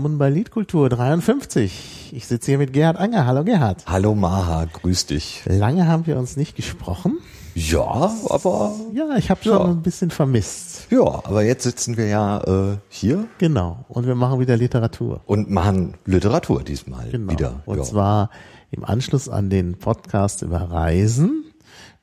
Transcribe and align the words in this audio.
willkommen 0.00 0.16
bei 0.16 0.30
Liedkultur 0.30 0.88
53. 0.88 2.12
Ich 2.14 2.26
sitze 2.26 2.52
hier 2.52 2.56
mit 2.56 2.72
Gerhard 2.72 2.96
Anger. 2.96 3.26
Hallo 3.26 3.44
Gerhard. 3.44 3.84
Hallo 3.86 4.14
Maha, 4.14 4.64
grüß 4.64 5.04
dich. 5.04 5.42
Lange 5.44 5.86
haben 5.88 6.06
wir 6.06 6.16
uns 6.16 6.38
nicht 6.38 6.56
gesprochen. 6.56 7.18
Ja, 7.54 8.10
aber. 8.30 8.74
Ja, 8.94 9.16
ich 9.18 9.30
habe 9.30 9.44
schon 9.44 9.52
ja. 9.52 9.64
ein 9.66 9.82
bisschen 9.82 10.10
vermisst. 10.10 10.86
Ja, 10.90 11.02
aber 11.02 11.42
jetzt 11.42 11.64
sitzen 11.64 11.98
wir 11.98 12.06
ja 12.06 12.40
äh, 12.44 12.78
hier. 12.88 13.26
Genau. 13.36 13.84
Und 13.88 14.06
wir 14.06 14.14
machen 14.14 14.40
wieder 14.40 14.56
Literatur. 14.56 15.20
Und 15.26 15.50
machen 15.50 15.98
Literatur 16.06 16.62
diesmal 16.62 17.10
genau. 17.10 17.32
wieder. 17.32 17.62
Und 17.66 17.76
ja. 17.76 17.84
zwar 17.84 18.30
im 18.70 18.86
Anschluss 18.86 19.28
an 19.28 19.50
den 19.50 19.76
Podcast 19.76 20.40
über 20.40 20.62
Reisen 20.62 21.44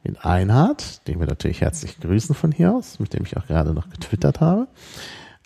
mit 0.04 0.24
Einhard, 0.24 1.08
den 1.08 1.20
wir 1.20 1.26
natürlich 1.26 1.62
herzlich 1.62 2.00
grüßen 2.00 2.36
von 2.36 2.52
hier 2.52 2.76
aus, 2.76 3.00
mit 3.00 3.16
dem 3.16 3.24
ich 3.24 3.38
auch 3.38 3.48
gerade 3.48 3.74
noch 3.74 3.90
getwittert 3.90 4.40
habe 4.40 4.68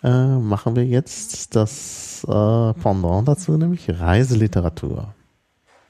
äh, 0.02 0.26
machen 0.26 0.76
wir 0.76 0.84
jetzt 0.84 1.54
das 1.54 2.24
äh, 2.24 2.72
Pendant 2.74 3.28
dazu, 3.28 3.56
nämlich 3.56 3.88
Reiseliteratur. 3.88 5.14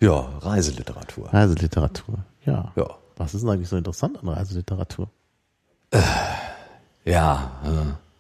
Ja, 0.01 0.29
Reiseliteratur. 0.41 1.33
Reiseliteratur, 1.33 2.19
ja. 2.45 2.73
ja. 2.77 2.87
Was 3.17 3.35
ist 3.35 3.43
denn 3.43 3.51
eigentlich 3.51 3.69
so 3.69 3.77
interessant 3.77 4.19
an 4.21 4.29
Reiseliteratur? 4.29 5.09
Äh, 5.91 6.01
ja, 7.05 7.53
äh, 7.65 8.12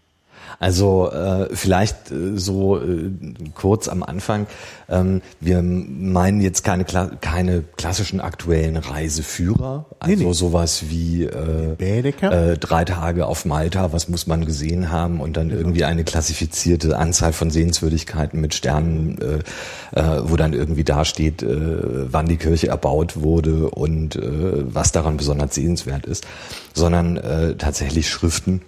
also 0.62 1.10
äh, 1.10 1.48
vielleicht 1.56 2.12
äh, 2.12 2.38
so 2.38 2.78
äh, 2.78 3.10
kurz 3.54 3.88
am 3.88 4.04
Anfang. 4.04 4.46
Ähm, 4.88 5.20
wir 5.40 5.60
meinen 5.60 6.40
jetzt 6.40 6.62
keine, 6.62 6.84
keine 6.84 7.64
klassischen 7.76 8.20
aktuellen 8.20 8.76
Reiseführer, 8.76 9.86
also 9.98 10.16
nee, 10.16 10.24
nee. 10.24 10.32
sowas 10.32 10.84
wie 10.88 11.24
äh, 11.24 11.72
äh, 11.80 12.56
drei 12.58 12.84
Tage 12.84 13.26
auf 13.26 13.44
Malta, 13.44 13.92
was 13.92 14.08
muss 14.08 14.28
man 14.28 14.44
gesehen 14.44 14.92
haben 14.92 15.20
und 15.20 15.36
dann 15.36 15.50
irgendwie 15.50 15.82
eine 15.82 16.04
klassifizierte 16.04 16.96
Anzahl 16.96 17.32
von 17.32 17.50
Sehenswürdigkeiten 17.50 18.40
mit 18.40 18.54
Sternen, 18.54 19.18
äh, 19.20 20.00
äh, 20.00 20.22
wo 20.22 20.36
dann 20.36 20.52
irgendwie 20.52 20.84
dasteht, 20.84 21.42
äh, 21.42 22.12
wann 22.12 22.26
die 22.26 22.36
Kirche 22.36 22.68
erbaut 22.68 23.20
wurde 23.20 23.68
und 23.68 24.14
äh, 24.14 24.22
was 24.22 24.92
daran 24.92 25.16
besonders 25.16 25.56
sehenswert 25.56 26.06
ist, 26.06 26.24
sondern 26.72 27.16
äh, 27.16 27.56
tatsächlich 27.56 28.08
Schriften 28.08 28.62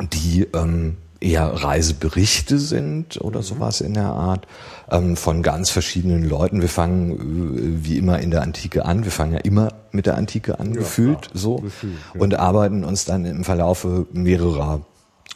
die 0.00 0.46
ähm, 0.54 0.96
eher 1.20 1.46
Reiseberichte 1.46 2.58
sind 2.58 3.20
oder 3.20 3.40
mhm. 3.40 3.44
sowas 3.44 3.80
in 3.80 3.94
der 3.94 4.08
Art 4.08 4.46
ähm, 4.90 5.16
von 5.16 5.42
ganz 5.42 5.70
verschiedenen 5.70 6.28
Leuten. 6.28 6.60
Wir 6.60 6.68
fangen 6.68 7.80
äh, 7.80 7.86
wie 7.86 7.98
immer 7.98 8.18
in 8.20 8.30
der 8.30 8.42
Antike 8.42 8.84
an. 8.84 9.04
Wir 9.04 9.12
fangen 9.12 9.32
ja 9.32 9.40
immer 9.40 9.72
mit 9.90 10.06
der 10.06 10.16
Antike 10.16 10.58
an, 10.60 10.74
ja, 10.74 10.80
gefühlt 10.80 11.22
klar. 11.22 11.32
so 11.34 11.56
gefühlt, 11.56 11.94
ja. 12.14 12.20
und 12.20 12.34
arbeiten 12.34 12.84
uns 12.84 13.04
dann 13.04 13.24
im 13.24 13.44
Verlaufe 13.44 14.06
mehrerer 14.12 14.82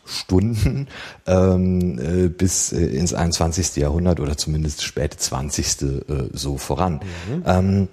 Stunden 0.05 0.89
ähm, 1.27 1.98
äh, 1.98 2.29
bis 2.29 2.73
äh, 2.73 2.84
ins 2.84 3.12
21. 3.14 3.77
Jahrhundert 3.77 4.20
oder 4.20 4.36
zumindest 4.36 4.83
späte 4.83 5.19
20. 5.19 5.83
Äh, 5.83 6.01
so 6.33 6.57
voran. 6.57 7.01
Mhm. 7.29 7.42
Ähm, 7.47 7.89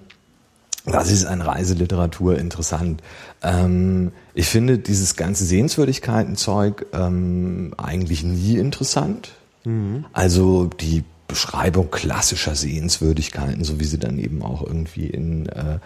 was 0.86 1.10
ist 1.10 1.24
an 1.26 1.42
Reiseliteratur 1.42 2.38
interessant? 2.38 3.02
Ähm, 3.42 4.12
ich 4.34 4.48
finde 4.48 4.78
dieses 4.78 5.16
ganze 5.16 5.44
Sehenswürdigkeiten-Zeug 5.44 6.86
ähm, 6.92 7.74
eigentlich 7.76 8.22
nie 8.22 8.56
interessant. 8.56 9.32
Mhm. 9.64 10.06
Also 10.12 10.66
die 10.66 11.04
Beschreibung 11.26 11.90
klassischer 11.90 12.54
Sehenswürdigkeiten, 12.54 13.64
so 13.64 13.80
wie 13.80 13.84
sie 13.84 13.98
dann 13.98 14.18
eben 14.18 14.42
auch 14.42 14.64
irgendwie 14.64 15.08
in 15.08 15.46
äh, 15.48 15.80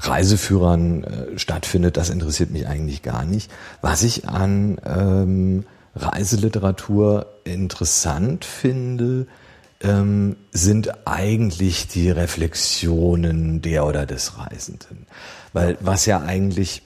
Reiseführern 0.00 1.04
äh, 1.04 1.38
stattfindet, 1.38 1.96
das 1.96 2.10
interessiert 2.10 2.50
mich 2.50 2.66
eigentlich 2.66 3.02
gar 3.02 3.24
nicht. 3.24 3.48
Was 3.80 4.02
ich 4.02 4.28
an 4.28 4.78
ähm, 4.84 5.64
Reiseliteratur 5.94 7.26
interessant 7.44 8.44
finde, 8.44 9.28
ähm, 9.82 10.36
sind 10.52 11.06
eigentlich 11.06 11.88
die 11.88 12.10
Reflexionen 12.10 13.62
der 13.62 13.86
oder 13.86 14.06
des 14.06 14.38
Reisenden. 14.38 15.06
Weil 15.52 15.76
was 15.80 16.06
ja 16.06 16.20
eigentlich 16.20 16.82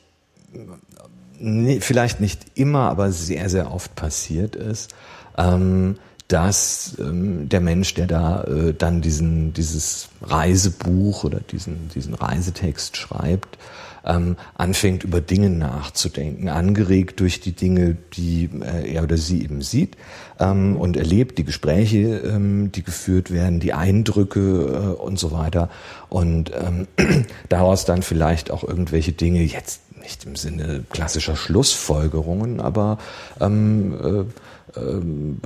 nee, 1.39 1.81
vielleicht 1.81 2.21
nicht 2.21 2.41
immer, 2.55 2.91
aber 2.91 3.13
sehr, 3.13 3.49
sehr 3.49 3.73
oft 3.73 3.95
passiert 3.95 4.57
ist, 4.57 4.95
ähm, 5.37 5.99
dass 6.29 6.97
ähm, 6.99 7.49
der 7.49 7.61
Mensch, 7.61 7.95
der 7.95 8.07
da 8.07 8.43
äh, 8.45 8.75
dann 8.75 9.01
diesen, 9.01 9.53
dieses 9.53 10.09
Reisebuch 10.23 11.25
oder 11.25 11.41
diesen, 11.41 11.89
diesen 11.95 12.15
Reisetext 12.15 12.97
schreibt, 12.97 13.59
ähm, 14.07 14.37
anfängt 14.55 15.05
über 15.05 15.21
Dinge 15.21 15.51
nachzudenken, 15.51 16.49
angeregt 16.49 17.21
durch 17.21 17.41
die 17.41 17.53
Dinge, 17.53 17.97
die 18.15 18.49
äh, 18.63 18.93
er 18.95 19.03
oder 19.03 19.17
sie 19.17 19.43
eben 19.43 19.63
sieht 19.63 19.97
ähm, 20.39 20.77
und 20.77 20.97
erlebt, 20.97 21.39
die 21.39 21.45
Gespräche, 21.45 22.19
ähm, 22.19 22.73
die 22.73 22.83
geführt 22.83 23.31
werden, 23.31 23.61
die 23.61 23.73
Eindrücke 23.73 24.41
äh, 24.99 25.03
und 25.03 25.19
so 25.19 25.33
weiter. 25.33 25.69
Und 26.09 26.53
ähm, 26.55 26.87
daraus 27.49 27.85
dann 27.85 28.03
vielleicht 28.03 28.51
auch 28.51 28.65
irgendwelche 28.65 29.13
Dinge 29.13 29.43
jetzt 29.43 29.81
nicht 30.01 30.25
im 30.25 30.37
Sinne 30.37 30.85
klassischer 30.91 31.35
Schlussfolgerungen, 31.35 32.61
aber 32.61 32.99
ähm, 33.41 33.95
äh, 33.95 34.25
ähm, 34.77 35.39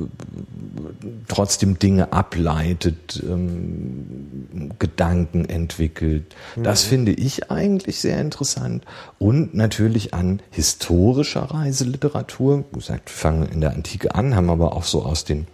trotzdem 1.28 1.78
Dinge 1.78 2.12
ableitet, 2.12 3.22
ähm, 3.22 4.70
Gedanken 4.78 5.44
entwickelt. 5.44 6.34
Das 6.56 6.84
mhm. 6.84 6.88
finde 6.88 7.12
ich 7.12 7.50
eigentlich 7.50 8.00
sehr 8.00 8.20
interessant. 8.20 8.84
Und 9.18 9.54
natürlich 9.54 10.14
an 10.14 10.40
historischer 10.50 11.42
Reiseliteratur. 11.42 12.64
Wie 12.70 12.78
gesagt, 12.78 13.10
wir 13.10 13.16
fangen 13.16 13.48
in 13.48 13.60
der 13.60 13.72
Antike 13.72 14.14
an, 14.14 14.34
haben 14.34 14.50
aber 14.50 14.74
auch 14.74 14.84
so 14.84 15.02
aus 15.02 15.24
den 15.24 15.46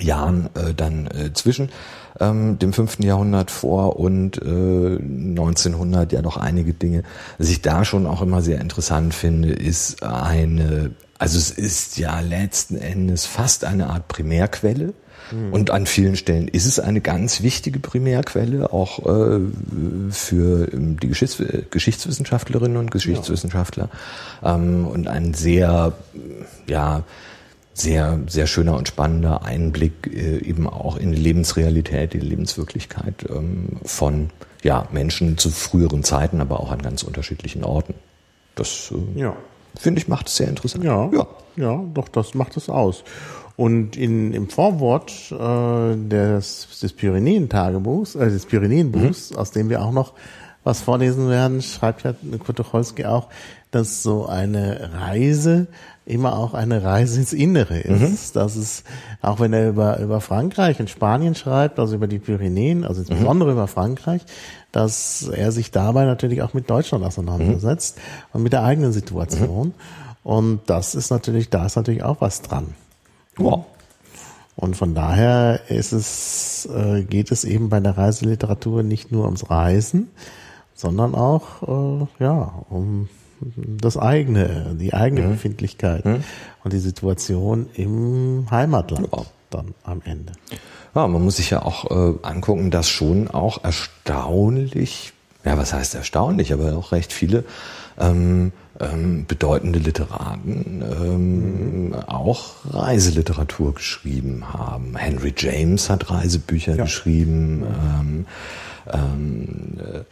Jahren 0.00 0.48
äh, 0.54 0.74
dann 0.74 1.06
äh, 1.08 1.32
zwischen 1.32 1.70
ähm, 2.18 2.58
dem 2.58 2.72
fünften 2.72 3.02
Jahrhundert 3.02 3.50
vor 3.50 3.98
und 3.98 4.38
äh, 4.38 4.96
1900 4.98 6.12
ja 6.12 6.22
noch 6.22 6.36
einige 6.36 6.72
Dinge. 6.74 7.02
Was 7.38 7.48
ich 7.48 7.62
da 7.62 7.84
schon 7.84 8.06
auch 8.06 8.22
immer 8.22 8.42
sehr 8.42 8.60
interessant 8.60 9.14
finde, 9.14 9.50
ist 9.50 10.02
eine 10.02 10.92
also 11.20 11.36
es 11.36 11.50
ist 11.50 11.98
ja 11.98 12.18
letzten 12.20 12.78
Endes 12.78 13.26
fast 13.26 13.66
eine 13.66 13.88
Art 13.90 14.08
Primärquelle. 14.08 14.94
Mhm. 15.30 15.52
Und 15.52 15.70
an 15.70 15.84
vielen 15.84 16.16
Stellen 16.16 16.48
ist 16.48 16.64
es 16.64 16.80
eine 16.80 17.02
ganz 17.02 17.42
wichtige 17.42 17.78
Primärquelle, 17.78 18.72
auch 18.72 19.00
äh, 19.00 19.40
für 20.10 20.72
ähm, 20.72 20.98
die 20.98 21.08
Geschichts 21.08 21.42
Geschichtswissenschaftlerinnen 21.70 22.78
und 22.78 22.90
Geschichtswissenschaftler. 22.90 23.90
Ja. 24.40 24.54
Ähm, 24.54 24.86
und 24.86 25.08
ein 25.08 25.34
sehr, 25.34 25.92
ja, 26.66 27.02
sehr, 27.74 28.18
sehr 28.26 28.46
schöner 28.46 28.78
und 28.78 28.88
spannender 28.88 29.44
Einblick 29.44 30.06
äh, 30.06 30.38
eben 30.38 30.66
auch 30.66 30.96
in 30.96 31.12
die 31.12 31.20
Lebensrealität, 31.20 32.14
die 32.14 32.20
Lebenswirklichkeit 32.20 33.26
ähm, 33.28 33.78
von 33.84 34.30
ja, 34.62 34.88
Menschen 34.90 35.36
zu 35.36 35.50
früheren 35.50 36.02
Zeiten, 36.02 36.40
aber 36.40 36.60
auch 36.60 36.72
an 36.72 36.80
ganz 36.80 37.02
unterschiedlichen 37.02 37.62
Orten. 37.62 37.92
Das 38.54 38.90
äh, 39.16 39.20
ja 39.20 39.36
finde 39.76 40.00
ich, 40.00 40.08
macht 40.08 40.28
es 40.28 40.36
sehr 40.36 40.48
interessant. 40.48 40.84
Ja, 40.84 41.10
ja, 41.12 41.26
ja, 41.56 41.84
doch, 41.94 42.08
das 42.08 42.34
macht 42.34 42.56
es 42.56 42.68
aus. 42.68 43.04
Und 43.56 43.96
in, 43.96 44.32
im 44.32 44.48
Vorwort 44.48 45.12
äh, 45.32 45.96
des, 46.08 46.80
des 46.80 46.92
Pyrenäen-Tagebuchs, 46.94 48.14
äh, 48.14 48.30
des 48.30 48.46
Pyrenäenbuchs, 48.46 49.32
mhm. 49.32 49.36
aus 49.36 49.50
dem 49.50 49.68
wir 49.68 49.82
auch 49.82 49.92
noch 49.92 50.14
was 50.64 50.80
vorlesen 50.82 51.28
werden, 51.28 51.62
schreibt 51.62 52.04
ja 52.04 52.14
Kurt 52.38 52.58
Tucholsky 52.58 53.06
auch, 53.06 53.28
dass 53.70 54.02
so 54.02 54.26
eine 54.26 54.90
Reise 54.92 55.68
immer 56.04 56.36
auch 56.36 56.54
eine 56.54 56.82
Reise 56.82 57.20
ins 57.20 57.32
Innere 57.32 57.78
ist. 57.78 58.34
Mhm. 58.34 58.40
Dass 58.40 58.56
es, 58.56 58.84
auch 59.22 59.40
wenn 59.40 59.52
er 59.52 59.68
über, 59.68 59.98
über 60.00 60.20
Frankreich 60.20 60.80
und 60.80 60.90
Spanien 60.90 61.34
schreibt, 61.34 61.78
also 61.78 61.94
über 61.94 62.08
die 62.08 62.18
Pyrenäen, 62.18 62.84
also 62.84 63.00
insbesondere 63.00 63.50
mhm. 63.50 63.56
über 63.56 63.66
Frankreich, 63.68 64.22
dass 64.72 65.28
er 65.28 65.52
sich 65.52 65.70
dabei 65.70 66.04
natürlich 66.04 66.42
auch 66.42 66.54
mit 66.54 66.70
Deutschland 66.70 67.04
auseinandersetzt 67.04 67.96
mhm. 67.96 68.02
und 68.32 68.42
mit 68.42 68.52
der 68.52 68.62
eigenen 68.62 68.92
Situation. 68.92 69.68
Mhm. 69.68 69.74
Und 70.22 70.60
das 70.66 70.94
ist 70.94 71.10
natürlich, 71.10 71.50
da 71.50 71.66
ist 71.66 71.76
natürlich 71.76 72.02
auch 72.02 72.20
was 72.20 72.42
dran. 72.42 72.74
Wow. 73.36 73.64
Und 74.56 74.76
von 74.76 74.94
daher 74.94 75.60
ist 75.68 75.92
es, 75.92 76.66
äh, 76.66 77.02
geht 77.02 77.32
es 77.32 77.44
eben 77.44 77.70
bei 77.70 77.80
der 77.80 77.96
Reiseliteratur 77.96 78.82
nicht 78.82 79.10
nur 79.10 79.24
ums 79.24 79.48
Reisen, 79.48 80.08
sondern 80.74 81.14
auch 81.14 81.62
äh, 82.02 82.06
ja 82.22 82.64
um 82.68 83.08
das 83.56 83.96
eigene, 83.96 84.76
die 84.78 84.92
eigene 84.92 85.22
mhm. 85.22 85.30
Befindlichkeit 85.30 86.04
mhm. 86.04 86.24
und 86.62 86.72
die 86.72 86.78
Situation 86.78 87.70
im 87.74 88.46
Heimatland 88.50 89.08
ja. 89.10 89.22
Dann 89.50 89.74
am 89.84 90.02
Ende. 90.04 90.32
Ja, 90.94 91.06
man 91.06 91.22
muss 91.22 91.36
sich 91.36 91.50
ja 91.50 91.62
auch 91.62 91.90
äh, 91.90 92.14
angucken, 92.22 92.70
dass 92.70 92.88
schon 92.88 93.28
auch 93.28 93.62
erstaunlich, 93.64 95.12
ja, 95.44 95.56
was 95.56 95.72
heißt 95.72 95.94
erstaunlich, 95.94 96.52
aber 96.52 96.76
auch 96.76 96.92
recht 96.92 97.12
viele 97.12 97.44
ähm, 97.98 98.52
ähm, 98.80 99.24
bedeutende 99.26 99.78
Literaten 99.78 100.82
ähm, 100.82 101.84
mhm. 101.88 101.94
auch 101.94 102.54
Reiseliteratur 102.70 103.74
geschrieben 103.74 104.52
haben. 104.52 104.96
Henry 104.96 105.34
James 105.36 105.90
hat 105.90 106.10
Reisebücher 106.10 106.76
ja. 106.76 106.84
geschrieben. 106.84 107.62
Ähm, 107.62 108.26
ähm, 108.92 109.78
äh, 109.78 110.04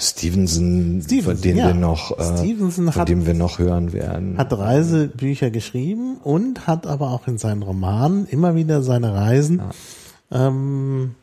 Stevenson, 0.00 1.02
Stevenson, 1.02 1.22
von 1.22 1.40
dem 1.40 1.56
ja. 1.56 1.66
wir 1.66 1.74
noch, 1.74 2.18
äh, 2.18 2.54
von 2.70 2.94
hat, 2.94 3.08
dem 3.08 3.26
wir 3.26 3.34
noch 3.34 3.58
hören 3.58 3.92
werden. 3.92 4.38
Hat 4.38 4.52
Reisebücher 4.52 5.50
geschrieben 5.50 6.18
und 6.22 6.66
hat 6.66 6.86
aber 6.86 7.10
auch 7.10 7.26
in 7.26 7.36
seinen 7.36 7.62
Romanen 7.62 8.26
immer 8.26 8.54
wieder 8.54 8.82
seine 8.82 9.12
Reisen 9.12 9.60
ja. 10.30 10.48
ähm, 10.48 11.14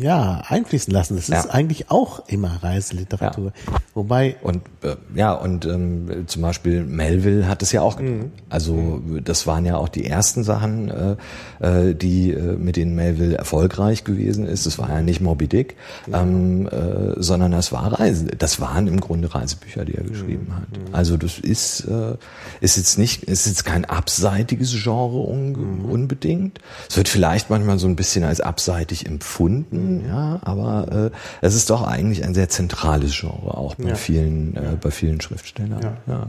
ja, 0.00 0.42
einfließen 0.48 0.92
lassen. 0.92 1.14
Das 1.14 1.28
ist 1.28 1.44
ja. 1.44 1.50
eigentlich 1.50 1.88
auch 1.88 2.26
immer 2.26 2.62
Reiseliteratur. 2.62 3.52
Ja. 3.54 3.72
Wobei. 3.94 4.36
Und 4.42 4.62
äh, 4.82 4.96
ja, 5.14 5.32
und 5.34 5.66
ähm, 5.66 6.24
zum 6.26 6.42
Beispiel 6.42 6.82
Melville 6.82 7.46
hat 7.46 7.62
es 7.62 7.70
ja 7.70 7.80
auch 7.80 7.96
getan. 7.96 8.18
Mhm. 8.18 8.32
Also 8.48 9.00
das 9.22 9.46
waren 9.46 9.64
ja 9.64 9.76
auch 9.76 9.88
die 9.88 10.04
ersten 10.04 10.42
Sachen, 10.42 10.90
äh, 10.90 11.16
äh, 11.60 11.94
die 11.94 12.32
äh, 12.32 12.56
mit 12.56 12.76
denen 12.76 12.96
Melville 12.96 13.36
erfolgreich 13.36 14.02
gewesen 14.02 14.46
ist. 14.46 14.66
Das 14.66 14.78
war 14.78 14.88
ja 14.88 15.00
nicht 15.00 15.20
Moby 15.20 15.46
Dick, 15.46 15.76
mhm. 16.08 16.14
ähm, 16.14 16.66
äh, 16.66 17.22
sondern 17.22 17.52
das 17.52 17.70
war 17.70 18.00
Reise. 18.00 18.26
Das 18.26 18.60
waren 18.60 18.88
im 18.88 19.00
Grunde 19.00 19.32
Reisebücher, 19.32 19.84
die 19.84 19.94
er 19.94 20.02
geschrieben 20.02 20.48
mhm. 20.48 20.54
hat. 20.56 20.94
Also 20.94 21.16
das 21.16 21.38
ist 21.38 21.84
äh, 21.84 22.16
ist 22.60 22.76
jetzt 22.76 22.98
nicht, 22.98 23.22
ist 23.24 23.46
jetzt 23.46 23.64
kein 23.64 23.84
abseitiges 23.84 24.74
Genre 24.82 25.18
un 25.18 25.52
mhm. 25.52 25.84
unbedingt. 25.84 26.58
Es 26.90 26.96
wird 26.96 27.08
vielleicht 27.08 27.48
manchmal 27.48 27.78
so 27.78 27.86
ein 27.86 27.94
bisschen 27.94 28.24
als 28.24 28.40
abseitig 28.40 29.06
empfunden 29.06 29.51
gefunden, 29.60 30.04
ja, 30.06 30.40
aber 30.42 31.10
äh, 31.10 31.10
es 31.40 31.54
ist 31.54 31.70
doch 31.70 31.82
eigentlich 31.82 32.24
ein 32.24 32.34
sehr 32.34 32.48
zentrales 32.48 33.18
Genre, 33.18 33.56
auch 33.56 33.74
bei 33.76 33.90
ja. 33.90 33.94
vielen, 33.94 34.56
äh, 34.56 34.76
bei 34.80 34.90
vielen 34.90 35.20
Schriftstellern. 35.20 35.80
Ja. 35.82 35.96
ja. 36.06 36.26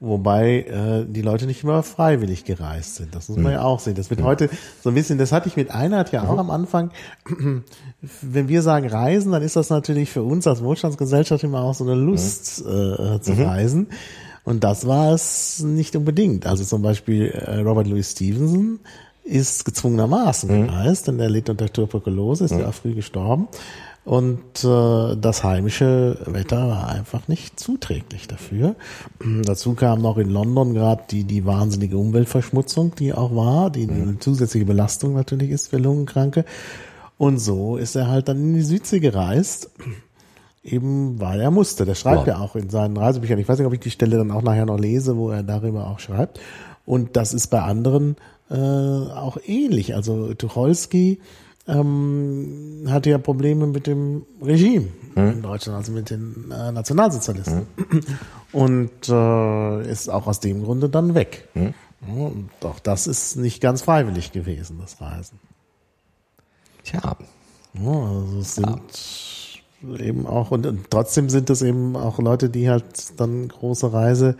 Wobei 0.00 0.60
äh, 0.62 1.06
die 1.08 1.22
Leute 1.22 1.46
nicht 1.46 1.62
immer 1.62 1.82
freiwillig 1.82 2.44
gereist 2.44 2.96
sind. 2.96 3.14
Das 3.14 3.28
muss 3.28 3.38
man 3.38 3.52
mhm. 3.52 3.58
ja 3.58 3.62
auch 3.62 3.80
sehen. 3.80 3.94
Das 3.94 4.10
wird 4.10 4.20
mhm. 4.20 4.24
heute 4.24 4.50
so 4.82 4.90
ein 4.90 4.94
bisschen, 4.94 5.16
das 5.16 5.32
hatte 5.32 5.48
ich 5.48 5.56
mit 5.56 5.70
Einheit 5.70 6.12
ja 6.12 6.24
auch 6.24 6.34
mhm. 6.34 6.40
am 6.40 6.50
Anfang. 6.50 6.90
Wenn 8.20 8.48
wir 8.48 8.60
sagen 8.60 8.86
Reisen, 8.86 9.32
dann 9.32 9.42
ist 9.42 9.56
das 9.56 9.70
natürlich 9.70 10.10
für 10.10 10.22
uns 10.22 10.46
als 10.46 10.62
Wohlstandsgesellschaft 10.62 11.42
immer 11.42 11.62
auch 11.62 11.74
so 11.74 11.84
eine 11.84 11.94
Lust 11.94 12.60
äh, 12.60 13.20
zu 13.20 13.32
mhm. 13.32 13.42
reisen. 13.42 13.86
Und 14.44 14.62
das 14.62 14.86
war 14.86 15.14
es 15.14 15.60
nicht 15.60 15.96
unbedingt. 15.96 16.46
Also 16.46 16.64
zum 16.64 16.82
Beispiel 16.82 17.28
äh, 17.28 17.60
Robert 17.60 17.86
Louis 17.86 18.10
Stevenson 18.10 18.80
ist 19.24 19.64
gezwungenermaßen 19.64 20.50
mhm. 20.50 20.66
gereist, 20.66 21.08
denn 21.08 21.18
er 21.18 21.30
litt 21.30 21.48
unter 21.48 21.72
Tuberkulose, 21.72 22.44
ist 22.44 22.54
mhm. 22.54 22.60
ja 22.60 22.72
früh 22.72 22.94
gestorben. 22.94 23.48
Und 24.04 24.62
äh, 24.64 25.16
das 25.16 25.44
heimische 25.44 26.18
Wetter 26.26 26.68
war 26.68 26.88
einfach 26.90 27.26
nicht 27.26 27.58
zuträglich 27.58 28.28
dafür. 28.28 28.76
Dazu 29.44 29.72
kam 29.72 30.02
noch 30.02 30.18
in 30.18 30.28
London 30.28 30.74
gerade 30.74 31.04
die, 31.10 31.24
die 31.24 31.46
wahnsinnige 31.46 31.96
Umweltverschmutzung, 31.96 32.94
die 32.96 33.14
auch 33.14 33.34
war, 33.34 33.70
die 33.70 33.86
mhm. 33.86 34.02
eine 34.02 34.18
zusätzliche 34.18 34.66
Belastung 34.66 35.14
natürlich 35.14 35.50
ist 35.50 35.68
für 35.68 35.78
Lungenkranke. 35.78 36.44
Und 37.16 37.38
so 37.38 37.78
ist 37.78 37.96
er 37.96 38.08
halt 38.08 38.28
dann 38.28 38.38
in 38.38 38.54
die 38.54 38.62
Südsee 38.62 39.00
gereist, 39.00 39.70
eben 40.62 41.18
weil 41.18 41.40
er 41.40 41.50
musste. 41.50 41.86
Der 41.86 41.94
schreibt 41.94 42.20
wow. 42.20 42.26
ja 42.26 42.38
auch 42.40 42.56
in 42.56 42.68
seinen 42.68 42.98
Reisebüchern. 42.98 43.38
Ich 43.38 43.48
weiß 43.48 43.58
nicht, 43.58 43.66
ob 43.66 43.72
ich 43.72 43.80
die 43.80 43.90
Stelle 43.90 44.18
dann 44.18 44.32
auch 44.32 44.42
nachher 44.42 44.66
noch 44.66 44.78
lese, 44.78 45.16
wo 45.16 45.30
er 45.30 45.42
darüber 45.42 45.86
auch 45.86 46.00
schreibt. 46.00 46.40
Und 46.84 47.16
das 47.16 47.32
ist 47.32 47.46
bei 47.46 47.62
anderen 47.62 48.16
äh, 48.54 49.12
auch 49.12 49.36
ähnlich. 49.44 49.94
Also 49.94 50.32
Tucholsky 50.34 51.20
ähm, 51.66 52.84
hatte 52.88 53.10
ja 53.10 53.18
Probleme 53.18 53.66
mit 53.66 53.86
dem 53.86 54.24
Regime 54.40 54.88
hm. 55.14 55.30
in 55.32 55.42
Deutschland, 55.42 55.78
also 55.78 55.92
mit 55.92 56.10
den 56.10 56.50
äh, 56.50 56.72
Nationalsozialisten. 56.72 57.66
Hm. 57.76 58.00
Und 58.52 59.08
äh, 59.08 59.90
ist 59.90 60.08
auch 60.08 60.26
aus 60.26 60.40
dem 60.40 60.62
Grunde 60.62 60.88
dann 60.88 61.14
weg. 61.14 61.48
Hm. 61.54 61.74
Und 62.06 62.50
auch 62.62 62.78
das 62.78 63.06
ist 63.06 63.36
nicht 63.36 63.60
ganz 63.60 63.82
freiwillig 63.82 64.32
gewesen, 64.32 64.78
das 64.80 65.00
Reisen. 65.00 65.40
Tja. 66.84 67.16
Ja, 67.72 67.90
also 67.90 68.38
es 68.38 68.54
sind 68.54 69.58
ja. 69.82 70.04
eben 70.04 70.26
auch, 70.26 70.50
und, 70.50 70.66
und 70.66 70.90
trotzdem 70.90 71.28
sind 71.30 71.50
es 71.50 71.62
eben 71.62 71.96
auch 71.96 72.18
Leute, 72.18 72.50
die 72.50 72.68
halt 72.68 73.18
dann 73.18 73.48
große 73.48 73.92
Reise 73.92 74.36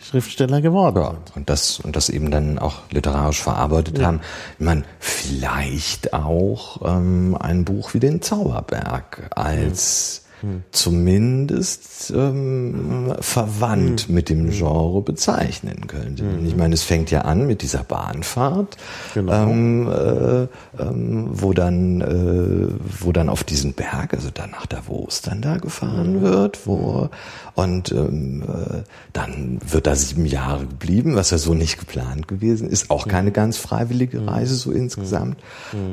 Schriftsteller 0.00 0.60
geworden 0.60 0.96
ja, 0.96 1.10
sind. 1.10 1.36
Und 1.36 1.50
das, 1.50 1.80
und 1.80 1.96
das 1.96 2.08
eben 2.08 2.30
dann 2.30 2.58
auch 2.58 2.82
literarisch 2.90 3.42
verarbeitet 3.42 3.98
ja. 3.98 4.06
haben. 4.06 4.20
Ich 4.58 4.64
meine, 4.64 4.84
vielleicht 4.98 6.12
auch 6.12 6.80
ähm, 6.84 7.36
ein 7.38 7.64
Buch 7.64 7.94
wie 7.94 8.00
den 8.00 8.22
Zauberberg 8.22 9.30
als 9.34 10.24
hm. 10.40 10.62
zumindest 10.70 12.12
ähm, 12.16 13.14
verwandt 13.20 14.02
hm. 14.02 14.14
mit 14.14 14.28
dem 14.28 14.46
hm. 14.46 14.50
Genre 14.50 15.02
bezeichnen 15.02 15.86
könnte. 15.86 16.24
Hm. 16.24 16.46
Ich 16.46 16.56
meine, 16.56 16.74
es 16.74 16.82
fängt 16.82 17.10
ja 17.10 17.22
an 17.22 17.46
mit 17.46 17.62
dieser 17.62 17.84
Bahnfahrt, 17.84 18.76
genau. 19.14 19.32
ähm, 19.32 19.88
äh, 19.88 20.82
ähm, 20.82 21.28
wo 21.32 21.52
dann, 21.52 22.00
äh, 22.00 22.72
wo 23.00 23.12
dann 23.12 23.28
auf 23.28 23.44
diesen 23.44 23.74
Berg, 23.74 24.14
also 24.14 24.30
dann 24.32 24.50
nach 24.50 24.66
Davos 24.66 25.22
dann 25.22 25.42
da 25.42 25.56
gefahren 25.58 26.14
hm. 26.14 26.22
wird, 26.22 26.66
wo 26.66 27.10
und 27.54 27.92
ähm, 27.92 28.42
äh, 28.42 28.82
dann 29.12 29.58
wird 29.66 29.86
da 29.86 29.94
sieben 29.94 30.24
Jahre 30.24 30.66
geblieben, 30.66 31.16
was 31.16 31.30
ja 31.30 31.38
so 31.38 31.54
nicht 31.54 31.78
geplant 31.78 32.28
gewesen 32.28 32.68
ist. 32.68 32.90
Auch 32.90 33.06
keine 33.06 33.32
ganz 33.32 33.58
freiwillige 33.58 34.26
Reise 34.26 34.54
so 34.54 34.70
insgesamt. 34.70 35.36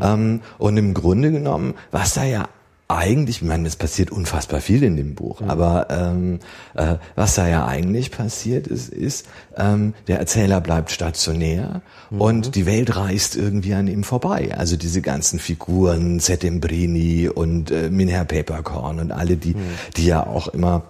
Ähm, 0.01 0.41
und 0.57 0.77
im 0.77 0.93
Grunde 0.93 1.31
genommen, 1.31 1.73
was 1.91 2.13
da 2.13 2.23
ja 2.23 2.47
eigentlich, 2.89 3.37
ich 3.37 3.41
meine, 3.41 3.67
es 3.67 3.75
passiert 3.75 4.11
unfassbar 4.11 4.61
viel 4.61 4.81
in 4.83 4.95
dem 4.95 5.13
Buch, 5.13 5.41
mhm. 5.41 5.49
aber 5.49 5.87
ähm, 5.89 6.39
äh, 6.73 6.95
was 7.15 7.35
da 7.35 7.47
ja 7.47 7.65
eigentlich 7.65 8.11
passiert 8.11 8.67
ist, 8.67 8.89
ist, 8.89 9.27
ähm, 9.57 9.93
der 10.07 10.19
Erzähler 10.19 10.61
bleibt 10.61 10.91
stationär 10.91 11.81
mhm. 12.09 12.21
und 12.21 12.55
die 12.55 12.65
Welt 12.65 12.95
reist 12.95 13.35
irgendwie 13.35 13.73
an 13.73 13.87
ihm 13.87 14.03
vorbei. 14.03 14.55
Also 14.57 14.77
diese 14.77 15.01
ganzen 15.01 15.39
Figuren, 15.39 16.19
Settembrini 16.19 17.27
und 17.27 17.71
äh, 17.71 17.89
Minher 17.89 18.23
Papercorn 18.23 18.99
und 18.99 19.11
alle, 19.11 19.35
die, 19.35 19.55
mhm. 19.55 19.63
die 19.97 20.05
ja 20.05 20.25
auch 20.25 20.47
immer 20.47 20.83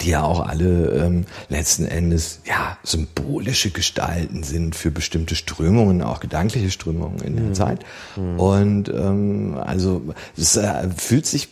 die 0.00 0.10
ja 0.10 0.22
auch 0.22 0.46
alle 0.46 1.04
ähm, 1.04 1.24
letzten 1.48 1.84
Endes 1.84 2.40
ja 2.46 2.78
symbolische 2.82 3.70
Gestalten 3.70 4.42
sind 4.42 4.74
für 4.74 4.90
bestimmte 4.90 5.36
Strömungen, 5.36 6.02
auch 6.02 6.20
gedankliche 6.20 6.70
Strömungen 6.70 7.20
in 7.20 7.36
der 7.36 7.44
mhm. 7.46 7.54
Zeit. 7.54 7.80
Mhm. 8.16 8.40
Und 8.40 8.88
ähm, 8.88 9.56
also 9.60 10.02
es 10.36 10.56
äh, 10.56 10.88
fühlt 10.96 11.26
sich 11.26 11.48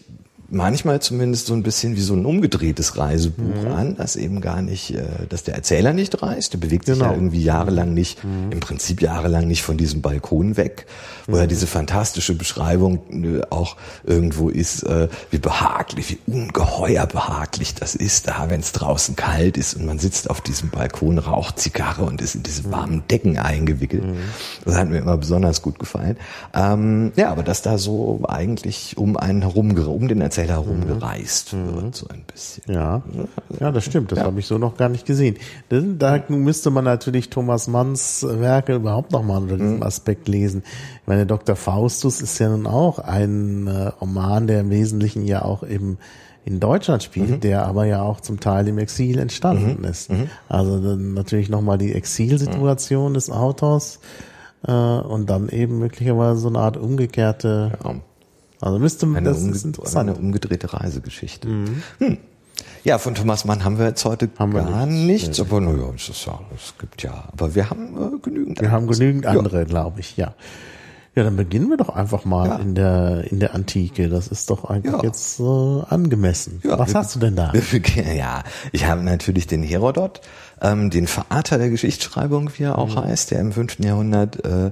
manchmal 0.50 1.00
zumindest 1.00 1.46
so 1.46 1.54
ein 1.54 1.62
bisschen 1.62 1.96
wie 1.96 2.00
so 2.00 2.14
ein 2.14 2.26
umgedrehtes 2.26 2.98
Reisebuch 2.98 3.64
mhm. 3.64 3.72
an, 3.72 3.96
das 3.96 4.16
eben 4.16 4.40
gar 4.40 4.62
nicht, 4.62 4.94
äh, 4.94 5.04
dass 5.28 5.44
der 5.44 5.54
Erzähler 5.54 5.92
nicht 5.92 6.22
reist, 6.22 6.52
der 6.52 6.58
bewegt 6.58 6.86
sich 6.86 6.96
genau. 6.96 7.10
ja 7.10 7.14
irgendwie 7.14 7.42
jahrelang 7.42 7.94
nicht, 7.94 8.22
mhm. 8.24 8.50
im 8.50 8.60
Prinzip 8.60 9.00
jahrelang 9.00 9.46
nicht 9.46 9.62
von 9.62 9.76
diesem 9.76 10.02
Balkon 10.02 10.56
weg, 10.56 10.86
wo 11.26 11.32
mhm. 11.32 11.38
ja 11.38 11.46
diese 11.46 11.66
fantastische 11.66 12.34
Beschreibung 12.34 13.00
äh, 13.10 13.42
auch 13.50 13.76
irgendwo 14.04 14.48
ist, 14.48 14.82
äh, 14.82 15.08
wie 15.30 15.38
behaglich, 15.38 16.10
wie 16.10 16.32
ungeheuer 16.32 17.06
behaglich 17.06 17.74
das 17.76 17.94
ist, 17.94 18.26
da 18.26 18.50
wenn 18.50 18.60
es 18.60 18.72
draußen 18.72 19.14
kalt 19.14 19.56
ist 19.56 19.74
und 19.74 19.86
man 19.86 19.98
sitzt 19.98 20.28
auf 20.28 20.40
diesem 20.40 20.70
Balkon, 20.70 21.18
raucht 21.18 21.60
Zigarre 21.60 22.02
und 22.02 22.20
ist 22.20 22.34
in 22.34 22.42
diese 22.42 22.66
mhm. 22.66 22.72
warmen 22.72 23.02
Decken 23.08 23.38
eingewickelt. 23.38 24.04
Mhm. 24.04 24.16
Das 24.64 24.74
hat 24.74 24.88
mir 24.88 24.98
immer 24.98 25.16
besonders 25.16 25.62
gut 25.62 25.78
gefallen. 25.78 26.16
Ähm, 26.54 27.12
ja, 27.14 27.30
aber 27.30 27.44
dass 27.44 27.62
da 27.62 27.78
so 27.78 28.22
eigentlich 28.28 28.96
um 28.96 29.16
einen 29.16 29.42
herum, 29.42 29.76
um 29.78 30.08
den 30.08 30.20
Erzähler 30.20 30.39
Erzähler 30.40 30.58
rumgereist 30.58 31.52
mhm. 31.52 31.74
wird, 31.74 31.96
so 31.96 32.08
ein 32.08 32.22
bisschen. 32.30 32.72
Ja, 32.72 33.02
ja 33.58 33.70
das 33.70 33.84
stimmt. 33.84 34.12
Das 34.12 34.20
ja. 34.20 34.24
habe 34.24 34.40
ich 34.40 34.46
so 34.46 34.58
noch 34.58 34.76
gar 34.76 34.88
nicht 34.88 35.06
gesehen. 35.06 35.36
Da 35.68 36.22
müsste 36.28 36.70
man 36.70 36.84
natürlich 36.84 37.30
Thomas 37.30 37.68
Manns 37.68 38.26
Werke 38.28 38.74
überhaupt 38.74 39.12
nochmal 39.12 39.42
unter 39.42 39.56
diesem 39.56 39.76
mhm. 39.76 39.82
Aspekt 39.82 40.28
lesen. 40.28 40.62
Ich 41.02 41.06
meine, 41.06 41.26
Dr. 41.26 41.56
Faustus 41.56 42.20
ist 42.20 42.38
ja 42.38 42.48
nun 42.48 42.66
auch 42.66 42.98
ein 42.98 43.66
äh, 43.66 43.88
Roman, 44.00 44.46
der 44.46 44.60
im 44.60 44.70
Wesentlichen 44.70 45.24
ja 45.24 45.42
auch 45.42 45.62
im 45.62 45.98
in 46.46 46.58
Deutschland 46.58 47.02
spielt, 47.02 47.30
mhm. 47.30 47.40
der 47.40 47.66
aber 47.66 47.84
ja 47.84 48.02
auch 48.02 48.22
zum 48.22 48.40
Teil 48.40 48.66
im 48.66 48.78
Exil 48.78 49.18
entstanden 49.18 49.76
mhm. 49.80 49.84
ist. 49.84 50.10
Mhm. 50.10 50.30
Also 50.48 50.80
dann 50.80 51.12
natürlich 51.12 51.50
nochmal 51.50 51.76
die 51.76 51.92
Exilsituation 51.92 53.12
des 53.12 53.30
Autors 53.30 54.00
äh, 54.66 54.72
und 54.72 55.28
dann 55.28 55.50
eben 55.50 55.78
möglicherweise 55.78 56.40
so 56.40 56.48
eine 56.48 56.58
Art 56.58 56.78
umgekehrte 56.78 57.72
ja. 57.84 57.94
Also 58.60 58.78
müsste 58.78 59.06
man, 59.06 59.24
das 59.24 59.42
ist 59.42 59.64
interessant. 59.64 60.10
Eine 60.10 60.18
umgedrehte 60.18 60.72
Reisegeschichte. 60.72 61.48
Mhm. 61.48 61.82
Hm. 61.98 62.18
Ja, 62.84 62.98
von 62.98 63.14
Thomas 63.14 63.44
Mann 63.44 63.64
haben 63.64 63.78
wir 63.78 63.86
jetzt 63.86 64.04
heute 64.04 64.28
haben 64.38 64.52
gar 64.52 64.86
nichts, 64.86 65.28
nichts 65.28 65.40
aber 65.40 65.60
naja, 65.60 65.92
es 65.94 66.08
ist 66.08 66.26
ja, 66.26 66.40
es 66.54 66.74
gibt 66.78 67.02
ja, 67.02 67.28
aber 67.32 67.54
wir 67.54 67.70
haben 67.70 67.96
äh, 67.96 68.18
genügend. 68.18 68.60
Wir 68.60 68.70
haben 68.70 68.86
genügend 68.86 69.26
andere, 69.26 69.60
ja. 69.60 69.64
glaube 69.64 70.00
ich, 70.00 70.16
ja. 70.16 70.34
Ja, 71.16 71.24
dann 71.24 71.36
beginnen 71.36 71.68
wir 71.68 71.76
doch 71.76 71.88
einfach 71.88 72.24
mal 72.24 72.48
ja. 72.48 72.56
in 72.56 72.74
der 72.76 73.24
in 73.30 73.40
der 73.40 73.54
Antike. 73.54 74.08
Das 74.08 74.28
ist 74.28 74.48
doch 74.48 74.64
eigentlich 74.64 74.94
ja. 74.94 75.02
jetzt 75.02 75.40
äh, 75.40 75.42
angemessen. 75.42 76.60
Ja, 76.62 76.78
Was 76.78 76.94
wir, 76.94 77.00
hast 77.00 77.16
du 77.16 77.18
denn 77.18 77.34
da? 77.34 77.52
ja, 78.16 78.44
ich 78.70 78.86
habe 78.86 79.02
natürlich 79.02 79.46
den 79.48 79.62
Herodot, 79.62 80.20
ähm, 80.60 80.90
den 80.90 81.06
Vater 81.06 81.58
der 81.58 81.70
Geschichtsschreibung, 81.70 82.50
wie 82.56 82.64
er 82.64 82.78
auch 82.78 82.96
mhm. 82.96 83.04
heißt, 83.04 83.30
der 83.30 83.40
im 83.40 83.52
fünften 83.52 83.84
Jahrhundert 83.84 84.44
äh, 84.44 84.70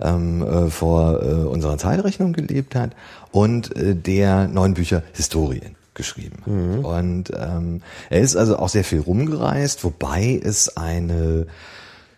ähm, 0.00 0.42
äh, 0.42 0.70
vor 0.70 1.22
äh, 1.22 1.26
unserer 1.46 1.78
Zeitrechnung 1.78 2.32
gelebt 2.32 2.74
hat 2.74 2.92
und 3.32 3.76
äh, 3.76 3.94
der 3.94 4.48
neun 4.48 4.74
Bücher 4.74 5.02
Historien. 5.12 5.76
geschrieben 5.94 6.38
hat. 6.40 6.46
Mhm. 6.46 6.84
Und 6.84 7.32
ähm, 7.36 7.82
er 8.08 8.20
ist 8.20 8.36
also 8.36 8.58
auch 8.58 8.68
sehr 8.68 8.84
viel 8.84 9.00
rumgereist, 9.00 9.84
wobei 9.84 10.40
es 10.42 10.76
eine 10.76 11.46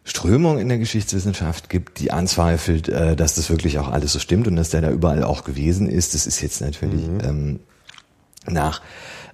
Strömung 0.05 0.59
in 0.59 0.69
der 0.69 0.79
Geschichtswissenschaft 0.79 1.71
gibt, 1.71 2.00
die 2.00 2.11
anzweifelt, 2.11 2.88
äh, 2.88 3.14
dass 3.14 3.37
das 3.37 3.50
wirklich 3.50 3.79
auch 3.79 3.88
alles 3.88 4.12
so 4.12 4.19
stimmt 4.19 4.49
und 4.49 4.57
dass 4.57 4.71
der 4.71 4.81
da 4.81 4.91
überall 4.91 5.23
auch 5.23 5.45
gewesen 5.45 5.88
ist. 5.88 6.14
Das 6.14 6.26
ist 6.26 6.41
jetzt 6.41 6.61
natürlich 6.61 7.07
mhm. 7.07 7.21
ähm, 7.23 7.61
nach. 8.47 8.83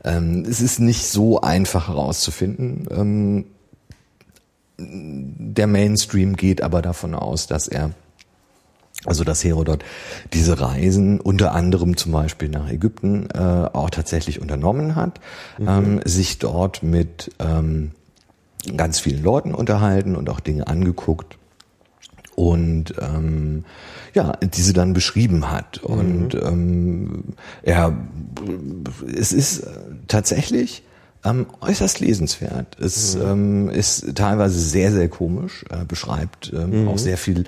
Ähm, 0.04 0.45
es 0.49 0.61
ist 0.61 0.78
nicht 0.78 1.07
so 1.07 1.40
einfach 1.40 1.88
herauszufinden. 1.88 2.87
Ähm, 2.90 3.45
der 4.78 5.66
Mainstream 5.66 6.37
geht 6.37 6.62
aber 6.62 6.82
davon 6.82 7.14
aus, 7.14 7.47
dass 7.47 7.68
er 7.68 7.90
also 9.04 9.23
dass 9.23 9.44
Herodot 9.44 9.85
diese 10.32 10.61
Reisen 10.61 11.20
unter 11.20 11.52
anderem 11.52 11.97
zum 11.97 12.11
Beispiel 12.11 12.49
nach 12.49 12.68
Ägypten 12.68 13.28
äh, 13.30 13.38
auch 13.38 13.90
tatsächlich 13.90 14.40
unternommen 14.40 14.97
hat, 14.97 15.20
mhm. 15.56 15.68
ähm, 15.68 16.00
sich 16.04 16.38
dort 16.38 16.82
mit 16.82 17.30
ähm, 17.38 17.92
ganz 18.76 18.99
vielen 18.99 19.23
Leuten 19.23 19.54
unterhalten 19.54 20.16
und 20.16 20.28
auch 20.28 20.40
Dinge 20.40 20.66
angeguckt 20.66 21.38
und 22.35 22.94
ähm, 23.00 23.64
ja 24.14 24.32
diese 24.42 24.73
dann 24.73 24.94
beschrieben 24.94 25.50
hat 25.50 25.80
mhm. 25.82 25.94
und 25.94 26.35
ähm, 26.35 27.25
ja 27.64 27.97
es 29.06 29.32
ist 29.32 29.64
tatsächlich 30.08 30.82
ähm, 31.25 31.46
äußerst 31.60 32.00
lesenswert. 32.00 32.76
Es 32.80 33.16
mhm. 33.16 33.22
ähm, 33.22 33.70
ist 33.70 34.14
teilweise 34.14 34.58
sehr 34.58 34.92
sehr 34.92 35.08
komisch, 35.08 35.64
äh, 35.70 35.84
beschreibt 35.84 36.52
ähm, 36.54 36.82
mhm. 36.82 36.88
auch 36.88 36.98
sehr 36.98 37.18
viel 37.18 37.44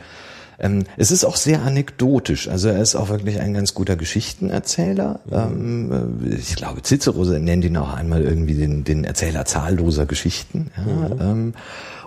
ähm, 0.60 0.84
es 0.98 1.10
ist 1.10 1.24
auch 1.24 1.36
sehr 1.36 1.62
anekdotisch. 1.62 2.48
Also 2.48 2.68
er 2.68 2.80
ist 2.82 2.94
auch 2.94 3.08
wirklich 3.08 3.40
ein 3.40 3.54
ganz 3.54 3.72
guter 3.72 3.96
Geschichtenerzähler. 3.96 5.20
Mhm. 5.24 5.90
Ähm, 5.90 6.36
ich 6.38 6.54
glaube, 6.54 6.82
Cicero 6.82 7.24
nennt 7.24 7.64
ihn 7.64 7.76
auch 7.78 7.94
einmal 7.94 8.22
irgendwie 8.22 8.54
den, 8.54 8.84
den 8.84 9.04
Erzähler 9.04 9.46
zahlloser 9.46 10.04
Geschichten. 10.04 10.70
Ja, 10.76 11.08
mhm. 11.08 11.20
ähm, 11.20 11.54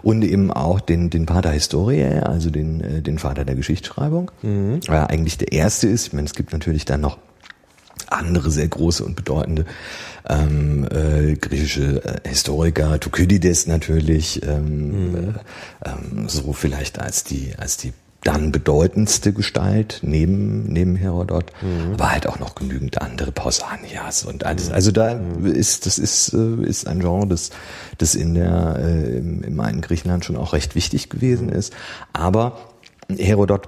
und 0.04 0.22
eben 0.24 0.52
auch 0.52 0.82
den, 0.82 1.10
den 1.10 1.26
Pater 1.26 1.52
Historiae, 1.52 2.22
also 2.24 2.50
den, 2.52 2.82
äh, 2.82 3.02
den 3.02 3.18
Vater 3.18 3.44
der 3.44 3.56
Geschichtsschreibung. 3.56 4.32
Mhm. 4.44 4.82
Weil 4.88 5.08
eigentlich 5.08 5.38
der 5.40 5.52
erste 5.52 5.88
ist. 5.88 6.08
Ich 6.08 6.14
meine, 6.14 6.28
es 6.28 6.36
gibt 6.36 6.54
natürlich 6.54 6.86
dann 6.86 7.02
noch 7.02 7.18
andere 8.08 8.52
sehr 8.52 8.68
große 8.68 9.04
und 9.04 9.16
bedeutende 9.16 9.66
ähm, 10.28 10.88
äh, 10.90 11.36
griechische 11.36 12.04
äh, 12.04 12.28
Historiker, 12.28 13.00
Thukydides 13.00 13.68
natürlich, 13.68 14.42
ähm, 14.46 15.12
mhm. 15.12 15.36
äh, 15.84 15.90
ähm, 15.90 16.30
so 16.30 16.54
vielleicht 16.54 17.00
als 17.00 17.24
die 17.24 17.54
als 17.58 17.78
die 17.78 17.94
dann 18.24 18.52
bedeutendste 18.52 19.34
Gestalt 19.34 20.00
neben, 20.02 20.64
neben 20.72 20.96
Herodot, 20.96 21.52
mhm. 21.62 21.94
aber 21.94 22.12
halt 22.12 22.28
auch 22.28 22.40
noch 22.40 22.56
genügend 22.56 23.02
andere 23.02 23.32
Pausanias 23.32 24.24
und 24.24 24.46
alles. 24.46 24.70
Mhm. 24.70 24.76
Also 24.76 24.92
da 24.92 25.16
mhm. 25.16 25.46
ist, 25.46 25.86
das 25.86 26.00
ist, 26.00 26.34
äh, 26.34 26.64
ist 26.64 26.88
ein 26.88 27.02
Genre, 27.02 27.28
das, 27.28 27.50
das 27.98 28.16
in 28.16 28.34
der, 28.34 28.78
äh, 28.80 29.18
im, 29.18 29.44
im 29.44 29.60
alten 29.60 29.82
Griechenland 29.82 30.24
schon 30.24 30.38
auch 30.38 30.54
recht 30.54 30.76
wichtig 30.76 31.10
gewesen 31.10 31.48
mhm. 31.48 31.54
ist. 31.54 31.74
Aber 32.14 32.58
Herodot 33.18 33.68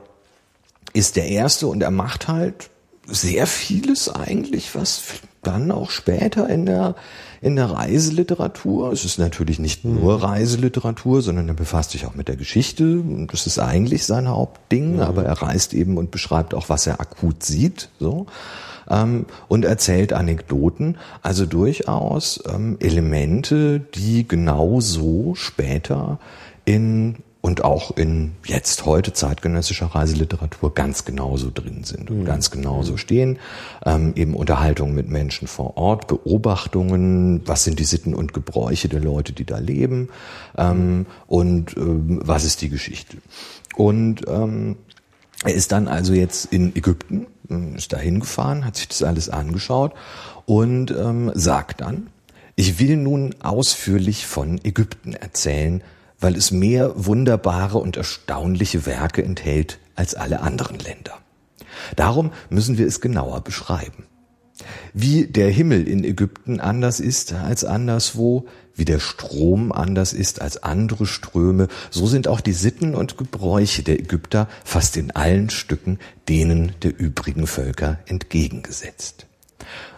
ist 0.94 1.18
der 1.18 1.28
Erste 1.28 1.68
und 1.68 1.84
er 1.84 1.92
macht 1.92 2.30
halt 2.30 2.70
sehr 3.08 3.48
vieles 3.48 4.10
eigentlich, 4.10 4.74
was 4.74 5.04
dann 5.46 5.72
auch 5.72 5.90
später 5.90 6.50
in 6.50 6.66
der 6.66 6.96
in 7.42 7.56
der 7.56 7.70
Reiseliteratur. 7.70 8.92
Es 8.92 9.06
ist 9.06 9.20
natürlich 9.20 9.60
nicht 9.60 9.86
mhm. 9.86 10.00
nur 10.00 10.24
Reiseliteratur, 10.24 11.22
sondern 11.22 11.48
er 11.48 11.54
befasst 11.54 11.92
sich 11.92 12.06
auch 12.06 12.16
mit 12.16 12.28
der 12.28 12.38
Geschichte. 12.38 12.84
Und 13.00 13.32
das 13.32 13.46
ist 13.46 13.60
eigentlich 13.60 14.06
sein 14.06 14.28
Hauptding, 14.28 14.96
mhm. 14.96 15.02
aber 15.02 15.26
er 15.26 15.42
reist 15.42 15.74
eben 15.74 15.98
und 15.98 16.12
beschreibt 16.12 16.54
auch, 16.54 16.70
was 16.70 16.88
er 16.88 17.00
akut 17.00 17.44
sieht. 17.44 17.90
So 18.00 18.26
ähm, 18.90 19.26
und 19.48 19.66
erzählt 19.66 20.14
Anekdoten, 20.14 20.98
also 21.22 21.46
durchaus 21.46 22.44
ähm, 22.52 22.78
Elemente, 22.80 23.80
die 23.80 24.28
genauso 24.28 25.36
später 25.36 26.20
in 26.66 27.18
und 27.46 27.64
auch 27.64 27.96
in 27.96 28.32
jetzt 28.44 28.88
heute 28.88 29.14
zeitgenössischer 29.14 29.86
Reiseliteratur 29.86 30.74
ganz 30.74 31.06
genauso 31.06 31.52
drin 31.54 31.84
sind 31.84 32.10
und 32.10 32.22
mhm. 32.22 32.26
ganz 32.26 32.50
genauso 32.50 32.98
stehen. 32.98 33.38
Ähm, 33.86 34.14
eben 34.16 34.34
Unterhaltung 34.34 34.96
mit 34.96 35.10
Menschen 35.10 35.48
vor 35.48 35.78
Ort, 35.78 36.08
Beobachtungen, 36.08 37.48
was 37.48 37.64
sind 37.64 37.78
die 37.78 37.84
Sitten 37.84 38.16
und 38.16 38.34
Gebräuche 38.34 38.90
der 38.90 39.00
Leute, 39.00 39.32
die 39.32 39.46
da 39.46 39.60
leben 39.60 40.10
ähm, 40.58 41.06
und 41.28 41.78
ähm, 41.78 42.20
was 42.24 42.46
ist 42.46 42.64
die 42.64 42.70
Geschichte. 42.70 43.18
Und 43.76 44.24
ähm, 44.28 44.78
er 45.44 45.54
ist 45.54 45.72
dann 45.72 45.88
also 45.88 46.14
jetzt 46.14 46.46
in 46.46 46.76
Ägypten, 46.76 47.28
äh, 47.48 47.78
ist 47.78 47.94
da 47.94 47.98
hingefahren, 47.98 48.66
hat 48.66 48.78
sich 48.78 48.88
das 48.88 49.04
alles 49.04 49.30
angeschaut 49.30 49.94
und 50.48 50.90
ähm, 50.90 51.32
sagt 51.36 51.82
dann, 51.82 52.08
ich 52.56 52.80
will 52.80 52.98
nun 52.98 53.36
ausführlich 53.44 54.26
von 54.26 54.60
Ägypten 54.64 55.14
erzählen, 55.14 55.84
weil 56.26 56.36
es 56.38 56.50
mehr 56.50 56.92
wunderbare 56.96 57.78
und 57.78 57.98
erstaunliche 57.98 58.88
Werke 58.88 59.24
enthält 59.24 59.78
als 59.94 60.16
alle 60.16 60.42
anderen 60.42 60.80
Länder. 60.80 61.20
Darum 61.96 62.32
müssen 62.50 62.80
wir 62.80 62.88
es 62.88 63.00
genauer 63.00 63.42
beschreiben. 63.42 64.06
Wie 64.96 65.28
der 65.28 65.52
Himmel 65.52 65.88
in 65.88 66.04
Ägypten 66.04 66.60
anders 66.60 67.00
ist 67.00 67.34
als 67.34 67.64
anderswo, 67.64 68.48
wie 68.74 68.86
der 68.86 69.00
Strom 69.00 69.72
anders 69.72 70.14
ist 70.14 70.42
als 70.42 70.64
andere 70.64 71.06
Ströme, 71.06 71.68
so 71.92 72.08
sind 72.08 72.28
auch 72.28 72.42
die 72.42 72.54
Sitten 72.54 72.96
und 72.96 73.20
Gebräuche 73.20 73.84
der 73.84 74.00
Ägypter 74.00 74.50
fast 74.64 74.98
in 74.98 75.12
allen 75.12 75.52
Stücken 75.52 76.00
denen 76.28 76.72
der 76.82 77.00
übrigen 77.00 77.46
Völker 77.46 78.00
entgegengesetzt. 78.08 79.28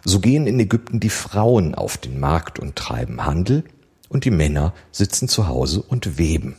So 0.03 0.19
gehen 0.19 0.45
in 0.45 0.59
Ägypten 0.59 0.99
die 0.99 1.09
Frauen 1.09 1.73
auf 1.73 1.95
den 1.95 2.19
Markt 2.19 2.59
und 2.59 2.75
treiben 2.75 3.25
Handel, 3.25 3.63
und 4.09 4.25
die 4.25 4.31
Männer 4.31 4.73
sitzen 4.91 5.27
zu 5.27 5.47
Hause 5.47 5.81
und 5.81 6.17
weben. 6.17 6.55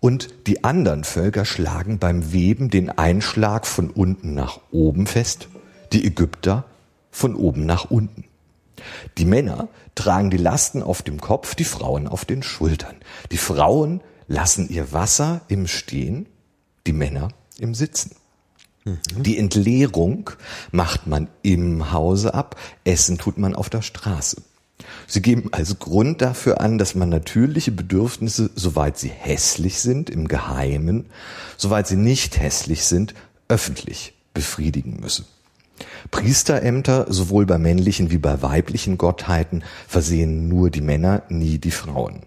Und 0.00 0.30
die 0.46 0.64
anderen 0.64 1.04
Völker 1.04 1.44
schlagen 1.44 1.98
beim 1.98 2.32
Weben 2.32 2.70
den 2.70 2.90
Einschlag 2.90 3.66
von 3.66 3.90
unten 3.90 4.34
nach 4.34 4.60
oben 4.70 5.06
fest, 5.06 5.48
die 5.92 6.06
Ägypter 6.06 6.64
von 7.10 7.34
oben 7.34 7.66
nach 7.66 7.90
unten. 7.90 8.24
Die 9.18 9.26
Männer 9.26 9.68
tragen 9.94 10.30
die 10.30 10.38
Lasten 10.38 10.82
auf 10.82 11.02
dem 11.02 11.20
Kopf, 11.20 11.54
die 11.54 11.64
Frauen 11.64 12.08
auf 12.08 12.24
den 12.24 12.42
Schultern. 12.42 12.96
Die 13.30 13.36
Frauen 13.36 14.00
lassen 14.26 14.68
ihr 14.70 14.92
Wasser 14.92 15.42
im 15.48 15.66
Stehen, 15.66 16.26
die 16.86 16.94
Männer 16.94 17.28
im 17.58 17.74
Sitzen. 17.74 18.12
Mhm. 18.84 19.22
Die 19.22 19.36
Entleerung 19.36 20.30
macht 20.70 21.06
man 21.06 21.28
im 21.42 21.92
Hause 21.92 22.32
ab, 22.32 22.56
Essen 22.84 23.18
tut 23.18 23.36
man 23.36 23.54
auf 23.54 23.68
der 23.68 23.82
Straße. 23.82 24.42
Sie 25.06 25.22
geben 25.22 25.48
als 25.52 25.78
Grund 25.78 26.22
dafür 26.22 26.60
an, 26.60 26.78
dass 26.78 26.94
man 26.94 27.08
natürliche 27.08 27.72
Bedürfnisse, 27.72 28.50
soweit 28.54 28.98
sie 28.98 29.08
hässlich 29.08 29.80
sind, 29.80 30.10
im 30.10 30.28
Geheimen, 30.28 31.06
soweit 31.56 31.86
sie 31.86 31.96
nicht 31.96 32.40
hässlich 32.40 32.84
sind, 32.84 33.14
öffentlich 33.48 34.14
befriedigen 34.34 35.00
müsse. 35.00 35.24
Priesterämter, 36.10 37.06
sowohl 37.12 37.46
bei 37.46 37.58
männlichen 37.58 38.10
wie 38.10 38.18
bei 38.18 38.42
weiblichen 38.42 38.98
Gottheiten, 38.98 39.64
versehen 39.88 40.48
nur 40.48 40.70
die 40.70 40.80
Männer, 40.80 41.22
nie 41.28 41.58
die 41.58 41.70
Frauen. 41.70 42.22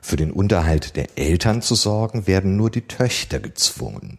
Für 0.00 0.16
den 0.16 0.32
Unterhalt 0.32 0.96
der 0.96 1.16
Eltern 1.16 1.62
zu 1.62 1.74
sorgen, 1.74 2.26
werden 2.26 2.56
nur 2.56 2.70
die 2.70 2.82
Töchter 2.82 3.40
gezwungen. 3.40 4.18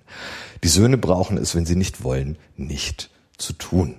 Die 0.63 0.67
Söhne 0.67 0.97
brauchen 0.97 1.37
es, 1.37 1.53
wenn 1.55 1.65
sie 1.65 1.75
nicht 1.75 2.03
wollen, 2.03 2.37
nicht 2.57 3.11
zu 3.37 3.53
tun. 3.53 3.95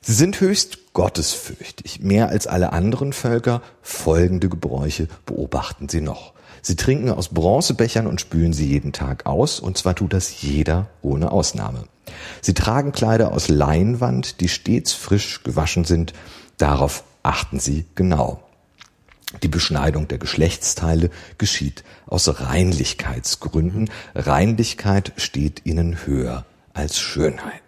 Sie 0.00 0.14
sind 0.14 0.40
höchst 0.40 0.81
gottesfürchtig. 0.92 2.00
Mehr 2.00 2.28
als 2.28 2.46
alle 2.46 2.72
anderen 2.72 3.12
Völker 3.12 3.62
folgende 3.82 4.48
Gebräuche 4.48 5.08
beobachten 5.26 5.88
sie 5.88 6.00
noch. 6.00 6.32
Sie 6.60 6.76
trinken 6.76 7.10
aus 7.10 7.28
Bronzebechern 7.30 8.06
und 8.06 8.20
spülen 8.20 8.52
sie 8.52 8.68
jeden 8.68 8.92
Tag 8.92 9.26
aus, 9.26 9.58
und 9.58 9.76
zwar 9.76 9.96
tut 9.96 10.12
das 10.12 10.42
jeder 10.42 10.88
ohne 11.02 11.32
Ausnahme. 11.32 11.84
Sie 12.40 12.54
tragen 12.54 12.92
Kleider 12.92 13.32
aus 13.32 13.48
Leinwand, 13.48 14.40
die 14.40 14.48
stets 14.48 14.92
frisch 14.92 15.42
gewaschen 15.42 15.84
sind. 15.84 16.12
Darauf 16.58 17.04
achten 17.22 17.58
sie 17.58 17.86
genau. 17.94 18.42
Die 19.42 19.48
Beschneidung 19.48 20.08
der 20.08 20.18
Geschlechtsteile 20.18 21.10
geschieht 21.38 21.84
aus 22.06 22.40
Reinlichkeitsgründen. 22.40 23.90
Reinlichkeit 24.14 25.12
steht 25.16 25.62
ihnen 25.64 26.06
höher 26.06 26.44
als 26.74 26.98
Schönheit. 26.98 27.61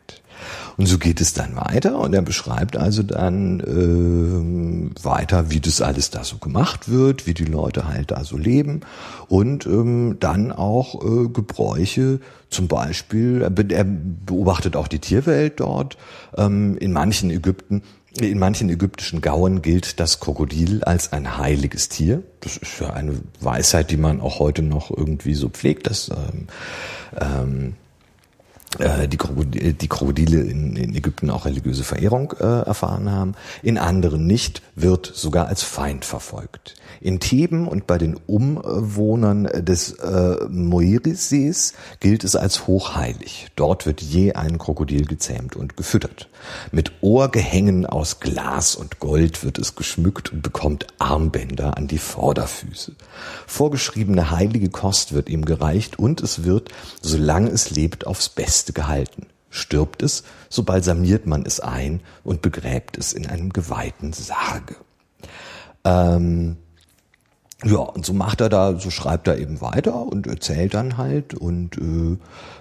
Und 0.76 0.86
so 0.86 0.98
geht 0.98 1.20
es 1.20 1.32
dann 1.32 1.56
weiter 1.56 1.98
und 1.98 2.14
er 2.14 2.22
beschreibt 2.22 2.76
also 2.76 3.02
dann 3.02 3.60
äh, 3.60 5.04
weiter, 5.04 5.50
wie 5.50 5.60
das 5.60 5.80
alles 5.80 6.10
da 6.10 6.24
so 6.24 6.38
gemacht 6.38 6.88
wird, 6.88 7.26
wie 7.26 7.34
die 7.34 7.44
Leute 7.44 7.86
halt 7.88 8.10
da 8.10 8.24
so 8.24 8.36
leben 8.36 8.80
und 9.28 9.66
ähm, 9.66 10.16
dann 10.18 10.50
auch 10.50 10.94
äh, 11.04 11.28
Gebräuche, 11.28 12.20
zum 12.50 12.68
Beispiel, 12.68 13.42
er 13.42 13.84
beobachtet 13.84 14.76
auch 14.76 14.88
die 14.88 15.00
Tierwelt 15.00 15.60
dort, 15.60 15.96
ähm, 16.36 16.76
in 16.78 16.92
manchen 16.92 17.30
Ägypten 17.30 17.82
in 18.20 18.38
manchen 18.38 18.70
ägyptischen 18.70 19.20
Gauen 19.20 19.60
gilt 19.60 19.98
das 19.98 20.20
Krokodil 20.20 20.84
als 20.84 21.12
ein 21.12 21.36
heiliges 21.36 21.88
Tier. 21.88 22.22
Das 22.40 22.56
ist 22.56 22.78
ja 22.80 22.90
eine 22.90 23.20
Weisheit, 23.40 23.90
die 23.90 23.96
man 23.96 24.20
auch 24.20 24.38
heute 24.38 24.62
noch 24.62 24.90
irgendwie 24.90 25.34
so 25.34 25.48
pflegt. 25.48 25.88
Das 25.88 26.10
ähm, 26.10 26.46
ähm, 27.20 27.68
äh, 27.68 27.83
die, 28.78 29.16
Krokodile, 29.16 29.72
die 29.74 29.88
Krokodile 29.88 30.40
in, 30.40 30.76
in 30.76 30.94
Ägypten 30.94 31.30
auch 31.30 31.44
religiöse 31.44 31.84
Verehrung 31.84 32.32
äh, 32.38 32.44
erfahren 32.44 33.10
haben, 33.10 33.34
in 33.62 33.78
anderen 33.78 34.26
nicht, 34.26 34.62
wird 34.74 35.10
sogar 35.14 35.48
als 35.48 35.62
Feind 35.62 36.04
verfolgt. 36.04 36.74
In 37.00 37.20
Theben 37.20 37.68
und 37.68 37.86
bei 37.86 37.98
den 37.98 38.16
Umwohnern 38.26 39.44
des 39.44 39.92
äh, 39.92 40.36
Moiris-Sees 40.48 41.74
gilt 42.00 42.24
es 42.24 42.36
als 42.36 42.66
hochheilig. 42.66 43.48
Dort 43.56 43.86
wird 43.86 44.00
je 44.00 44.32
ein 44.32 44.58
Krokodil 44.58 45.06
gezähmt 45.06 45.56
und 45.56 45.76
gefüttert. 45.76 46.28
Mit 46.72 46.92
Ohrgehängen 47.00 47.86
aus 47.86 48.20
Glas 48.20 48.74
und 48.74 49.00
Gold 49.00 49.44
wird 49.44 49.58
es 49.58 49.76
geschmückt 49.76 50.32
und 50.32 50.42
bekommt 50.42 50.86
Armbänder 50.98 51.76
an 51.76 51.88
die 51.88 51.98
Vorderfüße. 51.98 52.92
Vorgeschriebene 53.46 54.30
heilige 54.30 54.70
Kost 54.70 55.12
wird 55.12 55.28
ihm 55.28 55.44
gereicht 55.44 55.98
und 55.98 56.20
es 56.20 56.44
wird, 56.44 56.70
solange 57.02 57.50
es 57.50 57.70
lebt, 57.70 58.06
aufs 58.06 58.28
Beste 58.28 58.63
gehalten. 58.72 59.26
Stirbt 59.50 60.02
es, 60.02 60.24
so 60.48 60.64
balsamiert 60.64 61.26
man 61.26 61.46
es 61.46 61.60
ein 61.60 62.00
und 62.24 62.42
begräbt 62.42 62.98
es 62.98 63.12
in 63.12 63.26
einem 63.26 63.52
geweihten 63.52 64.12
Sarge. 64.12 64.74
Ähm, 65.84 66.56
ja, 67.64 67.78
und 67.78 68.04
so 68.04 68.12
macht 68.12 68.40
er 68.40 68.48
da, 68.48 68.76
so 68.78 68.90
schreibt 68.90 69.28
er 69.28 69.38
eben 69.38 69.60
weiter 69.60 69.94
und 69.94 70.26
erzählt 70.26 70.74
dann 70.74 70.98
halt 70.98 71.34
und 71.34 71.78
äh, 71.78 72.18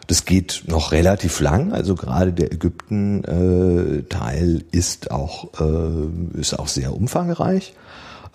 das 0.07 0.25
geht 0.25 0.65
noch 0.67 0.91
relativ 0.91 1.39
lang. 1.39 1.73
Also 1.73 1.95
gerade 1.95 2.31
der 2.31 2.53
Ägypten-Teil 2.53 4.57
äh, 4.57 4.77
ist 4.77 5.09
auch 5.11 5.59
äh, 5.59 6.39
ist 6.39 6.59
auch 6.59 6.67
sehr 6.67 6.95
umfangreich. 6.95 7.73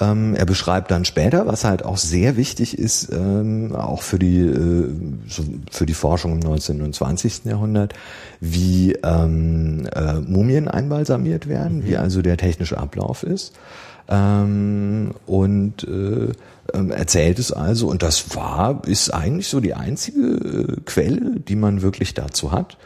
Ähm, 0.01 0.35
er 0.37 0.47
beschreibt 0.47 0.91
dann 0.91 1.05
später, 1.05 1.47
was 1.47 1.65
halt 1.65 1.85
auch 1.85 1.97
sehr 1.97 2.37
wichtig 2.37 2.79
ist, 2.79 3.13
ähm, 3.13 3.75
auch 3.75 4.03
für 4.03 4.19
die 4.19 4.41
äh, 4.41 4.89
für 5.71 5.87
die 5.87 5.95
Forschung 5.95 6.33
im 6.33 6.39
19. 6.39 6.83
und 6.83 6.95
20. 6.95 7.47
Jahrhundert, 7.47 7.95
wie 8.41 8.93
ähm, 9.03 9.89
äh, 9.93 10.15
Mumien 10.21 10.69
einbalsamiert 10.69 11.49
werden, 11.49 11.79
mhm. 11.79 11.87
wie 11.87 11.97
also 11.97 12.23
der 12.23 12.37
technische 12.37 12.79
Ablauf 12.79 13.25
ist. 13.25 13.55
Ähm, 14.09 15.15
und 15.27 15.85
äh, 15.85 16.33
ähm, 16.75 16.91
erzählt 16.91 17.39
es 17.39 17.53
also 17.53 17.89
und 17.89 18.03
das 18.03 18.37
war, 18.37 18.83
ist 18.87 19.13
eigentlich 19.13 19.49
so 19.49 19.61
die 19.61 19.75
einzige 19.75 20.21
äh, 20.21 20.77
Quelle, 20.85 21.41
die 21.41 21.57
man 21.57 21.83
wirklich 21.83 22.15
dazu 22.15 22.53
hat. 22.53 22.79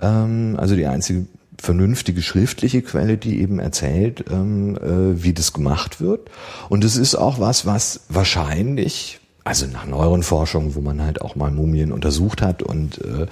Ähm, 0.00 0.56
also 0.58 0.74
die 0.74 0.86
einzige 0.86 1.26
vernünftige 1.58 2.22
schriftliche 2.22 2.82
Quelle, 2.82 3.16
die 3.16 3.40
eben 3.40 3.58
erzählt, 3.58 4.24
ähm, 4.30 4.76
äh, 4.76 5.22
wie 5.22 5.32
das 5.32 5.52
gemacht 5.52 6.00
wird. 6.00 6.30
Und 6.68 6.84
es 6.84 6.96
ist 6.96 7.14
auch 7.14 7.40
was, 7.40 7.66
was 7.66 8.00
wahrscheinlich, 8.08 9.20
also 9.44 9.66
nach 9.66 9.86
neueren 9.86 10.22
Forschungen, 10.22 10.74
wo 10.74 10.80
man 10.80 11.02
halt 11.02 11.20
auch 11.22 11.36
mal 11.36 11.50
Mumien 11.50 11.92
untersucht 11.92 12.42
hat 12.42 12.62
und 12.62 12.98
äh, 12.98 13.26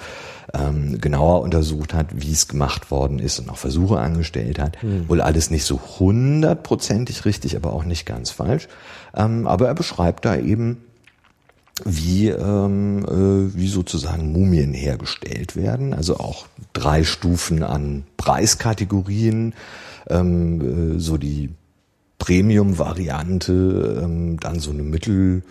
ähm, 0.53 0.99
genauer 1.01 1.41
untersucht 1.41 1.93
hat, 1.93 2.07
wie 2.13 2.31
es 2.31 2.47
gemacht 2.47 2.91
worden 2.91 3.19
ist 3.19 3.39
und 3.39 3.49
auch 3.49 3.57
Versuche 3.57 3.99
angestellt 3.99 4.59
hat. 4.59 4.81
Mhm. 4.83 5.09
Wohl 5.09 5.21
alles 5.21 5.51
nicht 5.51 5.65
so 5.65 5.79
hundertprozentig 5.99 7.25
richtig, 7.25 7.55
aber 7.55 7.73
auch 7.73 7.83
nicht 7.83 8.05
ganz 8.05 8.31
falsch. 8.31 8.67
Ähm, 9.15 9.47
aber 9.47 9.67
er 9.67 9.75
beschreibt 9.75 10.25
da 10.25 10.35
eben, 10.35 10.81
wie, 11.83 12.29
ähm, 12.29 13.05
äh, 13.05 13.55
wie 13.55 13.67
sozusagen 13.67 14.31
Mumien 14.31 14.73
hergestellt 14.73 15.55
werden. 15.55 15.93
Also 15.93 16.17
auch 16.17 16.47
drei 16.73 17.03
Stufen 17.03 17.63
an 17.63 18.03
Preiskategorien, 18.17 19.53
ähm, 20.09 20.95
äh, 20.95 20.99
so 20.99 21.17
die 21.17 21.49
Premium-Variante, 22.19 24.01
ähm, 24.03 24.39
dann 24.39 24.59
so 24.59 24.71
eine 24.71 24.83
Mittel, 24.83 25.43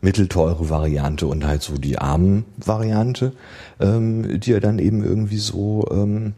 mittelteure 0.00 0.68
Variante 0.68 1.26
und 1.26 1.46
halt 1.46 1.62
so 1.62 1.78
die 1.78 1.98
armen 1.98 2.44
Variante, 2.56 3.32
ähm, 3.78 4.40
die 4.40 4.52
er 4.52 4.60
dann 4.60 4.78
eben 4.80 5.04
irgendwie 5.04 5.38
so 5.38 5.86
ähm, 5.92 6.34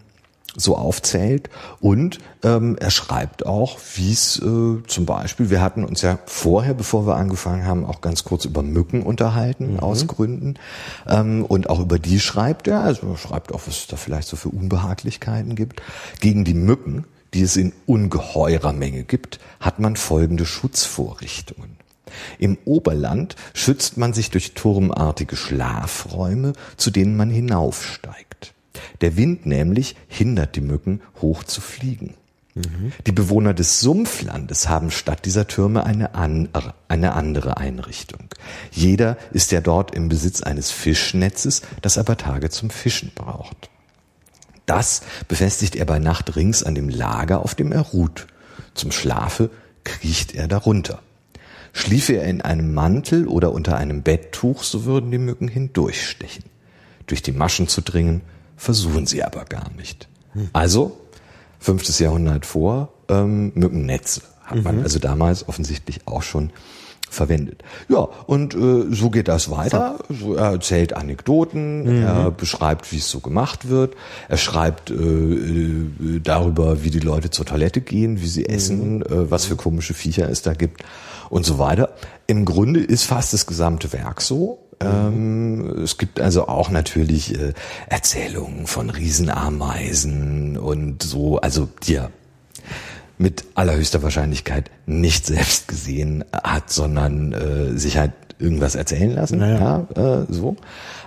so 0.56 0.76
aufzählt. 0.76 1.50
Und 1.80 2.18
ähm, 2.42 2.76
er 2.78 2.90
schreibt 2.90 3.46
auch, 3.46 3.78
wie 3.94 4.12
es 4.12 4.38
äh, 4.38 4.82
zum 4.86 5.06
Beispiel, 5.06 5.50
wir 5.50 5.60
hatten 5.60 5.84
uns 5.84 6.02
ja 6.02 6.18
vorher, 6.26 6.74
bevor 6.74 7.06
wir 7.06 7.16
angefangen 7.16 7.64
haben, 7.64 7.84
auch 7.84 8.00
ganz 8.00 8.24
kurz 8.24 8.44
über 8.44 8.62
Mücken 8.62 9.02
unterhalten, 9.02 9.74
mhm. 9.74 9.80
aus 9.80 10.06
Gründen. 10.06 10.54
Ähm, 11.08 11.44
und 11.44 11.70
auch 11.70 11.80
über 11.80 11.98
die 11.98 12.20
schreibt 12.20 12.68
er, 12.68 12.80
also 12.80 13.08
er 13.08 13.16
schreibt 13.16 13.54
auch, 13.54 13.62
was 13.66 13.78
es 13.78 13.86
da 13.86 13.96
vielleicht 13.96 14.28
so 14.28 14.36
für 14.36 14.48
Unbehaglichkeiten 14.48 15.54
gibt. 15.54 15.82
Gegen 16.20 16.44
die 16.44 16.54
Mücken, 16.54 17.04
die 17.34 17.42
es 17.42 17.56
in 17.56 17.72
ungeheurer 17.86 18.72
Menge 18.72 19.04
gibt, 19.04 19.38
hat 19.60 19.78
man 19.78 19.96
folgende 19.96 20.46
Schutzvorrichtungen. 20.46 21.76
Im 22.38 22.58
Oberland 22.64 23.36
schützt 23.54 23.96
man 23.96 24.12
sich 24.12 24.30
durch 24.30 24.54
turmartige 24.54 25.36
Schlafräume, 25.36 26.54
zu 26.76 26.90
denen 26.90 27.16
man 27.16 27.30
hinaufsteigt. 27.30 28.52
Der 29.00 29.16
Wind 29.16 29.46
nämlich 29.46 29.96
hindert 30.08 30.56
die 30.56 30.60
Mücken, 30.60 31.00
hoch 31.20 31.44
zu 31.44 31.60
fliegen. 31.60 32.14
Die 33.06 33.12
Bewohner 33.12 33.54
des 33.54 33.80
Sumpflandes 33.80 34.68
haben 34.68 34.90
statt 34.90 35.24
dieser 35.24 35.46
Türme 35.46 35.84
eine, 35.84 36.14
an, 36.14 36.48
eine 36.88 37.12
andere 37.12 37.56
Einrichtung. 37.58 38.28
Jeder 38.72 39.16
ist 39.32 39.52
ja 39.52 39.60
dort 39.60 39.94
im 39.94 40.08
Besitz 40.08 40.42
eines 40.42 40.70
Fischnetzes, 40.70 41.62
das 41.80 41.96
aber 41.96 42.16
Tage 42.16 42.50
zum 42.50 42.70
Fischen 42.70 43.12
braucht. 43.14 43.70
Das 44.66 45.02
befestigt 45.28 45.76
er 45.76 45.84
bei 45.84 45.98
Nacht 45.98 46.36
rings 46.36 46.62
an 46.62 46.74
dem 46.74 46.88
Lager, 46.88 47.42
auf 47.42 47.54
dem 47.54 47.72
er 47.72 47.80
ruht. 47.80 48.26
Zum 48.74 48.92
Schlafe 48.92 49.50
kriecht 49.84 50.34
er 50.34 50.48
darunter. 50.48 51.00
Schliefe 51.72 52.14
er 52.14 52.24
in 52.24 52.40
einem 52.40 52.74
Mantel 52.74 53.28
oder 53.28 53.52
unter 53.52 53.76
einem 53.76 54.02
Betttuch, 54.02 54.64
so 54.64 54.84
würden 54.84 55.10
die 55.10 55.18
Mücken 55.18 55.48
hindurchstechen. 55.48 56.44
Durch 57.06 57.22
die 57.22 57.32
Maschen 57.32 57.68
zu 57.68 57.80
dringen, 57.80 58.22
versuchen 58.60 59.06
sie 59.06 59.24
aber 59.24 59.46
gar 59.46 59.70
nicht. 59.76 60.06
Also, 60.52 60.98
fünftes 61.58 61.98
Jahrhundert 61.98 62.44
vor, 62.44 62.92
ähm, 63.08 63.52
Mückennetze 63.54 64.20
hat 64.44 64.62
man 64.62 64.76
mhm. 64.78 64.82
also 64.82 64.98
damals 64.98 65.48
offensichtlich 65.48 66.00
auch 66.06 66.22
schon 66.22 66.50
verwendet. 67.08 67.64
Ja, 67.88 68.08
und 68.26 68.54
äh, 68.54 68.84
so 68.90 69.10
geht 69.10 69.28
das 69.28 69.50
weiter. 69.50 69.98
So, 70.08 70.34
er 70.34 70.52
erzählt 70.52 70.92
Anekdoten, 70.92 71.84
mhm. 71.84 72.02
er 72.02 72.30
beschreibt, 72.30 72.92
wie 72.92 72.98
es 72.98 73.10
so 73.10 73.20
gemacht 73.20 73.68
wird. 73.68 73.96
Er 74.28 74.36
schreibt 74.36 74.90
äh, 74.90 74.94
äh, 74.94 76.20
darüber, 76.22 76.84
wie 76.84 76.90
die 76.90 77.00
Leute 77.00 77.30
zur 77.30 77.46
Toilette 77.46 77.80
gehen, 77.80 78.20
wie 78.20 78.28
sie 78.28 78.42
mhm. 78.42 78.54
essen, 78.54 79.02
äh, 79.02 79.30
was 79.30 79.46
für 79.46 79.56
komische 79.56 79.94
Viecher 79.94 80.28
es 80.28 80.42
da 80.42 80.52
gibt 80.52 80.84
und 81.30 81.46
so 81.46 81.58
weiter. 81.58 81.94
Im 82.26 82.44
Grunde 82.44 82.80
ist 82.80 83.04
fast 83.04 83.32
das 83.32 83.46
gesamte 83.46 83.92
Werk 83.92 84.20
so. 84.20 84.66
Ähm, 84.82 85.82
es 85.82 85.98
gibt 85.98 86.20
also 86.20 86.48
auch 86.48 86.70
natürlich 86.70 87.38
äh, 87.38 87.52
Erzählungen 87.88 88.66
von 88.66 88.90
Riesenameisen 88.90 90.56
und 90.56 91.02
so, 91.02 91.38
also 91.40 91.68
die 91.82 91.96
er 91.96 92.10
mit 93.18 93.44
allerhöchster 93.54 94.02
Wahrscheinlichkeit 94.02 94.70
nicht 94.86 95.26
selbst 95.26 95.68
gesehen 95.68 96.24
hat, 96.32 96.70
sondern 96.70 97.32
äh, 97.32 97.78
sich 97.78 97.98
halt 97.98 98.12
irgendwas 98.38 98.74
erzählen 98.74 99.14
lassen. 99.14 99.38
Naja. 99.38 99.86
Ja, 99.94 100.22
äh, 100.22 100.26
so. 100.30 100.56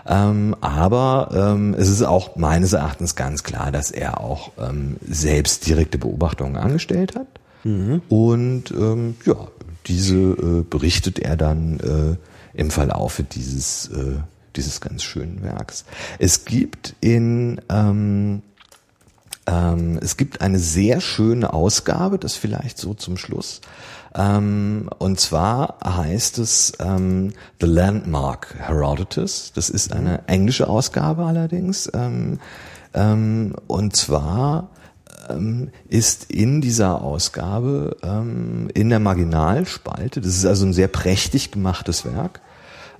Ähm, 0.08 0.56
aber 0.62 1.30
ähm, 1.34 1.74
es 1.78 1.90
ist 1.90 2.04
auch 2.04 2.36
meines 2.36 2.74
Erachtens 2.74 3.16
ganz 3.16 3.44
klar, 3.44 3.72
dass 3.72 3.90
er 3.90 4.22
auch 4.22 4.52
ähm, 4.60 4.98
selbst 5.08 5.66
direkte 5.68 5.98
Beobachtungen 5.98 6.58
angestellt 6.58 7.16
hat. 7.16 7.28
Mhm. 7.64 8.02
Und 8.10 8.72
ähm, 8.72 9.16
ja, 9.26 9.48
diese 9.88 10.16
äh, 10.16 10.64
berichtet 10.70 11.20
er 11.20 11.36
dann 11.36 11.80
äh, 11.80 12.16
im 12.54 12.72
Verlaufe 12.72 13.24
dieses, 13.24 13.88
äh, 13.88 14.18
dieses 14.56 14.82
ganz 14.82 15.04
schönen 15.04 15.44
Werks. 15.44 15.86
Es 16.20 16.46
gibt 16.46 16.96
in 17.02 17.62
ähm, 17.70 18.42
ähm, 19.46 20.00
es 20.02 20.18
gibt 20.18 20.42
eine 20.42 20.60
sehr 20.60 21.02
schöne 21.02 21.54
Ausgabe, 21.54 22.18
das 22.18 22.36
vielleicht 22.36 22.78
so 22.78 22.94
zum 22.94 23.18
Schluss. 23.18 23.62
Ähm, 24.16 24.90
und 25.00 25.20
zwar 25.20 25.78
heißt 25.84 26.38
es 26.40 26.74
ähm, 26.80 27.34
The 27.60 27.68
Landmark 27.68 28.56
Herodotus. 28.58 29.52
Das 29.54 29.70
ist 29.70 29.92
eine 29.92 30.28
englische 30.28 30.68
Ausgabe 30.68 31.26
allerdings. 31.26 31.90
Ähm, 31.94 32.40
ähm, 32.94 33.56
und 33.68 33.96
zwar 33.96 34.70
ähm, 35.30 35.72
ist 35.90 36.32
in 36.32 36.62
dieser 36.62 37.02
Ausgabe 37.02 37.98
ähm, 38.04 38.70
in 38.74 38.90
der 38.90 39.00
Marginalspalte, 39.00 40.22
das 40.22 40.36
ist 40.36 40.46
also 40.46 40.66
ein 40.66 40.74
sehr 40.74 40.90
prächtig 40.90 41.52
gemachtes 41.52 42.06
Werk, 42.06 42.42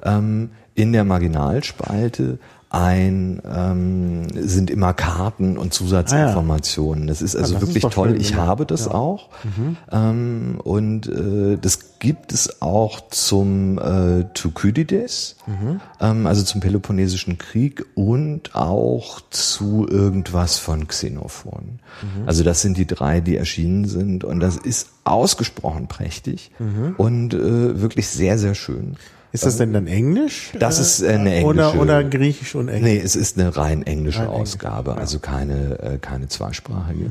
ähm, 0.04 0.52
in 0.76 0.92
der 0.94 1.04
Marginalspalte 1.04 2.40
ein, 2.74 3.40
ähm, 3.46 4.30
sind 4.34 4.72
immer 4.72 4.96
Karten 4.96 5.60
und 5.60 5.76
Zusatzinformationen. 5.76 7.06
Das 7.06 7.22
ist 7.22 7.36
also 7.36 7.54
ja, 7.54 7.60
das 7.60 7.70
wirklich 7.70 7.84
ist 7.84 7.94
toll. 7.94 8.10
Schön, 8.10 8.20
ich 8.20 8.32
ja. 8.32 8.38
habe 8.38 8.66
das 8.66 8.88
auch. 8.88 9.30
Mhm. 9.44 9.78
Ähm, 9.92 10.60
und 10.64 11.08
äh, 11.08 11.60
das 11.62 12.00
gibt 12.00 12.34
es 12.34 12.64
auch 12.64 13.10
zum 13.10 13.78
äh, 13.78 14.24
Thukydides, 14.34 15.36
mhm. 15.46 15.82
ähm, 16.02 16.26
also 16.26 16.42
zum 16.42 16.62
Peloponnesischen 16.62 17.38
Krieg 17.38 17.86
und 17.94 18.56
auch 18.56 19.22
zu 19.30 19.88
irgendwas 19.88 20.58
von 20.58 20.88
Xenophon. 20.88 21.80
Mhm. 22.02 22.28
Also 22.28 22.44
das 22.44 22.64
sind 22.64 22.76
die 22.80 22.88
drei, 22.88 23.22
die 23.22 23.38
erschienen 23.38 23.86
sind. 23.86 24.24
Und 24.24 24.40
das 24.40 24.58
ist 24.58 24.90
ausgesprochen 25.04 25.88
prächtig 25.88 26.50
und 26.98 27.36
äh, 27.36 27.82
wirklich 27.82 28.08
sehr, 28.08 28.40
sehr 28.40 28.56
schön. 28.56 28.96
Ist 29.34 29.46
das 29.48 29.58
denn 29.58 29.74
dann 29.74 29.88
Englisch? 29.88 30.52
Das 30.60 30.78
ist 30.80 31.02
äh, 31.02 31.10
eine 31.10 31.34
englische. 31.34 31.72
Oder, 31.72 31.82
oder 31.82 32.04
Griechisch 32.04 32.54
und 32.54 32.70
Englisch? 32.70 32.84
Nee, 32.94 33.02
es 33.04 33.16
ist 33.16 33.38
eine 33.38 33.56
rein 33.58 33.82
englische 33.82 34.20
Rein 34.20 34.28
Englisch, 34.28 34.42
Ausgabe, 34.42 34.96
also 34.96 35.18
keine, 35.18 35.80
äh, 35.80 35.98
keine 35.98 36.28
zweisprachige. 36.28 37.10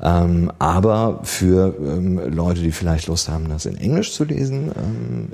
Ähm, 0.00 0.52
aber 0.60 1.20
für 1.24 1.74
ähm, 1.80 2.20
Leute, 2.32 2.60
die 2.60 2.70
vielleicht 2.70 3.08
Lust 3.08 3.28
haben, 3.28 3.48
das 3.48 3.66
in 3.66 3.76
Englisch 3.76 4.12
zu 4.12 4.22
lesen, 4.24 4.70
ähm, 4.76 5.28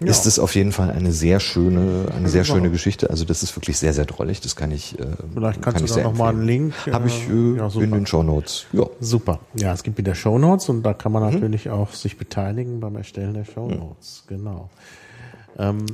äh, 0.00 0.04
ist 0.04 0.26
es 0.26 0.38
auf 0.40 0.54
jeden 0.56 0.72
Fall 0.72 0.90
eine 0.90 1.12
sehr 1.12 1.38
schöne, 1.38 2.06
eine 2.16 2.28
sehr 2.28 2.42
schöne 2.44 2.70
Geschichte. 2.70 3.08
Also 3.10 3.24
das 3.24 3.44
ist 3.44 3.54
wirklich 3.56 3.78
sehr, 3.78 3.92
sehr 3.94 4.04
drollig. 4.04 4.40
Das 4.40 4.56
kann 4.56 4.72
ich. 4.72 4.98
Äh, 4.98 5.04
Vielleicht 5.32 5.62
kannst 5.62 5.76
kann 5.76 5.82
du 5.82 5.84
ich 5.84 5.90
da 5.90 5.94
sehr 5.94 6.04
noch 6.04 6.16
mal 6.16 6.30
einen. 6.30 6.42
Link, 6.42 6.74
Habe 6.90 7.04
äh, 7.04 7.08
ich 7.08 7.28
äh, 7.30 7.56
ja, 7.58 7.70
super. 7.70 7.84
in 7.84 7.92
den 7.92 8.06
Show 8.06 8.24
Notes. 8.24 8.66
Ja. 8.72 8.86
Super. 9.00 9.38
Ja, 9.54 9.72
es 9.72 9.84
gibt 9.84 9.96
wieder 9.96 10.16
Shownotes 10.16 10.68
und 10.68 10.82
da 10.82 10.92
kann 10.92 11.12
man 11.12 11.22
Mhm. 11.22 11.34
natürlich 11.34 11.70
auch 11.70 11.92
sich 11.92 12.18
beteiligen 12.18 12.80
beim 12.80 12.96
Erstellen 12.96 13.34
der 13.34 13.44
Shownotes. 13.44 14.24
Genau. 14.26 14.70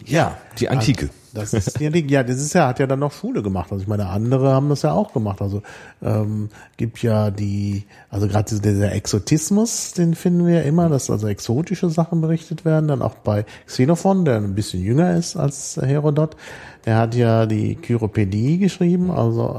Ja, 0.06 0.36
die 0.58 0.68
Antike. 0.68 1.10
Das 1.34 1.52
ist 1.52 1.78
ja, 1.78 1.90
die- 1.90 2.06
ja, 2.10 2.22
das 2.22 2.36
ist 2.38 2.54
ja, 2.54 2.68
hat 2.68 2.78
ja 2.78 2.86
dann 2.86 3.00
noch 3.00 3.12
Schule 3.12 3.42
gemacht. 3.42 3.70
Also 3.70 3.82
ich 3.82 3.88
meine, 3.88 4.06
andere 4.08 4.52
haben 4.52 4.68
das 4.70 4.82
ja 4.82 4.92
auch 4.92 5.12
gemacht. 5.12 5.42
Also 5.42 5.62
ähm, 6.02 6.48
gibt 6.76 7.02
ja 7.02 7.30
die, 7.30 7.84
also 8.08 8.26
gerade 8.28 8.48
dieser, 8.48 8.62
dieser 8.62 8.92
Exotismus, 8.92 9.92
den 9.92 10.14
finden 10.14 10.46
wir 10.46 10.54
ja 10.56 10.62
immer, 10.62 10.88
dass 10.88 11.10
also 11.10 11.28
exotische 11.28 11.90
Sachen 11.90 12.20
berichtet 12.22 12.64
werden. 12.64 12.88
Dann 12.88 13.02
auch 13.02 13.14
bei 13.16 13.44
Xenophon, 13.66 14.24
der 14.24 14.36
ein 14.36 14.54
bisschen 14.54 14.82
jünger 14.82 15.16
ist 15.16 15.36
als 15.36 15.76
Herodot. 15.80 16.36
Der 16.86 16.96
hat 16.96 17.14
ja 17.14 17.44
die 17.44 17.74
Kyropädie 17.74 18.58
geschrieben, 18.58 19.10
also 19.10 19.54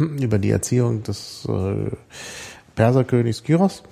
äh, 0.00 0.02
über 0.24 0.38
die 0.38 0.50
Erziehung 0.50 1.02
des 1.02 1.46
äh, 1.48 1.90
Perserkönigs 2.74 3.42
Kyros. 3.44 3.82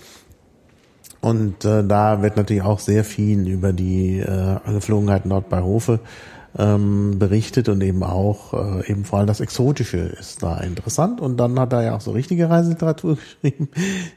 Und 1.21 1.65
äh, 1.65 1.85
da 1.85 2.23
wird 2.23 2.37
natürlich 2.37 2.63
auch 2.63 2.79
sehr 2.79 3.05
viel 3.05 3.49
über 3.49 3.73
die 3.73 4.19
äh, 4.19 4.59
Geflogenheiten 4.73 5.31
dort 5.31 5.49
bei 5.49 5.61
Hofe 5.61 6.01
ähm, 6.57 7.19
berichtet 7.19 7.69
und 7.69 7.81
eben 7.83 8.03
auch 8.03 8.55
äh, 8.55 8.91
eben 8.91 9.05
vor 9.05 9.19
allem 9.19 9.27
das 9.29 9.41
Exotische 9.41 9.99
ist 9.99 10.43
da 10.43 10.59
interessant. 10.59 11.21
Und 11.21 11.37
dann 11.39 11.59
hat 11.59 11.73
er 11.73 11.83
ja 11.83 11.97
auch 11.97 12.01
so 12.01 12.13
richtige 12.13 12.49
Reiseliteratur 12.49 13.19
geschrieben, 13.43 13.69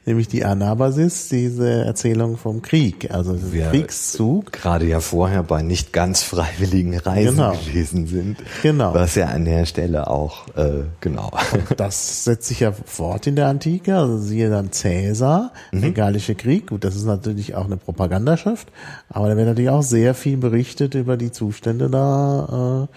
nämlich 0.05 0.27
die 0.27 0.45
Anabasis, 0.45 1.29
diese 1.29 1.69
Erzählung 1.85 2.37
vom 2.37 2.61
Krieg, 2.61 3.11
also 3.11 3.35
Wir- 3.51 3.69
Kriegszug. 3.69 4.51
Gerade 4.51 4.85
ja 4.85 4.99
vorher 5.01 5.43
bei 5.43 5.61
nicht 5.61 5.91
ganz 5.93 6.23
freiwilligen 6.23 6.97
Reisen 6.97 7.35
Genau. 7.35 7.51
gewesen 7.65 8.07
sind. 8.07 8.37
Genau. 8.61 8.93
Was 8.93 9.15
ja 9.15 9.27
an 9.27 9.45
der 9.45 9.65
Stelle 9.65 10.07
auch, 10.09 10.47
äh, 10.55 10.83
genau. 11.01 11.31
Das 11.77 12.23
setzt 12.23 12.47
sich 12.47 12.61
ja 12.61 12.71
fort 12.71 13.27
in 13.27 13.35
der 13.35 13.47
Antike, 13.47 13.95
also 13.97 14.17
siehe 14.17 14.49
dann 14.49 14.71
Cäsar, 14.71 15.51
der 15.73 15.91
Gallische 15.91 16.35
Krieg. 16.35 16.67
Gut, 16.67 16.83
das 16.83 16.95
ist 16.95 17.05
natürlich 17.05 17.55
auch 17.55 17.65
eine 17.65 17.77
Propagandaschrift, 17.77 18.67
aber 19.09 19.27
da 19.29 19.37
wird 19.37 19.47
natürlich 19.47 19.69
auch 19.69 19.83
sehr 19.83 20.13
viel 20.13 20.37
berichtet 20.37 20.95
über 20.95 21.17
die 21.17 21.31
Zustände 21.31 21.89
da, 21.89 22.20
äh, 22.21 22.95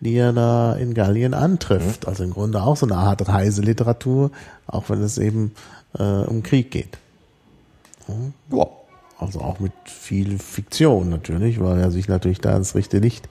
die 0.00 0.16
er 0.16 0.32
da 0.32 0.74
in 0.74 0.94
Gallien 0.94 1.34
antrifft. 1.34 2.06
Also 2.06 2.24
im 2.24 2.30
Grunde 2.30 2.62
auch 2.62 2.76
so 2.76 2.86
eine 2.86 2.96
Art 2.96 3.26
Reiseliteratur, 3.26 4.30
auch 4.66 4.90
wenn 4.90 5.02
es 5.02 5.18
eben 5.18 5.52
äh, 5.98 6.02
um 6.02 6.42
Krieg 6.42 6.70
geht. 6.70 6.98
Ja. 8.50 8.66
Also 9.18 9.40
auch 9.40 9.60
mit 9.60 9.72
viel 9.86 10.38
Fiktion 10.38 11.08
natürlich, 11.08 11.58
weil 11.60 11.80
er 11.80 11.90
sich 11.90 12.06
natürlich 12.06 12.40
da 12.40 12.54
ins 12.54 12.74
rechte 12.74 12.98
Licht 12.98 13.28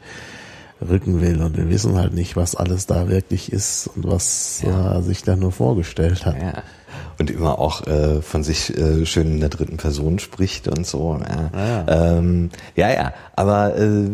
rücken 0.81 1.21
will. 1.21 1.41
Und 1.41 1.57
wir 1.57 1.69
wissen 1.69 1.95
halt 1.95 2.13
nicht, 2.13 2.35
was 2.35 2.55
alles 2.55 2.87
da 2.87 3.07
wirklich 3.07 3.53
ist 3.53 3.87
und 3.95 4.07
was 4.07 4.63
er 4.63 5.03
sich 5.03 5.21
da 5.21 5.35
nur 5.35 5.51
vorgestellt 5.51 6.25
hat. 6.25 6.41
Ja. 6.41 6.63
Und 7.17 7.31
immer 7.31 7.59
auch 7.59 7.87
äh, 7.87 8.21
von 8.21 8.43
sich 8.43 8.77
äh, 8.77 9.05
schön 9.05 9.31
in 9.31 9.39
der 9.39 9.49
dritten 9.49 9.77
Person 9.77 10.19
spricht 10.19 10.67
und 10.67 10.85
so. 10.85 11.17
Ja, 11.27 11.85
ja, 11.87 12.17
ähm, 12.17 12.49
ja, 12.75 12.89
ja. 12.93 13.13
aber 13.35 13.77
äh, 13.77 14.07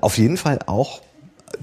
auf 0.00 0.16
jeden 0.18 0.36
Fall 0.36 0.58
auch 0.66 1.00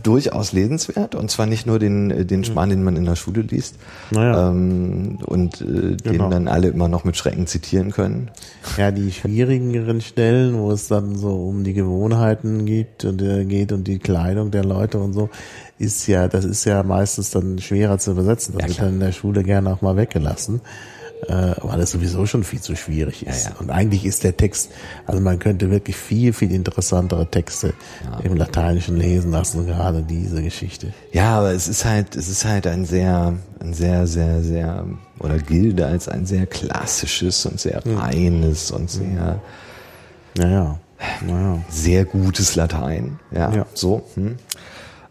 durchaus 0.04 0.52
lesenswert 0.52 1.16
und 1.16 1.32
zwar 1.32 1.46
nicht 1.46 1.66
nur 1.66 1.80
den 1.80 2.12
äh, 2.12 2.26
den 2.26 2.44
Schmarrn, 2.44 2.70
den 2.70 2.84
man 2.84 2.98
in 2.98 3.06
der 3.06 3.16
Schule 3.16 3.42
liest 3.42 3.76
Naja. 4.12 4.50
ähm, 4.50 5.18
und 5.26 5.62
äh, 5.62 5.96
Genau. 6.04 6.26
den 6.26 6.30
dann 6.30 6.48
alle 6.48 6.68
immer 6.68 6.88
noch 6.90 7.06
mit 7.06 7.16
Schrecken 7.18 7.48
zitieren 7.48 7.92
können. 7.92 8.30
Ja, 8.78 8.92
die 8.92 9.12
schwierigeren 9.12 10.02
Stellen, 10.02 10.60
wo 10.60 10.72
es 10.72 10.88
dann 10.90 11.16
so 11.16 11.30
um 11.30 11.63
die 11.63 11.74
Gewohnheiten 11.74 12.66
gibt 12.66 13.06
und 13.06 13.22
äh, 13.22 13.46
geht 13.46 13.72
und 13.72 13.88
die 13.88 13.98
Kleidung 13.98 14.52
der 14.52 14.66
Leute 14.66 15.00
und 15.00 15.13
so, 15.13 15.30
ist 15.80 16.08
ja, 16.08 16.28
das 16.28 16.46
ist 16.46 16.66
ja 16.66 16.84
meistens 16.84 17.30
dann 17.32 17.60
schwerer 17.60 17.98
zu 18.00 18.12
übersetzen. 18.12 18.56
Das 18.58 18.63
Ja, 18.63 18.68
wird 18.70 18.80
dann 18.82 18.94
in 18.96 19.00
der 19.00 19.12
Schule 19.12 19.44
gerne 19.44 19.72
auch 19.72 19.82
mal 19.82 19.96
weggelassen, 19.96 20.62
äh, 21.28 21.54
weil 21.62 21.80
es 21.82 21.92
sowieso 21.92 22.26
schon 22.26 22.44
viel 22.44 22.62
zu 22.62 22.76
schwierig 22.76 23.26
ist. 23.28 23.46
Ja, 23.46 23.52
ja. 23.52 23.56
Und 23.60 23.70
eigentlich 23.70 24.06
ist 24.06 24.24
der 24.24 24.36
Text, 24.38 24.72
also 25.06 25.22
man 25.22 25.38
könnte 25.40 25.70
wirklich 25.70 25.96
viel, 25.96 26.34
viel 26.34 26.52
interessantere 26.52 27.30
Texte 27.30 27.74
im 28.24 28.36
Lateinischen 28.36 28.98
lesen 28.98 29.32
lassen, 29.32 29.66
gerade 29.68 30.02
diese 30.04 30.42
Geschichte. 30.42 30.94
Ja, 31.12 31.38
aber 31.40 31.52
es 31.54 31.68
ist 31.68 31.86
halt, 31.86 32.16
es 32.16 32.28
ist 32.28 32.46
halt 32.46 32.66
ein 32.68 32.86
sehr, 32.86 33.34
ein 33.60 33.74
sehr, 33.74 34.08
sehr, 34.08 34.42
sehr, 34.44 34.86
oder 35.20 35.38
gilt 35.38 35.82
als 35.82 36.08
ein 36.08 36.26
sehr 36.26 36.46
klassisches 36.48 37.46
und 37.46 37.60
sehr 37.60 37.82
reines 37.86 38.72
und 38.72 38.90
sehr, 38.90 39.42
Naja, 40.38 40.80
naja. 41.26 41.60
sehr 41.70 42.06
gutes 42.06 42.56
Latein. 42.56 43.20
Ja, 43.32 43.52
Ja. 43.54 43.66
so. 43.74 44.04
Hm. 44.16 44.36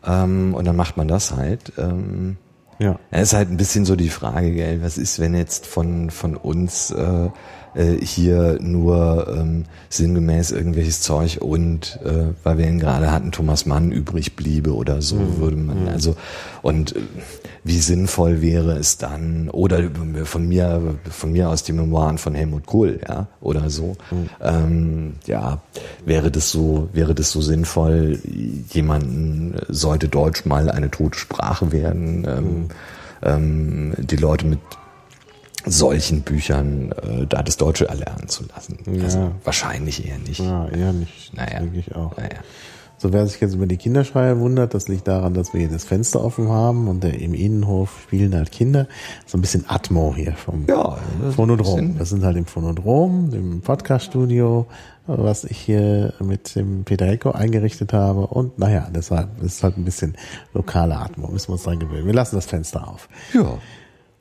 Ähm, 0.06 0.54
und 0.54 0.64
dann 0.64 0.76
macht 0.76 0.96
man 0.96 1.08
das 1.08 1.34
halt. 1.34 1.72
Ähm, 1.78 2.36
Ja. 2.78 2.98
ja, 3.10 3.18
ist 3.20 3.32
halt 3.32 3.50
ein 3.50 3.56
bisschen 3.56 3.84
so 3.84 3.96
die 3.96 4.10
Frage, 4.10 4.52
gell, 4.52 4.82
was 4.82 4.98
ist, 4.98 5.18
wenn 5.18 5.34
jetzt 5.34 5.66
von, 5.66 6.10
von 6.10 6.36
uns 6.36 6.90
äh, 6.90 7.30
äh, 7.76 7.96
hier 8.04 8.58
nur 8.60 9.28
ähm, 9.36 9.64
sinngemäß 9.88 10.50
irgendwelches 10.50 11.00
Zeug 11.00 11.38
und 11.40 12.00
äh, 12.04 12.32
weil 12.42 12.58
wir 12.58 12.66
ihn 12.66 12.78
gerade 12.78 13.12
hatten, 13.12 13.32
Thomas 13.32 13.66
Mann 13.66 13.92
übrig 13.92 14.34
bliebe 14.34 14.74
oder 14.74 15.02
so, 15.02 15.38
würde 15.38 15.56
man, 15.56 15.88
also 15.88 16.16
und 16.62 16.96
äh, 16.96 17.00
wie 17.64 17.78
sinnvoll 17.78 18.40
wäre 18.40 18.72
es 18.78 18.96
dann, 18.96 19.50
oder 19.50 19.90
von 20.24 20.48
mir, 20.48 20.96
von 21.10 21.32
mir 21.32 21.50
aus 21.50 21.64
die 21.64 21.72
Memoiren 21.72 22.18
von 22.18 22.34
Helmut 22.34 22.66
Kohl, 22.66 23.00
ja, 23.06 23.26
oder 23.40 23.70
so, 23.70 23.96
ähm, 24.40 25.14
ja, 25.26 25.60
wäre 26.04 26.30
das 26.30 26.50
so, 26.50 26.88
wäre 26.92 27.14
das 27.14 27.30
so 27.30 27.40
sinnvoll, 27.40 28.20
jemanden 28.70 29.56
sollte 29.68 30.08
Deutsch 30.08 30.46
mal 30.46 30.70
eine 30.70 30.90
tote 30.90 31.18
Sprache 31.18 31.72
werden, 31.72 32.26
ähm, 32.28 32.68
ähm, 33.22 33.94
die 33.98 34.16
Leute 34.16 34.46
mit 34.46 34.60
solchen 35.66 36.22
Büchern 36.22 36.92
äh, 36.92 37.26
da 37.26 37.42
das 37.42 37.56
Deutsche 37.56 37.88
erlernen 37.88 38.28
zu 38.28 38.44
lassen. 38.54 38.78
Also 39.02 39.32
wahrscheinlich 39.44 40.06
eher 40.06 40.18
nicht. 40.18 40.40
Ja, 40.40 40.68
eher 40.68 40.92
nicht. 40.92 41.34
Naja. 41.34 41.60
Denke 41.60 41.78
ich 41.78 41.94
auch. 41.94 42.16
Naja. 42.16 42.38
So 42.98 43.12
wer 43.12 43.26
sich 43.26 43.40
jetzt 43.42 43.54
über 43.54 43.66
die 43.66 43.76
Kinderschreie 43.76 44.40
wundert, 44.40 44.72
das 44.72 44.88
liegt 44.88 45.06
daran, 45.06 45.34
dass 45.34 45.52
wir 45.52 45.60
hier 45.60 45.68
das 45.68 45.84
Fenster 45.84 46.24
offen 46.24 46.48
haben 46.48 46.88
und 46.88 47.04
im 47.04 47.34
Innenhof 47.34 48.00
spielen 48.04 48.34
halt 48.34 48.50
Kinder. 48.50 48.86
So 49.26 49.36
ein 49.36 49.42
bisschen 49.42 49.66
Atmo 49.68 50.14
hier 50.16 50.32
vom 50.32 50.64
Ja, 50.66 50.96
das 51.22 51.34
Phonodrom. 51.34 51.98
Wir 51.98 52.06
sind 52.06 52.24
halt 52.24 52.38
im 52.38 52.46
Phonodrom, 52.46 53.30
dem 53.30 53.60
Podcaststudio, 53.60 54.66
was 55.06 55.44
ich 55.44 55.58
hier 55.58 56.14
mit 56.20 56.56
dem 56.56 56.84
Peter 56.84 57.04
Hecko 57.04 57.32
eingerichtet 57.32 57.92
habe. 57.92 58.28
Und 58.28 58.58
naja, 58.58 58.88
deshalb 58.90 59.42
ist 59.42 59.62
halt 59.62 59.76
ein 59.76 59.84
bisschen 59.84 60.16
lokale 60.54 60.96
Atmo. 60.96 61.28
Müssen 61.28 61.48
wir 61.48 61.54
uns 61.54 61.64
dran 61.64 61.78
gewöhnen. 61.78 62.06
Wir 62.06 62.14
lassen 62.14 62.36
das 62.36 62.46
Fenster 62.46 62.88
auf. 62.88 63.10
Ja. 63.34 63.58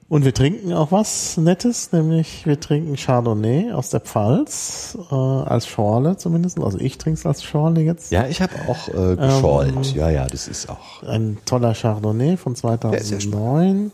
Und 0.07 0.23
wir 0.23 0.35
trinken 0.35 0.71
auch 0.71 0.91
was 0.91 1.35
Nettes, 1.37 1.91
nämlich 1.91 2.45
wir 2.45 2.59
trinken 2.59 2.95
Chardonnay 2.95 3.71
aus 3.71 3.89
der 3.89 4.01
Pfalz, 4.01 4.95
äh, 5.09 5.15
als 5.15 5.67
Schorle 5.67 6.15
zumindest. 6.17 6.59
Also 6.59 6.77
ich 6.79 6.99
trinke 6.99 7.19
es 7.19 7.25
als 7.25 7.43
Schorle 7.43 7.81
jetzt. 7.81 8.11
Ja, 8.11 8.27
ich 8.27 8.39
habe 8.39 8.53
auch 8.67 8.87
äh, 8.87 9.15
geschollt. 9.15 9.95
ja, 9.95 10.11
ja, 10.11 10.27
das 10.27 10.47
ist 10.47 10.69
auch. 10.69 11.01
Ein 11.01 11.39
toller 11.45 11.73
Chardonnay 11.73 12.37
von 12.37 12.53
ist 12.53 12.61
sehr 12.61 13.19
2009. 13.19 13.91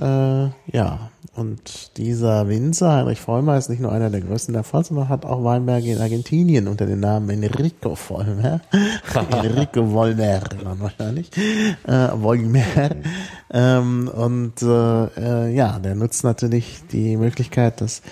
äh, 0.00 0.48
ja, 0.72 1.10
und 1.34 1.96
dieser 1.96 2.48
Winzer, 2.48 2.92
Heinrich 2.92 3.20
Vollmer, 3.20 3.56
ist 3.56 3.68
nicht 3.68 3.80
nur 3.80 3.92
einer 3.92 4.10
der 4.10 4.20
größten 4.20 4.54
der 4.54 4.64
Pfalz, 4.64 4.88
sondern 4.88 5.08
hat 5.08 5.24
auch 5.24 5.44
Weinberge 5.44 5.92
in 5.92 6.00
Argentinien 6.00 6.68
unter 6.68 6.86
dem 6.86 7.00
Namen 7.00 7.30
Enrico 7.30 7.94
Vollmer. 7.94 8.60
Enrico 9.42 9.86
Vollmer 9.86 10.40
wahrscheinlich. 10.78 11.30
Äh, 11.86 12.08
Vollmer. 12.08 12.90
Ähm, 13.52 14.08
und 14.08 14.62
äh, 14.62 15.04
äh, 15.04 15.54
ja, 15.54 15.78
der 15.78 15.94
nutzt 15.94 16.24
natürlich 16.24 16.82
die 16.90 17.16
Möglichkeit, 17.16 17.80
dass 17.80 18.02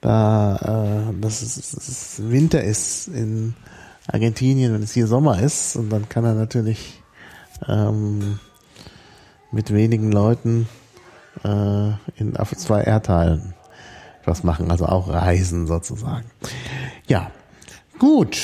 da 0.00 1.08
äh, 1.10 1.20
dass 1.20 1.42
es, 1.42 1.56
es 1.56 2.22
Winter 2.30 2.62
ist 2.62 3.08
in 3.08 3.54
Argentinien, 4.06 4.74
wenn 4.74 4.82
es 4.82 4.92
hier 4.92 5.06
Sommer 5.06 5.40
ist. 5.40 5.76
Und 5.76 5.90
dann 5.90 6.08
kann 6.08 6.24
er 6.24 6.34
natürlich 6.34 7.02
ähm, 7.68 8.38
mit 9.50 9.72
wenigen 9.72 10.12
Leuten 10.12 10.68
äh, 11.46 12.20
in 12.20 12.36
auf 12.36 12.54
zwei 12.56 12.82
Erdteilen 12.82 13.54
was 14.24 14.42
machen, 14.42 14.70
also 14.70 14.86
auch 14.86 15.08
reisen 15.08 15.66
sozusagen. 15.66 16.24
Ja, 17.06 17.30
gut. 17.98 18.36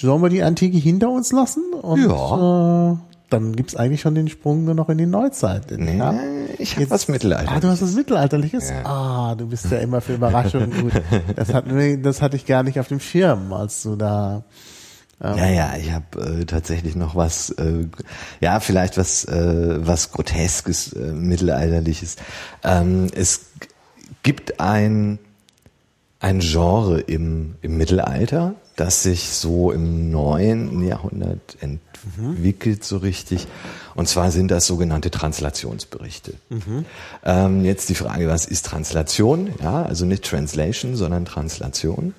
Sollen 0.00 0.22
wir 0.22 0.28
die 0.28 0.42
Antike 0.42 0.76
hinter 0.76 1.08
uns 1.10 1.30
lassen? 1.32 1.62
Und 1.80 2.04
Ja. 2.04 2.92
äh, 2.92 2.96
dann 3.30 3.54
gibt's 3.56 3.74
eigentlich 3.76 4.00
schon 4.00 4.14
den 4.14 4.28
Sprung 4.28 4.64
nur 4.64 4.74
noch 4.74 4.88
in 4.88 4.98
die 4.98 5.06
Neuzeit. 5.06 5.70
Nee, 5.76 5.96
Ja. 5.98 6.14
ich 6.58 6.76
habe 6.76 6.90
was 6.90 7.08
Mittelalterliches. 7.08 7.56
Ah, 7.56 7.60
du 7.60 7.68
hast 7.68 7.82
was 7.82 7.94
Mittelalterliches? 7.94 8.70
Ja. 8.70 8.84
Ah, 8.84 9.34
du 9.36 9.46
bist 9.46 9.70
ja 9.70 9.78
immer 9.86 10.00
für 10.00 10.14
Überraschungen 10.14 10.72
gut. 10.82 10.92
Das, 11.36 11.54
hat, 11.54 11.64
das 12.02 12.20
hatte 12.20 12.36
ich 12.36 12.44
gar 12.46 12.62
nicht 12.64 12.78
auf 12.80 12.88
dem 12.88 13.00
Schirm, 13.00 13.52
als 13.52 13.82
du 13.84 13.96
da 13.96 14.42
ähm, 15.22 15.38
ja, 15.38 15.48
ja, 15.48 15.76
ich 15.76 15.92
habe 15.92 16.40
äh, 16.40 16.44
tatsächlich 16.44 16.96
noch 16.96 17.14
was, 17.14 17.50
äh, 17.50 17.86
ja, 18.40 18.60
vielleicht 18.60 18.96
was, 18.96 19.24
äh, 19.24 19.86
was 19.86 20.12
Groteskes, 20.12 20.92
äh, 20.92 21.12
Mittelalterliches. 21.12 22.16
Ähm, 22.62 23.08
es 23.14 23.46
gibt 24.22 24.60
ein, 24.60 25.18
ein 26.20 26.40
Genre 26.40 27.00
im, 27.00 27.54
im 27.62 27.76
Mittelalter, 27.76 28.54
das 28.76 29.02
sich 29.02 29.28
so 29.30 29.70
im 29.70 30.10
neuen 30.10 30.84
Jahrhundert 30.84 31.56
entwickelt, 31.60 32.80
mhm. 32.80 32.82
so 32.82 32.96
richtig. 32.96 33.46
Und 33.94 34.08
zwar 34.08 34.32
sind 34.32 34.50
das 34.50 34.66
sogenannte 34.66 35.10
Translationsberichte. 35.10 36.34
Mhm. 36.48 36.84
Ähm, 37.24 37.64
jetzt 37.64 37.88
die 37.88 37.94
Frage, 37.94 38.26
was 38.26 38.46
ist 38.46 38.66
Translation? 38.66 39.50
Ja, 39.62 39.84
also 39.84 40.04
nicht 40.04 40.24
Translation, 40.24 40.96
sondern 40.96 41.24
Translation. 41.24 42.14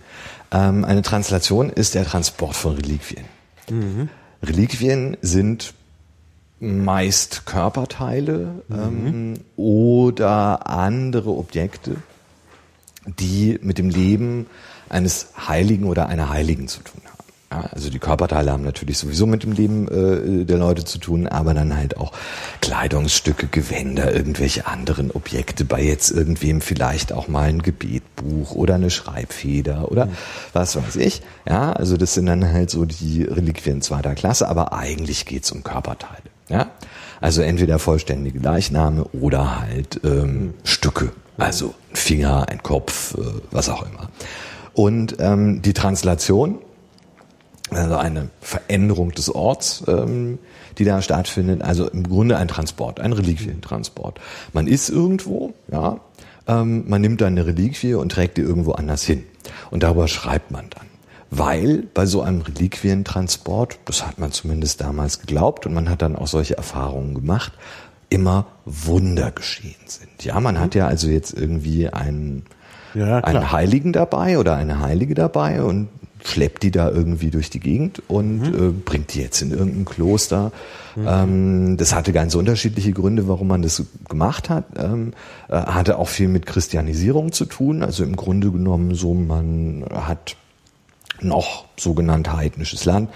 Ähm, 0.51 0.85
eine 0.85 1.01
Translation 1.01 1.69
ist 1.69 1.95
der 1.95 2.05
Transport 2.05 2.55
von 2.55 2.75
Reliquien. 2.75 3.25
Mhm. 3.69 4.09
Reliquien 4.43 5.17
sind 5.21 5.73
meist 6.59 7.45
Körperteile 7.45 8.63
mhm. 8.67 9.07
ähm, 9.07 9.33
oder 9.55 10.67
andere 10.67 11.31
Objekte, 11.31 11.97
die 13.05 13.59
mit 13.61 13.77
dem 13.77 13.89
Leben 13.89 14.47
eines 14.89 15.29
Heiligen 15.47 15.85
oder 15.85 16.07
einer 16.07 16.29
Heiligen 16.29 16.67
zu 16.67 16.81
tun 16.81 17.01
haben. 17.04 17.04
Ja, 17.55 17.69
also 17.71 17.89
die 17.89 17.99
Körperteile 17.99 18.51
haben 18.51 18.63
natürlich 18.63 18.97
sowieso 18.97 19.25
mit 19.25 19.43
dem 19.43 19.53
Leben 19.53 19.87
äh, 19.87 20.45
der 20.45 20.57
Leute 20.57 20.83
zu 20.83 20.97
tun, 20.97 21.27
aber 21.27 21.53
dann 21.53 21.75
halt 21.75 21.95
auch 21.95 22.11
Kleidungsstücke, 22.59 23.47
Gewänder, 23.47 24.13
irgendwelche 24.13 24.67
anderen 24.67 25.09
Objekte, 25.11 25.63
bei 25.63 25.81
jetzt 25.81 26.11
irgendwem 26.11 26.59
vielleicht 26.59 27.13
auch 27.13 27.29
mal 27.29 27.47
ein 27.47 27.61
Gebetbuch 27.61 28.55
oder 28.55 28.75
eine 28.75 28.89
Schreibfeder 28.89 29.89
oder 29.89 30.07
mhm. 30.07 30.17
was 30.51 30.75
weiß 30.75 30.97
ich. 30.97 31.21
Ja, 31.47 31.71
also 31.71 31.95
das 31.95 32.13
sind 32.13 32.25
dann 32.25 32.51
halt 32.51 32.69
so 32.69 32.83
die 32.83 33.23
Reliquien 33.23 33.81
zweiter 33.81 34.15
Klasse, 34.15 34.49
aber 34.49 34.73
eigentlich 34.73 35.25
geht's 35.25 35.51
um 35.51 35.63
Körperteile. 35.63 36.23
Ja, 36.49 36.71
also 37.21 37.41
entweder 37.41 37.79
vollständige 37.79 38.39
Leichname 38.39 39.05
oder 39.13 39.61
halt 39.61 40.01
ähm, 40.03 40.19
mhm. 40.19 40.53
Stücke, 40.65 41.11
also 41.37 41.73
ein 41.91 41.95
Finger, 41.95 42.49
ein 42.49 42.61
Kopf, 42.61 43.15
äh, 43.17 43.21
was 43.51 43.69
auch 43.69 43.83
immer. 43.83 44.09
Und 44.73 45.15
ähm, 45.19 45.61
die 45.61 45.73
Translation 45.73 46.59
also 47.71 47.95
eine 47.95 48.29
Veränderung 48.41 49.11
des 49.11 49.33
Orts, 49.33 49.83
ähm, 49.87 50.37
die 50.77 50.85
da 50.85 51.01
stattfindet. 51.01 51.61
Also 51.61 51.87
im 51.89 52.03
Grunde 52.03 52.37
ein 52.37 52.47
Transport, 52.47 52.99
ein 52.99 53.13
Reliquientransport. 53.13 54.19
Man 54.53 54.67
ist 54.67 54.89
irgendwo, 54.89 55.53
ja, 55.71 55.99
ähm, 56.47 56.85
man 56.87 57.01
nimmt 57.01 57.21
dann 57.21 57.33
eine 57.33 57.47
Reliquie 57.47 57.95
und 57.95 58.11
trägt 58.11 58.37
die 58.37 58.41
irgendwo 58.41 58.73
anders 58.73 59.03
hin. 59.03 59.23
Und 59.71 59.83
darüber 59.83 60.07
schreibt 60.07 60.51
man 60.51 60.69
dann. 60.69 60.85
Weil 61.31 61.87
bei 61.93 62.05
so 62.05 62.21
einem 62.21 62.41
Reliquientransport, 62.41 63.79
das 63.85 64.05
hat 64.05 64.19
man 64.19 64.31
zumindest 64.31 64.81
damals 64.81 65.19
geglaubt 65.19 65.65
und 65.65 65.73
man 65.73 65.89
hat 65.89 66.01
dann 66.01 66.15
auch 66.15 66.27
solche 66.27 66.55
Erfahrungen 66.55 67.15
gemacht, 67.15 67.51
immer 68.09 68.45
Wunder 68.65 69.31
geschehen 69.31 69.75
sind. 69.87 70.23
Ja, 70.23 70.39
man 70.39 70.59
hat 70.59 70.75
ja 70.75 70.87
also 70.87 71.07
jetzt 71.07 71.33
irgendwie 71.33 71.89
einen, 71.89 72.45
ja, 72.93 73.19
einen 73.19 73.51
Heiligen 73.51 73.91
dabei 73.91 74.37
oder 74.37 74.55
eine 74.55 74.79
Heilige 74.79 75.15
dabei 75.15 75.63
und 75.63 75.89
schleppt 76.25 76.63
die 76.63 76.71
da 76.71 76.89
irgendwie 76.89 77.29
durch 77.29 77.49
die 77.49 77.59
Gegend 77.59 78.01
und 78.07 78.39
mhm. 78.39 78.69
äh, 78.69 78.71
bringt 78.71 79.13
die 79.13 79.21
jetzt 79.21 79.41
in 79.41 79.51
irgendein 79.51 79.85
Kloster. 79.85 80.51
Mhm. 80.95 81.05
Ähm, 81.07 81.77
das 81.77 81.93
hatte 81.93 82.13
ganz 82.13 82.33
unterschiedliche 82.35 82.93
Gründe, 82.93 83.27
warum 83.27 83.47
man 83.47 83.61
das 83.61 83.83
gemacht 84.09 84.49
hat. 84.49 84.65
Ähm, 84.75 85.13
äh, 85.49 85.53
hatte 85.53 85.99
auch 85.99 86.09
viel 86.09 86.27
mit 86.27 86.47
Christianisierung 86.47 87.31
zu 87.31 87.45
tun. 87.45 87.83
Also 87.83 88.03
im 88.03 88.15
Grunde 88.15 88.51
genommen 88.51 88.95
so, 88.95 89.13
man 89.13 89.85
hat 89.91 90.35
noch 91.21 91.65
sogenannt 91.77 92.33
heidnisches 92.33 92.85
Land. 92.85 93.09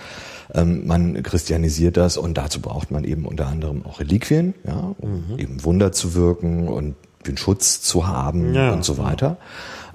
Ähm, 0.53 0.85
man 0.85 1.23
christianisiert 1.23 1.97
das 1.97 2.15
und 2.15 2.37
dazu 2.37 2.61
braucht 2.61 2.91
man 2.91 3.03
eben 3.03 3.25
unter 3.25 3.47
anderem 3.47 3.85
auch 3.85 3.99
Reliquien, 3.99 4.53
ja, 4.65 4.95
um 4.99 5.31
mhm. 5.31 5.39
eben 5.39 5.63
Wunder 5.63 5.91
zu 5.91 6.13
wirken 6.13 6.67
und 6.67 6.95
den 7.25 7.37
Schutz 7.37 7.81
zu 7.81 8.07
haben 8.07 8.53
ja. 8.53 8.71
und 8.71 8.85
so 8.85 8.97
weiter 8.97 9.37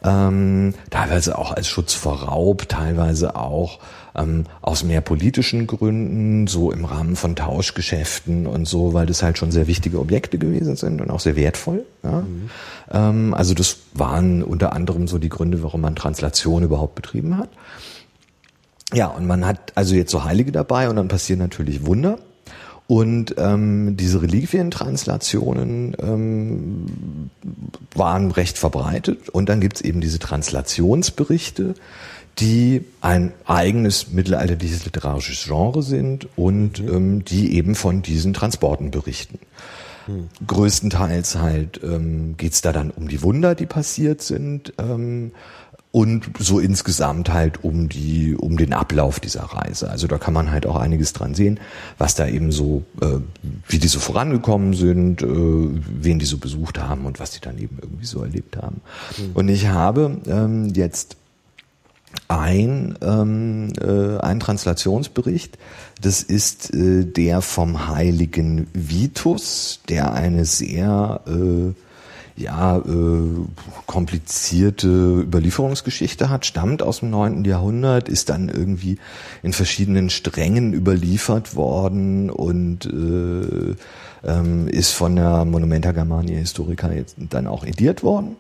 ähm, 0.05 0.75
teilweise 0.90 1.38
auch 1.38 1.53
als 1.53 1.67
Schutz 1.67 1.95
vor 1.95 2.25
Raub, 2.25 2.69
teilweise 2.69 3.37
auch 3.37 3.81
ähm, 4.14 4.45
aus 4.61 4.85
mehr 4.85 5.01
politischen 5.01 5.67
Gründen, 5.67 6.47
so 6.47 6.71
im 6.71 6.85
Rahmen 6.85 7.17
von 7.17 7.35
Tauschgeschäften 7.35 8.47
und 8.47 8.67
so, 8.67 8.93
weil 8.93 9.07
das 9.07 9.23
halt 9.23 9.38
schon 9.38 9.51
sehr 9.51 9.67
wichtige 9.67 9.99
Objekte 9.99 10.38
gewesen 10.38 10.77
sind 10.77 11.01
und 11.01 11.11
auch 11.11 11.21
sehr 11.21 11.37
wertvoll. 11.37 11.85
Ja? 12.03 12.21
Mhm. 12.21 12.51
Ähm, 12.93 13.35
also 13.35 13.55
das 13.55 13.79
waren 13.95 14.43
unter 14.43 14.75
anderem 14.75 15.09
so 15.09 15.19
die 15.19 15.31
Gründe, 15.31 15.62
warum 15.62 15.81
man 15.81 15.97
Translation 15.97 16.62
überhaupt 16.62 16.95
betrieben 16.95 17.38
hat. 17.38 17.49
Ja, 18.93 19.07
und 19.09 19.27
man 19.27 19.45
hat 19.45 19.73
also 19.75 19.95
jetzt 19.95 20.12
so 20.12 20.25
Heilige 20.25 20.53
dabei 20.53 20.88
und 20.88 20.97
dann 20.97 21.09
passieren 21.09 21.40
natürlich 21.40 21.87
Wunder. 21.87 22.19
Und 22.87 23.37
ähm, 23.38 23.97
diese 23.97 24.20
Reliquientranslationen 24.20 25.97
ähm, 26.01 27.31
waren 27.94 28.31
recht 28.31 28.59
verbreitet. 28.59 29.31
Und 29.31 29.49
dann 29.49 29.61
gibt's 29.61 29.81
eben 29.81 30.03
diese 30.03 30.18
Translationsberichte, 30.18 31.75
die 32.38 32.85
ein 33.01 33.33
eigenes 33.47 34.11
mittelalterliches 34.11 34.85
literarisches 34.85 35.44
Genre 35.44 35.83
sind 35.83 36.29
und 36.37 36.83
mhm. 36.83 36.94
ähm, 36.94 37.25
die 37.25 37.55
eben 37.57 37.75
von 37.75 38.03
diesen 38.03 38.35
Transporten 38.35 38.90
berichten. 38.90 39.38
Mhm. 40.07 40.29
Größtenteils 40.47 41.37
halt 41.37 41.81
ähm, 41.83 42.37
geht's 42.37 42.61
da 42.61 42.73
dann 42.73 42.90
um 42.90 43.09
die 43.09 43.23
Wunder, 43.23 43.55
die 43.55 43.66
passiert 43.66 44.20
sind. 44.20 44.75
Ähm, 44.79 45.33
und 45.94 46.24
so 46.40 46.59
insgesamt 46.59 47.33
halt 47.33 47.62
um 47.62 47.88
die 47.88 48.35
um 48.35 48.57
den 48.57 48.72
Ablauf 48.72 49.20
dieser 49.20 49.44
Reise. 49.44 49.88
Also 49.88 50.09
da 50.09 50.18
kann 50.18 50.35
man 50.35 50.50
halt 50.50 50.66
auch 50.66 50.74
einiges 50.74 51.12
dran 51.12 51.37
sehen, 51.37 51.61
was 51.98 52.16
da 52.16 52.26
eben 52.26 52.50
so, 52.50 52.83
äh, 53.00 53.20
wie 53.68 53.78
die 53.78 53.87
so 53.87 54.00
vorangekommen 54.00 54.74
sind, 54.74 55.22
äh, 55.22 55.26
wen 55.28 56.18
die 56.18 56.24
so 56.24 56.38
besucht 56.38 56.80
haben 56.80 57.07
und 57.07 57.20
was 57.20 57.30
die 57.30 57.40
dann 57.40 57.59
eben 57.59 57.78
irgendwie 57.80 58.07
so 58.07 58.24
erlebt 58.24 58.57
haben. 58.57 58.80
Mhm. 59.16 59.30
Und 59.35 59.48
ich 59.48 59.68
habe 59.68 60.20
ähm, 60.26 60.72
jetzt 60.74 61.16
ein, 62.26 62.98
ähm, 63.00 63.72
äh, 63.80 64.18
ein 64.18 64.40
Translationsbericht. 64.40 65.59
Das 66.00 66.24
ist 66.24 66.74
äh, 66.74 67.04
der 67.04 67.40
vom 67.40 67.87
heiligen 67.87 68.66
Vitus, 68.72 69.78
der 69.88 70.12
eine 70.12 70.44
sehr 70.44 71.20
äh, 71.28 71.72
ja, 72.37 72.79
äh, 72.79 73.47
komplizierte 73.87 74.88
Überlieferungsgeschichte 74.88 76.31
hat, 76.31 76.47
stammt 76.47 76.83
aus 76.83 77.01
dem 77.01 77.11
neunten 77.11 77.44
Jahrhundert, 77.44 78.09
ist 78.09 78.29
dann 78.29 78.49
irgendwie 78.49 78.99
in 79.42 79.53
verschiedenen 79.53 80.11
Strängen 80.11 80.75
überliefert 80.75 81.55
worden 81.55 82.31
und 82.31 82.87
äh, 82.87 83.77
ähm, 84.29 84.68
ist 84.68 84.90
von 84.90 85.14
der 85.14 85.44
Monumenta 85.44 85.92
Germania 85.92 86.38
Historica 86.38 86.90
jetzt 86.90 87.16
dann 87.18 87.47
auch 87.47 87.64
ediert 87.64 88.03
worden. 88.03 88.37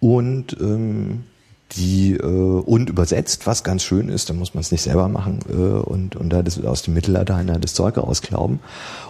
Und 0.00 0.56
ähm, 0.60 1.24
die 1.72 2.14
äh, 2.14 2.22
und 2.22 2.88
übersetzt, 2.88 3.46
was 3.46 3.64
ganz 3.64 3.82
schön 3.82 4.08
ist, 4.08 4.30
da 4.30 4.34
muss 4.34 4.54
man 4.54 4.60
es 4.60 4.70
nicht 4.70 4.82
selber 4.82 5.08
machen 5.08 5.40
äh, 5.48 5.52
und, 5.52 6.16
und 6.16 6.30
da 6.30 6.42
das 6.42 6.62
aus 6.64 6.82
dem 6.82 6.94
Mittellatein 6.94 7.46
das 7.60 7.74
Zeug 7.74 7.98
rausklauben. 7.98 8.60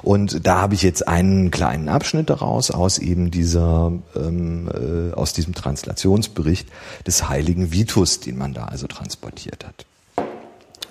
Und 0.02 0.46
da 0.46 0.60
habe 0.60 0.74
ich 0.74 0.82
jetzt 0.82 1.06
einen 1.06 1.50
kleinen 1.50 1.88
Abschnitt 1.88 2.30
daraus 2.30 2.70
aus 2.70 2.98
eben 2.98 3.30
dieser, 3.30 3.92
ähm, 4.14 4.68
äh, 4.72 5.14
aus 5.14 5.32
diesem 5.32 5.54
Translationsbericht 5.54 6.68
des 7.06 7.28
heiligen 7.28 7.72
Vitus, 7.72 8.20
den 8.20 8.38
man 8.38 8.54
da 8.54 8.64
also 8.64 8.86
transportiert 8.86 9.66
hat. 9.66 9.86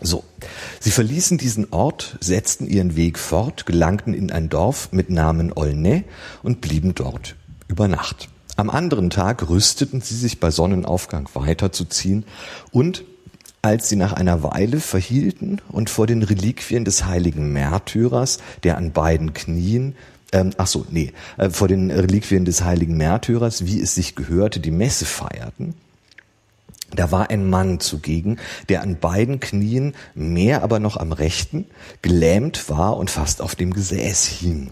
So, 0.02 0.24
sie 0.80 0.92
verließen 0.92 1.38
diesen 1.38 1.72
Ort, 1.72 2.18
setzten 2.20 2.68
ihren 2.68 2.96
Weg 2.96 3.18
fort, 3.18 3.66
gelangten 3.66 4.14
in 4.14 4.32
ein 4.32 4.50
Dorf 4.50 4.90
mit 4.92 5.10
Namen 5.10 5.52
Olney 5.56 6.04
und 6.44 6.62
blieben 6.62 6.94
dort 6.94 7.36
über 7.68 7.88
Nacht. 7.88 8.30
Am 8.56 8.70
anderen 8.70 9.10
Tag 9.10 9.50
rüsteten 9.50 10.02
sie 10.02 10.16
sich 10.16 10.40
bei 10.40 10.52
Sonnenaufgang 10.52 11.30
weiterzuziehen 11.34 12.26
und 12.72 13.04
als 13.62 13.90
sie 13.90 13.96
nach 13.96 14.14
einer 14.14 14.44
Weile 14.44 14.80
verhielten 14.80 15.60
und 15.70 15.90
vor 15.90 16.08
den 16.08 16.22
Reliquien 16.22 16.86
des 16.86 17.06
heiligen 17.06 17.52
Märtyrers, 17.52 18.38
der 18.64 18.78
an 18.78 18.92
beiden 18.92 19.34
Knien 19.34 19.96
ähm, 20.32 20.52
ach 20.58 20.68
so, 20.68 20.86
nee, 20.90 21.14
äh, 21.38 21.50
vor 21.50 21.68
den 21.68 21.92
Reliquien 21.92 22.46
des 22.46 22.64
heiligen 22.64 22.98
Märtyrers, 22.98 23.66
wie 23.66 23.82
es 23.82 23.96
sich 23.96 24.16
gehörte, 24.16 24.60
die 24.60 24.72
Messe 24.72 25.06
feierten, 25.06 25.76
da 26.94 27.12
war 27.12 27.30
ein 27.30 27.50
Mann 27.50 27.80
zugegen, 27.80 28.38
der 28.70 28.82
an 28.82 29.00
beiden 29.00 29.40
Knien, 29.40 29.96
mehr 30.14 30.64
aber 30.64 30.80
noch 30.80 30.98
am 30.98 31.12
rechten, 31.12 31.66
gelähmt 32.02 32.70
war 32.70 32.98
und 32.98 33.10
fast 33.10 33.42
auf 33.42 33.56
dem 33.56 33.74
Gesäß 33.74 34.26
hing. 34.26 34.72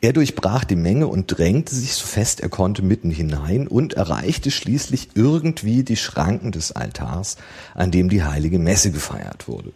Er 0.00 0.12
durchbrach 0.12 0.64
die 0.64 0.76
Menge 0.76 1.06
und 1.06 1.26
drängte 1.26 1.74
sich 1.74 1.94
so 1.94 2.06
fest 2.06 2.40
er 2.40 2.48
konnte 2.48 2.82
mitten 2.82 3.10
hinein 3.10 3.68
und 3.68 3.94
erreichte 3.94 4.50
schließlich 4.50 5.10
irgendwie 5.14 5.82
die 5.84 5.96
Schranken 5.96 6.52
des 6.52 6.72
Altars, 6.72 7.36
an 7.74 7.90
dem 7.90 8.08
die 8.08 8.24
heilige 8.24 8.58
Messe 8.58 8.90
gefeiert 8.90 9.48
wurde. 9.48 9.72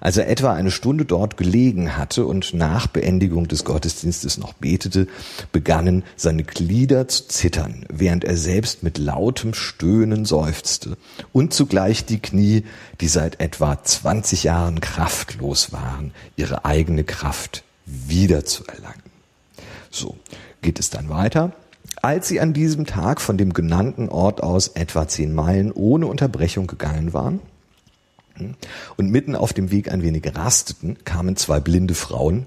Als 0.00 0.16
er 0.16 0.28
etwa 0.28 0.54
eine 0.54 0.70
Stunde 0.70 1.04
dort 1.04 1.36
gelegen 1.36 1.98
hatte 1.98 2.24
und 2.24 2.54
nach 2.54 2.86
Beendigung 2.86 3.48
des 3.48 3.64
Gottesdienstes 3.64 4.38
noch 4.38 4.54
betete, 4.54 5.06
begannen 5.52 6.04
seine 6.16 6.42
Glieder 6.42 7.06
zu 7.06 7.28
zittern, 7.28 7.84
während 7.90 8.24
er 8.24 8.38
selbst 8.38 8.82
mit 8.82 8.96
lautem 8.96 9.52
Stöhnen 9.52 10.24
seufzte 10.24 10.96
und 11.32 11.52
zugleich 11.52 12.06
die 12.06 12.18
Knie, 12.18 12.64
die 13.02 13.08
seit 13.08 13.40
etwa 13.40 13.82
20 13.82 14.44
Jahren 14.44 14.80
kraftlos 14.80 15.70
waren, 15.72 16.12
ihre 16.36 16.64
eigene 16.64 17.04
Kraft 17.04 17.62
wiederzuerlangen. 17.84 19.09
So 19.90 20.16
geht 20.62 20.78
es 20.78 20.90
dann 20.90 21.08
weiter. 21.08 21.52
Als 22.02 22.28
sie 22.28 22.40
an 22.40 22.52
diesem 22.52 22.86
Tag 22.86 23.20
von 23.20 23.36
dem 23.36 23.52
genannten 23.52 24.08
Ort 24.08 24.42
aus 24.42 24.68
etwa 24.68 25.06
zehn 25.06 25.34
Meilen 25.34 25.72
ohne 25.72 26.06
Unterbrechung 26.06 26.66
gegangen 26.66 27.12
waren 27.12 27.40
und 28.96 29.10
mitten 29.10 29.36
auf 29.36 29.52
dem 29.52 29.70
Weg 29.70 29.92
ein 29.92 30.02
wenig 30.02 30.24
rasteten, 30.34 30.96
kamen 31.04 31.36
zwei 31.36 31.60
blinde 31.60 31.94
Frauen, 31.94 32.46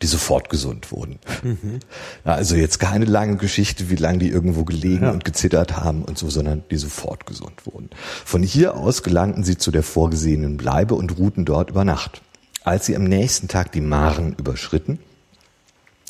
die 0.00 0.06
sofort 0.06 0.48
gesund 0.48 0.92
wurden. 0.92 1.18
Mhm. 1.42 1.80
Also 2.24 2.54
jetzt 2.56 2.80
keine 2.80 3.04
lange 3.04 3.36
Geschichte, 3.36 3.90
wie 3.90 3.96
lange 3.96 4.18
die 4.18 4.30
irgendwo 4.30 4.64
gelegen 4.64 5.04
ja. 5.04 5.10
und 5.10 5.26
gezittert 5.26 5.76
haben 5.76 6.02
und 6.02 6.16
so, 6.16 6.30
sondern 6.30 6.62
die 6.70 6.78
sofort 6.78 7.26
gesund 7.26 7.66
wurden. 7.66 7.90
Von 8.24 8.42
hier 8.42 8.76
aus 8.76 9.02
gelangten 9.02 9.44
sie 9.44 9.58
zu 9.58 9.70
der 9.70 9.82
vorgesehenen 9.82 10.56
Bleibe 10.56 10.94
und 10.94 11.18
ruhten 11.18 11.44
dort 11.44 11.70
über 11.70 11.84
Nacht. 11.84 12.22
Als 12.64 12.86
sie 12.86 12.96
am 12.96 13.04
nächsten 13.04 13.48
Tag 13.48 13.72
die 13.72 13.82
Maren 13.82 14.34
überschritten, 14.38 14.98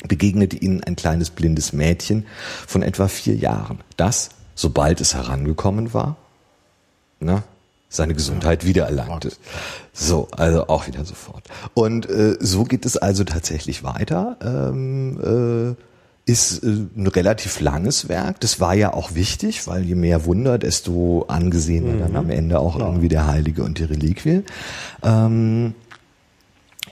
begegnete 0.07 0.57
ihnen 0.57 0.83
ein 0.83 0.95
kleines 0.95 1.29
blindes 1.29 1.73
Mädchen 1.73 2.25
von 2.67 2.81
etwa 2.81 3.07
vier 3.07 3.35
Jahren, 3.35 3.79
das, 3.97 4.29
sobald 4.55 5.01
es 5.01 5.13
herangekommen 5.13 5.93
war, 5.93 6.17
na, 7.19 7.43
seine 7.89 8.13
Gesundheit 8.13 8.65
wiedererlangte. 8.65 9.33
So, 9.93 10.29
also 10.31 10.67
auch 10.67 10.87
wieder 10.87 11.03
sofort. 11.03 11.43
Und 11.73 12.09
äh, 12.09 12.37
so 12.39 12.63
geht 12.63 12.85
es 12.85 12.95
also 12.97 13.25
tatsächlich 13.25 13.83
weiter. 13.83 14.37
Ähm, 14.41 15.75
äh, 15.77 15.81
ist 16.25 16.63
äh, 16.63 16.67
ein 16.95 17.07
relativ 17.07 17.59
langes 17.59 18.07
Werk. 18.07 18.39
Das 18.39 18.59
war 18.59 18.73
ja 18.73 18.93
auch 18.93 19.15
wichtig, 19.15 19.67
weil 19.67 19.83
je 19.83 19.95
mehr 19.95 20.25
Wunder, 20.25 20.57
desto 20.57 21.25
angesehener 21.27 21.93
mhm. 21.93 21.99
dann 21.99 22.15
am 22.15 22.29
Ende 22.29 22.59
auch 22.59 22.79
ja. 22.79 22.85
irgendwie 22.85 23.09
der 23.09 23.27
Heilige 23.27 23.63
und 23.63 23.79
die 23.79 23.83
Reliquie. 23.83 24.43
Ähm, 25.03 25.73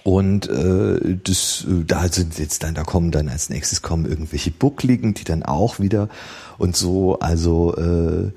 und 0.09 0.49
äh, 0.49 1.19
das, 1.23 1.67
äh, 1.69 1.83
da 1.85 2.07
sind 2.07 2.39
jetzt 2.39 2.63
dann, 2.63 2.73
da 2.73 2.83
kommen 2.83 3.11
dann 3.11 3.29
als 3.29 3.51
nächstes 3.51 3.83
kommen 3.83 4.07
irgendwelche 4.07 4.49
Buckligen, 4.49 5.13
die 5.13 5.23
dann 5.23 5.43
auch 5.43 5.79
wieder 5.79 6.09
und 6.57 6.75
so, 6.75 7.19
also 7.19 7.75
äh, 7.75 8.31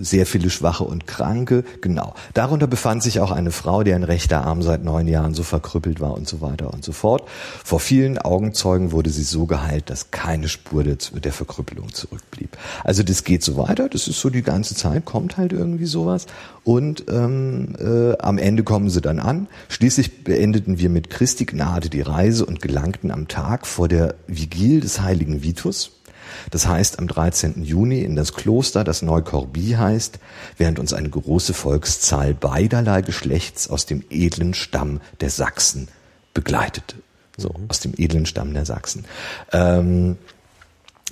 sehr 0.00 0.24
viele 0.24 0.48
Schwache 0.48 0.84
und 0.84 1.06
Kranke, 1.06 1.64
genau. 1.82 2.14
Darunter 2.32 2.66
befand 2.66 3.02
sich 3.02 3.20
auch 3.20 3.30
eine 3.30 3.50
Frau, 3.50 3.82
deren 3.82 4.02
rechter 4.02 4.44
Arm 4.44 4.62
seit 4.62 4.82
neun 4.82 5.06
Jahren 5.06 5.34
so 5.34 5.42
verkrüppelt 5.42 6.00
war 6.00 6.14
und 6.14 6.26
so 6.26 6.40
weiter 6.40 6.72
und 6.72 6.84
so 6.84 6.92
fort. 6.92 7.28
Vor 7.62 7.78
vielen 7.78 8.16
Augenzeugen 8.18 8.92
wurde 8.92 9.10
sie 9.10 9.24
so 9.24 9.44
geheilt, 9.44 9.90
dass 9.90 10.10
keine 10.10 10.48
Spur 10.48 10.84
der, 10.84 11.32
Verkrüppelung 11.32 11.92
zurückblieb. 11.92 12.56
Also 12.82 13.02
das 13.02 13.24
geht 13.24 13.42
so 13.42 13.58
weiter, 13.58 13.88
das 13.88 14.08
ist 14.08 14.20
so 14.20 14.30
die 14.30 14.42
ganze 14.42 14.74
Zeit, 14.74 15.04
kommt 15.04 15.36
halt 15.36 15.52
irgendwie 15.52 15.86
sowas. 15.86 16.26
Und 16.64 17.04
ähm, 17.10 17.74
äh, 17.78 18.16
am 18.18 18.38
Ende 18.38 18.62
kommen 18.62 18.88
sie 18.88 19.00
dann 19.00 19.18
an. 19.18 19.48
Schließlich 19.68 20.24
beendeten 20.24 20.78
wir 20.78 20.88
mit 20.88 21.10
Christi 21.10 21.44
Gnade 21.44 21.90
die 21.90 22.02
Reise 22.02 22.46
und 22.46 22.62
gelangten 22.62 23.10
am 23.10 23.28
Tag 23.28 23.66
vor 23.66 23.88
der 23.88 24.14
Vigil 24.26 24.80
des 24.80 25.00
heiligen 25.00 25.42
Vitus 25.42 25.90
das 26.50 26.66
heißt 26.66 26.98
am 26.98 27.08
13. 27.08 27.64
Juni 27.64 28.00
in 28.00 28.16
das 28.16 28.34
Kloster, 28.34 28.84
das 28.84 29.02
Neukorbi 29.02 29.72
heißt, 29.72 30.18
während 30.58 30.78
uns 30.78 30.92
eine 30.92 31.08
große 31.08 31.54
Volkszahl 31.54 32.34
beiderlei 32.34 33.02
Geschlechts 33.02 33.68
aus 33.68 33.86
dem 33.86 34.04
edlen 34.10 34.54
Stamm 34.54 35.00
der 35.20 35.30
Sachsen 35.30 35.88
begleitete. 36.34 36.96
So, 37.36 37.48
mhm. 37.48 37.66
aus 37.68 37.80
dem 37.80 37.94
edlen 37.96 38.26
Stamm 38.26 38.52
der 38.54 38.66
Sachsen. 38.66 39.04
Ähm, 39.52 40.18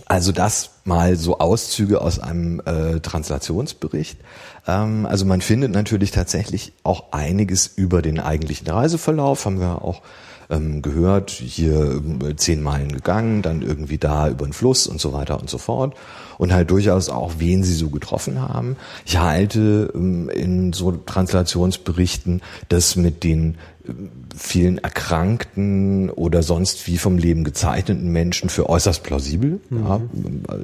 also 0.06 0.32
das 0.32 0.70
mal 0.84 1.16
so 1.16 1.38
Auszüge 1.38 2.00
aus 2.00 2.18
einem 2.18 2.60
äh, 2.64 3.00
Translationsbericht. 3.00 4.18
Ähm, 4.66 5.06
also 5.06 5.24
man 5.24 5.40
findet 5.40 5.72
natürlich 5.72 6.10
tatsächlich 6.10 6.72
auch 6.82 7.12
einiges 7.12 7.66
über 7.66 8.02
den 8.02 8.18
eigentlichen 8.18 8.68
Reiseverlauf, 8.68 9.44
haben 9.44 9.60
wir 9.60 9.82
auch 9.82 10.02
ähm, 10.50 10.82
gehört, 10.82 11.30
hier 11.30 12.02
äh, 12.22 12.36
zehn 12.36 12.62
Meilen 12.62 12.92
gegangen, 12.92 13.42
dann 13.42 13.62
irgendwie 13.62 13.98
da 13.98 14.28
über 14.28 14.44
den 14.44 14.52
Fluss 14.52 14.86
und 14.86 15.00
so 15.00 15.12
weiter 15.12 15.40
und 15.40 15.48
so 15.48 15.58
fort. 15.58 15.94
Und 16.38 16.52
halt 16.52 16.70
durchaus 16.70 17.10
auch, 17.10 17.34
wen 17.38 17.62
sie 17.62 17.74
so 17.74 17.90
getroffen 17.90 18.40
haben. 18.40 18.76
Ich 19.04 19.18
halte 19.18 19.92
ähm, 19.94 20.30
in 20.30 20.72
so 20.72 20.92
Translationsberichten 20.92 22.40
das 22.68 22.96
mit 22.96 23.24
den 23.24 23.56
äh, 23.86 23.92
vielen 24.34 24.78
erkrankten 24.78 26.08
oder 26.08 26.42
sonst 26.42 26.86
wie 26.86 26.96
vom 26.96 27.18
Leben 27.18 27.44
gezeichneten 27.44 28.10
Menschen 28.10 28.48
für 28.48 28.68
äußerst 28.70 29.02
plausibel, 29.02 29.60
mhm. 29.68 29.86
ja, 29.86 30.00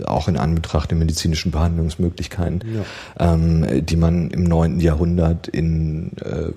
auch 0.06 0.28
in 0.28 0.38
Anbetracht 0.38 0.90
der 0.90 0.98
medizinischen 0.98 1.52
Behandlungsmöglichkeiten, 1.52 2.62
ja. 3.18 3.34
ähm, 3.34 3.84
die 3.84 3.96
man 3.96 4.30
im 4.30 4.44
neunten 4.44 4.80
Jahrhundert 4.80 5.46
in 5.46 6.12
äh, 6.18 6.52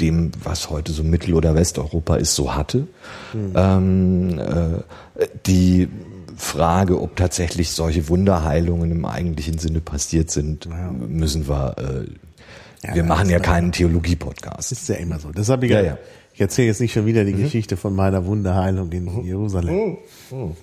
dem, 0.00 0.32
was 0.42 0.70
heute 0.70 0.92
so 0.92 1.04
Mittel- 1.04 1.34
oder 1.34 1.54
Westeuropa 1.54 2.16
ist, 2.16 2.34
so 2.34 2.54
hatte. 2.54 2.86
Mhm. 3.32 3.52
Ähm, 3.54 4.38
äh, 4.38 5.26
die 5.46 5.88
Frage, 6.36 7.00
ob 7.00 7.16
tatsächlich 7.16 7.70
solche 7.70 8.08
Wunderheilungen 8.08 8.90
im 8.90 9.04
eigentlichen 9.04 9.58
Sinne 9.58 9.80
passiert 9.80 10.30
sind, 10.30 10.66
ja. 10.66 10.90
müssen 10.90 11.48
wir. 11.48 11.76
Äh, 11.78 12.86
ja, 12.86 12.94
wir 12.96 13.04
machen 13.04 13.30
ja 13.30 13.38
keinen 13.38 13.72
Theologie-Podcast. 13.72 14.72
Ist 14.72 14.88
ja 14.88 14.96
immer 14.96 15.18
so. 15.18 15.30
Das 15.30 15.48
habe 15.48 15.66
ich 15.66 15.72
ja, 15.72 15.80
ja. 15.80 15.98
Ich 16.34 16.40
erzähle 16.40 16.66
jetzt 16.66 16.80
nicht 16.80 16.92
schon 16.92 17.06
wieder 17.06 17.24
die 17.24 17.32
mhm. 17.32 17.42
Geschichte 17.42 17.76
von 17.76 17.94
meiner 17.94 18.26
Wunderheilung 18.26 18.90
in 18.90 19.04
mhm. 19.04 19.24
Jerusalem. 19.24 19.98
Mhm. 20.30 20.56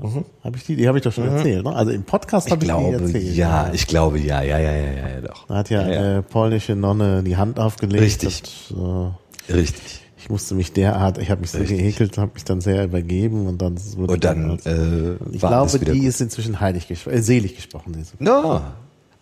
Mhm. 0.00 0.24
Habe 0.44 0.56
ich 0.56 0.64
die, 0.64 0.76
die 0.76 0.88
habe 0.88 0.98
ich 0.98 1.04
doch 1.04 1.12
schon 1.12 1.28
mhm. 1.28 1.36
erzählt, 1.36 1.64
ne? 1.64 1.74
Also 1.74 1.92
im 1.92 2.04
Podcast 2.04 2.50
habe 2.50 2.64
ich, 2.64 2.70
ich 2.70 2.76
die 2.76 2.92
erzählt. 2.92 3.36
Ja, 3.36 3.66
ja, 3.66 3.72
ich 3.72 3.86
glaube 3.86 4.18
ja, 4.18 4.42
ja, 4.42 4.58
ja, 4.58 4.72
ja, 4.72 4.92
ja, 4.92 5.20
doch. 5.20 5.46
Da 5.46 5.54
hat 5.56 5.70
ja, 5.70 5.82
ja, 5.82 5.92
ja. 5.92 6.18
Äh, 6.18 6.22
polnische 6.22 6.74
Nonne 6.76 7.22
die 7.22 7.36
Hand 7.36 7.58
aufgelegt. 7.58 8.02
Richtig. 8.02 8.72
Und, 8.74 9.14
äh, 9.48 9.52
Richtig. 9.52 10.00
Ich 10.22 10.30
musste 10.30 10.54
mich 10.54 10.72
derart, 10.72 11.18
ich 11.18 11.30
habe 11.30 11.40
mich 11.40 11.50
so 11.50 11.58
Richtig. 11.58 11.78
gehekelt, 11.78 12.16
habe 12.16 12.30
mich 12.34 12.44
dann 12.44 12.60
sehr 12.60 12.84
übergeben 12.84 13.48
und 13.48 13.60
dann 13.60 13.76
wurde 13.96 14.12
und 14.12 14.24
dann, 14.24 14.58
dann 14.62 15.18
äh, 15.20 15.34
ich 15.34 15.40
glaube, 15.40 15.78
die 15.80 15.98
gut. 15.98 16.08
ist 16.08 16.20
inzwischen 16.20 16.60
heilig 16.60 16.86
gesprochen, 16.86 17.16
äh, 17.16 17.22
selig 17.22 17.56
gesprochen. 17.56 18.06
No, 18.20 18.60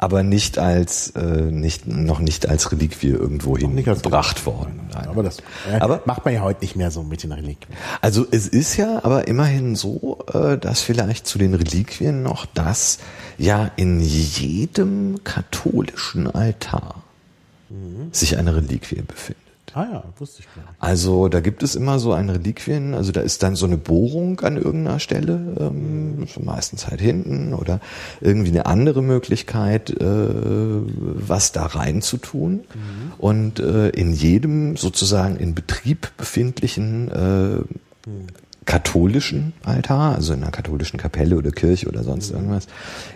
aber 0.02 0.22
nicht 0.22 0.58
als 0.58 1.10
äh, 1.10 1.42
nicht 1.50 1.86
noch 1.86 2.20
nicht 2.20 2.48
als 2.48 2.72
Reliquie 2.72 3.10
irgendwo 3.10 3.58
hingebracht 3.58 4.46
worden. 4.46 4.88
Nein. 4.94 5.08
Aber 5.08 5.22
das 5.22 5.40
äh, 5.70 5.78
aber, 5.78 6.00
macht 6.06 6.24
man 6.24 6.32
ja 6.32 6.40
heute 6.40 6.62
nicht 6.62 6.74
mehr 6.74 6.90
so 6.90 7.02
mit 7.02 7.22
den 7.22 7.32
Reliquien. 7.32 7.76
Also 8.00 8.26
es 8.30 8.48
ist 8.48 8.78
ja 8.78 9.04
aber 9.04 9.28
immerhin 9.28 9.76
so, 9.76 10.24
äh, 10.32 10.56
dass 10.56 10.80
vielleicht 10.80 11.26
zu 11.26 11.36
den 11.36 11.52
Reliquien 11.52 12.22
noch 12.22 12.46
das 12.46 12.98
ja 13.36 13.70
in 13.76 14.00
jedem 14.00 15.22
katholischen 15.22 16.30
Altar 16.30 17.02
mhm. 17.68 18.08
sich 18.10 18.38
eine 18.38 18.56
Reliquie 18.56 19.02
befindet. 19.02 19.39
Ah 19.74 19.87
ja, 19.90 20.04
wusste 20.18 20.40
ich 20.40 20.54
gar 20.54 20.62
nicht. 20.62 20.74
Also 20.80 21.28
da 21.28 21.40
gibt 21.40 21.62
es 21.62 21.74
immer 21.74 21.98
so 21.98 22.12
ein 22.12 22.28
Reliquien, 22.28 22.94
also 22.94 23.12
da 23.12 23.20
ist 23.20 23.42
dann 23.42 23.56
so 23.56 23.66
eine 23.66 23.76
Bohrung 23.76 24.40
an 24.40 24.56
irgendeiner 24.56 24.98
Stelle, 24.98 25.56
ähm, 25.59 26.26
meistens 26.42 26.88
halt 26.88 27.00
hinten 27.00 27.54
oder 27.54 27.80
irgendwie 28.20 28.50
eine 28.50 28.66
andere 28.66 29.02
Möglichkeit, 29.02 29.90
äh, 29.90 30.04
was 30.06 31.52
da 31.52 31.66
rein 31.66 32.02
zu 32.02 32.16
tun. 32.16 32.52
Mhm. 32.52 33.12
Und 33.18 33.61
äh, 33.61 33.90
in 33.90 34.12
jedem 34.12 34.76
sozusagen 34.76 35.37
in 35.37 35.54
Betrieb 35.54 36.11
befindlichen 36.16 37.11
äh, 37.11 38.09
mhm 38.09 38.26
katholischen 38.70 39.52
Altar, 39.64 40.14
also 40.14 40.33
in 40.33 40.42
einer 40.42 40.52
katholischen 40.52 40.96
Kapelle 40.96 41.37
oder 41.37 41.50
Kirche 41.50 41.88
oder 41.88 42.04
sonst 42.04 42.30
mhm. 42.30 42.37
irgendwas, 42.37 42.68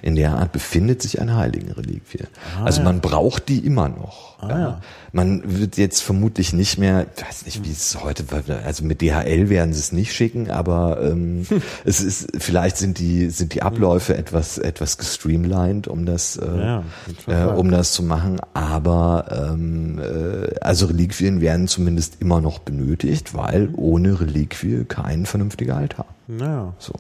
in 0.02 0.16
der 0.16 0.34
Art 0.36 0.50
befindet 0.50 1.00
sich 1.00 1.20
eine 1.20 1.36
Heiligenreliquie. 1.36 2.24
Ah, 2.58 2.64
also 2.64 2.82
man 2.82 2.96
ja. 2.96 3.00
braucht 3.02 3.48
die 3.48 3.58
immer 3.58 3.88
noch. 3.88 4.42
Ah, 4.42 4.48
ja. 4.48 4.80
Man 5.14 5.60
wird 5.60 5.76
jetzt 5.76 6.02
vermutlich 6.02 6.52
nicht 6.52 6.76
mehr, 6.76 7.06
ich 7.16 7.24
weiß 7.24 7.46
nicht, 7.46 7.64
wie 7.64 7.70
es 7.70 7.96
heute, 8.02 8.24
also 8.64 8.84
mit 8.84 9.00
DHL 9.00 9.48
werden 9.48 9.72
sie 9.72 9.78
es 9.78 9.92
nicht 9.92 10.12
schicken, 10.12 10.50
aber 10.50 11.00
ähm, 11.02 11.46
es 11.84 12.00
ist, 12.00 12.32
vielleicht 12.36 12.78
sind 12.78 12.98
die 12.98 13.30
sind 13.30 13.54
die 13.54 13.62
Abläufe 13.62 14.16
etwas 14.16 14.58
etwas 14.58 14.98
gestreamlined, 14.98 15.86
um 15.86 16.04
das 16.04 16.36
äh, 16.36 16.58
ja, 16.58 16.84
äh, 17.28 17.44
um 17.44 17.70
das 17.70 17.92
zu 17.92 18.02
machen. 18.02 18.40
Aber 18.54 19.52
ähm, 19.52 20.00
äh, 20.00 20.58
also 20.58 20.86
Reliquien 20.86 21.40
werden 21.40 21.68
zumindest 21.68 22.20
immer 22.20 22.40
noch 22.40 22.58
benötigt, 22.58 23.34
weil 23.34 23.68
mhm. 23.68 23.74
ohne 23.76 24.20
Reliquie 24.20 24.84
kein 24.84 25.26
vernünftiger 25.26 25.76
Altar. 25.76 26.06
Naja. 26.26 26.74
So. 26.80 26.92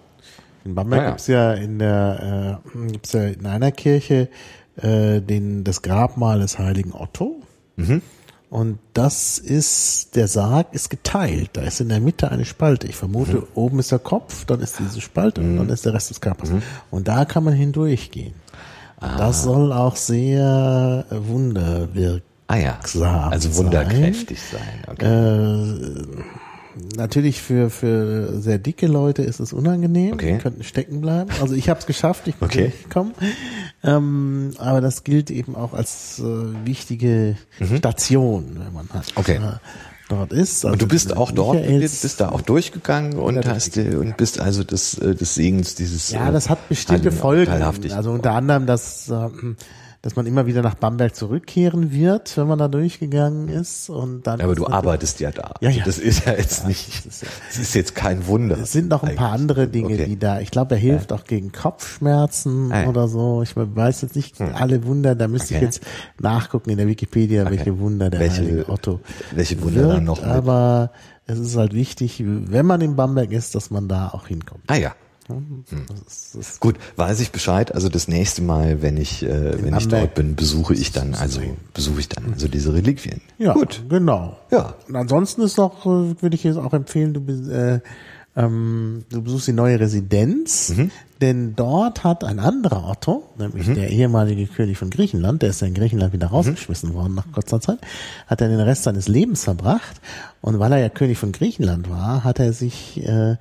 In 0.64 0.76
Bamberg 0.76 1.00
naja. 1.00 1.10
gibt's 1.10 1.26
ja 1.26 1.52
in 1.52 1.80
der 1.80 2.60
äh, 2.64 2.92
gibt's 2.92 3.12
ja 3.12 3.24
in 3.24 3.44
einer 3.44 3.72
Kirche 3.72 4.28
äh, 4.76 5.20
den 5.20 5.64
das 5.64 5.82
Grabmal 5.82 6.38
des 6.38 6.60
heiligen 6.60 6.92
Otto. 6.92 7.42
Mhm. 7.76 8.02
Und 8.50 8.78
das 8.92 9.38
ist, 9.38 10.14
der 10.14 10.28
Sarg 10.28 10.72
ist 10.72 10.88
geteilt. 10.88 11.50
Da 11.54 11.62
ist 11.62 11.80
in 11.80 11.88
der 11.88 12.00
Mitte 12.00 12.30
eine 12.30 12.44
Spalte. 12.44 12.86
Ich 12.86 12.94
vermute, 12.94 13.38
mhm. 13.38 13.46
oben 13.54 13.78
ist 13.80 13.90
der 13.90 13.98
Kopf, 13.98 14.44
dann 14.44 14.60
ist 14.60 14.78
diese 14.78 15.00
Spalte 15.00 15.40
mhm. 15.40 15.58
und 15.58 15.66
dann 15.66 15.74
ist 15.74 15.84
der 15.84 15.94
Rest 15.94 16.10
des 16.10 16.20
Körpers. 16.20 16.50
Mhm. 16.50 16.62
Und 16.90 17.08
da 17.08 17.24
kann 17.24 17.42
man 17.42 17.54
hindurchgehen. 17.54 18.34
Ah. 19.00 19.16
Das 19.16 19.42
soll 19.42 19.72
auch 19.72 19.96
sehr 19.96 21.04
wunderwirkend 21.10 22.22
Ah 22.46 22.56
ja, 22.56 22.78
also 23.30 23.56
wunderkräftig 23.56 24.38
sein. 24.40 24.60
sein. 24.86 24.92
Okay. 24.92 25.06
Äh, 25.06 26.24
natürlich 26.96 27.42
für, 27.42 27.70
für 27.70 28.40
sehr 28.40 28.58
dicke 28.58 28.86
Leute 28.86 29.22
ist 29.22 29.40
es 29.40 29.52
unangenehm. 29.52 30.14
Okay. 30.14 30.34
Die 30.34 30.38
könnten 30.38 30.62
stecken 30.64 31.00
bleiben. 31.00 31.30
Also 31.40 31.54
ich 31.54 31.68
habe 31.68 31.80
es 31.80 31.86
geschafft, 31.86 32.28
ich 32.28 32.36
bin 32.36 32.48
okay. 32.48 32.62
durchgekommen. 32.68 33.14
Ähm, 33.82 34.52
aber 34.58 34.80
das 34.80 35.04
gilt 35.04 35.30
eben 35.30 35.54
auch 35.56 35.72
als 35.74 36.18
äh, 36.18 36.22
wichtige 36.66 37.36
mhm. 37.58 37.76
Station, 37.76 38.56
wenn 38.58 38.72
man 38.72 38.88
halt 38.92 39.12
okay. 39.16 39.36
äh, 39.36 39.58
dort 40.08 40.32
ist. 40.32 40.64
Also 40.64 40.72
und 40.72 40.82
du 40.82 40.88
bist 40.88 41.16
auch 41.16 41.30
dort, 41.30 41.60
Michaels, 41.60 42.02
bist 42.02 42.20
da 42.20 42.30
auch 42.30 42.40
durchgegangen 42.40 43.18
und 43.18 43.46
hast 43.46 43.76
und 43.76 44.16
bist 44.16 44.40
also 44.40 44.64
des, 44.64 44.98
äh, 44.98 45.14
des 45.14 45.34
Segens 45.34 45.74
dieses. 45.74 46.10
Ja, 46.10 46.30
das 46.30 46.48
hat 46.48 46.68
bestimmte 46.68 47.12
Folgen. 47.12 47.52
Also 47.52 48.12
unter 48.12 48.32
anderem, 48.32 48.66
dass 48.66 49.08
äh, 49.08 49.28
dass 50.04 50.16
man 50.16 50.26
immer 50.26 50.44
wieder 50.44 50.60
nach 50.60 50.74
Bamberg 50.74 51.16
zurückkehren 51.16 51.90
wird, 51.90 52.36
wenn 52.36 52.46
man 52.46 52.58
da 52.58 52.68
durchgegangen 52.68 53.48
ist. 53.48 53.88
Und 53.88 54.26
dann 54.26 54.38
ja, 54.38 54.44
aber 54.44 54.54
du 54.54 54.66
arbeitest 54.66 55.18
ja 55.20 55.30
da. 55.30 55.54
Ja, 55.62 55.70
ja. 55.70 55.82
Das 55.82 55.96
ist 55.96 56.26
ja 56.26 56.34
jetzt 56.34 56.64
ja, 56.64 56.68
nicht, 56.68 57.06
das 57.06 57.06
ist, 57.06 57.22
ja, 57.22 57.28
das 57.48 57.58
ist, 57.58 57.74
jetzt 57.74 57.94
kein 57.94 58.26
Wunder. 58.26 58.58
Es 58.58 58.72
sind 58.72 58.90
noch 58.90 59.02
ein 59.02 59.16
paar 59.16 59.32
andere 59.32 59.66
Dinge, 59.66 59.94
okay. 59.94 60.04
die 60.04 60.18
da, 60.18 60.40
ich 60.40 60.50
glaube, 60.50 60.74
er 60.74 60.78
hilft 60.78 61.10
ja. 61.10 61.16
auch 61.16 61.24
gegen 61.24 61.52
Kopfschmerzen 61.52 62.70
ah, 62.70 62.84
oder 62.84 63.08
so. 63.08 63.40
Ich 63.40 63.56
weiß 63.56 64.02
jetzt 64.02 64.14
nicht 64.14 64.38
hm. 64.38 64.50
alle 64.54 64.84
Wunder, 64.84 65.14
da 65.14 65.26
müsste 65.26 65.54
okay. 65.54 65.56
ich 65.56 65.62
jetzt 65.62 65.80
nachgucken 66.20 66.68
in 66.68 66.76
der 66.76 66.86
Wikipedia, 66.86 67.44
okay. 67.46 67.56
welche 67.56 67.78
Wunder 67.78 68.10
der 68.10 68.20
welche, 68.20 68.42
Heilige 68.42 68.68
Otto 68.68 69.00
Welche 69.34 69.62
Wunder 69.62 69.84
wird, 69.84 69.96
dann 69.96 70.04
noch? 70.04 70.20
Mit? 70.20 70.30
Aber 70.30 70.90
es 71.26 71.38
ist 71.38 71.56
halt 71.56 71.72
wichtig, 71.72 72.22
wenn 72.26 72.66
man 72.66 72.82
in 72.82 72.94
Bamberg 72.94 73.32
ist, 73.32 73.54
dass 73.54 73.70
man 73.70 73.88
da 73.88 74.08
auch 74.08 74.26
hinkommt. 74.26 74.64
Ah 74.66 74.76
ja, 74.76 74.94
hm. 75.28 75.64
Das 76.04 76.34
ist, 76.34 76.60
Gut, 76.60 76.76
weiß 76.96 77.20
ich 77.20 77.32
Bescheid. 77.32 77.74
Also 77.74 77.88
das 77.88 78.08
nächste 78.08 78.42
Mal, 78.42 78.82
wenn 78.82 78.96
ich, 78.96 79.22
äh, 79.22 79.62
wenn 79.62 79.76
ich 79.76 79.88
dort 79.88 80.14
bin, 80.14 80.36
besuche 80.36 80.74
ich 80.74 80.92
dann, 80.92 81.14
also 81.14 81.40
besuche 81.72 82.00
ich 82.00 82.08
dann 82.08 82.32
also 82.32 82.48
diese 82.48 82.74
Reliquien. 82.74 83.20
Ja, 83.38 83.54
Gut, 83.54 83.82
genau. 83.88 84.36
Ja. 84.50 84.74
Und 84.88 84.96
ansonsten 84.96 85.42
ist 85.42 85.58
doch, 85.58 85.86
äh, 85.86 86.20
würde 86.20 86.34
ich 86.34 86.44
jetzt 86.44 86.56
auch 86.56 86.72
empfehlen, 86.72 87.14
du 87.14 87.20
äh, 87.50 87.80
ähm, 88.36 89.04
du 89.10 89.22
besuchst 89.22 89.46
die 89.46 89.52
neue 89.52 89.78
Residenz, 89.78 90.70
mhm. 90.70 90.90
denn 91.20 91.54
dort 91.54 92.02
hat 92.02 92.24
ein 92.24 92.40
anderer 92.40 92.88
Otto, 92.88 93.22
nämlich 93.38 93.68
mhm. 93.68 93.74
der 93.76 93.90
ehemalige 93.90 94.46
König 94.46 94.76
von 94.76 94.90
Griechenland, 94.90 95.42
der 95.42 95.50
ist 95.50 95.60
ja 95.60 95.68
in 95.68 95.74
Griechenland 95.74 96.12
wieder 96.12 96.28
mhm. 96.28 96.34
rausgeschmissen 96.34 96.90
mhm. 96.90 96.94
worden 96.94 97.14
nach 97.14 97.30
kurzer 97.30 97.60
Zeit, 97.60 97.78
hat 98.26 98.40
er 98.40 98.48
den 98.48 98.60
Rest 98.60 98.84
seines 98.84 99.06
Lebens 99.06 99.44
verbracht 99.44 100.00
und 100.40 100.58
weil 100.58 100.72
er 100.72 100.78
ja 100.78 100.88
König 100.88 101.16
von 101.16 101.30
Griechenland 101.30 101.88
war, 101.88 102.24
hat 102.24 102.40
er 102.40 102.52
sich 102.52 103.00
äh, 103.06 103.36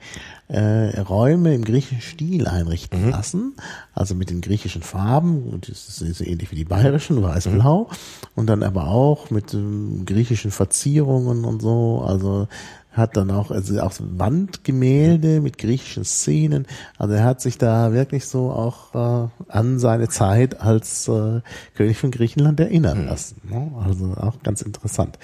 äh, 0.48 1.00
Räume 1.00 1.56
im 1.56 1.64
griechischen 1.64 2.02
Stil 2.02 2.48
einrichten 2.48 3.06
mhm. 3.06 3.10
lassen, 3.10 3.56
also 3.96 4.14
mit 4.14 4.30
den 4.30 4.42
griechischen 4.42 4.84
Farben, 4.84 5.44
und 5.50 5.70
das 5.70 6.02
ist 6.02 6.18
so 6.18 6.24
ähnlich 6.24 6.52
wie 6.52 6.56
die 6.56 6.66
bayerischen, 6.66 7.24
weiß-blau, 7.24 7.90
mhm. 7.90 7.96
und 8.36 8.48
dann 8.48 8.62
aber 8.62 8.90
auch 8.90 9.32
mit 9.32 9.56
ähm, 9.56 10.04
griechischen 10.06 10.52
Verzierungen 10.52 11.46
und 11.46 11.64
so, 11.64 12.04
also 12.06 12.48
hat 12.94 13.18
dann 13.18 13.32
auch, 13.32 13.52
also 13.52 13.80
auch 13.82 13.94
Wandgemälde 14.00 15.42
mit 15.42 15.58
griechischen 15.58 16.06
Szenen. 16.06 16.68
Also 16.98 17.16
er 17.16 17.24
hat 17.24 17.42
sich 17.42 17.58
da 17.58 17.92
wirklich 17.92 18.26
so 18.26 18.52
auch 18.52 18.94
äh, 18.94 19.30
an 19.50 19.80
seine 19.80 20.10
Zeit 20.10 20.62
als 20.62 21.08
äh, 21.08 21.42
König 21.76 21.98
von 21.98 22.12
Griechenland 22.12 22.60
erinnern 22.60 23.02
mhm. 23.02 23.08
lassen. 23.08 23.42
Ne? 23.50 23.72
Also 23.84 24.14
auch 24.20 24.42
ganz 24.44 24.62
interessant. 24.62 25.18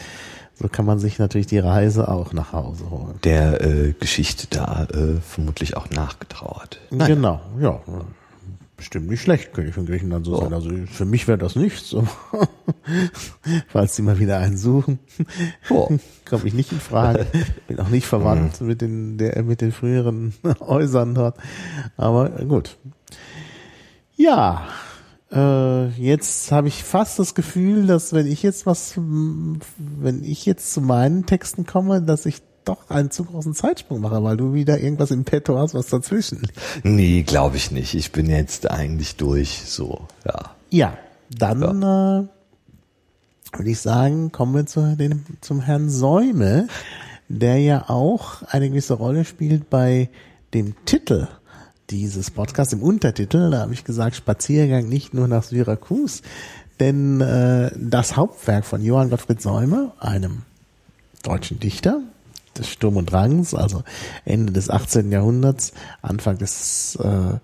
So 0.55 0.67
kann 0.67 0.85
man 0.85 0.99
sich 0.99 1.19
natürlich 1.19 1.47
die 1.47 1.59
Reise 1.59 2.09
auch 2.09 2.33
nach 2.33 2.51
Hause 2.51 2.89
holen. 2.89 3.19
Der 3.23 3.61
äh, 3.61 3.93
Geschichte 3.93 4.47
da 4.49 4.87
äh, 4.91 5.21
vermutlich 5.21 5.77
auch 5.77 5.89
nachgetrauert. 5.89 6.81
Nein. 6.91 7.07
Genau, 7.07 7.39
ja. 7.61 7.79
Bestimmt 8.79 9.09
nicht 9.09 9.21
schlecht, 9.21 9.51
König 9.51 9.73
von 9.73 9.85
Griechenland 9.85 10.25
so 10.25 10.37
oh. 10.37 10.41
sein. 10.41 10.53
Also 10.53 10.69
für 10.89 11.03
mich 11.03 11.27
wäre 11.27 11.37
das 11.37 11.57
nichts. 11.57 11.93
Falls 13.67 13.97
sie 13.97 14.01
mal 14.01 14.19
wieder 14.19 14.37
einen 14.37 14.55
suchen, 14.55 14.99
oh. 15.69 15.89
komme 16.25 16.45
ich 16.45 16.53
nicht 16.53 16.71
in 16.71 16.79
Frage. 16.79 17.27
Bin 17.67 17.77
auch 17.81 17.89
nicht 17.89 18.07
verwandt 18.07 18.61
mhm. 18.61 18.67
mit 18.67 18.79
den 18.79 19.17
der, 19.17 19.43
mit 19.43 19.59
den 19.59 19.73
früheren 19.73 20.33
Häusern 20.61 21.13
dort. 21.13 21.35
Aber 21.97 22.29
gut. 22.29 22.77
Ja, 24.15 24.65
äh, 25.29 25.87
jetzt 25.89 26.49
habe 26.53 26.69
ich 26.69 26.81
fast 26.85 27.19
das 27.19 27.35
Gefühl, 27.35 27.85
dass 27.85 28.13
wenn 28.13 28.27
ich 28.27 28.43
jetzt 28.43 28.65
was, 28.65 28.93
wenn 28.95 30.23
ich 30.23 30.45
jetzt 30.45 30.71
zu 30.71 30.79
meinen 30.79 31.25
Texten 31.25 31.65
komme, 31.65 32.01
dass 32.01 32.25
ich 32.25 32.41
doch 32.65 32.89
einen 32.89 33.11
zu 33.11 33.25
großen 33.25 33.53
Zeitsprung 33.53 34.01
mache, 34.01 34.23
weil 34.23 34.37
du 34.37 34.53
wieder 34.53 34.79
irgendwas 34.79 35.11
im 35.11 35.23
Petto 35.23 35.57
hast, 35.57 35.73
was 35.73 35.87
dazwischen 35.87 36.41
liegt. 36.41 36.53
Nee, 36.83 37.23
glaube 37.23 37.57
ich 37.57 37.71
nicht. 37.71 37.93
Ich 37.95 38.11
bin 38.11 38.29
jetzt 38.29 38.69
eigentlich 38.69 39.15
durch, 39.15 39.63
so, 39.65 40.07
ja. 40.25 40.55
Ja, 40.69 40.97
dann 41.29 41.81
ja. 41.81 42.19
Äh, 42.19 42.23
würde 43.57 43.71
ich 43.71 43.79
sagen, 43.79 44.31
kommen 44.31 44.53
wir 44.53 44.65
zu 44.65 44.95
dem, 44.95 45.25
zum 45.41 45.61
Herrn 45.61 45.89
Säume, 45.89 46.67
der 47.27 47.57
ja 47.57 47.89
auch 47.89 48.43
eine 48.43 48.69
gewisse 48.69 48.93
Rolle 48.93 49.25
spielt 49.25 49.69
bei 49.69 50.09
dem 50.53 50.73
Titel 50.85 51.27
dieses 51.89 52.29
Podcasts 52.29 52.73
im 52.73 52.83
Untertitel, 52.83 53.49
da 53.49 53.61
habe 53.61 53.73
ich 53.73 53.83
gesagt, 53.83 54.15
Spaziergang 54.15 54.87
nicht 54.87 55.13
nur 55.13 55.27
nach 55.27 55.43
Syrakus, 55.43 56.21
denn 56.79 57.19
äh, 57.19 57.71
das 57.75 58.15
Hauptwerk 58.15 58.65
von 58.65 58.83
Johann 58.83 59.09
Gottfried 59.09 59.41
Säume, 59.41 59.91
einem 59.99 60.43
deutschen 61.23 61.59
Dichter 61.59 62.01
des 62.59 62.67
Sturm 62.67 62.97
und 62.97 63.11
Drangs, 63.11 63.53
also 63.53 63.83
Ende 64.25 64.53
des 64.53 64.69
18. 64.69 65.11
Jahrhunderts, 65.11 65.73
Anfang 66.01 66.37
des 66.37 66.97
äh, 67.01 67.37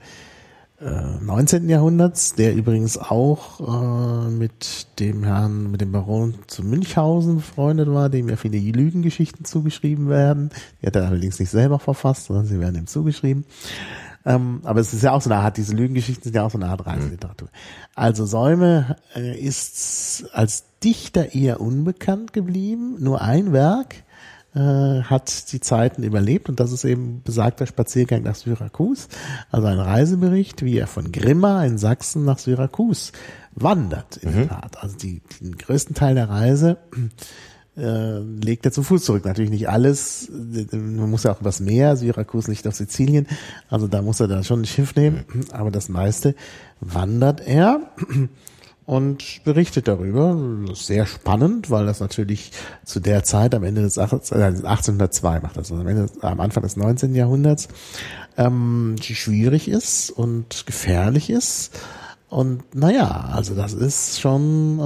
äh, 0.82 1.24
19. 1.24 1.70
Jahrhunderts, 1.70 2.34
der 2.36 2.54
übrigens 2.54 2.98
auch 2.98 3.62
äh, 3.62 4.30
mit 4.30 4.88
dem 5.00 5.24
Herrn, 5.24 5.72
mit 5.72 5.82
dem 5.82 5.92
Baron 5.92 6.36
zu 6.48 6.64
Münchhausen 6.64 7.38
befreundet 7.38 7.90
war, 7.90 8.10
dem 8.10 8.30
ja 8.30 8.36
viele 8.36 8.58
Lügengeschichten 8.58 9.46
zugeschrieben 9.46 10.10
werden. 10.10 10.50
Die 10.82 10.88
hat 10.88 10.96
er 10.96 11.08
allerdings 11.08 11.40
nicht 11.40 11.50
selber 11.50 11.80
verfasst, 11.80 12.26
sondern 12.26 12.46
sie 12.46 12.60
werden 12.60 12.76
ihm 12.76 12.88
zugeschrieben. 12.88 13.46
Ähm, 14.26 14.62
aber 14.64 14.80
es 14.80 14.94
ist 14.94 15.04
ja 15.04 15.12
auch 15.12 15.22
so 15.22 15.30
eine 15.30 15.40
Art, 15.40 15.58
diese 15.58 15.76
Lügengeschichten 15.76 16.24
sind 16.24 16.36
ja 16.36 16.44
auch 16.44 16.52
so 16.52 16.58
eine 16.58 16.68
Art 16.68 16.86
Reiseliteratur. 16.86 17.48
Also 17.94 18.26
Säume 18.26 18.98
äh, 19.16 19.40
ist 19.40 20.26
als 20.34 20.66
Dichter 20.84 21.34
eher 21.36 21.62
unbekannt 21.62 22.34
geblieben. 22.34 22.98
Nur 23.00 23.22
ein 23.22 23.54
Werk 23.54 24.04
äh, 24.56 25.04
hat 25.04 25.52
die 25.52 25.60
Zeiten 25.60 26.04
überlebt 26.04 26.48
und 26.50 26.60
das 26.60 26.72
ist 26.72 26.86
eben 26.86 27.22
besagter 27.24 27.68
Spaziergang 27.68 28.24
nach 28.24 28.36
Syrakus. 28.36 29.10
Also 29.52 29.68
ein 29.68 29.80
Reisebericht, 29.80 30.64
wie 30.64 30.78
er 30.78 30.88
von 30.88 31.12
Grimma 31.12 31.66
in 31.66 31.78
Sachsen 31.78 32.24
nach 32.24 32.40
Syrakus 32.40 33.12
wandert, 33.54 34.18
in 34.18 34.32
mhm. 34.32 34.36
der 34.36 34.48
Tat. 34.48 34.84
Also 34.84 34.96
die, 34.98 35.22
den 35.42 35.58
größten 35.58 35.96
Teil 35.96 36.16
der 36.16 36.30
Reise 36.30 36.78
äh, 37.78 38.20
legt 38.20 38.66
er 38.66 38.72
zu 38.72 38.84
Fuß 38.84 39.04
zurück. 39.04 39.26
Natürlich 39.26 39.52
nicht 39.52 39.68
alles. 39.68 40.30
Man 40.32 41.10
muss 41.10 41.24
ja 41.24 41.34
auch 41.34 41.42
übers 41.42 41.60
Meer. 41.60 41.98
Syrakus 41.98 42.48
liegt 42.48 42.66
auf 42.68 42.76
Sizilien. 42.76 43.28
Also 43.70 43.88
da 43.88 44.02
muss 44.02 44.22
er 44.22 44.28
dann 44.28 44.46
schon 44.46 44.62
ein 44.62 44.66
Schiff 44.66 44.96
nehmen. 44.96 45.26
Aber 45.52 45.72
das 45.72 45.90
meiste 45.90 46.36
wandert 46.80 47.46
er 47.46 47.82
und 48.86 49.44
berichtet 49.44 49.88
darüber. 49.88 50.38
Sehr 50.74 51.06
spannend, 51.06 51.70
weil 51.72 51.86
das 51.86 52.00
natürlich 52.00 52.52
zu 52.84 53.00
der 53.00 53.24
Zeit 53.24 53.56
am 53.56 53.64
Ende 53.64 53.82
des 53.82 53.98
1802 53.98 55.38
äh, 55.38 55.40
macht 55.40 55.58
das, 55.58 55.72
also 55.72 55.82
am, 55.82 55.88
Ende, 55.88 56.08
am 56.22 56.40
Anfang 56.40 56.64
des 56.64 56.78
19. 56.78 57.16
Jahrhunderts, 57.16 57.68
ähm, 58.38 58.96
schwierig 59.02 59.68
ist 59.68 60.12
und 60.12 60.66
gefährlich 60.66 61.30
ist 61.30 61.72
und 62.30 62.76
naja, 62.76 63.30
also 63.34 63.56
das 63.56 63.74
ist 63.74 64.20
schon, 64.20 64.80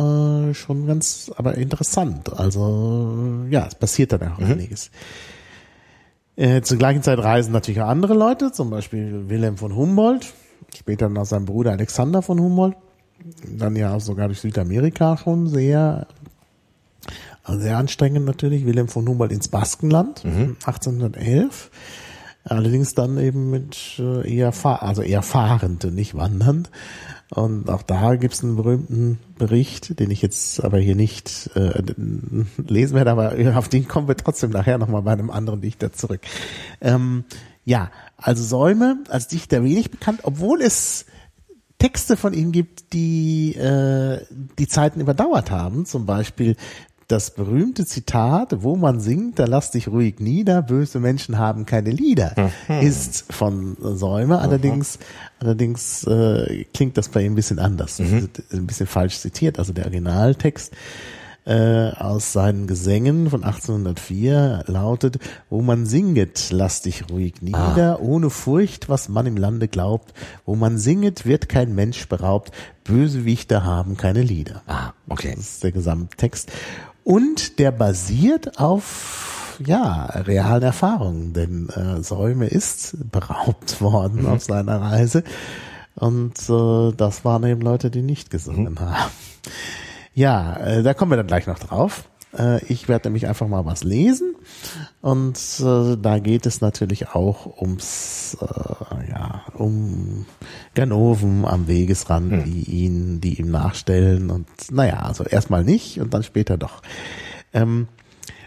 äh, 0.51 0.53
schon 0.53 0.85
ganz, 0.85 1.31
aber 1.35 1.55
interessant. 1.55 2.31
Also 2.37 3.45
ja, 3.49 3.65
es 3.65 3.75
passiert 3.75 4.11
dann 4.11 4.33
auch 4.33 4.37
mhm. 4.37 4.51
einiges. 4.51 4.91
Äh, 6.35 6.61
zur 6.61 6.77
gleichen 6.77 7.01
Zeit 7.01 7.19
reisen 7.19 7.51
natürlich 7.51 7.81
auch 7.81 7.87
andere 7.87 8.13
Leute, 8.13 8.51
zum 8.51 8.69
Beispiel 8.69 9.29
Wilhelm 9.29 9.57
von 9.57 9.75
Humboldt, 9.75 10.31
später 10.75 11.09
noch 11.09 11.25
sein 11.25 11.45
Bruder 11.45 11.71
Alexander 11.71 12.21
von 12.21 12.39
Humboldt, 12.39 12.75
dann 13.57 13.75
ja 13.75 13.99
sogar 13.99 14.27
durch 14.27 14.39
Südamerika 14.41 15.17
schon 15.17 15.47
sehr, 15.47 16.07
sehr 17.47 17.77
anstrengend 17.77 18.25
natürlich, 18.25 18.65
Wilhelm 18.65 18.87
von 18.87 19.07
Humboldt 19.07 19.31
ins 19.31 19.47
Baskenland, 19.47 20.23
mhm. 20.23 20.57
1811. 20.65 21.71
Allerdings 22.45 22.95
dann 22.95 23.17
eben 23.17 23.49
mit 23.49 23.99
äh, 23.99 24.33
eher, 24.33 24.51
fahr 24.51 24.81
also 24.81 25.01
eher 25.01 25.21
fahrend, 25.21 25.83
nicht 25.93 26.15
wandernd. 26.15 26.71
Und 27.31 27.69
auch 27.69 27.83
da 27.83 28.15
gibt 28.15 28.33
es 28.33 28.43
einen 28.43 28.55
berühmten 28.55 29.19
Bericht, 29.37 29.99
den 29.99 30.09
ich 30.09 30.21
jetzt 30.21 30.63
aber 30.63 30.79
hier 30.79 30.95
nicht 30.95 31.51
äh, 31.55 31.83
lesen 32.67 32.95
werde, 32.95 33.11
aber 33.11 33.35
auf 33.57 33.69
den 33.69 33.87
kommen 33.87 34.07
wir 34.07 34.17
trotzdem 34.17 34.49
nachher 34.49 34.77
nochmal 34.77 35.03
bei 35.03 35.11
einem 35.11 35.29
anderen 35.29 35.61
Dichter 35.61 35.93
zurück. 35.93 36.21
Ähm, 36.81 37.25
ja, 37.65 37.91
also 38.17 38.43
Säume 38.43 39.03
als 39.09 39.27
Dichter 39.27 39.63
wenig 39.63 39.91
bekannt, 39.91 40.21
obwohl 40.23 40.61
es 40.61 41.05
Texte 41.79 42.17
von 42.17 42.33
ihm 42.33 42.51
gibt, 42.51 42.93
die 42.93 43.55
äh, 43.55 44.19
die 44.59 44.67
Zeiten 44.67 44.99
überdauert 44.99 45.49
haben. 45.49 45.85
Zum 45.85 46.05
Beispiel 46.05 46.55
das 47.09 47.31
berühmte 47.31 47.85
Zitat, 47.87 48.61
wo 48.61 48.75
man 48.75 48.99
singt, 48.99 49.39
da 49.39 49.45
lass 49.45 49.71
dich 49.71 49.87
ruhig 49.87 50.19
nieder, 50.19 50.61
böse 50.61 50.99
Menschen 50.99 51.39
haben 51.39 51.65
keine 51.65 51.89
Lieder, 51.89 52.35
mhm. 52.67 52.81
ist 52.81 53.25
von 53.33 53.77
Säume. 53.79 54.35
Mhm. 54.35 54.41
Allerdings, 54.41 54.99
allerdings 55.39 56.03
äh, 56.03 56.65
klingt 56.71 56.97
das 56.97 57.09
bei 57.09 57.23
ihm 57.23 57.33
ein 57.33 57.35
bisschen 57.35 57.57
anders. 57.57 57.97
Mhm. 57.97 58.29
Ein 58.53 58.67
bisschen 58.67 58.85
falsch 58.85 59.17
zitiert. 59.17 59.57
Also 59.57 59.73
der 59.73 59.85
Originaltext 59.85 60.73
äh, 61.49 61.91
aus 61.97 62.31
seinen 62.31 62.67
Gesängen 62.67 63.29
von 63.31 63.43
1804 63.43 64.65
lautet, 64.67 65.17
wo 65.49 65.63
man 65.63 65.87
singet, 65.87 66.51
lass 66.51 66.83
dich 66.83 67.09
ruhig 67.09 67.41
nieder, 67.41 67.97
ah. 67.97 68.03
ohne 68.03 68.29
Furcht, 68.29 68.87
was 68.87 69.09
man 69.09 69.25
im 69.25 69.35
Lande 69.35 69.67
glaubt, 69.67 70.13
wo 70.45 70.55
man 70.55 70.77
singet, 70.77 71.25
wird 71.25 71.49
kein 71.49 71.73
Mensch 71.73 72.07
beraubt, 72.07 72.51
Bösewichter 72.83 73.63
haben 73.63 73.97
keine 73.97 74.21
Lieder. 74.21 74.61
Ah, 74.67 74.93
okay. 75.09 75.33
Das 75.35 75.49
ist 75.49 75.63
der 75.63 75.71
Gesamttext. 75.71 76.51
Und 77.03 77.57
der 77.57 77.71
basiert 77.71 78.59
auf 78.59 79.57
ja, 79.65 80.05
realen 80.05 80.63
Erfahrungen, 80.63 81.33
denn 81.33 81.69
äh, 81.69 82.03
Säume 82.03 82.45
ist 82.45 82.95
beraubt 83.11 83.81
worden 83.81 84.21
mhm. 84.21 84.27
auf 84.27 84.43
seiner 84.43 84.79
Reise. 84.79 85.23
Und 85.95 86.47
äh, 86.47 86.91
das 86.95 87.25
waren 87.25 87.43
eben 87.43 87.61
Leute, 87.61 87.89
die 87.89 88.03
nicht 88.03 88.29
gesungen 88.29 88.73
mhm. 88.73 88.79
haben. 88.81 89.11
Ja, 90.13 90.57
äh, 90.57 90.83
da 90.83 90.93
kommen 90.93 91.11
wir 91.11 91.17
dann 91.17 91.27
gleich 91.27 91.47
noch 91.47 91.59
drauf. 91.59 92.09
Äh, 92.37 92.63
ich 92.65 92.87
werde 92.87 93.07
nämlich 93.07 93.27
einfach 93.27 93.47
mal 93.47 93.65
was 93.65 93.83
lesen. 93.83 94.35
Und 95.01 95.37
äh, 95.59 95.97
da 95.97 96.19
geht 96.19 96.45
es 96.45 96.61
natürlich 96.61 97.09
auch 97.09 97.59
ums, 97.61 98.37
äh, 98.41 99.09
ja, 99.09 99.43
um 99.53 100.25
Ganoven 100.75 101.45
am 101.45 101.67
Wegesrand, 101.67 102.31
mhm. 102.31 102.43
die 102.43 102.63
ihn, 102.63 103.21
die 103.21 103.39
ihm 103.39 103.51
nachstellen. 103.51 104.29
Und 104.29 104.47
naja, 104.71 104.99
also 104.99 105.23
erstmal 105.23 105.63
nicht 105.63 105.99
und 105.99 106.13
dann 106.13 106.23
später 106.23 106.57
doch. 106.57 106.81
Ähm, 107.53 107.87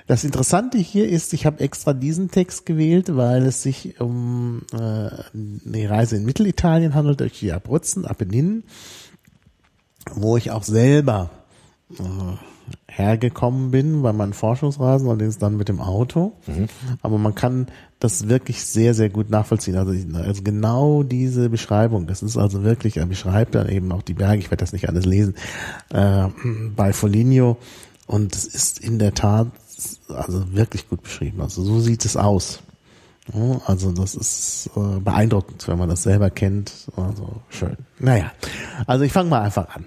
das 0.06 0.24
Interessante 0.24 0.78
hier 0.78 1.08
ist, 1.08 1.32
ich 1.32 1.46
habe 1.46 1.60
extra 1.60 1.92
diesen 1.92 2.30
Text 2.30 2.66
gewählt, 2.66 3.16
weil 3.16 3.44
es 3.44 3.62
sich 3.62 4.00
um 4.00 4.62
äh, 4.72 4.76
eine 4.76 5.90
Reise 5.90 6.16
in 6.16 6.24
Mittelitalien 6.24 6.94
handelt, 6.94 7.20
durch 7.20 7.38
die 7.38 7.52
Abruzzen, 7.52 8.04
Apenninen, 8.04 8.64
wo 10.12 10.36
ich 10.36 10.50
auch 10.50 10.64
selber 10.64 11.30
hergekommen 12.88 13.70
bin 13.70 14.02
bei 14.02 14.12
meinen 14.12 14.32
Forschungsreisen, 14.32 15.08
allerdings 15.08 15.38
dann 15.38 15.56
mit 15.56 15.68
dem 15.68 15.80
Auto. 15.80 16.32
Mhm. 16.46 16.68
Aber 17.00 17.18
man 17.18 17.34
kann 17.34 17.66
das 17.98 18.28
wirklich 18.28 18.64
sehr, 18.64 18.94
sehr 18.94 19.08
gut 19.08 19.30
nachvollziehen. 19.30 19.76
Also, 19.76 19.92
also 20.18 20.42
genau 20.42 21.02
diese 21.02 21.48
Beschreibung, 21.48 22.06
das 22.06 22.22
ist 22.22 22.36
also 22.36 22.62
wirklich, 22.62 22.98
er 22.98 23.06
beschreibt 23.06 23.54
dann 23.54 23.68
eben 23.68 23.90
auch 23.92 24.02
die 24.02 24.14
Berge, 24.14 24.38
ich 24.38 24.50
werde 24.50 24.62
das 24.62 24.72
nicht 24.72 24.88
alles 24.88 25.06
lesen, 25.06 25.34
äh, 25.90 26.28
bei 26.76 26.92
Foligno. 26.92 27.56
Und 28.06 28.34
es 28.34 28.44
ist 28.44 28.80
in 28.80 28.98
der 28.98 29.14
Tat 29.14 29.48
also 30.08 30.52
wirklich 30.52 30.88
gut 30.88 31.02
beschrieben. 31.02 31.40
Also 31.40 31.62
so 31.62 31.80
sieht 31.80 32.04
es 32.04 32.16
aus. 32.16 32.60
Also 33.66 33.92
das 33.92 34.14
ist 34.14 34.70
äh, 34.76 34.98
beeindruckend, 34.98 35.66
wenn 35.68 35.78
man 35.78 35.88
das 35.88 36.02
selber 36.02 36.28
kennt. 36.30 36.88
Also 36.96 37.40
schön. 37.48 37.76
Naja, 37.98 38.32
also 38.86 39.04
ich 39.04 39.12
fange 39.12 39.30
mal 39.30 39.42
einfach 39.42 39.68
an. 39.74 39.86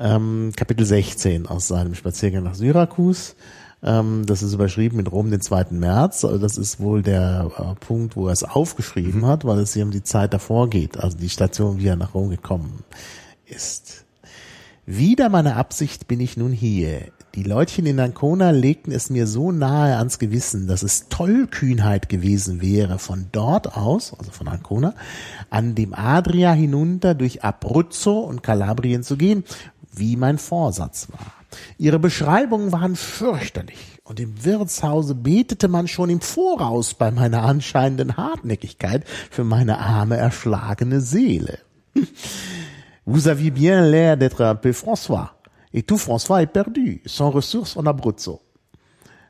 Ähm, 0.00 0.52
Kapitel 0.56 0.86
16 0.86 1.46
aus 1.46 1.68
seinem 1.68 1.94
Spaziergang 1.94 2.42
nach 2.42 2.54
Syrakus. 2.54 3.36
Ähm, 3.82 4.24
das 4.24 4.42
ist 4.42 4.54
überschrieben 4.54 4.96
mit 4.96 5.12
Rom 5.12 5.30
den 5.30 5.42
2. 5.42 5.66
März. 5.72 6.24
Also 6.24 6.38
das 6.38 6.56
ist 6.56 6.80
wohl 6.80 7.02
der 7.02 7.50
äh, 7.56 7.74
Punkt, 7.84 8.16
wo 8.16 8.26
er 8.26 8.32
es 8.32 8.42
aufgeschrieben 8.42 9.20
mhm. 9.20 9.26
hat, 9.26 9.44
weil 9.44 9.58
es 9.58 9.74
hier 9.74 9.84
um 9.84 9.90
die 9.90 10.02
Zeit 10.02 10.32
davor 10.32 10.70
geht. 10.70 10.98
Also 10.98 11.18
die 11.18 11.28
Station, 11.28 11.78
wie 11.78 11.88
er 11.88 11.96
nach 11.96 12.14
Rom 12.14 12.30
gekommen 12.30 12.82
ist. 13.44 14.06
Wieder 14.86 15.28
meine 15.28 15.56
Absicht 15.56 16.08
bin 16.08 16.18
ich 16.18 16.36
nun 16.36 16.52
hier. 16.52 17.02
Die 17.36 17.44
Leutchen 17.44 17.86
in 17.86 18.00
Ancona 18.00 18.50
legten 18.50 18.90
es 18.90 19.08
mir 19.08 19.28
so 19.28 19.52
nahe 19.52 19.96
ans 19.98 20.18
Gewissen, 20.18 20.66
dass 20.66 20.82
es 20.82 21.08
Tollkühnheit 21.08 22.08
gewesen 22.08 22.60
wäre, 22.60 22.98
von 22.98 23.26
dort 23.30 23.76
aus, 23.76 24.14
also 24.18 24.32
von 24.32 24.48
Ancona, 24.48 24.94
an 25.48 25.76
dem 25.76 25.94
Adria 25.94 26.52
hinunter 26.52 27.14
durch 27.14 27.44
Abruzzo 27.44 28.18
und 28.18 28.42
Kalabrien 28.42 29.04
zu 29.04 29.16
gehen, 29.16 29.44
wie 29.92 30.16
mein 30.16 30.38
Vorsatz 30.38 31.08
war. 31.10 31.32
Ihre 31.78 31.98
Beschreibungen 31.98 32.72
waren 32.72 32.96
fürchterlich, 32.96 33.98
und 34.04 34.20
im 34.20 34.44
Wirtshause 34.44 35.14
betete 35.14 35.68
man 35.68 35.88
schon 35.88 36.10
im 36.10 36.20
Voraus 36.20 36.94
bei 36.94 37.10
meiner 37.10 37.42
anscheinenden 37.42 38.16
Hartnäckigkeit 38.16 39.04
für 39.30 39.44
meine 39.44 39.78
arme, 39.78 40.16
erschlagene 40.16 41.00
Seele. 41.00 41.58
Vous 43.04 43.28
aviez 43.28 43.50
bien 43.50 43.88
l'air 43.90 44.16
d'être 44.16 44.42
un 44.42 44.54
peu 44.54 44.72
François. 44.72 45.30
Et 45.72 45.82
tout 45.82 45.98
François 45.98 46.42
est 46.42 46.52
perdu, 46.52 47.02
sans 47.06 47.30
ressources 47.30 47.76
en 47.76 47.86
Abruzzo. 47.86 48.40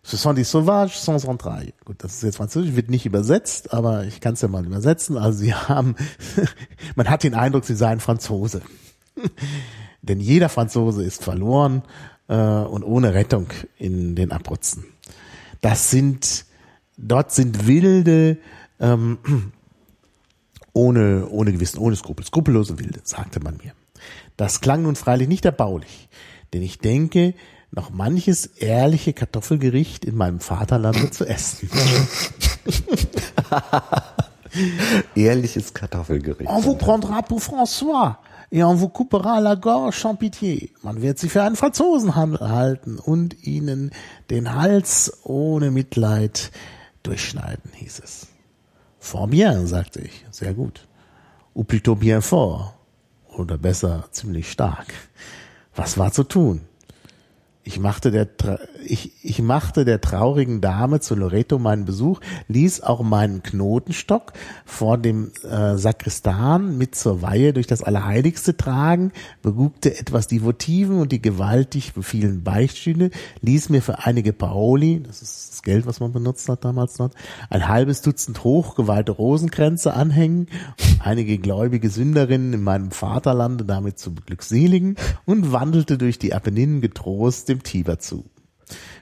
Ce 0.03 0.17
sont 0.17 0.33
des 0.33 0.45
Sauvages 0.45 0.99
sans 0.99 1.27
entrailles. 1.27 1.75
Gut, 1.85 2.03
das 2.03 2.15
ist 2.15 2.23
jetzt 2.23 2.37
Französisch, 2.37 2.75
wird 2.75 2.89
nicht 2.89 3.05
übersetzt, 3.05 3.75
aber 3.75 4.05
ich 4.05 4.21
kann 4.21 4.33
es 4.35 4.41
ja 4.41 4.49
mal 4.49 4.65
übersetzen. 4.65 5.19
Also 5.19 5.41
sie 5.41 5.55
haben, 5.55 5.95
man 6.97 7.09
hat 7.09 7.23
den 7.23 7.35
Eindruck, 7.35 7.65
sie 7.65 7.75
seien 7.75 8.01
Franzose. 8.01 8.63
Denn 10.03 10.21
jeder 10.21 10.49
Franzose 10.49 11.05
ist 11.05 11.23
verloren 11.23 11.83
äh, 12.29 12.35
und 12.35 12.85
ohne 12.85 13.15
Rettung 13.15 13.49
in 13.77 14.15
den 14.15 14.33
Abruzzen. 14.33 14.85
Das 15.61 15.91
sind, 15.91 16.47
dort 16.97 17.33
sind 17.33 17.67
wilde, 17.67 18.39
ähm, 18.79 19.19
ohne, 20.73 21.29
ohne 21.29 21.53
Gewissen, 21.53 21.79
ohne 21.79 21.97
Skrupel, 21.97 22.25
skrupellose 22.25 22.79
Wilde, 22.79 23.01
sagte 23.05 23.41
man 23.41 23.59
mir. 23.63 23.73
Das 24.37 24.61
klang 24.61 24.83
nun 24.83 24.97
freilich 24.97 25.29
nicht 25.29 25.45
erbaulich, 25.45 26.09
denn 26.55 26.63
ich 26.63 26.79
denke, 26.79 27.35
noch 27.73 27.91
manches 27.91 28.47
ehrliche 28.47 29.13
Kartoffelgericht 29.13 30.05
in 30.05 30.17
meinem 30.17 30.41
Vaterlande 30.41 31.11
zu 31.11 31.27
essen. 31.27 31.71
Ehrliches 35.15 35.75
Kartoffelgericht. 35.75 36.51
On 36.51 36.65
vous 36.65 36.77
prendra 36.77 37.23
pour 37.23 37.41
François 37.41 38.17
et 38.51 38.65
on 38.65 38.75
vous 38.75 38.89
coupera 38.89 39.41
la 39.41 39.57
gorge 39.57 40.01
sans 40.01 40.15
pitié. 40.17 40.73
Man 40.83 41.03
wird 41.03 41.19
sie 41.19 41.29
für 41.29 41.43
einen 41.43 41.57
Franzosen 41.57 42.17
halten 42.17 42.99
und 42.99 43.47
ihnen 43.47 43.93
den 44.29 44.55
Hals 44.55 45.21
ohne 45.25 45.71
Mitleid 45.71 46.51
durchschneiden, 47.03 47.71
hieß 47.75 48.01
es. 48.05 48.27
Fort 48.99 49.31
bien, 49.31 49.67
sagte 49.67 50.01
ich. 50.01 50.27
Sehr 50.31 50.53
gut. 50.53 50.87
Ou 51.55 51.65
plutôt 51.65 51.97
bien 51.97 52.23
fort. 52.23 52.75
Oder 53.29 53.57
besser, 53.57 54.07
ziemlich 54.11 54.51
stark. 54.51 54.93
Was 55.75 55.97
war 55.97 56.13
zu 56.13 56.25
tun? 56.25 56.63
Ich 57.63 57.79
machte 57.79 58.11
der, 58.11 58.29
ich, 58.85 59.13
ich 59.23 59.43
machte 59.43 59.85
der 59.85 60.01
traurigen 60.01 60.61
Dame 60.61 61.01
zu 61.01 61.15
Loreto 61.15 61.59
meinen 61.59 61.85
Besuch, 61.85 62.21
ließ 62.49 62.83
auch 62.83 63.03
meinen 63.03 63.43
Knotenstock 63.43 64.33
vor 64.65 64.99
dem 64.99 65.33
äh, 65.49 65.77
Sakristan 65.77 66.77
mit 66.77 66.95
zur 66.95 67.23
Weihe 67.23 67.53
durch 67.53 67.67
das 67.67 67.83
Allerheiligste 67.83 68.57
tragen, 68.57 69.13
begugte 69.43 69.99
etwas 69.99 70.27
die 70.27 70.43
Votiven 70.45 71.01
und 71.01 71.13
die 71.13 71.23
gewaltig 71.23 71.93
vielen 72.01 72.43
Beichtstühle, 72.43 73.11
ließ 73.43 73.69
mir 73.69 73.83
für 73.83 74.05
einige 74.05 74.33
Paoli, 74.33 75.03
das 75.07 75.23
ist 75.23 75.53
das 75.53 75.63
Geld, 75.63 75.87
was 75.87 76.01
man 76.01 76.13
benutzt 76.13 76.49
hat 76.49 76.65
damals 76.65 76.99
noch, 76.99 77.11
ein 77.49 77.69
halbes 77.69 78.03
Dutzend 78.03 78.45
hochgeweihte 78.45 79.13
Rosenkränze 79.13 79.95
anhängen, 79.95 80.49
um 80.81 81.01
einige 81.01 81.39
gläubige 81.39 81.91
Sünderinnen 81.91 82.53
in 82.53 82.63
meinem 82.63 82.91
Vaterlande 82.91 83.65
damit 83.65 83.99
zu 83.99 84.15
beglückseligen 84.15 84.97
und 85.27 85.53
wandelte 85.53 85.99
durch 85.99 86.19
die 86.19 86.35
Apenninen 86.35 86.81
getrost 86.81 87.49
dem 87.49 87.63
Tiber 87.63 87.99
zu. 87.99 88.25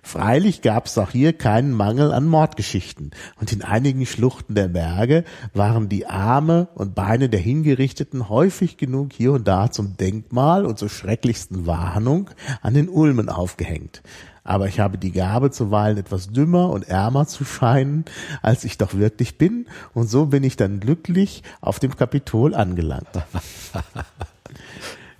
Freilich 0.03 0.63
gab 0.63 0.87
es 0.87 0.99
auch 0.99 1.11
hier 1.11 1.33
keinen 1.33 1.73
Mangel 1.73 2.13
an 2.13 2.27
Mordgeschichten, 2.27 3.11
und 3.41 3.53
in 3.53 3.63
einigen 3.63 4.07
Schluchten 4.07 4.55
der 4.55 4.69
Berge 4.69 5.25
waren 5.55 5.89
die 5.89 6.07
Arme 6.07 6.69
und 6.75 6.95
Beine 6.95 7.29
der 7.29 7.41
Hingerichteten 7.41 8.29
häufig 8.29 8.77
genug 8.77 9.13
hier 9.13 9.33
und 9.33 9.47
da 9.47 9.71
zum 9.71 9.97
Denkmal 9.97 10.65
und 10.65 10.79
zur 10.79 10.89
schrecklichsten 10.89 11.67
Warnung 11.67 12.31
an 12.63 12.75
den 12.75 12.89
Ulmen 12.89 13.29
aufgehängt. 13.29 14.03
Aber 14.45 14.67
ich 14.67 14.81
habe 14.81 14.97
die 14.97 15.13
Gabe, 15.13 15.51
zuweilen 15.51 15.99
etwas 15.99 16.31
dümmer 16.31 16.71
und 16.71 16.89
ärmer 16.89 17.27
zu 17.27 17.45
scheinen, 17.45 18.07
als 18.41 18.65
ich 18.65 18.79
doch 18.79 18.95
wirklich 18.95 19.37
bin, 19.37 19.67
und 19.93 20.09
so 20.09 20.27
bin 20.27 20.43
ich 20.43 20.57
dann 20.57 20.81
glücklich 20.81 21.43
auf 21.61 21.81
dem 21.81 21.97
Kapitol 21.97 22.55
angelangt. 22.55 23.09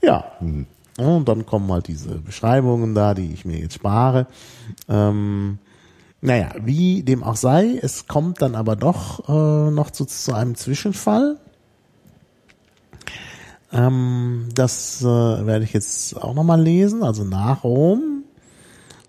ja. 0.01 0.33
Hm. 0.39 0.67
Und 0.99 1.29
dann 1.29 1.47
kommen 1.47 1.71
halt 1.71 1.87
diese 1.87 2.17
Beschreibungen 2.17 2.95
da, 2.95 3.15
die 3.15 3.33
ich 3.33 3.45
mir 3.45 3.59
jetzt 3.59 3.75
spare. 3.75 4.27
Ähm, 4.89 5.59
naja, 6.21 6.51
wie 6.61 7.05
dem 7.05 7.23
auch 7.23 7.37
sei, 7.37 7.79
es 7.81 8.09
kommt 8.09 8.43
dann 8.43 8.57
aber 8.57 8.75
doch 8.75 9.29
äh, 9.29 9.71
noch 9.71 9.93
zu, 9.93 10.05
zu 10.05 10.35
einem 10.35 10.57
Zwischenfall. 10.57 11.39
Ähm, 13.73 14.49
das 14.55 15.03
äh, 15.03 15.07
werde 15.07 15.65
ich 15.65 15.73
jetzt 15.73 16.21
auch 16.21 16.35
nochmal 16.35 16.61
lesen, 16.61 17.05
also 17.05 17.23
nach 17.23 17.63
Rom. 17.63 18.25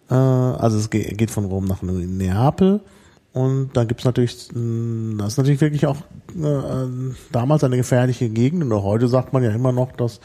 Äh, 0.10 0.14
also 0.14 0.78
es 0.78 0.92
geht 0.92 1.32
von 1.32 1.46
Rom 1.46 1.66
nach 1.66 1.82
Neapel. 1.82 2.82
Und 3.32 3.72
da 3.74 3.84
gibt's 3.84 4.06
natürlich, 4.06 4.50
das 4.50 4.54
ist 4.54 5.38
natürlich 5.38 5.62
wirklich 5.62 5.86
auch 5.88 5.98
äh, 6.36 6.88
damals 7.32 7.64
eine 7.64 7.78
gefährliche 7.78 8.30
Gegend. 8.30 8.64
Und 8.64 8.74
heute 8.84 9.08
sagt 9.08 9.34
man 9.34 9.44
ja 9.44 9.52
immer 9.52 9.72
noch, 9.72 9.92
dass 9.92 10.20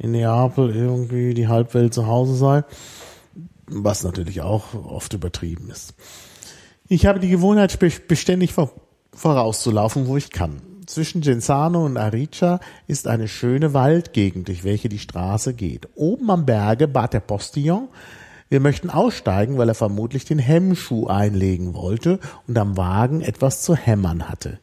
in 0.00 0.12
Neapel 0.12 0.74
irgendwie 0.74 1.34
die 1.34 1.46
Halbwelt 1.46 1.94
zu 1.94 2.06
Hause 2.06 2.34
sei, 2.34 2.64
was 3.66 4.02
natürlich 4.02 4.40
auch 4.40 4.74
oft 4.74 5.12
übertrieben 5.12 5.70
ist. 5.70 5.94
Ich 6.88 7.06
habe 7.06 7.20
die 7.20 7.28
Gewohnheit, 7.28 7.78
beständig 8.08 8.52
vorauszulaufen, 9.12 10.08
wo 10.08 10.16
ich 10.16 10.30
kann. 10.30 10.62
Zwischen 10.86 11.20
Genzano 11.20 11.84
und 11.84 11.96
Aricia 11.96 12.58
ist 12.88 13.06
eine 13.06 13.28
schöne 13.28 13.74
Waldgegend, 13.74 14.48
durch 14.48 14.64
welche 14.64 14.88
die 14.88 14.98
Straße 14.98 15.54
geht. 15.54 15.88
Oben 15.94 16.30
am 16.30 16.46
Berge 16.46 16.88
bat 16.88 17.12
der 17.12 17.20
Postillon, 17.20 17.88
Wir 18.52 18.58
möchten 18.58 18.90
aussteigen, 18.90 19.58
weil 19.58 19.68
er 19.68 19.76
vermutlich 19.76 20.24
den 20.24 20.40
Hemmschuh 20.40 21.06
einlegen 21.06 21.72
wollte 21.72 22.18
und 22.48 22.58
am 22.58 22.76
Wagen 22.76 23.20
etwas 23.20 23.62
zu 23.62 23.76
hämmern 23.76 24.28
hatte. 24.28 24.58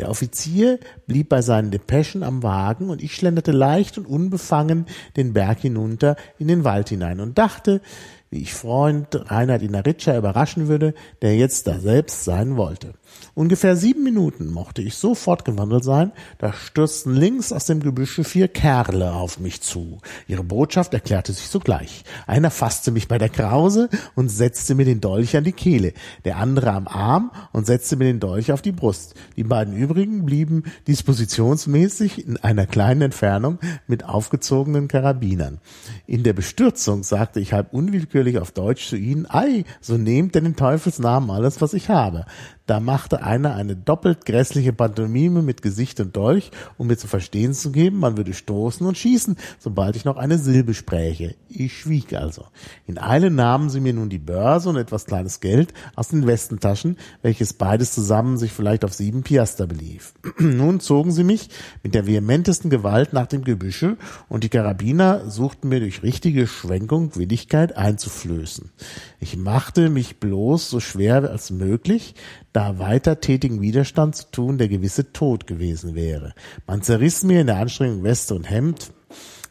Der 0.00 0.08
Offizier 0.08 0.78
blieb 1.06 1.28
bei 1.28 1.42
seinen 1.42 1.70
Depeschen 1.70 2.22
am 2.22 2.42
Wagen 2.42 2.88
und 2.88 3.02
ich 3.02 3.14
schlenderte 3.14 3.52
leicht 3.52 3.98
und 3.98 4.06
unbefangen 4.06 4.86
den 5.18 5.34
Berg 5.34 5.60
hinunter 5.60 6.16
in 6.38 6.48
den 6.48 6.64
Wald 6.64 6.88
hinein 6.88 7.20
und 7.20 7.36
dachte, 7.36 7.82
wie 8.30 8.40
ich 8.40 8.54
Freund 8.54 9.08
Reinhard 9.30 9.60
Inaritscha 9.60 10.16
überraschen 10.16 10.68
würde, 10.68 10.94
der 11.20 11.36
jetzt 11.36 11.66
da 11.66 11.78
selbst 11.80 12.24
sein 12.24 12.56
wollte. 12.56 12.94
Ungefähr 13.34 13.76
sieben 13.76 14.02
Minuten 14.02 14.50
mochte 14.50 14.82
ich 14.82 14.96
so 14.96 15.14
fortgewandelt 15.14 15.84
sein, 15.84 16.12
da 16.38 16.52
stürzten 16.52 17.14
links 17.14 17.52
aus 17.52 17.66
dem 17.66 17.80
Gebüsche 17.80 18.24
vier 18.24 18.48
Kerle 18.48 19.12
auf 19.12 19.38
mich 19.38 19.62
zu. 19.62 19.98
Ihre 20.26 20.42
Botschaft 20.42 20.94
erklärte 20.94 21.32
sich 21.32 21.48
sogleich. 21.48 22.04
Einer 22.26 22.50
fasste 22.50 22.90
mich 22.90 23.08
bei 23.08 23.18
der 23.18 23.28
Krause 23.28 23.88
und 24.14 24.28
setzte 24.28 24.74
mir 24.74 24.84
den 24.84 25.00
Dolch 25.00 25.36
an 25.36 25.44
die 25.44 25.52
Kehle, 25.52 25.92
der 26.24 26.38
andere 26.38 26.72
am 26.72 26.88
Arm 26.88 27.30
und 27.52 27.66
setzte 27.66 27.96
mir 27.96 28.04
den 28.04 28.20
Dolch 28.20 28.52
auf 28.52 28.62
die 28.62 28.72
Brust. 28.72 29.14
Die 29.36 29.44
beiden 29.44 29.76
übrigen 29.76 30.26
blieben 30.26 30.64
dispositionsmäßig 30.88 32.26
in 32.26 32.36
einer 32.36 32.66
kleinen 32.66 33.02
Entfernung 33.02 33.58
mit 33.86 34.04
aufgezogenen 34.04 34.88
Karabinern. 34.88 35.60
In 36.06 36.24
der 36.24 36.32
Bestürzung 36.32 37.04
sagte 37.04 37.40
ich 37.40 37.52
halb 37.52 37.72
unwillkürlich 37.72 38.38
auf 38.38 38.52
Deutsch 38.52 38.88
zu 38.88 38.96
ihnen, 38.96 39.26
ei, 39.28 39.64
so 39.80 39.96
nehmt 39.96 40.34
denn 40.34 40.44
den 40.44 40.56
Teufelsnamen 40.56 41.30
alles, 41.30 41.60
was 41.60 41.74
ich 41.74 41.88
habe. 41.88 42.26
Da 42.70 42.78
machte 42.78 43.24
einer 43.24 43.56
eine 43.56 43.74
doppelt 43.74 44.24
grässliche 44.24 44.72
Pantomime 44.72 45.42
mit 45.42 45.60
Gesicht 45.60 45.98
und 45.98 46.14
Dolch, 46.14 46.52
um 46.78 46.86
mir 46.86 46.96
zu 46.96 47.08
verstehen 47.08 47.52
zu 47.52 47.72
geben, 47.72 47.98
man 47.98 48.16
würde 48.16 48.32
stoßen 48.32 48.86
und 48.86 48.96
schießen, 48.96 49.34
sobald 49.58 49.96
ich 49.96 50.04
noch 50.04 50.16
eine 50.16 50.38
Silbe 50.38 50.72
spräche. 50.72 51.34
Ich 51.48 51.76
schwieg 51.76 52.12
also. 52.12 52.46
In 52.86 52.96
Eile 52.96 53.32
nahmen 53.32 53.70
sie 53.70 53.80
mir 53.80 53.92
nun 53.92 54.08
die 54.08 54.20
Börse 54.20 54.68
und 54.68 54.76
etwas 54.76 55.06
kleines 55.06 55.40
Geld 55.40 55.74
aus 55.96 56.10
den 56.10 56.28
Westentaschen, 56.28 56.96
welches 57.22 57.54
beides 57.54 57.92
zusammen 57.92 58.38
sich 58.38 58.52
vielleicht 58.52 58.84
auf 58.84 58.94
sieben 58.94 59.24
Piaster 59.24 59.66
belief. 59.66 60.14
nun 60.38 60.78
zogen 60.78 61.10
sie 61.10 61.24
mich 61.24 61.48
mit 61.82 61.96
der 61.96 62.06
vehementesten 62.06 62.70
Gewalt 62.70 63.12
nach 63.12 63.26
dem 63.26 63.42
Gebüsche 63.42 63.96
und 64.28 64.44
die 64.44 64.48
Karabiner 64.48 65.28
suchten 65.28 65.70
mir 65.70 65.80
durch 65.80 66.04
richtige 66.04 66.46
Schwenkung 66.46 67.16
Willigkeit 67.16 67.76
einzuflößen. 67.76 68.70
Ich 69.18 69.36
machte 69.36 69.90
mich 69.90 70.20
bloß 70.20 70.70
so 70.70 70.78
schwer 70.78 71.28
als 71.28 71.50
möglich, 71.50 72.14
da 72.52 72.78
weiter 72.78 73.20
tätigen 73.20 73.60
Widerstand 73.60 74.16
zu 74.16 74.30
tun 74.30 74.58
der 74.58 74.68
gewisse 74.68 75.12
Tod 75.12 75.46
gewesen 75.46 75.94
wäre. 75.94 76.34
Man 76.66 76.82
zerriss 76.82 77.22
mir 77.22 77.40
in 77.40 77.46
der 77.46 77.58
Anstrengung 77.58 78.02
Weste 78.02 78.34
und 78.34 78.48
Hemd. 78.48 78.92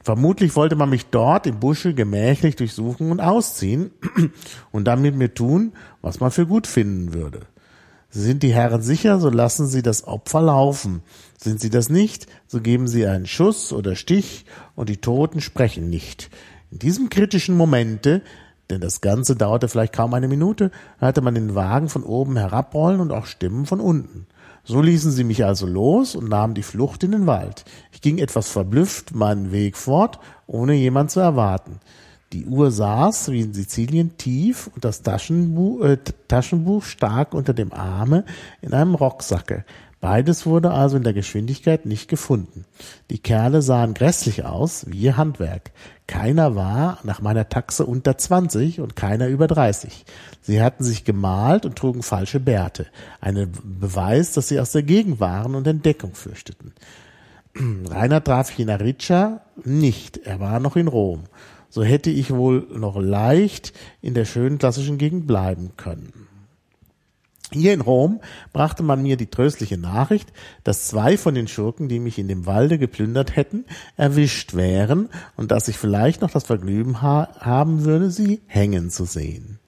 Vermutlich 0.04 0.56
wollte 0.56 0.76
man 0.76 0.90
mich 0.90 1.08
dort 1.08 1.46
im 1.46 1.60
Busche 1.60 1.94
gemächlich 1.94 2.56
durchsuchen 2.56 3.12
und 3.12 3.20
ausziehen 3.20 3.92
und 4.72 4.86
dann 4.86 5.02
mit 5.02 5.16
mir 5.16 5.34
tun, 5.34 5.74
was 6.02 6.20
man 6.20 6.32
für 6.32 6.48
gut 6.48 6.68
finden 6.68 7.14
würde. 7.14 7.42
Sind 8.10 8.42
die 8.42 8.54
Herren 8.54 8.82
sicher, 8.82 9.20
so 9.20 9.30
lassen 9.30 9.68
sie 9.68 9.84
das 9.84 10.08
Opfer 10.08 10.42
laufen. 10.42 11.04
Sind 11.38 11.62
sie 11.62 11.70
das 11.70 11.90
nicht, 11.90 12.26
so 12.48 12.60
geben 12.60 12.88
sie 12.88 13.06
einen 13.06 13.28
Schuss 13.28 13.72
oder 13.72 13.96
Stich 13.96 14.46
und 14.76 14.90
die 14.90 14.98
Toten 14.98 15.42
sprechen 15.42 15.90
nicht. 15.90 16.30
In 16.72 16.80
diesem 16.80 17.10
kritischen 17.10 17.56
Momente 17.56 18.22
denn 18.70 18.82
das 18.82 19.02
Ganze 19.02 19.36
dauerte 19.36 19.68
vielleicht 19.68 19.94
kaum 19.94 20.14
eine 20.14 20.28
Minute, 20.28 20.72
hörte 21.00 21.22
man 21.22 21.36
den 21.36 21.56
Wagen 21.56 21.90
von 21.90 22.04
oben 22.04 22.38
herabrollen 22.38 23.00
und 23.00 23.12
auch 23.12 23.26
Stimmen 23.26 23.66
von 23.66 23.80
unten. 23.80 24.28
So 24.64 24.82
ließen 24.82 25.12
sie 25.12 25.24
mich 25.24 25.44
also 25.46 25.66
los 25.66 26.16
und 26.16 26.30
nahmen 26.30 26.54
die 26.54 26.64
Flucht 26.64 27.04
in 27.04 27.12
den 27.12 27.26
Wald. 27.26 27.66
Ich 27.92 28.02
ging 28.02 28.20
etwas 28.20 28.50
verblüfft 28.50 29.16
meinen 29.16 29.52
Weg 29.52 29.78
fort, 29.78 30.20
ohne 30.46 30.74
jemand 30.74 31.12
zu 31.12 31.20
erwarten. 31.20 31.80
Die 32.34 32.46
Uhr 32.46 32.70
saß, 32.70 33.32
wie 33.32 33.42
in 33.42 33.54
Sizilien, 33.54 34.18
tief 34.18 34.70
und 34.76 34.86
das 34.86 35.02
Taschenbuch, 35.02 35.82
äh, 35.84 35.98
Taschenbuch 36.28 36.84
stark 36.84 37.34
unter 37.34 37.56
dem 37.56 37.74
Arme 37.74 38.26
in 38.62 38.74
einem 38.74 38.94
Rocksacke. 38.94 39.66
Beides 40.02 40.46
wurde 40.46 40.72
also 40.72 40.96
in 40.96 41.04
der 41.04 41.14
Geschwindigkeit 41.14 41.86
nicht 41.86 42.08
gefunden. 42.08 42.66
Die 43.10 43.20
Kerle 43.20 43.62
sahen 43.62 43.94
grässlich 43.94 44.46
aus, 44.46 44.86
wie 44.88 45.00
ihr 45.00 45.18
Handwerk. 45.18 45.72
Keiner 46.08 46.56
war 46.56 47.00
nach 47.04 47.22
meiner 47.22 47.50
Taxe 47.50 47.86
unter 47.86 48.18
20 48.18 48.80
und 48.80 48.96
keiner 48.96 49.28
über 49.28 49.48
30. 49.48 50.06
Sie 50.42 50.62
hatten 50.62 50.86
sich 50.86 51.04
gemalt 51.04 51.66
und 51.66 51.76
trugen 51.76 52.02
falsche 52.02 52.40
Bärte. 52.40 52.88
Ein 53.20 53.52
Beweis, 53.64 54.32
dass 54.32 54.48
sie 54.48 54.60
aus 54.60 54.72
der 54.72 54.84
Gegend 54.84 55.20
waren 55.20 55.54
und 55.54 55.68
Entdeckung 55.68 56.16
fürchteten. 56.16 56.74
Rainer 57.90 58.24
traf 58.24 58.52
ich 58.52 58.60
in 58.60 58.70
Ariccia 58.70 59.42
nicht. 59.66 60.18
Er 60.18 60.40
war 60.40 60.62
noch 60.62 60.78
in 60.78 60.88
Rom. 60.88 61.26
So 61.70 61.84
hätte 61.84 62.10
ich 62.10 62.32
wohl 62.32 62.68
noch 62.74 63.00
leicht 63.00 63.74
in 64.02 64.14
der 64.14 64.26
schönen 64.26 64.58
klassischen 64.58 64.98
Gegend 64.98 65.28
bleiben 65.28 65.72
können. 65.78 66.19
Hier 67.52 67.74
in 67.74 67.82
Rom 67.82 68.22
brachte 68.54 68.84
man 68.84 69.02
mir 69.02 69.18
die 69.18 69.30
tröstliche 69.30 69.78
Nachricht, 69.78 70.32
dass 70.64 70.88
zwei 70.88 71.18
von 71.18 71.34
den 71.34 71.48
Schurken, 71.48 71.90
die 71.90 72.00
mich 72.00 72.20
in 72.20 72.28
dem 72.28 72.46
Walde 72.46 72.78
geplündert 72.78 73.36
hätten, 73.36 73.66
erwischt 73.98 74.54
wären 74.54 75.10
und 75.36 75.50
dass 75.50 75.68
ich 75.68 75.78
vielleicht 75.78 76.22
noch 76.22 76.30
das 76.30 76.44
Vergnügen 76.44 77.02
ha 77.02 77.30
haben 77.40 77.86
würde, 77.86 78.12
sie 78.12 78.42
hängen 78.46 78.92
zu 78.92 79.06
sehen. 79.06 79.60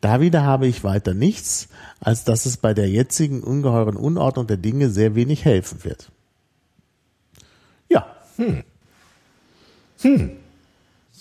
Da 0.00 0.20
wieder 0.20 0.42
habe 0.42 0.66
ich 0.66 0.84
weiter 0.84 1.14
nichts, 1.14 1.68
als 2.00 2.24
dass 2.24 2.44
es 2.44 2.56
bei 2.56 2.74
der 2.74 2.88
jetzigen 2.88 3.42
ungeheuren 3.42 3.96
Unordnung 3.96 4.46
der 4.46 4.56
Dinge 4.56 4.90
sehr 4.90 5.14
wenig 5.14 5.44
helfen 5.44 5.84
wird. 5.84 6.10
Ja. 7.88 8.06
Hm. 8.36 8.64
Hm. 10.02 10.30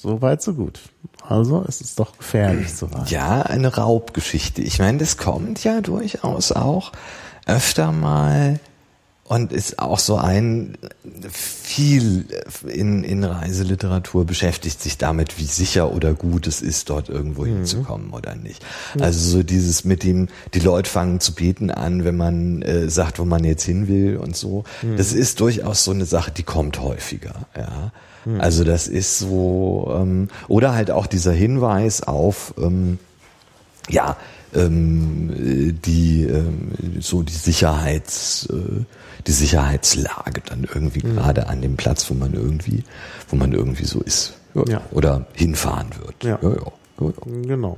So 0.06 0.22
weit, 0.22 0.44
so 0.44 0.54
gut. 0.54 0.82
Also 1.28 1.66
es 1.68 1.82
ist 1.82 1.98
doch 1.98 2.16
gefährlich 2.16 2.72
so 2.72 2.94
weit. 2.94 3.10
Ja, 3.10 3.42
eine 3.42 3.74
Raubgeschichte. 3.74 4.62
Ich 4.62 4.78
meine, 4.78 5.00
das 5.00 5.18
kommt 5.18 5.64
ja 5.64 5.82
durchaus 5.82 6.52
auch 6.52 6.92
öfter 7.48 7.92
mal 7.92 8.60
und 9.24 9.52
ist 9.52 9.80
auch 9.80 9.98
so 9.98 10.18
ein 10.18 10.78
viel 11.32 12.28
in, 12.68 13.04
in 13.04 13.24
Reiseliteratur 13.24 14.26
beschäftigt 14.26 14.80
sich 14.80 15.00
damit, 15.00 15.40
wie 15.40 15.46
sicher 15.46 15.92
oder 15.92 16.14
gut 16.14 16.46
es 16.46 16.62
ist, 16.62 16.92
dort 16.92 17.10
irgendwo 17.10 17.42
mhm. 17.42 17.56
hinzukommen 17.56 18.12
oder 18.12 18.36
nicht. 18.36 18.64
Also 19.00 19.38
so 19.38 19.42
dieses 19.42 19.86
mit 19.86 20.04
dem, 20.04 20.28
die 20.54 20.60
Leute 20.60 20.88
fangen 20.88 21.20
zu 21.20 21.34
beten 21.34 21.72
an, 21.72 22.06
wenn 22.06 22.16
man 22.16 22.62
äh, 22.62 22.92
sagt, 22.92 23.18
wo 23.18 23.26
man 23.26 23.44
jetzt 23.44 23.64
hin 23.64 23.88
will 23.88 24.18
und 24.18 24.36
so. 24.36 24.66
Mhm. 24.84 24.98
Das 24.98 25.14
ist 25.14 25.40
durchaus 25.40 25.84
so 25.84 25.90
eine 25.90 26.06
Sache, 26.06 26.30
die 26.30 26.44
kommt 26.44 26.80
häufiger, 26.80 27.48
ja. 27.58 27.92
Hm. 28.26 28.42
Also 28.42 28.64
das 28.64 28.88
ist 28.88 29.20
so, 29.20 29.94
ähm, 29.96 30.28
oder 30.48 30.74
halt 30.74 30.92
auch 30.92 31.08
dieser 31.08 31.32
Hinweis 31.32 32.04
auf, 32.04 32.54
ähm, 32.58 33.00
ja, 33.90 34.18
ähm, 34.54 35.80
die 35.86 36.24
ähm, 36.24 36.72
so 37.00 37.24
die 37.24 37.34
Sicherheits 37.34 38.48
äh, 38.52 38.84
die 39.28 39.32
Sicherheitslage 39.32 40.42
dann 40.46 40.64
irgendwie 40.64 41.06
mhm. 41.06 41.16
gerade 41.16 41.48
an 41.48 41.62
dem 41.62 41.78
Platz, 41.78 42.10
wo 42.10 42.14
man 42.14 42.34
irgendwie 42.34 42.84
wo 43.30 43.36
man 43.36 43.52
irgendwie 43.54 43.86
so 43.86 44.02
ist 44.02 44.34
ja. 44.54 44.64
Ja. 44.68 44.82
oder 44.92 45.26
hinfahren 45.34 45.90
wird. 46.00 46.24
Ja. 46.24 46.40
Ja, 46.42 46.50
ja. 46.50 47.12
Genau. 47.26 47.78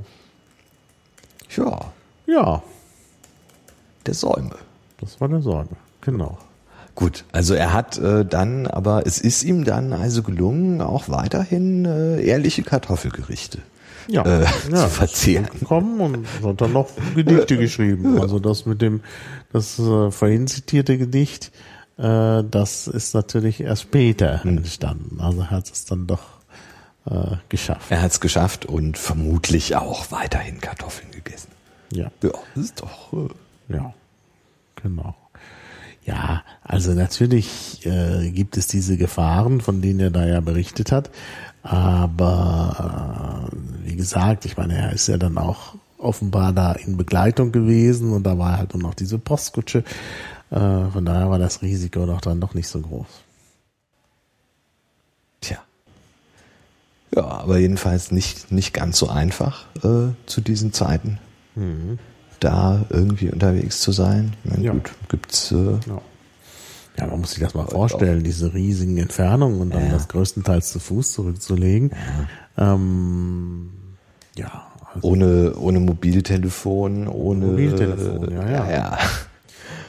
Ja. 1.55 1.79
Ja. 2.27 2.63
Der 4.05 4.13
Säume. 4.13 4.55
Das 4.99 5.19
war 5.19 5.27
der 5.27 5.41
Säume. 5.41 5.75
Genau. 6.01 6.37
Gut, 6.97 7.25
also 7.31 7.53
er 7.53 7.73
hat 7.73 7.99
äh, 7.99 8.25
dann, 8.25 8.65
aber 8.65 9.05
es 9.05 9.19
ist 9.19 9.43
ihm 9.43 9.65
dann 9.65 9.93
also 9.93 10.23
gelungen, 10.23 10.81
auch 10.81 11.09
weiterhin 11.09 11.85
äh, 11.85 12.19
ehrliche 12.23 12.63
Kartoffelgerichte 12.63 13.59
ja, 14.07 14.23
äh, 14.23 14.45
ja, 14.71 14.77
zu 14.77 14.89
verzehren. 14.89 15.47
Kommen 15.63 16.01
und 16.01 16.27
hat 16.43 16.59
dann 16.59 16.73
noch 16.73 16.89
Gedichte 17.13 17.55
geschrieben. 17.59 18.19
Also 18.19 18.39
das 18.39 18.65
mit 18.65 18.81
dem, 18.81 19.01
das 19.53 19.77
äh, 19.77 20.09
vorhin 20.09 20.47
zitierte 20.47 20.97
Gedicht, 20.97 21.51
äh, 21.97 22.43
das 22.43 22.87
ist 22.87 23.13
natürlich 23.13 23.61
erst 23.61 23.83
später 23.83 24.43
hm. 24.43 24.57
entstanden. 24.57 25.21
Also 25.21 25.41
er 25.41 25.51
hat 25.51 25.69
es 25.71 25.85
dann 25.85 26.07
doch 26.07 26.23
äh, 27.05 27.35
geschafft. 27.49 27.91
Er 27.91 28.01
hat 28.01 28.09
es 28.09 28.19
geschafft 28.19 28.65
und 28.65 28.97
vermutlich 28.97 29.75
auch 29.75 30.09
weiterhin 30.09 30.61
Kartoffeln 30.61 31.11
gegessen. 31.11 31.51
Ja. 31.91 32.09
Ja, 32.23 32.31
das 32.55 32.63
ist 32.63 32.81
doch. 32.81 33.13
Äh, 33.13 33.75
ja, 33.75 33.93
genau. 34.81 35.15
Ja, 36.07 36.43
also 36.63 36.93
natürlich 36.93 37.85
äh, 37.85 38.31
gibt 38.31 38.55
es 38.55 38.67
diese 38.67 38.95
Gefahren, 38.95 39.59
von 39.59 39.81
denen 39.81 39.99
er 39.99 40.09
da 40.09 40.25
ja 40.25 40.39
berichtet 40.39 40.93
hat. 40.93 41.11
Aber 41.63 43.49
äh, 43.51 43.89
wie 43.89 43.97
gesagt, 43.97 44.45
ich 44.45 44.55
meine, 44.55 44.77
er 44.77 44.93
ist 44.93 45.07
ja 45.07 45.17
dann 45.17 45.37
auch 45.37 45.75
offenbar 45.97 46.53
da 46.53 46.71
in 46.71 46.95
Begleitung 46.95 47.51
gewesen 47.51 48.13
und 48.13 48.23
da 48.23 48.37
war 48.37 48.57
halt 48.57 48.73
nur 48.73 48.83
noch 48.83 48.93
diese 48.93 49.19
Postkutsche. 49.19 49.83
Äh, 50.49 50.85
von 50.93 51.03
daher 51.03 51.29
war 51.29 51.39
das 51.39 51.61
Risiko 51.61 52.05
doch 52.05 52.21
dann 52.21 52.39
doch 52.39 52.53
nicht 52.53 52.69
so 52.69 52.79
groß. 52.79 53.07
Tja. 55.41 55.57
Ja, 57.13 57.25
aber 57.25 57.57
jedenfalls 57.57 58.11
nicht, 58.11 58.49
nicht 58.49 58.73
ganz 58.73 58.97
so 58.97 59.09
einfach 59.09 59.65
äh, 59.83 60.13
zu 60.25 60.39
diesen 60.39 60.71
Zeiten. 60.71 61.19
Mhm 61.55 61.99
da 62.39 62.85
irgendwie 62.89 63.29
unterwegs 63.29 63.81
zu 63.81 63.91
sein. 63.91 64.33
Ich 64.43 64.51
meine, 64.51 64.63
ja. 64.63 64.71
gut, 64.73 64.91
gibt's. 65.09 65.51
Äh, 65.51 65.55
ja. 65.55 66.01
ja. 66.99 67.07
man 67.07 67.21
muss 67.21 67.31
sich 67.31 67.43
das 67.43 67.53
mal 67.53 67.67
vorstellen, 67.67 68.23
diese 68.23 68.53
riesigen 68.53 68.97
Entfernungen 68.97 69.61
und 69.61 69.73
dann 69.73 69.85
ja. 69.85 69.91
das 69.91 70.07
größtenteils 70.07 70.71
zu 70.71 70.79
Fuß 70.79 71.13
zurückzulegen. 71.13 71.91
Ja. 72.57 72.73
Ähm, 72.73 73.69
Ja, 74.35 74.67
Ohne, 75.01 75.53
ohne 75.57 75.79
Mobiltelefon, 75.79 77.07
ohne 77.07 77.45
Mobiltelefon, 77.45 78.31
ja, 78.31 78.49
ja. 78.49 78.71
ja. 78.71 78.97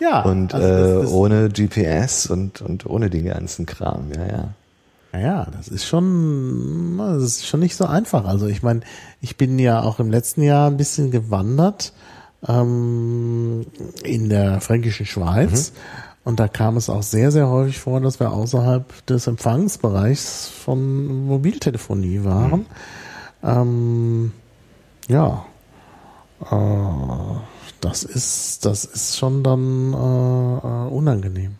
ja 0.01 0.23
Und 0.23 0.55
also 0.55 0.67
äh, 0.67 1.03
das, 1.03 1.13
ohne 1.13 1.49
GPS 1.51 2.27
und, 2.27 2.63
und 2.63 2.87
ohne 2.87 3.11
den 3.11 3.27
ganzen 3.27 3.67
Kram, 3.67 4.11
ja, 4.15 4.27
ja. 4.27 4.49
Ja, 5.13 5.47
das 5.57 5.69
ist 5.69 5.87
schon, 5.87 6.99
das 6.99 7.23
ist 7.23 7.47
schon 7.47 7.61
nicht 7.61 7.77
so 7.77 7.87
einfach. 7.87 8.27
Also 8.27 8.47
ich 8.47 8.63
meine, 8.63 8.81
ich 9.23 9.39
bin 9.39 9.59
ja 9.59 9.81
auch 9.81 10.01
im 10.01 10.11
letzten 10.11 10.43
Jahr 10.43 10.71
ein 10.71 10.77
bisschen 10.77 11.11
gewandert 11.11 11.95
ähm, 12.47 13.67
in 14.05 14.29
der 14.29 14.61
fränkischen 14.61 15.07
Schweiz. 15.07 15.73
Und 16.25 16.41
da 16.41 16.47
kam 16.47 16.77
es 16.77 16.91
auch 16.91 17.03
sehr, 17.03 17.31
sehr 17.31 17.49
häufig 17.49 17.79
vor, 17.79 18.01
dass 18.01 18.21
wir 18.21 18.33
außerhalb 18.33 19.07
des 19.07 19.27
Empfangsbereichs 19.27 20.49
von 20.49 21.27
Mobiltelefonie 21.27 22.23
waren. 22.25 22.67
Ähm, 23.43 24.33
ja, 25.09 25.47
äh, 26.51 27.39
das 27.81 28.03
ist, 28.03 28.65
das 28.65 28.85
ist 28.85 29.17
schon 29.17 29.43
dann 29.43 29.95
äh, 29.95 29.97
äh, 29.97 30.89
unangenehm. 30.91 31.57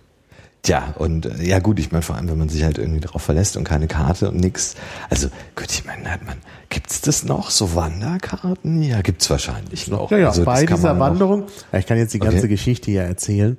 Tja, 0.63 0.95
und 0.99 1.27
äh, 1.27 1.45
ja 1.45 1.61
gut, 1.61 1.79
ich 1.79 1.93
meine, 1.93 2.03
vor 2.03 2.17
allem, 2.17 2.29
wenn 2.29 2.39
man 2.39 2.49
sich 2.49 2.65
halt 2.65 2.79
irgendwie 2.79 3.01
darauf 3.01 3.23
verlässt 3.23 3.57
und 3.57 3.65
keine 3.65 3.87
Karte 3.87 4.29
und 4.31 4.41
nix. 4.41 4.75
Also, 5.09 5.29
gut, 5.55 5.71
ich 5.71 5.85
meine, 5.85 6.11
hat 6.11 6.27
man, 6.27 6.37
gibt's 6.69 7.01
das 7.01 7.25
noch, 7.25 7.51
so 7.51 7.75
Wanderkarten? 7.75 8.83
Ja, 8.83 9.01
gibt's 9.03 9.31
wahrscheinlich 9.31 9.89
noch. 9.89 10.11
Ja, 10.11 10.19
ja, 10.19 10.29
also, 10.29 10.45
bei 10.45 10.67
dieser 10.67 10.99
Wanderung, 10.99 11.45
ja, 11.73 11.79
ich 11.79 11.87
kann 11.87 11.97
jetzt 11.97 12.13
die 12.13 12.19
ganze 12.19 12.39
Okay. 12.39 12.49
Geschichte 12.49 12.91
hier 12.91 13.03
erzählen. 13.03 13.57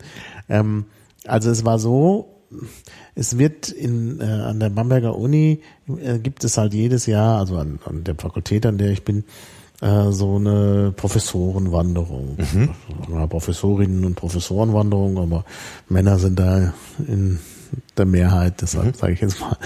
Ähm, 0.50 0.86
also 1.26 1.50
es 1.50 1.64
war 1.66 1.80
so, 1.80 2.44
es 3.16 3.38
wird 3.38 3.70
in, 3.70 4.20
äh, 4.20 4.24
an 4.24 4.60
der 4.60 4.70
Bamberger 4.70 5.16
Uni, 5.16 5.62
äh, 5.88 6.20
gibt 6.20 6.44
es 6.44 6.58
halt 6.58 6.74
jedes 6.74 7.06
Jahr, 7.06 7.40
also 7.40 7.58
an, 7.58 7.80
an 7.86 8.04
der 8.04 8.16
Fakultät, 8.16 8.66
an 8.66 8.78
der 8.78 8.92
ich 8.92 9.04
bin, 9.04 9.24
äh, 9.82 10.12
so 10.12 10.36
eine 10.36 10.94
Professorenwanderung. 10.96 12.38
Ja, 13.12 13.28
Professorinnen 13.28 14.06
und 14.06 14.16
Professorenwanderung, 14.16 15.18
aber 15.18 15.46
Männer 15.88 16.20
sind 16.20 16.40
da 16.40 16.74
in 17.08 17.40
der 17.98 18.06
Mehrheit, 18.06 18.62
deshalb 18.62 18.96
sage 18.96 19.14
ich 19.14 19.22
jetzt 19.22 19.40
mal. 19.40 19.58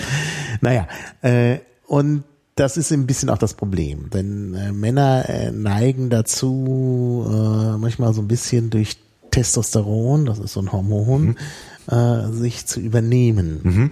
Naja, 0.62 0.88
äh, 1.22 1.60
und 1.88 2.24
das 2.56 2.78
ist 2.78 2.92
ein 2.92 3.08
bisschen 3.08 3.30
auch 3.30 3.38
das 3.38 3.56
Problem, 3.56 4.10
denn 4.12 4.54
äh, 4.54 4.72
Männer 4.72 5.28
äh, 5.28 5.52
neigen 5.52 6.10
dazu, 6.10 7.26
äh, 7.28 7.78
manchmal 7.78 8.14
so 8.14 8.22
ein 8.22 8.28
bisschen 8.28 8.70
durch 8.70 8.98
Testosteron, 9.32 10.26
das 10.26 10.38
ist 10.38 10.54
so 10.54 10.60
ein 10.62 10.72
Hormon, 10.72 11.38
äh, 11.90 12.28
sich 12.32 12.68
zu 12.68 12.80
übernehmen. 12.80 13.92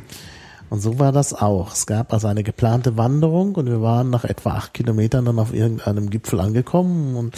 Und 0.71 0.79
so 0.79 0.99
war 0.99 1.11
das 1.11 1.33
auch. 1.33 1.73
Es 1.73 1.85
gab 1.85 2.13
also 2.13 2.27
eine 2.27 2.43
geplante 2.43 2.95
Wanderung 2.95 3.55
und 3.55 3.65
wir 3.65 3.81
waren 3.81 4.09
nach 4.09 4.23
etwa 4.23 4.51
acht 4.51 4.73
Kilometern 4.73 5.25
dann 5.25 5.37
auf 5.37 5.53
irgendeinem 5.53 6.09
Gipfel 6.09 6.39
angekommen 6.39 7.17
und 7.17 7.35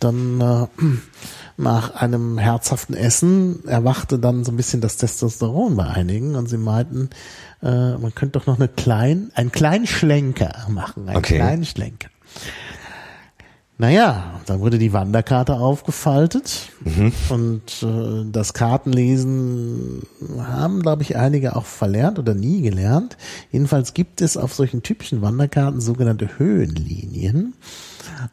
dann 0.00 0.38
äh, 0.42 0.66
nach 1.56 1.94
einem 1.94 2.36
herzhaften 2.36 2.94
Essen 2.94 3.66
erwachte 3.66 4.18
dann 4.18 4.44
so 4.44 4.52
ein 4.52 4.58
bisschen 4.58 4.82
das 4.82 4.98
Testosteron 4.98 5.76
bei 5.76 5.86
einigen 5.86 6.36
und 6.36 6.46
sie 6.50 6.58
meinten, 6.58 7.08
äh, 7.62 7.96
man 7.96 8.14
könnte 8.14 8.38
doch 8.38 8.46
noch 8.46 8.58
eine 8.58 8.68
klein, 8.68 9.30
einen 9.34 9.50
kleinen 9.50 9.86
Schlenker 9.86 10.66
machen, 10.68 11.08
einen 11.08 11.16
Okay. 11.16 11.36
kleinen 11.36 11.64
Schlenker. 11.64 12.10
Naja, 13.76 14.40
dann 14.46 14.60
wurde 14.60 14.78
die 14.78 14.92
Wanderkarte 14.92 15.54
aufgefaltet 15.54 16.70
und 17.28 17.82
äh, 17.82 18.30
das 18.30 18.52
Kartenlesen 18.52 20.02
haben, 20.38 20.80
glaube 20.80 21.02
ich, 21.02 21.16
einige 21.16 21.56
auch 21.56 21.64
verlernt 21.64 22.20
oder 22.20 22.34
nie 22.34 22.62
gelernt. 22.62 23.16
Jedenfalls 23.50 23.92
gibt 23.92 24.20
es 24.20 24.36
auf 24.36 24.54
solchen 24.54 24.84
typischen 24.84 25.22
Wanderkarten 25.22 25.80
sogenannte 25.80 26.38
Höhenlinien. 26.38 27.54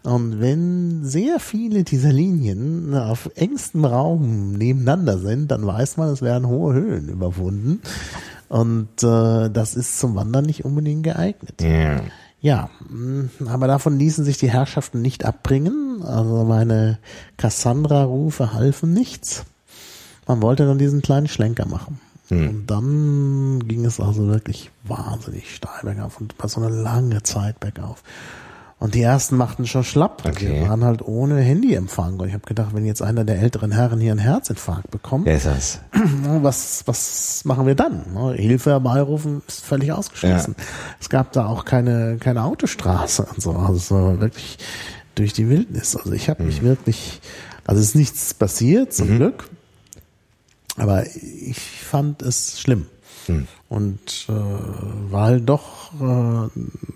Und 0.04 0.40
wenn 0.40 1.04
sehr 1.06 1.40
viele 1.40 1.84
dieser 1.84 2.12
Linien 2.12 2.94
auf 2.94 3.32
engstem 3.34 3.86
Raum 3.86 4.52
nebeneinander 4.54 5.18
sind, 5.18 5.50
dann 5.50 5.66
weiß 5.66 5.98
man, 5.98 6.10
es 6.10 6.22
werden 6.22 6.48
hohe 6.48 6.76
Höhen 6.76 7.10
überwunden. 7.10 7.82
Und 8.48 9.02
äh, 9.02 9.50
das 9.50 9.76
ist 9.76 9.98
zum 9.98 10.14
Wandern 10.14 10.46
nicht 10.46 10.66
unbedingt 10.66 11.04
geeignet. 11.04 11.62
Ja. 11.62 12.02
Ja, 12.42 12.70
mh, 12.90 13.30
aber 13.48 13.68
davon 13.68 13.98
ließen 13.98 14.26
sich 14.26 14.38
die 14.38 14.50
Herrschaften 14.50 15.02
nicht 15.02 15.26
abbringen. 15.26 16.02
Also 16.04 16.44
meine 16.44 16.98
Cassandra-Rufe 17.38 18.54
halfen 18.54 18.94
nichts. 18.94 19.46
Man 20.28 20.42
wollte 20.42 20.66
dann 20.66 20.80
diesen 20.80 21.02
kleinen 21.02 21.28
Schlenker 21.28 21.68
machen. 21.68 22.00
Und 22.32 22.68
dann 22.68 23.68
ging 23.68 23.86
es 23.86 24.00
also 24.00 24.28
wirklich 24.28 24.72
wahnsinnig 24.84 25.54
steil 25.54 25.82
bergauf 25.84 26.20
und 26.22 26.34
war 26.40 26.48
so 26.48 26.62
eine 26.62 26.74
lange 26.74 27.22
Zeit 27.24 27.60
bergauf. 27.60 28.04
Und 28.82 28.96
die 28.96 29.04
ersten 29.04 29.38
machten 29.38 29.68
schon 29.68 29.84
schlapp. 29.84 30.24
Okay. 30.26 30.54
Wir 30.54 30.68
waren 30.68 30.84
halt 30.84 31.04
ohne 31.04 31.40
Handyempfang. 31.40 32.20
Und 32.20 32.28
ich 32.28 32.34
habe 32.34 32.48
gedacht, 32.48 32.74
wenn 32.74 32.84
jetzt 32.84 33.04
einer 33.04 33.24
der 33.24 33.40
älteren 33.40 33.72
Herren 33.72 34.00
hier 34.00 34.10
einen 34.10 34.20
Herzinfarkt 34.20 34.90
bekommt, 34.90 35.28
ist 35.28 35.46
das? 35.46 35.82
was, 36.42 36.82
was 36.88 37.46
machen 37.46 37.68
wir 37.68 37.76
dann? 37.76 38.12
ne? 38.12 38.34
Hilfe 38.34 38.72
herbeirufen 38.72 39.44
ist 39.48 39.64
völlig 39.64 39.92
ausgeschlossen. 39.92 40.56
Es 41.00 41.10
gab 41.10 41.32
da 41.32 41.46
auch 41.46 41.64
keine, 41.64 42.18
keine 42.20 42.44
Autostraße 42.44 43.22
und 43.32 43.40
so. 43.40 43.52
Also 43.52 43.76
es 43.76 43.92
war 43.92 44.20
wirklich 44.20 44.58
durch 45.14 45.34
die 45.34 45.48
Wildnis. 45.48 45.96
Also 45.96 46.14
ich 46.14 46.28
habe 46.28 46.42
mich 46.42 46.64
wirklich, 46.64 47.22
also 47.68 47.80
es 47.80 47.90
ist 47.90 47.96
nichts 47.96 48.34
passiert, 48.34 48.96
zum 48.96 49.10
Glück. 49.18 49.48
Aber 50.78 51.06
ich 51.06 51.60
fand 51.60 52.24
es 52.24 52.60
schlimm. 52.60 52.88
Und 53.72 54.28
äh, 54.28 54.34
weil 55.12 55.40
doch 55.40 55.94
äh, 56.02 56.50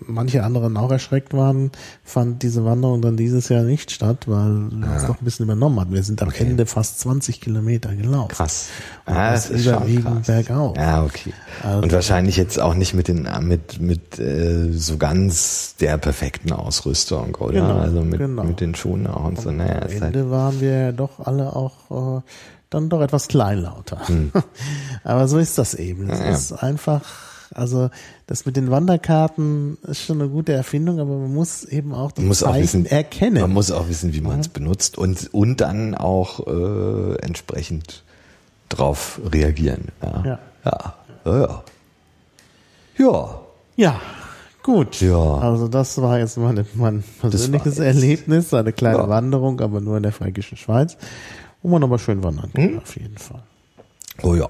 manche 0.06 0.44
anderen 0.44 0.76
auch 0.76 0.90
erschreckt 0.90 1.32
waren, 1.32 1.70
fand 2.04 2.42
diese 2.42 2.66
Wanderung 2.66 3.00
dann 3.00 3.16
dieses 3.16 3.48
Jahr 3.48 3.62
nicht 3.62 3.90
statt, 3.90 4.24
weil 4.28 4.70
wir 4.70 4.92
uns 4.92 5.06
doch 5.06 5.18
ein 5.18 5.24
bisschen 5.24 5.44
übernommen 5.44 5.80
hatten. 5.80 5.94
Wir 5.94 6.02
sind 6.02 6.20
am 6.20 6.30
Ende 6.36 6.66
fast 6.66 7.00
20 7.00 7.40
Kilometer 7.40 7.94
gelaufen. 7.96 8.28
Krass. 8.28 8.68
Und 9.06 9.14
Ah, 9.14 9.32
das 9.32 9.48
ist 9.48 9.64
überwiegend 9.64 10.26
bergauf. 10.26 10.76
Ja, 10.76 11.02
okay. 11.02 11.32
Also- 11.62 11.80
und 11.82 11.92
wahrscheinlich 11.94 12.36
jetzt 12.36 12.60
auch 12.60 12.74
nicht 12.74 12.92
mit 12.92 13.08
den 13.08 13.26
mit 13.40 13.80
mit 13.80 14.18
äh, 14.18 14.70
so 14.72 14.98
ganz 14.98 15.76
der 15.80 15.96
perfekten 15.96 16.52
Ausrüstung, 16.52 17.36
oder? 17.36 17.52
Genau, 17.54 17.78
also 17.78 18.02
mit 18.02 18.18
genau. 18.18 18.44
mit 18.44 18.60
den 18.60 18.74
Schuhen 18.74 19.06
auch 19.06 19.24
und 19.24 19.40
so. 19.40 19.50
Naja, 19.50 19.80
Am 19.80 19.88
ist 19.88 20.02
halt, 20.02 20.14
Ende 20.14 20.30
waren 20.30 20.60
wir 20.60 20.78
ja 20.78 20.92
doch 20.92 21.20
alle 21.24 21.56
auch 21.56 22.18
äh, 22.18 22.20
dann 22.70 22.88
doch 22.88 23.00
etwas 23.00 23.28
kleinlauter. 23.28 24.06
Hm. 24.08 24.32
Aber 25.04 25.28
so 25.28 25.38
ist 25.38 25.56
das 25.58 25.74
eben. 25.74 26.10
Es 26.10 26.18
Ja, 26.20 26.24
ja. 26.26 26.32
ist 26.32 26.52
einfach, 26.52 27.02
also 27.54 27.90
das 28.26 28.44
mit 28.44 28.56
den 28.56 28.70
Wanderkarten 28.70 29.78
ist 29.82 30.02
schon 30.02 30.20
eine 30.20 30.28
gute 30.30 30.52
Erfindung, 30.52 30.98
aber 30.98 31.16
man 31.16 31.32
muss 31.32 31.64
eben 31.64 31.94
auch 31.94 32.10
das 32.10 32.24
muss 32.24 32.42
auch 32.42 32.56
wissen, 32.56 32.86
erkennen. 32.86 33.40
man 33.40 33.52
muss 33.52 33.70
auch 33.70 33.88
wissen, 33.88 34.12
wie 34.14 34.20
man 34.20 34.40
es 34.40 34.48
benutzt 34.48 34.98
und 34.98 35.32
und 35.32 35.60
dann 35.60 35.94
auch 35.94 36.44
äh, 36.48 37.14
entsprechend 37.22 38.02
drauf 38.68 39.20
reagieren. 39.32 39.92
Ja. 40.02 40.24
Ja. 40.24 40.38
Ja. 40.64 40.94
Ja. 41.24 41.32
ja. 41.38 41.62
ja. 42.98 43.40
ja, 43.76 44.00
gut. 44.64 45.00
Ja. 45.00 45.38
Also 45.38 45.68
das 45.68 46.02
war 46.02 46.18
jetzt 46.18 46.36
meine, 46.38 46.66
mein 46.74 47.04
persönliches 47.20 47.78
Erlebnis, 47.78 48.52
eine 48.52 48.72
kleine 48.72 48.98
Ja. 48.98 49.08
Wanderung, 49.08 49.60
aber 49.60 49.80
nur 49.80 49.96
in 49.98 50.02
der 50.02 50.10
fränkischen 50.12 50.56
Schweiz, 50.58 50.96
wo 51.66 51.70
man 51.70 51.82
aber 51.82 51.98
schön 51.98 52.22
wandern 52.22 52.52
kann, 52.52 52.62
Hm? 52.64 52.78
auf 52.78 52.94
jeden 52.96 53.18
Fall. 53.18 53.42
Oh 54.22 54.36
ja. 54.36 54.46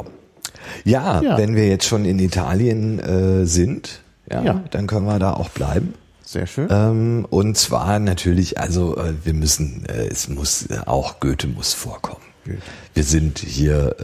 ja. 0.85 1.23
Ja. 1.23 1.39
wenn 1.39 1.57
wir 1.57 1.67
jetzt 1.67 1.87
schon 1.87 2.05
in 2.05 2.19
Italien 2.19 2.99
äh, 2.99 3.47
sind, 3.47 4.03
ja, 4.31 4.43
Ja. 4.43 4.64
dann 4.71 4.87
können 4.87 5.07
wir 5.07 5.19
da 5.19 5.33
auch 5.33 5.49
bleiben. 5.49 5.95
Sehr 6.27 6.47
schön. 6.47 6.69
Ähm, 6.71 7.27
und 7.31 7.57
zwar 7.57 7.99
natürlich, 8.01 8.59
also 8.61 8.99
äh, 8.99 9.14
wir 9.25 9.33
müssen, 9.33 9.87
äh, 9.87 10.09
es 10.09 10.29
muss 10.29 10.67
äh, 10.67 10.81
auch 10.85 11.21
Goethe 11.21 11.47
muss 11.47 11.73
vorkommen. 11.73 12.21
Goethe. 12.47 12.62
Wir 12.94 13.03
sind 13.05 13.38
hier, 13.40 13.97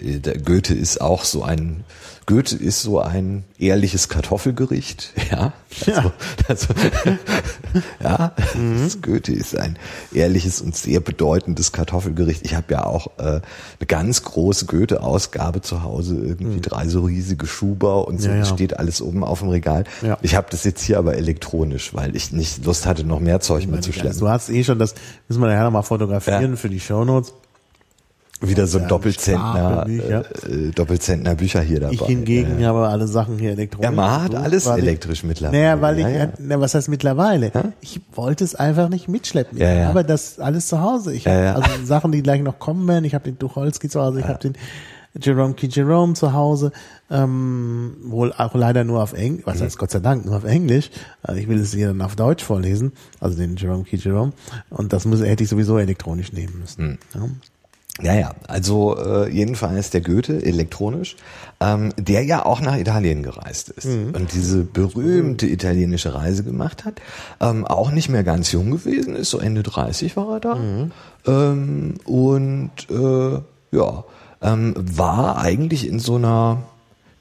äh, 0.00 0.18
der 0.18 0.38
Goethe 0.38 0.74
ist 0.74 1.00
auch 1.00 1.24
so 1.24 1.42
ein, 1.42 1.84
Goethe 2.26 2.56
ist 2.56 2.82
so 2.82 3.00
ein 3.00 3.44
ehrliches 3.58 4.08
Kartoffelgericht, 4.08 5.12
ja. 5.30 5.52
Also, 5.86 6.12
also, 6.48 6.74
ja, 8.02 8.32
das 8.84 9.00
Goethe 9.02 9.32
ist 9.32 9.56
ein 9.58 9.78
ehrliches 10.12 10.60
und 10.60 10.76
sehr 10.76 11.00
bedeutendes 11.00 11.72
Kartoffelgericht. 11.72 12.44
Ich 12.44 12.54
habe 12.54 12.72
ja 12.74 12.84
auch 12.86 13.06
äh, 13.18 13.22
eine 13.22 13.42
ganz 13.88 14.22
große 14.22 14.66
Goethe-Ausgabe 14.66 15.62
zu 15.62 15.82
Hause, 15.82 16.16
irgendwie 16.16 16.60
drei 16.60 16.86
so 16.88 17.02
riesige 17.04 17.46
Schuber 17.46 18.06
und 18.06 18.20
so, 18.20 18.28
Ja, 18.28 18.36
ja. 18.36 18.44
steht 18.44 18.78
alles 18.78 19.00
oben 19.00 19.24
auf 19.24 19.40
dem 19.40 19.48
Regal. 19.48 19.84
Ja. 20.02 20.18
Ich 20.22 20.34
habe 20.34 20.46
das 20.50 20.64
jetzt 20.64 20.82
hier 20.82 20.98
aber 20.98 21.16
elektronisch, 21.16 21.94
weil 21.94 22.14
ich 22.14 22.32
nicht 22.32 22.64
Lust 22.64 22.86
hatte, 22.86 23.04
noch 23.04 23.20
mehr 23.20 23.40
Zeug 23.40 23.66
mehr 23.66 23.80
zu 23.80 23.92
schleppen. 23.92 24.18
Du 24.18 24.28
hast 24.28 24.48
eh 24.50 24.62
schon 24.62 24.78
das, 24.78 24.94
müssen 25.28 25.40
wir 25.40 25.48
nachher 25.48 25.64
nochmal 25.64 25.82
fotografieren 25.82 26.56
für 26.56 26.68
die 26.68 26.80
Shownotes. 26.80 27.32
Wieder 28.42 28.66
so 28.66 28.78
ein 28.78 28.88
Doppelzentner, 28.88 29.86
äh, 29.88 30.70
Doppelzentner 30.74 31.34
Bücher 31.34 31.60
hier 31.60 31.80
dabei. 31.80 31.94
Ich 31.94 32.02
hingegen 32.02 32.60
Ja. 32.60 32.68
habe 32.68 32.88
alle 32.88 33.06
Sachen 33.06 33.38
hier 33.38 33.50
elektronisch. 33.52 33.84
Ja, 33.84 33.90
man 33.96 34.22
hat 34.22 34.34
alles 34.34 34.66
weil 34.66 34.78
ich- 34.80 34.84
elektrisch 34.84 35.22
mittlerweile. 35.24 35.58
Naja, 35.62 35.80
weil 35.80 35.98
ich, 35.98 36.06
Ja, 36.06 36.28
na, 36.38 36.60
was 36.60 36.74
heißt 36.74 36.88
mittlerweile? 36.88 37.52
Ich 37.80 38.00
wollte 38.14 38.44
es 38.44 38.54
einfach 38.54 38.88
nicht 38.88 39.08
mitschleppen. 39.08 39.56
Ich 39.58 39.62
Ja, 39.62 39.72
ja. 39.72 39.86
habe 39.88 40.04
das 40.04 40.38
alles 40.38 40.66
zu 40.66 40.80
Hause. 40.80 41.12
Ich 41.14 41.26
habe 41.26 41.54
also 41.54 41.84
Sachen, 41.84 42.12
die 42.12 42.22
gleich 42.22 42.42
noch 42.42 42.58
kommen 42.58 42.86
werden. 42.88 43.04
Ich 43.04 43.14
habe 43.14 43.24
den 43.24 43.38
Tucholsky 43.38 43.88
zu 43.88 44.00
Hause, 44.00 44.20
ich 44.20 44.26
habe 44.26 44.38
den 44.40 44.54
Jerome 45.20 45.52
Key 45.52 45.66
Jerome 45.70 46.14
zu 46.14 46.32
Hause, 46.32 46.72
ähm, 47.10 47.96
wohl 48.04 48.32
auch 48.32 48.54
leider 48.54 48.82
nur 48.82 49.02
auf 49.02 49.12
Englisch, 49.12 49.44
was 49.46 49.60
heißt 49.60 49.76
Gott 49.78 49.90
sei 49.90 49.98
Dank 50.00 50.24
nur 50.24 50.36
auf 50.36 50.44
Englisch. 50.44 50.90
Also 51.22 51.38
ich 51.38 51.48
will 51.48 51.60
es 51.60 51.74
hier 51.74 51.88
dann 51.88 52.00
auf 52.00 52.16
Deutsch 52.16 52.42
vorlesen, 52.42 52.92
also 53.20 53.36
den 53.36 53.56
Jerome 53.56 53.84
Key 53.84 53.96
Jerome. 53.96 54.32
Und 54.70 54.92
das 54.94 55.04
muss, 55.04 55.20
hätte 55.20 55.42
ich 55.44 55.50
sowieso 55.50 55.76
elektronisch 55.78 56.32
nehmen 56.32 56.58
müssen. 56.60 56.98
Ja. 57.14 57.20
Ja, 58.00 58.14
ja, 58.14 58.34
also 58.48 58.96
äh, 58.96 59.30
jedenfalls 59.30 59.90
der 59.90 60.00
Goethe 60.00 60.42
elektronisch, 60.42 61.16
ähm, 61.60 61.92
der 61.98 62.24
ja 62.24 62.46
auch 62.46 62.62
nach 62.62 62.78
Italien 62.78 63.22
gereist 63.22 63.68
ist 63.68 63.84
und 64.14 64.32
diese 64.32 64.64
berühmte 64.64 65.46
italienische 65.46 66.14
Reise 66.14 66.42
gemacht 66.42 66.86
hat, 66.86 67.02
ähm, 67.40 67.66
auch 67.66 67.90
nicht 67.90 68.08
mehr 68.08 68.24
ganz 68.24 68.50
jung 68.50 68.70
gewesen 68.70 69.14
ist, 69.14 69.28
so 69.28 69.38
Ende 69.38 69.62
30 69.62 70.16
war 70.16 70.32
er 70.34 70.40
da. 70.40 70.56
Ähm, 71.26 71.94
und 72.06 72.70
äh, 72.90 73.40
ja, 73.76 74.04
ähm, 74.40 74.74
war 74.76 75.36
eigentlich 75.36 75.86
in 75.86 75.98
so 75.98 76.16
einer 76.16 76.62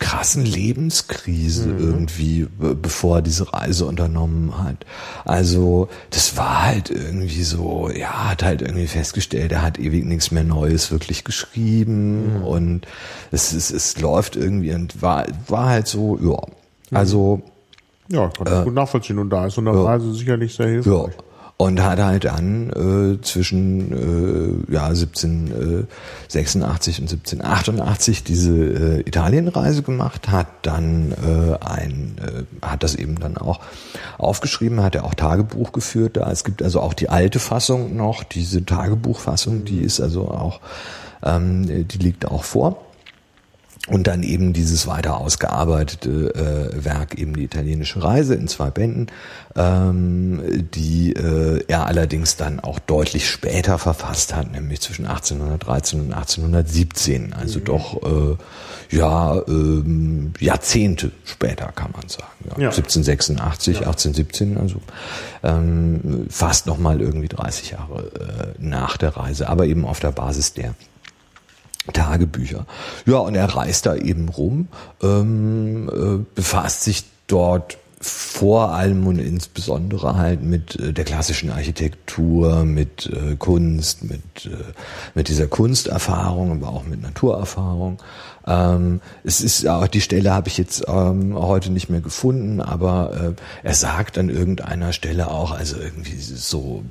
krassen 0.02 0.44
Lebenskrise 0.44 1.70
irgendwie, 1.78 2.48
be- 2.60 2.74
bevor 2.76 3.18
er 3.18 3.22
diese 3.22 3.54
Reise 3.54 3.86
unternommen 3.86 4.58
hat. 4.62 4.86
Also 5.26 5.88
das 6.10 6.36
war 6.36 6.66
halt 6.66 6.90
irgendwie 6.90 7.44
so, 7.44 7.90
ja, 7.90 8.30
hat 8.32 8.44
halt 8.44 8.62
irgendwie 8.64 8.88
festgestellt, 8.88 9.52
er 9.52 9.62
hat 9.62 9.78
ewig 9.80 10.04
nichts 10.06 10.32
mehr 10.32 10.44
Neues 10.44 10.92
wirklich 10.92 11.24
geschrieben 11.24 12.42
und 12.44 12.88
es, 13.32 13.54
es, 13.54 13.70
es 13.72 14.00
läuft 14.02 14.36
irgendwie 14.36 14.74
und 14.74 15.02
war, 15.02 15.26
war 15.48 15.68
halt 15.70 15.88
so, 15.88 16.18
ja. 16.22 16.98
Also 16.98 17.42
Ja, 18.10 18.28
kann 18.30 18.48
ich 18.60 18.64
gut 18.66 18.74
nachvollziehen. 18.74 19.20
Und 19.20 19.30
da 19.30 19.46
ist 19.46 19.54
so 19.56 19.62
eine 19.62 19.72
ja. 19.72 19.84
Reise 19.84 20.14
sicherlich 20.14 20.54
sehr 20.56 20.82
ja. 20.82 21.06
Und 21.62 21.78
hat 21.84 22.00
halt 22.00 22.24
dann 22.24 22.72
äh, 22.72 23.22
zwischen 23.22 24.66
äh, 24.68 24.74
ja 24.74 24.88
1786 24.88 27.02
und 27.02 27.12
1788 27.12 28.24
diese 28.24 28.52
äh, 28.52 29.02
Italienreise 29.02 29.84
gemacht, 29.84 30.30
hat 30.30 30.48
dann 30.64 31.12
äh, 31.12 31.64
ein 31.64 32.16
äh, 32.18 32.46
hat 32.66 32.82
das 32.82 32.96
eben 32.96 33.20
dann 33.20 33.38
auch 33.38 33.60
aufgeschrieben, 34.18 34.82
hat 34.82 34.96
er 34.96 35.06
auch 35.06 35.14
Tagebuch 35.14 35.72
geführt. 35.72 36.18
Da 36.18 36.32
es 36.32 36.44
gibt 36.44 36.64
also 36.64 36.82
auch 36.82 36.96
die 36.96 37.10
alte 37.10 37.38
Fassung 37.38 37.96
noch, 37.96 38.24
diese 38.24 38.66
Tagebuchfassung, 38.66 39.64
die 39.64 39.82
ist 39.82 40.02
also 40.02 40.30
auch 40.30 40.62
ähm, 41.22 41.88
die 41.88 41.98
liegt 42.00 42.26
auch 42.26 42.44
vor. 42.44 42.82
Und 43.88 44.06
dann 44.06 44.22
eben 44.22 44.54
dieses 44.54 44.86
weiter 44.86 45.18
ausgearbeitete 45.18 46.72
äh, 46.76 46.86
Werk, 46.86 47.18
eben 47.18 47.36
die 47.36 47.46
italienische 47.46 48.04
Reise 48.04 48.36
in 48.36 48.48
zwei 48.48 48.70
Bänden, 48.70 49.08
ähm, 49.56 50.70
die 50.72 51.14
äh, 51.14 51.64
er 51.68 51.88
allerdings 51.88 52.36
dann 52.36 52.60
auch 52.60 52.78
deutlich 52.78 53.28
später 53.28 53.80
verfasst 53.80 54.36
hat, 54.36 54.52
nämlich 54.52 54.82
zwischen 54.82 55.08
1813 55.08 56.00
und 56.00 56.14
1817. 56.14 57.34
Also 57.34 57.60
doch 57.60 58.04
äh, 58.04 58.96
ja 58.96 59.42
ähm, 59.48 60.34
Jahrzehnte 60.40 61.12
später 61.26 61.72
kann 61.74 61.90
man 61.92 62.08
sagen. 62.08 62.28
Ja. 62.46 62.64
Ja. 62.64 62.70
1786, 62.70 63.80
1817, 63.80 64.58
also 64.60 64.80
ähm, 65.42 66.28
fast 66.30 66.68
nochmal 66.68 67.02
irgendwie 67.02 67.30
30 67.30 67.72
Jahre 67.72 68.12
äh, 68.14 68.54
nach 68.60 68.98
der 68.98 69.18
Reise, 69.18 69.50
aber 69.50 69.66
eben 69.66 69.86
auf 69.86 70.00
der 70.00 70.12
Basis 70.12 70.54
der 70.54 70.76
Tagebücher. 71.94 72.66
Ja, 73.06 73.18
und 73.18 73.36
er 73.36 73.46
reist 73.46 73.86
da 73.86 73.96
eben 73.96 74.30
rum, 74.30 74.68
ähm, 75.02 75.90
äh, 75.90 76.26
befasst 76.36 76.84
sich 76.84 77.06
dort 77.28 77.78
vor 78.02 78.72
allem 78.72 79.06
und 79.06 79.20
insbesondere 79.20 80.16
halt 80.16 80.42
mit 80.42 80.76
äh, 80.80 80.92
der 80.92 81.06
klassischen 81.06 81.52
Architektur, 81.52 82.66
mit 82.66 83.08
äh, 83.08 83.36
Kunst, 83.36 84.04
mit, 84.04 84.46
äh, 84.46 84.74
mit 85.14 85.28
dieser 85.28 85.48
Kunsterfahrung, 85.48 86.52
aber 86.52 86.70
auch 86.70 86.84
mit 86.84 87.02
Naturerfahrung. 87.02 88.00
Ähm, 88.48 89.02
es 89.24 89.42
ist 89.42 89.68
auch 89.68 89.88
die 89.88 90.02
Stelle 90.02 90.34
habe 90.34 90.48
ich 90.48 90.58
jetzt 90.58 90.86
ähm, 90.88 91.36
heute 91.36 91.72
nicht 91.72 91.90
mehr 91.90 92.02
gefunden, 92.02 92.62
aber 92.62 93.36
äh, 93.38 93.68
er 93.68 93.74
sagt 93.74 94.18
an 94.18 94.30
irgendeiner 94.30 94.94
Stelle 94.94 95.30
auch, 95.30 95.52
also 95.52 95.78
irgendwie 95.78 96.18
so 96.18 96.84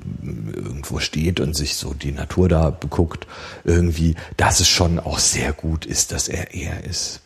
irgendwo 0.53 0.99
steht 0.99 1.39
und 1.39 1.55
sich 1.55 1.75
so 1.75 1.93
die 1.93 2.11
Natur 2.11 2.47
da 2.47 2.69
beguckt, 2.69 3.27
irgendwie, 3.63 4.15
dass 4.37 4.59
es 4.59 4.67
schon 4.67 4.99
auch 4.99 5.19
sehr 5.19 5.53
gut 5.53 5.85
ist, 5.85 6.11
dass 6.11 6.27
er 6.27 6.53
er 6.53 6.83
ist. 6.85 7.21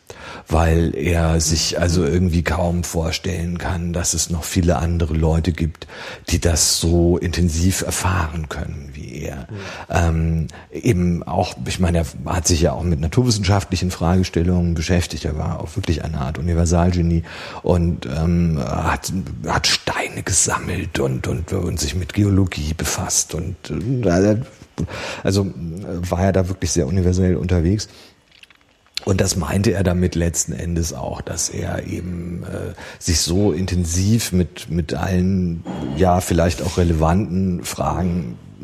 Weil 0.47 0.95
er 0.95 1.39
sich 1.39 1.79
also 1.79 2.03
irgendwie 2.03 2.43
kaum 2.43 2.83
vorstellen 2.83 3.57
kann, 3.57 3.93
dass 3.93 4.13
es 4.13 4.29
noch 4.29 4.43
viele 4.43 4.77
andere 4.77 5.13
Leute 5.13 5.51
gibt, 5.51 5.87
die 6.29 6.39
das 6.39 6.79
so 6.79 7.17
intensiv 7.17 7.81
erfahren 7.81 8.49
können 8.49 8.91
wie 9.05 9.21
er. 9.21 9.47
Ähm, 9.89 10.47
eben 10.71 11.23
auch, 11.23 11.55
ich 11.67 11.79
meine, 11.79 11.99
er 11.99 12.05
hat 12.25 12.47
sich 12.47 12.61
ja 12.61 12.73
auch 12.73 12.83
mit 12.83 12.99
naturwissenschaftlichen 12.99 13.91
Fragestellungen 13.91 14.73
beschäftigt. 14.73 15.25
Er 15.25 15.37
war 15.37 15.59
auch 15.59 15.75
wirklich 15.75 16.03
eine 16.03 16.19
Art 16.19 16.37
Universalgenie 16.37 17.23
und 17.63 18.05
ähm, 18.05 18.59
hat, 18.59 19.11
hat 19.47 19.67
Steine 19.67 20.23
gesammelt 20.23 20.99
und, 20.99 21.27
und, 21.27 21.53
und 21.53 21.79
sich 21.79 21.95
mit 21.95 22.13
Geologie 22.13 22.73
befasst 22.73 23.35
und 23.35 23.55
äh, 23.69 24.37
also 25.23 25.51
war 25.55 26.21
er 26.21 26.31
da 26.33 26.49
wirklich 26.49 26.71
sehr 26.71 26.87
universell 26.87 27.35
unterwegs. 27.35 27.87
Und 29.05 29.21
das 29.21 29.35
meinte 29.35 29.71
er 29.71 29.83
damit 29.83 30.15
letzten 30.15 30.51
Endes 30.51 30.91
auch, 30.91 31.21
dass 31.21 31.49
er 31.49 31.85
eben 31.85 32.43
äh, 32.43 32.73
sich 32.97 33.21
so 33.21 33.51
intensiv 33.51 34.31
mit, 34.31 34.71
mit 34.71 34.95
allen, 34.95 35.63
ja, 35.95 36.21
vielleicht 36.21 36.63
auch 36.63 36.77
relevanten 36.77 37.63
Fragen 37.63 38.37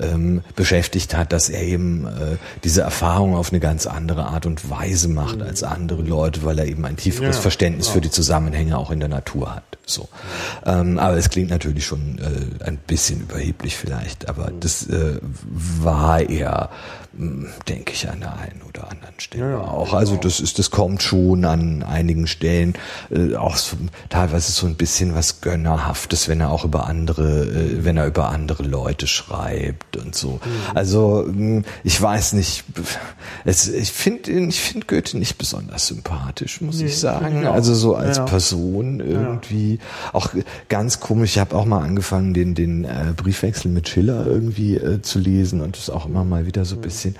ähm, 0.00 0.42
beschäftigt 0.56 1.14
hat, 1.16 1.32
dass 1.32 1.48
er 1.48 1.62
eben 1.62 2.06
äh, 2.06 2.36
diese 2.64 2.82
Erfahrung 2.82 3.34
auf 3.36 3.50
eine 3.52 3.60
ganz 3.60 3.86
andere 3.86 4.26
Art 4.26 4.46
und 4.46 4.68
Weise 4.70 5.08
macht 5.08 5.40
als 5.42 5.62
andere 5.62 6.02
Leute, 6.02 6.44
weil 6.44 6.58
er 6.58 6.66
eben 6.66 6.84
ein 6.84 6.96
tieferes 6.96 7.36
Ja, 7.36 7.42
Verständnis 7.42 7.86
genau. 7.86 7.94
für 7.94 8.00
die 8.00 8.10
Zusammenhänge 8.10 8.76
auch 8.78 8.90
in 8.90 9.00
der 9.00 9.08
Natur 9.08 9.54
hat. 9.54 9.64
So, 9.86 10.08
ähm, 10.64 10.98
aber 10.98 11.16
es 11.18 11.28
klingt 11.28 11.50
natürlich 11.50 11.84
schon 11.84 12.18
äh, 12.18 12.64
ein 12.64 12.78
bisschen 12.78 13.20
überheblich 13.20 13.76
vielleicht, 13.76 14.28
aber 14.30 14.50
das 14.58 14.88
äh, 14.88 15.18
war 15.22 16.20
er, 16.22 16.70
mh, 17.12 17.48
denke 17.68 17.92
ich, 17.92 18.08
an 18.08 18.20
der 18.20 18.32
einen 18.38 18.62
oder 18.66 18.90
anderen 18.90 19.20
Stelle 19.20 19.50
Ja, 19.50 19.58
auch. 19.58 19.92
Also 19.92 20.16
das 20.16 20.40
ist, 20.40 20.58
das 20.58 20.70
kommt 20.70 21.02
schon 21.02 21.44
an 21.44 21.82
einigen 21.82 22.26
Stellen 22.26 22.72
äh, 23.10 23.36
auch 23.36 23.56
so, 23.56 23.76
teilweise 24.08 24.52
so 24.52 24.66
ein 24.66 24.76
bisschen 24.76 25.14
was 25.14 25.42
gönnerhaftes, 25.42 26.28
wenn 26.28 26.40
er 26.40 26.50
auch 26.50 26.64
über 26.64 26.86
andere, 26.86 27.44
äh, 27.44 27.84
wenn 27.84 27.98
er 27.98 28.06
über 28.06 28.30
andere 28.30 28.62
Leute 28.62 29.06
schreibt 29.06 29.83
und 29.96 30.14
so. 30.14 30.40
Also 30.74 31.24
mh, 31.26 31.62
ich 31.84 32.00
weiß 32.00 32.32
nicht, 32.34 32.64
es, 33.44 33.68
ich 33.68 33.92
finde 33.92 34.30
ich 34.30 34.60
finde 34.60 34.86
Goethe 34.86 35.18
nicht 35.18 35.38
besonders 35.38 35.86
sympathisch, 35.88 36.60
muss 36.60 36.78
Nee, 36.78 36.86
ich 36.86 36.98
sagen. 36.98 37.42
ich. 37.42 37.48
Also 37.48 37.74
so 37.74 37.94
als 37.94 38.16
Ja. 38.18 38.24
Person 38.24 39.00
irgendwie 39.00 39.78
auch 40.12 40.30
ganz 40.68 41.00
komisch. 41.00 41.32
Ich 41.32 41.38
habe 41.38 41.56
auch 41.56 41.64
mal 41.64 41.82
angefangen, 41.82 42.34
den 42.34 42.54
den 42.54 42.84
äh, 42.84 43.12
Briefwechsel 43.16 43.70
mit 43.70 43.88
Schiller 43.88 44.26
irgendwie 44.26 44.76
äh, 44.76 45.02
zu 45.02 45.18
lesen 45.18 45.60
und 45.60 45.76
das 45.76 45.90
auch 45.90 46.06
immer 46.06 46.24
mal 46.24 46.46
wieder 46.46 46.64
so 46.64 46.76
ein 46.76 46.80
bisschen. 46.80 47.16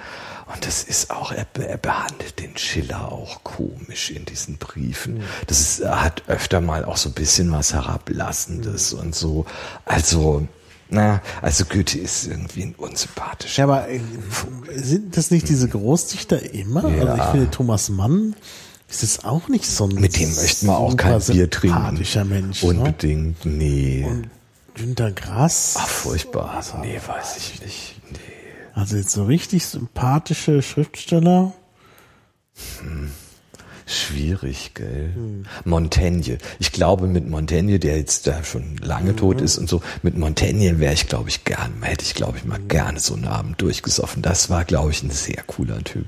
Und 0.52 0.66
das 0.66 0.84
ist 0.84 1.10
auch, 1.10 1.32
er, 1.32 1.46
er 1.58 1.78
behandelt 1.78 2.38
den 2.38 2.56
Schiller 2.58 3.10
auch 3.10 3.42
komisch 3.44 4.10
in 4.10 4.26
diesen 4.26 4.58
Briefen. 4.58 5.20
Das 5.46 5.58
ist, 5.58 5.84
hat 5.86 6.22
öfter 6.26 6.60
mal 6.60 6.84
auch 6.84 6.98
so 6.98 7.08
ein 7.08 7.12
bisschen 7.14 7.50
was 7.50 7.72
Herablassendes 7.72 8.92
und 8.92 9.14
so. 9.14 9.46
Also, 9.86 10.46
na, 10.94 11.20
also 11.42 11.64
Goethe 11.66 11.98
ist 11.98 12.26
irgendwie 12.26 12.62
ein 12.62 12.74
unsympathischer. 12.76 13.62
Ja, 13.62 13.64
aber 13.64 13.88
äh, 13.88 14.00
sind 14.74 15.16
das 15.16 15.30
nicht 15.30 15.48
diese 15.48 15.68
Großdichter 15.68 16.54
immer? 16.54 16.84
Also 16.84 16.98
ich 16.98 17.04
Ja. 17.18 17.30
finde 17.32 17.50
Thomas 17.50 17.88
Mann 17.90 18.34
ist 18.88 19.02
es 19.02 19.24
auch 19.24 19.48
nicht 19.48 19.66
so 19.66 19.84
ein 19.88 19.94
Mit 19.96 20.18
dem 20.18 20.34
möchten 20.34 20.66
wir 20.66 20.76
auch 20.78 20.96
kein 20.96 21.20
Bier 21.20 21.50
trinken. 21.50 21.98
Mensch. 22.28 22.62
Ne? 22.62 22.68
Unbedingt, 22.68 23.44
nee. 23.44 24.06
Günter 24.74 25.12
Grass. 25.12 25.74
Ach, 25.78 25.86
furchtbar. 25.88 26.62
Nee, 26.80 27.00
weiß 27.06 27.36
ich 27.36 27.60
nicht. 27.62 28.00
Nee. 28.10 28.18
Also 28.74 28.96
jetzt 28.96 29.12
so 29.12 29.24
richtig 29.24 29.66
sympathische 29.66 30.62
Schriftsteller. 30.62 31.52
Schwierig, 33.86 34.72
gell? 34.74 35.10
Montaigne. 35.64 36.38
Ich 36.58 36.72
glaube, 36.72 37.06
mit 37.06 37.28
Montaigne, 37.28 37.78
der 37.78 37.98
jetzt 37.98 38.26
da 38.26 38.42
schon 38.42 38.76
lange 38.78 39.14
tot 39.14 39.40
ist 39.40 39.58
und 39.58 39.68
so, 39.68 39.82
mit 40.02 40.16
Montaigne 40.16 40.78
wäre 40.78 40.94
ich, 40.94 41.06
glaube 41.06 41.28
ich, 41.28 41.44
gern, 41.44 41.82
hätte 41.82 42.04
ich, 42.04 42.14
glaube 42.14 42.38
ich, 42.38 42.44
mal 42.44 42.58
gerne 42.68 42.98
so 43.00 43.14
einen 43.14 43.26
Abend 43.26 43.60
durchgesoffen. 43.60 44.22
Das 44.22 44.48
war, 44.48 44.64
glaube 44.64 44.90
ich, 44.90 45.02
ein 45.02 45.10
sehr 45.10 45.42
cooler 45.46 45.82
Typ. 45.84 46.06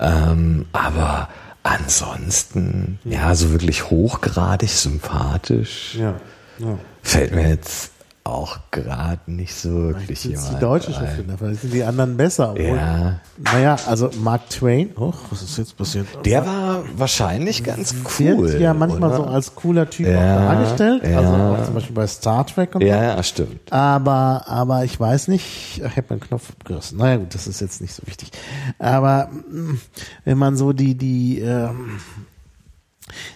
Ähm, 0.00 0.66
aber 0.72 1.28
ansonsten, 1.62 2.98
ja, 3.04 3.34
so 3.34 3.50
wirklich 3.50 3.90
hochgradig 3.90 4.70
sympathisch, 4.70 5.96
Ja. 5.98 6.20
ja. 6.58 6.78
fällt 7.02 7.34
mir 7.34 7.48
jetzt 7.48 7.90
auch 8.30 8.58
gerade 8.70 9.20
nicht 9.30 9.54
so 9.54 9.70
wirklich 9.70 10.18
Vielleicht 10.18 10.22
sind 10.22 10.30
jemand. 10.32 10.52
die 10.52 10.60
deutsche 10.60 10.92
Schriftsteller, 10.92 11.38
vielleicht 11.38 11.60
sind 11.62 11.72
die 11.74 11.84
anderen 11.84 12.16
besser. 12.16 12.50
Obwohl, 12.52 12.76
Ja. 12.76 13.20
Naja, 13.38 13.76
also 13.86 14.10
Mark 14.22 14.48
Twain, 14.50 14.90
oh, 14.96 15.12
was 15.30 15.42
ist 15.42 15.56
jetzt 15.58 15.76
passiert? 15.76 16.06
Der 16.24 16.44
war 16.46 16.82
wahrscheinlich 16.96 17.64
ganz 17.64 17.94
cool. 18.20 18.50
wird 18.50 18.60
ja 18.60 18.74
manchmal 18.74 19.10
oder? 19.10 19.16
so 19.16 19.24
als 19.24 19.54
cooler 19.54 19.88
Typ 19.88 20.06
Ja, 20.08 20.14
auch 20.36 20.52
dargestellt, 20.52 21.02
ja. 21.06 21.18
also 21.18 21.32
auch 21.60 21.64
zum 21.64 21.74
Beispiel 21.74 21.94
bei 21.94 22.06
Star 22.06 22.46
Trek 22.46 22.74
und 22.74 22.82
so. 22.82 22.86
Ja, 22.86 23.02
ja, 23.02 23.22
stimmt. 23.22 23.72
Aber, 23.72 24.44
aber 24.46 24.84
ich 24.84 24.98
weiß 25.00 25.28
nicht, 25.28 25.78
ich 25.78 25.82
habe 25.96 26.04
meinen 26.10 26.20
Knopf 26.20 26.50
abgerissen. 26.50 26.98
Naja 26.98 27.16
gut, 27.16 27.34
das 27.34 27.46
ist 27.46 27.60
jetzt 27.60 27.80
nicht 27.80 27.94
so 27.94 28.02
wichtig. 28.06 28.30
Aber 28.78 29.30
mh, 29.50 29.78
wenn 30.24 30.38
man 30.38 30.56
so 30.56 30.72
die, 30.72 30.94
die, 30.96 31.40
ähm, 31.40 31.98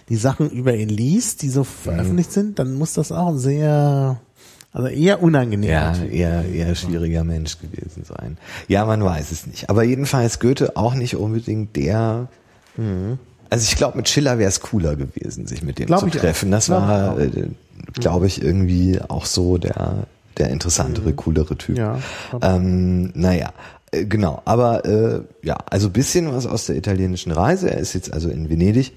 die 0.09 0.15
Sachen 0.15 0.49
über 0.51 0.73
ihn 0.75 0.89
liest, 0.89 1.41
die 1.41 1.49
so 1.49 1.61
Mhm. 1.61 1.65
veröffentlicht 1.65 2.31
sind, 2.31 2.59
dann 2.59 2.75
muss 2.75 2.93
das 2.93 3.11
auch 3.11 3.27
ein 3.29 3.37
sehr, 3.39 4.17
also 4.75 4.89
eher 4.89 5.23
unangenehm. 5.23 5.69
Ja, 5.69 5.95
eher, 5.95 6.43
eher 6.45 6.75
schwieriger 6.75 7.23
Mensch 7.23 7.57
gewesen 7.59 8.03
sein. 8.03 8.37
Ja, 8.67 8.85
man 8.85 9.01
weiß 9.03 9.31
es 9.31 9.47
nicht. 9.47 9.69
Aber 9.69 9.83
jedenfalls 9.83 10.39
Goethe 10.39 10.75
auch 10.75 10.95
nicht 10.95 11.15
unbedingt 11.15 11.77
der. 11.77 12.27
Also 13.49 13.63
ich 13.63 13.77
glaube, 13.77 13.95
mit 13.95 14.09
Schiller 14.09 14.37
wäre 14.37 14.49
es 14.49 14.59
cooler 14.59 14.97
gewesen, 14.97 15.47
sich 15.47 15.63
mit 15.63 15.79
dem 15.79 15.85
Glaub 15.85 16.01
zu 16.01 16.09
treffen. 16.09 16.51
Das 16.51 16.65
Glaub 16.65 16.81
war, 16.81 17.17
äh, 17.17 17.29
glaube 17.93 18.27
ich, 18.27 18.41
irgendwie 18.41 18.99
auch 19.07 19.25
so 19.25 19.57
der 19.57 20.07
der 20.37 20.49
interessantere, 20.49 21.13
coolere 21.13 21.55
Typ. 21.55 21.77
Ja. 21.77 21.99
Ähm, 22.41 23.11
naja, 23.13 23.53
äh, 23.91 24.03
genau. 24.03 24.41
Aber 24.43 24.83
äh, 24.83 25.21
ja, 25.41 25.55
also 25.69 25.89
bisschen 25.89 26.33
was 26.33 26.45
aus 26.45 26.65
der 26.65 26.75
italienischen 26.75 27.31
Reise. 27.31 27.71
Er 27.71 27.77
ist 27.77 27.93
jetzt 27.93 28.11
also 28.11 28.27
in 28.27 28.49
Venedig 28.49 28.91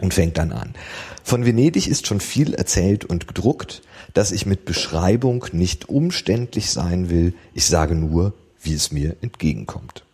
und 0.00 0.12
fängt 0.12 0.36
dann 0.38 0.52
an. 0.52 0.74
Von 1.22 1.46
Venedig 1.46 1.86
ist 1.86 2.06
schon 2.06 2.20
viel 2.20 2.54
erzählt 2.54 3.04
und 3.04 3.28
gedruckt, 3.28 3.82
dass 4.14 4.32
ich 4.32 4.46
mit 4.46 4.64
Beschreibung 4.64 5.46
nicht 5.52 5.88
umständlich 5.88 6.70
sein 6.70 7.10
will. 7.10 7.34
Ich 7.54 7.66
sage 7.66 7.94
nur, 7.94 8.34
wie 8.62 8.74
es 8.74 8.92
mir 8.92 9.16
entgegenkommt. 9.20 10.04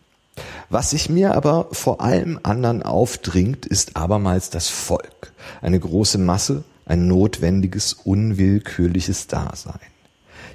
Was 0.69 0.91
sich 0.91 1.09
mir 1.09 1.35
aber 1.35 1.67
vor 1.71 2.01
allem 2.01 2.39
anderen 2.43 2.83
aufdringt, 2.83 3.65
ist 3.65 3.95
abermals 3.95 4.49
das 4.49 4.67
Volk. 4.67 5.31
Eine 5.61 5.79
große 5.79 6.17
Masse, 6.17 6.63
ein 6.85 7.07
notwendiges, 7.07 7.93
unwillkürliches 7.93 9.27
Dasein. 9.27 9.79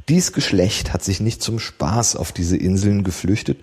Dies 0.09 0.32
Geschlecht 0.32 0.93
hat 0.93 1.05
sich 1.05 1.20
nicht 1.20 1.43
zum 1.43 1.59
Spaß 1.59 2.16
auf 2.16 2.32
diese 2.32 2.57
Inseln 2.57 3.05
geflüchtet. 3.05 3.59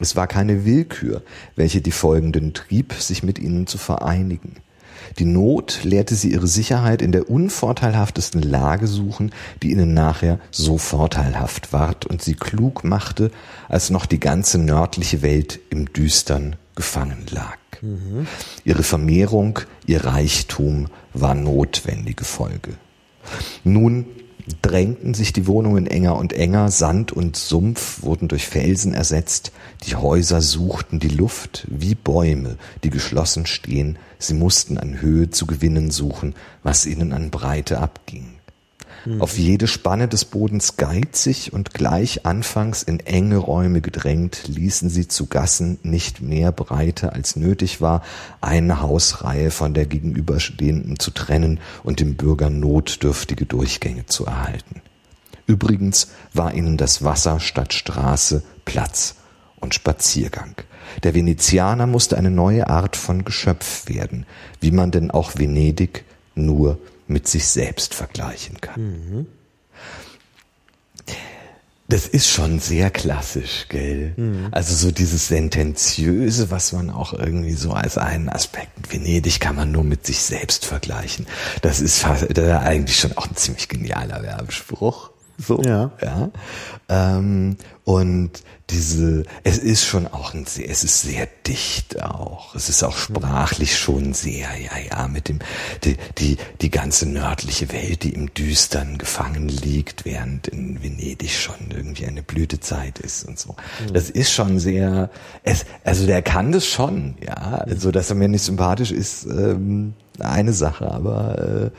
Es 0.00 0.16
war 0.16 0.26
keine 0.26 0.64
Willkür, 0.64 1.22
welche 1.54 1.80
die 1.80 1.92
Folgenden 1.92 2.54
trieb, 2.54 2.94
sich 2.94 3.22
mit 3.22 3.38
ihnen 3.38 3.66
zu 3.66 3.78
vereinigen. 3.78 4.56
Die 5.18 5.24
Not 5.24 5.80
lehrte 5.84 6.14
sie 6.14 6.32
ihre 6.32 6.46
Sicherheit 6.46 7.02
in 7.02 7.12
der 7.12 7.30
unvorteilhaftesten 7.30 8.42
Lage 8.42 8.86
suchen, 8.86 9.32
die 9.62 9.70
ihnen 9.70 9.94
nachher 9.94 10.38
so 10.50 10.78
vorteilhaft 10.78 11.72
ward 11.72 12.06
und 12.06 12.22
sie 12.22 12.34
klug 12.34 12.84
machte, 12.84 13.30
als 13.68 13.90
noch 13.90 14.06
die 14.06 14.20
ganze 14.20 14.58
nördliche 14.58 15.22
Welt 15.22 15.60
im 15.70 15.92
Düstern 15.92 16.56
gefangen 16.74 17.26
lag. 17.30 17.58
Ihre 18.64 18.82
Vermehrung, 18.82 19.58
ihr 19.86 20.04
Reichtum 20.04 20.86
war 21.14 21.34
notwendige 21.34 22.24
Folge. 22.24 22.74
Nun 23.64 24.06
drängten 24.62 25.14
sich 25.14 25.32
die 25.32 25.46
Wohnungen 25.46 25.86
enger 25.86 26.16
und 26.16 26.32
enger, 26.32 26.70
Sand 26.70 27.12
und 27.12 27.36
Sumpf 27.36 28.02
wurden 28.02 28.28
durch 28.28 28.46
Felsen 28.46 28.94
ersetzt, 28.94 29.52
die 29.86 29.96
Häuser 29.96 30.40
suchten 30.40 30.98
die 30.98 31.08
Luft 31.08 31.66
wie 31.70 31.94
Bäume, 31.94 32.56
die 32.84 32.90
geschlossen 32.90 33.46
stehen, 33.46 33.98
sie 34.18 34.34
mussten 34.34 34.78
an 34.78 35.00
Höhe 35.00 35.30
zu 35.30 35.46
gewinnen 35.46 35.90
suchen, 35.90 36.34
was 36.62 36.86
ihnen 36.86 37.12
an 37.12 37.30
Breite 37.30 37.78
abging. 37.78 38.41
Auf 39.18 39.36
jede 39.36 39.66
Spanne 39.66 40.06
des 40.06 40.24
Bodens 40.24 40.76
geizig 40.76 41.52
und 41.52 41.74
gleich 41.74 42.24
anfangs 42.24 42.84
in 42.84 43.00
enge 43.00 43.36
Räume 43.36 43.80
gedrängt, 43.80 44.46
ließen 44.46 44.90
sie 44.90 45.08
zu 45.08 45.26
Gassen 45.26 45.78
nicht 45.82 46.20
mehr 46.20 46.52
Breite 46.52 47.12
als 47.12 47.34
nötig 47.34 47.80
war, 47.80 48.02
eine 48.40 48.80
Hausreihe 48.80 49.50
von 49.50 49.74
der 49.74 49.86
gegenüberstehenden 49.86 51.00
zu 51.00 51.10
trennen 51.10 51.58
und 51.82 51.98
dem 51.98 52.14
Bürger 52.14 52.48
notdürftige 52.48 53.44
Durchgänge 53.44 54.06
zu 54.06 54.24
erhalten. 54.24 54.82
Übrigens 55.46 56.08
war 56.32 56.54
ihnen 56.54 56.76
das 56.76 57.02
Wasser 57.02 57.40
statt 57.40 57.72
Straße 57.72 58.44
Platz 58.64 59.16
und 59.58 59.74
Spaziergang. 59.74 60.54
Der 61.02 61.14
Venezianer 61.14 61.86
musste 61.88 62.16
eine 62.16 62.30
neue 62.30 62.68
Art 62.68 62.96
von 62.96 63.24
Geschöpf 63.24 63.88
werden, 63.88 64.26
wie 64.60 64.70
man 64.70 64.92
denn 64.92 65.10
auch 65.10 65.32
Venedig 65.36 66.04
nur 66.34 66.78
mit 67.12 67.28
sich 67.28 67.46
selbst 67.46 67.94
vergleichen 67.94 68.60
kann. 68.60 69.26
Das 71.88 72.06
ist 72.06 72.30
schon 72.30 72.58
sehr 72.58 72.90
klassisch, 72.90 73.66
gell? 73.68 74.14
Also 74.50 74.74
so 74.74 74.90
dieses 74.92 75.28
Sentenziöse, 75.28 76.50
was 76.50 76.72
man 76.72 76.88
auch 76.88 77.12
irgendwie 77.12 77.52
so 77.52 77.72
als 77.72 77.98
einen 77.98 78.30
Aspekt, 78.30 78.90
Venedig 78.90 79.40
kann 79.40 79.56
man 79.56 79.72
nur 79.72 79.84
mit 79.84 80.06
sich 80.06 80.20
selbst 80.20 80.64
vergleichen. 80.64 81.26
Das 81.60 81.80
ist 81.80 81.98
fast, 81.98 82.26
das 82.30 82.46
ist 82.46 82.50
eigentlich 82.52 82.96
schon 82.98 83.14
auch 83.18 83.28
ein 83.28 83.36
ziemlich 83.36 83.68
genialer 83.68 84.22
Werbespruch. 84.22 85.10
So, 85.38 85.60
Ja. 85.62 85.90
ja. 86.00 86.30
Ähm, 86.88 87.56
und 87.84 88.42
diese, 88.72 89.24
es 89.44 89.58
ist 89.58 89.84
schon 89.84 90.06
auch 90.06 90.34
ein 90.34 90.46
sehr, 90.46 90.68
es 90.68 90.82
ist 90.82 91.02
sehr 91.02 91.28
dicht 91.46 92.02
auch. 92.02 92.54
Es 92.54 92.68
ist 92.68 92.82
auch 92.82 92.96
sprachlich 92.96 93.78
schon 93.78 94.14
sehr, 94.14 94.48
ja, 94.58 94.78
ja, 94.90 95.08
mit 95.08 95.28
dem, 95.28 95.38
die, 95.84 95.96
die, 96.18 96.38
die 96.60 96.70
ganze 96.70 97.08
nördliche 97.08 97.70
Welt, 97.72 98.02
die 98.02 98.14
im 98.14 98.32
Düstern 98.32 98.98
gefangen 98.98 99.48
liegt, 99.48 100.04
während 100.04 100.48
in 100.48 100.82
Venedig 100.82 101.32
schon 101.32 101.70
irgendwie 101.70 102.06
eine 102.06 102.22
Blütezeit 102.22 102.98
ist 102.98 103.28
und 103.28 103.38
so. 103.38 103.54
Das 103.92 104.10
ist 104.10 104.32
schon 104.32 104.58
sehr, 104.58 105.10
es, 105.42 105.66
also 105.84 106.06
der 106.06 106.22
kann 106.22 106.52
das 106.52 106.66
schon, 106.66 107.16
ja. 107.24 107.62
Also, 107.66 107.90
dass 107.90 108.10
er 108.10 108.16
mir 108.16 108.28
nicht 108.28 108.44
sympathisch 108.44 108.90
ist, 108.90 109.26
ähm, 109.26 109.94
eine 110.18 110.52
Sache, 110.52 110.90
aber, 110.90 111.70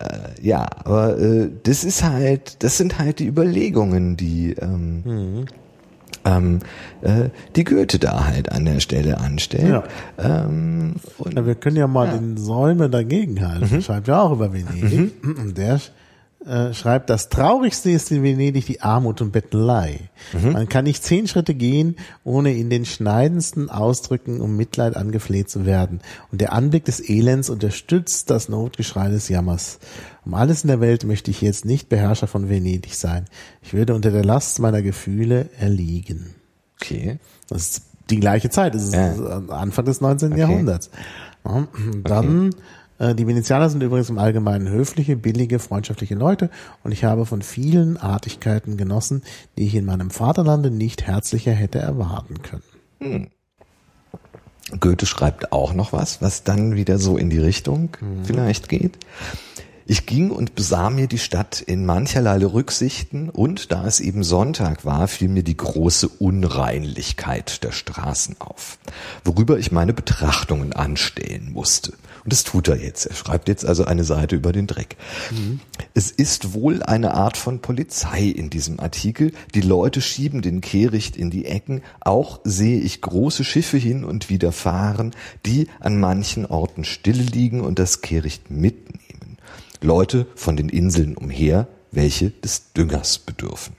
äh, 0.00 0.04
äh, 0.04 0.46
ja, 0.46 0.66
aber 0.84 1.18
äh, 1.18 1.50
das 1.62 1.84
ist 1.84 2.02
halt, 2.02 2.62
das 2.62 2.76
sind 2.76 2.98
halt 2.98 3.18
die 3.18 3.26
Überlegungen, 3.26 4.16
die 4.16 4.52
ähm, 4.52 5.46
ähm, 6.24 6.60
äh, 7.02 7.30
die 7.56 7.64
Goethe 7.64 7.98
da 7.98 8.26
halt 8.26 8.50
an 8.52 8.64
der 8.64 8.80
Stelle 8.80 9.18
anstellt. 9.18 9.84
Ähm, 10.18 10.96
und 11.18 11.34
Na, 11.34 11.46
wir 11.46 11.54
können 11.54 11.76
ja 11.76 11.86
mal 11.86 12.08
den 12.10 12.36
Säume 12.36 12.90
dagegen 12.90 13.46
halten. 13.46 13.76
Mhm. 13.76 13.82
Schreibt 13.82 14.08
ja 14.08 14.22
auch 14.22 14.32
über 14.32 14.52
Venedig. 14.52 15.12
Und 15.22 15.56
der 15.56 15.80
äh, 16.48 16.74
schreibt, 16.74 17.10
das 17.10 17.28
Traurigste 17.28 17.90
ist 17.90 18.10
in 18.10 18.22
Venedig 18.22 18.66
die 18.66 18.80
Armut 18.80 19.20
und 19.20 19.30
Bettelei. 19.32 20.08
Mhm. 20.32 20.52
Man 20.52 20.68
kann 20.68 20.84
nicht 20.84 21.04
zehn 21.04 21.28
Schritte 21.28 21.54
gehen, 21.54 21.96
ohne 22.24 22.54
in 22.54 22.70
den 22.70 22.84
schneidendsten 22.84 23.70
Ausdrücken 23.70 24.40
um 24.40 24.56
Mitleid 24.56 24.96
angefleht 24.96 25.50
zu 25.50 25.66
werden. 25.66 26.00
Und 26.32 26.40
der 26.40 26.52
Anblick 26.52 26.84
des 26.84 27.06
Elends 27.08 27.50
unterstützt 27.50 28.30
das 28.30 28.48
Notgeschrei 28.48 29.08
des 29.10 29.28
Jammers. 29.28 29.78
Um 30.24 30.34
alles 30.34 30.62
in 30.64 30.68
der 30.68 30.80
Welt 30.80 31.04
möchte 31.04 31.30
ich 31.30 31.40
jetzt 31.40 31.64
nicht 31.64 31.88
Beherrscher 31.88 32.26
von 32.26 32.48
Venedig 32.48 32.94
sein. 32.94 33.26
Ich 33.62 33.74
würde 33.74 33.94
unter 33.94 34.10
der 34.10 34.24
Last 34.24 34.58
meiner 34.58 34.82
Gefühle 34.82 35.48
erliegen. 35.58 36.34
okay. 36.80 37.18
Das 37.48 37.62
ist 37.62 37.82
die 38.10 38.20
gleiche 38.20 38.48
Zeit, 38.50 38.74
das 38.74 38.84
ist 38.84 38.94
Ja. 38.94 39.14
Anfang 39.48 39.84
des 39.84 40.00
19. 40.00 40.36
Jahrhunderts. 40.36 40.90
Ja, 41.46 41.66
Dann, 42.04 42.50
äh, 42.50 42.54
die 43.00 43.26
Venezianer 43.26 43.70
sind 43.70 43.82
übrigens 43.82 44.10
im 44.10 44.18
Allgemeinen 44.18 44.68
höfliche, 44.68 45.16
billige, 45.16 45.58
freundschaftliche 45.58 46.14
Leute 46.16 46.50
und 46.82 46.92
ich 46.92 47.04
habe 47.04 47.26
von 47.26 47.42
vielen 47.42 47.96
Artigkeiten 47.96 48.76
genossen, 48.76 49.22
die 49.56 49.66
ich 49.66 49.74
in 49.76 49.84
meinem 49.84 50.10
Vaterlande 50.10 50.70
nicht 50.70 51.06
herzlicher 51.06 51.52
hätte 51.52 51.78
erwarten 51.78 52.42
können. 52.42 53.30
Goethe 54.80 55.06
schreibt 55.06 55.52
auch 55.52 55.72
noch 55.74 55.92
was, 55.92 56.20
was 56.20 56.42
dann 56.44 56.74
wieder 56.74 56.98
so 56.98 57.16
in 57.16 57.30
die 57.30 57.38
Richtung 57.38 57.96
vielleicht 58.24 58.68
geht. 58.68 58.98
Ich 59.90 60.04
ging 60.04 60.30
und 60.30 60.54
besah 60.54 60.90
mir 60.90 61.06
die 61.06 61.16
Stadt 61.16 61.62
in 61.62 61.86
mancherlei 61.86 62.44
Rücksichten 62.44 63.30
und 63.30 63.72
da 63.72 63.86
es 63.86 64.00
eben 64.00 64.22
Sonntag 64.22 64.84
war, 64.84 65.08
fiel 65.08 65.30
mir 65.30 65.42
die 65.42 65.56
große 65.56 66.08
Unreinlichkeit 66.08 67.64
der 67.64 67.72
Straßen 67.72 68.36
auf, 68.38 68.78
worüber 69.24 69.58
ich 69.58 69.72
meine 69.72 69.94
Betrachtungen 69.94 70.74
anstellen 70.74 71.52
musste. 71.54 71.94
Und 72.22 72.34
das 72.34 72.44
tut 72.44 72.68
er 72.68 72.76
jetzt. 72.76 73.06
Er 73.06 73.14
schreibt 73.14 73.48
jetzt 73.48 73.64
also 73.64 73.86
eine 73.86 74.04
Seite 74.04 74.36
über 74.36 74.52
den 74.52 74.66
Dreck. 74.66 74.98
Es 75.94 76.10
ist 76.10 76.52
wohl 76.52 76.82
eine 76.82 77.14
Art 77.14 77.38
von 77.38 77.60
Polizei 77.60 78.24
in 78.24 78.50
diesem 78.50 78.80
Artikel. 78.80 79.32
Die 79.54 79.62
Leute 79.62 80.02
schieben 80.02 80.42
den 80.42 80.60
Kehricht 80.60 81.16
in 81.16 81.30
die 81.30 81.46
Ecken. 81.46 81.80
Auch 82.00 82.40
sehe 82.44 82.78
ich 82.78 83.00
große 83.00 83.42
Schiffe 83.42 83.78
hin 83.78 84.04
und 84.04 84.28
wieder 84.28 84.52
fahren, 84.52 85.12
die 85.46 85.68
an 85.80 85.98
manchen 85.98 86.44
Orten 86.44 86.84
stille 86.84 87.22
liegen 87.22 87.62
und 87.62 87.78
das 87.78 88.02
Kehricht 88.02 88.50
mitnehmen. 88.50 89.07
Leute 89.80 90.26
von 90.34 90.56
den 90.56 90.68
Inseln 90.68 91.16
umher, 91.16 91.68
welche 91.90 92.30
des 92.30 92.72
Düngers 92.72 93.18
bedürfen. 93.18 93.74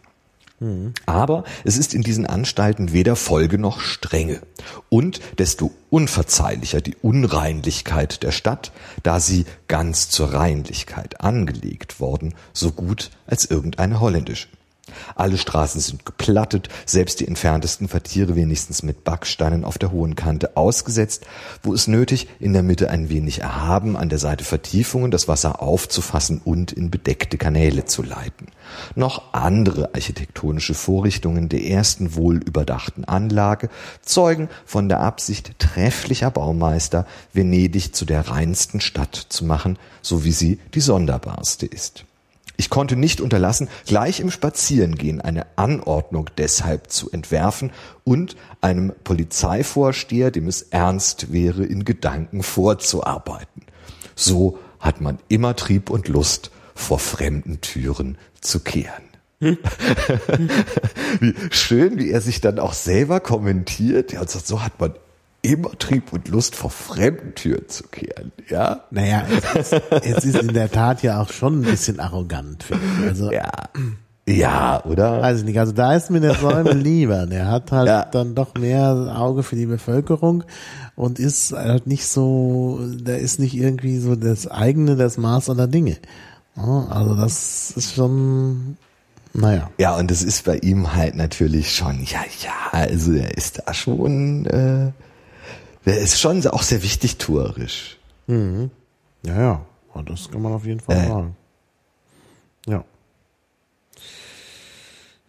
Aber 1.05 1.45
es 1.63 1.77
ist 1.77 1.93
in 1.93 2.01
diesen 2.01 2.25
Anstalten 2.25 2.91
weder 2.91 3.15
Folge 3.15 3.57
noch 3.57 3.79
Strenge. 3.79 4.41
Und 4.89 5.21
desto 5.37 5.71
unverzeihlicher 5.89 6.81
die 6.81 6.97
Unreinlichkeit 7.01 8.23
der 8.23 8.31
Stadt, 8.31 8.73
da 9.03 9.19
sie 9.21 9.45
ganz 9.67 10.09
zur 10.09 10.33
Reinlichkeit 10.33 11.21
angelegt 11.21 12.01
worden, 12.01 12.33
so 12.51 12.71
gut 12.71 13.09
als 13.25 13.45
irgendeine 13.45 14.01
holländische. 14.01 14.49
Alle 15.15 15.37
Straßen 15.37 15.81
sind 15.81 16.05
geplattet, 16.05 16.69
selbst 16.85 17.19
die 17.19 17.27
entferntesten 17.27 17.87
Vertiere 17.87 18.35
wenigstens 18.35 18.83
mit 18.83 19.03
Backsteinen 19.03 19.63
auf 19.63 19.77
der 19.77 19.91
hohen 19.91 20.15
Kante 20.15 20.55
ausgesetzt, 20.57 21.25
wo 21.63 21.73
es 21.73 21.87
nötig, 21.87 22.27
in 22.39 22.53
der 22.53 22.63
Mitte 22.63 22.89
ein 22.89 23.09
wenig 23.09 23.41
erhaben, 23.41 23.95
an 23.95 24.09
der 24.09 24.19
Seite 24.19 24.43
Vertiefungen, 24.43 25.11
das 25.11 25.27
Wasser 25.27 25.61
aufzufassen 25.61 26.41
und 26.43 26.71
in 26.71 26.91
bedeckte 26.91 27.37
Kanäle 27.37 27.85
zu 27.85 28.03
leiten. 28.03 28.47
Noch 28.95 29.33
andere 29.33 29.93
architektonische 29.93 30.73
Vorrichtungen 30.73 31.49
der 31.49 31.65
ersten 31.65 32.15
wohl 32.15 32.37
überdachten 32.37 33.05
Anlage 33.05 33.69
zeugen 34.01 34.49
von 34.65 34.89
der 34.89 34.99
Absicht 34.99 35.57
trefflicher 35.59 36.31
Baumeister, 36.31 37.05
Venedig 37.33 37.95
zu 37.95 38.05
der 38.05 38.29
reinsten 38.29 38.81
Stadt 38.81 39.15
zu 39.15 39.45
machen, 39.45 39.77
so 40.01 40.23
wie 40.23 40.31
sie 40.31 40.59
die 40.73 40.81
sonderbarste 40.81 41.65
ist. 41.65 42.05
Ich 42.59 42.69
konnte 42.69 42.97
nicht 42.97 43.21
unterlassen, 43.21 43.69
gleich 43.85 44.19
im 44.19 44.29
Spazierengehen 44.29 45.21
eine 45.21 45.45
Anordnung 45.55 46.29
deshalb 46.37 46.91
zu 46.91 47.09
entwerfen 47.09 47.71
und 48.03 48.35
einem 48.59 48.91
Polizeivorsteher, 49.05 50.29
dem 50.29 50.45
es 50.49 50.63
ernst 50.63 51.31
wäre, 51.31 51.63
in 51.63 51.85
Gedanken 51.85 52.43
vorzuarbeiten. 52.43 53.61
So 54.13 54.59
hat 54.81 54.99
man 54.99 55.19
immer 55.29 55.55
Trieb 55.55 55.89
und 55.89 56.09
Lust, 56.09 56.51
vor 56.75 56.99
fremden 56.99 57.61
Türen 57.61 58.17
zu 58.41 58.59
kehren. 58.59 59.03
wie 59.39 61.35
schön, 61.51 61.97
wie 61.97 62.11
er 62.11 62.19
sich 62.19 62.41
dann 62.41 62.59
auch 62.59 62.73
selber 62.73 63.21
kommentiert. 63.21 64.11
Sagt, 64.11 64.45
so 64.45 64.61
hat 64.61 64.81
man 64.81 64.95
immer 65.41 65.71
Trieb 65.79 66.11
und 66.13 66.27
Lust, 66.27 66.55
vor 66.55 66.69
fremden 66.69 67.33
Türen 67.35 67.67
zu 67.69 67.83
kehren, 67.83 68.31
ja? 68.49 68.81
Naja, 68.91 69.23
es 69.55 69.71
ist, 69.71 69.81
es 69.91 70.25
ist 70.25 70.35
in 70.41 70.53
der 70.53 70.69
Tat 70.71 71.01
ja 71.03 71.21
auch 71.21 71.31
schon 71.31 71.59
ein 71.61 71.63
bisschen 71.63 71.99
arrogant, 71.99 72.63
finde 72.63 72.83
ich. 73.01 73.07
Also, 73.07 73.31
Ja. 73.31 73.49
Ja, 74.27 74.83
oder? 74.85 75.21
weiß 75.23 75.39
ich 75.39 75.45
nicht. 75.45 75.59
Also 75.59 75.71
da 75.71 75.95
ist 75.95 76.11
mir 76.11 76.19
der 76.19 76.35
Säume 76.35 76.73
lieber. 76.73 77.25
Der 77.25 77.47
hat 77.47 77.71
halt 77.71 77.87
Ja. 77.87 78.05
dann 78.05 78.35
doch 78.35 78.53
mehr 78.53 79.15
Auge 79.17 79.41
für 79.41 79.55
die 79.55 79.65
Bevölkerung 79.65 80.43
und 80.95 81.17
ist 81.17 81.51
halt 81.51 81.87
nicht 81.87 82.05
so, 82.05 82.79
der 82.83 83.17
ist 83.19 83.39
nicht 83.39 83.55
irgendwie 83.55 83.97
so 83.97 84.15
das 84.15 84.45
eigene, 84.45 84.95
das 84.97 85.17
Maß 85.17 85.49
aller 85.49 85.65
Dinge. 85.65 85.97
Also 86.55 87.15
das 87.15 87.71
ist 87.75 87.95
schon, 87.95 88.77
naja. 89.33 89.71
Ja, 89.79 89.95
und 89.97 90.11
das 90.11 90.21
ist 90.21 90.45
bei 90.45 90.57
ihm 90.57 90.93
halt 90.93 91.15
natürlich 91.15 91.73
schon, 91.73 92.03
ja, 92.03 92.19
ja, 92.43 92.77
also 92.79 93.13
er 93.13 93.35
ist 93.35 93.63
da 93.65 93.73
schon, 93.73 94.45
äh, 94.45 94.91
er 95.85 95.97
ist 95.99 96.19
schon 96.19 96.45
auch 96.47 96.63
sehr 96.63 96.83
wichtig 96.83 97.17
tourisch. 97.17 97.97
Ja, 98.27 98.69
ja. 99.23 99.65
Und 99.93 100.09
Das 100.09 100.29
kann 100.29 100.41
man 100.41 100.53
auf 100.53 100.65
jeden 100.65 100.79
Fall 100.79 100.97
Äh. 100.97 101.07
sagen. 101.07 101.35
Ja. 102.67 102.83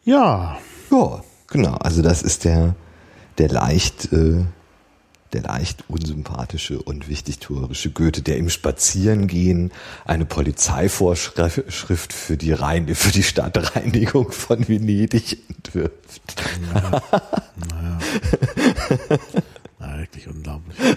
Ja. 0.05 0.59
Ja, 0.91 1.25
genau, 1.47 1.75
also 1.75 2.03
das 2.03 2.23
ist 2.23 2.45
der, 2.45 2.75
der 3.39 3.49
leicht, 3.49 4.13
äh, 4.13 4.45
der 5.33 5.43
leicht 5.43 5.85
unsympathische 5.89 6.83
und 6.83 7.09
wichtig 7.09 7.39
tourische 7.39 7.91
Goethe, 7.91 8.21
der 8.23 8.37
im 8.37 8.51
Spazierengehen 8.51 9.71
eine 10.05 10.27
Polizeivorschrift 10.27 12.13
für 12.13 12.37
die 12.37 12.53
Rein 12.53 12.93
für 12.95 13.13
die 13.13 13.23
Stadtreinigung 13.23 14.33
von 14.33 14.69
Venedig 14.69 15.39
entwirft. 15.49 16.21
Na, 19.91 19.99
wirklich 19.99 20.29
unglaublich. 20.29 20.77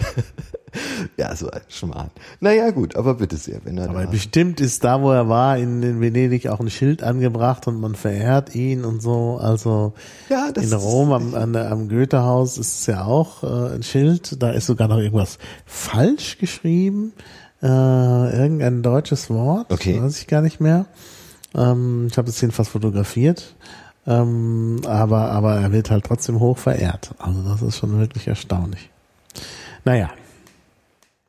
Ja, 1.18 1.36
so 1.36 1.52
ein 1.52 1.62
Schmarrn. 1.70 2.10
Naja, 2.40 2.72
gut, 2.72 2.96
aber 2.96 3.14
bitte 3.14 3.38
sehr, 3.38 3.64
wenn 3.64 3.78
er 3.78 3.92
Aber 3.92 4.08
bestimmt 4.08 4.60
ist 4.60 4.84
da, 4.84 5.04
wo 5.04 5.12
er 5.12 5.30
war, 5.30 5.60
in, 5.60 5.84
in 5.84 6.02
Venedig 6.02 6.48
auch 6.48 6.60
ein 6.60 6.72
Schild 6.72 7.04
angebracht 7.04 7.68
und 7.68 7.80
man 7.80 7.94
verehrt 7.94 8.56
ihn 8.56 8.84
und 8.84 9.00
so. 9.00 9.38
Also 9.40 9.94
Ja, 10.30 10.52
das 10.52 10.66
in 10.66 10.74
Rom 10.74 11.12
am, 11.12 11.36
an, 11.36 11.56
am 11.56 11.90
Goethehaus 11.90 12.58
ist 12.58 12.80
es 12.80 12.86
ja 12.88 13.06
auch 13.06 13.44
äh, 13.44 13.76
ein 13.76 13.84
Schild. 13.84 14.42
Da 14.42 14.50
ist 14.50 14.66
sogar 14.66 14.88
noch 14.88 14.98
irgendwas 14.98 15.38
falsch 15.68 16.40
geschrieben. 16.40 17.14
Äh, 17.62 17.68
irgendein 17.68 18.82
deutsches 18.82 19.30
Wort. 19.30 19.72
Okay. 19.72 20.02
Weiß 20.02 20.18
ich 20.20 20.26
gar 20.26 20.42
nicht 20.42 20.60
mehr. 20.60 20.88
Ähm, 21.54 22.08
ich 22.10 22.18
habe 22.18 22.30
es 22.30 22.42
jedenfalls 22.42 22.70
fotografiert. 22.70 23.56
Ähm, 24.06 24.82
aber, 24.86 25.32
aber 25.32 25.56
er 25.56 25.72
wird 25.72 25.90
halt 25.90 26.06
trotzdem 26.06 26.40
hoch 26.40 26.58
verehrt. 26.58 27.16
Also 27.20 27.42
das 27.44 27.62
ist 27.62 27.78
schon 27.78 28.00
wirklich 28.00 28.28
erstaunlich. 28.28 28.90
Naja. 29.86 30.12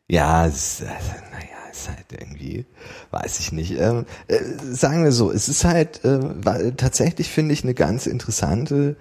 Ja, 0.09 0.47
es, 0.47 0.81
äh, 0.81 0.87
naja, 0.87 1.71
ist 1.71 1.89
halt 1.89 2.07
irgendwie, 2.11 2.67
weiß 3.11 3.41
ich 3.41 3.53
nicht. 3.53 3.79
Ähm, 3.79 4.07
äh, 4.29 4.39
sagen 4.61 5.05
wir 5.05 5.13
so, 5.13 5.31
es 5.31 5.49
ist 5.49 5.65
halt 5.65 6.05
äh, 6.05 6.73
tatsächlich 6.73 7.31
finde 7.31 7.55
ich 7.55 7.65
eine 7.65 7.75
ganz 7.75 8.07
interessante, 8.07 8.97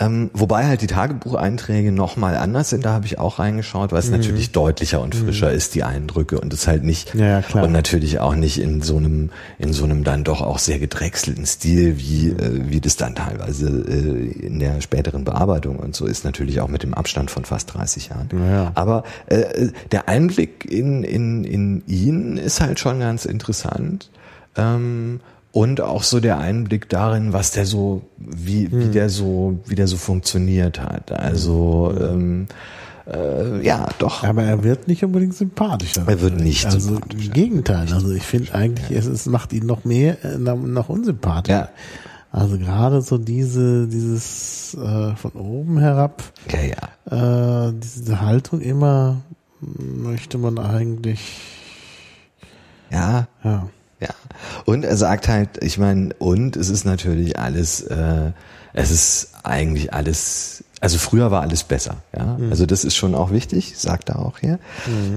ähm, 0.00 0.30
wobei 0.32 0.66
halt 0.66 0.80
die 0.80 0.86
Tagebucheinträge 0.86 1.92
nochmal 1.92 2.34
anders 2.34 2.70
sind, 2.70 2.86
da 2.86 2.92
habe 2.94 3.04
ich 3.04 3.18
auch 3.18 3.38
reingeschaut, 3.38 3.92
weil 3.92 3.98
es 3.98 4.08
natürlich 4.08 4.50
deutlicher 4.50 5.02
und 5.02 5.14
frischer 5.14 5.52
ist, 5.52 5.74
die 5.74 5.84
Eindrücke 5.84 6.40
und 6.40 6.54
es 6.54 6.66
halt 6.66 6.84
nicht 6.84 7.14
Ja, 7.14 7.40
ja, 7.40 7.62
und 7.62 7.70
natürlich 7.70 8.18
auch 8.18 8.34
nicht 8.34 8.58
in 8.58 8.80
so 8.80 8.96
einem, 8.96 9.28
in 9.58 9.74
so 9.74 9.84
einem 9.84 10.02
dann 10.02 10.24
doch 10.24 10.40
auch 10.40 10.58
sehr 10.58 10.78
gedrechselten 10.78 11.44
Stil, 11.44 11.98
wie, 11.98 12.30
äh, 12.30 12.70
wie 12.70 12.80
das 12.80 12.96
dann 12.96 13.14
teilweise 13.14 13.68
äh, 13.68 14.46
in 14.46 14.58
der 14.58 14.80
späteren 14.80 15.24
Bearbeitung 15.24 15.76
und 15.76 15.94
so 15.94 16.06
ist, 16.06 16.24
natürlich 16.24 16.62
auch 16.62 16.68
mit 16.68 16.82
dem 16.82 16.94
Abstand 16.94 17.30
von 17.30 17.44
fast 17.44 17.74
30 17.74 18.08
Jahren. 18.08 18.28
Ja. 18.50 18.72
Aber 18.74 19.04
äh, 19.26 19.68
der 19.92 20.08
Einblick 20.08 20.64
in, 20.64 21.04
in, 21.04 21.44
in 21.44 21.82
ihn 21.86 22.38
ist 22.38 22.62
halt 22.62 22.80
schon 22.80 23.00
ganz 23.00 23.26
interessant. 23.26 24.08
Ähm, 24.56 25.20
und 25.52 25.80
auch 25.80 26.02
so 26.02 26.20
der 26.20 26.38
Einblick 26.38 26.88
darin, 26.88 27.32
was 27.32 27.50
der 27.50 27.66
so, 27.66 28.02
wie, 28.18 28.70
wie 28.72 28.88
der 28.88 29.08
so, 29.08 29.58
wie 29.66 29.74
der 29.74 29.88
so 29.88 29.96
funktioniert 29.96 30.80
hat. 30.80 31.10
Also 31.12 31.92
ähm, 32.00 32.46
äh, 33.12 33.64
ja, 33.66 33.88
doch. 33.98 34.22
Aber 34.22 34.44
er 34.44 34.62
wird 34.62 34.86
nicht 34.86 35.04
unbedingt 35.04 35.34
sympathischer. 35.34 36.04
Er 36.06 36.20
wird 36.20 36.38
nicht 36.40 36.66
also. 36.66 36.96
Im 37.10 37.32
Gegenteil. 37.32 37.92
Also 37.92 38.12
ich 38.12 38.22
finde 38.22 38.54
eigentlich, 38.54 38.90
es, 38.96 39.06
es 39.06 39.26
macht 39.26 39.52
ihn 39.52 39.66
noch 39.66 39.84
mehr, 39.84 40.24
äh, 40.24 40.38
noch, 40.38 40.56
noch 40.56 40.88
unsympathischer. 40.88 41.58
Ja. 41.58 41.68
Also 42.32 42.56
gerade 42.58 43.02
so 43.02 43.18
diese, 43.18 43.88
dieses 43.88 44.74
äh, 44.74 45.16
von 45.16 45.32
oben 45.32 45.78
herab, 45.78 46.22
Ja, 46.48 46.60
ja. 47.10 47.68
äh, 47.68 47.72
diese 47.74 48.20
Haltung 48.20 48.60
immer 48.60 49.22
möchte 49.60 50.38
man 50.38 50.58
eigentlich, 50.58 51.20
Ja, 52.90 53.26
ja. 53.42 53.68
Ja. 54.00 54.08
Und 54.64 54.84
er 54.84 54.96
sagt 54.96 55.28
halt, 55.28 55.62
ich 55.62 55.78
meine, 55.78 56.14
und 56.18 56.56
es 56.56 56.70
ist 56.70 56.84
natürlich 56.84 57.38
alles, 57.38 57.82
äh, 57.82 58.32
es 58.72 58.90
ist 58.90 59.28
eigentlich 59.42 59.92
alles, 59.92 60.64
also 60.80 60.96
früher 60.96 61.30
war 61.30 61.42
alles 61.42 61.64
besser, 61.64 61.96
ja. 62.16 62.38
Also 62.50 62.64
das 62.64 62.84
ist 62.84 62.94
schon 62.94 63.14
auch 63.14 63.30
wichtig, 63.30 63.74
sagt 63.76 64.08
er 64.08 64.20
auch 64.20 64.38
hier. 64.38 64.58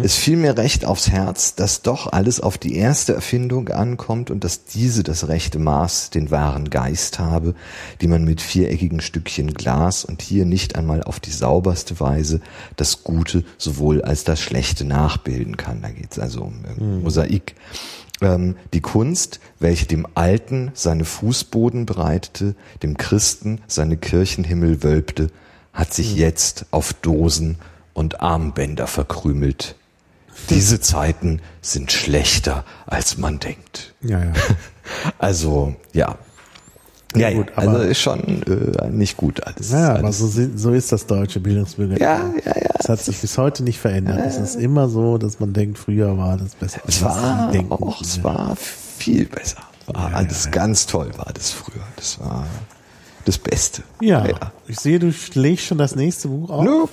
Es 0.01 0.15
fiel 0.15 0.35
mir 0.35 0.57
recht 0.57 0.85
aufs 0.85 1.09
Herz, 1.09 1.55
dass 1.55 1.81
doch 1.81 2.11
alles 2.11 2.41
auf 2.41 2.57
die 2.57 2.75
erste 2.75 3.13
Erfindung 3.13 3.69
ankommt 3.69 4.31
und 4.31 4.43
dass 4.43 4.65
diese 4.65 5.03
das 5.03 5.27
rechte 5.27 5.59
Maß, 5.59 6.09
den 6.09 6.31
wahren 6.31 6.69
Geist 6.69 7.19
habe, 7.19 7.55
die 8.01 8.07
man 8.07 8.25
mit 8.25 8.41
viereckigen 8.41 8.99
Stückchen 8.99 9.53
Glas 9.53 10.03
und 10.03 10.21
hier 10.21 10.45
nicht 10.45 10.75
einmal 10.75 11.03
auf 11.03 11.19
die 11.19 11.31
sauberste 11.31 11.99
Weise 11.99 12.41
das 12.75 13.03
Gute 13.03 13.45
sowohl 13.57 14.01
als 14.01 14.23
das 14.25 14.41
Schlechte 14.41 14.83
nachbilden 14.83 15.55
kann. 15.55 15.81
Da 15.81 15.89
geht's 15.89 16.19
also 16.19 16.41
um 16.41 16.65
irgendein 16.65 17.03
Mosaik 17.03 17.55
ähm, 18.23 18.55
die 18.73 18.81
Kunst, 18.81 19.39
welche 19.59 19.85
dem 19.85 20.07
Alten 20.15 20.71
seine 20.73 21.05
Fußboden 21.05 21.85
bereitete, 21.85 22.55
dem 22.81 22.97
Christen 22.97 23.61
seine 23.67 23.97
Kirchenhimmel 23.97 24.83
wölbte, 24.83 25.29
hat 25.73 25.93
sich 25.93 26.15
jetzt 26.15 26.65
auf 26.71 26.93
Dosen 26.93 27.57
und 27.93 28.21
Armbänder 28.21 28.87
verkrümelt. 28.87 29.75
Diese 30.49 30.79
Zeiten 30.81 31.41
sind 31.61 31.91
schlechter, 31.91 32.65
als 32.85 33.17
man 33.17 33.39
denkt. 33.39 33.93
Ja, 34.01 34.23
ja. 34.23 34.33
Also, 35.17 35.75
ja. 35.93 36.17
Ja, 37.21 37.31
gut, 37.31 37.49
ja, 37.49 37.57
also 37.57 37.69
aber- 37.71 37.85
ist 37.85 37.99
schon 37.99 38.41
äh, 38.43 38.89
nicht 38.89 39.17
gut 39.17 39.43
alles. 39.45 39.71
Ja, 39.71 39.91
aber 39.95 40.05
alles. 40.05 40.19
so, 40.19 40.27
sind- 40.27 40.59
so 40.59 40.71
ist 40.73 40.91
das 40.91 41.05
deutsche 41.05 41.39
Bildungsbürger. 41.39 41.99
Ja, 41.99 42.21
ja, 42.45 42.53
ja. 42.55 42.69
Es 42.79 42.89
hat 42.89 42.99
sich 42.99 43.19
bis 43.19 43.37
heute 43.37 43.63
nicht 43.63 43.79
verändert. 43.79 44.19
Es 44.25 44.37
ist 44.37 44.55
immer 44.55 44.89
so, 44.89 45.17
dass 45.17 45.39
man 45.39 45.53
denkt, 45.53 45.77
früher 45.77 46.17
war 46.17 46.37
das 46.37 46.55
besser. 46.55 46.81
Es 46.87 47.01
war, 47.03 47.51
auch, 47.69 48.01
es 48.01 48.23
war 48.23 48.55
viel 48.57 49.25
besser. 49.25 49.57
War 49.87 50.13
alles 50.15 50.49
ganz 50.51 50.85
toll 50.85 51.11
war 51.17 51.31
das 51.33 51.51
früher. 51.51 51.83
Das 51.97 52.19
war 52.19 52.45
das 53.25 53.37
Beste. 53.37 53.83
Ja, 54.01 54.25
ich 54.67 54.79
sehe, 54.79 54.99
du 54.99 55.13
legst 55.35 55.65
schon 55.65 55.77
das 55.77 55.95
nächste 55.95 56.27
Buch 56.27 56.49
auf. 56.49 56.63
Nö, 56.63 56.83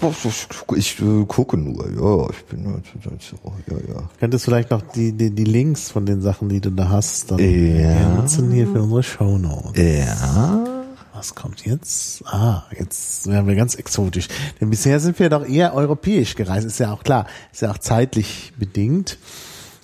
ich, 0.77 1.01
äh, 1.01 1.24
gucke 1.27 1.57
nur, 1.57 1.85
ja, 1.90 2.31
ich 2.31 2.44
bin 2.44 2.65
ja, 2.65 3.77
ja. 3.94 4.02
Könntest 4.19 4.44
vielleicht 4.44 4.70
noch 4.70 4.82
die, 4.82 5.12
die, 5.12 5.31
die 5.31 5.44
Links 5.44 5.90
von 5.90 6.07
den 6.07 6.20
Sachen, 6.23 6.48
die 6.48 6.61
du 6.61 6.70
da 6.70 6.89
hast, 6.89 7.31
dann 7.31 7.39
Ja. 7.39 7.47
ergänzen 7.47 8.51
hier 8.52 8.66
für 8.66 8.82
unsere 8.82 9.02
Shownotes. 9.02 9.73
Ja, 9.82 10.65
Was 11.12 11.35
kommt 11.35 11.66
jetzt? 11.66 12.24
Ah, 12.27 12.62
jetzt 12.78 13.27
werden 13.27 13.47
wir 13.47 13.55
ganz 13.57 13.74
exotisch. 13.74 14.28
Denn 14.61 14.70
bisher 14.70 15.01
sind 15.01 15.19
wir 15.19 15.28
doch 15.28 15.47
eher 15.47 15.74
europäisch 15.74 16.35
gereist. 16.35 16.66
Ist 16.66 16.78
ja 16.78 16.93
auch 16.93 17.02
klar. 17.02 17.27
Ist 17.52 17.62
ja 17.62 17.70
auch 17.73 17.78
zeitlich 17.78 18.52
bedingt. 18.59 19.19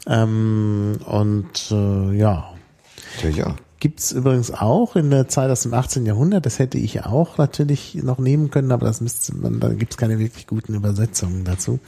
Ähm, 0.06 0.98
und 1.05 1.70
äh, 1.70 2.12
ja. 2.16 2.55
Natürlich 3.16 3.44
auch. 3.44 3.55
Gibt's 3.86 4.10
übrigens 4.10 4.50
auch 4.50 4.96
in 4.96 5.10
der 5.10 5.28
Zeit 5.28 5.48
aus 5.48 5.62
dem 5.62 5.72
18. 5.72 6.06
Jahrhundert. 6.06 6.44
Das 6.44 6.58
hätte 6.58 6.76
ich 6.76 7.04
auch 7.04 7.38
natürlich 7.38 7.94
noch 7.94 8.18
nehmen 8.18 8.50
können, 8.50 8.72
aber 8.72 8.84
das 8.84 9.00
müsste 9.00 9.36
man, 9.36 9.60
da 9.60 9.68
gibt's 9.68 9.96
keine 9.96 10.18
wirklich 10.18 10.48
guten 10.48 10.74
Übersetzungen 10.74 11.44
dazu. 11.44 11.78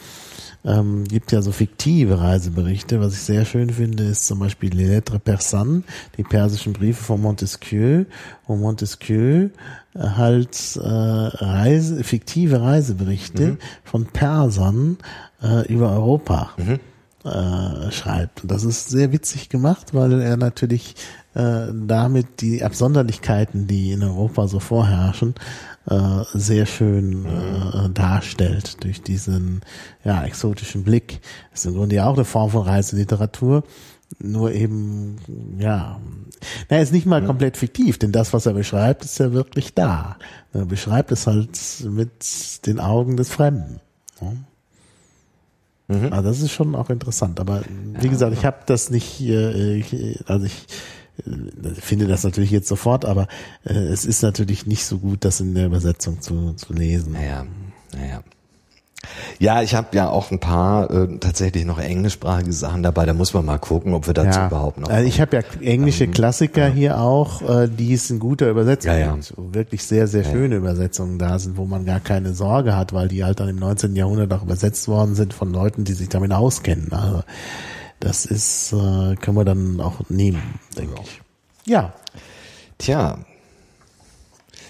Ähm, 0.65 1.03
gibt 1.09 1.33
ja 1.33 1.43
so 1.43 1.51
fiktive 1.51 2.21
Reiseberichte. 2.21 3.01
Was 3.01 3.15
ich 3.15 3.23
sehr 3.23 3.45
schön 3.45 3.71
finde, 3.71 4.05
ist 4.05 4.29
zum 4.29 4.39
Beispiel 4.39 4.73
Les 4.73 4.89
Lettres 4.89 5.19
Persanes, 5.19 5.83
die 6.17 6.23
persischen 6.23 6.73
Briefe 6.73 7.03
von 7.03 7.21
Montesquieu, 7.21 8.05
wo 8.47 8.55
Montesquieu 8.55 9.49
äh, 9.97 9.99
halt 9.99 10.77
äh, 10.77 10.81
Reise, 10.81 12.05
fiktive 12.05 12.61
Reiseberichte 12.61 13.43
mhm. 13.43 13.59
von 13.83 14.07
Persern 14.07 14.99
äh, 15.43 15.67
über 15.67 15.91
Europa. 15.91 16.51
Mhm 16.59 16.79
äh, 17.25 17.91
schreibt. 17.91 18.43
Und 18.43 18.51
das 18.51 18.65
ist 18.65 18.89
sehr 18.89 19.13
witzig 19.13 19.49
gemacht, 19.49 19.93
weil 19.93 20.21
er 20.21 20.37
natürlich 20.37 20.95
äh, 21.39 21.73
damit 21.73 22.41
die 22.41 22.65
Absonderlichkeiten, 22.65 23.69
die 23.69 23.93
in 23.93 24.03
Europa 24.03 24.49
so 24.49 24.59
vorherrschen, 24.59 25.35
äh, 25.89 26.25
sehr 26.35 26.67
schön 26.67 27.27
äh, 27.27 27.91
darstellt 27.91 28.83
durch 28.83 29.03
diesen 29.03 29.61
ja, 30.05 30.25
exotischen 30.25 30.83
Blick. 30.83 31.21
Das 31.53 31.61
ist 31.61 31.67
im 31.67 31.75
Grunde 31.75 31.95
ja 31.95 32.07
auch 32.07 32.15
eine 32.15 32.25
Form 32.25 32.51
von 32.51 32.63
Reiseliteratur, 32.63 33.63
nur 34.19 34.53
eben, 34.53 35.17
ja, 35.59 36.01
na, 36.71 36.79
ist 36.79 36.93
nicht 36.93 37.07
mal 37.07 37.25
komplett 37.25 37.57
fiktiv, 37.57 37.99
denn 37.99 38.11
das, 38.11 38.33
was 38.33 38.47
er 38.47 38.55
beschreibt, 38.55 39.05
ist 39.05 39.19
ja 39.19 39.33
wirklich 39.33 39.75
da. 39.75 40.17
Er 40.53 40.65
beschreibt 40.65 41.13
es 41.13 41.27
halt 41.27 41.59
mit 41.85 42.67
den 42.67 42.81
Augen 42.81 43.17
des 43.17 43.29
Fremden. 43.29 43.81
Ja. 44.21 44.33
Mhm. 45.89 46.13
Also 46.13 46.29
das 46.29 46.41
ist 46.41 46.53
schon 46.53 46.75
auch 46.75 46.91
interessant. 46.91 47.39
Aber 47.39 47.63
wie 47.95 48.07
ja, 48.07 48.11
gesagt, 48.11 48.33
ich 48.33 48.45
habe 48.45 48.59
das 48.67 48.91
nicht 48.91 49.21
äh, 49.21 50.17
also 50.27 50.47
ich 50.47 50.67
finde 51.81 52.07
das 52.07 52.25
natürlich 52.25 52.51
jetzt 52.51 52.69
sofort, 52.69 53.05
aber 53.05 53.29
äh, 53.65 53.73
es 53.73 54.05
ist 54.05 54.23
natürlich 54.23 54.67
nicht 54.67 54.85
so 54.85 54.99
gut, 54.99 55.25
das 55.25 55.41
in 55.41 55.55
der 55.55 55.67
Übersetzung 55.67 56.21
zu, 56.21 56.53
zu 56.55 56.73
lesen. 56.73 57.13
Naja, 57.13 57.47
naja. 57.93 58.23
Ja, 59.39 59.63
ich 59.63 59.75
habe 59.75 59.89
ja 59.93 60.09
auch 60.09 60.33
ein 60.33 60.41
paar 60.41 60.91
äh, 60.91 61.19
tatsächlich 61.19 61.65
noch 61.65 61.79
englischsprachige 61.79 62.53
Sachen 62.53 62.83
dabei. 62.83 63.07
Da 63.07 63.15
muss 63.15 63.33
man 63.33 63.45
mal 63.45 63.59
gucken, 63.59 63.95
ob 63.95 64.09
wir 64.09 64.15
dazu 64.15 64.41
ja. 64.41 64.49
überhaupt 64.49 64.79
noch. 64.79 64.91
Also 64.91 65.07
ich 65.07 65.21
habe 65.21 65.37
ja 65.37 65.43
englische 65.61 66.05
ähm, 66.05 66.11
Klassiker 66.11 66.69
ja. 66.69 66.75
hier 66.75 67.01
auch, 67.01 67.43
äh, 67.43 67.69
die 67.69 67.95
es 67.95 68.11
in 68.11 68.19
guter 68.19 68.51
Übersetzung 68.51 68.93
ja, 68.93 68.99
ja. 68.99 69.19
Wirklich 69.37 69.85
sehr 69.85 70.09
sehr 70.09 70.25
schöne 70.25 70.57
Übersetzungen 70.57 71.19
da 71.19 71.39
sind, 71.39 71.57
wo 71.57 71.65
man 71.65 71.85
gar 71.85 72.01
keine 72.01 72.35
Sorge 72.35 72.77
hat, 72.77 72.93
weil 72.93 73.09
die 73.09 73.25
halt 73.25 73.39
dann 73.39 73.49
im 73.49 73.57
19. 73.57 73.95
Jahrhundert 73.95 74.33
auch 74.33 74.43
übersetzt 74.43 74.89
worden 74.89 75.15
sind 75.15 75.33
von 75.33 75.53
Leuten, 75.53 75.85
die 75.85 75.93
sich 75.93 76.09
damit 76.09 76.33
auskennen. 76.33 76.93
Also 76.93 77.23
das 78.01 78.27
ist 78.27 78.73
äh, 78.73 79.17
können 79.17 79.37
wir 79.37 79.45
dann 79.45 79.81
auch 79.81 80.01
nehmen, 80.09 80.61
denke 80.77 80.95
ich. 81.03 81.21
Ja. 81.67 81.93
Tja. 82.79 83.19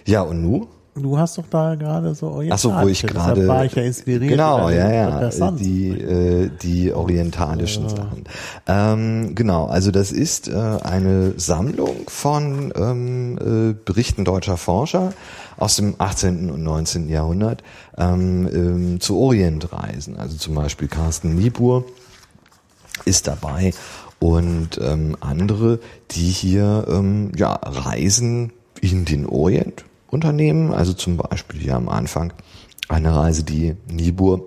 Ja 0.06 0.22
und 0.22 0.42
nu? 0.42 0.68
Du 1.02 1.18
hast 1.18 1.38
doch 1.38 1.44
da 1.50 1.74
gerade 1.74 2.14
so 2.14 2.42
Ach 2.50 2.58
so, 2.58 2.74
wo 2.74 2.88
ich 2.88 3.02
gerade 3.02 3.46
war 3.46 3.64
ich 3.64 3.74
ja 3.74 3.82
inspiriert. 3.82 4.30
Genau, 4.30 4.68
ja, 4.68 4.90
ja, 4.90 5.50
die 5.52 5.90
äh, 5.90 6.50
die 6.62 6.92
orientalischen 6.92 7.86
äh. 7.86 7.90
Sachen. 7.90 8.24
Ähm, 8.66 9.34
genau, 9.34 9.66
also 9.66 9.90
das 9.90 10.12
ist 10.12 10.48
äh, 10.48 10.54
eine 10.54 11.34
Sammlung 11.36 11.96
von 12.08 12.72
ähm, 12.76 13.38
äh, 13.38 13.74
Berichten 13.84 14.24
deutscher 14.24 14.56
Forscher 14.56 15.12
aus 15.56 15.76
dem 15.76 15.94
18. 15.98 16.50
und 16.50 16.62
19. 16.62 17.08
Jahrhundert 17.08 17.62
ähm, 17.96 18.48
ähm, 18.52 19.00
zu 19.00 19.18
Orientreisen. 19.18 20.16
Also 20.16 20.36
zum 20.36 20.54
Beispiel 20.54 20.88
Carsten 20.88 21.34
Niebuhr 21.34 21.84
ist 23.04 23.26
dabei 23.26 23.72
und 24.18 24.78
ähm, 24.82 25.16
andere, 25.20 25.80
die 26.10 26.28
hier 26.28 26.86
ähm, 26.88 27.32
ja 27.36 27.52
Reisen 27.52 28.52
in 28.80 29.04
den 29.04 29.26
Orient 29.26 29.84
unternehmen. 30.08 30.72
Also 30.72 30.92
zum 30.92 31.16
Beispiel 31.16 31.60
hier 31.60 31.76
am 31.76 31.88
Anfang 31.88 32.32
eine 32.88 33.14
Reise, 33.14 33.44
die 33.44 33.76
Nibur 33.90 34.46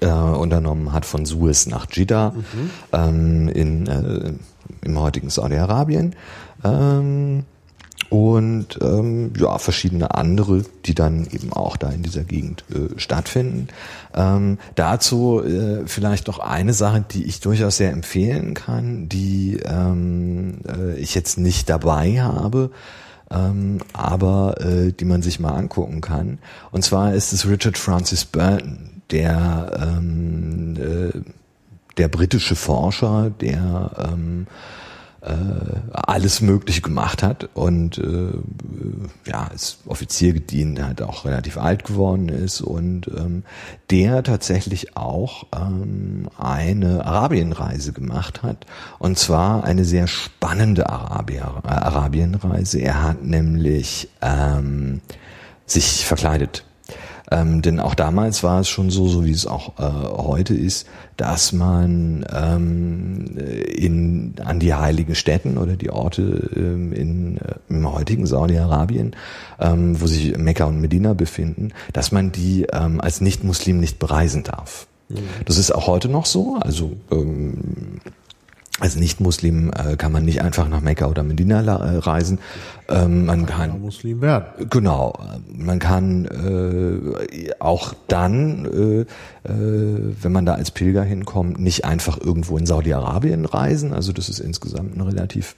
äh, 0.00 0.06
unternommen 0.06 0.92
hat 0.92 1.04
von 1.04 1.26
Suez 1.26 1.66
nach 1.66 1.86
Jeddah 1.90 2.30
mhm. 2.30 2.70
ähm, 2.92 3.48
in, 3.48 3.86
äh, 3.86 4.32
im 4.82 5.00
heutigen 5.00 5.30
Saudi-Arabien. 5.30 6.16
Ähm, 6.64 7.44
und 8.10 8.78
ähm, 8.80 9.32
ja, 9.36 9.58
verschiedene 9.58 10.14
andere, 10.14 10.64
die 10.84 10.94
dann 10.94 11.26
eben 11.26 11.52
auch 11.52 11.76
da 11.76 11.90
in 11.90 12.02
dieser 12.02 12.24
Gegend 12.24 12.64
äh, 12.70 12.98
stattfinden. 12.98 13.68
Ähm, 14.14 14.58
dazu 14.74 15.42
äh, 15.42 15.86
vielleicht 15.86 16.26
noch 16.26 16.38
eine 16.38 16.74
Sache, 16.74 17.04
die 17.08 17.24
ich 17.24 17.40
durchaus 17.40 17.78
sehr 17.78 17.90
empfehlen 17.90 18.54
kann, 18.54 19.08
die 19.08 19.58
ähm, 19.64 20.58
äh, 20.68 20.96
ich 20.96 21.14
jetzt 21.14 21.38
nicht 21.38 21.68
dabei 21.68 22.20
habe, 22.20 22.70
ähm, 23.30 23.78
aber 23.92 24.60
äh, 24.60 24.92
die 24.92 25.06
man 25.06 25.22
sich 25.22 25.40
mal 25.40 25.54
angucken 25.54 26.00
kann. 26.00 26.38
Und 26.70 26.84
zwar 26.84 27.14
ist 27.14 27.32
es 27.32 27.48
Richard 27.48 27.78
Francis 27.78 28.24
Burton, 28.24 29.02
der 29.10 29.96
ähm, 29.98 30.76
äh, 30.76 31.20
der 31.96 32.08
britische 32.08 32.56
Forscher, 32.56 33.30
der 33.40 33.90
ähm, 34.12 34.46
äh, 35.24 35.80
alles 35.92 36.40
Mögliche 36.40 36.82
gemacht 36.82 37.22
hat. 37.22 37.48
Und 37.54 37.98
äh, 37.98 38.32
ja, 39.26 39.46
ist 39.54 39.78
Offizier 39.86 40.32
gedient, 40.32 40.82
halt 40.82 41.02
auch 41.02 41.24
relativ 41.24 41.56
alt 41.56 41.84
geworden 41.84 42.28
ist. 42.28 42.60
Und 42.60 43.08
ähm, 43.08 43.44
der 43.90 44.22
tatsächlich 44.22 44.96
auch 44.96 45.46
ähm, 45.54 46.28
eine 46.36 47.04
Arabienreise 47.04 47.92
gemacht 47.92 48.42
hat. 48.42 48.66
Und 48.98 49.18
zwar 49.18 49.64
eine 49.64 49.84
sehr 49.84 50.06
spannende 50.06 50.88
Arabier, 50.88 51.62
äh, 51.64 51.68
Arabienreise. 51.68 52.80
Er 52.80 53.02
hat 53.02 53.22
nämlich 53.22 54.08
ähm, 54.20 55.00
sich 55.66 56.04
verkleidet 56.04 56.64
ähm, 57.34 57.62
denn 57.62 57.80
auch 57.80 57.94
damals 57.94 58.44
war 58.44 58.60
es 58.60 58.68
schon 58.68 58.90
so, 58.90 59.08
so 59.08 59.24
wie 59.24 59.32
es 59.32 59.46
auch 59.46 59.78
äh, 59.78 59.82
heute 59.82 60.54
ist, 60.54 60.86
dass 61.16 61.52
man 61.52 62.24
ähm, 62.32 63.36
in, 63.36 64.34
an 64.44 64.60
die 64.60 64.72
heiligen 64.72 65.16
Städten 65.16 65.58
oder 65.58 65.74
die 65.74 65.90
Orte 65.90 66.50
ähm, 66.54 66.92
in, 66.92 67.38
äh, 67.38 67.54
im 67.68 67.92
heutigen 67.92 68.26
Saudi-Arabien, 68.26 69.16
ähm, 69.58 70.00
wo 70.00 70.06
sich 70.06 70.36
Mekka 70.36 70.66
und 70.66 70.80
Medina 70.80 71.14
befinden, 71.14 71.72
dass 71.92 72.12
man 72.12 72.30
die 72.30 72.66
ähm, 72.72 73.00
als 73.00 73.20
Nicht-Muslim 73.20 73.80
nicht 73.80 73.98
bereisen 73.98 74.44
darf. 74.44 74.86
Mhm. 75.08 75.18
Das 75.44 75.58
ist 75.58 75.74
auch 75.74 75.88
heute 75.88 76.08
noch 76.08 76.26
so. 76.26 76.58
Also 76.60 76.92
ähm, 77.10 78.00
als 78.80 78.96
Nicht-Muslim 78.96 79.70
äh, 79.70 79.96
kann 79.96 80.10
man 80.10 80.24
nicht 80.24 80.42
einfach 80.42 80.68
nach 80.68 80.80
Mekka 80.80 81.06
oder 81.06 81.22
Medina 81.22 81.60
äh, 81.60 81.98
reisen. 81.98 82.40
Ähm, 82.88 83.26
man 83.26 83.46
kann, 83.46 83.70
kann 83.70 83.80
Muslim 83.80 84.20
werden. 84.20 84.68
Genau, 84.68 85.14
man 85.48 85.78
kann 85.78 86.24
äh, 86.24 87.52
auch 87.60 87.94
dann, 88.08 88.64
äh, 88.64 89.48
äh, 89.48 90.14
wenn 90.20 90.32
man 90.32 90.44
da 90.44 90.54
als 90.54 90.72
Pilger 90.72 91.04
hinkommt, 91.04 91.60
nicht 91.60 91.84
einfach 91.84 92.18
irgendwo 92.20 92.58
in 92.58 92.66
Saudi-Arabien 92.66 93.44
reisen. 93.44 93.92
Also 93.92 94.12
das 94.12 94.28
ist 94.28 94.40
insgesamt 94.40 94.96
ein 94.96 95.00
relativ 95.02 95.54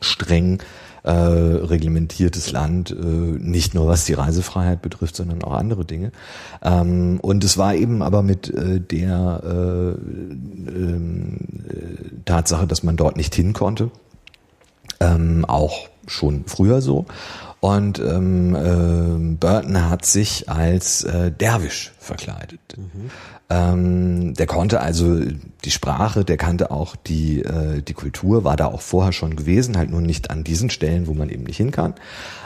streng 0.00 0.58
äh, 1.04 1.10
reglementiertes 1.10 2.50
Land, 2.50 2.90
äh, 2.90 2.94
nicht 2.94 3.74
nur 3.74 3.86
was 3.86 4.06
die 4.06 4.14
Reisefreiheit 4.14 4.80
betrifft, 4.82 5.14
sondern 5.16 5.44
auch 5.44 5.52
andere 5.52 5.84
Dinge. 5.84 6.12
Ähm, 6.62 7.20
und 7.20 7.44
es 7.44 7.58
war 7.58 7.74
eben 7.74 8.02
aber 8.02 8.22
mit 8.22 8.48
äh, 8.48 8.80
der 8.80 9.42
äh, 9.44 9.90
äh, 10.70 11.00
Tatsache, 12.24 12.66
dass 12.66 12.82
man 12.82 12.96
dort 12.96 13.18
nicht 13.18 13.34
hin 13.34 13.52
konnte, 13.52 13.90
ähm, 15.00 15.44
auch 15.44 15.88
schon 16.06 16.44
früher 16.46 16.80
so. 16.80 17.04
Und 17.64 17.98
ähm, 17.98 18.54
äh, 18.54 19.36
Burton 19.36 19.88
hat 19.88 20.04
sich 20.04 20.50
als 20.50 21.02
äh, 21.04 21.32
Derwisch 21.32 21.94
verkleidet. 21.98 22.60
Mhm. 22.76 23.10
Ähm, 23.48 24.34
der 24.34 24.46
konnte 24.46 24.82
also 24.82 25.18
die 25.64 25.70
Sprache, 25.70 26.26
der 26.26 26.36
kannte 26.36 26.70
auch 26.70 26.94
die, 26.94 27.40
äh, 27.40 27.80
die 27.80 27.94
Kultur, 27.94 28.44
war 28.44 28.56
da 28.56 28.66
auch 28.66 28.82
vorher 28.82 29.12
schon 29.12 29.34
gewesen, 29.34 29.78
halt 29.78 29.90
nur 29.90 30.02
nicht 30.02 30.30
an 30.30 30.44
diesen 30.44 30.68
Stellen, 30.68 31.06
wo 31.06 31.14
man 31.14 31.30
eben 31.30 31.44
nicht 31.44 31.56
hin 31.56 31.70
kann. 31.70 31.94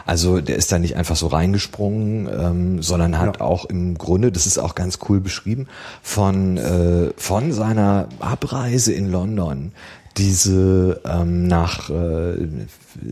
Also 0.07 0.41
der 0.41 0.55
ist 0.55 0.71
da 0.71 0.79
nicht 0.79 0.95
einfach 0.95 1.17
so 1.17 1.27
reingesprungen, 1.27 2.29
ähm, 2.33 2.83
sondern 2.83 3.19
hat 3.19 3.39
ja. 3.39 3.43
auch 3.43 3.65
im 3.65 3.99
Grunde, 3.99 4.31
das 4.31 4.47
ist 4.47 4.59
auch 4.59 4.77
ganz 4.77 5.01
cool 5.09 5.19
beschrieben, 5.19 5.67
von, 6.01 6.59
äh, 6.59 7.11
von 7.17 7.51
seiner 7.51 8.09
Abreise 8.21 8.93
in 8.93 9.11
London 9.11 9.73
diese 10.19 11.01
ähm, 11.05 11.47
nach, 11.47 11.91
äh, 11.91 12.49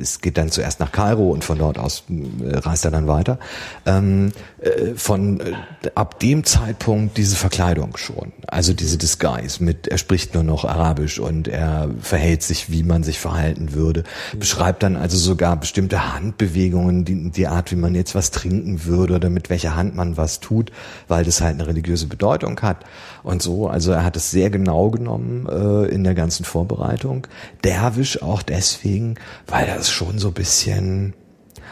es 0.00 0.20
geht 0.20 0.36
dann 0.36 0.50
zuerst 0.50 0.80
nach 0.80 0.90
Kairo 0.90 1.30
und 1.30 1.44
von 1.44 1.58
dort 1.58 1.78
aus 1.78 2.04
äh, 2.10 2.56
reist 2.56 2.84
er 2.84 2.90
dann 2.90 3.06
weiter. 3.06 3.38
Ähm, 3.86 4.32
äh, 4.60 4.94
von 4.96 5.40
äh, 5.40 5.52
ab 5.94 6.18
dem 6.18 6.44
Zeitpunkt 6.44 7.16
diese 7.16 7.36
Verkleidung 7.36 7.96
schon, 7.96 8.32
also 8.48 8.72
diese 8.72 8.98
Disguise 8.98 9.62
mit, 9.62 9.86
er 9.86 9.98
spricht 9.98 10.34
nur 10.34 10.42
noch 10.42 10.64
Arabisch 10.64 11.20
und 11.20 11.46
er 11.46 11.88
verhält 12.00 12.42
sich, 12.42 12.70
wie 12.70 12.82
man 12.82 13.04
sich 13.04 13.20
verhalten 13.20 13.72
würde, 13.72 14.02
beschreibt 14.36 14.82
dann 14.82 14.96
also 14.96 15.16
sogar 15.16 15.56
bestimmte 15.56 16.12
Handbewegungen, 16.12 17.04
die, 17.04 17.30
die 17.30 17.46
Art, 17.46 17.70
wie 17.70 17.76
man 17.76 17.94
jetzt 17.94 18.14
was 18.14 18.32
trinken 18.32 18.84
würde 18.84 19.14
oder 19.14 19.30
mit 19.30 19.48
welcher 19.50 19.76
Hand 19.76 19.94
man 19.94 20.16
was 20.16 20.40
tut, 20.40 20.72
weil 21.06 21.24
das 21.24 21.40
halt 21.40 21.54
eine 21.54 21.68
religiöse 21.68 22.06
Bedeutung 22.06 22.60
hat 22.60 22.84
und 23.26 23.42
so. 23.42 23.66
Also 23.66 23.90
er 23.90 24.04
hat 24.04 24.16
es 24.16 24.30
sehr 24.30 24.50
genau 24.50 24.90
genommen 24.90 25.46
äh, 25.50 25.86
in 25.88 26.04
der 26.04 26.14
ganzen 26.14 26.44
Vorbereitung. 26.44 27.26
Derwisch 27.64 28.22
auch 28.22 28.40
deswegen, 28.40 29.16
weil 29.48 29.66
das 29.66 29.90
schon 29.90 30.18
so 30.18 30.30
bisschen 30.30 31.14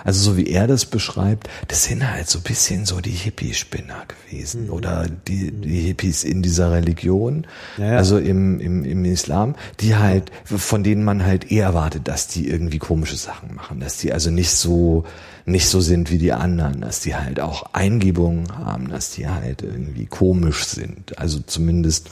also 0.03 0.33
so 0.33 0.37
wie 0.37 0.49
er 0.49 0.67
das 0.67 0.85
beschreibt, 0.85 1.49
das 1.69 1.85
sind 1.85 2.11
halt 2.11 2.29
so 2.29 2.41
bisschen 2.41 2.85
so 2.85 3.01
die 3.01 3.11
Hippie-Spinner 3.11 4.05
gewesen 4.07 4.67
mhm. 4.67 4.73
oder 4.73 5.07
die, 5.29 5.51
die 5.51 5.81
Hippies 5.81 6.25
in 6.25 6.43
dieser 6.43 6.73
Religion, 6.73 7.47
ja, 7.79 7.93
ja. 7.93 7.97
also 7.97 8.19
im, 8.19 8.61
im, 8.61 8.85
im 8.85 9.05
Islam, 9.07 9.55
die 9.81 9.97
halt, 9.97 10.31
von 10.45 10.85
denen 10.85 11.05
man 11.05 11.25
halt 11.25 11.51
eher 11.51 11.67
erwartet, 11.67 12.07
dass 12.07 12.29
die 12.29 12.49
irgendwie 12.49 12.79
komische 12.79 13.17
Sachen 13.17 13.55
machen, 13.55 13.81
dass 13.81 13.97
die 13.97 14.13
also 14.13 14.31
nicht 14.31 14.51
so 14.51 15.05
nicht 15.47 15.69
so 15.69 15.81
sind 15.81 16.11
wie 16.11 16.19
die 16.19 16.33
anderen, 16.33 16.81
dass 16.81 17.01
die 17.01 17.15
halt 17.15 17.39
auch 17.41 17.65
Eingebungen 17.73 18.57
haben, 18.57 18.89
dass 18.89 19.11
die 19.11 19.29
halt 19.29 19.63
irgendwie 19.63 20.07
komisch 20.07 20.65
sind. 20.65 21.19
Also 21.19 21.41
zumindest 21.41 22.11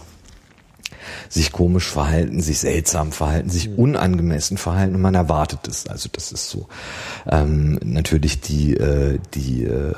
sich 1.28 1.52
komisch 1.52 1.88
verhalten, 1.88 2.40
sich 2.40 2.58
seltsam 2.58 3.12
verhalten, 3.12 3.50
sich 3.50 3.68
mhm. 3.68 3.76
unangemessen 3.76 4.56
verhalten 4.56 4.94
und 4.94 5.00
man 5.00 5.14
erwartet 5.14 5.68
es. 5.68 5.86
Also 5.86 6.08
das 6.12 6.32
ist 6.32 6.48
so 6.50 6.68
ähm, 7.30 7.78
natürlich 7.84 8.40
die 8.40 8.74
äh, 8.74 9.18
die 9.34 9.64
äh, 9.64 9.92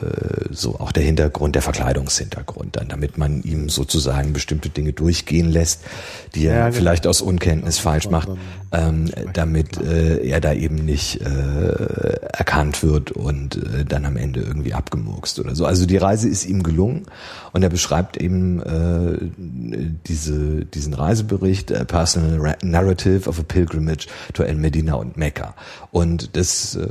so 0.50 0.78
auch 0.80 0.92
der 0.92 1.02
Hintergrund, 1.02 1.54
der 1.54 1.62
Verkleidungshintergrund, 1.62 2.76
dann 2.76 2.88
damit 2.88 3.18
man 3.18 3.42
ihm 3.42 3.68
sozusagen 3.68 4.32
bestimmte 4.32 4.68
Dinge 4.68 4.92
durchgehen 4.92 5.50
lässt, 5.50 5.82
die 6.34 6.46
er 6.46 6.66
genau. 6.66 6.76
vielleicht 6.76 7.06
aus 7.06 7.20
Unkenntnis 7.20 7.78
falsch 7.78 8.08
macht, 8.08 8.28
ähm, 8.72 9.10
damit 9.32 9.80
äh, 9.80 10.26
er 10.26 10.40
da 10.40 10.52
eben 10.52 10.76
nicht 10.76 11.20
äh, 11.20 12.14
erkannt 12.32 12.82
wird 12.82 13.12
und 13.12 13.56
äh, 13.56 13.84
dann 13.84 14.04
am 14.04 14.16
Ende 14.16 14.40
irgendwie 14.40 14.74
abgemurkst 14.74 15.38
oder 15.38 15.54
so. 15.54 15.66
Also 15.66 15.86
die 15.86 15.96
Reise 15.96 16.28
ist 16.28 16.44
ihm 16.46 16.62
gelungen 16.62 17.06
und 17.54 17.62
er 17.62 17.70
beschreibt 17.70 18.16
eben 18.16 18.60
äh, 18.62 19.16
diese 20.06 20.64
diesen 20.64 20.92
Reisebericht, 20.92 21.72
A 21.72 21.84
Personal 21.84 22.56
Narrative 22.62 23.28
of 23.28 23.38
a 23.38 23.44
Pilgrimage 23.44 24.08
to 24.32 24.42
El 24.42 24.56
Medina 24.56 24.94
und 24.94 25.16
Mekka. 25.16 25.54
Und 25.92 26.36
das 26.36 26.74
äh, 26.74 26.88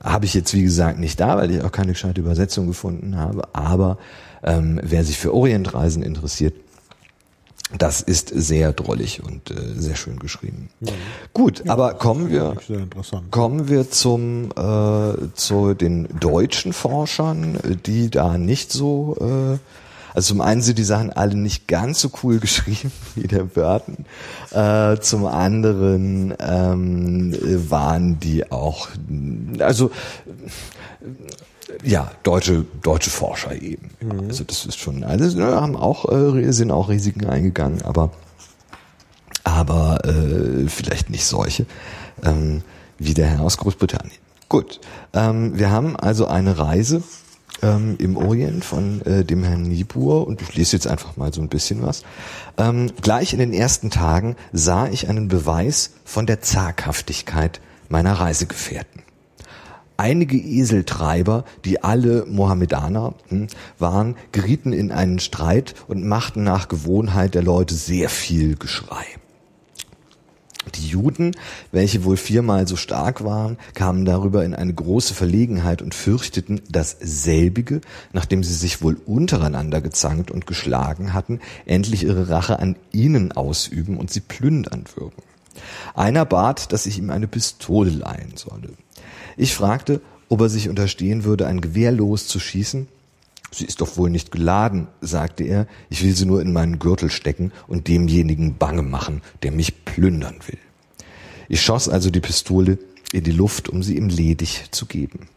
habe 0.00 0.26
ich 0.26 0.34
jetzt 0.34 0.54
wie 0.54 0.62
gesagt 0.62 1.00
nicht 1.00 1.18
da, 1.18 1.36
weil 1.36 1.50
ich 1.50 1.62
auch 1.62 1.72
keine 1.72 1.92
gescheite 1.92 2.20
Übersetzung 2.20 2.68
gefunden 2.68 3.16
habe. 3.16 3.42
Aber 3.52 3.98
ähm, 4.44 4.80
wer 4.82 5.02
sich 5.02 5.18
für 5.18 5.34
Orientreisen 5.34 6.04
interessiert, 6.04 6.54
das 7.78 8.00
ist 8.00 8.28
sehr 8.28 8.72
drollig 8.72 9.22
und 9.22 9.50
äh, 9.50 9.54
sehr 9.76 9.94
schön 9.94 10.18
geschrieben. 10.18 10.70
Ja. 10.80 10.92
Gut, 11.32 11.62
ja, 11.64 11.72
aber 11.72 11.94
kommen 11.94 12.30
wir 12.30 12.56
kommen 13.30 13.68
wir 13.68 13.90
zum 13.90 14.50
äh, 14.56 15.14
zu 15.34 15.74
den 15.74 16.08
deutschen 16.18 16.72
Forschern, 16.72 17.58
die 17.86 18.10
da 18.10 18.38
nicht 18.38 18.72
so 18.72 19.16
äh, 19.20 19.58
also 20.14 20.34
zum 20.34 20.40
einen 20.40 20.60
sind 20.60 20.78
die 20.78 20.84
Sachen 20.84 21.12
alle 21.12 21.36
nicht 21.36 21.68
ganz 21.68 22.00
so 22.00 22.10
cool 22.22 22.38
geschrieben 22.40 22.92
wie 23.14 23.26
der 23.26 23.44
Burton. 23.44 24.04
Äh, 24.50 24.98
zum 25.00 25.26
anderen 25.26 26.34
ähm, 26.40 27.36
waren 27.70 28.18
die 28.20 28.50
auch, 28.50 28.88
also 29.58 29.90
ja, 31.84 32.10
deutsche 32.22 32.64
deutsche 32.82 33.10
Forscher 33.10 33.60
eben. 33.60 33.90
Mhm. 34.00 34.28
Also 34.28 34.44
das 34.44 34.66
ist 34.66 34.78
schon, 34.78 35.04
also 35.04 35.40
haben 35.42 35.76
auch 35.76 36.10
äh, 36.10 36.52
sind 36.52 36.70
auch 36.70 36.88
Risiken 36.88 37.26
eingegangen, 37.26 37.82
aber 37.82 38.10
aber 39.44 40.04
äh, 40.04 40.68
vielleicht 40.68 41.10
nicht 41.10 41.24
solche 41.24 41.66
ähm, 42.22 42.62
wie 42.98 43.14
der 43.14 43.26
Herr 43.26 43.40
aus 43.40 43.56
Großbritannien. 43.56 44.18
Gut, 44.48 44.80
ähm, 45.12 45.58
wir 45.58 45.70
haben 45.70 45.96
also 45.96 46.26
eine 46.26 46.58
Reise 46.58 47.02
ähm, 47.62 47.96
im 47.98 48.16
Orient 48.16 48.64
von 48.64 49.00
äh, 49.02 49.24
dem 49.24 49.44
Herrn 49.44 49.62
Niebuhr 49.62 50.26
und 50.26 50.42
ich 50.42 50.54
lese 50.54 50.76
jetzt 50.76 50.86
einfach 50.86 51.16
mal 51.16 51.32
so 51.32 51.40
ein 51.40 51.48
bisschen 51.48 51.82
was. 51.82 52.02
Ähm, 52.58 52.90
gleich 53.00 53.32
in 53.32 53.38
den 53.38 53.52
ersten 53.52 53.90
Tagen 53.90 54.36
sah 54.52 54.88
ich 54.88 55.08
einen 55.08 55.28
Beweis 55.28 55.92
von 56.04 56.26
der 56.26 56.40
Zaghaftigkeit 56.40 57.60
meiner 57.88 58.14
Reisegefährten. 58.14 59.02
Einige 60.00 60.38
Eseltreiber, 60.38 61.44
die 61.66 61.84
alle 61.84 62.24
Mohammedaner 62.24 63.12
hm, 63.28 63.48
waren, 63.78 64.16
gerieten 64.32 64.72
in 64.72 64.92
einen 64.92 65.18
Streit 65.18 65.74
und 65.88 66.06
machten 66.06 66.42
nach 66.42 66.68
Gewohnheit 66.68 67.34
der 67.34 67.42
Leute 67.42 67.74
sehr 67.74 68.08
viel 68.08 68.56
Geschrei. 68.56 69.04
Die 70.74 70.88
Juden, 70.88 71.36
welche 71.70 72.02
wohl 72.02 72.16
viermal 72.16 72.66
so 72.66 72.76
stark 72.76 73.24
waren, 73.24 73.58
kamen 73.74 74.06
darüber 74.06 74.42
in 74.42 74.54
eine 74.54 74.72
große 74.72 75.12
Verlegenheit 75.12 75.82
und 75.82 75.94
fürchteten, 75.94 76.62
dass 76.70 76.96
selbige, 76.98 77.82
nachdem 78.14 78.42
sie 78.42 78.54
sich 78.54 78.80
wohl 78.80 78.96
untereinander 79.04 79.82
gezankt 79.82 80.30
und 80.30 80.46
geschlagen 80.46 81.12
hatten, 81.12 81.40
endlich 81.66 82.04
ihre 82.04 82.30
Rache 82.30 82.58
an 82.58 82.76
ihnen 82.90 83.32
ausüben 83.32 83.98
und 83.98 84.10
sie 84.10 84.20
plündern 84.20 84.84
würden. 84.94 85.22
Einer 85.94 86.24
bat, 86.24 86.72
dass 86.72 86.86
ich 86.86 86.96
ihm 86.96 87.10
eine 87.10 87.28
Pistole 87.28 87.90
leihen 87.90 88.38
solle. 88.38 88.70
Ich 89.36 89.54
fragte, 89.54 90.00
ob 90.28 90.40
er 90.40 90.48
sich 90.48 90.68
unterstehen 90.68 91.24
würde, 91.24 91.46
ein 91.46 91.60
Gewehr 91.60 91.92
loszuschießen, 91.92 92.88
Sie 93.52 93.64
ist 93.64 93.80
doch 93.80 93.96
wohl 93.96 94.10
nicht 94.10 94.30
geladen, 94.30 94.86
sagte 95.00 95.44
er, 95.44 95.66
ich 95.88 96.04
will 96.04 96.14
sie 96.14 96.24
nur 96.24 96.40
in 96.40 96.52
meinen 96.52 96.78
Gürtel 96.78 97.10
stecken 97.10 97.52
und 97.66 97.88
demjenigen 97.88 98.56
bange 98.58 98.82
machen, 98.82 99.22
der 99.42 99.50
mich 99.50 99.84
plündern 99.84 100.36
will. 100.46 100.58
Ich 101.48 101.60
schoss 101.60 101.88
also 101.88 102.10
die 102.10 102.20
Pistole 102.20 102.78
in 103.12 103.24
die 103.24 103.32
Luft, 103.32 103.68
um 103.68 103.82
sie 103.82 103.96
ihm 103.96 104.08
ledig 104.08 104.66
zu 104.70 104.86
geben. 104.86 105.28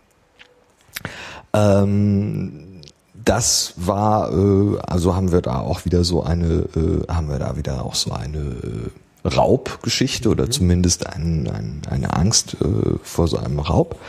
Ähm, 1.54 2.82
das 3.26 3.74
war, 3.78 4.32
äh, 4.32 4.78
also 4.80 5.16
haben 5.16 5.32
wir 5.32 5.42
da 5.42 5.60
auch 5.60 5.86
wieder 5.86 6.04
so 6.04 6.22
eine, 6.22 6.68
äh, 6.76 7.12
haben 7.12 7.30
wir 7.30 7.40
da 7.40 7.58
wieder 7.58 7.84
auch 7.84 7.96
so 7.96 8.12
eine 8.12 8.38
äh, 8.38 8.90
Raubgeschichte 9.26 10.30
oder 10.30 10.46
mhm. 10.46 10.52
zumindest 10.52 11.08
ein, 11.08 11.50
ein, 11.50 11.82
eine 11.90 12.14
Angst 12.14 12.58
äh, 12.62 12.98
vor 13.02 13.28
so 13.28 13.38
einem 13.38 13.60
Raub. 13.60 14.00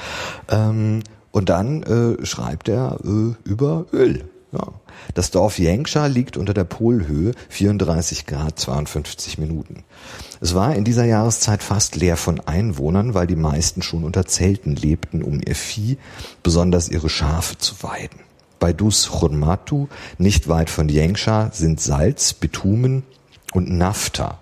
Ähm, 0.48 1.02
und 1.30 1.48
dann 1.48 1.82
äh, 1.82 2.24
schreibt 2.24 2.68
er 2.68 2.98
äh, 3.04 3.34
über 3.48 3.86
Öl. 3.92 4.24
Ja. 4.52 4.68
Das 5.14 5.32
Dorf 5.32 5.58
Jengscha 5.58 6.06
liegt 6.06 6.36
unter 6.36 6.54
der 6.54 6.62
Polhöhe 6.62 7.32
34 7.48 8.26
Grad 8.26 8.58
52 8.58 9.38
Minuten. 9.38 9.82
Es 10.40 10.54
war 10.54 10.76
in 10.76 10.84
dieser 10.84 11.04
Jahreszeit 11.04 11.62
fast 11.62 11.96
leer 11.96 12.16
von 12.16 12.38
Einwohnern, 12.40 13.14
weil 13.14 13.26
die 13.26 13.34
meisten 13.34 13.82
schon 13.82 14.04
unter 14.04 14.26
Zelten 14.26 14.76
lebten, 14.76 15.24
um 15.24 15.40
ihr 15.44 15.56
Vieh, 15.56 15.98
besonders 16.44 16.88
ihre 16.88 17.08
Schafe 17.08 17.58
zu 17.58 17.82
weiden. 17.82 18.20
Bei 18.60 18.72
Dus 18.72 19.10
Churmatu, 19.10 19.88
nicht 20.18 20.48
weit 20.48 20.70
von 20.70 20.88
Jengscha, 20.88 21.50
sind 21.52 21.80
Salz, 21.80 22.32
Bitumen 22.32 23.02
und 23.52 23.70
Nafta 23.70 24.38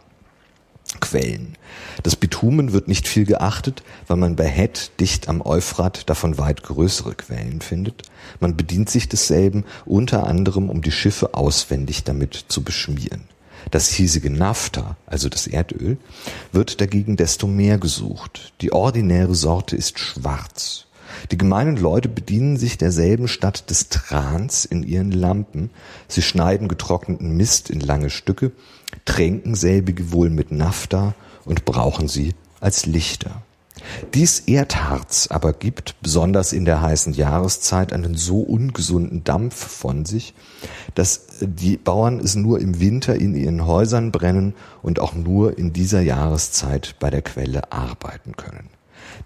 Quellen. 1.00 1.56
Das 2.02 2.16
Bitumen 2.16 2.72
wird 2.72 2.88
nicht 2.88 3.08
viel 3.08 3.24
geachtet, 3.24 3.82
weil 4.06 4.16
man 4.16 4.36
bei 4.36 4.46
Het 4.46 4.92
dicht 5.00 5.28
am 5.28 5.40
Euphrat 5.40 6.08
davon 6.08 6.38
weit 6.38 6.62
größere 6.62 7.14
Quellen 7.14 7.60
findet. 7.60 8.02
Man 8.40 8.56
bedient 8.56 8.90
sich 8.90 9.08
desselben 9.08 9.64
unter 9.84 10.26
anderem, 10.26 10.70
um 10.70 10.82
die 10.82 10.92
Schiffe 10.92 11.34
auswendig 11.34 12.04
damit 12.04 12.44
zu 12.48 12.62
beschmieren. 12.62 13.24
Das 13.70 13.88
hiesige 13.88 14.30
Nafta, 14.30 14.96
also 15.06 15.28
das 15.28 15.46
Erdöl, 15.46 15.96
wird 16.50 16.80
dagegen 16.80 17.16
desto 17.16 17.46
mehr 17.46 17.78
gesucht. 17.78 18.52
Die 18.60 18.72
ordinäre 18.72 19.34
Sorte 19.34 19.76
ist 19.76 19.98
schwarz. 19.98 20.86
Die 21.30 21.38
gemeinen 21.38 21.76
Leute 21.76 22.08
bedienen 22.08 22.56
sich 22.56 22.78
derselben 22.78 23.28
statt 23.28 23.70
des 23.70 23.88
Trans 23.88 24.64
in 24.64 24.82
ihren 24.82 25.12
Lampen. 25.12 25.70
Sie 26.08 26.22
schneiden 26.22 26.68
getrockneten 26.68 27.36
Mist 27.36 27.70
in 27.70 27.80
lange 27.80 28.10
Stücke, 28.10 28.52
tränken 29.04 29.54
selbige 29.54 30.12
wohl 30.12 30.30
mit 30.30 30.52
Nafta 30.52 31.14
und 31.44 31.64
brauchen 31.64 32.08
sie 32.08 32.34
als 32.60 32.86
Lichter. 32.86 33.42
Dies 34.14 34.40
Erdharz 34.40 35.28
aber 35.30 35.52
gibt, 35.52 36.00
besonders 36.02 36.52
in 36.52 36.64
der 36.64 36.82
heißen 36.82 37.14
Jahreszeit, 37.14 37.92
einen 37.92 38.14
so 38.14 38.40
ungesunden 38.40 39.24
Dampf 39.24 39.56
von 39.56 40.04
sich, 40.04 40.34
dass 40.94 41.26
die 41.40 41.76
Bauern 41.76 42.20
es 42.20 42.34
nur 42.34 42.60
im 42.60 42.80
Winter 42.80 43.14
in 43.16 43.34
ihren 43.34 43.66
Häusern 43.66 44.12
brennen 44.12 44.54
und 44.82 45.00
auch 45.00 45.14
nur 45.14 45.58
in 45.58 45.72
dieser 45.72 46.00
Jahreszeit 46.00 46.96
bei 47.00 47.10
der 47.10 47.22
Quelle 47.22 47.72
arbeiten 47.72 48.36
können. 48.36 48.68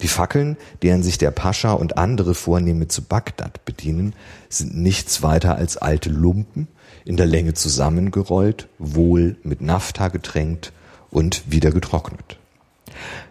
Die 0.02 0.08
Fackeln, 0.08 0.56
deren 0.82 1.02
sich 1.02 1.18
der 1.18 1.30
Pascha 1.30 1.72
und 1.72 1.98
andere 1.98 2.34
Vornehme 2.34 2.88
zu 2.88 3.02
Bagdad 3.02 3.64
bedienen, 3.64 4.14
sind 4.48 4.76
nichts 4.76 5.22
weiter 5.22 5.56
als 5.56 5.76
alte 5.76 6.10
Lumpen, 6.10 6.68
in 7.04 7.16
der 7.16 7.26
Länge 7.26 7.54
zusammengerollt, 7.54 8.68
wohl 8.78 9.36
mit 9.42 9.60
Nafta 9.60 10.08
getränkt 10.08 10.72
und 11.10 11.50
wieder 11.50 11.70
getrocknet. 11.70 12.38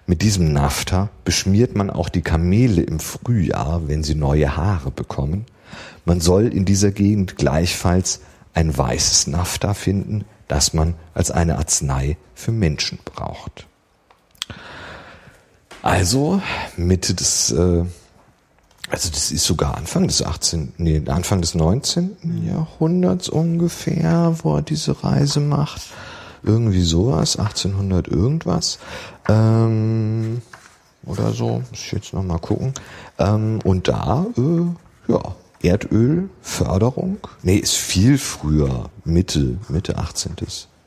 Mit 0.07 0.21
diesem 0.21 0.53
Nafta 0.53 1.09
beschmiert 1.23 1.75
man 1.75 1.89
auch 1.89 2.09
die 2.09 2.21
Kamele 2.21 2.81
im 2.81 2.99
Frühjahr, 2.99 3.87
wenn 3.87 4.03
sie 4.03 4.15
neue 4.15 4.55
Haare 4.55 4.91
bekommen. 4.91 5.45
Man 6.05 6.21
soll 6.21 6.47
in 6.47 6.65
dieser 6.65 6.91
Gegend 6.91 7.37
gleichfalls 7.37 8.21
ein 8.53 8.75
weißes 8.75 9.27
Nafta 9.27 9.73
finden, 9.73 10.25
das 10.47 10.73
man 10.73 10.93
als 11.13 11.31
eine 11.31 11.57
Arznei 11.57 12.17
für 12.35 12.51
Menschen 12.51 12.99
braucht. 13.03 13.67
Also 15.85 16.41
Mitte 16.77 17.13
des, 17.13 17.51
äh, 17.51 17.85
also 18.89 19.09
das 19.11 19.31
ist 19.31 19.45
sogar 19.45 19.77
Anfang 19.77 20.07
des 20.07 20.23
18., 20.23 20.73
nee, 20.77 21.03
Anfang 21.05 21.41
des 21.41 21.53
19. 21.53 22.43
Jahrhunderts 22.43 23.29
ungefähr, 23.29 24.35
wo 24.41 24.55
er 24.55 24.61
diese 24.63 25.03
Reise 25.03 25.41
macht. 25.41 25.83
Irgendwie 26.41 26.81
sowas, 26.81 27.37
1800 27.37 28.07
irgendwas. 28.07 28.79
Ähm, 29.29 30.41
oder 31.05 31.33
so, 31.33 31.59
muss 31.59 31.79
ich 31.79 31.91
jetzt 31.91 32.13
nochmal 32.13 32.39
gucken. 32.39 32.73
Ähm, 33.19 33.59
und 33.63 33.87
da, 33.87 34.25
äh, 34.35 35.11
ja, 35.11 35.35
Erdölförderung. 35.61 37.19
Nee, 37.43 37.57
ist 37.57 37.75
viel 37.75 38.17
früher, 38.17 38.89
Mitte, 39.03 39.59
Mitte 39.69 39.99
18. 39.99 40.35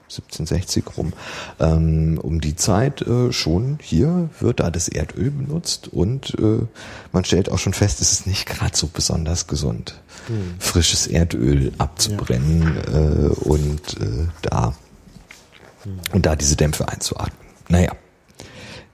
1760 0.08 0.84
rum. 0.96 1.12
Ähm, 1.60 2.18
um 2.22 2.40
die 2.40 2.56
Zeit 2.56 3.02
äh, 3.02 3.32
schon 3.32 3.78
hier 3.82 4.30
wird 4.40 4.60
da 4.60 4.70
das 4.70 4.88
Erdöl 4.88 5.30
benutzt 5.30 5.88
und 5.88 6.34
äh, 6.38 6.66
man 7.12 7.24
stellt 7.24 7.50
auch 7.50 7.58
schon 7.58 7.74
fest, 7.74 8.00
es 8.00 8.12
ist 8.12 8.26
nicht 8.26 8.46
gerade 8.46 8.76
so 8.76 8.88
besonders 8.88 9.46
gesund, 9.46 10.00
hm. 10.26 10.56
frisches 10.58 11.06
Erdöl 11.06 11.72
abzubrennen 11.78 12.76
ja. 12.86 12.98
äh, 12.98 13.28
und 13.28 14.00
äh, 14.00 14.28
da 14.42 14.74
hm. 15.82 15.98
und 16.12 16.26
da 16.26 16.36
diese 16.36 16.56
Dämpfe 16.56 16.88
einzuatmen. 16.88 17.48
Naja, 17.68 17.92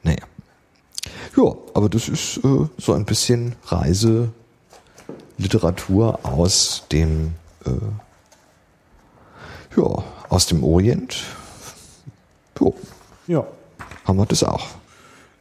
naja. 0.02 0.22
Ja, 1.36 1.54
aber 1.74 1.88
das 1.88 2.08
ist 2.08 2.38
äh, 2.38 2.66
so 2.78 2.92
ein 2.92 3.04
bisschen 3.04 3.54
Reise 3.66 4.32
Literatur 5.36 6.20
aus 6.24 6.84
dem 6.92 7.34
äh, 7.66 7.70
ja, 9.76 10.04
aus 10.28 10.46
dem 10.46 10.62
Orient. 10.64 11.22
Jo. 12.58 12.74
Ja. 13.26 13.46
Haben 14.04 14.18
wir 14.18 14.26
das 14.26 14.42
auch. 14.42 14.66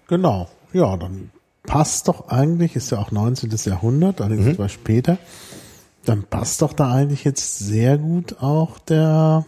Genau. 0.07 0.49
Ja, 0.72 0.97
dann 0.97 1.31
passt 1.64 2.07
doch 2.07 2.30
eigentlich, 2.30 2.76
ist 2.76 2.91
ja 2.91 2.99
auch 2.99 3.11
19. 3.11 3.51
Jahrhundert, 3.65 4.22
allerdings 4.22 4.45
mhm. 4.45 4.51
etwas 4.51 4.72
später, 4.72 5.18
dann 6.05 6.23
passt 6.23 6.61
doch 6.61 6.73
da 6.73 6.91
eigentlich 6.91 7.23
jetzt 7.23 7.60
sehr 7.60 7.97
gut 7.97 8.41
auch 8.41 8.80
der 8.80 9.45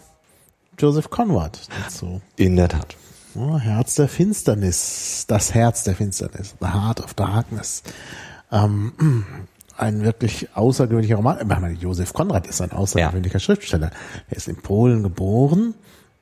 Joseph 0.78 1.10
Conrad 1.10 1.68
dazu. 1.84 2.22
In 2.36 2.56
der 2.56 2.70
Tat. 2.70 2.96
Ja, 3.34 3.58
Herz 3.58 3.96
der 3.96 4.08
Finsternis, 4.08 5.26
das 5.28 5.54
Herz 5.54 5.84
der 5.84 5.96
Finsternis, 5.96 6.56
The 6.62 6.68
Heart 6.68 7.04
of 7.04 7.14
Darkness. 7.14 7.84
Ähm, 8.52 8.94
ein 9.78 10.04
wirklich 10.04 10.50
außergewöhnlicher 10.56 11.18
Roman. 11.18 11.38
Ich 11.40 11.46
meine, 11.46 11.72
Josef 11.72 12.14
Konrad 12.14 12.48
ist 12.48 12.62
ein 12.62 12.72
außergewöhnlicher 12.72 13.36
ja. 13.36 13.40
Schriftsteller. 13.40 13.92
Er 14.30 14.38
ist 14.38 14.48
in 14.48 14.58
Polen 14.58 15.04
geboren, 15.04 15.74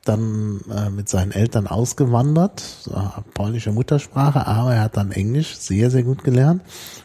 dann 0.03 0.61
äh, 0.69 0.89
mit 0.89 1.07
seinen 1.07 1.31
Eltern 1.31 1.67
ausgewandert, 1.67 2.63
äh, 2.93 3.21
polnische 3.34 3.71
Muttersprache, 3.71 4.45
aber 4.45 4.73
er 4.73 4.81
hat 4.81 4.97
dann 4.97 5.11
Englisch 5.11 5.55
sehr, 5.55 5.89
sehr 5.91 6.03
gut 6.03 6.23
gelernt 6.23 6.61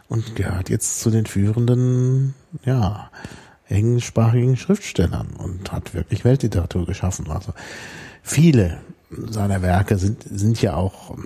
und 0.09 0.35
gehört 0.35 0.69
jetzt 0.69 1.01
zu 1.01 1.11
den 1.11 1.27
führenden, 1.27 2.35
ja, 2.65 3.11
englischsprachigen 3.69 4.57
Schriftstellern 4.57 5.29
und 5.37 5.71
hat 5.71 5.95
wirklich 5.95 6.25
Weltliteratur 6.25 6.87
geschaffen. 6.87 7.31
Also 7.31 7.53
viele 8.23 8.79
seiner 9.11 9.63
Werke 9.63 9.99
sind, 9.99 10.23
sind 10.23 10.61
ja 10.63 10.75
auch 10.75 11.17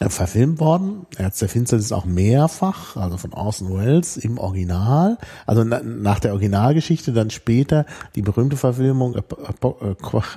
verfilmt 0.00 0.58
worden. 0.58 1.06
Herz 1.16 1.38
der 1.38 1.48
Finsternis 1.48 1.86
ist 1.86 1.92
auch 1.92 2.04
mehrfach, 2.04 2.96
also 2.96 3.16
von 3.16 3.32
Orson 3.32 3.76
Welles 3.76 4.16
im 4.16 4.38
Original, 4.38 5.18
also 5.46 5.64
na, 5.64 5.80
nach 5.82 6.18
der 6.18 6.32
Originalgeschichte, 6.32 7.12
dann 7.12 7.30
später 7.30 7.86
die 8.14 8.22
berühmte 8.22 8.56
Verfilmung 8.56 9.16
Ap 9.16 9.32
Ap 9.32 9.64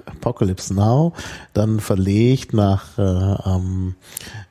Apocalypse 0.06 0.74
Now, 0.74 1.14
dann 1.54 1.80
verlegt 1.80 2.54
nach 2.54 2.98
äh, 2.98 3.02
ähm, 3.02 3.96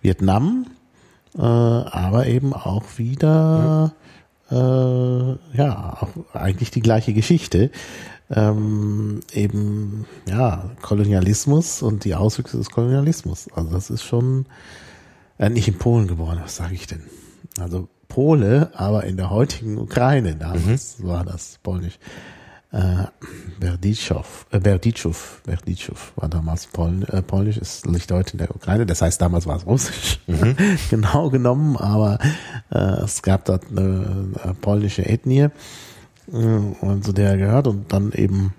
Vietnam, 0.00 0.66
äh, 1.36 1.40
aber 1.40 2.26
eben 2.26 2.52
auch 2.52 2.84
wieder 2.96 3.92
äh, 4.50 4.54
ja 5.56 5.98
auch 6.00 6.34
eigentlich 6.34 6.70
die 6.70 6.82
gleiche 6.82 7.12
Geschichte. 7.12 7.70
Ähm, 8.30 9.20
eben 9.32 10.06
ja 10.26 10.70
Kolonialismus 10.80 11.82
und 11.82 12.04
die 12.04 12.14
Auswüchse 12.14 12.56
des 12.56 12.70
Kolonialismus. 12.70 13.48
Also 13.54 13.70
das 13.70 13.90
ist 13.90 14.02
schon 14.02 14.46
äh, 15.38 15.50
nicht 15.50 15.68
in 15.68 15.78
Polen 15.78 16.06
geboren, 16.06 16.40
was 16.42 16.56
sage 16.56 16.74
ich 16.74 16.86
denn? 16.86 17.02
Also 17.58 17.88
Pole, 18.08 18.70
aber 18.74 19.04
in 19.04 19.16
der 19.16 19.30
heutigen 19.30 19.78
Ukraine, 19.78 20.36
damals 20.36 20.98
mhm. 20.98 21.08
war 21.08 21.24
das 21.24 21.58
polnisch. 21.62 21.98
Äh, 22.72 23.04
Berditschow, 23.60 24.46
äh, 24.50 24.58
Berditschow, 24.58 25.42
Berditschow 25.44 26.12
war 26.16 26.28
damals 26.28 26.66
Pol, 26.66 27.04
äh, 27.12 27.22
polnisch, 27.22 27.56
ist 27.56 27.86
nicht 27.86 28.10
heute 28.10 28.32
in 28.32 28.38
der 28.38 28.54
Ukraine, 28.54 28.84
das 28.84 29.00
heißt 29.00 29.20
damals 29.20 29.46
war 29.46 29.56
es 29.56 29.66
russisch, 29.66 30.18
mhm. 30.26 30.56
genau 30.90 31.30
genommen, 31.30 31.76
aber 31.76 32.18
äh, 32.70 32.78
es 33.04 33.22
gab 33.22 33.44
dort 33.44 33.70
eine, 33.70 34.32
eine 34.42 34.54
polnische 34.54 35.06
Ethnie 35.06 35.50
äh, 36.32 36.36
und 36.36 37.04
zu 37.04 37.12
der 37.12 37.30
er 37.30 37.36
gehört 37.36 37.68
und 37.68 37.92
dann 37.92 38.10
eben 38.10 38.54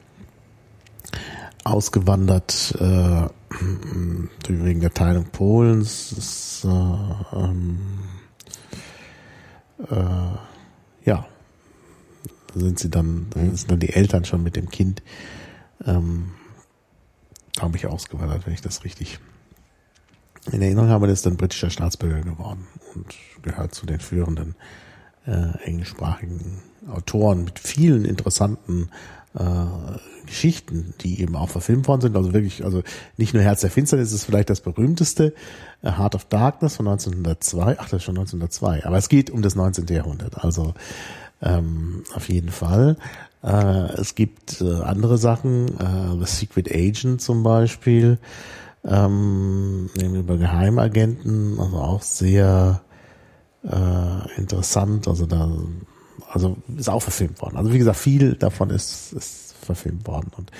ausgewandert 1.66 2.76
äh, 2.80 3.28
wegen 4.48 4.80
der 4.80 4.94
Teilung 4.94 5.26
Polens. 5.26 6.14
Ist, 6.14 6.64
äh, 6.64 7.38
ähm, 7.38 7.80
äh, 9.90 11.10
ja, 11.10 11.26
sind 12.54 12.80
sie 12.80 12.90
dann, 12.90 13.28
sind 13.34 13.70
dann 13.70 13.80
die 13.80 13.94
Eltern 13.94 14.24
schon 14.24 14.44
mit 14.44 14.56
dem 14.56 14.70
Kind, 14.70 15.04
ähm, 15.86 16.32
glaube 17.54 17.78
ich, 17.78 17.88
ausgewandert, 17.88 18.46
wenn 18.46 18.54
ich 18.54 18.62
das 18.62 18.86
richtig 18.86 19.20
in 20.52 20.62
Erinnerung 20.62 20.90
habe, 20.90 21.08
das 21.08 21.20
ist 21.20 21.26
dann 21.26 21.38
britischer 21.38 21.72
Staatsbürger 21.72 22.22
geworden 22.22 22.68
und 22.94 23.16
gehört 23.42 23.74
zu 23.74 23.88
den 23.88 24.00
führenden 24.00 24.56
äh, 25.26 25.58
englischsprachigen 25.64 26.62
Autoren 26.88 27.46
mit 27.46 27.58
vielen 27.58 28.06
interessanten 28.06 28.92
äh, 29.34 29.42
Geschichten, 30.26 30.94
die 31.02 31.22
eben 31.22 31.36
auch 31.36 31.50
verfilmt 31.50 31.88
worden 31.88 32.02
sind. 32.02 32.16
Also 32.16 32.34
wirklich, 32.34 32.64
also 32.64 32.84
nicht 33.18 33.34
nur 33.34 33.44
Herz 33.44 33.62
der 33.62 33.72
Finsternis 33.72 34.12
ist 34.12 34.26
vielleicht 34.26 34.50
das 34.50 34.62
berühmteste, 34.62 35.34
äh, 35.82 35.92
Heart 35.92 36.16
of 36.16 36.26
Darkness 36.26 36.76
von 36.76 36.88
1902. 36.88 37.78
Ach, 37.80 37.90
das 37.90 37.94
ist 37.94 38.04
schon 38.04 38.18
1902. 38.18 38.86
Aber 38.86 38.98
es 38.98 39.10
geht 39.10 39.30
um 39.30 39.42
das 39.42 39.56
19. 39.56 39.88
Jahrhundert. 39.88 40.44
Also 40.44 40.74
ähm, 41.42 42.04
auf 42.14 42.30
jeden 42.30 42.50
Fall. 42.50 42.98
Äh, 43.44 43.94
es 44.00 44.16
gibt 44.16 44.62
äh, 44.62 44.82
andere 44.82 45.18
Sachen, 45.18 45.68
äh, 45.80 46.18
The 46.20 46.26
Secret 46.26 46.74
Agent 46.74 47.22
zum 47.22 47.44
Beispiel, 47.44 48.18
ähm, 48.84 49.90
über 49.96 50.38
Geheimagenten, 50.38 51.60
also 51.60 51.78
auch 51.78 52.02
sehr 52.02 52.82
äh, 53.64 54.40
interessant. 54.40 55.08
Also 55.08 55.26
da 55.26 55.52
also 56.32 56.58
ist 56.76 56.90
auch 56.90 57.02
verfilmt 57.02 57.42
worden. 57.42 57.58
Also 57.58 57.72
wie 57.72 57.78
gesagt, 57.78 57.98
viel 57.98 58.34
davon 58.34 58.70
ist, 58.70 59.14
ist 59.14 59.45
verfilmt 59.66 60.08
worden. 60.08 60.32
Und 60.38 60.52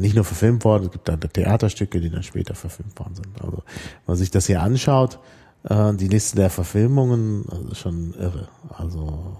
nicht 0.00 0.14
nur 0.14 0.24
verfilmt 0.24 0.64
worden, 0.64 0.86
es 0.86 0.92
gibt 0.92 1.08
dann 1.08 1.20
Theaterstücke, 1.20 2.00
die 2.00 2.10
dann 2.10 2.22
später 2.22 2.54
verfilmt 2.54 2.98
worden 2.98 3.14
sind. 3.14 3.40
Also 3.40 3.58
wenn 3.58 4.06
man 4.06 4.16
sich 4.16 4.30
das 4.30 4.46
hier 4.46 4.62
anschaut, 4.62 5.18
äh, 5.64 5.94
die 5.94 6.08
Liste 6.08 6.36
der 6.36 6.50
Verfilmungen, 6.50 7.44
also 7.50 7.74
schon 7.74 8.14
irre. 8.14 8.48
Also 8.68 9.36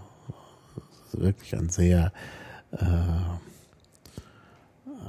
wirklich 1.13 1.57
ein 1.57 1.69
sehr 1.69 2.13
äh, 2.73 2.85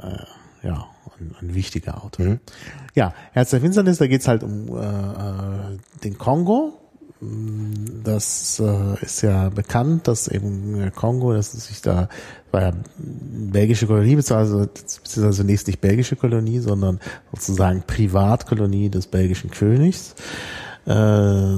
äh, 0.02 0.26
ja, 0.64 0.88
ein, 1.20 1.36
ein 1.42 1.56
wichtiger 1.56 2.04
Autor. 2.04 2.26
Mhm. 2.26 2.40
Ja, 2.96 3.14
Herz 3.32 3.52
der 3.52 3.62
Finsternis, 3.62 3.98
da 3.98 4.08
geht's 4.08 4.28
halt 4.28 4.44
um 4.44 4.68
äh, 4.78 4.82
äh 4.82 5.78
den 6.04 6.18
Kongo 6.18 6.79
das 7.22 8.62
äh, 8.62 9.04
ist 9.04 9.22
ja 9.24 9.50
bekannt, 9.50 10.08
dass 10.08 10.30
eben 10.30 10.90
Kongo, 10.96 11.34
dass 11.34 11.54
es 11.54 11.68
sich 11.68 11.82
da 11.82 12.08
war 12.52 12.62
ja 12.62 12.72
belgische 12.98 13.88
Kolonie, 13.88 14.16
beziehungsweise, 14.16 14.68
beziehungsweise 14.68 15.32
zunächst 15.32 15.68
nicht 15.68 15.82
belgische 15.82 16.16
Kolonie, 16.16 16.60
sondern 16.60 17.00
sozusagen 17.32 17.84
Privatkolonie 17.86 18.90
des 18.90 19.08
belgischen 19.08 19.52
Königs. 19.52 20.16
Äh, 20.90 21.58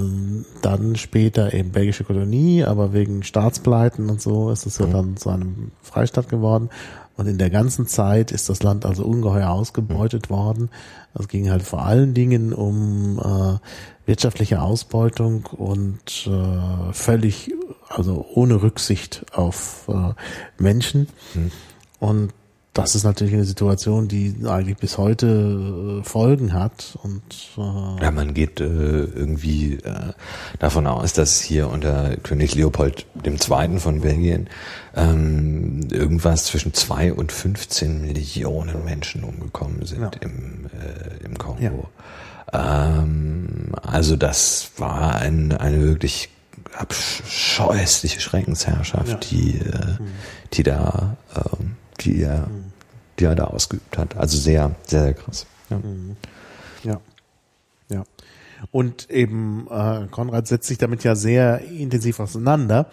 dann 0.61 0.97
später 0.97 1.53
eben 1.53 1.71
belgische 1.71 2.03
Kolonie, 2.03 2.65
aber 2.65 2.91
wegen 2.91 3.23
Staatspleiten 3.23 4.09
und 4.09 4.21
so 4.21 4.51
ist 4.51 4.65
es 4.65 4.77
ja 4.77 4.87
dann 4.87 5.15
zu 5.15 5.29
einem 5.29 5.71
Freistaat 5.81 6.27
geworden. 6.27 6.69
Und 7.15 7.27
in 7.27 7.37
der 7.37 7.49
ganzen 7.49 7.87
Zeit 7.87 8.33
ist 8.33 8.49
das 8.49 8.61
Land 8.61 8.85
also 8.85 9.05
ungeheuer 9.05 9.49
ausgebeutet 9.49 10.29
worden. 10.29 10.69
Es 11.17 11.29
ging 11.29 11.49
halt 11.49 11.63
vor 11.63 11.85
allen 11.85 12.13
Dingen 12.13 12.51
um 12.51 13.19
äh, 13.19 13.57
wirtschaftliche 14.05 14.61
Ausbeutung 14.61 15.45
und 15.45 16.27
äh, 16.27 16.91
völlig, 16.91 17.53
also 17.87 18.25
ohne 18.33 18.61
Rücksicht 18.61 19.25
auf 19.31 19.87
äh, 19.87 20.13
Menschen. 20.61 21.07
Mhm. 21.35 21.51
Und 21.99 22.33
das 22.73 22.95
ist 22.95 23.03
natürlich 23.03 23.34
eine 23.34 23.43
Situation, 23.43 24.07
die 24.07 24.34
eigentlich 24.48 24.77
bis 24.77 24.98
heute 24.98 25.99
äh, 26.02 26.03
Folgen 26.06 26.53
hat 26.53 26.98
und 27.03 27.22
äh 27.57 28.03
ja, 28.03 28.11
man 28.11 28.34
geht 28.34 28.61
äh, 28.61 28.64
irgendwie 28.64 29.76
äh, 29.76 30.14
davon 30.60 30.88
aus, 30.88 31.11
dass 31.11 31.41
hier 31.41 31.69
unter 31.69 32.15
König 32.18 32.56
Leopold 32.56 33.06
II. 33.26 33.80
von 33.80 33.99
Belgien 33.99 34.48
ähm, 34.95 35.81
irgendwas 35.91 36.45
zwischen 36.45 36.73
zwei 36.73 37.11
und 37.11 37.34
15 37.34 38.03
Millionen 38.03 38.85
Menschen 38.85 39.26
umgekommen 39.26 39.85
sind 39.85 40.02
ja. 40.02 40.11
im, 40.22 40.68
äh, 40.68 41.26
im 41.26 41.38
Kongo. 41.38 41.89
Ja. 42.53 43.02
Ähm, 43.02 43.73
also 43.81 44.15
das 44.15 44.72
war 44.77 45.15
ein, 45.15 45.52
eine 45.52 45.81
wirklich 45.81 46.30
abscheußliche 46.77 48.22
Schreckensherrschaft, 48.22 49.10
ja. 49.10 49.15
die, 49.30 49.57
äh, 49.57 49.99
mhm. 49.99 50.07
die 50.53 50.64
da 50.64 51.18
ähm, 51.35 51.76
die 52.03 52.23
er, 52.23 52.48
die 53.22 53.26
er 53.26 53.35
da 53.35 53.45
ausgeübt 53.45 53.98
hat. 53.98 54.18
Also 54.18 54.38
sehr, 54.38 54.76
sehr, 54.88 55.03
sehr 55.03 55.14
krass. 55.14 55.45
Ja. 55.69 55.77
Mhm. 55.77 56.15
Ja. 56.84 56.99
ja. 57.89 58.03
Und 58.72 59.10
eben 59.10 59.68
äh, 59.69 60.07
Konrad 60.10 60.48
setzt 60.48 60.68
sich 60.68 60.77
damit 60.77 61.03
ja 61.03 61.15
sehr 61.15 61.61
intensiv 61.61 62.19
auseinander. 62.19 62.88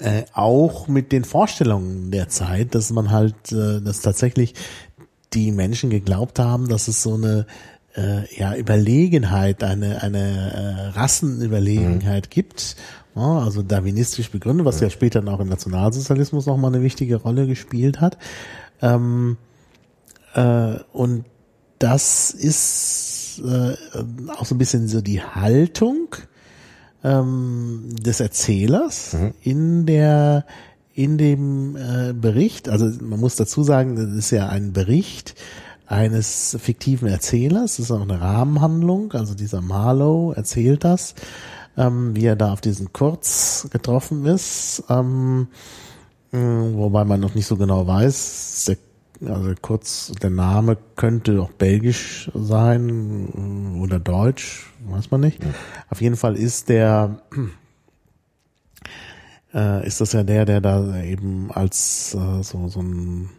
Äh, 0.00 0.24
auch 0.32 0.88
mit 0.88 1.12
den 1.12 1.24
Vorstellungen 1.24 2.10
der 2.10 2.28
Zeit, 2.28 2.74
dass 2.74 2.90
man 2.90 3.10
halt, 3.10 3.52
äh, 3.52 3.82
dass 3.82 4.00
tatsächlich 4.00 4.54
die 5.34 5.52
Menschen 5.52 5.90
geglaubt 5.90 6.38
haben, 6.38 6.68
dass 6.68 6.88
es 6.88 7.02
so 7.02 7.14
eine 7.14 7.46
äh, 7.94 8.34
ja 8.34 8.56
Überlegenheit, 8.56 9.62
eine 9.62 10.02
eine 10.02 10.52
äh, 10.94 10.98
Rassenüberlegenheit 10.98 12.26
mhm. 12.26 12.30
gibt 12.30 12.76
also 13.14 13.62
darwinistisch 13.62 14.30
begründet, 14.30 14.64
was 14.64 14.80
ja 14.80 14.88
später 14.88 15.20
dann 15.20 15.34
auch 15.34 15.40
im 15.40 15.48
Nationalsozialismus 15.48 16.46
nochmal 16.46 16.74
eine 16.74 16.82
wichtige 16.82 17.16
Rolle 17.16 17.46
gespielt 17.46 18.00
hat. 18.00 18.16
Ähm, 18.82 19.36
äh, 20.34 20.74
und 20.92 21.24
das 21.78 22.30
ist 22.30 23.40
äh, 23.44 23.74
auch 24.36 24.44
so 24.44 24.54
ein 24.54 24.58
bisschen 24.58 24.88
so 24.88 25.00
die 25.00 25.22
Haltung 25.22 26.14
ähm, 27.02 27.94
des 28.00 28.20
Erzählers 28.20 29.14
mhm. 29.14 29.34
in 29.42 29.86
der 29.86 30.44
in 30.94 31.16
dem 31.16 31.76
äh, 31.76 32.12
Bericht. 32.12 32.68
Also 32.68 32.90
man 33.00 33.18
muss 33.18 33.36
dazu 33.36 33.62
sagen, 33.62 33.96
das 33.96 34.14
ist 34.14 34.30
ja 34.30 34.48
ein 34.48 34.74
Bericht 34.74 35.34
eines 35.86 36.56
fiktiven 36.60 37.08
Erzählers. 37.08 37.76
Das 37.76 37.86
ist 37.86 37.90
auch 37.90 38.02
eine 38.02 38.20
Rahmenhandlung. 38.20 39.12
Also 39.12 39.34
dieser 39.34 39.62
Marlow 39.62 40.32
erzählt 40.32 40.84
das 40.84 41.14
ähm, 41.76 42.14
wie 42.14 42.26
er 42.26 42.36
da 42.36 42.52
auf 42.52 42.60
diesen 42.60 42.92
Kurz 42.92 43.68
getroffen 43.70 44.26
ist, 44.26 44.84
ähm, 44.88 45.48
äh, 45.48 45.91
wobei 46.32 47.04
man 47.04 47.20
noch 47.20 47.34
nicht 47.34 47.46
so 47.46 47.56
genau 47.56 47.86
weiß, 47.86 48.68
der, 48.68 48.76
also 49.28 49.52
Kurz, 49.60 50.12
der 50.22 50.30
Name 50.30 50.76
könnte 50.96 51.40
auch 51.42 51.52
belgisch 51.52 52.30
sein 52.34 53.78
oder 53.80 53.98
deutsch, 53.98 54.72
weiß 54.86 55.10
man 55.10 55.20
nicht. 55.20 55.42
Ja. 55.42 55.50
Auf 55.90 56.00
jeden 56.00 56.16
Fall 56.16 56.36
ist 56.36 56.68
der 56.68 57.18
äh, 59.54 59.86
ist 59.86 60.00
das 60.00 60.12
ja 60.12 60.22
der, 60.22 60.44
der 60.44 60.60
da 60.60 61.02
eben 61.02 61.50
als 61.52 62.14
äh, 62.14 62.42
so, 62.42 62.68
so 62.68 62.80
ein 62.80 63.30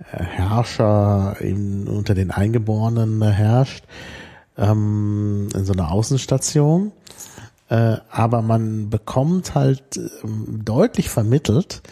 Herrscher 0.00 1.36
in, 1.40 1.88
unter 1.88 2.14
den 2.14 2.30
Eingeborenen 2.30 3.20
herrscht, 3.22 3.84
ähm, 4.56 5.48
in 5.54 5.64
so 5.64 5.72
einer 5.72 5.90
Außenstation. 5.90 6.92
Äh, 7.68 7.96
aber 8.10 8.42
man 8.42 8.88
bekommt 8.88 9.54
halt 9.54 9.96
äh, 9.96 10.08
deutlich 10.24 11.10
vermittelt, 11.10 11.82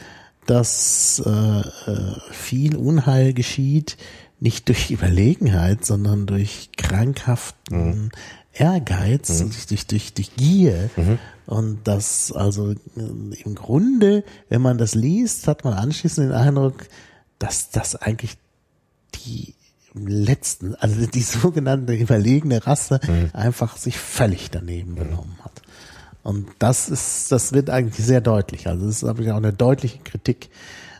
dass 0.46 1.22
äh, 1.24 1.30
äh, 1.30 2.14
viel 2.30 2.76
Unheil 2.76 3.34
geschieht, 3.34 3.96
nicht 4.40 4.68
durch 4.68 4.90
Überlegenheit, 4.90 5.84
sondern 5.84 6.26
durch 6.26 6.70
krankhaften 6.76 8.04
mhm. 8.04 8.10
Ehrgeiz, 8.52 9.40
mhm. 9.40 9.50
durch, 9.68 9.86
durch, 9.86 10.14
durch 10.14 10.36
Gier. 10.36 10.90
Mhm. 10.96 11.18
Und 11.46 11.80
das 11.84 12.32
also 12.32 12.74
im 12.96 13.54
Grunde, 13.54 14.24
wenn 14.48 14.62
man 14.62 14.78
das 14.78 14.94
liest, 14.94 15.46
hat 15.46 15.64
man 15.64 15.74
anschließend 15.74 16.30
den 16.30 16.36
Eindruck, 16.36 16.86
dass 17.38 17.70
das 17.70 17.94
eigentlich 17.94 18.36
die 19.14 19.54
letzten, 19.94 20.74
also 20.74 21.06
die 21.06 21.20
sogenannte 21.22 21.94
überlegene 21.94 22.66
Rasse 22.66 23.00
mhm. 23.06 23.30
einfach 23.32 23.76
sich 23.76 23.96
völlig 23.96 24.50
daneben 24.50 24.92
mhm. 24.92 24.96
benommen 24.96 25.38
hat. 25.42 25.62
Und 26.26 26.48
das 26.58 26.88
ist, 26.88 27.30
das 27.30 27.52
wird 27.52 27.70
eigentlich 27.70 28.04
sehr 28.04 28.20
deutlich. 28.20 28.66
Also 28.66 28.86
das 28.86 28.96
ist 28.96 29.04
aber 29.04 29.22
auch 29.32 29.36
eine 29.36 29.52
deutliche 29.52 29.98
Kritik, 29.98 30.50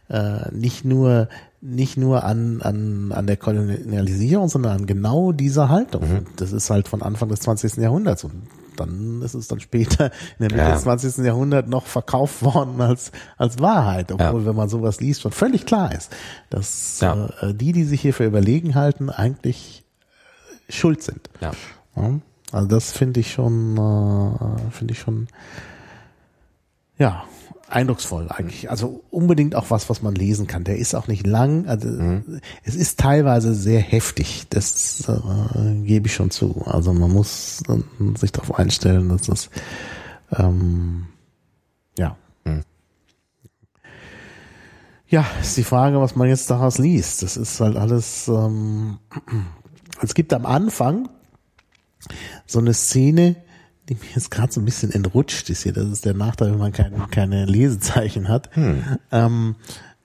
äh, 0.08 0.52
nicht 0.52 0.84
nur 0.84 1.28
nicht 1.60 1.96
nur 1.96 2.22
an, 2.22 2.62
an, 2.62 3.10
an 3.10 3.26
der 3.26 3.36
Kolonialisierung, 3.36 4.48
sondern 4.48 4.76
an 4.76 4.86
genau 4.86 5.32
dieser 5.32 5.68
Haltung. 5.68 6.02
Mhm. 6.02 6.26
Das 6.36 6.52
ist 6.52 6.70
halt 6.70 6.86
von 6.86 7.02
Anfang 7.02 7.28
des 7.28 7.40
20. 7.40 7.78
Jahrhunderts 7.78 8.22
und 8.22 8.46
dann 8.76 9.20
ist 9.20 9.34
es 9.34 9.48
dann 9.48 9.58
später 9.58 10.12
in 10.38 10.48
der 10.48 10.52
Mitte 10.52 10.58
ja. 10.58 10.74
des 10.74 10.82
20. 10.82 11.24
Jahrhunderts 11.24 11.68
noch 11.68 11.86
verkauft 11.86 12.44
worden 12.44 12.80
als, 12.80 13.10
als 13.36 13.58
Wahrheit, 13.58 14.12
obwohl, 14.12 14.42
ja. 14.42 14.46
wenn 14.46 14.54
man 14.54 14.68
sowas 14.68 15.00
liest, 15.00 15.22
schon 15.22 15.32
völlig 15.32 15.66
klar 15.66 15.92
ist, 15.92 16.14
dass 16.50 17.00
ja. 17.00 17.30
äh, 17.40 17.52
die, 17.52 17.72
die 17.72 17.84
sich 17.84 18.00
hier 18.00 18.14
für 18.14 18.26
überlegen 18.26 18.76
halten, 18.76 19.10
eigentlich 19.10 19.84
schuld 20.68 21.02
sind. 21.02 21.30
Ja. 21.40 21.50
Also 22.52 22.68
das 22.68 22.92
finde 22.92 23.20
ich 23.20 23.32
schon, 23.32 23.76
äh, 23.76 24.70
finde 24.70 24.92
ich 24.92 25.00
schon, 25.00 25.28
ja, 26.98 27.24
eindrucksvoll 27.68 28.28
eigentlich. 28.28 28.70
Also 28.70 29.02
unbedingt 29.10 29.54
auch 29.54 29.70
was, 29.70 29.90
was 29.90 30.02
man 30.02 30.14
lesen 30.14 30.46
kann. 30.46 30.64
Der 30.64 30.78
ist 30.78 30.94
auch 30.94 31.08
nicht 31.08 31.26
lang. 31.26 31.66
Also 31.66 31.88
mhm. 31.88 32.40
es 32.62 32.74
ist 32.76 33.00
teilweise 33.00 33.54
sehr 33.54 33.80
heftig. 33.80 34.46
Das 34.50 35.08
äh, 35.08 35.82
gebe 35.82 36.06
ich 36.06 36.14
schon 36.14 36.30
zu. 36.30 36.62
Also 36.64 36.92
man 36.92 37.10
muss 37.10 37.62
äh, 37.68 38.18
sich 38.18 38.32
darauf 38.32 38.58
einstellen, 38.58 39.08
dass 39.08 39.22
das 39.22 39.50
ähm, 40.32 41.06
ja. 41.98 42.16
Mhm. 42.44 42.62
Ja, 45.08 45.24
ist 45.40 45.56
die 45.56 45.64
Frage, 45.64 46.00
was 46.00 46.16
man 46.16 46.28
jetzt 46.28 46.50
daraus 46.50 46.78
liest. 46.78 47.22
Das 47.22 47.36
ist 47.36 47.60
halt 47.60 47.76
alles. 47.76 48.28
Ähm, 48.28 48.98
es 50.02 50.14
gibt 50.14 50.32
am 50.32 50.46
Anfang 50.46 51.08
so 52.46 52.58
eine 52.58 52.74
Szene, 52.74 53.36
die 53.88 53.94
mir 53.94 54.10
jetzt 54.14 54.30
gerade 54.30 54.52
so 54.52 54.60
ein 54.60 54.64
bisschen 54.64 54.90
entrutscht 54.90 55.48
ist 55.50 55.62
hier. 55.62 55.72
Das 55.72 55.86
ist 55.86 56.04
der 56.04 56.14
Nachteil, 56.14 56.52
wenn 56.52 56.58
man 56.58 56.72
keine, 56.72 57.06
keine 57.10 57.44
Lesezeichen 57.44 58.28
hat. 58.28 58.54
Hm. 58.54 58.82
Ähm, 59.12 59.56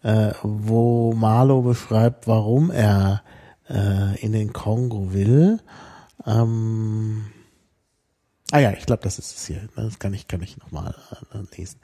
äh, 0.03 0.31
wo 0.43 1.13
Marlow 1.13 1.61
beschreibt, 1.61 2.27
warum 2.27 2.71
er 2.71 3.21
äh, 3.69 4.19
in 4.21 4.31
den 4.31 4.53
Kongo 4.53 5.13
will. 5.13 5.59
Ähm, 6.25 7.25
Ah 8.53 8.59
ja, 8.59 8.71
ich 8.71 8.85
glaube, 8.85 9.01
das 9.03 9.17
ist 9.17 9.37
es 9.37 9.47
hier. 9.47 9.61
Das 9.77 9.97
kann 9.97 10.13
ich, 10.13 10.27
kann 10.27 10.41
ich 10.41 10.57
nochmal 10.57 10.93
äh, 11.33 11.57
lesen. 11.57 11.79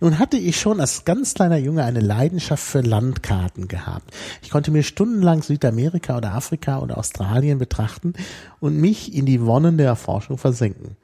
Nun 0.00 0.18
hatte 0.18 0.38
ich 0.38 0.58
schon 0.58 0.80
als 0.80 1.04
ganz 1.04 1.34
kleiner 1.34 1.58
Junge 1.58 1.84
eine 1.84 2.00
Leidenschaft 2.00 2.62
für 2.62 2.80
Landkarten 2.80 3.68
gehabt. 3.68 4.14
Ich 4.42 4.48
konnte 4.48 4.70
mir 4.70 4.82
stundenlang 4.82 5.42
Südamerika 5.42 6.16
oder 6.16 6.32
Afrika 6.32 6.78
oder 6.78 6.96
Australien 6.96 7.58
betrachten 7.58 8.14
und 8.60 8.78
mich 8.78 9.14
in 9.14 9.26
die 9.26 9.42
Wonnen 9.44 9.76
der 9.76 9.88
Erforschung 9.88 10.38
versenken. 10.38 10.96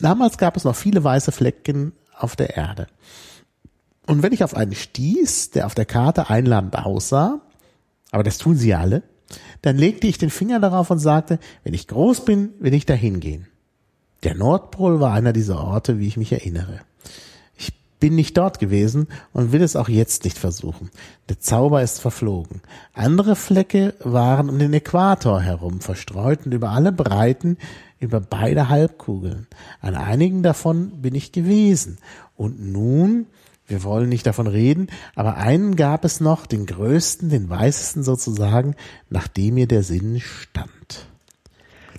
Damals 0.00 0.38
gab 0.38 0.56
es 0.56 0.64
noch 0.64 0.76
viele 0.76 1.04
weiße 1.04 1.30
Flecken 1.30 1.92
auf 2.16 2.34
der 2.34 2.56
Erde. 2.56 2.86
Und 4.06 4.22
wenn 4.22 4.32
ich 4.32 4.42
auf 4.42 4.56
einen 4.56 4.74
stieß, 4.74 5.50
der 5.50 5.66
auf 5.66 5.74
der 5.74 5.84
Karte 5.84 6.30
ein 6.30 6.46
Land 6.46 6.78
aussah, 6.78 7.42
aber 8.10 8.22
das 8.22 8.38
tun 8.38 8.56
sie 8.56 8.74
alle, 8.74 9.02
dann 9.60 9.76
legte 9.76 10.06
ich 10.06 10.16
den 10.16 10.30
Finger 10.30 10.60
darauf 10.60 10.90
und 10.90 10.98
sagte, 10.98 11.38
wenn 11.62 11.74
ich 11.74 11.88
groß 11.88 12.24
bin, 12.24 12.54
will 12.58 12.72
ich 12.72 12.86
dahin 12.86 13.20
gehen. 13.20 13.48
Der 14.24 14.34
Nordpol 14.34 15.00
war 15.00 15.12
einer 15.12 15.32
dieser 15.32 15.62
Orte, 15.62 15.98
wie 15.98 16.08
ich 16.08 16.16
mich 16.16 16.32
erinnere. 16.32 16.80
Ich 17.56 17.72
bin 18.00 18.14
nicht 18.14 18.36
dort 18.36 18.58
gewesen 18.58 19.08
und 19.32 19.52
will 19.52 19.62
es 19.62 19.76
auch 19.76 19.88
jetzt 19.88 20.24
nicht 20.24 20.38
versuchen. 20.38 20.90
Der 21.28 21.38
Zauber 21.38 21.82
ist 21.82 22.00
verflogen. 22.00 22.62
Andere 22.94 23.36
Flecke 23.36 23.94
waren 24.00 24.50
um 24.50 24.58
den 24.58 24.74
Äquator 24.74 25.40
herum 25.40 25.80
verstreut 25.80 26.46
und 26.46 26.52
über 26.52 26.70
alle 26.70 26.92
Breiten 26.92 27.58
über 28.00 28.20
beide 28.20 28.68
Halbkugeln. 28.68 29.46
An 29.80 29.94
einigen 29.94 30.42
davon 30.42 31.02
bin 31.02 31.14
ich 31.14 31.32
gewesen. 31.32 31.98
Und 32.36 32.60
nun, 32.60 33.26
wir 33.66 33.82
wollen 33.82 34.08
nicht 34.08 34.26
davon 34.26 34.46
reden, 34.46 34.88
aber 35.14 35.36
einen 35.36 35.76
gab 35.76 36.04
es 36.04 36.20
noch, 36.20 36.46
den 36.46 36.66
größten, 36.66 37.28
den 37.28 37.50
weißesten 37.50 38.02
sozusagen, 38.02 38.74
nach 39.10 39.28
dem 39.28 39.54
mir 39.54 39.66
der 39.66 39.82
Sinn 39.82 40.20
stand. 40.20 41.06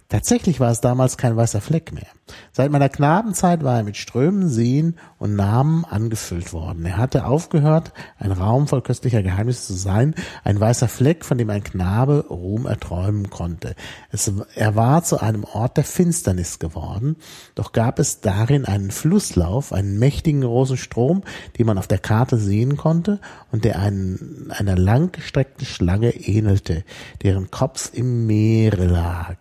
Tatsächlich 0.10 0.60
war 0.60 0.72
es 0.72 0.81
damals 0.81 1.18
kein 1.18 1.38
weißer 1.38 1.61
Fleck 1.61 1.94
mehr. 1.94 2.07
Seit 2.52 2.72
meiner 2.72 2.90
Knabenzeit 2.90 3.64
war 3.64 3.78
er 3.78 3.84
mit 3.84 3.98
Strömen, 3.98 4.50
Seen 4.50 4.96
und 5.18 5.36
Namen 5.36 5.86
angefüllt 5.86 6.54
worden. 6.54 6.86
Er 6.86 6.98
hatte 6.98 7.26
aufgehört, 7.26 7.94
ein 8.18 8.32
Raum 8.32 8.68
voll 8.68 8.82
köstlicher 8.82 9.24
Geheimnisse 9.24 9.68
zu 9.68 9.74
sein, 9.74 10.16
ein 10.44 10.60
weißer 10.60 10.88
Fleck, 10.88 11.26
von 11.26 11.38
dem 11.38 11.50
ein 11.50 11.64
Knabe 11.64 12.26
Ruhm 12.30 12.66
erträumen 12.66 13.30
konnte. 13.30 13.76
Es, 14.12 14.32
er 14.56 14.76
war 14.76 15.04
zu 15.04 15.22
einem 15.22 15.44
Ort 15.44 15.78
der 15.78 15.84
Finsternis 15.84 16.60
geworden, 16.60 17.18
doch 17.56 17.72
gab 17.72 18.00
es 18.00 18.22
darin 18.22 18.66
einen 18.66 18.92
Flusslauf, 18.92 19.74
einen 19.74 20.00
mächtigen 20.00 20.42
großen 20.42 20.78
Strom, 20.78 21.24
den 21.58 21.66
man 21.66 21.78
auf 21.78 21.88
der 21.88 22.00
Karte 22.00 22.38
sehen 22.38 22.78
konnte 22.78 23.20
und 23.52 23.66
der 23.66 23.80
einen, 23.80 24.52
einer 24.52 24.78
langgestreckten 24.78 25.66
Schlange 25.66 26.12
ähnelte, 26.16 26.84
deren 27.24 27.52
Kopf 27.52 27.92
im 27.94 28.26
Meere 28.28 28.86
lag 28.86 29.38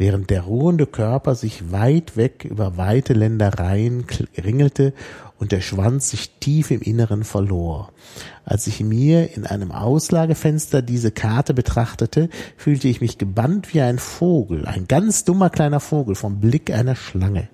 während 0.00 0.30
der 0.30 0.40
ruhende 0.44 0.86
Körper 0.86 1.34
sich 1.34 1.72
weit 1.72 2.16
weg 2.16 2.29
über 2.44 2.76
weite 2.76 3.12
Ländereien 3.12 4.04
ringelte 4.36 4.92
und 5.38 5.52
der 5.52 5.60
Schwanz 5.60 6.10
sich 6.10 6.38
tief 6.38 6.70
im 6.70 6.82
Inneren 6.82 7.24
verlor. 7.24 7.92
Als 8.44 8.66
ich 8.66 8.80
mir 8.80 9.34
in 9.36 9.46
einem 9.46 9.72
Auslagefenster 9.72 10.82
diese 10.82 11.10
Karte 11.10 11.54
betrachtete, 11.54 12.28
fühlte 12.56 12.88
ich 12.88 13.00
mich 13.00 13.16
gebannt 13.18 13.72
wie 13.72 13.80
ein 13.80 13.98
Vogel, 13.98 14.66
ein 14.66 14.86
ganz 14.86 15.24
dummer 15.24 15.50
kleiner 15.50 15.80
Vogel 15.80 16.14
vom 16.14 16.40
Blick 16.40 16.70
einer 16.70 16.96
Schlange. 16.96 17.48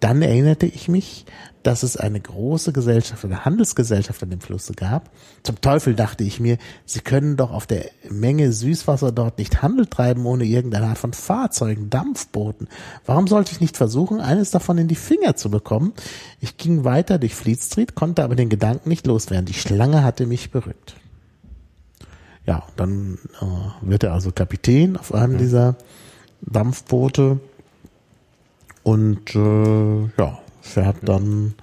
Dann 0.00 0.22
erinnerte 0.22 0.66
ich 0.66 0.88
mich, 0.88 1.26
dass 1.62 1.82
es 1.82 1.96
eine 1.96 2.20
große 2.20 2.72
Gesellschaft, 2.72 3.24
eine 3.24 3.44
Handelsgesellschaft 3.44 4.22
an 4.22 4.30
dem 4.30 4.40
Flusse 4.40 4.72
gab. 4.72 5.10
Zum 5.42 5.60
Teufel 5.60 5.94
dachte 5.94 6.24
ich 6.24 6.40
mir, 6.40 6.56
sie 6.86 7.00
können 7.00 7.36
doch 7.36 7.50
auf 7.50 7.66
der 7.66 7.86
Menge 8.08 8.52
Süßwasser 8.52 9.12
dort 9.12 9.38
nicht 9.38 9.60
Handel 9.60 9.86
treiben 9.86 10.24
ohne 10.24 10.44
irgendeine 10.44 10.86
Art 10.86 10.98
von 10.98 11.12
Fahrzeugen, 11.12 11.90
Dampfbooten. 11.90 12.68
Warum 13.06 13.26
sollte 13.26 13.52
ich 13.52 13.60
nicht 13.60 13.76
versuchen, 13.76 14.20
eines 14.20 14.50
davon 14.50 14.78
in 14.78 14.88
die 14.88 14.94
Finger 14.94 15.36
zu 15.36 15.50
bekommen? 15.50 15.92
Ich 16.40 16.56
ging 16.56 16.84
weiter 16.84 17.18
durch 17.18 17.34
Fleet 17.34 17.60
Street, 17.60 17.94
konnte 17.94 18.22
aber 18.22 18.36
den 18.36 18.48
Gedanken 18.48 18.88
nicht 18.88 19.06
loswerden. 19.06 19.46
Die 19.46 19.54
Schlange 19.54 20.04
hatte 20.04 20.26
mich 20.26 20.50
berückt. 20.50 20.94
Ja, 22.46 22.62
dann 22.76 23.18
äh, 23.42 23.86
wird 23.86 24.04
er 24.04 24.14
also 24.14 24.30
Kapitän 24.32 24.96
auf 24.96 25.12
einem 25.12 25.34
mhm. 25.34 25.38
dieser 25.38 25.76
Dampfboote 26.40 27.40
und 28.88 29.34
äh, 29.34 30.10
ja, 30.16 30.38
fährt 30.62 30.96
dann 31.02 31.54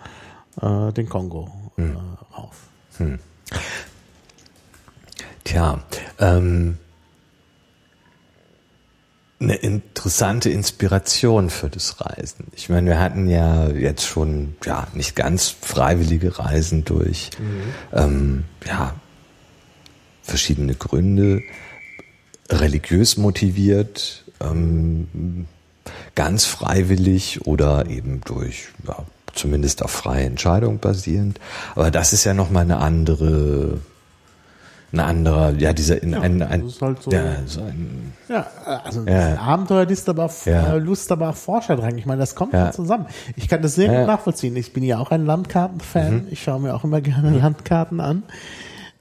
äh, 0.61 0.93
den 0.93 1.09
Kongo 1.09 1.49
äh, 1.75 1.81
hm. 1.81 1.97
rauf. 2.37 2.55
Hm. 2.97 3.17
Tja, 5.43 5.83
ähm, 6.19 6.77
eine 9.39 9.55
interessante 9.55 10.51
Inspiration 10.51 11.49
für 11.49 11.69
das 11.69 11.99
Reisen. 11.99 12.45
Ich 12.55 12.69
meine, 12.69 12.91
wir 12.91 12.99
hatten 12.99 13.27
ja 13.27 13.69
jetzt 13.69 14.05
schon 14.05 14.55
ja 14.63 14.87
nicht 14.93 15.15
ganz 15.15 15.49
freiwillige 15.49 16.37
Reisen 16.37 16.85
durch 16.85 17.31
mhm. 17.39 17.73
ähm, 17.91 18.43
ja 18.67 18.93
verschiedene 20.21 20.75
Gründe, 20.75 21.41
religiös 22.49 23.17
motiviert, 23.17 24.25
ähm, 24.41 25.47
ganz 26.15 26.45
freiwillig 26.45 27.45
oder 27.45 27.87
eben 27.87 28.21
durch, 28.25 28.67
ja, 28.87 28.97
zumindest 29.33 29.83
auf 29.83 29.91
freie 29.91 30.25
Entscheidung 30.25 30.79
basierend. 30.79 31.39
Aber 31.75 31.91
das 31.91 32.13
ist 32.13 32.23
ja 32.23 32.33
nochmal 32.33 32.63
eine 32.63 32.77
andere, 32.77 33.79
eine 34.91 35.03
andere, 35.03 35.55
ja, 35.57 35.73
dieser, 35.73 36.01
in, 36.01 36.11
ja, 36.11 36.21
ein, 36.21 36.41
ein, 36.41 36.63
das 36.63 36.73
ist 36.73 36.81
halt 36.81 37.03
so, 37.03 37.11
ja, 37.11 37.23
so 37.45 37.61
ein, 37.61 38.13
ja, 38.29 38.47
also 38.83 39.03
ja. 39.03 39.37
Abenteuerlust, 39.37 40.09
aber, 40.09 40.31
ja. 40.45 40.75
Lust, 40.75 41.11
aber 41.11 41.29
auch 41.29 41.35
Forscherdrang. 41.35 41.97
Ich 41.97 42.05
meine, 42.05 42.19
das 42.19 42.35
kommt 42.35 42.53
ja. 42.53 42.71
zusammen. 42.71 43.07
Ich 43.35 43.47
kann 43.47 43.61
das 43.61 43.75
sehr 43.75 43.89
gut 43.89 44.07
nachvollziehen. 44.07 44.55
Ich 44.55 44.73
bin 44.73 44.83
ja 44.83 44.99
auch 44.99 45.11
ein 45.11 45.25
Landkartenfan. 45.25 46.13
Mhm. 46.13 46.27
Ich 46.31 46.41
schaue 46.41 46.61
mir 46.61 46.73
auch 46.73 46.83
immer 46.83 47.01
gerne 47.01 47.31
mhm. 47.31 47.39
Landkarten 47.39 47.99
an. 47.99 48.23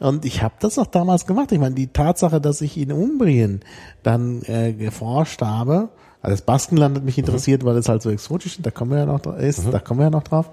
Und 0.00 0.24
ich 0.24 0.42
habe 0.42 0.54
das 0.58 0.78
auch 0.78 0.86
damals 0.86 1.26
gemacht. 1.26 1.52
Ich 1.52 1.58
meine, 1.58 1.74
die 1.74 1.86
Tatsache, 1.86 2.40
dass 2.40 2.60
ich 2.60 2.76
in 2.76 2.92
Umbrien 2.92 3.60
dann 4.02 4.42
äh, 4.42 4.72
geforscht 4.72 5.40
habe, 5.40 5.88
also 6.24 6.32
das 6.32 6.42
Baskenland 6.42 6.96
hat 6.96 7.04
mich 7.04 7.18
interessiert, 7.18 7.62
mhm. 7.62 7.66
weil 7.66 7.76
es 7.76 7.88
halt 7.88 8.00
so 8.00 8.10
exotisch 8.10 8.56
ist, 8.56 8.64
da 8.66 8.70
kommen 8.70 8.92
wir 8.92 8.98
ja 8.98 9.06
noch 9.06 9.24
ist, 9.36 9.66
mhm. 9.66 9.72
da 9.72 9.78
kommen 9.78 10.00
wir 10.00 10.04
ja 10.04 10.10
noch 10.10 10.22
drauf. 10.22 10.50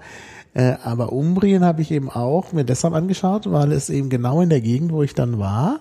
Äh, 0.52 0.74
aber 0.84 1.12
Umbrien 1.12 1.64
habe 1.64 1.80
ich 1.80 1.90
eben 1.90 2.10
auch 2.10 2.52
mir 2.52 2.64
deshalb 2.64 2.92
angeschaut, 2.92 3.50
weil 3.50 3.72
es 3.72 3.88
eben 3.88 4.10
genau 4.10 4.42
in 4.42 4.50
der 4.50 4.60
Gegend, 4.60 4.92
wo 4.92 5.02
ich 5.02 5.14
dann 5.14 5.38
war, 5.38 5.80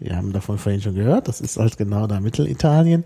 wir 0.00 0.16
haben 0.16 0.32
davon 0.32 0.58
vorhin 0.58 0.80
schon 0.80 0.96
gehört, 0.96 1.28
das 1.28 1.40
ist 1.40 1.56
halt 1.56 1.78
genau 1.78 2.08
da 2.08 2.18
Mittelitalien, 2.18 3.04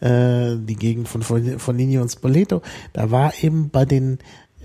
äh, 0.00 0.56
die 0.56 0.76
Gegend 0.76 1.06
von 1.06 1.22
von 1.22 1.76
Nini 1.76 1.98
und 1.98 2.08
Spoleto, 2.08 2.62
da 2.94 3.10
war 3.10 3.34
eben 3.42 3.68
bei 3.68 3.84
den 3.84 4.18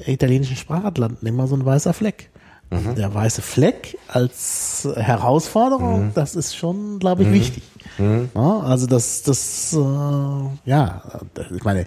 italienischen 0.05 0.55
Sprachatlanten 0.55 1.27
immer 1.27 1.47
so 1.47 1.55
ein 1.55 1.65
weißer 1.65 1.93
Fleck. 1.93 2.29
Mhm. 2.71 2.95
Der 2.95 3.13
weiße 3.13 3.41
Fleck 3.41 3.97
als 4.07 4.87
Herausforderung, 4.95 6.07
mhm. 6.07 6.11
das 6.13 6.35
ist 6.35 6.55
schon, 6.55 6.99
glaube 6.99 7.23
ich, 7.23 7.29
mhm. 7.29 7.33
wichtig. 7.33 7.63
Mhm. 7.99 8.29
Ja, 8.33 8.59
also 8.61 8.87
das, 8.87 9.23
das, 9.23 9.73
äh, 9.73 10.69
ja, 10.69 11.03
ich 11.55 11.63
meine, 11.63 11.85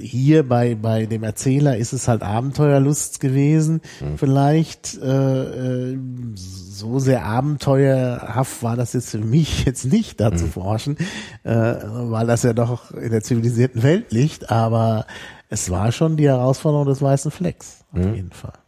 hier 0.00 0.46
bei 0.46 0.74
bei 0.74 1.06
dem 1.06 1.22
Erzähler 1.22 1.76
ist 1.76 1.92
es 1.92 2.08
halt 2.08 2.22
Abenteuerlust 2.22 3.20
gewesen. 3.20 3.80
Mhm. 4.00 4.18
Vielleicht 4.18 4.98
äh, 4.98 5.92
äh, 5.92 5.98
so 6.34 6.98
sehr 6.98 7.24
abenteuerhaft 7.24 8.62
war 8.62 8.76
das 8.76 8.92
jetzt 8.92 9.10
für 9.10 9.18
mich 9.18 9.64
jetzt 9.64 9.86
nicht 9.86 10.20
da 10.20 10.30
mhm. 10.30 10.36
zu 10.36 10.46
forschen, 10.48 10.96
äh, 11.44 11.50
weil 11.52 12.26
das 12.26 12.42
ja 12.42 12.52
doch 12.52 12.90
in 12.90 13.10
der 13.10 13.22
zivilisierten 13.22 13.82
Welt 13.82 14.12
liegt. 14.12 14.50
Aber 14.50 15.06
es 15.48 15.70
war 15.70 15.92
schon 15.92 16.16
die 16.16 16.28
Herausforderung 16.28 16.86
des 16.86 17.00
weißen 17.00 17.30
Flecks 17.30 17.84
auf 17.92 18.00
mhm. 18.00 18.14
jeden 18.14 18.32
Fall. 18.32 18.58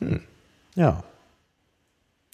Hm. 0.00 0.20
Ja. 0.74 1.02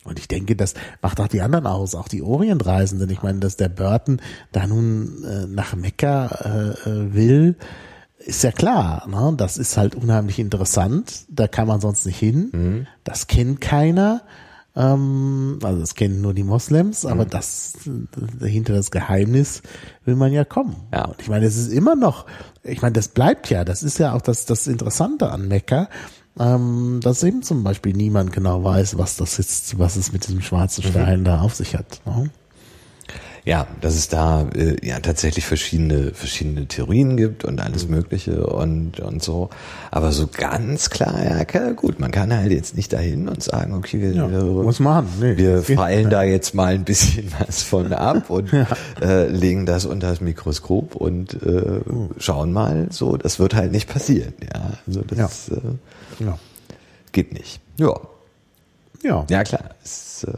Und 0.05 0.19
ich 0.19 0.29
denke, 0.29 0.57
das 0.57 0.75
macht 1.01 1.21
auch 1.21 1.29
die 1.29 1.43
anderen 1.43 1.67
aus, 1.67 1.95
auch 1.95 2.09
die 2.09 2.23
Orientreisenden. 2.23 3.09
Ich 3.11 3.23
meine, 3.23 3.39
dass 3.39 3.57
der 3.57 3.69
Burton 3.69 4.21
da 4.51 4.67
nun 4.67 5.25
äh, 5.25 5.47
nach 5.47 5.77
Mekka 5.77 6.27
äh, 6.27 6.91
äh, 6.91 7.15
will, 7.15 7.57
ist 8.19 8.43
ja 8.43 8.53
klar. 8.53 9.07
Ne? 9.09 9.35
Das 9.37 9.57
ist 9.59 9.77
halt 9.77 9.95
unheimlich 9.95 10.39
interessant. 10.39 11.25
Da 11.29 11.47
kann 11.47 11.69
man 11.69 11.81
sonst 11.81 12.05
nicht 12.07 12.19
hin. 12.19 12.51
Mhm. 12.53 12.87
Das 13.05 13.27
kennt 13.27 13.61
keiner. 13.61 14.23
Ähm, 14.75 15.59
also 15.63 15.81
das 15.81 15.95
kennen 15.95 16.21
nur 16.21 16.35
die 16.35 16.45
Moslems, 16.45 17.05
aber 17.05 17.27
mhm. 17.27 17.31
das 17.31 17.75
dahinter 18.41 18.73
das 18.73 18.91
Geheimnis 18.91 19.63
will 20.05 20.17
man 20.17 20.33
ja 20.33 20.45
kommen. 20.45 20.77
Ja. 20.93 21.07
Und 21.07 21.21
ich 21.21 21.29
meine, 21.29 21.47
es 21.47 21.57
ist 21.57 21.73
immer 21.73 21.95
noch, 21.95 22.27
ich 22.63 22.81
meine, 22.81 22.95
das 22.95 23.09
bleibt 23.09 23.51
ja, 23.51 23.65
das 23.65 23.83
ist 23.83 23.99
ja 23.99 24.15
auch 24.15 24.23
das, 24.23 24.47
das 24.47 24.67
Interessante 24.67 25.31
an 25.31 25.47
Mekka 25.47 25.89
ähm, 26.39 27.01
dass 27.03 27.23
eben 27.23 27.43
zum 27.43 27.63
Beispiel 27.63 27.93
niemand 27.93 28.33
genau 28.33 28.65
weiß, 28.65 28.99
was 28.99 29.17
das 29.17 29.37
jetzt, 29.39 29.79
was 29.79 29.97
es 29.97 30.13
mit 30.13 30.27
diesem 30.27 30.41
schwarzen 30.41 30.85
mhm. 30.85 30.91
Stein 30.91 31.21
mhm. 31.21 31.25
da 31.25 31.41
auf 31.41 31.55
sich 31.55 31.75
hat. 31.75 32.01
Ne? 32.07 32.31
Ja, 33.45 33.67
dass 33.81 33.97
es 33.97 34.09
da 34.09 34.49
äh, 34.55 34.77
ja 34.87 35.01
tatsächlich 35.01 35.47
verschiedene 35.47 36.13
verschiedene 36.15 36.67
Theorien 36.67 37.17
gibt 37.17 37.45
und 37.45 37.61
alles 37.61 37.87
mhm. 37.87 37.97
Mögliche 37.97 38.47
und 38.47 39.01
und 39.01 39.21
so. 39.21 39.51
Aber 39.91 40.13
so 40.13 40.29
ganz 40.29 40.91
klar, 40.91 41.17
ja 41.25 41.73
gut, 41.73 41.99
man 41.99 42.13
kann 42.13 42.33
halt 42.33 42.53
jetzt 42.53 42.77
nicht 42.77 42.93
dahin 42.93 43.29
und 43.29 43.43
sagen, 43.43 43.75
okay, 43.75 44.01
wir, 44.01 44.13
ja, 44.13 44.31
wir, 44.31 44.45
muss 44.45 44.79
machen. 44.79 45.09
Nee, 45.21 45.37
wir 45.37 45.63
feilen 45.63 46.09
da 46.09 46.23
jetzt 46.23 46.55
mal 46.55 46.75
ein 46.75 46.85
bisschen 46.85 47.33
was 47.47 47.63
von 47.63 47.93
ab 47.93 48.31
und 48.31 48.53
ja. 48.53 48.69
äh, 49.01 49.27
legen 49.27 49.67
das 49.67 49.87
unter 49.87 50.11
das 50.11 50.21
Mikroskop 50.21 50.95
und 50.95 51.35
äh, 51.43 51.81
mhm. 51.85 52.11
schauen 52.19 52.53
mal. 52.53 52.87
So, 52.91 53.17
das 53.17 53.41
wird 53.41 53.55
halt 53.55 53.73
nicht 53.73 53.89
passieren. 53.89 54.35
Ja, 54.55 54.75
also 54.87 55.01
das. 55.03 55.51
Ja. 56.21 56.29
Äh. 56.29 56.33
Geht 57.11 57.33
nicht. 57.33 57.61
Ja. 57.77 57.99
Ja. 59.03 59.27
Ja, 59.29 59.43
klar. 59.43 59.71
Ist, 59.83 60.25
äh, 60.25 60.31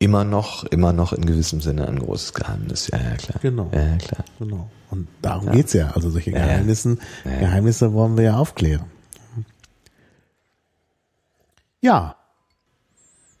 immer 0.00 0.24
noch, 0.24 0.64
immer 0.64 0.92
noch 0.92 1.12
in 1.12 1.24
gewissem 1.24 1.60
Sinne 1.60 1.86
ein 1.86 2.00
großes 2.00 2.32
Geheimnis. 2.32 2.88
Ja, 2.88 2.98
ja, 2.98 3.16
klar. 3.16 3.38
Genau. 3.40 3.70
Ja, 3.72 3.82
ja 3.82 3.96
klar. 3.98 4.24
Genau. 4.40 4.68
Und 4.90 5.06
darum 5.22 5.46
ja. 5.46 5.52
geht's 5.52 5.72
ja. 5.74 5.90
Also 5.94 6.10
solche 6.10 6.32
Geheimnissen, 6.32 6.98
ja. 7.24 7.38
Geheimnisse 7.38 7.92
wollen 7.92 8.16
wir 8.16 8.24
ja 8.24 8.36
aufklären. 8.36 8.86
Ja. 11.82 12.16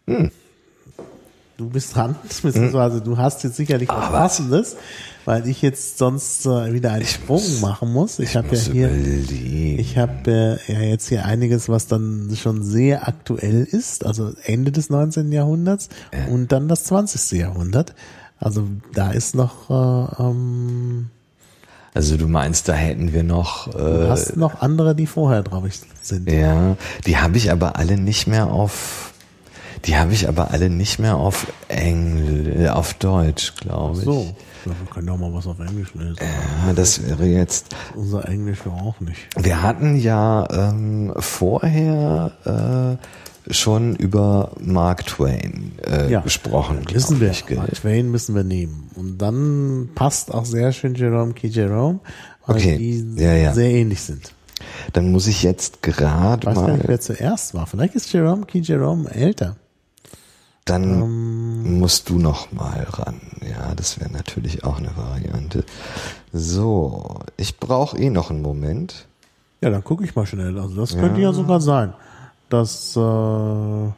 Hm. 0.06 0.30
Du 1.56 1.68
bist 1.68 1.96
dran, 1.96 2.14
beziehungsweise 2.42 3.00
du 3.00 3.16
hast 3.16 3.42
jetzt 3.42 3.56
sicherlich 3.56 3.88
was 3.88 4.10
Passendes 4.10 4.76
weil 5.24 5.46
ich 5.48 5.62
jetzt 5.62 5.98
sonst 5.98 6.46
äh, 6.46 6.72
wieder 6.72 6.92
einen 6.92 7.02
ich 7.02 7.12
Sprung 7.12 7.42
muss, 7.42 7.60
machen 7.60 7.92
muss. 7.92 8.18
Ich, 8.18 8.30
ich 8.30 8.36
habe 8.36 8.54
ja 8.54 8.62
hier, 8.62 8.88
überlegen. 8.88 9.78
ich 9.78 9.98
habe 9.98 10.58
äh, 10.68 10.72
ja 10.72 10.80
jetzt 10.80 11.08
hier 11.08 11.24
einiges, 11.24 11.68
was 11.68 11.86
dann 11.86 12.30
schon 12.36 12.62
sehr 12.62 13.08
aktuell 13.08 13.64
ist, 13.64 14.04
also 14.06 14.32
Ende 14.44 14.72
des 14.72 14.90
19. 14.90 15.32
Jahrhunderts 15.32 15.88
äh. 16.10 16.30
und 16.30 16.52
dann 16.52 16.68
das 16.68 16.84
20. 16.84 17.38
Jahrhundert. 17.38 17.94
Also 18.38 18.66
da 18.94 19.10
ist 19.10 19.34
noch 19.34 19.68
äh, 19.70 20.22
ähm, 20.22 21.10
also 21.92 22.16
du 22.16 22.28
meinst, 22.28 22.68
da 22.68 22.74
hätten 22.74 23.12
wir 23.12 23.24
noch. 23.24 23.66
Äh, 23.68 23.78
du 23.78 24.08
hast 24.08 24.36
noch 24.36 24.60
andere, 24.60 24.94
die 24.94 25.06
vorher 25.06 25.42
drauf 25.42 25.64
sind. 26.00 26.30
Ja, 26.30 26.76
die 27.06 27.16
habe 27.16 27.36
ich 27.36 27.50
aber 27.50 27.76
alle 27.76 27.96
nicht 27.98 28.26
mehr 28.26 28.46
auf 28.46 29.09
Die 29.86 29.96
habe 29.96 30.12
ich 30.12 30.28
aber 30.28 30.50
alle 30.50 30.68
nicht 30.68 30.98
mehr 30.98 31.16
auf 31.16 31.46
Engl 31.68 32.68
auf 32.68 32.94
Deutsch, 32.94 33.54
glaube 33.56 33.98
ich. 33.98 34.04
So, 34.04 34.26
wir 34.64 34.74
können 34.92 35.06
doch 35.06 35.16
mal 35.16 35.32
was 35.32 35.46
auf 35.46 35.58
Englisch 35.58 35.94
lesen. 35.94 36.16
Ja, 36.66 36.72
das 36.74 37.02
wäre 37.06 37.24
jetzt. 37.24 37.74
Unser 37.94 38.28
Englisch 38.28 38.58
ja 38.66 38.72
auch 38.72 39.00
nicht. 39.00 39.20
Wir 39.38 39.62
hatten 39.62 39.96
ja 39.96 40.46
ähm, 40.50 41.14
vorher 41.16 42.98
äh, 43.48 43.52
schon 43.54 43.96
über 43.96 44.52
Mark 44.60 45.06
Twain 45.06 45.72
äh, 45.86 46.10
Ja, 46.12 46.20
gesprochen. 46.20 46.82
Wissen 46.92 47.20
wir. 47.20 47.30
ich? 47.30 47.48
Mark 47.48 47.72
Twain 47.74 48.10
müssen 48.10 48.34
wir 48.34 48.44
nehmen. 48.44 48.90
Und 48.96 49.16
dann 49.18 49.88
passt 49.94 50.32
auch 50.32 50.44
sehr 50.44 50.72
schön 50.72 50.94
Jerome 50.94 51.32
Key 51.32 51.48
Jerome, 51.48 52.00
weil 52.46 52.56
Okay. 52.56 52.76
die 52.76 53.14
Ja, 53.22 53.32
ja. 53.32 53.54
sehr 53.54 53.70
ähnlich 53.70 54.02
sind. 54.02 54.34
Dann 54.92 55.10
muss 55.10 55.26
ich 55.26 55.42
jetzt 55.42 55.82
gerade 55.82 56.42
Ich 56.42 56.46
weiß 56.54 56.54
gar 56.66 56.68
nicht, 56.72 56.82
mal. 56.82 56.88
wer 56.88 57.00
zuerst 57.00 57.54
war. 57.54 57.66
Vielleicht 57.66 57.94
ist 57.94 58.12
Jerome 58.12 58.44
Key 58.44 58.58
Jerome 58.60 59.10
älter. 59.10 59.56
Dann 60.70 61.02
Ähm. 61.02 61.78
musst 61.78 62.08
du 62.08 62.18
noch 62.18 62.52
mal 62.52 62.84
ran. 62.88 63.20
Ja, 63.48 63.74
das 63.74 64.00
wäre 64.00 64.10
natürlich 64.10 64.64
auch 64.64 64.78
eine 64.78 64.96
Variante. 64.96 65.64
So, 66.32 67.18
ich 67.36 67.58
brauche 67.58 67.98
eh 67.98 68.10
noch 68.10 68.30
einen 68.30 68.42
Moment. 68.42 69.06
Ja, 69.60 69.70
dann 69.70 69.84
gucke 69.84 70.04
ich 70.04 70.14
mal 70.14 70.26
schnell. 70.26 70.58
Also 70.58 70.76
das 70.76 70.96
könnte 70.96 71.20
ja 71.20 71.32
sogar 71.32 71.60
sein. 71.60 71.92
dass 72.48 72.96
äh, 72.96 73.00
ja, 73.00 73.92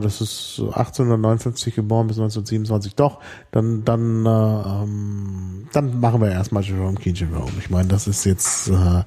das 0.00 0.20
ist 0.20 0.60
1859 0.60 1.74
geboren 1.74 2.06
bis 2.08 2.18
1927. 2.18 2.94
Doch, 2.96 3.18
dann 3.52 3.84
dann 3.84 4.26
äh, 4.26 4.28
ähm, 4.28 5.68
dann 5.72 6.00
machen 6.00 6.20
wir 6.20 6.30
erstmal 6.30 6.62
Jerome 6.62 6.98
Key 6.98 7.10
Jerome. 7.10 7.52
Ich 7.58 7.70
meine, 7.70 7.88
das 7.88 8.06
ist 8.08 8.24
jetzt 8.24 8.68
äh, 8.68 9.02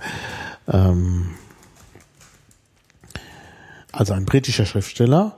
ähm, 0.68 1.28
also 3.92 4.14
ein 4.14 4.26
britischer 4.26 4.66
Schriftsteller 4.66 5.34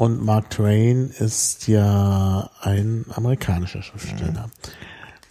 und 0.00 0.24
Mark 0.24 0.48
Twain 0.50 1.10
ist 1.18 1.68
ja 1.68 2.48
ein 2.62 3.04
amerikanischer 3.14 3.82
Schriftsteller. 3.82 4.48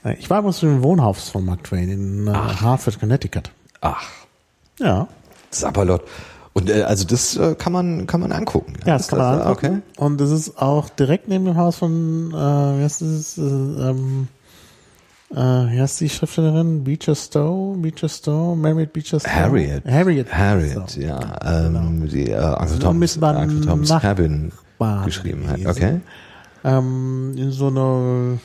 Äh, 0.04 0.14
Ich 0.20 0.30
war 0.30 0.40
übrigens 0.40 0.62
im 0.62 0.84
Wohnhaus 0.84 1.30
von 1.30 1.44
Mark 1.44 1.64
Twain 1.64 1.90
in 1.90 2.28
äh, 2.28 2.32
Hartford, 2.34 3.00
Connecticut. 3.00 3.52
Ach, 3.82 4.04
Ja, 4.80 5.08
Sapperlot. 5.50 6.04
Und 6.54 6.70
äh, 6.70 6.84
also 6.84 7.06
das 7.06 7.36
äh, 7.38 7.56
kann 7.56 7.74
man 7.74 8.06
kann 8.06 8.22
man 8.22 8.32
angucken. 8.32 8.74
ja, 8.86 8.98
das 8.98 9.08
kann 9.08 9.20
man 9.20 9.40
äh, 9.40 9.42
angucken. 9.42 9.66
Okay. 9.96 10.04
Und 10.04 10.22
das 10.22 10.30
ist 10.30 10.62
auch 10.62 10.90
direkt 10.90 11.28
neben 11.28 11.46
dem 11.46 11.58
Haus 11.58 11.78
von, 11.78 12.30
äh, 12.32 12.36
wie 12.80 12.84
heißt 12.84 13.02
das, 13.02 13.38
äh, 13.38 13.42
ähm, 13.42 14.28
äh, 15.32 15.36
wie 15.36 15.80
heißt 15.82 16.02
die 16.02 16.10
Schriftstellerin? 16.10 16.84
Beecher 16.84 17.16
Stowe? 17.16 17.78
Beecher 17.78 18.10
Stowe? 18.10 18.56
Married 18.56 18.94
Beecher 18.94 19.20
Stowe? 19.20 19.34
Harriet. 19.34 19.86
Harriet. 19.86 20.34
Harriet, 20.34 20.92
Stowe. 20.92 21.06
ja. 21.06 21.20
Ähm, 21.66 22.08
Die 22.10 22.30
äh, 22.32 22.36
Uncle 22.38 22.68
So 22.68 22.78
Tom's, 22.80 23.18
Uncle 23.18 23.62
Tom's 23.62 23.90
Cabin 23.90 24.52
geschrieben 25.06 25.48
hat. 25.50 25.66
Okay. 25.66 26.02
ähm, 26.64 27.34
in 27.38 27.52
so 27.52 27.68
einer 27.68 28.38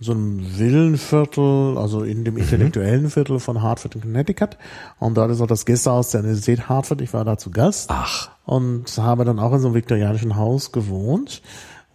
so 0.00 0.12
einem 0.12 0.40
Villenviertel, 0.56 1.76
also 1.76 2.04
in 2.04 2.20
Mhm. 2.20 2.24
dem 2.24 2.36
intellektuellen 2.36 3.10
Viertel 3.10 3.40
von 3.40 3.62
Hartford 3.62 3.96
in 3.96 4.00
Connecticut. 4.02 4.56
Und 5.00 5.16
dort 5.16 5.32
ist 5.32 5.40
auch 5.40 5.48
das 5.48 5.66
Gästehaus 5.66 6.10
der 6.12 6.20
Universität 6.20 6.68
Hartford. 6.68 7.00
Ich 7.00 7.12
war 7.12 7.24
da 7.24 7.36
zu 7.36 7.50
Gast 7.50 7.90
Ach, 7.90 8.28
und 8.46 8.84
habe 8.98 9.24
dann 9.24 9.40
auch 9.40 9.52
in 9.54 9.58
so 9.58 9.66
einem 9.66 9.74
viktorianischen 9.74 10.36
Haus 10.36 10.70
gewohnt, 10.70 11.42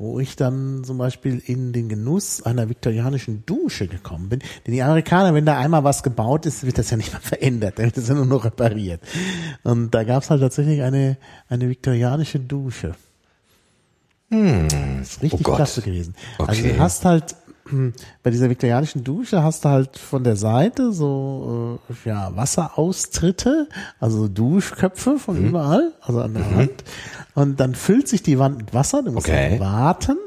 wo 0.03 0.19
ich 0.19 0.35
dann 0.35 0.83
zum 0.83 0.97
Beispiel 0.97 1.41
in 1.45 1.71
den 1.71 1.87
Genuss 1.87 2.41
einer 2.41 2.67
viktorianischen 2.69 3.45
Dusche 3.45 3.87
gekommen 3.87 4.29
bin. 4.29 4.39
Denn 4.67 4.73
die 4.73 4.83
Amerikaner, 4.83 5.33
wenn 5.33 5.45
da 5.45 5.57
einmal 5.57 5.83
was 5.83 6.03
gebaut 6.03 6.45
ist, 6.45 6.65
wird 6.65 6.77
das 6.77 6.89
ja 6.89 6.97
nicht 6.97 7.11
mehr 7.11 7.21
verändert, 7.21 7.79
dann 7.79 7.85
wird 7.85 7.97
das 7.97 8.09
ja 8.09 8.15
nur 8.15 8.25
noch 8.25 8.45
repariert. 8.45 9.01
Und 9.63 9.91
da 9.95 10.03
gab 10.03 10.23
es 10.23 10.29
halt 10.29 10.41
tatsächlich 10.41 10.81
eine, 10.81 11.17
eine 11.47 11.69
viktorianische 11.69 12.39
Dusche. 12.39 12.95
Das 14.29 15.11
ist 15.11 15.21
richtig 15.21 15.47
Oh 15.47 15.53
klasse 15.53 15.81
gewesen. 15.81 16.15
Also 16.39 16.63
Okay. 16.63 16.73
du 16.73 16.79
hast 16.79 17.05
halt 17.05 17.31
hm, 17.31 17.37
bei 18.23 18.29
dieser 18.29 18.49
viktorianischen 18.49 19.03
Dusche 19.03 19.41
hast 19.43 19.65
du 19.65 19.69
halt 19.69 19.97
von 19.97 20.23
der 20.23 20.35
Seite 20.35 20.91
so 20.93 21.79
äh, 21.89 22.09
ja 22.09 22.31
Wasseraustritte, 22.35 23.67
also 23.99 24.27
Duschköpfe 24.27 25.17
von 25.17 25.39
Mhm. 25.41 25.49
überall, 25.49 25.93
also 26.01 26.21
an 26.21 26.33
der 26.33 26.55
Wand. 26.55 26.83
Und 27.35 27.59
dann 27.59 27.73
füllt 27.75 28.07
sich 28.07 28.21
die 28.23 28.37
Wand 28.39 28.57
mit 28.57 28.73
Wasser, 28.73 29.01
du 29.03 29.11
musst 29.11 29.27
Okay. 29.27 29.59
warten. 29.59 30.17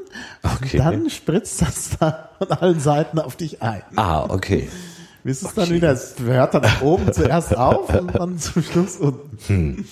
Okay. 0.43 0.77
Und 0.79 0.85
dann 0.85 1.09
spritzt 1.09 1.61
das 1.61 1.89
da 1.99 2.29
von 2.37 2.51
allen 2.51 2.79
Seiten 2.79 3.19
auf 3.19 3.35
dich 3.35 3.61
ein. 3.61 3.81
ah, 3.95 4.23
okay. 4.27 4.67
Bis 5.23 5.41
es 5.41 5.53
dann 5.53 5.69
wieder, 5.69 5.91
es 5.91 6.15
hört 6.23 6.53
dann 6.53 6.63
oben 6.81 7.11
zuerst 7.11 7.55
auf 7.57 7.93
und 7.93 8.15
dann 8.15 8.39
zum 8.39 8.63
Schluss 8.63 8.95
unten. 8.95 9.37
Hm. 9.47 9.85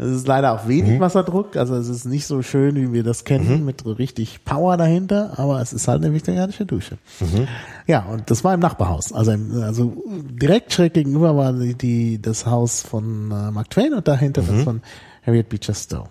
Es 0.00 0.06
ist 0.06 0.28
leider 0.28 0.52
auch 0.52 0.68
wenig 0.68 0.92
Mhm. 0.92 1.00
Wasserdruck, 1.00 1.56
also 1.56 1.74
es 1.74 1.88
ist 1.88 2.04
nicht 2.04 2.26
so 2.26 2.40
schön, 2.42 2.76
wie 2.76 2.92
wir 2.92 3.02
das 3.02 3.24
kennen, 3.24 3.64
mit 3.64 3.80
so 3.82 3.90
richtig 3.90 4.44
Power 4.44 4.76
dahinter, 4.76 5.32
aber 5.38 5.60
es 5.60 5.72
ist 5.72 5.88
halt 5.88 6.04
eine 6.04 6.14
viktorianische 6.14 6.64
Dusche. 6.64 6.98
Mhm. 7.18 7.48
Ja, 7.88 8.04
und 8.04 8.30
das 8.30 8.44
war 8.44 8.54
im 8.54 8.60
Nachbarhaus. 8.60 9.12
Also, 9.12 9.32
im, 9.32 9.60
also 9.60 10.00
direkt 10.30 10.72
schräg 10.72 10.94
gegenüber 10.94 11.36
war 11.36 11.52
die, 11.52 11.74
die 11.74 12.22
das 12.22 12.46
Haus 12.46 12.80
von 12.82 13.30
äh, 13.32 13.50
Mark 13.50 13.70
Twain 13.70 13.92
und 13.92 14.06
dahinter 14.06 14.42
Mhm. 14.42 14.46
das 14.46 14.62
von 14.62 14.82
Harriet 15.26 15.48
Beecher 15.48 15.74
Stowe. 15.74 16.08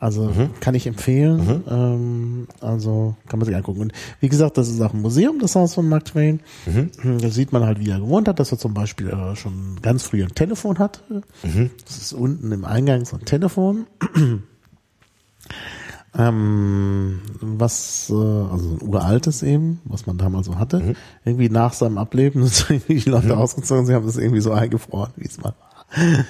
Also 0.00 0.32
kann 0.60 0.74
ich 0.74 0.86
empfehlen. 0.86 1.36
Mhm. 1.38 1.64
Ähm, 1.68 2.48
also 2.60 3.16
kann 3.28 3.38
man 3.40 3.46
sich 3.46 3.56
angucken. 3.56 3.80
Und 3.80 3.92
wie 4.20 4.28
gesagt, 4.28 4.56
das 4.56 4.68
ist 4.68 4.80
auch 4.80 4.94
ein 4.94 5.02
Museum, 5.02 5.40
das 5.40 5.56
Haus 5.56 5.74
von 5.74 5.88
Mark 5.88 6.04
Twain. 6.04 6.40
Mhm. 6.66 7.18
Da 7.18 7.30
sieht 7.30 7.52
man 7.52 7.64
halt, 7.64 7.80
wie 7.80 7.90
er 7.90 7.98
gewohnt 7.98 8.28
hat, 8.28 8.38
dass 8.38 8.52
er 8.52 8.58
zum 8.58 8.74
Beispiel 8.74 9.08
äh, 9.08 9.34
schon 9.34 9.78
ganz 9.82 10.04
früh 10.04 10.22
ein 10.22 10.34
Telefon 10.34 10.78
hat. 10.78 11.02
Mhm. 11.42 11.70
Das 11.84 11.98
ist 11.98 12.12
unten 12.12 12.52
im 12.52 12.64
Eingang 12.64 13.04
so 13.04 13.16
ein 13.16 13.24
Telefon. 13.24 13.86
ähm, 16.16 17.20
was, 17.40 18.08
äh, 18.10 18.14
also 18.14 18.78
ein 18.80 18.82
uraltes 18.82 19.42
eben, 19.42 19.80
was 19.84 20.06
man 20.06 20.16
damals 20.16 20.46
so 20.46 20.58
hatte. 20.58 20.80
Mhm. 20.80 20.96
Irgendwie 21.24 21.48
nach 21.48 21.72
seinem 21.72 21.98
Ableben 21.98 22.46
sind 22.46 22.86
die 22.88 23.00
Leute 23.00 23.36
ausgezogen, 23.36 23.86
sie 23.86 23.94
haben 23.94 24.06
das 24.06 24.16
irgendwie 24.16 24.40
so 24.40 24.52
eingefroren, 24.52 25.12
wie 25.16 25.26
es 25.26 25.38
mal 25.38 25.54
war. 25.58 26.24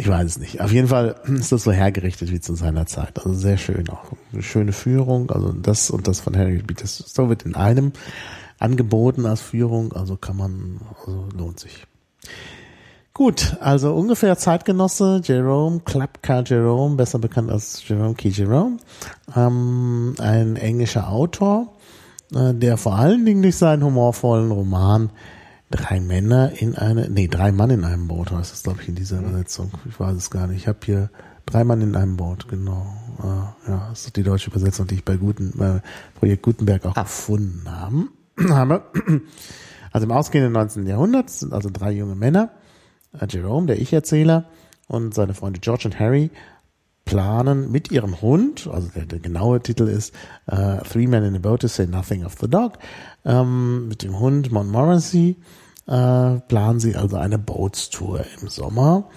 Ich 0.00 0.08
weiß 0.08 0.24
es 0.24 0.38
nicht. 0.38 0.60
Auf 0.60 0.70
jeden 0.70 0.88
Fall 0.88 1.16
ist 1.26 1.50
das 1.50 1.64
so 1.64 1.72
hergerichtet 1.72 2.30
wie 2.30 2.40
zu 2.40 2.54
seiner 2.54 2.86
Zeit. 2.86 3.18
Also 3.18 3.34
sehr 3.34 3.58
schön 3.58 3.88
auch. 3.90 4.12
Eine 4.32 4.42
schöne 4.42 4.72
Führung. 4.72 5.30
Also 5.30 5.52
das 5.52 5.90
und 5.90 6.06
das 6.06 6.20
von 6.20 6.36
Harry 6.36 6.62
Beat 6.62 6.88
Stowe 6.88 7.28
wird 7.28 7.42
in 7.42 7.56
einem 7.56 7.92
angeboten 8.58 9.26
als 9.26 9.40
Führung. 9.40 9.92
Also 9.92 10.16
kann 10.16 10.36
man, 10.36 10.80
also 11.00 11.26
lohnt 11.36 11.58
sich. 11.58 11.84
Gut, 13.12 13.56
also 13.58 13.92
ungefähr 13.94 14.38
Zeitgenosse 14.38 15.20
Jerome 15.24 15.80
Klapka 15.84 16.42
Jerome, 16.42 16.94
besser 16.94 17.18
bekannt 17.18 17.50
als 17.50 17.82
Jerome 17.88 18.14
Key 18.14 18.28
Jerome, 18.28 18.76
ähm, 19.34 20.14
ein 20.20 20.54
englischer 20.54 21.08
Autor, 21.08 21.72
äh, 22.32 22.54
der 22.54 22.76
vor 22.76 22.94
allen 22.94 23.26
Dingen 23.26 23.42
durch 23.42 23.56
seinen 23.56 23.82
humorvollen 23.82 24.52
Roman 24.52 25.10
Drei 25.70 26.00
Männer 26.00 26.52
in 26.56 26.76
eine, 26.76 27.10
nee, 27.10 27.28
drei 27.28 27.52
Mann 27.52 27.70
in 27.70 27.84
einem 27.84 28.08
Boot 28.08 28.30
heißt 28.30 28.54
es, 28.54 28.62
glaube 28.62 28.80
ich, 28.82 28.88
in 28.88 28.94
dieser 28.94 29.18
Übersetzung. 29.18 29.70
Ich 29.86 30.00
weiß 30.00 30.16
es 30.16 30.30
gar 30.30 30.46
nicht. 30.46 30.62
Ich 30.62 30.68
habe 30.68 30.78
hier 30.82 31.10
drei 31.44 31.64
Mann 31.64 31.82
in 31.82 31.94
einem 31.94 32.16
Boot, 32.16 32.48
genau. 32.48 32.86
Äh, 33.18 33.70
ja, 33.70 33.88
das 33.90 34.06
ist 34.06 34.16
die 34.16 34.22
deutsche 34.22 34.50
Übersetzung, 34.50 34.86
die 34.86 34.96
ich 34.96 35.04
bei 35.04 35.16
Guten, 35.16 35.52
bei 35.56 35.82
Projekt 36.14 36.42
Gutenberg 36.42 36.86
auch 36.86 36.94
gefunden 36.94 37.70
haben, 37.70 38.10
habe. 38.48 38.82
Also 39.92 40.06
im 40.06 40.12
ausgehenden 40.12 40.52
19. 40.52 40.86
Jahrhundert 40.86 41.28
sind 41.30 41.52
also 41.52 41.68
drei 41.72 41.92
junge 41.92 42.14
Männer, 42.14 42.50
äh, 43.18 43.26
Jerome, 43.28 43.66
der 43.66 43.80
Ich-Erzähler, 43.80 44.46
und 44.86 45.14
seine 45.14 45.34
Freunde 45.34 45.60
George 45.60 45.82
und 45.84 46.00
Harry 46.00 46.30
planen 47.08 47.72
mit 47.72 47.90
ihrem 47.90 48.20
Hund, 48.20 48.68
also 48.70 48.88
der, 48.94 49.06
der 49.06 49.18
genaue 49.18 49.60
Titel 49.60 49.88
ist 49.88 50.14
äh, 50.46 50.78
Three 50.82 51.06
Men 51.06 51.24
in 51.24 51.36
a 51.36 51.38
Boat 51.38 51.62
to 51.62 51.66
Say 51.66 51.86
Nothing 51.86 52.24
of 52.24 52.34
the 52.40 52.48
Dog, 52.48 52.78
ähm, 53.24 53.88
mit 53.88 54.02
dem 54.02 54.18
Hund 54.18 54.52
Montmorency 54.52 55.36
äh, 55.86 56.40
planen 56.48 56.80
sie 56.80 56.96
also 56.96 57.16
eine 57.16 57.38
Boatstour 57.38 58.24
im 58.40 58.48
Sommer 58.48 59.08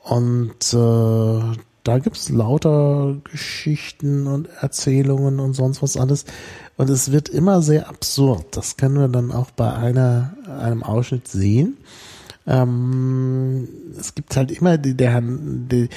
und 0.00 0.74
äh, 0.74 1.56
da 1.84 1.98
gibt's 2.00 2.28
lauter 2.28 3.16
Geschichten 3.30 4.26
und 4.26 4.48
Erzählungen 4.60 5.38
und 5.38 5.54
sonst 5.54 5.80
was 5.80 5.96
alles. 5.96 6.26
Und 6.76 6.90
es 6.90 7.12
wird 7.12 7.30
immer 7.30 7.62
sehr 7.62 7.88
absurd. 7.88 8.56
Das 8.56 8.76
können 8.76 8.98
wir 8.98 9.08
dann 9.08 9.32
auch 9.32 9.50
bei 9.52 9.72
einer, 9.72 10.34
einem 10.60 10.82
Ausschnitt 10.82 11.28
sehen. 11.28 11.78
Ähm, 12.46 13.68
es 13.98 14.14
gibt 14.14 14.36
halt 14.36 14.50
immer 14.50 14.76
die, 14.76 14.94
der, 14.94 15.22
die, 15.22 15.88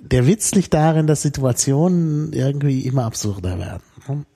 der 0.00 0.26
Witz 0.26 0.52
liegt 0.54 0.74
darin, 0.74 1.06
dass 1.06 1.22
Situationen 1.22 2.32
irgendwie 2.32 2.86
immer 2.86 3.04
absurder 3.04 3.58
werden. 3.58 4.26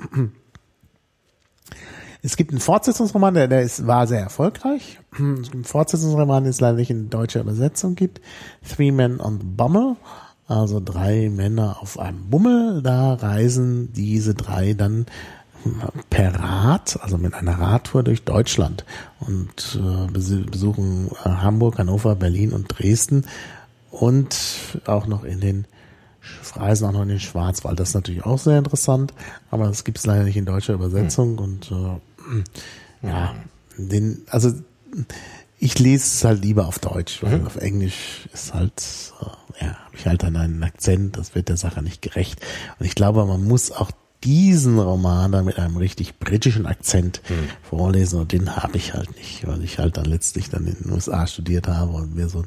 Es 2.22 2.36
gibt 2.36 2.52
einen 2.52 2.60
Fortsetzungsroman, 2.60 3.34
der, 3.34 3.48
der 3.48 3.62
ist, 3.62 3.86
war 3.86 4.06
sehr 4.06 4.20
erfolgreich. 4.20 4.98
Es 5.12 5.42
gibt 5.42 5.54
einen 5.54 5.64
Fortsetzungsroman, 5.64 6.44
den 6.44 6.50
es 6.50 6.60
leider 6.60 6.78
nicht 6.78 6.90
in 6.90 7.10
deutscher 7.10 7.40
Übersetzung 7.40 7.94
gibt. 7.96 8.20
Three 8.66 8.92
Men 8.92 9.20
on 9.20 9.40
the 9.40 9.46
Bummel. 9.46 9.96
Also 10.46 10.80
drei 10.84 11.30
Männer 11.30 11.78
auf 11.80 11.98
einem 11.98 12.30
Bummel. 12.30 12.82
Da 12.82 13.14
reisen 13.14 13.92
diese 13.92 14.34
drei 14.34 14.74
dann 14.74 15.06
per 16.10 16.34
Rad, 16.34 16.98
also 17.02 17.16
mit 17.16 17.34
einer 17.34 17.58
Radtour 17.58 18.02
durch 18.02 18.24
Deutschland 18.24 18.84
und 19.20 19.80
äh, 19.80 20.12
besuchen 20.12 21.08
äh, 21.24 21.28
Hamburg, 21.28 21.78
Hannover, 21.78 22.16
Berlin 22.16 22.52
und 22.52 22.66
Dresden 22.68 23.24
und 24.00 24.36
auch 24.86 25.06
noch 25.06 25.24
in 25.24 25.40
den 25.40 25.66
Reisen 26.56 26.86
auch 26.86 26.92
noch 26.92 27.02
in 27.02 27.08
den 27.08 27.20
Schwarzwald. 27.20 27.78
Das 27.78 27.88
ist 27.90 27.94
natürlich 27.94 28.24
auch 28.24 28.38
sehr 28.38 28.58
interessant, 28.58 29.12
aber 29.50 29.66
das 29.66 29.84
gibt 29.84 29.98
es 29.98 30.06
leider 30.06 30.24
nicht 30.24 30.36
in 30.36 30.46
deutscher 30.46 30.74
Übersetzung 30.74 31.38
und 31.38 31.70
äh, 31.70 33.06
ja, 33.06 33.34
den, 33.76 34.22
also 34.28 34.52
ich 35.58 35.78
lese 35.78 36.04
es 36.04 36.24
halt 36.24 36.42
lieber 36.42 36.66
auf 36.66 36.78
Deutsch, 36.78 37.22
weil 37.22 37.40
Mhm. 37.40 37.46
auf 37.46 37.56
Englisch 37.56 38.28
ist 38.32 38.54
halt, 38.54 38.82
äh, 39.20 39.64
ja, 39.64 39.74
habe 39.84 39.96
ich 39.96 40.06
halt 40.06 40.22
dann 40.22 40.36
einen 40.36 40.62
Akzent, 40.62 41.16
das 41.18 41.34
wird 41.34 41.48
der 41.48 41.56
Sache 41.56 41.82
nicht 41.82 42.02
gerecht. 42.02 42.40
Und 42.78 42.86
ich 42.86 42.94
glaube, 42.94 43.24
man 43.26 43.44
muss 43.44 43.70
auch 43.70 43.90
diesen 44.22 44.78
Roman 44.78 45.32
dann 45.32 45.44
mit 45.44 45.58
einem 45.58 45.76
richtig 45.76 46.18
britischen 46.18 46.64
Akzent 46.66 47.20
Mhm. 47.28 47.48
vorlesen 47.68 48.20
und 48.20 48.32
den 48.32 48.56
habe 48.56 48.78
ich 48.78 48.94
halt 48.94 49.14
nicht, 49.16 49.46
weil 49.46 49.62
ich 49.62 49.78
halt 49.78 49.98
dann 49.98 50.06
letztlich 50.06 50.48
dann 50.48 50.66
in 50.66 50.74
den 50.82 50.92
USA 50.92 51.26
studiert 51.26 51.68
habe 51.68 51.92
und 51.92 52.14
mir 52.14 52.28
so 52.30 52.40
äh, 52.40 52.44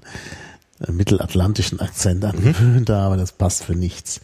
mittelatlantischen 0.88 1.80
Akzent 1.80 2.24
Mhm. 2.24 2.30
angewöhnt 2.30 2.90
habe, 2.90 3.18
das 3.18 3.32
passt 3.32 3.64
für 3.64 3.76
nichts. 3.76 4.22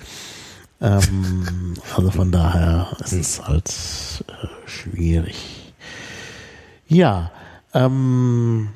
Ähm, 0.82 1.76
also 1.96 2.12
von 2.12 2.32
daher 2.32 2.96
ist 3.04 3.14
es 3.14 3.42
halt 3.48 3.70
äh, 4.28 4.70
schwierig. 4.70 5.74
Ja, 6.88 7.32
ähm, 7.74 8.70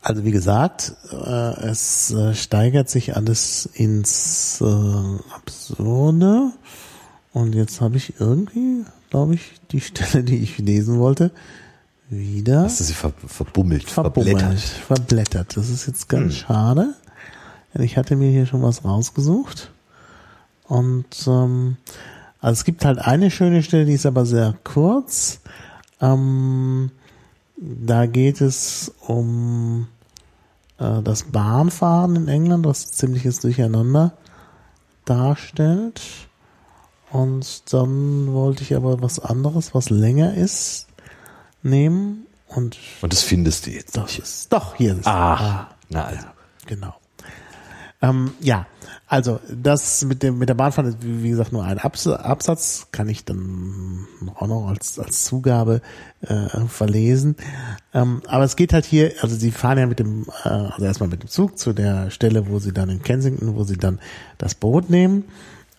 also 0.00 0.24
wie 0.24 0.32
gesagt, 0.32 0.94
äh, 1.12 1.66
es 1.66 2.10
äh, 2.10 2.34
steigert 2.34 2.88
sich 2.88 3.14
alles 3.14 3.66
ins 3.74 4.60
äh, 4.60 5.34
Absurde. 5.34 6.50
Und 7.32 7.54
jetzt 7.54 7.80
habe 7.80 7.96
ich 7.96 8.14
irgendwie, 8.18 8.84
glaube 9.10 9.34
ich, 9.34 9.52
die 9.70 9.80
Stelle, 9.80 10.24
die 10.24 10.38
ich 10.38 10.58
lesen 10.58 10.98
wollte, 10.98 11.30
wieder 12.12 12.62
Hast 12.64 12.80
du 12.80 12.84
sie 12.84 12.92
ver 12.94 13.12
verbummelt, 13.26 13.88
verbummelt, 13.90 14.38
verblättert? 14.38 14.60
verblättert. 14.60 15.56
Das 15.56 15.68
ist 15.70 15.86
jetzt 15.86 16.08
ganz 16.08 16.34
Hm. 16.34 16.38
schade. 16.40 16.94
Ich 17.74 17.96
hatte 17.96 18.16
mir 18.16 18.30
hier 18.30 18.46
schon 18.46 18.62
was 18.62 18.84
rausgesucht. 18.84 19.70
Und 20.68 21.06
ähm, 21.26 21.76
also 22.40 22.52
es 22.52 22.64
gibt 22.64 22.84
halt 22.84 22.98
eine 22.98 23.30
schöne 23.30 23.62
Stelle, 23.62 23.86
die 23.86 23.94
ist 23.94 24.06
aber 24.06 24.26
sehr 24.26 24.54
kurz. 24.64 25.40
Ähm, 26.00 26.90
da 27.56 28.06
geht 28.06 28.40
es 28.40 28.92
um 29.06 29.86
äh, 30.78 31.00
das 31.02 31.24
Bahnfahren 31.24 32.16
in 32.16 32.28
England, 32.28 32.66
das 32.66 32.92
ziemliches 32.92 33.40
Durcheinander 33.40 34.12
darstellt. 35.04 36.00
Und 37.10 37.72
dann 37.72 38.32
wollte 38.32 38.62
ich 38.62 38.74
aber 38.74 39.00
was 39.02 39.18
anderes, 39.18 39.74
was 39.74 39.90
länger 39.90 40.34
ist, 40.34 40.86
nehmen. 41.62 42.26
Und 42.48 42.76
Und 43.00 43.12
das 43.12 43.22
findest 43.22 43.66
du 43.66 43.70
jetzt 43.70 43.96
das 43.96 44.18
ist 44.18 44.52
doch 44.52 44.74
hier. 44.74 44.98
Ist, 44.98 45.06
Ah, 45.06 45.68
na 45.88 46.04
also. 46.04 46.26
Genau. 46.66 46.94
Ähm, 48.02 48.32
ja, 48.40 48.66
also 49.06 49.38
das 49.48 50.04
mit 50.04 50.22
dem 50.22 50.38
mit 50.38 50.48
der 50.48 50.54
Bahnfahrt 50.54 50.88
ist 50.88 50.98
wie 51.02 51.30
gesagt 51.30 51.52
nur 51.52 51.64
ein 51.64 51.78
Abs 51.78 52.06
Absatz, 52.08 52.88
kann 52.90 53.08
ich 53.08 53.24
dann 53.24 54.06
auch 54.34 54.48
noch 54.48 54.68
als 54.68 54.98
als 54.98 55.24
Zugabe 55.24 55.80
äh, 56.22 56.48
verlesen. 56.66 57.36
Ähm, 57.94 58.22
aber 58.26 58.44
es 58.44 58.56
geht 58.56 58.72
halt 58.72 58.84
hier, 58.84 59.12
also 59.22 59.36
sie 59.36 59.52
fahren 59.52 59.78
ja 59.78 59.86
mit 59.86 60.00
dem, 60.00 60.26
äh, 60.44 60.48
also 60.48 60.84
erstmal 60.84 61.08
mit 61.10 61.22
dem 61.22 61.28
Zug 61.28 61.58
zu 61.58 61.72
der 61.72 62.10
Stelle, 62.10 62.48
wo 62.48 62.58
sie 62.58 62.72
dann 62.72 62.90
in 62.90 63.02
Kensington, 63.02 63.54
wo 63.54 63.62
sie 63.64 63.76
dann 63.76 64.00
das 64.38 64.54
Boot 64.56 64.90
nehmen. 64.90 65.24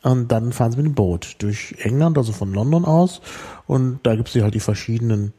Und 0.02 0.32
dann 0.32 0.52
fahren 0.52 0.72
sie 0.72 0.78
mit 0.78 0.86
dem 0.86 0.96
Boot 0.96 1.36
durch 1.40 1.76
England, 1.80 2.18
also 2.18 2.34
von 2.34 2.54
London 2.54 2.84
aus. 2.86 3.22
Und 3.68 4.00
da 4.04 4.16
gibt 4.16 4.34
es 4.34 4.42
halt 4.42 4.54
die 4.54 4.60
verschiedenen 4.60 5.34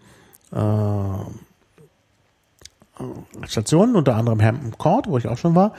Stationen, 3.46 3.96
unter 3.96 4.16
anderem 4.16 4.40
Hampton 4.40 4.78
Court, 4.78 5.08
wo 5.08 5.18
ich 5.18 5.26
auch 5.26 5.38
schon 5.38 5.54
war. 5.54 5.72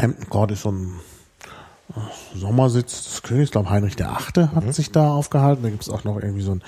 Hampton 0.00 0.28
Court 0.28 0.50
ist 0.50 0.62
so 0.62 0.70
ein 0.70 1.00
äh, 1.90 2.38
Sommersitz 2.38 3.04
des 3.04 3.22
Königs, 3.22 3.46
ich 3.46 3.52
glaube 3.52 3.70
Heinrich 3.70 3.96
der 3.96 4.10
Achte 4.10 4.52
hat 4.52 4.72
sich 4.74 4.92
da 4.92 5.12
aufgehalten. 5.12 5.62
Da 5.62 5.70
gibt 5.70 5.82
es 5.82 5.88
auch 5.88 6.04
noch 6.04 6.16
irgendwie 6.20 6.42
so 6.42 6.52
ein 6.52 6.62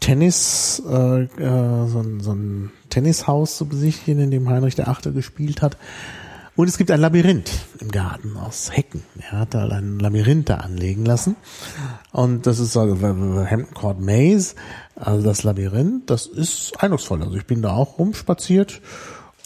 Tennis, 0.00 0.82
äh, 0.88 1.22
äh, 1.22 1.86
so, 1.86 2.00
ein, 2.00 2.20
so 2.20 2.32
ein 2.32 2.72
Tennishaus 2.90 3.56
zu 3.56 3.66
besichtigen, 3.66 4.22
in 4.22 4.30
dem 4.30 4.48
Heinrich 4.48 4.74
der 4.74 4.88
Achte 4.88 5.12
gespielt 5.12 5.62
hat. 5.62 5.76
Und 6.54 6.68
es 6.68 6.76
gibt 6.76 6.90
ein 6.90 7.00
Labyrinth 7.00 7.50
im 7.80 7.90
Garten 7.90 8.36
aus 8.36 8.76
Hecken. 8.76 9.02
Er 9.18 9.40
hat 9.40 9.54
da 9.54 9.66
ein 9.68 9.98
Labyrinth 9.98 10.50
da 10.50 10.56
anlegen 10.58 11.06
lassen. 11.06 11.36
Und 12.12 12.46
das 12.46 12.58
ist 12.58 12.76
also 12.76 13.00
Hampton 13.00 13.74
Court 13.74 14.00
Maze, 14.00 14.54
also 14.94 15.24
das 15.24 15.44
Labyrinth, 15.44 16.10
das 16.10 16.26
ist 16.26 16.74
eindrucksvoll. 16.78 17.22
Also 17.22 17.36
ich 17.36 17.46
bin 17.46 17.62
da 17.62 17.72
auch 17.72 17.98
rumspaziert 17.98 18.82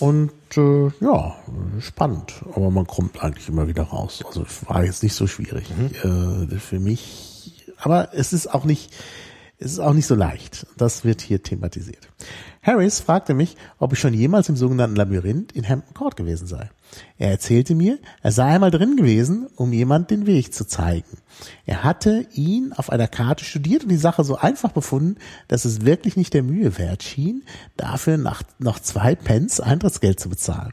und 0.01 0.33
äh, 0.57 0.91
ja, 1.01 1.37
spannend. 1.79 2.43
Aber 2.53 2.73
man 2.73 2.89
kommt 2.89 3.23
eigentlich 3.23 3.49
immer 3.49 3.69
wieder 3.69 3.85
raus. 3.85 4.25
Also 4.27 4.45
war 4.67 4.85
jetzt 4.85 5.05
nicht 5.05 5.15
so 5.15 5.29
schwierig 5.29 5.67
äh, 6.03 6.59
für 6.59 6.81
mich. 6.81 7.73
Aber 7.79 8.15
es 8.15 8.33
ist 8.33 8.53
auch 8.53 8.65
nicht, 8.65 8.93
es 9.61 9.73
ist 9.73 9.79
auch 9.79 9.95
nicht 9.95 10.07
so 10.07 10.17
leicht. 10.17 10.67
Das 10.77 11.05
wird 11.05 11.21
hier 11.21 11.41
thematisiert. 11.41 12.09
Harris 12.63 12.99
fragte 12.99 13.33
mich, 13.33 13.57
ob 13.79 13.93
ich 13.93 14.01
schon 14.01 14.13
jemals 14.13 14.49
im 14.49 14.57
sogenannten 14.57 14.97
Labyrinth 14.97 15.53
in 15.53 15.69
Hampton 15.69 15.95
Court 15.95 16.17
gewesen 16.17 16.49
sei. 16.49 16.69
Er 17.19 17.31
erzählte 17.31 17.75
mir, 17.75 17.99
er 18.23 18.33
sei 18.33 18.45
einmal 18.45 18.71
drin 18.71 18.97
gewesen, 18.97 19.49
um 19.57 19.73
jemand 19.73 20.11
den 20.11 20.27
Weg 20.27 20.53
zu 20.53 20.67
zeigen. 20.67 21.19
Er 21.65 21.85
hatte 21.85 22.27
ihn 22.33 22.73
auf 22.75 22.91
einer 22.91 23.09
Karte 23.09 23.45
studiert 23.45 23.85
und 23.85 23.89
die 23.91 23.97
Sache 23.97 24.25
so 24.25 24.37
einfach 24.37 24.73
befunden, 24.73 25.17
dass 25.49 25.65
es 25.65 25.85
wirklich 25.85 26.17
nicht 26.17 26.35
der 26.35 26.43
Mühe 26.43 26.79
wert 26.79 27.03
schien, 27.03 27.45
dafür 27.77 28.19
noch 28.59 28.81
zwei 28.81 29.15
Pence 29.15 29.61
Eintrittsgeld 29.61 30.21
zu 30.21 30.29
bezahlen. 30.29 30.73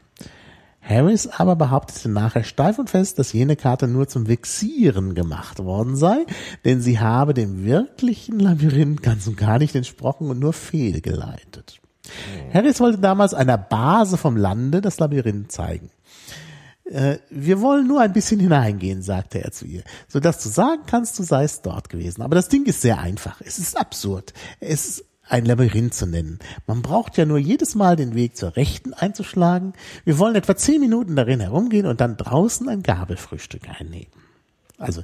Harris 0.86 1.26
aber 1.26 1.56
behauptete 1.56 2.10
nachher 2.10 2.44
steif 2.44 2.78
und 2.78 2.90
fest, 2.90 3.18
dass 3.18 3.32
jene 3.32 3.56
Karte 3.56 3.88
nur 3.88 4.06
zum 4.06 4.28
Vexieren 4.28 5.14
gemacht 5.14 5.64
worden 5.64 5.96
sei, 5.96 6.26
denn 6.66 6.82
sie 6.82 7.00
habe 7.00 7.32
dem 7.32 7.64
wirklichen 7.64 8.38
Labyrinth 8.38 9.02
ganz 9.02 9.26
und 9.26 9.38
gar 9.38 9.58
nicht 9.58 9.74
entsprochen 9.74 10.28
und 10.28 10.38
nur 10.38 10.52
fehlgeleitet. 10.52 11.80
Harris 12.52 12.80
wollte 12.80 12.98
damals 12.98 13.32
einer 13.32 13.56
Base 13.56 14.18
vom 14.18 14.36
Lande 14.36 14.82
das 14.82 14.98
Labyrinth 14.98 15.50
zeigen. 15.50 15.90
Äh, 16.84 17.18
wir 17.30 17.60
wollen 17.60 17.86
nur 17.86 18.00
ein 18.00 18.12
bisschen 18.12 18.40
hineingehen, 18.40 19.02
sagte 19.02 19.42
er 19.42 19.52
zu 19.52 19.64
ihr, 19.64 19.82
so 20.08 20.20
dass 20.20 20.42
du 20.42 20.48
sagen 20.48 20.82
kannst, 20.86 21.18
du 21.18 21.22
seist 21.22 21.64
dort 21.64 21.88
gewesen. 21.88 22.22
Aber 22.22 22.34
das 22.34 22.48
Ding 22.48 22.66
ist 22.66 22.82
sehr 22.82 22.98
einfach. 22.98 23.40
Es 23.40 23.58
ist 23.58 23.78
absurd. 23.78 24.34
Es 24.60 24.86
ist 24.86 25.04
ein 25.26 25.46
Labyrinth 25.46 25.94
zu 25.94 26.06
nennen. 26.06 26.38
Man 26.66 26.82
braucht 26.82 27.16
ja 27.16 27.24
nur 27.24 27.38
jedes 27.38 27.74
Mal 27.74 27.96
den 27.96 28.14
Weg 28.14 28.36
zur 28.36 28.56
Rechten 28.56 28.92
einzuschlagen. 28.92 29.72
Wir 30.04 30.18
wollen 30.18 30.34
etwa 30.34 30.54
zehn 30.54 30.80
Minuten 30.80 31.16
darin 31.16 31.40
herumgehen 31.40 31.86
und 31.86 32.00
dann 32.00 32.16
draußen 32.16 32.68
ein 32.68 32.82
Gabelfrühstück 32.82 33.62
einnehmen. 33.68 34.12
Also, 34.76 35.02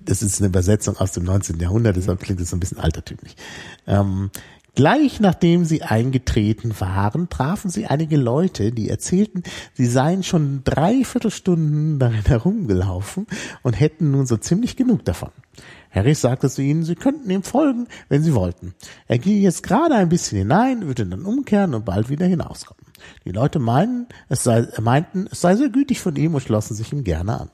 das 0.00 0.22
ist 0.22 0.40
eine 0.40 0.48
Übersetzung 0.48 0.98
aus 0.98 1.12
dem 1.12 1.24
19. 1.24 1.58
Jahrhundert, 1.60 1.96
deshalb 1.96 2.20
klingt 2.20 2.40
es 2.40 2.50
so 2.50 2.56
ein 2.56 2.60
bisschen 2.60 2.78
altertümlich. 2.78 3.36
Ähm, 3.86 4.30
Gleich 4.74 5.20
nachdem 5.20 5.64
sie 5.64 5.82
eingetreten 5.82 6.74
waren, 6.80 7.28
trafen 7.28 7.70
sie 7.70 7.86
einige 7.86 8.16
Leute, 8.16 8.72
die 8.72 8.88
erzählten, 8.88 9.44
sie 9.72 9.86
seien 9.86 10.24
schon 10.24 10.62
drei 10.64 11.04
Viertelstunden 11.04 12.00
darin 12.00 12.22
herumgelaufen 12.26 13.26
und 13.62 13.78
hätten 13.78 14.10
nun 14.10 14.26
so 14.26 14.36
ziemlich 14.36 14.76
genug 14.76 15.04
davon. 15.04 15.30
Harris 15.92 16.22
sagte 16.22 16.50
zu 16.50 16.60
ihnen, 16.60 16.82
sie 16.82 16.96
könnten 16.96 17.30
ihm 17.30 17.44
folgen, 17.44 17.86
wenn 18.08 18.24
sie 18.24 18.34
wollten. 18.34 18.74
Er 19.06 19.18
gehe 19.18 19.40
jetzt 19.40 19.62
gerade 19.62 19.94
ein 19.94 20.08
bisschen 20.08 20.38
hinein, 20.38 20.86
würde 20.86 21.06
dann 21.06 21.24
umkehren 21.24 21.74
und 21.74 21.84
bald 21.84 22.08
wieder 22.08 22.26
hinauskommen. 22.26 22.84
Die 23.24 23.30
Leute 23.30 23.60
meinen, 23.60 24.08
es 24.28 24.42
sei, 24.42 24.66
meinten, 24.80 25.28
es 25.30 25.40
sei 25.40 25.54
sehr 25.54 25.68
gütig 25.68 26.00
von 26.00 26.16
ihm 26.16 26.34
und 26.34 26.40
schlossen 26.40 26.74
sich 26.74 26.92
ihm 26.92 27.04
gerne 27.04 27.42
an. 27.42 27.50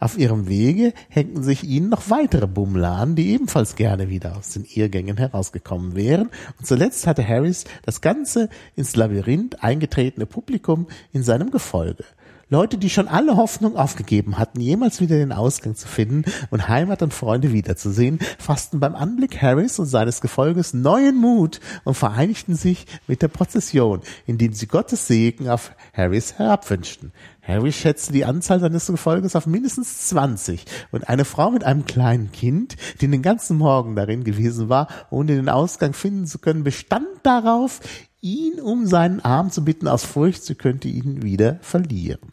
Auf 0.00 0.18
ihrem 0.18 0.48
Wege 0.48 0.92
hängten 1.08 1.42
sich 1.42 1.64
ihnen 1.64 1.88
noch 1.88 2.10
weitere 2.10 2.46
Bummler 2.46 2.92
an, 2.92 3.16
die 3.16 3.30
ebenfalls 3.30 3.76
gerne 3.76 4.08
wieder 4.08 4.36
aus 4.36 4.50
den 4.50 4.64
Irrgängen 4.64 5.16
herausgekommen 5.16 5.94
wären. 5.94 6.30
Und 6.58 6.66
zuletzt 6.66 7.06
hatte 7.06 7.26
Harris 7.26 7.64
das 7.84 8.00
ganze 8.00 8.48
ins 8.76 8.96
Labyrinth 8.96 9.62
eingetretene 9.62 10.26
Publikum 10.26 10.86
in 11.12 11.22
seinem 11.22 11.50
Gefolge. 11.50 12.04
Leute, 12.52 12.76
die 12.76 12.90
schon 12.90 13.08
alle 13.08 13.38
Hoffnung 13.38 13.78
aufgegeben 13.78 14.36
hatten, 14.38 14.60
jemals 14.60 15.00
wieder 15.00 15.16
den 15.16 15.32
Ausgang 15.32 15.74
zu 15.74 15.88
finden 15.88 16.30
und 16.50 16.68
Heimat 16.68 17.00
und 17.00 17.14
Freunde 17.14 17.50
wiederzusehen, 17.50 18.18
fassten 18.38 18.78
beim 18.78 18.94
Anblick 18.94 19.40
Harris 19.40 19.78
und 19.78 19.86
seines 19.86 20.20
Gefolges 20.20 20.74
neuen 20.74 21.16
Mut 21.16 21.60
und 21.84 21.94
vereinigten 21.94 22.54
sich 22.54 22.84
mit 23.06 23.22
der 23.22 23.28
Prozession, 23.28 24.02
indem 24.26 24.52
sie 24.52 24.66
Gottes 24.66 25.06
Segen 25.06 25.48
auf 25.48 25.72
Harris 25.94 26.34
herabwünschten. 26.34 27.12
Harry 27.42 27.72
schätzte 27.72 28.12
die 28.12 28.24
Anzahl 28.24 28.60
seines 28.60 28.86
Gefolges 28.86 29.34
auf 29.34 29.46
mindestens 29.46 30.08
20 30.08 30.64
und 30.92 31.08
eine 31.08 31.24
Frau 31.24 31.50
mit 31.50 31.64
einem 31.64 31.84
kleinen 31.84 32.30
Kind, 32.30 32.76
die 33.00 33.08
den 33.08 33.22
ganzen 33.22 33.58
Morgen 33.58 33.96
darin 33.96 34.22
gewesen 34.22 34.68
war, 34.68 34.86
ohne 35.10 35.34
den 35.34 35.48
Ausgang 35.48 35.92
finden 35.92 36.26
zu 36.26 36.38
können, 36.38 36.62
bestand 36.62 37.08
darauf, 37.24 37.80
ihn 38.20 38.60
um 38.60 38.86
seinen 38.86 39.20
Arm 39.20 39.50
zu 39.50 39.64
bitten, 39.64 39.88
aus 39.88 40.04
Furcht, 40.04 40.44
sie 40.44 40.54
könnte 40.54 40.86
ihn 40.86 41.22
wieder 41.22 41.58
verlieren. 41.62 42.32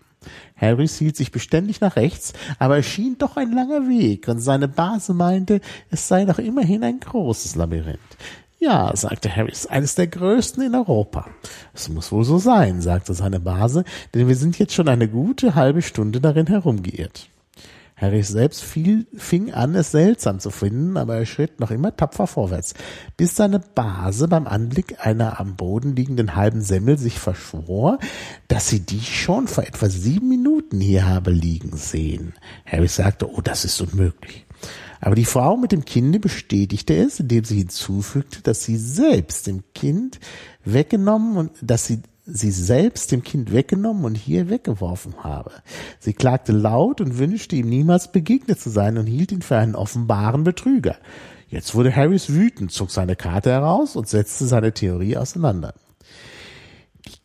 Harry 0.56 0.88
hielt 0.88 1.18
sich 1.18 1.31
beständig 1.31 1.81
nach 1.81 1.95
rechts, 1.95 2.34
aber 2.60 2.77
es 2.77 2.86
schien 2.86 3.18
doch 3.18 3.38
ein 3.38 3.52
langer 3.52 3.88
Weg, 3.88 4.27
und 4.27 4.40
seine 4.40 4.68
Base 4.68 5.14
meinte, 5.14 5.61
es 5.90 6.07
sei 6.07 6.26
doch 6.26 6.38
immerhin 6.38 6.84
ein 6.84 6.99
großes 6.99 7.56
Labyrinth. 7.56 7.99
Ja, 8.61 8.94
sagte 8.94 9.34
Harry, 9.34 9.52
ist 9.52 9.72
eines 9.72 9.95
der 9.95 10.07
größten 10.07 10.61
in 10.61 10.76
Europa. 10.76 11.27
Es 11.73 11.88
muss 11.88 12.11
wohl 12.11 12.26
so 12.26 12.40
sein, 12.40 12.81
sagte 12.81 13.14
seine 13.14 13.40
Base, 13.40 13.86
denn 14.14 14.27
wir 14.27 14.36
sind 14.36 14.60
jetzt 14.60 14.73
schon 14.73 14.90
eine 14.90 15.07
gute 15.07 15.56
halbe 15.56 15.81
Stunde 15.81 16.19
darin 16.19 16.48
herumgeirrt. 16.48 17.30
Harry 17.95 18.22
selbst 18.22 18.64
fiel, 18.64 19.07
fing 19.15 19.53
an, 19.53 19.76
es 19.76 19.91
seltsam 19.91 20.40
zu 20.40 20.52
finden, 20.52 20.98
aber 20.98 21.15
er 21.15 21.26
schritt 21.26 21.61
noch 21.61 21.72
immer 21.72 21.95
tapfer 21.95 22.27
vorwärts, 22.27 22.73
bis 23.15 23.36
seine 23.38 23.60
Base 23.60 24.27
beim 24.27 24.45
Anblick 24.45 25.06
einer 25.06 25.40
am 25.40 25.56
Boden 25.56 25.95
liegenden 25.95 26.36
halben 26.36 26.61
Semmel 26.61 26.98
sich 26.98 27.18
verschwor, 27.18 27.98
dass 28.49 28.68
sie 28.68 28.81
die 28.81 29.02
schon 29.02 29.48
vor 29.48 29.64
etwa 29.65 29.90
sieben 29.90 30.27
Minuten 30.27 30.81
hier 30.81 31.07
habe 31.07 31.31
liegen 31.31 31.77
sehen. 31.77 32.34
Harry 32.65 32.90
sagte, 32.90 33.30
oh, 33.30 33.40
das 33.41 33.64
ist 33.64 33.80
unmöglich. 33.80 34.45
Aber 35.00 35.16
die 35.16 35.26
Frau 35.26 35.58
mit 35.58 35.72
dem 35.72 35.86
Kinde 35.86 36.20
bestätigte 36.20 36.96
es, 36.96 37.20
indem 37.20 37.44
sie 37.44 37.58
hinzufügte, 37.58 38.42
dass 38.42 38.64
sie 38.64 38.78
selbst 38.78 39.48
dem 39.48 39.64
Kind 39.74 40.20
weggenommen 40.66 41.38
und 41.38 41.52
dass 41.62 41.86
sie 41.86 42.02
sie 42.32 42.52
selbst 42.52 43.12
dem 43.12 43.24
Kind 43.24 43.52
weggenommen 43.52 44.06
und 44.06 44.16
hier 44.16 44.50
weggeworfen 44.50 45.24
habe. 45.24 45.52
Sie 46.00 46.14
klagte 46.14 46.52
laut 46.52 47.02
und 47.02 47.18
wünschte 47.18 47.56
ihm 47.56 47.70
niemals 47.70 48.12
begegnet 48.12 48.60
zu 48.60 48.70
sein 48.70 48.98
und 49.00 49.08
hielt 49.08 49.32
ihn 49.32 49.42
für 49.42 49.58
einen 49.58 49.76
offenbaren 49.76 50.44
Betrüger. 50.44 50.98
Jetzt 51.48 51.74
wurde 51.74 51.96
Harrys 51.96 52.30
wütend, 52.30 52.72
zog 52.72 52.92
seine 52.92 53.16
Karte 53.16 53.50
heraus 53.50 53.96
und 53.96 54.08
setzte 54.08 54.46
seine 54.46 54.74
Theorie 54.74 55.18
auseinander. 55.18 55.74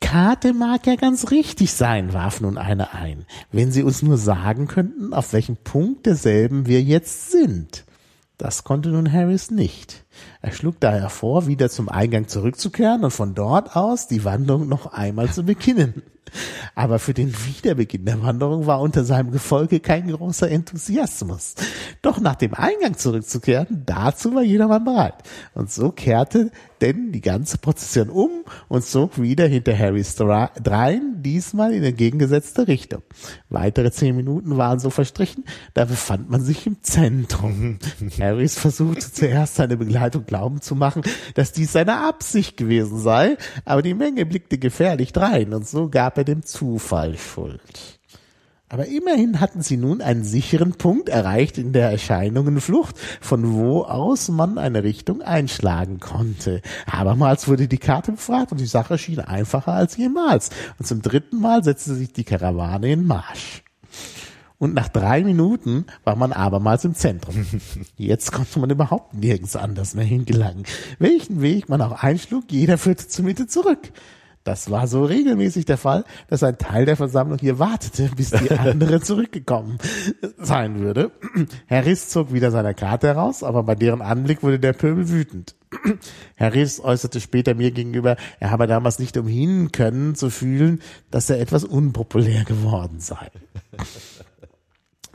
Karte 0.04 0.52
mag 0.52 0.86
ja 0.86 0.96
ganz 0.96 1.30
richtig 1.30 1.72
sein, 1.72 2.12
warf 2.12 2.42
nun 2.42 2.58
einer 2.58 2.94
ein, 2.94 3.24
wenn 3.52 3.72
Sie 3.72 3.82
uns 3.82 4.02
nur 4.02 4.18
sagen 4.18 4.68
könnten, 4.68 5.14
auf 5.14 5.32
welchem 5.32 5.56
Punkt 5.56 6.04
derselben 6.04 6.66
wir 6.66 6.82
jetzt 6.82 7.30
sind. 7.30 7.86
Das 8.36 8.64
konnte 8.64 8.90
nun 8.90 9.10
Harris 9.10 9.50
nicht. 9.50 10.03
Er 10.40 10.52
schlug 10.52 10.80
daher 10.80 11.10
vor, 11.10 11.46
wieder 11.46 11.70
zum 11.70 11.88
Eingang 11.88 12.28
zurückzukehren 12.28 13.04
und 13.04 13.10
von 13.10 13.34
dort 13.34 13.76
aus 13.76 14.06
die 14.06 14.24
Wanderung 14.24 14.68
noch 14.68 14.92
einmal 14.92 15.30
zu 15.30 15.44
beginnen. 15.44 16.02
Aber 16.74 16.98
für 16.98 17.14
den 17.14 17.32
Wiederbeginn 17.32 18.04
der 18.04 18.22
Wanderung 18.22 18.66
war 18.66 18.80
unter 18.80 19.04
seinem 19.04 19.30
Gefolge 19.30 19.80
kein 19.80 20.10
großer 20.10 20.50
Enthusiasmus. 20.50 21.54
Doch 22.02 22.20
nach 22.20 22.34
dem 22.34 22.54
Eingang 22.54 22.96
zurückzukehren, 22.96 23.82
dazu 23.86 24.34
war 24.34 24.42
jedermann 24.42 24.84
bereit. 24.84 25.14
Und 25.54 25.70
so 25.70 25.90
kehrte 25.90 26.50
denn 26.80 27.12
die 27.12 27.20
ganze 27.20 27.58
Prozession 27.58 28.10
um 28.10 28.30
und 28.68 28.84
zog 28.84 29.20
wieder 29.20 29.46
hinter 29.46 29.78
Harrys 29.78 30.16
drein, 30.16 31.22
diesmal 31.22 31.72
in 31.72 31.82
entgegengesetzte 31.82 32.68
Richtung. 32.68 33.02
Weitere 33.48 33.90
zehn 33.90 34.16
Minuten 34.16 34.56
waren 34.58 34.78
so 34.78 34.90
verstrichen, 34.90 35.44
da 35.72 35.84
befand 35.86 36.28
man 36.28 36.42
sich 36.42 36.66
im 36.66 36.82
Zentrum. 36.82 37.78
Harrys 38.18 38.58
versuchte 38.58 39.12
zuerst 39.12 39.54
seine 39.54 39.76
Begleitung 39.76 40.03
glauben 40.10 40.60
zu 40.60 40.74
machen, 40.74 41.02
dass 41.34 41.52
dies 41.52 41.72
seine 41.72 42.06
Absicht 42.06 42.56
gewesen 42.56 42.98
sei, 42.98 43.36
aber 43.64 43.82
die 43.82 43.94
Menge 43.94 44.26
blickte 44.26 44.58
gefährlich 44.58 45.12
drein 45.12 45.52
und 45.54 45.66
so 45.66 45.88
gab 45.88 46.18
er 46.18 46.24
dem 46.24 46.42
Zufall 46.44 47.16
Schuld. 47.16 47.98
Aber 48.68 48.86
immerhin 48.86 49.40
hatten 49.40 49.62
sie 49.62 49.76
nun 49.76 50.00
einen 50.00 50.24
sicheren 50.24 50.72
Punkt 50.72 51.08
erreicht 51.08 51.58
in 51.58 51.72
der 51.72 51.90
Erscheinungenflucht, 51.90 52.98
von 53.20 53.54
wo 53.54 53.82
aus 53.82 54.28
man 54.30 54.58
eine 54.58 54.82
Richtung 54.82 55.22
einschlagen 55.22 56.00
konnte. 56.00 56.62
Abermals 56.90 57.46
wurde 57.46 57.68
die 57.68 57.78
Karte 57.78 58.12
befragt 58.12 58.52
und 58.52 58.60
die 58.60 58.66
Sache 58.66 58.98
schien 58.98 59.20
einfacher 59.20 59.74
als 59.74 59.96
jemals. 59.96 60.50
Und 60.78 60.86
zum 60.86 61.02
dritten 61.02 61.40
Mal 61.40 61.62
setzte 61.62 61.94
sich 61.94 62.12
die 62.12 62.24
Karawane 62.24 62.90
in 62.90 63.06
Marsch. 63.06 63.63
Und 64.58 64.74
nach 64.74 64.88
drei 64.88 65.24
Minuten 65.24 65.86
war 66.04 66.16
man 66.16 66.32
abermals 66.32 66.84
im 66.84 66.94
Zentrum. 66.94 67.46
Jetzt 67.96 68.32
konnte 68.32 68.58
man 68.60 68.70
überhaupt 68.70 69.14
nirgends 69.14 69.56
anders 69.56 69.94
mehr 69.94 70.04
hingelangen. 70.04 70.64
Welchen 70.98 71.42
Weg 71.42 71.68
man 71.68 71.82
auch 71.82 72.02
einschlug, 72.02 72.44
jeder 72.50 72.78
führte 72.78 73.08
zur 73.08 73.24
Mitte 73.24 73.46
zurück. 73.46 73.92
Das 74.44 74.70
war 74.70 74.86
so 74.86 75.04
regelmäßig 75.04 75.64
der 75.64 75.78
Fall, 75.78 76.04
dass 76.28 76.42
ein 76.42 76.58
Teil 76.58 76.84
der 76.84 76.96
Versammlung 76.96 77.38
hier 77.38 77.58
wartete, 77.58 78.10
bis 78.14 78.30
die 78.30 78.50
andere 78.58 79.00
zurückgekommen 79.00 79.78
sein 80.38 80.80
würde. 80.80 81.12
Harris 81.66 82.10
zog 82.10 82.32
wieder 82.34 82.50
seine 82.50 82.74
Karte 82.74 83.06
heraus, 83.06 83.42
aber 83.42 83.62
bei 83.62 83.74
deren 83.74 84.02
Anblick 84.02 84.42
wurde 84.42 84.58
der 84.60 84.74
Pöbel 84.74 85.08
wütend. 85.08 85.56
Harris 86.38 86.78
äußerte 86.78 87.22
später 87.22 87.54
mir 87.54 87.70
gegenüber, 87.70 88.16
er 88.38 88.50
habe 88.50 88.66
damals 88.66 88.98
nicht 88.98 89.16
umhin 89.16 89.72
können 89.72 90.14
zu 90.14 90.28
fühlen, 90.28 90.82
dass 91.10 91.30
er 91.30 91.40
etwas 91.40 91.64
unpopulär 91.64 92.44
geworden 92.44 93.00
sei. 93.00 93.30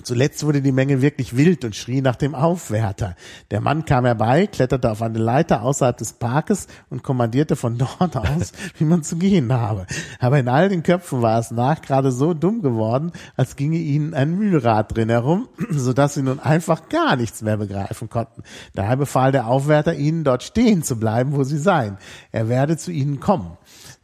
Zuletzt 0.10 0.44
wurde 0.44 0.64
die 0.64 0.72
Menge 0.72 1.03
wirklich 1.03 1.38
wild 1.38 1.64
und 1.64 1.76
schrie 1.76 2.02
nach 2.02 2.15
dem 2.15 2.34
Aufwärter. 2.34 3.15
Der 3.52 3.61
Mann 3.61 3.86
kam 3.86 4.06
herbei, 4.06 4.48
kletterte 4.48 4.90
auf 4.90 5.03
eine 5.03 5.19
Leiter 5.19 5.61
außerhalb 5.61 5.95
des 5.95 6.14
Parkes 6.14 6.65
und 6.90 7.03
kommandierte 7.03 7.56
von 7.56 7.77
dort 7.99 8.18
aus, 8.18 8.52
wie 8.80 8.86
man 8.86 9.03
zu 9.03 9.18
gehen 9.18 9.53
habe. 9.53 9.86
Aber 10.19 10.40
in 10.40 10.48
all 10.48 10.69
den 10.69 10.81
Köpfen 10.81 11.22
war 11.22 11.38
es 11.38 11.52
nach 11.52 11.84
gerade 11.84 12.11
so 12.11 12.34
dumm 12.34 12.64
geworden, 12.64 13.11
als 13.36 13.56
ginge 13.56 13.77
ihnen 13.77 14.15
ein 14.15 14.36
Mühlrad 14.36 14.98
drin 14.98 15.10
herum, 15.10 15.48
so 15.69 15.94
dass 15.94 16.15
sie 16.15 16.23
nun 16.23 16.40
einfach 16.40 16.90
gar 16.90 17.15
nichts 17.15 17.44
mehr 17.44 17.57
begreifen 17.57 18.10
konnten. 18.10 18.41
Daher 18.73 18.98
befahl 18.98 19.31
der 19.31 19.45
Aufwärter 19.45 19.94
ihnen, 19.94 20.23
dort 20.23 20.41
stehen 20.41 20.81
zu 20.81 20.95
bleiben, 20.99 21.34
wo 21.34 21.44
sie 21.44 21.60
seien. 21.60 21.99
Er 22.31 22.49
werde 22.49 22.77
zu 22.77 22.91
ihnen 22.91 23.19
kommen. 23.19 23.59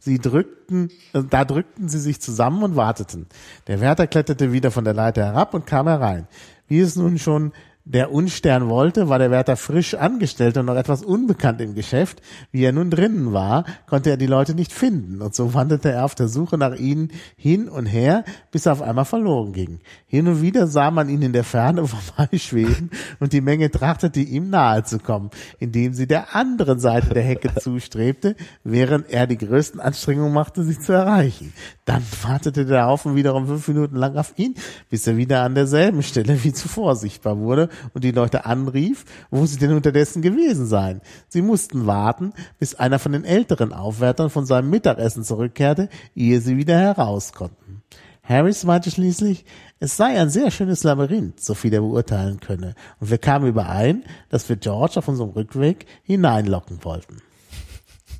Sie 0.06 0.20
drückten, 0.20 0.92
äh, 1.14 1.24
da 1.28 1.44
drückten 1.44 1.88
sie 1.88 1.98
sich 1.98 2.20
zusammen 2.20 2.62
und 2.62 2.76
warteten. 2.76 3.26
Der 3.66 3.80
Wärter 3.80 4.06
kletterte 4.06 4.52
wieder 4.52 4.70
von 4.70 4.84
der 4.84 4.94
Leiter 4.94 5.24
herab 5.24 5.52
und 5.52 5.66
kam 5.66 5.88
herein. 5.88 6.28
Wie 6.68 6.78
es 6.78 6.94
nun 6.94 7.18
schon 7.18 7.50
der 7.88 8.10
Unstern 8.10 8.68
wollte, 8.68 9.08
war 9.08 9.20
der 9.20 9.30
Wärter 9.30 9.56
frisch 9.56 9.94
angestellt 9.94 10.56
und 10.56 10.66
noch 10.66 10.74
etwas 10.74 11.04
unbekannt 11.04 11.60
im 11.60 11.76
Geschäft. 11.76 12.20
Wie 12.50 12.64
er 12.64 12.72
nun 12.72 12.90
drinnen 12.90 13.32
war, 13.32 13.64
konnte 13.86 14.10
er 14.10 14.16
die 14.16 14.26
Leute 14.26 14.54
nicht 14.56 14.72
finden, 14.72 15.22
und 15.22 15.36
so 15.36 15.54
wanderte 15.54 15.92
er 15.92 16.04
auf 16.04 16.16
der 16.16 16.26
Suche 16.26 16.58
nach 16.58 16.74
ihnen 16.74 17.12
hin 17.36 17.68
und 17.68 17.86
her, 17.86 18.24
bis 18.50 18.66
er 18.66 18.72
auf 18.72 18.82
einmal 18.82 19.04
verloren 19.04 19.52
ging. 19.52 19.78
Hin 20.06 20.26
und 20.26 20.42
wieder 20.42 20.66
sah 20.66 20.90
man 20.90 21.08
ihn 21.08 21.22
in 21.22 21.32
der 21.32 21.44
Ferne 21.44 21.86
vorbeischweben, 21.86 22.90
und 23.20 23.32
die 23.32 23.40
Menge 23.40 23.70
trachtete 23.70 24.18
ihm 24.18 24.50
nahe 24.50 24.82
zu 24.82 24.98
kommen, 24.98 25.30
indem 25.60 25.94
sie 25.94 26.08
der 26.08 26.34
anderen 26.34 26.80
Seite 26.80 27.14
der 27.14 27.22
Hecke 27.22 27.54
zustrebte, 27.54 28.34
während 28.64 29.08
er 29.10 29.28
die 29.28 29.38
größten 29.38 29.78
Anstrengungen 29.78 30.34
machte, 30.34 30.64
sie 30.64 30.76
zu 30.76 30.92
erreichen. 30.92 31.52
Dann 31.84 32.02
wartete 32.24 32.66
der 32.66 32.86
Haufen 32.86 33.14
wiederum 33.14 33.46
fünf 33.46 33.68
Minuten 33.68 33.94
lang 33.94 34.16
auf 34.16 34.32
ihn, 34.36 34.56
bis 34.90 35.06
er 35.06 35.16
wieder 35.16 35.42
an 35.42 35.54
derselben 35.54 36.02
Stelle 36.02 36.42
wie 36.42 36.52
zuvor 36.52 36.96
sichtbar 36.96 37.38
wurde 37.38 37.70
und 37.94 38.04
die 38.04 38.10
Leute 38.10 38.46
anrief, 38.46 39.04
wo 39.30 39.46
sie 39.46 39.58
denn 39.58 39.72
unterdessen 39.72 40.22
gewesen 40.22 40.66
seien. 40.66 41.00
Sie 41.28 41.42
mussten 41.42 41.86
warten, 41.86 42.32
bis 42.58 42.74
einer 42.74 42.98
von 42.98 43.12
den 43.12 43.24
älteren 43.24 43.72
Aufwärtern 43.72 44.30
von 44.30 44.46
seinem 44.46 44.70
Mittagessen 44.70 45.24
zurückkehrte, 45.24 45.88
ehe 46.14 46.40
sie 46.40 46.56
wieder 46.56 46.78
heraus 46.78 47.32
konnten. 47.32 47.82
Harris 48.22 48.64
meinte 48.64 48.90
schließlich, 48.90 49.44
es 49.78 49.96
sei 49.96 50.20
ein 50.20 50.30
sehr 50.30 50.50
schönes 50.50 50.82
Labyrinth, 50.82 51.40
so 51.40 51.54
viel 51.54 51.72
er 51.72 51.80
beurteilen 51.80 52.40
könne, 52.40 52.74
und 52.98 53.10
wir 53.10 53.18
kamen 53.18 53.46
überein, 53.46 54.04
dass 54.30 54.48
wir 54.48 54.56
George 54.56 54.94
auf 54.96 55.08
unserem 55.08 55.30
Rückweg 55.30 55.86
hineinlocken 56.02 56.84
wollten. 56.84 57.18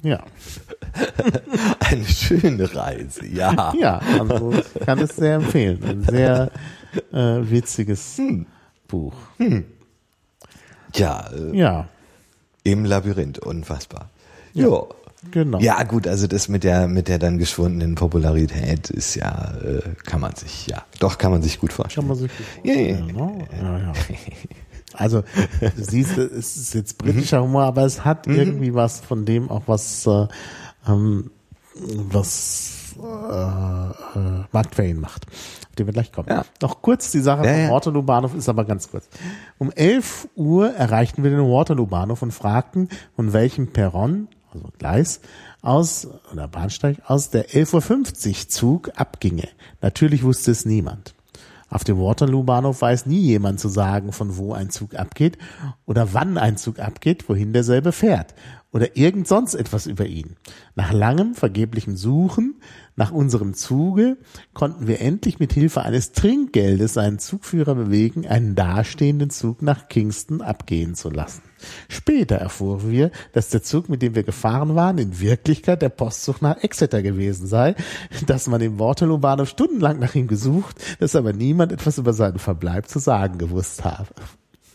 Ja. 0.03 0.23
Eine 1.81 2.05
schöne 2.05 2.73
Reise, 2.75 3.27
ja. 3.27 3.75
Ja, 3.79 4.01
also 4.21 4.53
ich 4.53 4.87
kann 4.87 5.01
es 5.01 5.17
sehr 5.17 5.37
empfehlen. 5.37 5.83
Ein 5.83 6.03
sehr 6.03 6.53
äh, 7.13 7.51
witziges 7.51 8.17
hm. 8.17 8.47
Buch. 8.87 9.15
Hm. 9.39 9.65
Ja, 10.95 11.31
äh, 11.33 11.57
ja. 11.57 11.89
Im 12.63 12.85
Labyrinth, 12.85 13.39
unfassbar. 13.39 14.11
Ja. 14.55 14.67
Jo. 14.67 14.89
Genau. 15.31 15.59
Ja, 15.59 15.83
gut, 15.83 16.07
also 16.07 16.27
das 16.27 16.49
mit 16.49 16.63
der 16.63 16.87
mit 16.87 17.09
der 17.09 17.19
dann 17.19 17.39
geschwundenen 17.39 17.97
Popularität 17.97 18.91
ist 18.91 19.17
ja, 19.17 19.55
äh, 19.65 19.83
kann 20.05 20.21
man 20.21 20.35
sich, 20.37 20.69
ja, 20.69 20.85
doch 21.01 21.19
kann 21.19 21.33
man 21.33 21.43
sich 21.43 21.59
gut 21.59 21.73
vorstellen. 21.73 22.07
Kann 22.07 22.17
man 22.17 22.29
sich 22.29 22.31
gut 22.37 22.47
vorstellen. 22.47 23.07
Ne? 23.07 23.49
ja, 23.61 23.79
ja. 23.79 23.93
Also, 24.95 25.23
du 25.61 25.85
siehst, 25.85 26.17
es 26.17 26.57
ist 26.57 26.75
jetzt 26.75 26.99
britischer 26.99 27.43
Humor, 27.43 27.65
aber 27.65 27.85
es 27.85 28.05
hat 28.05 28.27
mhm. 28.27 28.37
irgendwie 28.37 28.75
was 28.75 29.01
von 29.01 29.25
dem 29.25 29.51
auch 29.51 29.63
was, 29.67 30.07
äh, 30.07 30.27
ähm, 30.89 31.31
was 31.75 32.76
äh, 33.07 34.19
äh, 34.19 34.45
Mark 34.53 34.73
Twain 34.73 35.01
macht 35.01 35.27
dem 35.79 35.87
wir 35.87 35.93
gleich 35.93 36.13
kommen. 36.13 36.29
Ja. 36.29 36.45
Noch 36.63 36.83
kurz 36.83 37.11
die 37.11 37.21
Sache 37.21 37.47
ja, 37.47 37.67
vom 37.67 37.75
Waterloo-Bahnhof 37.75 38.35
ist 38.35 38.49
aber 38.49 38.65
ganz 38.65 38.91
kurz. 38.91 39.09
Um 39.59 39.71
11 39.71 40.29
Uhr 40.35 40.75
erreichten 40.75 41.23
wir 41.23 41.31
den 41.31 41.41
Waterloo-Bahnhof 41.41 42.23
und 42.23 42.33
fragten, 42.33 42.89
von 43.15 43.33
welchem 43.33 43.73
Perron, 43.73 44.29
also 44.53 44.69
Gleis, 44.79 45.21
aus, 45.63 46.09
oder 46.33 46.49
Bahnsteig, 46.49 46.99
aus 47.07 47.31
der 47.31 47.49
11.50 47.51 48.29
Uhr 48.29 48.49
Zug 48.49 48.91
abginge. 48.97 49.49
Natürlich 49.81 50.23
wusste 50.23 50.51
es 50.51 50.65
niemand. 50.65 51.15
Auf 51.69 51.83
dem 51.83 51.99
Waterloo-Bahnhof 51.99 52.81
weiß 52.81 53.07
nie 53.07 53.21
jemand 53.21 53.59
zu 53.59 53.69
sagen, 53.69 54.13
von 54.13 54.37
wo 54.37 54.55
ein 54.55 54.71
Zug 54.71 54.95
abgeht 54.95 55.37
oder 55.85 56.15
wann 56.15 56.39
ein 56.39 56.57
Zug 56.57 56.79
abgeht, 56.79 57.29
wohin 57.29 57.53
derselbe 57.53 57.91
fährt 57.91 58.35
oder 58.77 58.95
irgend 58.95 59.27
sonst 59.27 59.55
etwas 59.55 59.87
über 59.87 60.05
ihn. 60.05 60.37
Nach 60.75 60.93
langem 60.93 61.35
vergeblichem 61.35 61.97
Suchen 61.97 62.57
nach 62.95 63.11
unserem 63.11 63.55
Zuge 63.55 64.19
konnten 64.53 64.87
wir 64.87 65.01
endlich 65.01 65.39
mit 65.39 65.55
Hilfe 65.55 65.81
eines 65.81 66.13
Trinkgeldes 66.13 66.93
seinen 66.93 67.19
Zugführer 67.19 67.75
bewegen, 67.75 68.27
einen 68.27 68.55
dastehenden 68.55 69.31
Zug 69.31 69.63
nach 69.63 69.89
Kingston 69.89 70.43
abgehen 70.43 70.95
zu 70.95 71.09
lassen. 71.09 71.41
Später 71.89 72.37
erfuhren 72.37 72.91
wir, 72.91 73.13
dass 73.33 73.49
der 73.49 73.63
Zug, 73.63 73.89
mit 73.89 74.03
dem 74.03 74.15
wir 74.15 74.25
gefahren 74.25 74.75
waren, 74.75 74.99
in 74.99 75.21
Wirklichkeit 75.21 75.81
der 75.81 75.89
Postzug 75.89 76.43
nach 76.43 76.63
Exeter 76.63 77.01
gewesen 77.03 77.47
sei, 77.47 77.77
dass 78.27 78.47
man 78.47 78.61
im 78.61 78.79
Waterloo 78.79 79.17
Bahnhof 79.17 79.49
stundenlang 79.49 79.99
nach 80.01 80.15
ihm 80.15 80.27
gesucht, 80.27 80.77
dass 81.01 81.17
aber 81.17 81.33
niemand 81.33 81.73
etwas 81.73 81.97
über 81.97 82.13
seinen 82.13 82.39
Verbleib 82.39 82.89
zu 82.89 82.99
sagen 82.99 83.39
gewusst 83.39 83.85
habe. 83.85 84.09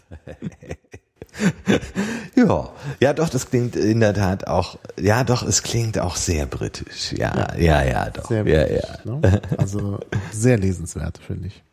ja, 2.35 2.69
ja, 2.99 3.13
doch, 3.13 3.29
das 3.29 3.49
klingt 3.49 3.75
in 3.75 3.99
der 3.99 4.13
Tat 4.13 4.47
auch, 4.47 4.77
ja, 4.99 5.23
doch, 5.23 5.43
es 5.43 5.63
klingt 5.63 5.99
auch 5.99 6.15
sehr 6.15 6.45
britisch. 6.45 7.13
Ja, 7.13 7.53
ja, 7.57 7.83
ja, 7.83 7.83
ja 7.83 8.09
doch. 8.09 8.27
Sehr 8.27 8.45
ja, 8.47 8.63
britisch, 8.65 8.89
ja. 9.05 9.11
Ne? 9.11 9.41
Also 9.57 9.99
sehr 10.31 10.57
lesenswert, 10.57 11.19
finde 11.25 11.47
ich. 11.47 11.63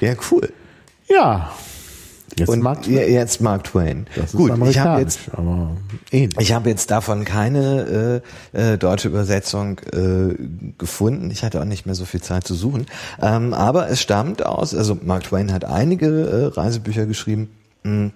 Ja, 0.00 0.14
cool. 0.30 0.52
Ja. 1.08 1.50
Jetzt 2.36 2.48
Und 2.48 2.60
Mark 2.60 2.82
Twain. 2.82 3.10
jetzt 3.10 3.40
Mark 3.40 3.64
Twain. 3.64 4.06
Das 4.14 4.32
Gut, 4.32 4.52
ich 4.68 4.78
habe 4.78 5.00
jetzt, 5.00 5.20
ich 6.10 6.52
habe 6.52 6.68
jetzt 6.68 6.90
davon 6.90 7.24
keine 7.24 8.22
äh, 8.52 8.72
äh, 8.72 8.78
deutsche 8.78 9.08
Übersetzung 9.08 9.78
äh, 9.92 10.34
gefunden. 10.76 11.30
Ich 11.30 11.44
hatte 11.44 11.60
auch 11.60 11.64
nicht 11.64 11.86
mehr 11.86 11.94
so 11.94 12.04
viel 12.04 12.20
Zeit 12.20 12.46
zu 12.46 12.54
suchen. 12.54 12.86
Ähm, 13.22 13.54
aber 13.54 13.88
es 13.88 14.02
stammt 14.02 14.44
aus, 14.44 14.74
also 14.74 14.98
Mark 15.00 15.24
Twain 15.24 15.52
hat 15.52 15.64
einige 15.64 16.06
äh, 16.06 16.44
Reisebücher 16.46 17.06
geschrieben. 17.06 17.48
Mh, 17.84 17.90
hm. 17.90 18.12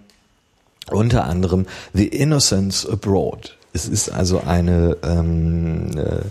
Unter 0.93 1.25
anderem 1.25 1.67
The 1.93 2.09
Innocence 2.09 2.87
Abroad. 2.87 3.57
Es 3.73 3.87
ist 3.87 4.11
also 4.11 4.41
eine 4.41 4.97
ähm, 5.03 5.97
äh, 5.97 6.25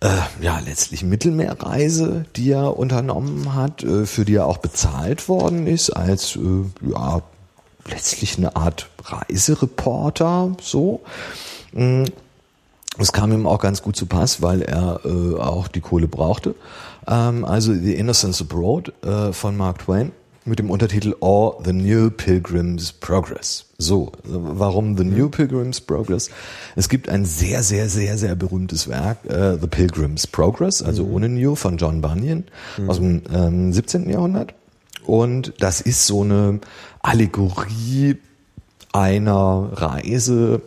äh, 0.00 0.08
ja 0.40 0.60
letztlich 0.60 1.02
Mittelmeerreise, 1.02 2.26
die 2.36 2.50
er 2.50 2.76
unternommen 2.76 3.54
hat, 3.54 3.82
äh, 3.82 4.06
für 4.06 4.24
die 4.24 4.34
er 4.34 4.46
auch 4.46 4.58
bezahlt 4.58 5.28
worden 5.28 5.66
ist 5.66 5.90
als 5.90 6.36
äh, 6.36 6.90
ja 6.90 7.22
letztlich 7.88 8.36
eine 8.36 8.56
Art 8.56 8.90
Reisereporter 9.02 10.56
so. 10.60 11.00
Mm. 11.72 12.04
Es 12.98 13.12
kam 13.12 13.30
ihm 13.30 13.46
auch 13.46 13.60
ganz 13.60 13.82
gut 13.82 13.94
zu 13.94 14.06
Pass, 14.06 14.40
weil 14.40 14.62
er 14.62 15.00
auch 15.04 15.68
die 15.68 15.82
Kohle 15.82 16.08
brauchte. 16.08 16.54
Ähm, 17.06 17.44
also 17.44 17.74
The 17.74 17.94
Innocence 17.94 18.40
Abroad 18.40 18.94
von 19.32 19.54
Mark 19.54 19.80
Twain 19.80 20.12
mit 20.46 20.58
dem 20.58 20.70
Untertitel 20.70 21.14
Or 21.20 21.60
the 21.64 21.72
New 21.72 22.10
Pilgrim's 22.10 22.92
Progress. 22.92 23.66
So, 23.78 24.12
warum 24.24 24.96
The 24.96 25.04
New 25.04 25.28
Pilgrim's 25.28 25.80
Progress? 25.80 26.30
Es 26.76 26.88
gibt 26.88 27.08
ein 27.08 27.24
sehr, 27.24 27.62
sehr, 27.62 27.88
sehr, 27.88 28.16
sehr 28.16 28.34
berühmtes 28.34 28.88
Werk, 28.88 29.18
äh, 29.26 29.58
The 29.60 29.66
Pilgrim's 29.66 30.26
Progress, 30.26 30.82
also 30.82 31.04
mhm. 31.04 31.14
ohne 31.14 31.28
New 31.28 31.54
von 31.56 31.76
John 31.76 32.00
Bunyan 32.00 32.44
mhm. 32.78 32.90
aus 32.90 32.96
dem 32.96 33.22
ähm, 33.32 33.72
17. 33.72 34.08
Jahrhundert. 34.08 34.54
Und 35.04 35.54
das 35.58 35.80
ist 35.80 36.06
so 36.06 36.22
eine 36.22 36.60
Allegorie 37.02 38.16
einer 38.92 39.70
Reise 39.72 40.62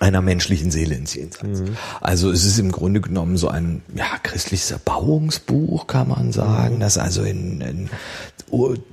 einer 0.00 0.20
menschlichen 0.20 0.70
Seele 0.70 0.94
ins 0.94 1.14
Jenseits. 1.14 1.60
Mhm. 1.60 1.76
Also 2.00 2.30
es 2.30 2.44
ist 2.44 2.58
im 2.58 2.70
Grunde 2.70 3.00
genommen 3.00 3.36
so 3.36 3.48
ein 3.48 3.82
ja, 3.94 4.18
christliches 4.22 4.70
Erbauungsbuch, 4.70 5.86
kann 5.86 6.08
man 6.08 6.32
sagen, 6.32 6.76
mhm. 6.76 6.80
das 6.80 6.98
also 6.98 7.22
in, 7.22 7.60
in 7.60 7.90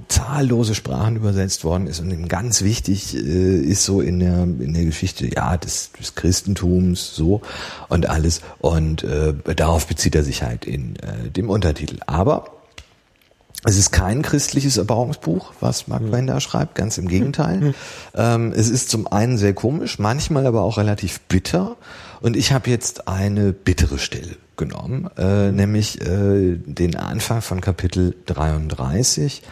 zahllose 0.07 0.73
Sprachen 0.73 1.15
übersetzt 1.15 1.63
worden 1.63 1.87
ist 1.87 1.99
und 1.99 2.27
ganz 2.27 2.63
wichtig 2.63 3.15
äh, 3.15 3.59
ist 3.59 3.83
so 3.83 4.01
in 4.01 4.19
der 4.19 4.43
in 4.43 4.73
der 4.73 4.85
Geschichte 4.85 5.27
ja 5.33 5.57
des, 5.57 5.91
des 5.91 6.15
Christentums 6.15 7.15
so 7.15 7.41
und 7.89 8.09
alles 8.09 8.41
und 8.59 9.03
äh, 9.03 9.33
darauf 9.55 9.85
bezieht 9.87 10.15
er 10.15 10.23
sich 10.23 10.43
halt 10.43 10.65
in 10.65 10.95
äh, 10.97 11.29
dem 11.29 11.49
Untertitel. 11.49 11.99
Aber 12.07 12.45
es 13.65 13.77
ist 13.77 13.91
kein 13.91 14.21
christliches 14.21 14.77
Erbauungsbuch, 14.77 15.53
was 15.61 15.87
Mark 15.87 16.05
Twain 16.07 16.27
da 16.27 16.41
schreibt, 16.41 16.75
ganz 16.75 16.97
im 16.97 17.07
Gegenteil. 17.07 17.61
Hm. 17.61 17.73
Ähm, 18.13 18.53
es 18.53 18.69
ist 18.69 18.89
zum 18.89 19.07
einen 19.07 19.37
sehr 19.37 19.53
komisch, 19.53 19.99
manchmal 19.99 20.45
aber 20.47 20.63
auch 20.63 20.77
relativ 20.77 21.21
bitter. 21.21 21.77
Und 22.23 22.37
ich 22.37 22.53
habe 22.53 22.69
jetzt 22.69 23.09
eine 23.09 23.51
bittere 23.51 23.99
Stelle 23.99 24.37
genommen, 24.55 25.09
äh, 25.17 25.51
nämlich 25.51 25.99
äh, 25.99 26.55
den 26.55 26.95
Anfang 26.95 27.41
von 27.41 27.59
Kapitel 27.59 28.15
33. 28.27 29.43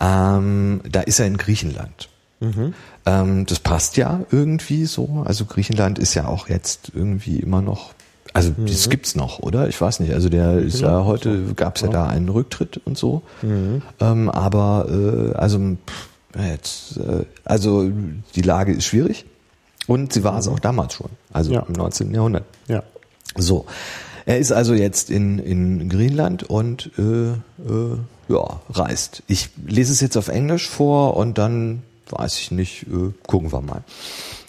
Ähm, 0.00 0.80
da 0.90 1.02
ist 1.02 1.20
er 1.20 1.26
in 1.26 1.36
Griechenland. 1.36 2.08
Mhm. 2.40 2.72
Ähm, 3.04 3.44
das 3.44 3.58
passt 3.60 3.98
ja 3.98 4.22
irgendwie 4.30 4.86
so. 4.86 5.22
Also 5.26 5.44
Griechenland 5.44 5.98
ist 5.98 6.14
ja 6.14 6.26
auch 6.26 6.48
jetzt 6.48 6.92
irgendwie 6.94 7.40
immer 7.40 7.60
noch 7.60 7.92
also 8.32 8.52
mhm. 8.56 8.66
das 8.66 8.88
gibt's 8.88 9.14
noch, 9.14 9.40
oder? 9.40 9.68
Ich 9.68 9.78
weiß 9.78 10.00
nicht. 10.00 10.14
Also 10.14 10.30
der 10.30 10.58
ist 10.58 10.80
ja, 10.80 10.98
ja 10.98 11.04
heute 11.04 11.46
so. 11.48 11.54
gab's 11.54 11.82
ja, 11.82 11.88
ja 11.88 11.92
da 11.92 12.06
einen 12.06 12.30
Rücktritt 12.30 12.80
und 12.86 12.96
so. 12.96 13.22
Mhm. 13.42 13.82
Ähm, 14.00 14.30
aber 14.30 14.88
äh, 14.88 15.36
also 15.36 15.58
pff, 15.58 16.08
jetzt, 16.50 16.96
äh, 16.96 17.26
also 17.44 17.88
die 18.34 18.42
Lage 18.42 18.72
ist 18.72 18.86
schwierig 18.86 19.26
und 19.86 20.12
sie 20.12 20.24
war 20.24 20.38
es 20.38 20.46
mhm. 20.46 20.54
auch 20.54 20.58
damals 20.58 20.94
schon, 20.94 21.10
also 21.34 21.52
ja. 21.52 21.64
im 21.68 21.74
19. 21.74 22.14
Jahrhundert. 22.14 22.44
Ja. 22.68 22.82
So. 23.36 23.66
Er 24.26 24.38
ist 24.38 24.52
also 24.52 24.72
jetzt 24.72 25.10
in, 25.10 25.38
in 25.38 25.90
Griechenland 25.90 26.44
und 26.44 26.90
äh, 26.98 27.32
äh, 27.32 27.98
ja, 28.28 28.60
reist. 28.70 29.22
Ich 29.26 29.50
lese 29.66 29.92
es 29.92 30.00
jetzt 30.00 30.16
auf 30.16 30.28
Englisch 30.28 30.66
vor 30.66 31.16
und 31.16 31.36
dann 31.36 31.82
weiß 32.08 32.38
ich 32.38 32.50
nicht, 32.50 32.84
äh, 32.84 33.12
gucken 33.26 33.52
wir 33.52 33.60
mal. 33.60 33.84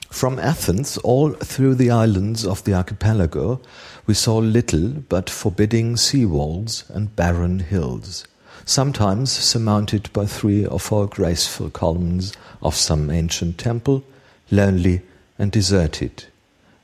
From 0.10 0.40
Athens 0.40 0.98
all 1.04 1.36
through 1.40 1.76
the 1.78 1.88
islands 1.88 2.46
of 2.46 2.64
the 2.66 2.74
archipelago, 2.74 3.60
we 4.08 4.14
saw 4.14 4.40
little 4.40 5.04
but 5.10 5.30
forbidding 5.30 5.98
sea 5.98 6.26
walls 6.26 6.86
and 6.94 7.14
barren 7.18 7.60
hills, 7.60 8.24
sometimes 8.66 9.30
surmounted 9.30 10.14
by 10.14 10.26
three 10.26 10.66
or 10.66 10.80
four 10.80 11.10
graceful 11.10 11.70
columns 11.70 12.32
of 12.62 12.78
some 12.78 13.10
ancient 13.10 13.58
temple, 13.58 14.04
lonely 14.52 15.02
and 15.38 15.52
deserted, 15.52 16.28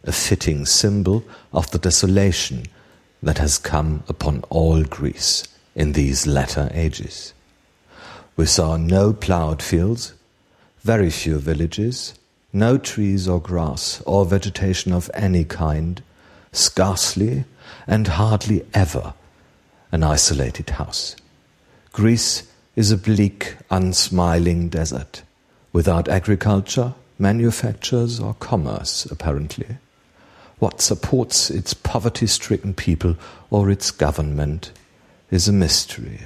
a 0.04 0.12
fitting 0.12 0.66
symbol 0.66 1.24
of 1.54 1.70
the 1.72 1.80
desolation 1.80 2.66
that 3.22 3.38
has 3.38 3.58
come 3.58 4.04
upon 4.08 4.44
all 4.50 4.84
Greece 4.84 5.48
in 5.76 5.94
these 5.94 6.26
latter 6.26 6.70
ages. 6.74 7.34
We 8.36 8.46
saw 8.46 8.78
no 8.78 9.14
ploughed 9.14 9.62
fields, 9.62 10.14
very 10.82 11.10
few 11.10 11.38
villages, 11.38 12.16
no 12.52 12.78
trees 12.78 13.28
or 13.28 13.40
grass 13.40 14.02
or 14.06 14.26
vegetation 14.26 14.92
of 14.92 15.12
any 15.14 15.44
kind, 15.46 16.02
scarcely 16.52 17.46
and 17.88 18.08
hardly 18.08 18.66
ever 18.74 19.14
an 19.92 20.04
isolated 20.04 20.72
house. 20.72 21.16
Greece 21.94 22.44
is 22.76 22.92
a 22.92 22.98
bleak, 22.98 23.58
unsmiling 23.70 24.70
desert, 24.70 25.24
without 25.74 26.08
agriculture, 26.08 26.94
manufactures, 27.20 28.20
or 28.20 28.34
commerce, 28.36 29.06
apparently. 29.06 29.78
What 30.62 30.80
supports 30.80 31.50
its 31.50 31.74
poverty 31.74 32.28
stricken 32.28 32.76
people 32.76 33.16
or 33.50 33.72
its 33.72 33.90
government 33.90 34.72
is 35.32 35.48
a 35.48 35.52
mystery. 35.52 36.20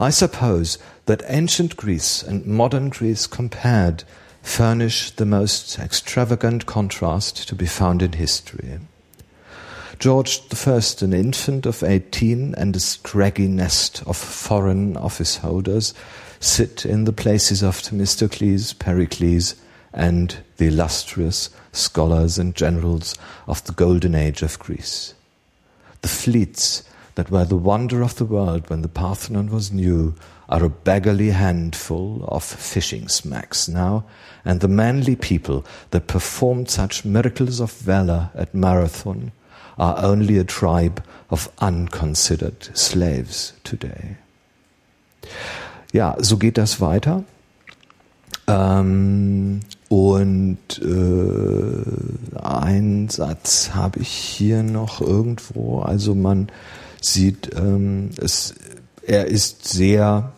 I 0.00 0.08
suppose 0.08 0.78
that 1.04 1.22
ancient 1.26 1.76
Greece 1.76 2.22
and 2.22 2.46
modern 2.46 2.88
Greece 2.88 3.26
compared 3.26 4.04
furnish 4.40 5.10
the 5.10 5.26
most 5.26 5.78
extravagant 5.78 6.64
contrast 6.64 7.46
to 7.48 7.54
be 7.54 7.66
found 7.66 8.00
in 8.00 8.12
history. 8.12 8.78
George 9.98 10.40
I, 10.66 10.80
an 11.02 11.12
infant 11.12 11.66
of 11.66 11.82
18 11.82 12.54
and 12.54 12.74
a 12.74 12.80
scraggy 12.80 13.48
nest 13.48 14.02
of 14.06 14.16
foreign 14.16 14.96
office 14.96 15.36
holders, 15.36 15.92
sit 16.40 16.86
in 16.86 17.04
the 17.04 17.12
places 17.12 17.62
of 17.62 17.76
Themistocles, 17.76 18.72
Pericles, 18.72 19.56
and 19.92 20.38
the 20.56 20.68
illustrious 20.68 21.50
scholars 21.72 22.38
and 22.38 22.54
generals 22.54 23.14
of 23.46 23.64
the 23.64 23.72
golden 23.72 24.14
age 24.14 24.42
of 24.42 24.58
Greece. 24.58 25.14
The 26.02 26.08
fleets 26.08 26.84
that 27.14 27.30
were 27.30 27.44
the 27.44 27.56
wonder 27.56 28.02
of 28.02 28.16
the 28.16 28.24
world 28.24 28.70
when 28.70 28.82
the 28.82 28.88
Parthenon 28.88 29.50
was 29.50 29.72
new 29.72 30.14
are 30.48 30.64
a 30.64 30.68
beggarly 30.68 31.30
handful 31.30 32.24
of 32.28 32.42
fishing 32.42 33.08
smacks 33.08 33.68
now, 33.68 34.04
and 34.44 34.60
the 34.60 34.68
manly 34.68 35.14
people 35.14 35.64
that 35.90 36.06
performed 36.06 36.68
such 36.68 37.04
miracles 37.04 37.60
of 37.60 37.72
valor 37.72 38.30
at 38.34 38.54
Marathon 38.54 39.32
are 39.78 40.02
only 40.02 40.38
a 40.38 40.44
tribe 40.44 41.02
of 41.30 41.48
unconsidered 41.58 42.76
slaves 42.76 43.52
today. 43.64 44.16
Ja, 45.92 46.16
so 46.20 46.36
geht 46.36 46.58
das 46.58 46.80
weiter. 46.80 47.24
Ähm, 48.46 49.60
und 49.90 50.80
äh, 50.82 52.38
ein 52.40 53.08
Satz 53.08 53.72
habe 53.74 53.98
ich 53.98 54.08
hier 54.08 54.62
noch 54.62 55.00
irgendwo. 55.00 55.80
Also 55.80 56.14
man 56.14 56.48
sieht, 57.00 57.50
ähm, 57.56 58.10
es, 58.16 58.54
er 59.04 59.26
ist 59.26 59.66
sehr 59.66 60.32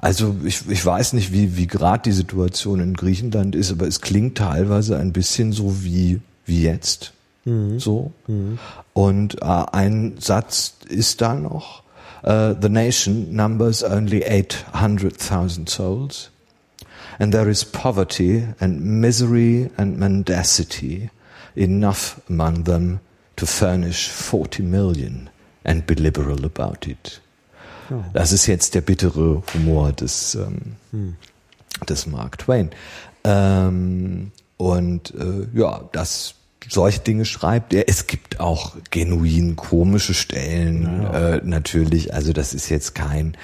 Also 0.00 0.36
ich, 0.42 0.66
ich 0.70 0.84
weiß 0.86 1.12
nicht, 1.12 1.34
wie, 1.34 1.58
wie 1.58 1.66
gerade 1.66 2.04
die 2.04 2.12
Situation 2.12 2.80
in 2.80 2.94
Griechenland 2.94 3.54
ist, 3.54 3.70
aber 3.70 3.86
es 3.86 4.00
klingt 4.00 4.38
teilweise 4.38 4.96
ein 4.96 5.12
bisschen 5.12 5.52
so 5.52 5.82
wie, 5.84 6.20
wie 6.46 6.62
jetzt. 6.62 7.12
Mhm. 7.44 7.78
So. 7.78 8.12
Mhm. 8.26 8.58
Und 8.94 9.42
äh, 9.42 9.44
ein 9.44 10.14
Satz 10.18 10.76
ist 10.88 11.20
da 11.20 11.34
noch. 11.34 11.82
Uh, 12.24 12.54
the 12.60 12.68
nation 12.68 13.34
numbers 13.34 13.84
only 13.84 14.24
800,000 14.24 15.68
souls. 15.68 16.30
And 17.18 17.32
there 17.32 17.50
is 17.50 17.64
poverty 17.64 18.46
and 18.60 18.80
misery 19.00 19.70
and 19.76 19.98
mendacity 19.98 21.10
enough 21.56 22.20
among 22.28 22.64
them 22.64 23.00
to 23.36 23.46
furnish 23.46 24.08
40 24.08 24.62
million 24.62 25.30
and 25.64 25.86
be 25.86 25.94
liberal 25.94 26.44
about 26.44 26.86
it. 26.86 27.20
Das 28.12 28.32
ist 28.32 28.46
jetzt 28.46 28.74
der 28.74 28.82
bittere 28.82 29.42
Humor 29.54 29.92
des, 29.92 30.34
ähm, 30.34 30.76
hm. 30.90 31.16
des 31.88 32.06
Mark 32.06 32.38
Twain. 32.38 32.70
Ähm, 33.24 34.30
und 34.58 35.14
äh, 35.14 35.46
ja, 35.54 35.88
das 35.92 36.34
solche 36.68 37.00
Dinge 37.00 37.24
schreibt 37.24 37.72
er. 37.72 37.88
Es 37.88 38.06
gibt 38.06 38.40
auch 38.40 38.76
genuin 38.90 39.56
komische 39.56 40.14
Stellen 40.14 41.02
ja. 41.02 41.34
äh, 41.34 41.40
natürlich. 41.44 42.14
Also 42.14 42.32
das 42.32 42.54
ist 42.54 42.68
jetzt 42.68 42.94
kein. 42.94 43.36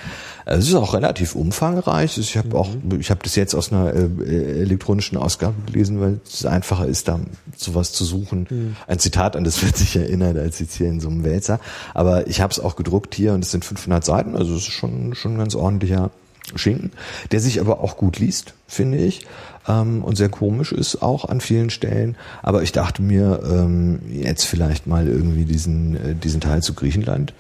Äh, 0.47 0.57
es 0.57 0.69
ist 0.69 0.74
auch 0.74 0.95
relativ 0.95 1.35
umfangreich. 1.35 2.19
Ich 2.19 2.36
habe 2.36 2.49
mhm. 2.49 2.55
auch, 2.55 2.69
ich 2.99 3.11
habe 3.11 3.20
das 3.23 3.36
jetzt 3.36 3.55
aus 3.55 3.73
einer 3.73 3.95
äh, 3.95 4.62
elektronischen 4.62 5.16
Ausgabe 5.16 5.55
gelesen, 5.66 6.01
weil 6.01 6.20
es 6.27 6.45
einfacher 6.45 6.86
ist, 6.86 7.09
da 7.09 7.20
sowas 7.57 7.93
zu 7.93 8.05
suchen. 8.05 8.47
Mhm. 8.51 8.77
Ein 8.86 8.99
Zitat 8.99 9.36
an 9.36 9.45
das 9.45 9.62
wird 9.65 9.77
sich 9.77 9.97
erinnert, 9.97 10.36
als 10.36 10.59
jetzt 10.59 10.77
hier 10.77 10.89
in 10.89 11.01
so 11.01 11.09
einem 11.09 11.24
Wälzer. 11.24 11.61
Aber 11.95 12.27
ich 12.27 12.41
habe 12.41 12.51
es 12.51 12.61
auch 12.61 12.77
gedruckt 12.77 13.15
hier 13.15 13.32
und 13.32 13.45
es 13.45 13.51
sind 13.51 13.65
500 13.65 14.05
Seiten. 14.05 14.36
Also 14.36 14.55
es 14.55 14.62
ist 14.62 14.73
schon 14.73 15.15
schon 15.15 15.35
ein 15.35 15.39
ganz 15.39 15.55
ordentlicher 15.55 16.11
Schinken, 16.59 16.93
der 17.33 17.41
sich 17.41 17.61
aber 17.61 17.81
auch 17.81 17.97
gut 17.97 18.19
liest, 18.19 18.55
finde 18.67 18.99
ich 18.99 19.27
ähm, 19.69 20.05
und 20.05 20.17
sehr 20.17 20.29
komisch 20.29 20.73
ist 20.73 21.03
auch 21.03 21.29
an 21.29 21.41
vielen 21.41 21.71
Stellen. 21.71 22.17
Aber 22.43 22.63
ich 22.63 22.73
dachte 22.73 23.03
mir, 23.03 23.41
ähm, 23.51 24.01
jetzt 24.11 24.45
vielleicht 24.45 24.87
mal 24.87 25.07
irgendwie 25.07 25.45
diesen, 25.45 25.97
äh, 25.97 26.15
diesen 26.15 26.41
Teil 26.41 26.63
zu 26.63 26.75
Griechenland. 26.75 27.33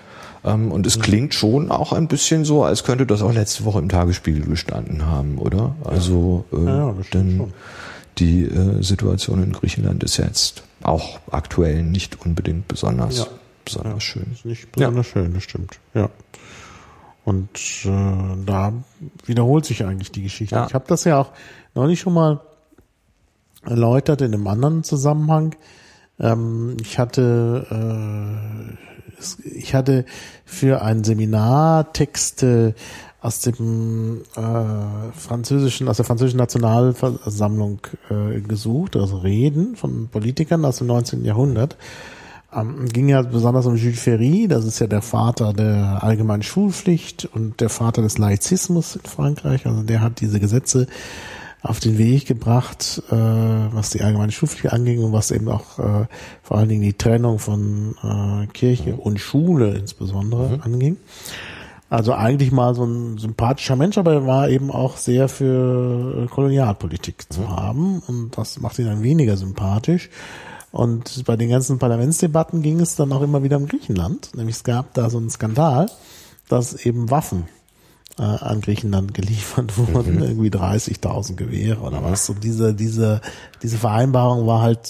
Ähm, 0.44 0.72
und 0.72 0.86
es 0.86 0.98
mhm. 0.98 1.02
klingt 1.02 1.34
schon 1.34 1.70
auch 1.70 1.92
ein 1.92 2.08
bisschen 2.08 2.44
so, 2.44 2.64
als 2.64 2.84
könnte 2.84 3.06
das 3.06 3.22
auch 3.22 3.32
letzte 3.32 3.64
Woche 3.64 3.78
im 3.78 3.88
Tagesspiegel 3.88 4.44
gestanden 4.44 5.06
haben, 5.06 5.38
oder? 5.38 5.74
Also 5.84 6.44
äh, 6.52 6.64
ja, 6.64 6.88
ja, 6.88 6.94
denn 7.12 7.36
schon. 7.36 7.52
die 8.18 8.44
äh, 8.44 8.82
Situation 8.82 9.42
in 9.42 9.52
Griechenland 9.52 10.02
ist 10.04 10.16
jetzt 10.16 10.62
auch 10.82 11.18
aktuell 11.30 11.82
nicht 11.82 12.24
unbedingt 12.24 12.68
besonders, 12.68 13.18
ja. 13.18 13.26
besonders 13.64 14.02
schön. 14.02 14.26
Ist 14.32 14.44
nicht 14.44 14.72
besonders 14.72 15.06
schön, 15.06 15.32
das 15.32 15.42
stimmt. 15.42 15.78
Ja. 15.94 16.10
Und 17.24 17.58
äh, 17.84 18.44
da 18.44 18.72
wiederholt 19.24 19.64
sich 19.64 19.84
eigentlich 19.84 20.12
die 20.12 20.22
Geschichte. 20.22 20.56
Ja. 20.56 20.66
Ich 20.66 20.74
habe 20.74 20.84
das 20.88 21.04
ja 21.04 21.20
auch 21.20 21.30
neulich 21.74 22.00
schon 22.00 22.14
mal 22.14 22.40
erläutert 23.64 24.20
in 24.20 24.34
einem 24.34 24.46
anderen 24.46 24.84
Zusammenhang. 24.84 25.54
Ähm, 26.20 26.76
ich 26.80 26.98
hatte 26.98 27.66
äh, 27.70 28.76
ich 29.44 29.74
hatte 29.74 30.04
für 30.44 30.82
ein 30.82 31.04
Seminar 31.04 31.92
Texte 31.92 32.74
aus 33.20 33.40
dem 33.40 34.22
äh, 34.36 35.12
französischen, 35.18 35.88
aus 35.88 35.96
der 35.96 36.04
französischen 36.04 36.36
Nationalversammlung 36.36 37.80
äh, 38.10 38.40
gesucht, 38.40 38.96
also 38.96 39.16
Reden 39.18 39.76
von 39.76 40.08
Politikern 40.08 40.64
aus 40.64 40.78
dem 40.78 40.88
19. 40.88 41.24
Jahrhundert. 41.24 41.78
Ähm, 42.54 42.86
ging 42.88 43.08
ja 43.08 43.22
besonders 43.22 43.66
um 43.66 43.76
Jules 43.76 44.00
Ferry, 44.00 44.46
das 44.48 44.64
ist 44.64 44.78
ja 44.78 44.86
der 44.86 45.02
Vater 45.02 45.52
der 45.52 46.02
allgemeinen 46.02 46.42
Schulpflicht 46.42 47.26
und 47.26 47.60
der 47.60 47.68
Vater 47.68 48.02
des 48.02 48.18
Laizismus 48.18 48.96
in 48.96 49.02
Frankreich. 49.02 49.66
Also 49.66 49.82
der 49.82 50.00
hat 50.00 50.20
diese 50.20 50.40
Gesetze 50.40 50.86
auf 51.64 51.80
den 51.80 51.96
Weg 51.96 52.26
gebracht, 52.26 53.02
äh, 53.10 53.14
was 53.14 53.90
die 53.90 54.02
allgemeine 54.02 54.32
Schulpflicht 54.32 54.72
anging 54.72 55.02
und 55.02 55.12
was 55.12 55.30
eben 55.30 55.48
auch 55.48 55.78
äh, 55.78 56.06
vor 56.42 56.58
allen 56.58 56.68
Dingen 56.68 56.82
die 56.82 56.92
Trennung 56.92 57.38
von 57.38 57.96
äh, 58.02 58.46
Kirche 58.48 58.96
und 58.96 59.18
Schule 59.18 59.74
insbesondere 59.74 60.56
mhm. 60.56 60.62
anging. 60.62 60.96
Also 61.88 62.12
eigentlich 62.12 62.52
mal 62.52 62.74
so 62.74 62.84
ein 62.84 63.18
sympathischer 63.18 63.76
Mensch, 63.76 63.96
aber 63.98 64.12
er 64.12 64.26
war 64.26 64.48
eben 64.50 64.70
auch 64.70 64.96
sehr 64.98 65.28
für 65.28 66.26
Kolonialpolitik 66.28 67.32
zu 67.32 67.42
mhm. 67.42 67.56
haben 67.56 68.02
und 68.06 68.36
das 68.36 68.60
macht 68.60 68.78
ihn 68.78 68.86
dann 68.86 69.02
weniger 69.02 69.36
sympathisch. 69.36 70.10
Und 70.74 71.24
bei 71.24 71.36
den 71.36 71.50
ganzen 71.50 71.78
Parlamentsdebatten 71.78 72.60
ging 72.60 72.80
es 72.80 72.96
dann 72.96 73.12
auch 73.12 73.22
immer 73.22 73.44
wieder 73.44 73.58
um 73.58 73.68
Griechenland. 73.68 74.34
Nämlich 74.34 74.56
es 74.56 74.64
gab 74.64 74.92
da 74.94 75.08
so 75.08 75.18
einen 75.18 75.30
Skandal, 75.30 75.88
dass 76.48 76.74
eben 76.84 77.12
Waffen 77.12 77.44
äh, 78.18 78.22
an 78.22 78.60
Griechenland 78.60 79.14
geliefert 79.14 79.78
wurden, 79.94 80.16
mhm. 80.16 80.22
irgendwie 80.24 80.50
30.000 80.50 81.36
Gewehre 81.36 81.78
oder 81.78 82.00
mhm. 82.00 82.06
was. 82.06 82.28
Und 82.28 82.42
diese, 82.42 82.74
diese, 82.74 83.20
diese 83.62 83.78
Vereinbarung 83.78 84.48
war 84.48 84.62
halt 84.62 84.80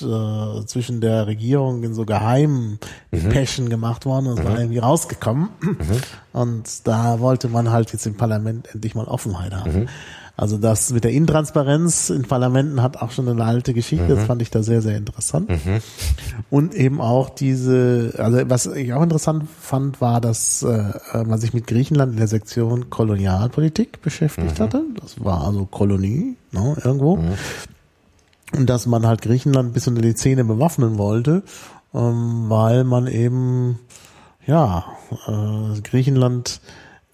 äh, 0.00 0.64
zwischen 0.64 1.02
der 1.02 1.26
Regierung 1.26 1.82
in 1.82 1.92
so 1.92 2.06
geheimen 2.06 2.78
mhm. 3.10 3.28
Päschen 3.28 3.68
gemacht 3.68 4.06
worden 4.06 4.28
und 4.28 4.38
mhm. 4.38 4.44
war 4.44 4.58
irgendwie 4.58 4.78
rausgekommen. 4.78 5.50
Mhm. 5.60 5.76
Und 6.32 6.88
da 6.88 7.20
wollte 7.20 7.48
man 7.50 7.70
halt 7.70 7.92
jetzt 7.92 8.06
im 8.06 8.14
Parlament 8.14 8.68
endlich 8.72 8.94
mal 8.94 9.04
Offenheit 9.04 9.52
haben. 9.52 9.88
Also 10.38 10.58
das 10.58 10.92
mit 10.92 11.04
der 11.04 11.12
Intransparenz 11.12 12.10
in 12.10 12.24
Parlamenten 12.24 12.82
hat 12.82 12.98
auch 12.98 13.10
schon 13.10 13.26
eine 13.26 13.42
alte 13.42 13.72
Geschichte. 13.72 14.04
Mhm. 14.04 14.16
Das 14.16 14.24
fand 14.24 14.42
ich 14.42 14.50
da 14.50 14.62
sehr, 14.62 14.82
sehr 14.82 14.98
interessant. 14.98 15.48
Mhm. 15.48 15.80
Und 16.50 16.74
eben 16.74 17.00
auch 17.00 17.30
diese, 17.30 18.12
also 18.18 18.38
was 18.44 18.66
ich 18.66 18.92
auch 18.92 19.02
interessant 19.02 19.44
fand, 19.60 20.02
war, 20.02 20.20
dass 20.20 20.62
äh, 20.62 20.92
man 21.24 21.38
sich 21.38 21.54
mit 21.54 21.66
Griechenland 21.66 22.12
in 22.12 22.18
der 22.18 22.28
Sektion 22.28 22.90
Kolonialpolitik 22.90 24.02
beschäftigt 24.02 24.58
mhm. 24.58 24.62
hatte. 24.62 24.82
Das 25.00 25.24
war 25.24 25.46
also 25.46 25.64
Kolonie, 25.64 26.36
ne, 26.52 26.76
irgendwo. 26.84 27.16
Mhm. 27.16 27.32
Und 28.54 28.68
dass 28.68 28.86
man 28.86 29.06
halt 29.06 29.22
Griechenland 29.22 29.72
bis 29.72 29.88
unter 29.88 30.02
die 30.02 30.14
Zähne 30.14 30.44
bewaffnen 30.44 30.98
wollte, 30.98 31.44
ähm, 31.94 32.44
weil 32.48 32.84
man 32.84 33.06
eben 33.06 33.78
ja 34.46 34.84
äh, 35.26 35.80
Griechenland 35.80 36.60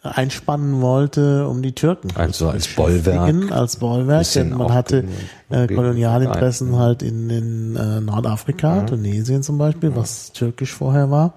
einspannen 0.02 0.80
wollte, 0.80 1.46
um 1.46 1.62
die 1.62 1.72
Türken 1.72 2.08
also 2.16 2.48
als 2.48 2.66
Bollwerk, 2.68 3.52
als 3.52 3.76
Bollwerk, 3.76 4.30
denn 4.32 4.50
man 4.50 4.74
hatte 4.74 5.04
äh, 5.48 5.68
Kolonialinteressen 5.68 6.76
halt 6.76 7.02
in, 7.02 7.30
in 7.30 7.76
äh, 7.76 8.00
Nordafrika, 8.00 8.78
ja. 8.78 8.82
Tunesien 8.82 9.42
zum 9.42 9.58
Beispiel, 9.58 9.90
ja. 9.90 9.96
was 9.96 10.32
türkisch 10.32 10.72
vorher 10.72 11.10
war. 11.10 11.34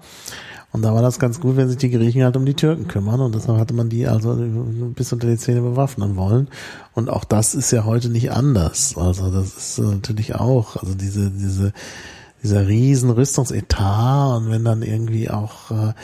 Und 0.72 0.82
da 0.82 0.92
war 0.92 1.00
das 1.00 1.18
ganz 1.18 1.40
gut, 1.40 1.56
wenn 1.56 1.68
sich 1.68 1.78
die 1.78 1.90
Griechen 1.90 2.22
halt 2.22 2.36
um 2.36 2.44
die 2.44 2.52
Türken 2.52 2.86
kümmern. 2.86 3.20
Und 3.20 3.34
deshalb 3.34 3.58
hatte 3.58 3.72
man 3.72 3.88
die 3.88 4.06
also 4.06 4.36
bis 4.94 5.10
unter 5.10 5.26
die 5.26 5.38
Zähne 5.38 5.62
bewaffnen 5.62 6.16
wollen. 6.16 6.48
Und 6.92 7.08
auch 7.08 7.24
das 7.24 7.54
ist 7.54 7.70
ja 7.70 7.86
heute 7.86 8.10
nicht 8.10 8.30
anders. 8.30 8.94
Also 8.94 9.30
das 9.30 9.56
ist 9.56 9.78
natürlich 9.78 10.34
auch, 10.34 10.76
also 10.76 10.94
diese, 10.94 11.30
diese, 11.30 11.72
dieser 12.42 12.66
riesen 12.68 13.08
Rüstungsetat 13.08 14.36
und 14.36 14.50
wenn 14.50 14.64
dann 14.64 14.82
irgendwie 14.82 15.30
auch 15.30 15.70
äh, 15.70 15.94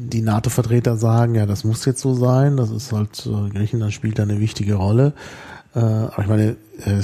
die 0.00 0.22
NATO-Vertreter 0.22 0.96
sagen, 0.96 1.34
ja, 1.34 1.44
das 1.44 1.64
muss 1.64 1.84
jetzt 1.84 2.00
so 2.00 2.14
sein, 2.14 2.56
das 2.56 2.70
ist 2.70 2.92
halt, 2.92 3.26
äh, 3.26 3.50
Griechenland 3.50 3.92
spielt 3.92 4.18
da 4.18 4.22
eine 4.22 4.38
wichtige 4.38 4.74
Rolle. 4.74 5.12
Äh, 5.74 5.80
aber 5.80 6.20
ich 6.20 6.28
meine, 6.28 6.56
äh, 6.84 7.02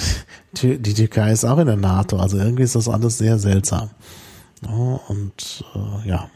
die 0.62 0.94
Türkei 0.94 1.32
ist 1.32 1.44
auch 1.44 1.58
in 1.58 1.66
der 1.66 1.76
NATO, 1.76 2.18
also 2.18 2.38
irgendwie 2.38 2.62
ist 2.62 2.76
das 2.76 2.88
alles 2.88 3.18
sehr 3.18 3.38
seltsam. 3.38 3.90
Und 5.08 5.64
ja, 6.06 6.30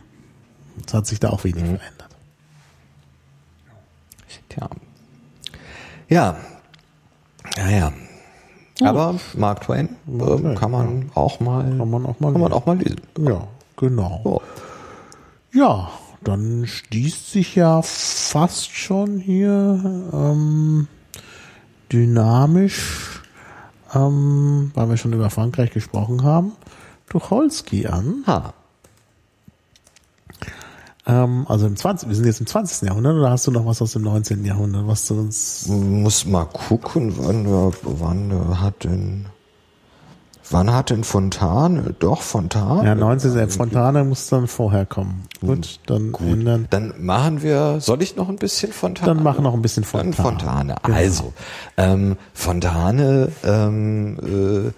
es 0.85 0.93
hat 0.93 1.07
sich 1.07 1.19
da 1.19 1.31
auch 1.31 1.45
wenig 1.45 1.63
mhm. 1.63 1.79
verändert. 1.79 2.09
Tja. 4.49 4.69
Ja. 6.09 6.37
Ja, 7.57 7.71
ja. 7.71 7.93
Aber 8.83 9.15
Mark 9.35 9.63
Twain 9.63 9.97
äh, 10.07 10.55
kann 10.57 10.71
man 10.71 11.11
auch 11.15 11.41
mal 11.41 11.65
kann 11.79 11.91
man 11.91 12.05
auch 12.05 12.21
mal, 12.21 12.33
kann 12.33 12.41
man 12.41 12.53
auch 12.53 12.67
mal 12.67 12.77
lesen. 12.77 13.01
Ja, 13.19 13.47
genau. 13.77 14.21
So. 14.25 14.43
Ja, 15.53 15.91
dann 16.25 16.67
schließt 16.67 17.33
sich 17.33 17.55
ja 17.55 17.83
fast 17.83 18.71
schon 18.71 19.19
hier 19.19 20.09
ähm, 20.13 20.89
dynamisch, 21.93 23.23
ähm, 23.95 24.71
weil 24.75 24.89
wir 24.91 24.97
schon 24.97 25.13
über 25.13 25.31
Frankreich 25.31 25.71
gesprochen 25.71 26.23
haben, 26.23 26.53
Tucholsky 27.09 27.87
an. 27.87 28.25
Ha. 28.27 28.55
Ähm, 31.07 31.47
also 31.49 31.67
im 31.67 31.77
20. 31.77 32.09
Wir 32.09 32.17
sind 32.17 32.27
jetzt 32.27 32.41
im 32.41 32.47
20. 32.47 32.89
Jahrhundert 32.89 33.17
oder 33.17 33.31
hast 33.31 33.47
du 33.47 33.51
noch 33.51 33.65
was 33.65 33.81
aus 33.81 33.93
dem 33.93 34.03
19. 34.03 34.45
Jahrhundert, 34.45 34.87
was 34.87 35.07
du 35.07 35.19
uns. 35.19 35.67
Muss 35.69 36.27
mal 36.27 36.45
gucken, 36.45 37.15
wann, 37.17 37.47
wann 37.83 38.61
hat 38.61 38.85
denn 38.85 39.27
Wann 40.51 40.73
hat 40.73 40.91
denn 40.91 41.05
Fontane? 41.05 41.95
Doch, 41.99 42.23
Fontane. 42.23 42.85
Ja, 42.87 42.95
19. 42.95 43.51
Fontane 43.51 44.05
muss 44.05 44.29
dann 44.29 44.47
vorher 44.47 44.87
kommen. 44.87 45.25
Gut, 45.41 45.81
dann 45.87 46.13
Gut. 46.13 46.27
ändern. 46.27 46.67
Dann 46.71 46.95
machen 46.99 47.43
wir, 47.43 47.81
soll 47.81 48.03
ich 48.03 48.17
noch 48.17 48.29
ein 48.29 48.37
bisschen 48.37 48.73
Fontane? 48.73 49.15
Dann 49.15 49.23
machen 49.23 49.45
noch 49.45 49.55
ein 49.55 49.63
bisschen 49.63 49.85
Fontane. 49.85 50.15
Dann 50.15 50.25
Fontane. 50.25 50.75
Genau. 50.83 50.97
Also, 50.97 51.33
ähm, 51.77 52.17
Fontane 52.33 53.33
ähm, 53.45 54.19
äh, 54.23 54.73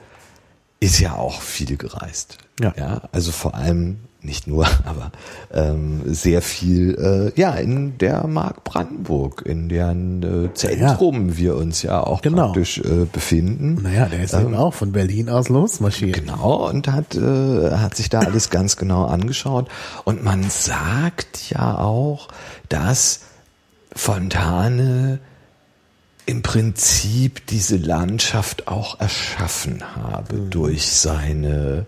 ist 0.80 0.98
ja 0.98 1.14
auch 1.14 1.42
viel 1.42 1.76
gereist. 1.76 2.38
Ja. 2.60 2.74
ja. 2.76 3.02
Also 3.12 3.32
vor 3.32 3.54
allem 3.54 3.98
nicht 4.22 4.46
nur, 4.46 4.66
aber 4.84 5.12
ähm, 5.52 6.02
sehr 6.06 6.42
viel 6.42 7.32
äh, 7.34 7.40
ja 7.40 7.54
in 7.54 7.98
der 7.98 8.26
Mark 8.26 8.64
Brandenburg, 8.64 9.42
in 9.46 9.68
deren 9.68 10.22
äh, 10.22 10.54
Zentrum 10.54 11.28
ja. 11.30 11.36
wir 11.36 11.56
uns 11.56 11.82
ja 11.82 12.02
auch 12.02 12.22
genau. 12.22 12.46
praktisch 12.46 12.78
äh, 12.78 13.06
befinden. 13.10 13.82
Naja, 13.82 14.06
der 14.06 14.22
ist 14.22 14.34
ähm, 14.34 14.40
eben 14.40 14.54
auch 14.54 14.74
von 14.74 14.92
Berlin 14.92 15.28
aus 15.28 15.48
losmarschiert. 15.48 16.14
Genau, 16.14 16.68
und 16.68 16.88
hat, 16.88 17.14
äh, 17.14 17.70
hat 17.72 17.94
sich 17.94 18.08
da 18.08 18.20
alles 18.20 18.50
ganz 18.50 18.76
genau 18.76 19.04
angeschaut. 19.04 19.68
Und 20.04 20.24
man 20.24 20.48
sagt 20.50 21.50
ja 21.50 21.78
auch, 21.78 22.28
dass 22.68 23.20
Fontane 23.94 25.18
im 26.30 26.42
Prinzip 26.42 27.44
diese 27.46 27.76
Landschaft 27.76 28.68
auch 28.68 29.00
erschaffen 29.00 29.82
habe 29.96 30.36
mhm. 30.36 30.50
durch 30.50 30.90
seine 30.90 31.86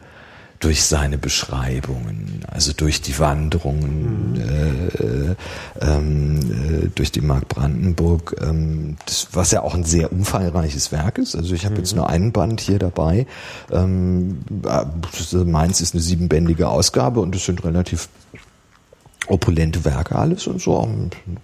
durch 0.58 0.84
seine 0.84 1.18
Beschreibungen, 1.18 2.44
also 2.46 2.72
durch 2.72 3.02
die 3.02 3.18
Wanderungen, 3.18 4.34
mhm. 4.34 5.36
äh, 5.80 5.84
ähm, 5.84 6.38
äh, 6.38 6.88
durch 6.94 7.10
die 7.10 7.20
Mark 7.20 7.48
Brandenburg, 7.48 8.36
ähm, 8.40 8.96
das, 9.04 9.26
was 9.32 9.50
ja 9.50 9.62
auch 9.62 9.74
ein 9.74 9.82
sehr 9.82 10.12
umfangreiches 10.12 10.92
Werk 10.92 11.18
ist. 11.18 11.34
Also 11.34 11.56
ich 11.56 11.64
habe 11.64 11.74
mhm. 11.74 11.80
jetzt 11.80 11.96
nur 11.96 12.08
einen 12.08 12.30
Band 12.30 12.60
hier 12.60 12.78
dabei. 12.78 13.26
Ähm, 13.72 14.38
äh, 14.64 15.36
meins 15.36 15.80
ist 15.80 15.94
eine 15.94 16.00
siebenbändige 16.00 16.68
Ausgabe 16.68 17.18
und 17.18 17.34
es 17.34 17.44
sind 17.44 17.64
relativ 17.64 18.08
opulente 19.28 19.84
Werke 19.84 20.16
alles 20.16 20.46
und 20.46 20.60
so. 20.60 20.88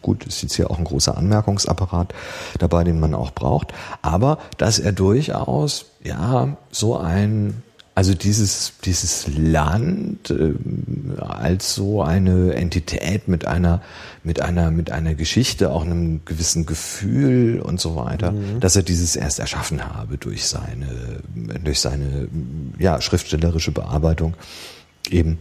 Gut, 0.02 0.26
ist 0.26 0.42
jetzt 0.42 0.56
hier 0.56 0.70
auch 0.70 0.78
ein 0.78 0.84
großer 0.84 1.16
Anmerkungsapparat 1.16 2.12
dabei, 2.58 2.84
den 2.84 3.00
man 3.00 3.14
auch 3.14 3.30
braucht. 3.32 3.72
Aber 4.02 4.38
dass 4.56 4.78
er 4.78 4.92
durchaus, 4.92 5.86
ja, 6.02 6.56
so 6.70 6.96
ein 6.96 7.62
also 7.98 8.14
dieses, 8.14 8.74
dieses 8.84 9.26
Land 9.36 10.30
äh, 10.30 10.54
als 11.20 11.74
so 11.74 12.00
eine 12.00 12.54
Entität 12.54 13.26
mit 13.26 13.44
einer, 13.44 13.82
mit 14.22 14.40
einer, 14.40 14.70
mit 14.70 14.92
einer 14.92 15.16
Geschichte, 15.16 15.72
auch 15.72 15.84
einem 15.84 16.24
gewissen 16.24 16.64
Gefühl 16.64 17.58
und 17.58 17.80
so 17.80 17.96
weiter, 17.96 18.30
mhm. 18.30 18.60
dass 18.60 18.76
er 18.76 18.84
dieses 18.84 19.16
erst 19.16 19.40
erschaffen 19.40 19.84
habe 19.84 20.16
durch 20.16 20.46
seine, 20.46 21.22
durch 21.64 21.80
seine, 21.80 22.28
ja, 22.78 23.00
schriftstellerische 23.00 23.72
Bearbeitung 23.72 24.34
eben 25.10 25.38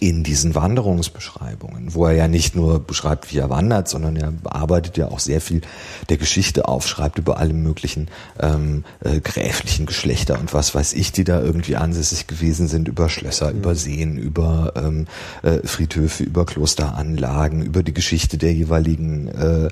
in 0.00 0.22
diesen 0.22 0.54
Wanderungsbeschreibungen, 0.54 1.94
wo 1.94 2.06
er 2.06 2.12
ja 2.12 2.28
nicht 2.28 2.54
nur 2.54 2.80
beschreibt, 2.80 3.32
wie 3.32 3.38
er 3.38 3.50
wandert, 3.50 3.88
sondern 3.88 4.16
er 4.16 4.32
arbeitet 4.44 4.96
ja 4.96 5.08
auch 5.08 5.18
sehr 5.18 5.40
viel 5.40 5.62
der 6.08 6.16
Geschichte 6.16 6.68
auf, 6.68 6.86
schreibt 6.86 7.18
über 7.18 7.38
alle 7.38 7.54
möglichen 7.54 8.08
ähm, 8.40 8.84
äh, 9.00 9.20
gräflichen 9.20 9.86
Geschlechter 9.86 10.38
und 10.38 10.52
was 10.54 10.74
weiß 10.74 10.92
ich, 10.94 11.12
die 11.12 11.24
da 11.24 11.40
irgendwie 11.40 11.76
ansässig 11.76 12.26
gewesen 12.26 12.68
sind, 12.68 12.88
über 12.88 13.08
Schlösser, 13.08 13.52
mhm. 13.52 13.58
über 13.58 13.74
Seen, 13.74 14.18
über 14.18 14.72
ähm, 14.76 15.06
äh, 15.42 15.66
Friedhöfe, 15.66 16.24
über 16.24 16.44
Klosteranlagen, 16.44 17.62
über 17.62 17.82
die 17.82 17.94
Geschichte 17.94 18.38
der 18.38 18.52
jeweiligen, 18.52 19.28
äh, 19.28 19.68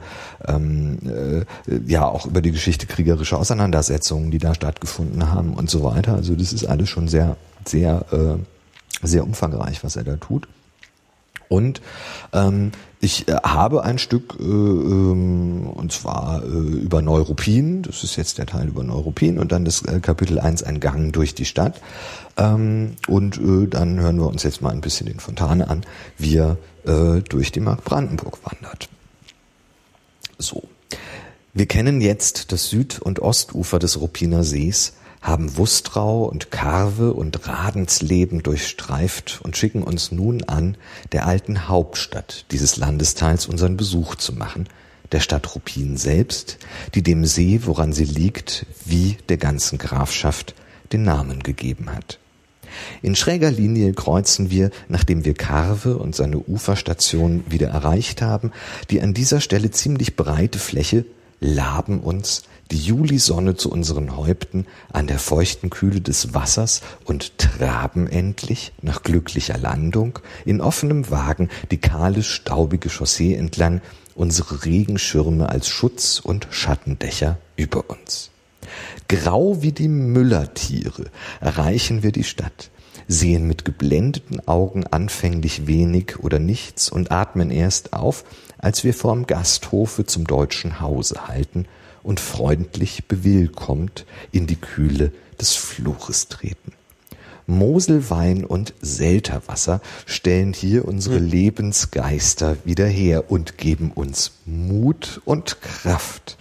ähm, 0.46 0.98
äh, 1.04 1.44
ja 1.86 2.06
auch 2.06 2.26
über 2.26 2.40
die 2.40 2.52
Geschichte 2.52 2.86
kriegerischer 2.86 3.38
Auseinandersetzungen, 3.38 4.30
die 4.30 4.38
da 4.38 4.54
stattgefunden 4.54 5.30
haben 5.30 5.54
und 5.54 5.70
so 5.70 5.84
weiter. 5.84 6.14
Also 6.14 6.34
das 6.34 6.52
ist 6.52 6.64
alles 6.64 6.88
schon 6.88 7.08
sehr, 7.08 7.36
sehr 7.66 8.04
äh, 8.12 8.53
sehr 9.02 9.24
umfangreich, 9.24 9.84
was 9.84 9.96
er 9.96 10.04
da 10.04 10.16
tut. 10.16 10.48
Und 11.48 11.82
ähm, 12.32 12.72
ich 13.00 13.28
äh, 13.28 13.36
habe 13.44 13.84
ein 13.84 13.98
Stück, 13.98 14.36
äh, 14.40 14.42
ähm, 14.42 15.66
und 15.66 15.92
zwar 15.92 16.42
äh, 16.42 16.46
über 16.46 17.02
Neuruppin, 17.02 17.82
das 17.82 18.02
ist 18.02 18.16
jetzt 18.16 18.38
der 18.38 18.46
Teil 18.46 18.68
über 18.68 18.82
Neuruppin, 18.82 19.38
und 19.38 19.52
dann 19.52 19.64
das 19.64 19.82
äh, 19.82 20.00
Kapitel 20.00 20.38
1, 20.38 20.62
ein 20.62 20.80
Gang 20.80 21.12
durch 21.12 21.34
die 21.34 21.44
Stadt. 21.44 21.80
Ähm, 22.36 22.96
und 23.06 23.36
äh, 23.38 23.66
dann 23.68 24.00
hören 24.00 24.18
wir 24.18 24.26
uns 24.26 24.42
jetzt 24.42 24.62
mal 24.62 24.70
ein 24.70 24.80
bisschen 24.80 25.06
den 25.06 25.20
Fontane 25.20 25.68
an, 25.68 25.84
wie 26.16 26.36
er 26.36 26.56
äh, 26.86 27.20
durch 27.20 27.52
die 27.52 27.60
Mark 27.60 27.84
Brandenburg 27.84 28.38
wandert. 28.44 28.88
So. 30.38 30.64
Wir 31.52 31.66
kennen 31.66 32.00
jetzt 32.00 32.50
das 32.52 32.68
Süd- 32.68 32.98
und 33.00 33.20
Ostufer 33.20 33.78
des 33.78 34.00
Ruppiner 34.00 34.42
Sees, 34.42 34.94
haben 35.24 35.56
Wustrau 35.56 36.24
und 36.24 36.50
Karve 36.50 37.14
und 37.14 37.48
Radensleben 37.48 38.42
durchstreift 38.42 39.40
und 39.42 39.56
schicken 39.56 39.82
uns 39.82 40.12
nun 40.12 40.44
an, 40.44 40.76
der 41.12 41.26
alten 41.26 41.66
Hauptstadt 41.66 42.44
dieses 42.50 42.76
Landesteils 42.76 43.46
unseren 43.46 43.78
Besuch 43.78 44.16
zu 44.16 44.34
machen, 44.34 44.68
der 45.12 45.20
Stadt 45.20 45.54
Ruppin 45.54 45.96
selbst, 45.96 46.58
die 46.94 47.02
dem 47.02 47.24
See, 47.24 47.60
woran 47.64 47.94
sie 47.94 48.04
liegt, 48.04 48.66
wie 48.84 49.16
der 49.30 49.38
ganzen 49.38 49.78
Grafschaft 49.78 50.54
den 50.92 51.04
Namen 51.04 51.42
gegeben 51.42 51.90
hat. 51.90 52.18
In 53.00 53.16
schräger 53.16 53.50
Linie 53.50 53.94
kreuzen 53.94 54.50
wir, 54.50 54.70
nachdem 54.88 55.24
wir 55.24 55.34
Karve 55.34 55.96
und 55.96 56.14
seine 56.14 56.38
Uferstation 56.38 57.44
wieder 57.48 57.68
erreicht 57.68 58.20
haben, 58.20 58.52
die 58.90 59.00
an 59.00 59.14
dieser 59.14 59.40
Stelle 59.40 59.70
ziemlich 59.70 60.16
breite 60.16 60.58
Fläche, 60.58 61.06
laben 61.40 62.00
uns 62.00 62.42
die 62.70 62.78
Julisonne 62.78 63.56
zu 63.56 63.70
unseren 63.70 64.16
Häupten 64.16 64.66
an 64.92 65.06
der 65.06 65.18
feuchten 65.18 65.70
Kühle 65.70 66.00
des 66.00 66.34
Wassers 66.34 66.80
und 67.04 67.38
traben 67.38 68.06
endlich, 68.06 68.72
nach 68.80 69.02
glücklicher 69.02 69.58
Landung, 69.58 70.18
in 70.44 70.60
offenem 70.60 71.10
Wagen 71.10 71.50
die 71.70 71.78
kahle, 71.78 72.22
staubige 72.22 72.88
Chaussee 72.88 73.34
entlang, 73.34 73.80
unsere 74.14 74.64
Regenschirme 74.64 75.48
als 75.48 75.68
Schutz 75.68 76.20
und 76.20 76.46
Schattendächer 76.50 77.38
über 77.56 77.90
uns. 77.90 78.30
Grau 79.08 79.60
wie 79.62 79.72
die 79.72 79.88
Müllertiere 79.88 81.06
erreichen 81.40 82.02
wir 82.02 82.12
die 82.12 82.24
Stadt, 82.24 82.70
sehen 83.06 83.46
mit 83.46 83.66
geblendeten 83.66 84.48
Augen 84.48 84.86
anfänglich 84.86 85.66
wenig 85.66 86.20
oder 86.20 86.38
nichts 86.38 86.88
und 86.88 87.10
atmen 87.10 87.50
erst 87.50 87.92
auf, 87.92 88.24
als 88.56 88.84
wir 88.84 88.94
vorm 88.94 89.26
Gasthofe 89.26 90.06
zum 90.06 90.26
deutschen 90.26 90.80
Hause 90.80 91.28
halten 91.28 91.66
und 92.04 92.20
freundlich 92.20 93.08
bewillkommt 93.08 94.06
in 94.30 94.46
die 94.46 94.56
Kühle 94.56 95.12
des 95.40 95.54
Flures 95.54 96.28
treten. 96.28 96.72
Moselwein 97.46 98.44
und 98.44 98.72
Selterwasser 98.80 99.80
stellen 100.06 100.52
hier 100.52 100.86
unsere 100.86 101.16
hm. 101.16 101.28
Lebensgeister 101.28 102.56
wieder 102.64 102.86
her 102.86 103.30
und 103.30 103.58
geben 103.58 103.90
uns 103.92 104.32
Mut 104.46 105.20
und 105.24 105.60
Kraft, 105.60 106.38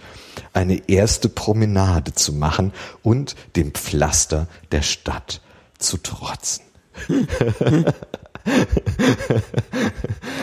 eine 0.52 0.88
erste 0.88 1.28
Promenade 1.28 2.14
zu 2.14 2.32
machen 2.32 2.72
und 3.02 3.34
dem 3.56 3.72
Pflaster 3.72 4.46
der 4.72 4.82
Stadt 4.82 5.40
zu 5.78 5.98
trotzen. 5.98 6.64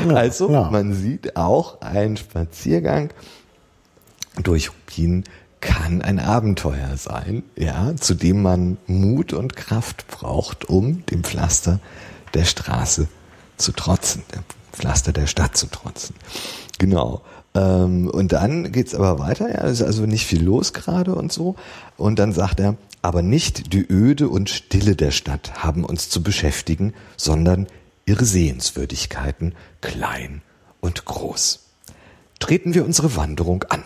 also, 0.09 0.49
man 0.49 0.93
sieht 0.93 1.37
auch 1.37 1.81
einen 1.81 2.17
Spaziergang 2.17 3.09
durch 4.35 4.69
Rubin 4.69 5.23
kann 5.59 6.01
ein 6.01 6.19
Abenteuer 6.19 6.97
sein, 6.97 7.43
ja, 7.55 7.95
zu 7.95 8.15
dem 8.15 8.41
man 8.41 8.77
Mut 8.87 9.31
und 9.33 9.55
Kraft 9.55 10.07
braucht, 10.07 10.65
um 10.65 11.05
dem 11.05 11.23
Pflaster 11.23 11.79
der 12.33 12.45
Straße 12.45 13.07
zu 13.57 13.71
trotzen, 13.71 14.23
dem 14.33 14.43
Pflaster 14.71 15.13
der 15.13 15.27
Stadt 15.27 15.55
zu 15.55 15.67
trotzen. 15.67 16.15
Genau. 16.79 17.21
Ähm, 17.53 18.09
und 18.09 18.31
dann 18.31 18.71
geht's 18.71 18.95
aber 18.95 19.19
weiter, 19.19 19.49
ja, 19.49 19.61
ist 19.61 19.83
also 19.83 20.05
nicht 20.05 20.25
viel 20.25 20.43
los 20.43 20.73
gerade 20.73 21.13
und 21.13 21.31
so. 21.31 21.55
Und 21.97 22.17
dann 22.17 22.33
sagt 22.33 22.59
er, 22.59 22.75
aber 23.01 23.21
nicht 23.21 23.73
die 23.73 23.85
Öde 23.87 24.29
und 24.29 24.49
Stille 24.49 24.95
der 24.95 25.11
Stadt 25.11 25.63
haben 25.63 25.83
uns 25.83 26.09
zu 26.09 26.23
beschäftigen, 26.23 26.93
sondern 27.17 27.67
ihre 28.05 28.25
Sehenswürdigkeiten, 28.25 29.53
klein 29.81 30.41
und 30.79 31.05
groß. 31.05 31.59
Treten 32.39 32.73
wir 32.73 32.85
unsere 32.85 33.15
Wanderung 33.15 33.63
an. 33.63 33.83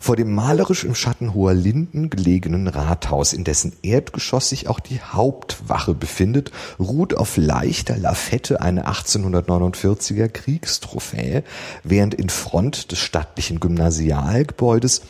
Vor 0.00 0.16
dem 0.16 0.34
malerisch 0.34 0.84
im 0.84 0.94
Schatten 0.94 1.34
hoher 1.34 1.54
Linden 1.54 2.10
gelegenen 2.10 2.68
Rathaus, 2.68 3.32
in 3.32 3.44
dessen 3.44 3.72
Erdgeschoss 3.82 4.48
sich 4.48 4.68
auch 4.68 4.80
die 4.80 5.00
Hauptwache 5.00 5.94
befindet, 5.94 6.52
ruht 6.78 7.14
auf 7.14 7.36
leichter 7.36 7.96
Lafette 7.96 8.60
eine 8.60 8.88
1849er 8.88 10.28
Kriegstrophäe, 10.28 11.42
während 11.82 12.14
in 12.14 12.28
Front 12.28 12.92
des 12.92 12.98
stattlichen 12.98 13.60
Gymnasialgebäudes 13.60 15.02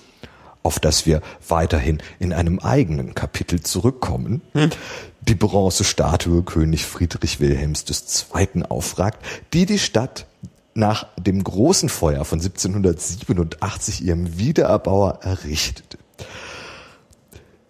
auf 0.63 0.79
das 0.79 1.07
wir 1.07 1.23
weiterhin 1.49 1.99
in 2.19 2.35
einem 2.35 2.59
eigenen 2.59 3.15
Kapitel 3.15 3.63
zurückkommen, 3.63 4.43
hm. 4.53 4.71
die 5.23 5.35
Bronzestatue 5.35 6.43
König 6.43 6.85
Friedrich 6.85 7.41
Wilhelms 7.41 7.85
II. 7.89 8.65
aufragt, 8.69 9.25
die 9.55 9.65
die 9.65 9.79
Stadt 9.79 10.27
nach 10.79 11.07
dem 11.19 11.45
großen 11.45 11.89
Feuer 11.89 12.25
von 12.25 12.39
1787 12.39 14.05
ihrem 14.05 14.39
Wiedererbauer 14.39 15.21
errichtete. 15.23 15.99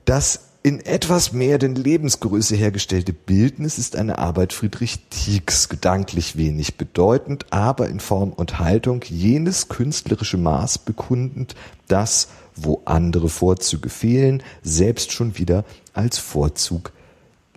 Das 0.05 0.41
in 0.63 0.85
etwas 0.85 1.33
mehr 1.33 1.57
denn 1.59 1.75
Lebensgröße 1.75 2.55
hergestellte 2.55 3.13
Bildnis 3.13 3.79
ist 3.79 3.97
eine 3.97 4.19
Arbeit 4.19 4.53
Friedrich 4.53 4.99
Tiegs, 5.09 5.69
gedanklich 5.69 6.37
wenig 6.37 6.77
bedeutend, 6.77 7.47
aber 7.51 7.89
in 7.89 8.01
Form 8.01 8.33
und 8.33 8.59
Haltung 8.59 9.03
jenes 9.09 9.69
künstlerische 9.69 10.37
Maß 10.37 10.79
bekundend, 10.79 11.55
das, 11.87 12.29
wo 12.55 12.83
andere 12.85 13.29
Vorzüge 13.29 13.89
fehlen, 13.89 14.43
selbst 14.63 15.13
schon 15.13 15.39
wieder 15.39 15.65
als 15.95 16.19
Vorzug 16.19 16.93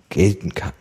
gelten 0.08 0.54
kann. 0.54 0.72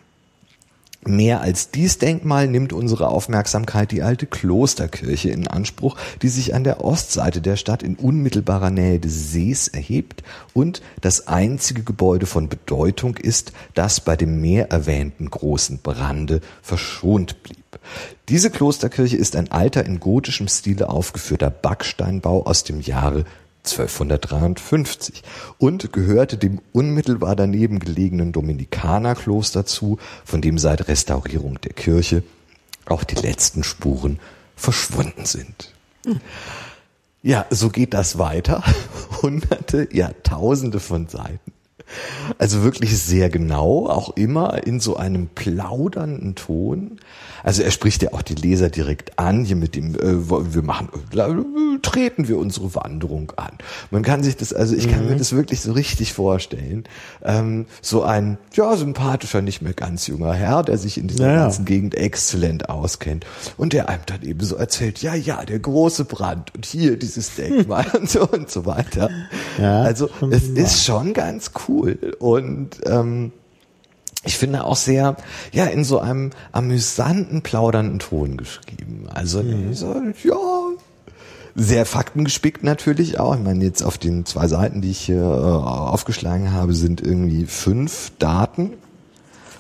Mehr 1.03 1.41
als 1.41 1.71
dies 1.71 1.97
Denkmal 1.97 2.47
nimmt 2.47 2.73
unsere 2.73 3.07
Aufmerksamkeit 3.07 3.91
die 3.91 4.03
alte 4.03 4.27
Klosterkirche 4.27 5.31
in 5.31 5.47
Anspruch, 5.47 5.97
die 6.21 6.29
sich 6.29 6.53
an 6.53 6.63
der 6.63 6.85
Ostseite 6.85 7.41
der 7.41 7.55
Stadt 7.55 7.81
in 7.81 7.95
unmittelbarer 7.95 8.69
Nähe 8.69 8.99
des 8.99 9.31
Sees 9.31 9.67
erhebt 9.67 10.21
und 10.53 10.83
das 11.01 11.27
einzige 11.27 11.81
Gebäude 11.81 12.27
von 12.27 12.49
Bedeutung 12.49 13.17
ist, 13.17 13.51
das 13.73 13.99
bei 13.99 14.15
dem 14.15 14.41
mehr 14.41 14.69
erwähnten 14.69 15.27
großen 15.31 15.79
Brande 15.79 16.39
verschont 16.61 17.41
blieb. 17.41 17.57
Diese 18.29 18.51
Klosterkirche 18.51 19.17
ist 19.17 19.35
ein 19.35 19.51
alter 19.51 19.83
in 19.85 19.99
gotischem 19.99 20.47
Stile 20.47 20.89
aufgeführter 20.89 21.49
Backsteinbau 21.49 22.45
aus 22.45 22.63
dem 22.63 22.79
Jahre 22.79 23.25
1253 23.63 25.23
und 25.57 25.93
gehörte 25.93 26.38
dem 26.38 26.59
unmittelbar 26.71 27.35
daneben 27.35 27.79
gelegenen 27.79 28.31
Dominikanerkloster 28.31 29.65
zu, 29.65 29.99
von 30.25 30.41
dem 30.41 30.57
seit 30.57 30.88
Restaurierung 30.88 31.61
der 31.61 31.73
Kirche 31.73 32.23
auch 32.85 33.03
die 33.03 33.15
letzten 33.15 33.63
Spuren 33.63 34.19
verschwunden 34.55 35.25
sind. 35.25 35.73
Ja, 37.21 37.45
so 37.51 37.69
geht 37.69 37.93
das 37.93 38.17
weiter. 38.17 38.63
Hunderte, 39.21 39.88
ja, 39.91 40.11
tausende 40.23 40.79
von 40.79 41.07
Seiten. 41.07 41.53
Also 42.38 42.63
wirklich 42.63 42.97
sehr 42.97 43.29
genau, 43.29 43.88
auch 43.88 44.15
immer 44.15 44.65
in 44.65 44.79
so 44.79 44.95
einem 44.95 45.27
plaudernden 45.27 46.35
Ton. 46.35 46.99
Also 47.43 47.63
er 47.63 47.72
spricht 47.72 48.03
ja 48.03 48.13
auch 48.13 48.22
die 48.22 48.35
Leser 48.35 48.69
direkt 48.69 49.18
an, 49.19 49.45
hier 49.45 49.55
mit 49.55 49.76
dem, 49.76 49.95
äh, 49.95 50.30
wir 50.30 50.61
machen, 50.61 50.89
treten 51.81 52.27
wir 52.27 52.38
unsere 52.38 52.76
Wanderung 52.76 53.31
an. 53.35 53.51
Man 53.89 54.03
kann 54.03 54.23
sich 54.23 54.38
das, 54.38 54.53
also 54.53 54.76
ich 54.76 54.89
kann 54.89 55.03
mhm. 55.03 55.11
mir 55.11 55.15
das 55.18 55.34
wirklich 55.34 55.61
so 55.61 55.72
richtig 55.73 56.13
vorstellen. 56.13 56.84
Ähm, 57.23 57.65
so 57.81 58.03
ein, 58.03 58.38
ja, 58.53 58.76
sympathischer, 58.76 59.41
nicht 59.41 59.61
mehr 59.61 59.73
ganz 59.73 60.07
junger 60.07 60.34
Herr, 60.34 60.63
der 60.63 60.77
sich 60.77 60.97
in 60.97 61.07
dieser 61.07 61.27
ja, 61.27 61.35
ganzen 61.43 61.65
Gegend 61.65 61.95
exzellent 61.95 62.69
auskennt 62.69 63.26
und 63.57 63.73
der 63.73 63.89
einem 63.89 64.03
dann 64.05 64.23
eben 64.23 64.41
so 64.41 64.55
erzählt, 64.55 65.01
ja, 65.01 65.15
ja, 65.15 65.43
der 65.43 65.59
große 65.59 66.05
Brand 66.05 66.53
und 66.55 66.65
hier 66.65 66.97
dieses 66.97 67.35
Denkmal 67.35 67.85
und 67.99 68.09
so 68.09 68.27
und 68.27 68.49
so 68.49 68.65
weiter. 68.65 69.09
Ja, 69.59 69.81
also 69.81 70.09
es 70.30 70.47
ist 70.47 70.85
schon 70.85 71.13
ganz 71.13 71.51
cool 71.68 72.15
und 72.19 72.77
ähm, 72.85 73.31
ich 74.23 74.38
finde 74.38 74.64
auch 74.64 74.76
sehr, 74.76 75.15
ja, 75.52 75.65
in 75.65 75.84
so 75.84 75.99
einem 75.99 76.31
amüsanten, 76.52 77.41
plaudernden 77.41 77.99
Ton 77.99 78.38
geschrieben. 78.38 79.07
Also, 79.11 79.41
mhm. 79.41 79.73
so, 79.73 79.95
ja, 80.23 80.35
sehr 81.56 81.85
faktengespickt 81.85 82.64
natürlich 82.64 83.19
auch. 83.19 83.35
Ich 83.35 83.41
meine, 83.41 83.64
jetzt 83.64 83.81
auf 83.81 83.98
den 83.98 84.26
zwei 84.26 84.48
Seiten, 84.48 84.81
die 84.81 84.91
ich 84.91 84.99
hier 84.99 85.22
äh, 85.22 85.23
aufgeschlagen 85.23 86.53
habe, 86.53 86.73
sind 86.73 87.02
irgendwie 87.02 87.45
fünf 87.45 88.11
Daten. 88.19 88.73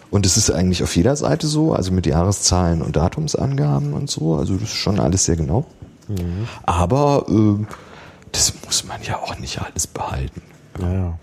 Und 0.09 0.25
es 0.25 0.37
ist 0.37 0.51
eigentlich 0.51 0.83
auf 0.83 0.95
jeder 0.95 1.15
Seite 1.15 1.47
so, 1.47 1.73
also 1.73 1.91
mit 1.91 2.05
Jahreszahlen 2.05 2.81
und 2.81 2.95
Datumsangaben 2.97 3.93
und 3.93 4.09
so. 4.09 4.35
Also 4.35 4.55
das 4.55 4.69
ist 4.69 4.75
schon 4.75 4.99
alles 4.99 5.25
sehr 5.25 5.37
genau. 5.37 5.65
Mhm. 6.07 6.47
Aber 6.63 7.25
äh, 7.29 7.65
das 8.31 8.53
muss 8.65 8.85
man 8.85 9.01
ja 9.03 9.17
auch 9.17 9.37
nicht 9.39 9.61
alles 9.61 9.87
behalten. 9.87 10.41
Ja, 10.79 10.93
ja. 10.93 11.19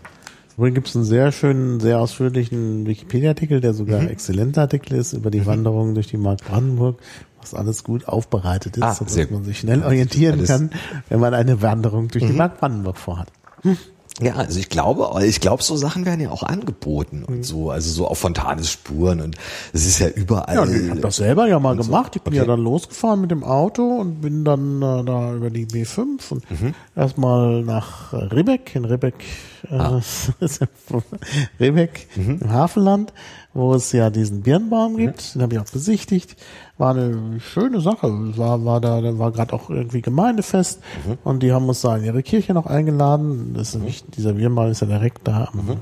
Übrigens 0.59 0.75
gibt 0.75 0.89
es 0.89 0.97
einen 0.97 1.05
sehr 1.05 1.31
schönen, 1.31 1.79
sehr 1.79 2.01
ausführlichen 2.01 2.85
Wikipedia-Artikel, 2.85 3.61
der 3.61 3.75
sogar 3.75 4.01
mhm. 4.01 4.07
ein 4.07 4.11
exzellenter 4.11 4.63
Artikel 4.63 4.95
ist 4.95 5.13
über 5.13 5.31
die 5.31 5.43
mhm. 5.43 5.47
Wanderung 5.47 5.95
durch 5.95 6.09
die 6.09 6.17
Mark 6.17 6.45
Brandenburg, 6.45 6.99
was 7.41 7.55
alles 7.55 7.85
gut 7.85 8.09
aufbereitet 8.09 8.77
ist, 8.77 8.83
ah, 8.83 8.93
sodass 8.93 9.31
man 9.31 9.45
sich 9.45 9.61
schnell 9.61 9.85
orientieren 9.85 10.43
kann, 10.45 10.71
wenn 11.09 11.21
man 11.21 11.33
eine 11.33 11.63
Wanderung 11.63 12.09
durch 12.09 12.25
mhm. 12.25 12.29
die 12.29 12.35
Mark 12.35 12.59
Brandenburg 12.59 12.99
vorhat. 12.99 13.29
Hm. 13.63 13.77
Ja, 14.21 14.35
also 14.35 14.59
ich 14.59 14.69
glaube, 14.69 15.25
ich 15.25 15.41
glaube, 15.41 15.63
so 15.63 15.77
Sachen 15.77 16.05
werden 16.05 16.21
ja 16.21 16.31
auch 16.31 16.43
angeboten 16.43 17.25
und 17.25 17.39
mhm. 17.39 17.43
so, 17.45 17.71
also 17.71 17.91
so 17.91 18.09
auf 18.09 18.19
Fontanes 18.19 18.71
Spuren 18.71 19.21
und 19.21 19.37
es 19.73 19.87
ist 19.87 20.01
ja 20.01 20.09
überall. 20.09 20.57
Ja, 20.57 20.65
ich 20.65 20.91
habe 20.91 21.01
das 21.01 21.17
selber 21.17 21.47
ja 21.47 21.61
mal 21.61 21.77
gemacht. 21.77 22.17
Ich 22.17 22.23
bin 22.23 22.33
okay. 22.33 22.41
ja 22.41 22.45
dann 22.45 22.61
losgefahren 22.61 23.21
mit 23.21 23.31
dem 23.31 23.45
Auto 23.45 23.83
und 23.83 24.21
bin 24.21 24.45
dann 24.45 24.83
äh, 24.83 25.05
da 25.05 25.35
über 25.35 25.51
die 25.51 25.67
B5 25.67 26.31
und 26.31 26.51
mhm. 26.51 26.75
erstmal 26.97 27.63
nach 27.63 28.13
Ribbeck, 28.13 28.75
in 28.75 28.85
Ribbeck, 28.87 29.25
äh, 29.71 29.75
ah. 29.75 30.01
Ribbeck 31.61 32.09
mhm. 32.17 32.41
im 32.43 32.53
Hafenland, 32.53 33.13
wo 33.55 33.75
es 33.75 33.93
ja 33.93 34.11
diesen 34.11 34.43
Birnbaum 34.43 34.97
gibt. 34.97 35.19
Mhm. 35.19 35.39
Den 35.39 35.43
habe 35.43 35.55
ich 35.55 35.61
auch 35.61 35.73
besichtigt 35.73 36.37
war 36.79 36.95
eine 36.95 37.41
schöne 37.41 37.81
Sache. 37.81 38.09
War, 38.37 38.65
war 38.65 38.81
da, 38.81 39.01
da 39.01 39.19
war 39.19 39.33
gerade 39.33 39.53
auch 39.53 39.69
irgendwie 39.69 40.01
Gemeindefest 40.01 40.81
mhm. 41.07 41.19
und 41.25 41.43
die 41.43 41.53
haben 41.53 41.69
uns 41.69 41.81
da 41.81 41.97
in 41.97 42.05
ihre 42.05 42.23
Kirche 42.23 42.55
noch 42.55 42.67
eingeladen. 42.67 43.53
Das 43.55 43.69
ist 43.69 43.75
mhm. 43.75 43.81
nämlich, 43.81 44.05
dieser 44.07 44.37
Wirmal 44.37 44.71
ist 44.71 44.81
ja 44.81 44.87
direkt 44.87 45.27
da 45.27 45.51
am, 45.53 45.79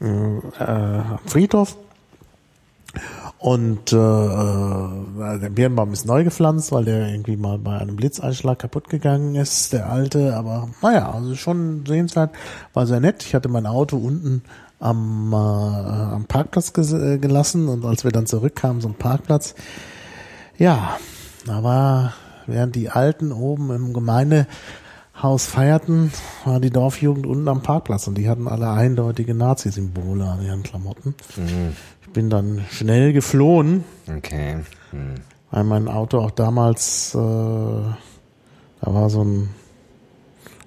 mhm. 0.00 0.42
äh, 0.58 0.64
am 0.64 1.18
Friedhof. 1.26 1.76
Und 3.38 3.92
äh, 3.92 3.96
äh, 3.96 5.38
der 5.40 5.50
Birnbaum 5.50 5.92
ist 5.92 6.06
neu 6.06 6.22
gepflanzt, 6.22 6.70
weil 6.70 6.84
der 6.84 7.08
irgendwie 7.08 7.36
mal 7.36 7.58
bei 7.58 7.76
einem 7.76 7.96
Blitzeinschlag 7.96 8.60
kaputt 8.60 8.88
gegangen 8.88 9.34
ist, 9.34 9.72
der 9.72 9.90
alte. 9.90 10.36
Aber 10.36 10.68
naja, 10.80 11.10
also 11.10 11.34
schon 11.34 11.84
sehenswert, 11.84 12.30
war 12.72 12.86
sehr 12.86 13.00
nett. 13.00 13.24
Ich 13.24 13.34
hatte 13.34 13.48
mein 13.48 13.66
Auto 13.66 13.96
unten 13.96 14.42
am, 14.78 15.32
äh, 15.32 15.36
am 15.36 16.24
Parkplatz 16.26 16.72
äh, 16.92 17.18
gelassen 17.18 17.68
und 17.68 17.84
als 17.84 18.04
wir 18.04 18.12
dann 18.12 18.26
zurückkamen, 18.26 18.80
so 18.80 18.88
ein 18.88 18.94
Parkplatz, 18.94 19.56
ja, 20.62 20.96
aber 21.48 22.12
während 22.46 22.76
die 22.76 22.88
Alten 22.88 23.32
oben 23.32 23.72
im 23.72 23.92
Gemeindehaus 23.92 25.46
feierten, 25.46 26.12
war 26.44 26.60
die 26.60 26.70
Dorfjugend 26.70 27.26
unten 27.26 27.48
am 27.48 27.64
Parkplatz 27.64 28.06
und 28.06 28.16
die 28.16 28.28
hatten 28.28 28.46
alle 28.46 28.70
eindeutige 28.70 29.34
Nazi-Symbole 29.34 30.24
an 30.24 30.40
ihren 30.44 30.62
Klamotten. 30.62 31.16
Mhm. 31.36 31.72
Ich 32.02 32.10
bin 32.10 32.30
dann 32.30 32.64
schnell 32.70 33.12
geflohen. 33.12 33.82
Okay. 34.08 34.58
Mhm. 34.92 35.14
Weil 35.50 35.64
mein 35.64 35.88
Auto 35.88 36.20
auch 36.20 36.30
damals, 36.30 37.12
äh, 37.12 37.18
da 37.18 37.96
war 38.82 39.10
so 39.10 39.24
ein 39.24 39.48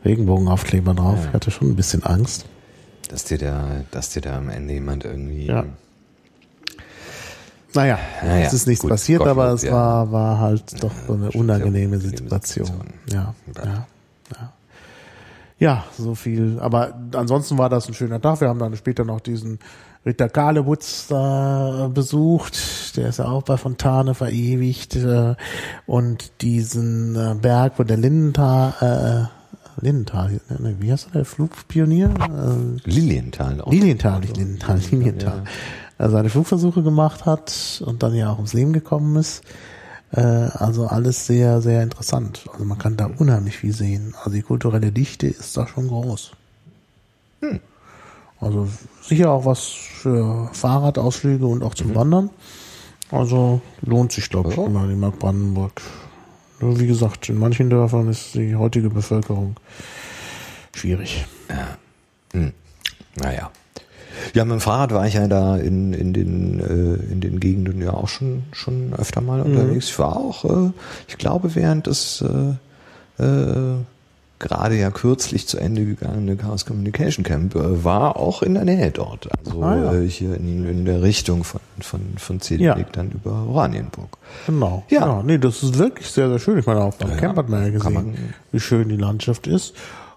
Regenbogenaufkleber 0.04 0.94
drauf. 0.94 1.20
Ja. 1.22 1.28
Ich 1.28 1.34
hatte 1.34 1.52
schon 1.52 1.70
ein 1.70 1.76
bisschen 1.78 2.04
Angst. 2.04 2.46
Dass 3.10 3.24
dir 3.24 3.38
da, 3.38 3.64
dass 3.92 4.10
dir 4.10 4.22
da 4.22 4.38
am 4.38 4.50
Ende 4.50 4.74
jemand 4.74 5.06
irgendwie 5.06 5.46
ja. 5.46 5.64
Naja, 7.76 8.00
naja, 8.24 8.46
es 8.46 8.54
ist 8.54 8.68
nichts 8.68 8.82
gut, 8.82 8.92
passiert, 8.92 9.20
Gott, 9.20 9.28
aber 9.28 9.52
es 9.52 9.64
ja. 9.64 9.72
war, 9.72 10.12
war 10.12 10.40
halt 10.40 10.84
doch 10.84 10.92
so 11.08 11.14
eine 11.14 11.32
unangenehme 11.32 11.98
Situation. 12.00 12.70
Ja, 13.12 13.36
ja, 13.56 13.64
ja. 13.66 14.54
Ja, 15.58 15.86
so 15.98 16.16
viel. 16.16 16.58
Aber 16.60 16.94
ansonsten 17.14 17.58
war 17.58 17.70
das 17.70 17.88
ein 17.88 17.94
schöner 17.94 18.22
Tag. 18.22 18.42
Wir 18.42 18.50
haben 18.50 18.60
dann 18.60 18.76
später 18.76 19.06
noch 19.06 19.22
diesen 19.22 19.60
Ritter 20.06 20.28
Kalewutz 20.28 21.08
da 21.08 21.90
besucht. 21.94 22.98
Der 22.98 23.10
ist 23.10 23.20
ja 23.20 23.26
auch 23.26 23.44
bei 23.44 23.56
Fontane 23.58 24.16
verewigt. 24.16 24.96
Äh, 24.98 25.36
und 25.86 26.42
diesen 26.42 27.16
äh, 27.16 27.36
Berg, 27.42 27.74
wo 27.78 27.84
der 27.84 27.98
Lindenthal, 27.98 29.30
äh, 29.80 29.84
Lindenthal, 29.84 30.40
ne, 30.60 30.76
wie 30.80 30.92
heißt 30.92 31.08
der, 31.08 31.22
der 31.22 31.26
Flugpionier? 31.26 32.14
Lilienthal. 32.84 33.64
Lilienthal, 33.68 34.20
nicht 34.20 34.38
Lindenthal, 34.38 34.80
Lilienthal. 34.92 35.38
Ja 35.38 35.44
er 35.44 35.85
seine 35.98 36.30
Flugversuche 36.30 36.84
gemacht 36.84 37.26
hat 37.26 37.82
und 37.86 38.04
dann 38.04 38.14
ja 38.14 38.32
auch 38.32 38.38
ums 38.38 38.54
Leben 38.54 38.74
gekommen 38.74 39.16
ist. 39.16 39.44
Äh, 40.12 40.22
also 40.22 40.88
alles 40.88 41.26
sehr, 41.26 41.62
sehr 41.62 41.84
interessant. 41.84 42.46
Also 42.52 42.66
man 42.66 42.78
kann 42.78 42.98
da 42.98 43.06
unheimlich 43.18 43.58
viel 43.58 43.74
sehen. 43.74 44.16
Also 44.18 44.32
die 44.32 44.42
kulturelle 44.42 44.92
Dichte 44.92 45.28
ist 45.28 45.56
da 45.58 45.68
schon 45.68 45.88
groß. 45.88 46.32
Hm. 47.42 47.60
Also 48.40 48.68
sicher 49.02 49.32
auch 49.32 49.46
was 49.46 49.62
für 49.62 50.50
Fahrradausflüge 50.54 51.46
und 51.46 51.64
auch 51.64 51.74
zum 51.74 51.90
mhm. 51.90 51.96
Wandern. 51.96 52.30
Also 53.12 53.62
lohnt 53.82 54.12
sich, 54.12 54.30
glaube 54.30 54.52
ich, 54.52 54.58
immer 54.58 54.88
die 54.88 54.96
Mark 54.96 55.20
Brandenburg. 55.20 55.82
Nur 56.60 56.80
wie 56.80 56.88
gesagt, 56.88 57.30
in 57.30 57.40
manchen 57.40 57.70
Dörfern 57.70 58.10
ist 58.10 58.36
die 58.36 58.56
heutige 58.56 58.90
Bevölkerung 58.90 59.56
schwierig. 60.74 61.26
Ja. 61.50 61.78
Hm. 62.34 62.54
Naja. 63.16 63.52
Ja, 64.34 64.46
mit 64.46 64.54
dem 64.54 64.62
Fahrrad 64.62 64.94
war 64.94 65.06
ich 65.08 65.14
ja 65.14 65.28
da 65.28 65.58
in, 65.58 65.94
in, 65.94 66.14
den, 66.14 66.60
äh, 66.60 67.12
in 67.12 67.22
den 67.22 67.40
Gegenden 67.40 67.82
ja 67.82 67.94
auch 67.94 68.08
schon, 68.08 68.44
schon 68.52 68.94
öfter 68.94 69.22
mal 69.22 69.44
mhm. 69.44 69.52
unterwegs. 69.52 69.90
Ich 69.90 70.00
war 70.00 70.18
auch, 70.18 70.46
äh, 70.46 70.72
ich 71.08 71.18
glaube, 71.18 71.56
während 71.56 71.88
des 71.88 72.24
äh, 73.20 73.24
äh, 73.24 73.76
gerade 74.40 74.76
ja 74.76 74.92
kürzlich 74.92 75.48
zu 75.48 75.58
Ende 75.58 75.86
gegangene 75.86 76.36
Chaos 76.36 76.66
Communication 76.66 77.24
Camp 77.24 77.56
äh, 77.56 77.84
war 77.84 78.18
auch 78.18 78.42
in 78.42 78.54
der 78.54 78.66
Nähe 78.66 78.92
dort. 78.92 79.30
Also 79.38 79.64
ah, 79.64 79.76
ja. 79.76 79.94
äh, 79.94 80.10
hier 80.10 80.36
in, 80.36 80.68
in 80.68 80.86
der 80.86 81.02
Richtung 81.02 81.44
von, 81.44 81.62
von, 81.80 82.02
von 82.18 82.42
Zedek 82.42 82.66
ja. 82.66 82.78
dann 82.92 83.12
über 83.12 83.46
Oranienburg. 83.48 84.18
Genau. 84.46 84.84
Ja. 84.90 85.08
ja. 85.08 85.24
Nee, 85.24 85.38
das 85.38 85.64
ist 85.64 85.78
wirklich 85.78 86.08
sehr, 86.08 86.30
sehr 86.30 86.40
schön. 86.40 86.60
Ich 86.60 86.66
meine, 86.66 86.82
auch 86.82 86.96
beim 86.96 87.12
ja, 87.12 87.18
Camp 87.18 87.38
hat 87.38 87.50
man 87.50 87.64
ja 87.64 87.70
gesehen, 87.70 87.94
man, 87.94 88.16
wie 88.52 88.60
schön 88.60 88.90
die 88.90 88.98
Landschaft 88.98 89.48
ist. 89.48 89.74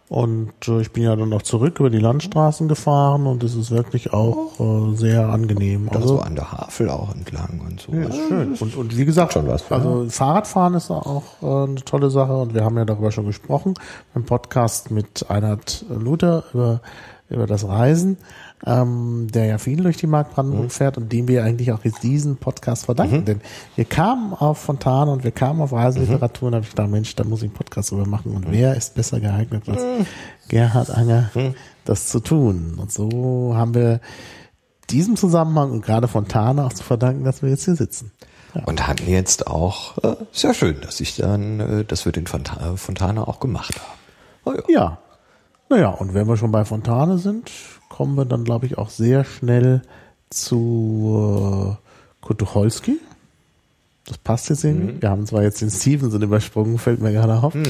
Und 0.09 0.53
äh, 0.69 0.81
ich 0.81 0.93
bin 0.93 1.03
ja 1.03 1.15
dann 1.17 1.29
noch 1.29 1.43
zurück 1.43 1.81
über 1.81 1.91
die 1.91 1.99
Landstraßen 1.99 2.67
gefahren 2.67 3.27
und 3.27 3.45
es 3.45 3.55
ist 3.55 3.71
wirklich 3.71 4.13
auch 4.15 4.59
äh, 4.59 4.97
sehr 4.97 5.29
angenehm. 5.29 5.91
Also 5.93 6.09
so 6.09 6.21
an 6.21 6.35
der 6.35 6.51
Havel 6.51 6.89
auch 6.89 7.15
entlang 7.15 7.61
und 7.67 7.81
so. 7.81 7.93
Ja, 7.93 8.11
schön. 8.11 8.55
Und, 8.59 8.77
und 8.77 8.97
wie 8.97 9.05
gesagt, 9.05 9.35
schon 9.35 9.47
was, 9.47 9.71
also 9.71 10.05
ja. 10.05 10.11
Fahrradfahren 10.11 10.75
ist 10.75 10.91
auch 10.91 11.25
äh, 11.43 11.47
eine 11.47 11.85
tolle 11.85 12.09
Sache 12.09 12.35
und 12.35 12.55
wir 12.55 12.65
haben 12.65 12.79
ja 12.79 12.87
darüber 12.87 13.13
schon 13.13 13.27
gesprochen 13.27 13.75
beim 14.15 14.25
Podcast 14.25 14.91
mit 14.91 15.27
Einhard 15.29 15.85
Luther 15.91 16.45
über 16.55 16.81
über 17.31 17.47
das 17.47 17.67
Reisen, 17.67 18.17
ähm, 18.65 19.29
der 19.33 19.47
ja 19.47 19.59
viel 19.59 19.83
durch 19.83 19.97
die 19.97 20.07
Mark 20.07 20.35
Brandenburg 20.35 20.65
mhm. 20.65 20.71
fährt 20.71 20.97
und 20.97 21.13
dem 21.13 21.29
wir 21.29 21.45
eigentlich 21.45 21.73
auch 21.73 21.85
jetzt 21.85 22.03
diesen 22.03 22.37
Podcast 22.37 22.87
verdanken. 22.87 23.21
Mhm. 23.21 23.25
Denn 23.25 23.41
wir 23.77 23.85
kamen 23.85 24.33
auf 24.33 24.59
Fontane 24.59 25.11
und 25.11 25.25
wir 25.25 25.31
kamen 25.31 25.61
auf 25.61 25.73
Reiseliteratur 25.73 26.49
mhm. 26.49 26.49
und 26.49 26.55
habe 26.55 26.65
ich 26.65 26.71
gedacht, 26.71 26.91
Mensch, 26.91 27.15
da 27.15 27.25
muss 27.25 27.41
ich 27.41 27.47
einen 27.49 27.55
Podcast 27.55 27.91
drüber 27.91 28.07
machen. 28.07 28.35
Und 28.35 28.49
mhm. 28.49 28.53
wer 28.53 28.77
ist 28.77 28.95
besser 28.95 29.21
geeignet 29.21 29.69
als 29.69 29.83
mhm. 29.83 30.07
Gerhard 30.49 30.91
Anger, 30.91 31.31
mhm. 31.35 31.55
das 31.85 32.09
zu 32.09 32.21
tun? 32.21 32.75
Und 32.79 32.91
so 32.91 33.53
haben 33.55 33.75
wir 33.75 34.01
diesem 34.91 35.17
Zusammenhang 35.17 35.71
und 35.71 35.85
gerade 35.85 36.09
Fontane 36.09 36.65
auch 36.65 36.73
zu 36.73 36.83
verdanken, 36.83 37.25
dass 37.25 37.43
wir 37.43 37.51
jetzt 37.51 37.67
hier 37.67 37.77
sitzen. 37.77 38.13
Ja. 38.55 38.65
Und 38.65 38.89
hatten 38.89 39.07
jetzt 39.07 39.47
auch, 39.47 39.99
äh, 40.03 40.17
sehr 40.33 40.55
schön, 40.55 40.81
dass 40.81 41.01
ich 41.01 41.17
dann, 41.17 41.61
äh, 41.61 41.85
dass 41.85 42.07
wir 42.07 42.13
den 42.13 42.27
Fontane 42.27 43.29
auch 43.29 43.41
gemacht 43.41 43.75
haben. 43.79 43.99
Oh 44.45 44.53
ja. 44.53 44.81
ja. 44.81 44.99
Naja, 45.69 45.91
und 45.91 46.15
wenn 46.15 46.27
wir 46.27 46.37
schon 46.37 46.53
bei 46.53 46.65
Fontane 46.65 47.19
sind, 47.19 47.51
kommen 47.89 48.17
wir 48.17 48.25
dann, 48.25 48.45
glaube 48.45 48.67
ich, 48.67 48.79
auch 48.79 48.91
sehr 48.91 49.25
schnell 49.25 49.83
zu 50.31 51.77
äh, 51.79 52.25
Kutucholski. 52.25 52.99
Das 54.07 54.19
passt 54.19 54.49
jetzt 54.49 54.65
irgendwie. 54.65 54.95
Mhm. 54.95 55.03
Wir 55.03 55.11
haben 55.11 55.27
zwar 55.27 55.43
jetzt 55.43 55.61
den 55.61 55.71
Stevenson 55.71 56.23
übersprungen, 56.23 56.79
fällt 56.79 57.01
mir 57.01 57.13
gerade 57.13 57.35
auf. 57.43 57.55
Mhm. 57.55 57.67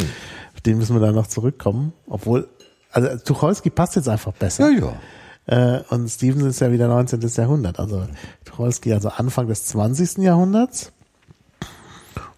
Auf 0.54 0.60
den 0.64 0.78
müssen 0.78 0.94
wir 0.94 1.00
dann 1.00 1.14
noch 1.14 1.26
zurückkommen. 1.26 1.92
Obwohl, 2.06 2.48
also 2.92 3.16
Tucholsky 3.24 3.70
passt 3.70 3.96
jetzt 3.96 4.08
einfach 4.08 4.32
besser. 4.32 4.70
Ja, 4.70 4.78
ja. 4.78 5.78
Äh, 5.78 5.82
und 5.90 6.08
Stevenson 6.08 6.50
ist 6.50 6.60
ja 6.60 6.70
wieder 6.70 6.88
19. 6.88 7.20
Jahrhundert. 7.20 7.80
Also 7.80 8.06
Tucholsky 8.44 8.92
also 8.92 9.08
Anfang 9.08 9.48
des 9.48 9.64
20. 9.66 10.18
Jahrhunderts. 10.18 10.92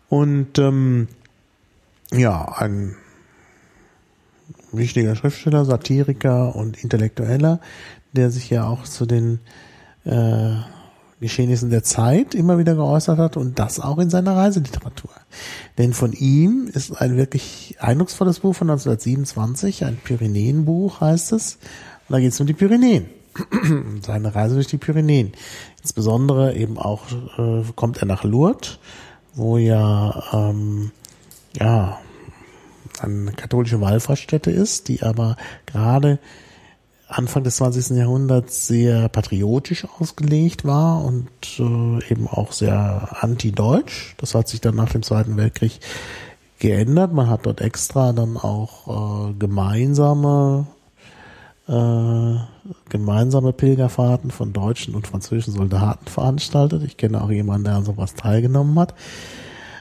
Und 0.08 0.58
ähm, 0.58 1.08
ja, 2.12 2.52
ein 2.56 2.96
wichtiger 4.72 5.16
Schriftsteller, 5.16 5.64
Satiriker 5.64 6.54
und 6.54 6.82
Intellektueller, 6.82 7.60
der 8.12 8.30
sich 8.30 8.50
ja 8.50 8.66
auch 8.66 8.84
zu 8.84 9.06
den 9.06 9.40
äh, 10.04 10.54
Geschehnissen 11.20 11.68
der 11.68 11.82
Zeit 11.82 12.34
immer 12.34 12.58
wieder 12.58 12.74
geäußert 12.74 13.18
hat 13.18 13.36
und 13.36 13.58
das 13.58 13.78
auch 13.78 13.98
in 13.98 14.08
seiner 14.08 14.36
Reiseliteratur. 14.36 15.10
Denn 15.76 15.92
von 15.92 16.12
ihm 16.12 16.68
ist 16.72 16.92
ein 16.92 17.16
wirklich 17.16 17.76
eindrucksvolles 17.78 18.40
Buch 18.40 18.54
von 18.54 18.70
1927, 18.70 19.84
ein 19.84 19.98
Pyrenäenbuch 19.98 21.00
heißt 21.02 21.32
es. 21.32 21.58
Und 22.08 22.14
da 22.14 22.20
geht 22.20 22.32
es 22.32 22.40
um 22.40 22.46
die 22.46 22.54
Pyrenäen. 22.54 23.06
Seine 24.02 24.34
Reise 24.34 24.54
durch 24.54 24.66
die 24.66 24.78
Pyrenäen. 24.78 25.32
Insbesondere 25.82 26.54
eben 26.56 26.78
auch 26.78 27.02
äh, 27.38 27.64
kommt 27.76 27.98
er 27.98 28.06
nach 28.06 28.24
Lourdes, 28.24 28.78
wo 29.34 29.58
ja 29.58 30.22
ähm, 30.32 30.90
ja 31.54 31.98
eine 33.02 33.32
katholische 33.32 33.80
Wallfahrtsstätte 33.80 34.50
ist, 34.50 34.88
die 34.88 35.02
aber 35.02 35.36
gerade 35.66 36.18
Anfang 37.08 37.42
des 37.42 37.56
20. 37.56 37.96
Jahrhunderts 37.96 38.68
sehr 38.68 39.08
patriotisch 39.08 39.86
ausgelegt 39.98 40.64
war 40.64 41.04
und 41.04 41.28
äh, 41.58 42.10
eben 42.10 42.28
auch 42.28 42.52
sehr 42.52 43.16
anti-deutsch. 43.20 44.14
Das 44.18 44.34
hat 44.34 44.48
sich 44.48 44.60
dann 44.60 44.76
nach 44.76 44.90
dem 44.90 45.02
Zweiten 45.02 45.36
Weltkrieg 45.36 45.80
geändert. 46.60 47.12
Man 47.12 47.28
hat 47.28 47.46
dort 47.46 47.60
extra 47.60 48.12
dann 48.12 48.36
auch 48.36 49.30
äh, 49.30 49.34
gemeinsame 49.38 50.66
äh, 51.66 52.36
gemeinsame 52.88 53.52
Pilgerfahrten 53.52 54.30
von 54.30 54.52
deutschen 54.52 54.94
und 54.94 55.06
französischen 55.06 55.54
Soldaten 55.54 56.06
veranstaltet. 56.06 56.82
Ich 56.84 56.96
kenne 56.96 57.22
auch 57.22 57.30
jemanden, 57.30 57.64
der 57.64 57.74
an 57.76 57.84
sowas 57.84 58.14
teilgenommen 58.14 58.78
hat. 58.78 58.94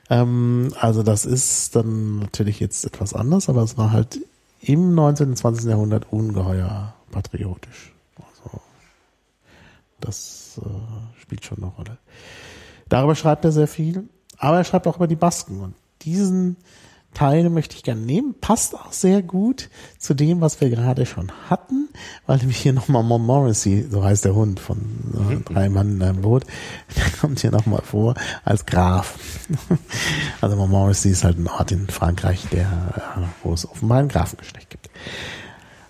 Ähm, 0.10 0.73
also 0.80 1.03
das 1.03 1.26
ist 1.26 1.76
dann 1.76 2.19
natürlich 2.19 2.60
jetzt 2.60 2.86
etwas 2.86 3.14
anders, 3.14 3.49
aber 3.49 3.64
es 3.64 3.77
war 3.77 3.91
halt 3.91 4.19
im 4.61 4.95
19. 4.95 5.30
und 5.30 5.36
20. 5.38 5.65
Jahrhundert 5.65 6.11
ungeheuer 6.11 6.94
patriotisch. 7.11 7.94
Also 8.18 8.61
das 9.99 10.60
äh, 10.64 11.22
spielt 11.22 11.45
schon 11.45 11.60
eine 11.60 11.68
Rolle. 11.68 11.98
Darüber 12.90 13.15
schreibt 13.15 13.45
er 13.45 13.52
sehr 13.52 13.68
viel, 13.68 14.10
aber 14.38 14.57
er 14.57 14.64
schreibt 14.64 14.88
auch 14.88 14.98
über 14.98 15.07
die 15.07 15.15
Basken 15.15 15.61
und 15.61 15.76
diesen 16.02 16.57
Teil 17.14 17.49
möchte 17.49 17.76
ich 17.76 17.84
gerne 17.84 18.02
nehmen. 18.02 18.36
Passt 18.40 18.76
auch 18.76 18.91
sehr 18.91 19.22
gut 19.22 19.69
zu 19.98 20.14
dem, 20.14 20.41
was 20.41 20.61
wir 20.61 20.69
gerade 20.69 21.06
schon 21.06 21.31
hatten, 21.49 21.90
weil 22.26 22.38
nämlich 22.38 22.57
hier 22.57 22.73
nochmal 22.73 23.03
Montmorency, 23.03 23.88
so 23.90 24.03
heißt 24.03 24.26
der 24.26 24.36
Hund 24.36 24.60
von 24.60 24.77
äh, 25.14 25.36
mhm. 25.36 25.45
drei 25.45 25.69
Mann 25.69 25.95
in 25.95 26.03
einem 26.03 26.22
Boot, 26.22 26.44
der 26.95 27.10
kommt 27.19 27.40
hier 27.40 27.52
nochmal 27.52 27.81
vor 27.84 28.14
als 28.45 28.65
Graf. 28.65 29.18
also 30.41 30.56
Montmorency 30.56 31.10
ist 31.10 31.23
halt 31.23 31.40
ein 31.40 31.48
Ort 31.48 31.72
in 31.72 31.88
Frankreich, 31.88 32.45
der, 32.52 32.68
äh, 33.18 33.22
wo 33.44 33.53
es 33.53 33.68
offenbar 33.68 33.99
ein 33.99 34.10
Grafengeschlecht 34.10 34.69
gibt. 34.69 34.90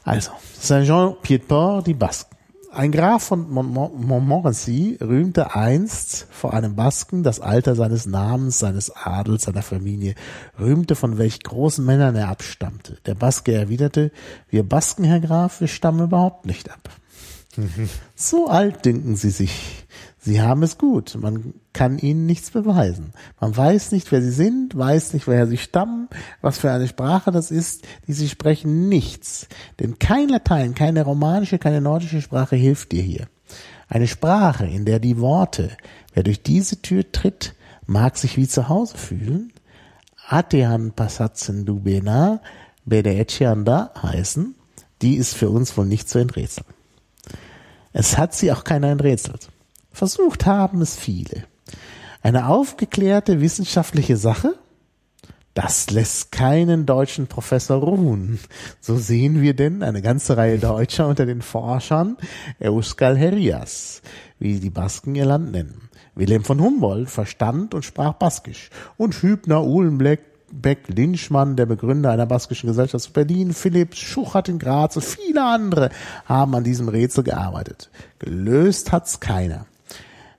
Also, 0.03 0.31
Saint-Jean-Pied-Port, 0.59 1.85
die 1.85 1.93
Basken. 1.93 2.28
Ein 2.71 2.91
Graf 2.91 3.23
von 3.23 3.49
Montmorency 3.49 4.99
rühmte 5.01 5.55
einst 5.55 6.27
vor 6.29 6.53
einem 6.53 6.75
Basken 6.75 7.23
das 7.23 7.39
Alter 7.39 7.75
seines 7.75 8.05
Namens, 8.05 8.59
seines 8.59 8.95
Adels, 8.95 9.43
seiner 9.43 9.63
Familie, 9.63 10.13
rühmte 10.59 10.95
von 10.95 11.17
welch 11.17 11.41
großen 11.41 11.83
Männern 11.83 12.15
er 12.15 12.29
abstammte. 12.29 12.97
Der 13.07 13.15
Baske 13.15 13.53
erwiderte, 13.53 14.11
wir 14.49 14.61
Basken, 14.63 15.03
Herr 15.03 15.19
Graf, 15.19 15.61
wir 15.61 15.67
stammen 15.67 16.03
überhaupt 16.03 16.45
nicht 16.45 16.71
ab. 16.71 16.89
So 18.15 18.47
alt 18.47 18.85
dünken 18.85 19.15
sie 19.15 19.31
sich. 19.31 19.87
Sie 20.29 20.43
haben 20.43 20.61
es 20.61 20.77
gut. 20.77 21.17
Man 21.19 21.55
kann 21.73 21.97
ihnen 21.97 22.27
nichts 22.27 22.51
beweisen. 22.51 23.13
Man 23.39 23.57
weiß 23.57 23.91
nicht, 23.93 24.11
wer 24.11 24.21
sie 24.21 24.29
sind, 24.29 24.77
weiß 24.77 25.13
nicht, 25.13 25.25
woher 25.25 25.47
sie 25.47 25.57
stammen, 25.57 26.07
was 26.41 26.59
für 26.59 26.69
eine 26.69 26.87
Sprache 26.87 27.31
das 27.31 27.49
ist, 27.49 27.87
die 28.05 28.13
sie 28.13 28.29
sprechen. 28.29 28.89
Nichts. 28.89 29.47
Denn 29.79 29.97
kein 29.97 30.29
Latein, 30.29 30.75
keine 30.75 31.01
romanische, 31.01 31.57
keine 31.57 31.81
nordische 31.81 32.21
Sprache 32.21 32.55
hilft 32.55 32.91
dir 32.91 33.01
hier. 33.01 33.27
Eine 33.87 34.05
Sprache, 34.05 34.67
in 34.67 34.85
der 34.85 34.99
die 34.99 35.17
Worte, 35.17 35.71
wer 36.13 36.21
durch 36.21 36.43
diese 36.43 36.79
Tür 36.79 37.11
tritt, 37.11 37.55
mag 37.87 38.15
sich 38.15 38.37
wie 38.37 38.47
zu 38.47 38.69
Hause 38.69 38.99
fühlen, 38.99 39.51
Atean 40.27 40.91
passatzen 40.91 41.65
du 41.65 41.79
bena, 41.79 42.39
bede 42.85 43.25
anda 43.47 43.91
heißen, 43.99 44.53
die 45.01 45.15
ist 45.15 45.33
für 45.33 45.49
uns 45.49 45.75
wohl 45.75 45.87
nicht 45.87 46.07
zu 46.07 46.19
enträtseln. 46.19 46.67
Es 47.93 48.19
hat 48.19 48.35
sie 48.35 48.51
auch 48.51 48.63
keiner 48.63 48.91
enträtselt. 48.91 49.49
Versucht 49.91 50.45
haben 50.45 50.81
es 50.81 50.95
viele. 50.95 51.43
Eine 52.21 52.47
aufgeklärte 52.47 53.41
wissenschaftliche 53.41 54.17
Sache? 54.17 54.55
Das 55.53 55.89
lässt 55.89 56.31
keinen 56.31 56.85
deutschen 56.85 57.27
Professor 57.27 57.81
ruhen. 57.81 58.39
So 58.79 58.97
sehen 58.97 59.41
wir 59.41 59.53
denn 59.53 59.83
eine 59.83 60.01
ganze 60.01 60.37
Reihe 60.37 60.59
Deutscher 60.59 61.07
unter 61.07 61.25
den 61.25 61.41
Forschern 61.41 62.17
Euskal 62.61 63.17
Herrias, 63.17 64.01
wie 64.37 64.59
die 64.59 64.69
Basken 64.69 65.15
ihr 65.15 65.25
Land 65.25 65.51
nennen. 65.51 65.89
Wilhelm 66.15 66.43
von 66.43 66.61
Humboldt 66.61 67.09
verstand 67.09 67.73
und 67.73 67.83
sprach 67.83 68.13
Baskisch 68.13 68.69
und 68.97 69.15
Hübner, 69.21 69.63
Uhlenbeck, 69.65 70.21
Beck, 70.51 70.87
Linschmann, 70.87 71.55
der 71.55 71.65
Begründer 71.65 72.11
einer 72.11 72.25
baskischen 72.25 72.67
Gesellschaft 72.67 73.03
zu 73.03 73.13
Berlin, 73.13 73.53
Philipp 73.53 73.95
Schuchert 73.95 74.49
in 74.49 74.59
Graz 74.59 74.95
und 74.95 75.05
viele 75.05 75.43
andere 75.43 75.89
haben 76.25 76.55
an 76.55 76.63
diesem 76.63 76.89
Rätsel 76.89 77.23
gearbeitet. 77.23 77.89
Gelöst 78.19 78.91
hat's 78.91 79.19
keiner. 79.19 79.65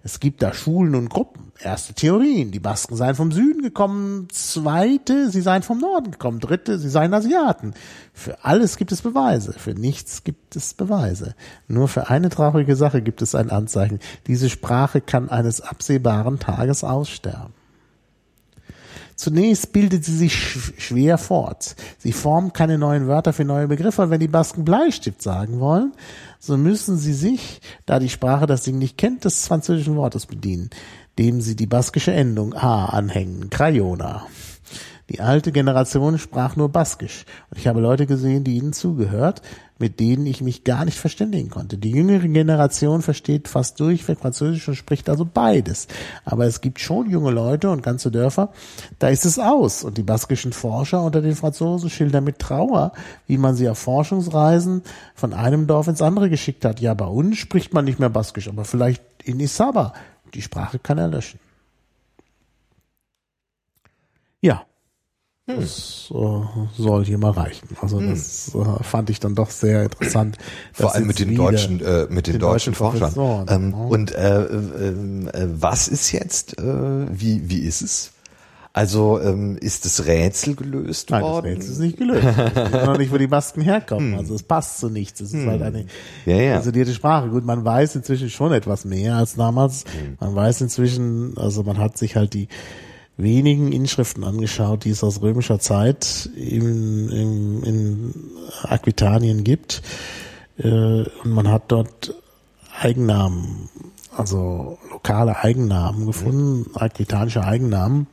Es 0.02 0.18
gibt 0.18 0.42
da 0.42 0.54
Schulen 0.54 0.94
und 0.94 1.10
Gruppen. 1.10 1.52
Erste 1.58 1.92
Theorien, 1.92 2.50
die 2.52 2.58
Basken 2.58 2.96
seien 2.96 3.14
vom 3.14 3.32
Süden 3.32 3.60
gekommen. 3.60 4.28
Zweite, 4.32 5.30
sie 5.30 5.42
seien 5.42 5.62
vom 5.62 5.78
Norden 5.78 6.12
gekommen. 6.12 6.40
Dritte, 6.40 6.78
sie 6.78 6.88
seien 6.88 7.12
Asiaten. 7.12 7.74
Für 8.14 8.42
alles 8.44 8.78
gibt 8.78 8.92
es 8.92 9.02
Beweise. 9.02 9.52
Für 9.52 9.74
nichts 9.74 10.24
gibt 10.24 10.56
es 10.56 10.72
Beweise. 10.72 11.34
Nur 11.68 11.86
für 11.86 12.08
eine 12.08 12.30
traurige 12.30 12.76
Sache 12.76 13.02
gibt 13.02 13.20
es 13.20 13.34
ein 13.34 13.50
Anzeichen. 13.50 13.98
Diese 14.26 14.48
Sprache 14.48 15.02
kann 15.02 15.28
eines 15.28 15.60
absehbaren 15.60 16.38
Tages 16.38 16.82
aussterben. 16.82 17.52
Zunächst 19.20 19.74
bildet 19.74 20.02
sie 20.02 20.16
sich 20.16 20.34
schwer 20.78 21.18
fort. 21.18 21.76
Sie 21.98 22.12
formt 22.12 22.54
keine 22.54 22.78
neuen 22.78 23.06
Wörter 23.06 23.34
für 23.34 23.44
neue 23.44 23.68
Begriffe. 23.68 24.00
Und 24.00 24.08
wenn 24.08 24.20
die 24.20 24.28
Basken 24.28 24.64
Bleistift 24.64 25.20
sagen 25.20 25.60
wollen, 25.60 25.92
so 26.40 26.56
müssen 26.56 26.96
sie 26.96 27.12
sich, 27.12 27.60
da 27.86 27.98
die 27.98 28.08
Sprache 28.08 28.46
das 28.46 28.62
Ding 28.62 28.78
nicht 28.78 28.96
kennt, 28.98 29.24
des 29.24 29.46
französischen 29.46 29.96
Wortes 29.96 30.26
bedienen, 30.26 30.70
dem 31.18 31.40
sie 31.42 31.54
die 31.54 31.66
baskische 31.66 32.12
Endung 32.12 32.54
a 32.54 32.86
anhängen, 32.86 33.50
Crayona. 33.50 34.26
Die 35.10 35.20
alte 35.20 35.52
Generation 35.52 36.18
sprach 36.18 36.56
nur 36.56 36.70
Baskisch. 36.70 37.26
Und 37.50 37.58
ich 37.58 37.66
habe 37.66 37.80
Leute 37.80 38.06
gesehen, 38.06 38.42
die 38.42 38.56
ihnen 38.56 38.72
zugehört, 38.72 39.42
mit 39.80 39.98
denen 39.98 40.26
ich 40.26 40.42
mich 40.42 40.62
gar 40.62 40.84
nicht 40.84 40.98
verständigen 40.98 41.48
konnte. 41.48 41.78
Die 41.78 41.90
jüngere 41.90 42.28
Generation 42.28 43.00
versteht 43.00 43.48
fast 43.48 43.80
durchweg 43.80 44.18
Französisch 44.18 44.68
und 44.68 44.74
spricht 44.74 45.08
also 45.08 45.24
beides. 45.24 45.88
Aber 46.24 46.44
es 46.44 46.60
gibt 46.60 46.80
schon 46.80 47.08
junge 47.08 47.30
Leute 47.30 47.70
und 47.70 47.82
ganze 47.82 48.10
Dörfer, 48.10 48.52
da 48.98 49.08
ist 49.08 49.24
es 49.24 49.38
aus. 49.38 49.82
Und 49.82 49.96
die 49.96 50.02
baskischen 50.02 50.52
Forscher 50.52 51.02
unter 51.02 51.22
den 51.22 51.34
Franzosen 51.34 51.88
schildern 51.88 52.24
mit 52.24 52.38
Trauer, 52.38 52.92
wie 53.26 53.38
man 53.38 53.56
sie 53.56 53.68
auf 53.68 53.78
Forschungsreisen 53.78 54.82
von 55.14 55.32
einem 55.32 55.66
Dorf 55.66 55.88
ins 55.88 56.02
andere 56.02 56.28
geschickt 56.28 56.66
hat. 56.66 56.80
Ja, 56.80 56.92
bei 56.92 57.06
uns 57.06 57.38
spricht 57.38 57.72
man 57.72 57.86
nicht 57.86 57.98
mehr 57.98 58.10
Baskisch, 58.10 58.48
aber 58.48 58.66
vielleicht 58.66 59.02
in 59.24 59.40
Isaba. 59.40 59.94
Die 60.34 60.42
Sprache 60.42 60.78
kann 60.78 60.98
er 60.98 61.08
löschen. 61.08 61.40
Ja, 64.42 64.64
Das 65.58 66.10
äh, 66.10 66.82
soll 66.82 67.04
hier 67.04 67.18
mal 67.18 67.30
reichen. 67.32 67.68
Also 67.80 68.00
das 68.00 68.54
äh, 68.54 68.82
fand 68.84 69.10
ich 69.10 69.20
dann 69.20 69.34
doch 69.34 69.50
sehr 69.50 69.84
interessant. 69.84 70.36
Vor 70.72 70.94
allem 70.94 71.06
mit 71.06 71.18
den 71.18 71.34
deutschen, 71.34 71.80
äh, 71.80 72.06
mit 72.08 72.26
den, 72.26 72.34
den 72.34 72.40
deutschen, 72.40 72.72
deutschen 72.72 72.74
Forschern. 72.74 73.46
Ähm, 73.48 73.72
genau. 73.72 73.88
Und 73.88 74.14
äh, 74.14 74.42
äh, 74.42 74.48
äh, 74.48 75.48
was 75.60 75.88
ist 75.88 76.12
jetzt? 76.12 76.58
Äh, 76.58 76.62
wie 77.10 77.48
wie 77.48 77.60
ist 77.60 77.82
es? 77.82 78.12
Also 78.72 79.20
ähm, 79.20 79.56
ist 79.60 79.84
das 79.84 80.06
Rätsel 80.06 80.54
gelöst 80.54 81.10
Nein, 81.10 81.22
das 81.22 81.30
worden? 81.30 81.46
Rätsel 81.46 81.72
ist 81.72 81.78
nicht 81.80 81.96
gelöst. 81.96 82.22
Ich 82.22 82.72
weiß 82.72 82.86
noch 82.86 82.98
nicht, 82.98 83.12
wo 83.12 83.18
die 83.18 83.26
Masken 83.26 83.62
herkommen. 83.62 84.14
Also 84.14 84.36
es 84.36 84.44
passt 84.44 84.78
zu 84.78 84.88
nichts. 84.88 85.20
Es 85.20 85.34
ist 85.34 85.44
halt 85.44 85.60
eine 85.60 85.86
Ja, 86.24 86.36
ja. 86.36 86.60
isolierte 86.60 86.94
Sprache. 86.94 87.28
Gut, 87.30 87.44
man 87.44 87.64
weiß 87.64 87.96
inzwischen 87.96 88.30
schon 88.30 88.52
etwas 88.52 88.84
mehr 88.84 89.16
als 89.16 89.34
damals. 89.34 89.84
Man 90.20 90.36
weiß 90.36 90.60
inzwischen, 90.60 91.36
also 91.36 91.64
man 91.64 91.78
hat 91.78 91.98
sich 91.98 92.14
halt 92.14 92.32
die 92.32 92.46
wenigen 93.22 93.72
Inschriften 93.72 94.24
angeschaut, 94.24 94.84
die 94.84 94.90
es 94.90 95.04
aus 95.04 95.22
römischer 95.22 95.58
Zeit 95.58 96.30
im, 96.36 97.08
im, 97.10 97.64
in 97.64 98.14
Aquitanien 98.62 99.44
gibt. 99.44 99.82
Äh, 100.58 100.68
und 100.68 101.30
man 101.30 101.48
hat 101.48 101.64
dort 101.68 102.14
Eigennamen, 102.78 103.68
also 104.16 104.78
lokale 104.90 105.38
Eigennamen 105.42 106.06
gefunden, 106.06 106.70
aquitanische 106.74 107.44
Eigennamen. 107.44 108.06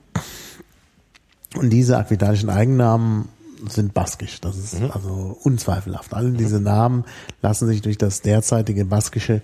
Und 1.55 1.69
diese 1.69 1.97
aquitanischen 1.97 2.49
Eigennamen 2.49 3.29
sind 3.67 3.93
baskisch. 3.93 4.39
Das 4.41 4.57
ist 4.57 4.75
also 4.93 5.37
unzweifelhaft. 5.43 6.13
Alle 6.13 6.31
diese 6.31 6.59
Namen 6.59 7.05
lassen 7.41 7.67
sich 7.67 7.81
durch 7.81 7.97
das 7.97 8.21
derzeitige 8.21 8.85
Baskische 8.85 9.41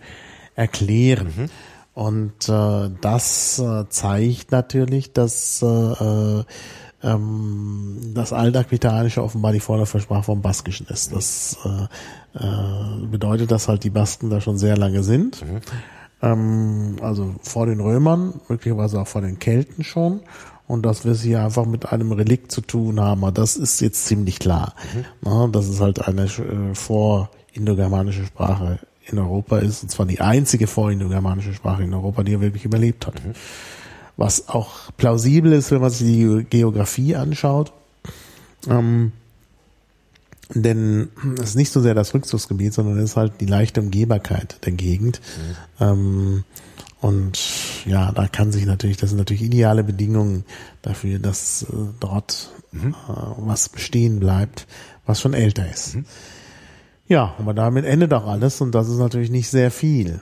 erklären. 0.55 1.49
Und 1.93 2.49
äh, 2.49 2.89
das 3.01 3.59
äh, 3.59 3.87
zeigt 3.89 4.51
natürlich, 4.51 5.13
dass 5.13 5.61
äh, 5.61 5.67
äh, 5.67 6.43
ähm, 7.03 8.13
das 8.15 8.33
Altaquitanische 8.33 9.23
offenbar 9.23 9.51
die 9.51 9.59
Vorläufersprache 9.59 10.23
vom 10.23 10.41
Baskischen 10.41 10.87
ist. 10.87 11.13
Das 11.13 11.57
äh, 11.65 12.39
äh, 12.43 13.05
bedeutet, 13.05 13.51
dass 13.51 13.67
halt 13.67 13.83
die 13.83 13.89
Basken 13.91 14.29
da 14.29 14.41
schon 14.41 14.57
sehr 14.57 14.77
lange 14.77 15.03
sind. 15.03 15.43
Ähm, 16.21 16.95
also 17.01 17.35
vor 17.41 17.67
den 17.67 17.79
Römern, 17.79 18.39
möglicherweise 18.47 18.99
auch 18.99 19.07
vor 19.07 19.21
den 19.21 19.37
Kelten 19.37 19.83
schon. 19.83 20.21
Und 20.65 20.85
dass 20.85 21.03
wir 21.03 21.11
es 21.11 21.21
hier 21.21 21.43
einfach 21.43 21.65
mit 21.65 21.91
einem 21.91 22.13
Relikt 22.13 22.51
zu 22.51 22.61
tun 22.61 22.99
haben, 22.99 23.23
aber 23.23 23.33
das 23.33 23.57
ist 23.57 23.81
jetzt 23.81 24.05
ziemlich 24.05 24.39
klar. 24.39 24.73
Na, 25.21 25.47
dass 25.47 25.67
es 25.67 25.81
halt 25.81 26.07
eine 26.07 26.23
äh, 26.23 26.73
vorindogermanische 26.73 28.25
Sprache 28.25 28.79
in 29.05 29.19
Europa 29.19 29.59
ist, 29.59 29.83
und 29.83 29.89
zwar 29.89 30.05
die 30.05 30.21
einzige 30.21 30.67
vorindogermanische 30.67 31.53
Sprache 31.53 31.83
in 31.83 31.93
Europa, 31.93 32.23
die 32.23 32.39
wirklich 32.39 32.65
überlebt 32.65 33.07
hat. 33.07 33.15
Was 34.15 34.49
auch 34.49 34.91
plausibel 34.97 35.53
ist, 35.53 35.71
wenn 35.71 35.81
man 35.81 35.89
sich 35.89 36.07
die 36.07 36.45
Geografie 36.49 37.15
anschaut. 37.15 37.73
Ähm, 38.69 39.11
denn 40.53 41.09
es 41.35 41.49
ist 41.49 41.55
nicht 41.55 41.71
so 41.71 41.81
sehr 41.81 41.95
das 41.95 42.13
Rückzugsgebiet, 42.13 42.73
sondern 42.73 42.97
es 42.99 43.11
ist 43.11 43.17
halt 43.17 43.33
die 43.41 43.45
leichte 43.45 43.81
Umgehbarkeit 43.81 44.63
der 44.65 44.73
Gegend. 44.73 45.19
Ähm, 45.79 46.43
und 47.01 47.37
ja, 47.85 48.11
da 48.11 48.27
kann 48.27 48.51
sich 48.51 48.65
natürlich, 48.65 48.97
das 48.97 49.09
sind 49.09 49.19
natürlich 49.19 49.43
ideale 49.43 49.83
Bedingungen 49.83 50.45
dafür, 50.81 51.19
dass 51.19 51.63
äh, 51.63 51.75
dort 51.99 52.51
äh, 52.73 52.77
was 53.37 53.69
bestehen 53.69 54.19
bleibt, 54.19 54.67
was 55.05 55.19
schon 55.19 55.33
älter 55.33 55.69
ist. 55.69 55.97
Ja, 57.07 57.35
aber 57.37 57.53
damit 57.53 57.83
endet 57.83 58.13
auch 58.13 58.27
alles 58.27 58.61
und 58.61 58.73
das 58.73 58.87
ist 58.87 58.97
natürlich 58.97 59.29
nicht 59.29 59.49
sehr 59.49 59.71
viel. 59.71 60.21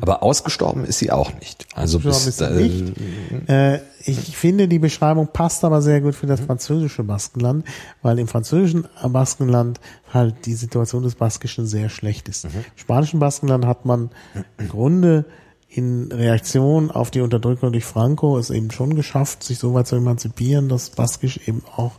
Aber 0.00 0.22
ausgestorben 0.22 0.84
ist 0.84 1.00
sie 1.00 1.10
auch 1.10 1.32
nicht. 1.34 1.66
Also 1.74 1.98
bis, 1.98 2.26
ist 2.26 2.40
äh, 2.40 2.54
sie 2.54 2.62
nicht. 2.62 3.48
Äh, 3.48 3.80
ich 4.04 4.36
finde, 4.36 4.68
die 4.68 4.78
Beschreibung 4.78 5.28
passt 5.32 5.64
aber 5.64 5.82
sehr 5.82 6.00
gut 6.00 6.14
für 6.14 6.26
das 6.26 6.40
französische 6.40 7.02
Baskenland, 7.02 7.64
weil 8.02 8.20
im 8.20 8.28
französischen 8.28 8.86
Baskenland 9.02 9.80
halt 10.12 10.46
die 10.46 10.54
Situation 10.54 11.02
des 11.02 11.16
Baskischen 11.16 11.66
sehr 11.66 11.88
schlecht 11.88 12.28
ist. 12.28 12.44
Im 12.44 12.50
spanischen 12.76 13.18
Baskenland 13.18 13.66
hat 13.66 13.84
man 13.84 14.10
im 14.58 14.68
Grunde 14.68 15.24
in 15.68 16.10
Reaktion 16.12 16.90
auf 16.90 17.10
die 17.10 17.20
Unterdrückung 17.20 17.72
durch 17.72 17.84
Franco 17.84 18.38
es 18.38 18.50
eben 18.50 18.70
schon 18.70 18.94
geschafft, 18.94 19.42
sich 19.42 19.58
so 19.58 19.74
weit 19.74 19.86
zu 19.86 19.96
emanzipieren, 19.96 20.68
dass 20.68 20.90
Baskisch 20.90 21.40
eben 21.46 21.62
auch 21.76 21.92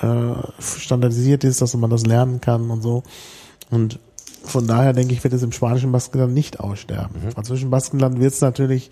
äh, 0.00 0.34
standardisiert 0.60 1.44
ist, 1.44 1.60
dass 1.60 1.74
man 1.76 1.90
das 1.90 2.06
lernen 2.06 2.40
kann 2.40 2.70
und 2.70 2.82
so. 2.82 3.02
Und 3.70 3.98
von 4.42 4.66
daher 4.66 4.92
denke 4.92 5.12
ich, 5.12 5.22
wird 5.24 5.34
es 5.34 5.42
im 5.42 5.52
spanischen 5.52 5.92
Baskenland 5.92 6.32
nicht 6.32 6.60
aussterben. 6.60 7.22
Im 7.22 7.32
französischen 7.32 7.70
Baskenland 7.70 8.18
wird 8.20 8.32
es 8.32 8.40
natürlich 8.40 8.90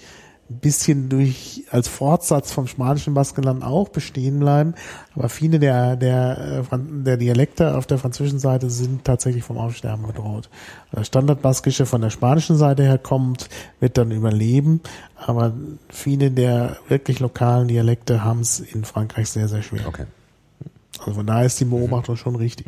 ein 0.49 0.61
bisschen 0.61 1.09
durch 1.09 1.65
als 1.71 1.89
Fortsatz 1.89 2.53
vom 2.53 2.69
spanischen 2.69 3.15
Baskenland 3.15 3.65
auch 3.65 3.89
bestehen 3.89 4.39
bleiben, 4.39 4.75
aber 5.17 5.29
viele 5.29 5.59
der 5.59 5.97
der 5.97 6.63
äh, 6.71 6.79
der 6.79 7.17
Dialekte 7.17 7.77
auf 7.77 7.87
der 7.87 7.99
französischen 7.99 8.39
Seite 8.39 8.71
sind 8.71 9.05
tatsächlich 9.05 9.43
vom 9.43 9.59
Aussterben 9.59 10.07
bedroht. 10.07 10.49
Das 10.93 11.09
Standardbaskische 11.09 11.85
von 11.85 12.01
der 12.01 12.11
spanischen 12.11 12.57
Seite 12.57 12.85
her 12.85 12.99
kommt, 12.99 13.49
wird 13.81 13.99
dann 13.99 14.13
überleben, 14.13 14.83
aber 15.17 15.53
viele 15.89 16.31
der 16.31 16.77
wirklich 16.89 17.19
lokalen 17.19 17.67
Dialekte 17.67 18.23
haben 18.23 18.41
es 18.41 18.61
in 18.61 18.85
Frankreich 18.85 19.29
sehr 19.29 19.49
sehr 19.49 19.63
schwer. 19.63 19.89
okay. 19.89 20.07
Also 21.01 21.15
von 21.15 21.27
daher 21.27 21.47
ist 21.47 21.61
die 21.61 21.65
Beobachtung 21.65 22.17
schon 22.17 22.37
richtig. 22.37 22.67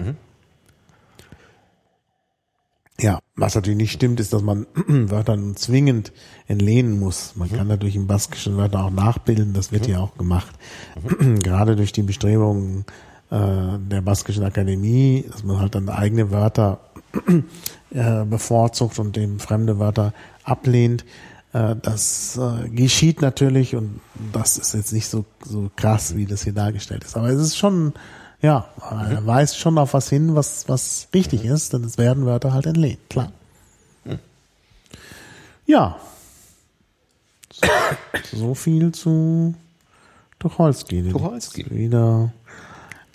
Ja, 3.01 3.21
was 3.37 3.55
natürlich 3.55 3.77
nicht 3.77 3.93
stimmt, 3.93 4.19
ist, 4.19 4.33
dass 4.33 4.43
man 4.43 4.67
Wörter 4.87 5.37
nun 5.37 5.55
zwingend 5.57 6.13
entlehnen 6.49 6.99
muss. 6.99 7.37
Man 7.37 7.51
kann 7.51 7.69
natürlich 7.69 7.95
im 7.95 8.09
Baskischen 8.09 8.57
Wörter 8.57 8.85
auch 8.85 8.91
nachbilden, 8.91 9.53
das 9.53 9.71
wird 9.71 9.87
ja 9.87 10.01
auch 10.01 10.17
gemacht. 10.17 10.53
Gerade 11.43 11.77
durch 11.77 11.93
die 11.93 12.03
Bestrebungen 12.03 12.85
äh, 13.31 13.79
der 13.79 14.01
Baskischen 14.01 14.43
Akademie, 14.43 15.25
dass 15.31 15.45
man 15.45 15.61
halt 15.61 15.77
dann 15.77 15.89
eigene 15.89 16.33
Wörter 16.33 16.81
äh, 17.91 18.25
bevorzugt 18.25 18.99
und 18.99 19.17
eben 19.17 19.39
fremde 19.39 19.79
Wörter 19.79 20.13
ablehnt. 20.43 21.05
Äh, 21.53 21.77
das 21.81 22.37
äh, 22.37 22.69
geschieht 22.69 23.23
natürlich 23.23 23.77
und 23.77 24.01
das 24.33 24.59
ist 24.59 24.75
jetzt 24.75 24.93
nicht 24.93 25.07
so, 25.07 25.25
so 25.45 25.71
krass, 25.77 26.17
wie 26.17 26.27
das 26.27 26.43
hier 26.43 26.53
dargestellt 26.53 27.05
ist. 27.05 27.17
Aber 27.17 27.29
es 27.29 27.41
ist 27.41 27.57
schon, 27.57 27.93
ja, 28.41 28.69
er 28.81 29.27
weist 29.27 29.59
schon 29.59 29.79
auf 29.79 29.95
was 29.95 30.09
hin, 30.09 30.35
was, 30.35 30.69
was 30.69 31.09
richtig 31.13 31.45
ist, 31.45 31.73
denn 31.73 31.85
es 31.85 31.99
werden 31.99 32.27
Wörter 32.27 32.53
halt 32.53 32.67
entlehnt, 32.67 33.01
klar. 33.11 33.33
Ja. 35.69 35.99
So 38.33 38.55
viel 38.55 38.93
zu 38.93 39.55
Tucholsky. 40.39 41.11
Tucholsky. 41.11 41.67
Wieder, 41.69 42.33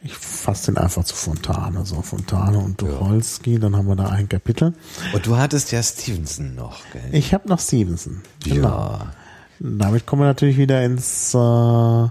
ich 0.04 0.14
fasse 0.14 0.72
den 0.72 0.78
einfach 0.78 1.04
zu 1.04 1.16
Fontane, 1.16 1.84
so 1.86 2.02
Fontane 2.02 2.60
und 2.60 2.78
Tucholsky, 2.78 3.60
dann 3.60 3.76
haben 3.76 3.88
wir 3.88 3.96
da 3.96 4.10
ein 4.10 4.30
Kapitel. 4.30 4.74
Und 5.14 5.26
du 5.26 5.38
hattest 5.38 5.72
ja 5.72 5.82
Stevenson 5.82 6.54
noch, 6.54 6.82
gell? 6.92 7.10
Ich 7.12 7.34
habe 7.34 7.50
noch 7.50 7.60
Stevenson. 7.60 8.22
Genau. 8.44 8.68
Ja. 8.68 9.14
Damit 9.60 10.06
kommen 10.06 10.22
wir 10.22 10.28
natürlich 10.28 10.58
wieder 10.58 10.84
ins 10.84 11.34
äh, 11.34 12.08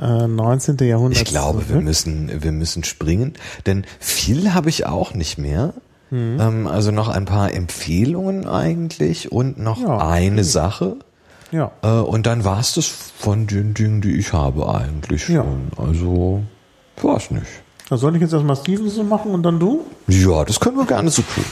äh, 0.00 0.26
19. 0.26 0.76
Jahrhundert. 0.78 1.22
Ich 1.22 1.24
glaube, 1.24 1.68
wir 1.68 1.80
müssen, 1.80 2.42
wir 2.42 2.52
müssen 2.52 2.84
springen, 2.84 3.34
denn 3.66 3.84
viel 4.00 4.52
habe 4.54 4.68
ich 4.68 4.86
auch 4.86 5.14
nicht 5.14 5.38
mehr. 5.38 5.74
Mhm. 6.10 6.38
Ähm, 6.40 6.66
also 6.66 6.90
noch 6.90 7.08
ein 7.08 7.24
paar 7.24 7.52
Empfehlungen 7.54 8.46
eigentlich 8.46 9.32
und 9.32 9.58
noch 9.58 9.80
Ja. 9.80 10.06
eine 10.08 10.44
Sache. 10.44 10.96
Ja. 11.50 11.70
Äh, 11.82 11.88
und 12.00 12.26
dann 12.26 12.44
war 12.44 12.58
es 12.60 12.74
das 12.74 12.86
von 12.86 13.46
den 13.46 13.74
Dingen, 13.74 14.00
die 14.00 14.16
ich 14.16 14.32
habe 14.32 14.68
eigentlich 14.74 15.28
Ja. 15.28 15.42
schon. 15.44 15.68
Also, 15.76 16.42
weiß 17.00 17.30
nicht. 17.32 17.46
Also 17.90 18.02
soll 18.02 18.16
ich 18.16 18.22
jetzt 18.22 18.32
erstmal 18.32 18.56
Stevenson 18.56 19.08
machen 19.08 19.32
und 19.32 19.42
dann 19.42 19.58
du? 19.60 19.84
Ja, 20.08 20.44
das 20.44 20.58
können 20.58 20.76
wir 20.76 20.86
gerne 20.86 21.10
so 21.10 21.22
tun. 21.22 21.44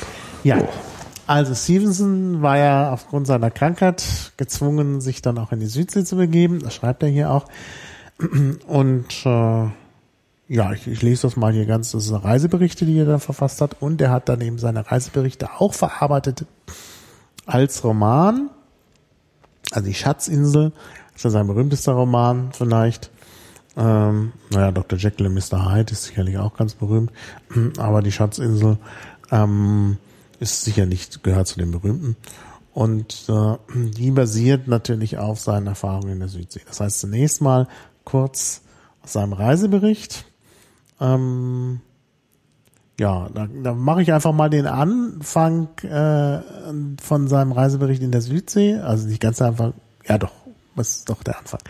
Ja. 0.45 0.59
Also 1.27 1.55
Stevenson 1.55 2.43
war 2.43 2.59
ja 2.59 2.93
aufgrund 2.93 3.27
seiner 3.27 3.51
Krankheit 3.51 4.03
gezwungen, 4.37 5.01
sich 5.01 5.23
dann 5.23 5.39
auch 5.39 5.53
in 5.53 5.61
die 5.61 5.67
Südsee 5.67 6.05
zu 6.05 6.17
begeben. 6.17 6.59
Das 6.61 6.75
schreibt 6.75 7.03
er 7.03 7.09
hier 7.09 7.31
auch. 7.31 7.45
Und 8.67 9.27
äh, 9.27 9.69
ja, 10.49 10.73
ich, 10.73 10.87
ich 10.87 11.03
lese 11.03 11.23
das 11.23 11.37
mal 11.37 11.53
hier 11.53 11.67
ganz. 11.67 11.93
Das 11.93 12.05
sind 12.05 12.17
Reiseberichte, 12.17 12.85
die 12.85 12.99
er 12.99 13.07
da 13.07 13.19
verfasst 13.19 13.61
hat. 13.61 13.81
Und 13.81 14.01
er 14.01 14.11
hat 14.11 14.29
dann 14.29 14.41
eben 14.41 14.59
seine 14.59 14.91
Reiseberichte 14.91 15.49
auch 15.59 15.75
verarbeitet 15.75 16.47
als 17.47 17.83
Roman. 17.85 18.51
Also 19.71 19.87
die 19.87 19.95
Schatzinsel 19.95 20.73
ist 21.15 21.25
ja 21.25 21.31
sein 21.31 21.47
berühmtester 21.47 21.93
Roman 21.93 22.51
vielleicht. 22.53 23.11
Ähm, 23.77 24.33
naja, 24.51 24.71
Dr. 24.71 24.99
Jekyll 24.99 25.27
und 25.27 25.35
Mr. 25.35 25.73
Hyde 25.73 25.93
ist 25.93 26.05
sicherlich 26.05 26.37
auch 26.37 26.55
ganz 26.55 26.75
berühmt. 26.75 27.11
Aber 27.79 28.03
die 28.03 28.13
Schatzinsel 28.13 28.79
ähm, 29.31 29.97
ist 30.39 30.65
sicher 30.65 30.87
nicht, 30.87 31.23
gehört 31.23 31.47
zu 31.47 31.59
den 31.59 31.71
berühmten. 31.71 32.17
Und 32.75 33.27
äh, 33.29 33.57
die 33.75 34.11
basiert 34.11 34.67
natürlich 34.67 35.19
auf 35.19 35.41
seinen 35.41 35.67
Erfahrungen 35.67 36.13
in 36.13 36.19
der 36.21 36.29
Südsee. 36.29 36.63
Das 36.67 36.81
heißt 36.81 37.01
zunächst 37.01 37.41
mal 37.41 37.69
kurz 38.05 38.63
aus 39.03 39.15
seinem 39.15 39.33
Reisebericht. 39.33 40.27
Ähm, 41.01 41.81
ja, 42.99 43.29
da, 43.35 43.49
da 43.63 43.75
mache 43.75 44.03
ich 44.03 44.13
einfach 44.13 44.33
mal 44.33 44.51
den 44.51 44.67
Anfang 44.67 45.69
äh, 45.83 46.41
von 47.03 47.29
seinem 47.29 47.53
Reisebericht 47.53 48.03
in 48.03 48.13
der 48.13 48.21
Südsee. 48.21 48.77
Also 48.77 49.09
nicht 49.09 49.21
ganz 49.21 49.43
einfach, 49.43 49.73
ja 50.07 50.19
doch, 50.19 50.33
das 50.77 50.91
ist 50.91 51.11
doch 51.11 51.23
der 51.23 51.39
Anfang, 51.39 51.61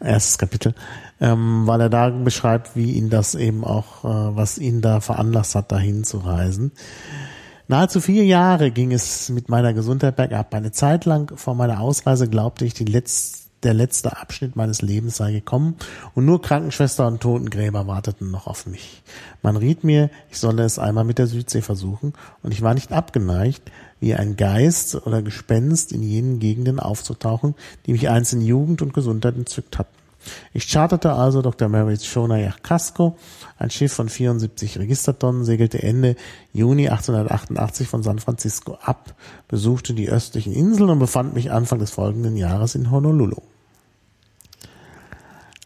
erstes 0.00 0.38
Kapitel, 0.38 0.74
ähm, 1.20 1.66
weil 1.66 1.80
er 1.80 1.88
da 1.88 2.10
beschreibt, 2.10 2.76
wie 2.76 2.92
ihn 2.92 3.10
das 3.10 3.34
eben 3.34 3.64
auch, 3.64 4.04
äh, 4.04 4.36
was 4.36 4.58
ihn 4.58 4.80
da 4.80 5.00
veranlasst 5.00 5.54
hat, 5.54 5.72
dahin 5.72 6.04
zu 6.04 6.18
reisen. 6.18 6.72
Nahezu 7.66 8.00
vier 8.00 8.24
Jahre 8.24 8.70
ging 8.70 8.92
es 8.92 9.28
mit 9.28 9.50
meiner 9.50 9.74
Gesundheit 9.74 10.16
bergab. 10.16 10.54
Eine 10.54 10.72
Zeit 10.72 11.04
lang 11.04 11.36
vor 11.36 11.54
meiner 11.54 11.80
Ausreise 11.80 12.28
glaubte 12.28 12.64
ich, 12.64 12.72
die 12.72 12.86
letzte 12.86 13.47
der 13.62 13.74
letzte 13.74 14.16
Abschnitt 14.16 14.56
meines 14.56 14.82
Lebens 14.82 15.16
sei 15.16 15.32
gekommen 15.32 15.76
und 16.14 16.24
nur 16.24 16.40
Krankenschwester 16.40 17.06
und 17.06 17.20
Totengräber 17.20 17.86
warteten 17.86 18.30
noch 18.30 18.46
auf 18.46 18.66
mich. 18.66 19.02
Man 19.42 19.56
riet 19.56 19.84
mir, 19.84 20.10
ich 20.30 20.38
solle 20.38 20.64
es 20.64 20.78
einmal 20.78 21.04
mit 21.04 21.18
der 21.18 21.26
Südsee 21.26 21.62
versuchen 21.62 22.12
und 22.42 22.52
ich 22.52 22.62
war 22.62 22.74
nicht 22.74 22.92
abgeneigt, 22.92 23.70
wie 24.00 24.14
ein 24.14 24.36
Geist 24.36 24.94
oder 25.06 25.22
Gespenst 25.22 25.92
in 25.92 26.02
jenen 26.02 26.38
Gegenden 26.38 26.78
aufzutauchen, 26.78 27.54
die 27.86 27.92
mich 27.92 28.08
einst 28.08 28.32
in 28.32 28.40
Jugend 28.40 28.80
und 28.80 28.94
Gesundheit 28.94 29.36
entzückt 29.36 29.78
hatten. 29.78 29.97
Ich 30.52 30.68
charterte 30.68 31.12
also 31.12 31.42
Dr. 31.42 31.68
Mary 31.68 31.96
Shona 31.96 32.52
Casco, 32.62 33.16
ein 33.58 33.70
Schiff 33.70 33.92
von 33.92 34.08
74 34.08 34.78
Registertonnen, 34.78 35.44
segelte 35.44 35.82
Ende 35.82 36.16
Juni 36.52 36.88
1888 36.88 37.88
von 37.88 38.02
San 38.02 38.18
Francisco 38.18 38.78
ab, 38.82 39.14
besuchte 39.48 39.94
die 39.94 40.08
östlichen 40.08 40.52
Inseln 40.52 40.90
und 40.90 40.98
befand 40.98 41.34
mich 41.34 41.50
Anfang 41.50 41.78
des 41.78 41.90
folgenden 41.90 42.36
Jahres 42.36 42.74
in 42.74 42.90
Honolulu. 42.90 43.40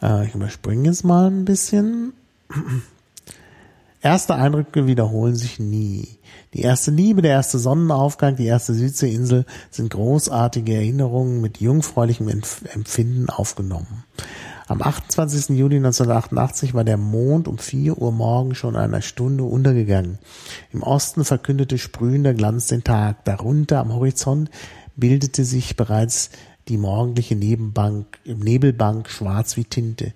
Äh, 0.02 0.26
ich 0.26 0.34
überspringe 0.34 0.89
jetzt 0.89 1.05
mal 1.05 1.31
ein 1.31 1.44
bisschen. 1.44 2.12
Erste 4.02 4.34
Eindrücke 4.34 4.89
wiederholen 4.89 5.36
sich 5.36 5.60
nie. 5.60 6.18
Die 6.55 6.62
erste 6.62 6.90
Liebe, 6.90 7.22
der 7.22 7.31
erste 7.31 7.60
Sonnenaufgang, 7.60 8.34
die 8.34 8.47
erste 8.47 8.74
Südseeinsel 8.74 9.47
sind 9.70 9.90
großartige 9.90 10.74
Erinnerungen 10.74 11.40
mit 11.40 11.60
jungfräulichem 11.60 12.28
Empfinden 12.28 13.31
aufgenommen. 13.31 14.02
Am 14.66 14.82
28. 14.82 15.56
Juli 15.56 15.76
1988 15.76 16.74
war 16.74 16.82
der 16.82 16.97
Mond 16.97 17.47
um 17.47 17.58
4 17.58 17.97
Uhr 17.97 18.10
morgens 18.10 18.58
schon 18.58 18.74
einer 18.74 19.02
Stunde 19.02 19.44
untergegangen. 19.44 20.18
Im 20.72 20.82
Osten 20.82 21.24
verkündete 21.24 21.78
sprühender 21.78 22.34
Glanz 22.34 22.66
den 22.66 22.82
Tag. 22.82 23.24
Darunter 23.24 23.78
am 23.78 23.94
Horizont 23.94 24.50
bildete 24.97 25.44
sich 25.44 25.76
bereits 25.76 26.31
die 26.68 26.76
morgendliche 26.76 27.36
Nebenbank, 27.36 28.18
Nebelbank 28.24 29.08
schwarz 29.08 29.56
wie 29.56 29.64
Tinte. 29.64 30.12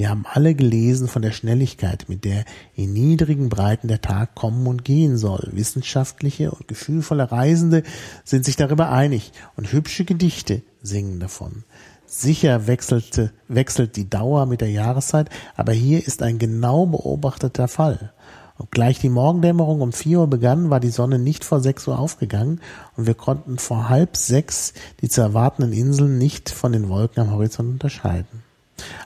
Wir 0.00 0.08
haben 0.08 0.24
alle 0.24 0.54
gelesen 0.54 1.08
von 1.08 1.20
der 1.20 1.30
Schnelligkeit, 1.30 2.06
mit 2.08 2.24
der 2.24 2.46
in 2.74 2.94
niedrigen 2.94 3.50
Breiten 3.50 3.86
der 3.86 4.00
Tag 4.00 4.34
kommen 4.34 4.66
und 4.66 4.82
gehen 4.82 5.18
soll. 5.18 5.50
Wissenschaftliche 5.52 6.52
und 6.52 6.68
gefühlvolle 6.68 7.30
Reisende 7.30 7.82
sind 8.24 8.46
sich 8.46 8.56
darüber 8.56 8.90
einig 8.90 9.30
und 9.58 9.70
hübsche 9.74 10.06
Gedichte 10.06 10.62
singen 10.82 11.20
davon. 11.20 11.64
Sicher 12.06 12.66
wechselte, 12.66 13.30
wechselt 13.48 13.96
die 13.96 14.08
Dauer 14.08 14.46
mit 14.46 14.62
der 14.62 14.70
Jahreszeit, 14.70 15.28
aber 15.54 15.72
hier 15.72 15.98
ist 16.06 16.22
ein 16.22 16.38
genau 16.38 16.86
beobachteter 16.86 17.68
Fall. 17.68 18.14
Obgleich 18.56 19.00
die 19.00 19.10
Morgendämmerung 19.10 19.82
um 19.82 19.92
vier 19.92 20.20
Uhr 20.20 20.28
begann, 20.28 20.70
war 20.70 20.80
die 20.80 20.88
Sonne 20.88 21.18
nicht 21.18 21.44
vor 21.44 21.60
sechs 21.60 21.86
Uhr 21.86 21.98
aufgegangen 21.98 22.62
und 22.96 23.06
wir 23.06 23.12
konnten 23.12 23.58
vor 23.58 23.90
halb 23.90 24.16
sechs 24.16 24.72
die 25.02 25.10
zu 25.10 25.20
erwartenden 25.20 25.74
Inseln 25.74 26.16
nicht 26.16 26.48
von 26.48 26.72
den 26.72 26.88
Wolken 26.88 27.20
am 27.20 27.32
Horizont 27.32 27.68
unterscheiden. 27.68 28.49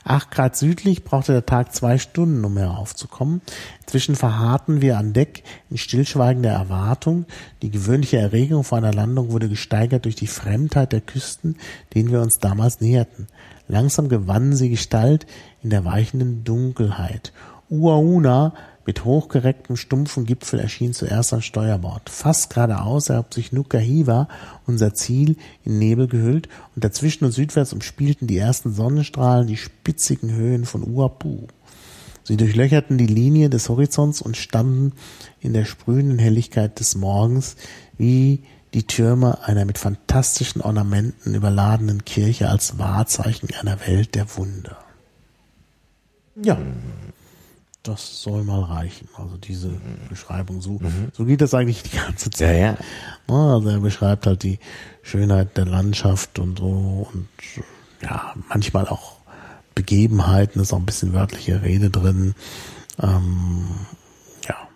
Acht 0.03 0.31
Grad 0.31 0.55
südlich 0.55 1.03
brauchte 1.03 1.31
der 1.31 1.45
Tag 1.45 1.73
zwei 1.73 1.97
Stunden, 1.97 2.43
um 2.45 2.57
heraufzukommen. 2.57 3.41
Inzwischen 3.81 4.15
verharrten 4.15 4.81
wir 4.81 4.97
an 4.97 5.13
Deck 5.13 5.43
in 5.69 5.77
stillschweigender 5.77 6.51
Erwartung. 6.51 7.25
Die 7.61 7.71
gewöhnliche 7.71 8.17
Erregung 8.17 8.63
vor 8.63 8.77
einer 8.77 8.93
Landung 8.93 9.31
wurde 9.31 9.49
gesteigert 9.49 10.05
durch 10.05 10.15
die 10.15 10.27
Fremdheit 10.27 10.91
der 10.91 11.01
Küsten, 11.01 11.57
denen 11.93 12.11
wir 12.11 12.21
uns 12.21 12.39
damals 12.39 12.81
näherten. 12.81 13.27
Langsam 13.67 14.09
gewannen 14.09 14.55
sie 14.55 14.69
Gestalt 14.69 15.25
in 15.63 15.69
der 15.69 15.85
weichenden 15.85 16.43
Dunkelheit. 16.43 17.33
Uauna 17.69 18.53
mit 18.85 19.03
hochgerecktem, 19.03 19.75
stumpfen 19.75 20.25
Gipfel 20.25 20.59
erschien 20.59 20.93
zuerst 20.93 21.33
an 21.33 21.41
Steuerbord. 21.41 22.09
Fast 22.09 22.51
geradeaus 22.51 23.09
erhob 23.09 23.33
sich 23.33 23.51
Nukahiva, 23.51 24.27
unser 24.65 24.93
Ziel, 24.93 25.37
in 25.63 25.79
Nebel 25.79 26.07
gehüllt, 26.07 26.49
und 26.75 26.83
dazwischen 26.83 27.25
und 27.25 27.31
südwärts 27.31 27.73
umspielten 27.73 28.27
die 28.27 28.37
ersten 28.37 28.73
Sonnenstrahlen 28.73 29.47
die 29.47 29.57
spitzigen 29.57 30.31
Höhen 30.31 30.65
von 30.65 30.83
Uapu. 30.83 31.47
Sie 32.23 32.37
durchlöcherten 32.37 32.97
die 32.97 33.05
Linie 33.05 33.49
des 33.49 33.69
Horizonts 33.69 34.21
und 34.21 34.35
standen 34.35 34.93
in 35.39 35.53
der 35.53 35.65
sprühenden 35.65 36.17
Helligkeit 36.17 36.79
des 36.79 36.95
Morgens 36.95 37.55
wie 37.97 38.43
die 38.73 38.87
Türme 38.87 39.43
einer 39.43 39.63
mit 39.63 39.77
fantastischen 39.77 40.61
Ornamenten 40.61 41.33
überladenen 41.33 42.03
Kirche 42.03 42.49
als 42.49 42.77
Wahrzeichen 42.77 43.49
einer 43.59 43.79
Welt 43.87 44.15
der 44.15 44.35
Wunder. 44.35 44.77
Ja, 46.35 46.57
das 47.87 48.21
soll 48.21 48.43
mal 48.43 48.63
reichen. 48.63 49.07
Also 49.15 49.37
diese 49.37 49.69
mhm. 49.69 50.07
Beschreibung, 50.09 50.61
so, 50.61 50.79
mhm. 50.79 51.09
so 51.13 51.25
geht 51.25 51.41
das 51.41 51.53
eigentlich 51.53 51.83
die 51.83 51.97
ganze 51.97 52.29
Zeit. 52.29 52.57
Ja, 52.59 52.77
ja. 52.77 52.77
Also 53.27 53.69
er 53.69 53.79
beschreibt 53.79 54.25
halt 54.25 54.43
die 54.43 54.59
Schönheit 55.01 55.57
der 55.57 55.65
Landschaft 55.65 56.39
und 56.39 56.59
so 56.59 57.09
und 57.11 57.27
ja, 58.01 58.35
manchmal 58.49 58.87
auch 58.87 59.17
Begebenheiten, 59.75 60.61
ist 60.61 60.73
auch 60.73 60.79
ein 60.79 60.85
bisschen 60.85 61.13
wörtliche 61.13 61.61
Rede 61.61 61.89
drin. 61.89 62.33
Ähm, 62.99 63.67
ja. 64.47 64.69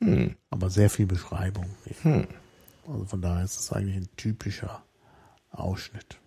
Hm. 0.00 0.36
Aber 0.50 0.70
sehr 0.70 0.88
viel 0.88 1.06
Beschreibung. 1.06 1.66
Hm. 2.02 2.28
Also 2.88 3.04
von 3.06 3.22
daher 3.22 3.44
ist 3.44 3.58
es 3.58 3.72
eigentlich 3.72 3.96
ein 3.96 4.08
typischer 4.16 4.82
Ausschnitt. 5.50 6.18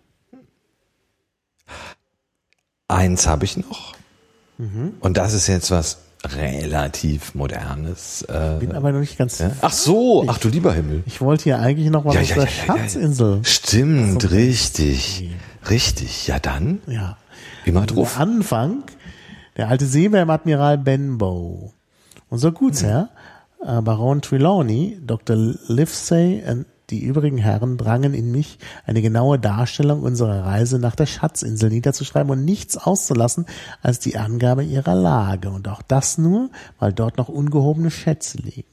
Eins 2.88 3.26
habe 3.26 3.44
ich 3.44 3.56
noch. 3.56 3.96
Mhm. 4.58 4.94
Und 5.00 5.16
das 5.16 5.34
ist 5.34 5.46
jetzt 5.46 5.70
was 5.70 5.98
relativ 6.24 7.34
modernes. 7.34 8.22
Äh, 8.22 8.56
Bin 8.60 8.72
aber 8.72 8.92
noch 8.92 9.00
nicht 9.00 9.18
ganz. 9.18 9.38
Ja? 9.38 9.52
Ach 9.60 9.72
so, 9.72 10.24
ach 10.26 10.38
du 10.38 10.48
lieber 10.48 10.72
Himmel. 10.72 11.02
Ich 11.06 11.20
wollte 11.20 11.44
hier 11.44 11.58
eigentlich 11.58 11.90
noch 11.90 12.04
mal 12.04 12.14
ja, 12.14 12.20
auf 12.20 12.28
ja, 12.28 12.36
der 12.36 12.46
Schatzinsel. 12.46 13.40
Stimmt, 13.44 14.22
so 14.22 14.28
richtig. 14.28 15.30
Richtig. 15.68 16.26
Ja, 16.26 16.38
dann. 16.38 16.80
Ja. 16.86 17.16
Immer 17.64 17.82
also 17.82 17.94
drauf. 17.94 18.14
Der 18.14 18.22
Anfang, 18.22 18.84
der 19.56 19.68
alte 19.68 19.86
Seebär 19.86 20.28
Admiral 20.28 20.78
Benbow. 20.78 21.72
Unser 22.28 22.52
Gutsherr, 22.52 23.10
mhm. 23.62 23.78
äh, 23.78 23.82
Baron 23.82 24.22
Trelawney, 24.22 24.98
Dr. 25.04 25.36
Livesey 25.36 26.42
und 26.48 26.66
die 26.90 27.02
übrigen 27.02 27.38
Herren 27.38 27.76
drangen 27.76 28.14
in 28.14 28.30
mich, 28.30 28.58
eine 28.84 29.02
genaue 29.02 29.38
Darstellung 29.38 30.02
unserer 30.02 30.44
Reise 30.44 30.78
nach 30.78 30.94
der 30.94 31.06
Schatzinsel 31.06 31.70
niederzuschreiben 31.70 32.30
und 32.30 32.44
nichts 32.44 32.76
auszulassen 32.76 33.46
als 33.82 33.98
die 33.98 34.16
Angabe 34.16 34.62
ihrer 34.62 34.94
Lage, 34.94 35.50
und 35.50 35.68
auch 35.68 35.82
das 35.82 36.18
nur, 36.18 36.50
weil 36.78 36.92
dort 36.92 37.18
noch 37.18 37.28
ungehobene 37.28 37.90
Schätze 37.90 38.38
liegen. 38.38 38.64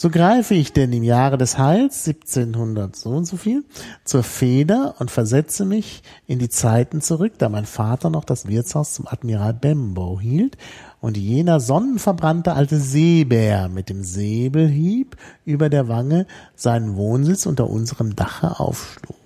So 0.00 0.10
greife 0.10 0.54
ich 0.54 0.72
denn 0.72 0.92
im 0.92 1.02
Jahre 1.02 1.38
des 1.38 1.58
Heils, 1.58 2.06
1700 2.06 2.94
so 2.94 3.10
und 3.10 3.24
so 3.24 3.36
viel, 3.36 3.64
zur 4.04 4.22
Feder 4.22 4.94
und 5.00 5.10
versetze 5.10 5.64
mich 5.64 6.04
in 6.28 6.38
die 6.38 6.48
Zeiten 6.48 7.00
zurück, 7.00 7.32
da 7.38 7.48
mein 7.48 7.66
Vater 7.66 8.08
noch 8.08 8.24
das 8.24 8.46
Wirtshaus 8.46 8.94
zum 8.94 9.08
Admiral 9.08 9.54
Bembo 9.54 10.20
hielt 10.20 10.56
und 11.00 11.16
jener 11.16 11.60
sonnenverbrannte 11.60 12.54
alte 12.54 12.78
Seebär 12.78 13.68
mit 13.68 13.88
dem 13.88 14.02
Säbelhieb 14.02 15.16
über 15.44 15.68
der 15.68 15.88
Wange 15.88 16.26
seinen 16.54 16.96
Wohnsitz 16.96 17.46
unter 17.46 17.68
unserem 17.70 18.16
Dache 18.16 18.58
aufschlug. 18.58 19.16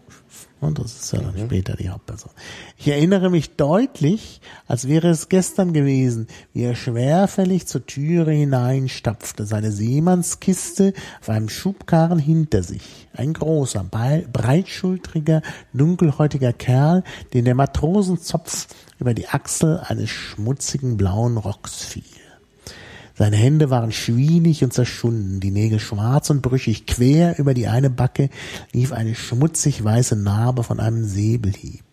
Und 0.63 0.79
das 0.79 0.95
ist 0.95 1.13
ja 1.13 1.19
dann 1.19 1.35
mhm. 1.35 1.47
später 1.47 1.75
die 1.75 1.89
Hauptperson. 1.89 2.31
Ich 2.77 2.87
erinnere 2.87 3.31
mich 3.31 3.57
deutlich, 3.57 4.41
als 4.69 4.87
wäre 4.87 5.09
es 5.09 5.29
gestern 5.29 5.73
gewesen, 5.73 6.29
wie 6.53 6.63
er 6.63 6.77
schwerfällig 6.77 7.67
zur 7.67 7.85
Türe 7.85 8.31
hineinstapfte, 8.31 9.45
seine 9.45 9.73
Seemannskiste 9.73 10.93
auf 11.21 11.31
einem 11.31 11.49
Schubkarren 11.49 12.21
hinter 12.21 12.63
sich. 12.63 13.09
Ein 13.13 13.33
großer, 13.33 13.85
breitschultriger, 13.85 15.43
dunkelhäutiger 15.73 16.53
Kerl, 16.53 17.03
den 17.35 17.45
der 17.45 17.57
Matrosenzopf 17.57 18.69
über 19.03 19.15
die 19.15 19.27
Achsel 19.27 19.81
eines 19.81 20.11
schmutzigen 20.11 20.97
blauen 20.97 21.37
Rocks 21.37 21.83
fiel. 21.83 22.05
Seine 23.19 23.37
Hände 23.37 23.69
waren 23.69 23.91
schwienig 23.91 24.63
und 24.63 24.73
zerschunden, 24.73 25.41
die 25.41 25.51
Nägel 25.51 25.81
schwarz 25.81 26.31
und 26.31 26.41
brüchig. 26.41 26.87
Quer 26.87 27.37
über 27.41 27.53
die 27.53 27.67
eine 27.67 27.91
Backe 27.91 28.31
lief 28.71 28.93
eine 28.93 29.17
schmutzig 29.17 29.83
weiße 29.83 30.15
Narbe 30.15 30.63
von 30.63 30.79
einem 30.79 31.05
Säbelhieb. 31.05 31.85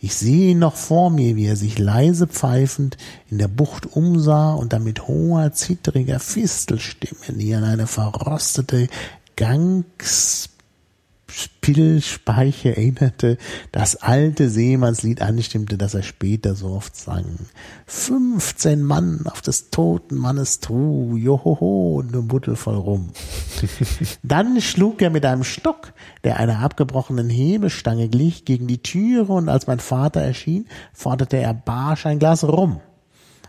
Ich 0.00 0.14
sehe 0.14 0.52
ihn 0.52 0.58
noch 0.58 0.74
vor 0.74 1.10
mir, 1.10 1.36
wie 1.36 1.44
er 1.44 1.56
sich 1.56 1.78
leise 1.78 2.26
pfeifend 2.26 2.96
in 3.30 3.36
der 3.36 3.48
Bucht 3.48 3.84
umsah 3.84 4.54
und 4.54 4.72
dann 4.72 4.84
mit 4.84 5.06
hoher, 5.06 5.52
zittriger 5.52 6.18
Fistelstimme, 6.18 7.36
die 7.36 7.54
an 7.54 7.64
eine 7.64 7.86
verrostete 7.86 8.88
Gangs 9.36 10.47
Stillspeicher 11.68 12.70
erinnerte, 12.70 13.36
das 13.72 13.96
alte 13.96 14.48
Seemannslied 14.48 15.20
anstimmte, 15.20 15.76
das 15.76 15.92
er 15.92 16.02
später 16.02 16.54
so 16.54 16.68
oft 16.68 16.96
sang. 16.96 17.26
15 17.86 18.82
Mann 18.82 19.26
auf 19.26 19.42
des 19.42 19.68
toten 19.68 20.16
Mannes 20.16 20.60
Truh, 20.60 21.16
johoho, 21.16 22.02
ne 22.10 22.22
Buddel 22.22 22.56
voll 22.56 22.76
rum. 22.76 23.10
Dann 24.22 24.62
schlug 24.62 25.02
er 25.02 25.10
mit 25.10 25.26
einem 25.26 25.44
Stock, 25.44 25.92
der 26.24 26.38
einer 26.38 26.60
abgebrochenen 26.60 27.28
Hebestange 27.28 28.08
glich, 28.08 28.46
gegen 28.46 28.66
die 28.66 28.82
Türe 28.82 29.30
und 29.30 29.50
als 29.50 29.66
mein 29.66 29.80
Vater 29.80 30.22
erschien, 30.22 30.68
forderte 30.94 31.36
er 31.36 31.52
barsch 31.52 32.06
ein 32.06 32.18
Glas 32.18 32.44
rum. 32.44 32.80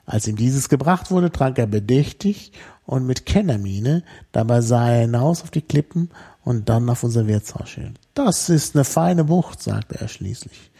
Als 0.05 0.27
ihm 0.27 0.35
dieses 0.35 0.67
gebracht 0.67 1.09
wurde, 1.11 1.31
trank 1.31 1.57
er 1.57 1.67
bedächtig 1.67 2.51
und 2.85 3.05
mit 3.05 3.27
Kennermiene, 3.27 4.03
dabei 4.31 4.61
sah 4.61 4.89
er 4.89 5.01
hinaus 5.01 5.43
auf 5.43 5.51
die 5.51 5.61
Klippen 5.61 6.09
und 6.49 6.67
dann 6.67 6.89
auf 6.89 7.03
unser 7.03 7.27
Wirtshausschild. 7.27 7.99
Das 8.15 8.49
ist 8.49 8.75
eine 8.75 8.83
feine 8.83 9.23
Bucht, 9.23 9.61
sagte 9.61 10.01
er 10.01 10.07
schließlich. 10.07 10.71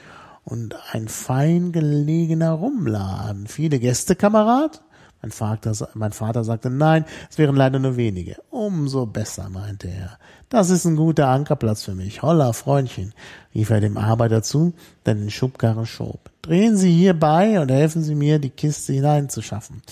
Und 0.44 0.76
ein 0.94 1.08
fein 1.08 1.72
gelegener 1.72 2.54
Rumladen. 2.54 3.46
Viele 3.46 3.78
Gäste, 3.78 4.16
Kamerad? 4.16 4.82
Mein 5.22 5.30
Vater, 5.30 5.74
mein 5.94 6.12
Vater 6.12 6.44
sagte, 6.44 6.72
nein, 6.72 7.06
es 7.30 7.38
wären 7.38 7.56
leider 7.56 7.78
nur 7.78 7.98
wenige. 7.98 8.38
Umso 8.50 9.06
besser, 9.06 9.48
meinte 9.50 9.90
er. 9.90 10.18
Das 10.50 10.72
ist 10.72 10.86
ein 10.86 10.96
guter 10.96 11.28
Ankerplatz 11.28 11.84
für 11.84 11.94
mich. 11.94 12.24
Holla, 12.24 12.52
Freundchen, 12.54 13.14
rief 13.54 13.70
er 13.70 13.80
dem 13.80 13.98
Arbeiter 13.98 14.42
zu, 14.42 14.74
der 15.06 15.14
den 15.14 15.30
Schubkarren 15.30 15.86
schob. 15.86 16.32
Drehen 16.42 16.78
Sie 16.78 16.92
hier 16.92 17.14
bei 17.14 17.60
und 17.60 17.70
helfen 17.70 18.02
Sie 18.02 18.16
mir, 18.16 18.40
die 18.40 18.50
Kiste 18.50 18.94
hineinzuschaffen. 18.94 19.84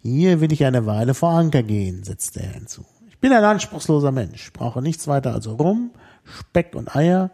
Hier 0.00 0.40
will 0.40 0.52
ich 0.52 0.64
eine 0.64 0.86
Weile 0.86 1.12
vor 1.12 1.30
Anker 1.30 1.64
gehen, 1.64 2.04
setzte 2.04 2.40
er 2.40 2.52
hinzu. 2.52 2.84
Ich 3.24 3.30
bin 3.30 3.38
ein 3.38 3.44
anspruchsloser 3.44 4.12
Mensch, 4.12 4.52
brauche 4.52 4.82
nichts 4.82 5.08
weiter 5.08 5.32
als 5.32 5.48
Rum, 5.48 5.92
Speck 6.24 6.74
und 6.74 6.94
Eier 6.94 7.30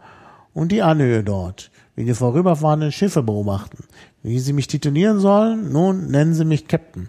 und 0.55 0.71
die 0.71 0.83
Anhöhe 0.83 1.25
dort, 1.25 1.73
wie 1.97 2.05
die 2.05 2.15
vorüberfahrenden 2.15 2.93
Schiffe 2.93 3.25
beobachten. 3.25 3.83
Wie 4.23 4.39
sie 4.39 4.53
mich 4.53 4.69
titulieren 4.69 5.19
sollen, 5.19 5.73
nun 5.73 6.07
nennen 6.07 6.35
sie 6.35 6.45
mich 6.45 6.69
Captain. 6.69 7.09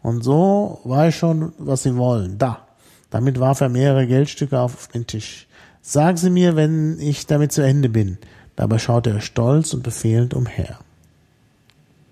Und 0.00 0.22
so 0.22 0.78
weiß 0.84 1.12
schon, 1.12 1.54
was 1.58 1.82
sie 1.82 1.96
wollen. 1.96 2.38
Da. 2.38 2.68
Damit 3.10 3.40
warf 3.40 3.62
er 3.62 3.68
mehrere 3.68 4.06
Geldstücke 4.06 4.60
auf 4.60 4.86
den 4.86 5.08
Tisch. 5.08 5.48
Sagen 5.82 6.16
Sie 6.16 6.30
mir, 6.30 6.54
wenn 6.54 7.00
ich 7.00 7.26
damit 7.26 7.50
zu 7.50 7.62
Ende 7.62 7.88
bin. 7.88 8.16
Dabei 8.54 8.78
schaute 8.78 9.10
er 9.10 9.22
stolz 9.22 9.74
und 9.74 9.82
befehlend 9.82 10.34
umher. 10.34 10.78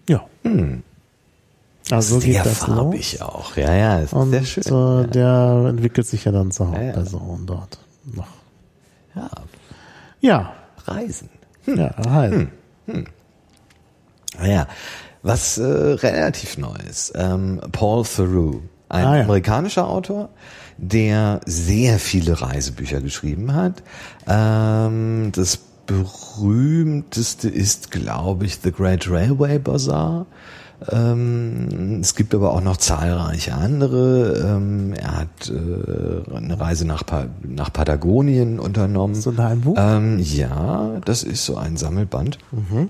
Ja. 0.09 0.27
Hm. 0.43 0.83
Also 1.91 2.21
sehr 2.21 2.43
geht 2.43 2.47
das 2.47 2.59
farbig 2.59 3.19
los. 3.19 3.23
auch. 3.23 3.57
Ja, 3.57 3.75
ja, 3.75 3.99
ist 4.01 4.13
und 4.13 4.31
sehr 4.31 4.45
schön. 4.45 4.63
So, 4.63 5.05
der 5.05 5.67
entwickelt 5.69 6.07
sich 6.07 6.25
ja 6.25 6.33
dann 6.33 6.51
zur 6.51 6.69
Hauptperson 6.71 7.41
ja, 7.41 7.47
dort 7.47 7.79
noch. 8.05 8.27
Ja. 9.15 9.31
Ja. 10.21 10.53
Reisen. 10.85 11.31
Hm. 11.65 11.79
Ja, 11.79 11.95
reisen. 11.99 12.51
Hm. 12.87 12.95
Hm. 12.95 13.07
Naja, 14.39 14.67
was 15.23 15.59
äh, 15.59 15.65
relativ 15.65 16.59
neu 16.59 16.77
ist. 16.89 17.13
Ähm, 17.15 17.61
Paul 17.73 18.05
Theroux, 18.05 18.63
ein 18.89 19.05
ah, 19.05 19.17
ja. 19.17 19.23
amerikanischer 19.25 19.89
Autor, 19.89 20.31
der 20.77 21.41
sehr 21.45 21.99
viele 21.99 22.41
Reisebücher 22.41 23.01
geschrieben 23.01 23.55
hat. 23.55 23.83
Ähm, 24.27 25.33
das 25.35 25.59
berühmteste 25.87 27.49
ist, 27.49 27.91
glaube 27.91 28.47
ich, 28.47 28.59
The 28.63 28.73
Great 28.73 29.11
Railway 29.11 29.59
Bazaar. 29.59 30.27
Ähm, 30.93 31.99
es 32.01 32.15
gibt 32.15 32.35
aber 32.35 32.53
auch 32.53 32.61
noch 32.61 32.77
zahlreiche 32.77 33.55
andere. 33.55 34.39
Ähm, 34.47 34.93
er 34.93 35.19
hat 35.19 35.51
äh, 35.51 36.35
eine 36.37 36.61
Reise 36.61 36.87
nach, 36.87 37.05
pa 37.05 37.27
nach 37.43 37.73
Patagonien 37.73 38.61
unternommen. 38.61 39.17
So 39.17 39.35
ein 39.37 39.61
Buch? 39.61 39.77
Ähm, 39.79 40.19
ja, 40.21 41.01
das 41.05 41.25
ist 41.25 41.45
so 41.45 41.57
ein 41.57 41.77
Sammelband. 41.77 42.39
Mhm. 42.53 42.89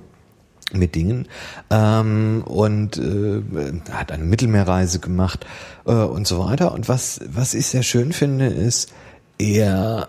Mit 0.71 0.95
Dingen 0.95 1.27
ähm, 1.71 2.45
und 2.45 2.99
äh, 2.99 3.43
hat 3.91 4.13
eine 4.13 4.25
Mittelmeerreise 4.25 4.99
gemacht 4.99 5.47
äh, 5.87 5.93
und 5.93 6.27
so 6.27 6.41
weiter. 6.41 6.75
Und 6.75 6.91
was 6.91 7.23
was 7.27 7.55
ich 7.55 7.69
sehr 7.69 7.83
schön 7.83 8.13
finde, 8.13 8.49
ist, 8.49 8.93
er 9.39 10.09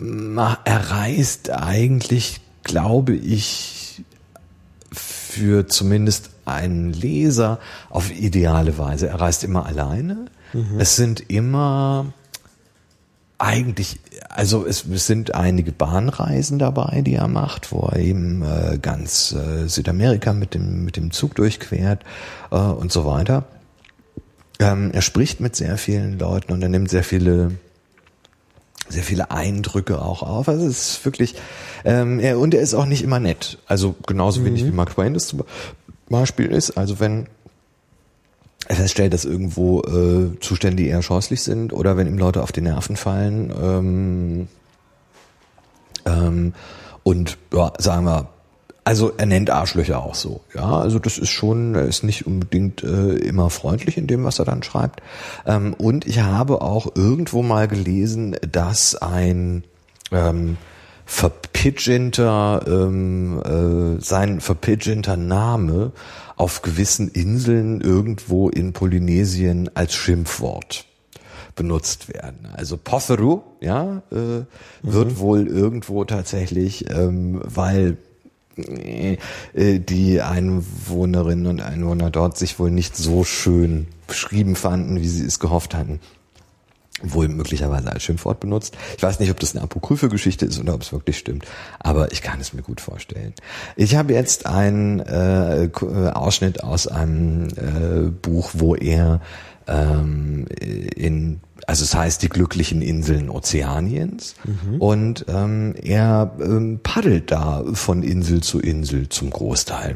er 0.00 0.90
reist 0.90 1.50
eigentlich, 1.50 2.40
glaube 2.64 3.14
ich, 3.14 4.02
für 4.92 5.66
zumindest 5.68 6.30
einen 6.52 6.92
Leser 6.92 7.58
auf 7.88 8.10
ideale 8.10 8.78
Weise. 8.78 9.08
Er 9.08 9.20
reist 9.20 9.44
immer 9.44 9.66
alleine. 9.66 10.26
Mhm. 10.52 10.78
Es 10.78 10.96
sind 10.96 11.30
immer 11.30 12.12
eigentlich, 13.38 14.00
also 14.28 14.66
es, 14.66 14.84
es, 14.86 15.06
sind 15.06 15.34
einige 15.34 15.72
Bahnreisen 15.72 16.58
dabei, 16.58 17.00
die 17.00 17.14
er 17.14 17.28
macht, 17.28 17.72
wo 17.72 17.88
er 17.90 17.98
eben 17.98 18.42
äh, 18.42 18.78
ganz 18.80 19.32
äh, 19.32 19.66
Südamerika 19.66 20.34
mit 20.34 20.54
dem, 20.54 20.84
mit 20.84 20.96
dem 20.96 21.10
Zug 21.10 21.34
durchquert 21.36 22.04
äh, 22.50 22.56
und 22.56 22.92
so 22.92 23.06
weiter. 23.06 23.44
Ähm, 24.58 24.90
er 24.92 25.00
spricht 25.00 25.40
mit 25.40 25.56
sehr 25.56 25.78
vielen 25.78 26.18
Leuten 26.18 26.52
und 26.52 26.62
er 26.62 26.68
nimmt 26.68 26.90
sehr 26.90 27.04
viele 27.04 27.52
sehr 28.90 29.04
viele 29.04 29.30
Eindrücke 29.30 30.02
auch 30.02 30.22
auf. 30.22 30.48
Also 30.48 30.66
es 30.66 30.96
ist 30.96 31.04
wirklich, 31.04 31.36
ähm, 31.84 32.18
er, 32.18 32.38
und 32.38 32.54
er 32.54 32.60
ist 32.60 32.74
auch 32.74 32.86
nicht 32.86 33.02
immer 33.02 33.20
nett. 33.20 33.58
Also 33.66 33.94
genauso 34.06 34.40
mhm. 34.40 34.46
wenig 34.46 34.64
wie 34.66 34.72
Mark 34.72 34.94
Twain 34.94 35.14
das 35.14 35.34
Beispiel 36.10 36.46
ist. 36.46 36.72
Also 36.72 37.00
wenn 37.00 37.26
er 38.68 38.76
feststellt, 38.76 39.12
dass 39.12 39.24
irgendwo 39.24 39.82
äh, 39.82 40.38
Zustände 40.40 40.84
eher 40.84 41.02
scheußlich 41.02 41.42
sind 41.42 41.72
oder 41.72 41.96
wenn 41.96 42.06
ihm 42.06 42.18
Leute 42.18 42.42
auf 42.42 42.52
die 42.52 42.60
Nerven 42.60 42.96
fallen 42.96 43.52
ähm, 43.60 44.48
ähm, 46.06 46.54
und 47.02 47.38
ja, 47.52 47.72
sagen 47.78 48.04
wir 48.04 48.28
also 48.84 49.12
er 49.16 49.26
nennt 49.26 49.50
Arschlöcher 49.50 50.02
auch 50.02 50.14
so. 50.14 50.40
Ja, 50.54 50.78
also 50.78 50.98
das 50.98 51.18
ist 51.18 51.28
schon, 51.28 51.74
er 51.74 51.84
ist 51.84 52.02
nicht 52.02 52.26
unbedingt 52.26 52.82
äh, 52.82 53.12
immer 53.12 53.50
freundlich 53.50 53.96
in 53.96 54.06
dem, 54.06 54.24
was 54.24 54.38
er 54.38 54.46
dann 54.46 54.62
schreibt. 54.62 55.02
Ähm, 55.46 55.74
und 55.74 56.06
ich 56.06 56.20
habe 56.20 56.62
auch 56.62 56.96
irgendwo 56.96 57.42
mal 57.42 57.68
gelesen, 57.68 58.36
dass 58.50 58.94
ein 58.96 59.64
ähm, 60.10 60.56
verpidgenter, 61.10 62.64
ähm, 62.68 63.42
äh, 63.42 64.00
sein 64.00 64.40
verpidgenter 64.40 65.16
Name 65.16 65.90
auf 66.36 66.62
gewissen 66.62 67.08
Inseln 67.08 67.80
irgendwo 67.80 68.48
in 68.48 68.72
Polynesien 68.72 69.68
als 69.74 69.92
Schimpfwort 69.92 70.86
benutzt 71.56 72.14
werden. 72.14 72.46
Also 72.52 72.76
Potheru, 72.76 73.42
ja, 73.60 74.02
äh, 74.12 74.44
wird 74.82 75.10
mhm. 75.10 75.18
wohl 75.18 75.48
irgendwo 75.48 76.04
tatsächlich, 76.04 76.88
ähm, 76.90 77.40
weil 77.44 77.96
äh, 78.56 79.16
die 79.80 80.20
Einwohnerinnen 80.22 81.46
und 81.48 81.60
Einwohner 81.60 82.10
dort 82.10 82.38
sich 82.38 82.60
wohl 82.60 82.70
nicht 82.70 82.96
so 82.96 83.24
schön 83.24 83.88
beschrieben 84.06 84.54
fanden, 84.54 85.00
wie 85.00 85.08
sie 85.08 85.26
es 85.26 85.40
gehofft 85.40 85.74
hatten. 85.74 85.98
Wohl 87.02 87.28
möglicherweise 87.28 87.92
als 87.92 88.02
Schimpfwort 88.02 88.40
benutzt. 88.40 88.76
Ich 88.96 89.02
weiß 89.02 89.20
nicht, 89.20 89.30
ob 89.30 89.40
das 89.40 89.54
eine 89.54 89.62
apokryphe 89.62 90.08
Geschichte 90.08 90.46
ist 90.46 90.58
oder 90.58 90.74
ob 90.74 90.82
es 90.82 90.92
wirklich 90.92 91.18
stimmt, 91.18 91.44
aber 91.78 92.12
ich 92.12 92.22
kann 92.22 92.40
es 92.40 92.52
mir 92.52 92.62
gut 92.62 92.80
vorstellen. 92.80 93.34
Ich 93.76 93.96
habe 93.96 94.12
jetzt 94.12 94.46
einen 94.46 95.00
äh, 95.00 95.70
Ausschnitt 96.14 96.62
aus 96.62 96.86
einem 96.86 97.48
äh, 97.48 98.10
Buch, 98.10 98.50
wo 98.54 98.74
er 98.74 99.20
ähm, 99.66 100.46
in 100.96 101.40
also 101.66 101.84
es 101.84 101.94
heißt 101.94 102.22
die 102.22 102.28
glücklichen 102.28 102.82
Inseln 102.82 103.28
Ozeaniens 103.28 104.34
mhm. 104.44 104.80
und 104.80 105.26
ähm, 105.28 105.74
er 105.80 106.32
ähm, 106.40 106.80
paddelt 106.82 107.30
da 107.30 107.64
von 107.74 108.02
Insel 108.02 108.42
zu 108.42 108.58
Insel 108.60 109.08
zum 109.08 109.30
Großteil. 109.30 109.94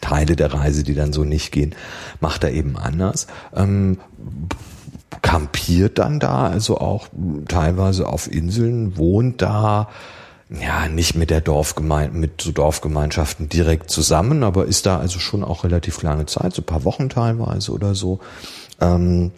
Teile 0.00 0.36
der 0.36 0.52
Reise, 0.52 0.82
die 0.82 0.94
dann 0.94 1.12
so 1.12 1.24
nicht 1.24 1.50
gehen, 1.50 1.74
macht 2.20 2.44
er 2.44 2.52
eben 2.52 2.76
anders. 2.76 3.26
Ähm, 3.54 3.98
kampiert 5.22 5.98
dann 5.98 6.20
da, 6.20 6.46
also 6.46 6.78
auch 6.78 7.08
teilweise 7.48 8.08
auf 8.08 8.30
Inseln, 8.30 8.96
wohnt 8.96 9.42
da, 9.42 9.88
ja, 10.50 10.88
nicht 10.88 11.14
mit 11.14 11.30
der 11.30 11.40
Dorfgemeinde, 11.40 12.16
mit 12.16 12.40
so 12.40 12.52
Dorfgemeinschaften 12.52 13.48
direkt 13.48 13.90
zusammen, 13.90 14.42
aber 14.42 14.66
ist 14.66 14.86
da 14.86 14.98
also 14.98 15.18
schon 15.18 15.42
auch 15.42 15.64
relativ 15.64 16.02
lange 16.02 16.26
Zeit, 16.26 16.54
so 16.54 16.62
paar 16.62 16.84
Wochen 16.84 17.08
teilweise 17.08 17.72
oder 17.72 17.94
so. 17.94 18.20
Ähm, 18.80 19.32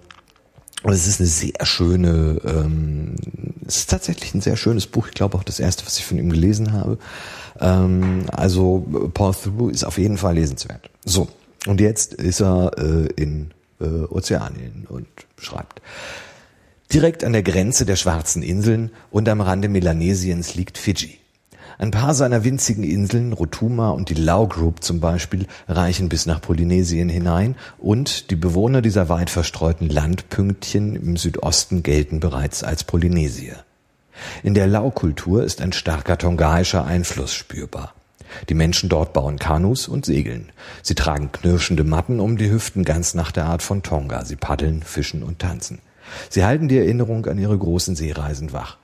und 0.82 0.92
es 0.92 1.06
ist 1.06 1.20
eine 1.20 1.28
sehr 1.28 1.64
schöne, 1.64 2.40
ähm, 2.44 3.16
es 3.66 3.78
ist 3.78 3.90
tatsächlich 3.90 4.34
ein 4.34 4.40
sehr 4.40 4.56
schönes 4.56 4.86
Buch. 4.86 5.08
Ich 5.08 5.14
glaube 5.14 5.36
auch 5.36 5.42
das 5.42 5.58
erste, 5.58 5.84
was 5.86 5.98
ich 5.98 6.04
von 6.04 6.18
ihm 6.18 6.30
gelesen 6.30 6.72
habe. 6.72 6.98
Ähm, 7.60 8.26
also 8.30 8.86
Paul 9.14 9.34
Theroux 9.34 9.68
ist 9.70 9.84
auf 9.84 9.98
jeden 9.98 10.18
Fall 10.18 10.34
lesenswert. 10.34 10.90
So, 11.04 11.28
und 11.66 11.80
jetzt 11.80 12.14
ist 12.14 12.40
er 12.40 12.72
äh, 12.78 13.06
in 13.16 13.50
äh, 13.80 13.84
Ozeanien 13.84 14.86
und 14.88 15.06
schreibt. 15.38 15.80
Direkt 16.92 17.24
an 17.24 17.32
der 17.32 17.42
Grenze 17.42 17.84
der 17.84 17.96
schwarzen 17.96 18.42
Inseln 18.42 18.90
und 19.10 19.28
am 19.28 19.40
Rande 19.40 19.68
Melanesiens 19.68 20.54
liegt 20.54 20.78
Fidschi. 20.78 21.18
Ein 21.78 21.90
paar 21.90 22.14
seiner 22.14 22.42
winzigen 22.42 22.84
Inseln, 22.84 23.34
Rotuma 23.34 23.90
und 23.90 24.08
die 24.08 24.14
Lau 24.14 24.46
Group 24.46 24.82
zum 24.82 25.00
Beispiel, 25.00 25.46
reichen 25.68 26.08
bis 26.08 26.24
nach 26.24 26.40
Polynesien 26.40 27.10
hinein 27.10 27.54
und 27.76 28.30
die 28.30 28.36
Bewohner 28.36 28.80
dieser 28.80 29.10
weit 29.10 29.28
verstreuten 29.28 29.90
Landpünktchen 29.90 30.96
im 30.96 31.16
Südosten 31.18 31.82
gelten 31.82 32.18
bereits 32.20 32.62
als 32.62 32.84
Polynesier. 32.84 33.56
In 34.42 34.54
der 34.54 34.66
Laukultur 34.66 35.44
ist 35.44 35.60
ein 35.60 35.74
starker 35.74 36.16
tongaischer 36.16 36.86
Einfluss 36.86 37.34
spürbar. 37.34 37.92
Die 38.48 38.54
Menschen 38.54 38.88
dort 38.88 39.12
bauen 39.12 39.38
Kanus 39.38 39.88
und 39.88 40.06
segeln. 40.06 40.52
Sie 40.82 40.94
tragen 40.94 41.32
knirschende 41.32 41.84
Matten 41.84 42.20
um 42.20 42.36
die 42.36 42.50
Hüften 42.50 42.84
ganz 42.84 43.14
nach 43.14 43.32
der 43.32 43.46
Art 43.46 43.62
von 43.62 43.82
Tonga. 43.82 44.24
Sie 44.24 44.36
paddeln, 44.36 44.82
fischen 44.82 45.22
und 45.22 45.38
tanzen. 45.38 45.80
Sie 46.30 46.44
halten 46.44 46.68
die 46.68 46.78
Erinnerung 46.78 47.26
an 47.26 47.38
ihre 47.38 47.56
großen 47.56 47.96
Seereisen 47.96 48.52
wach. 48.52 48.78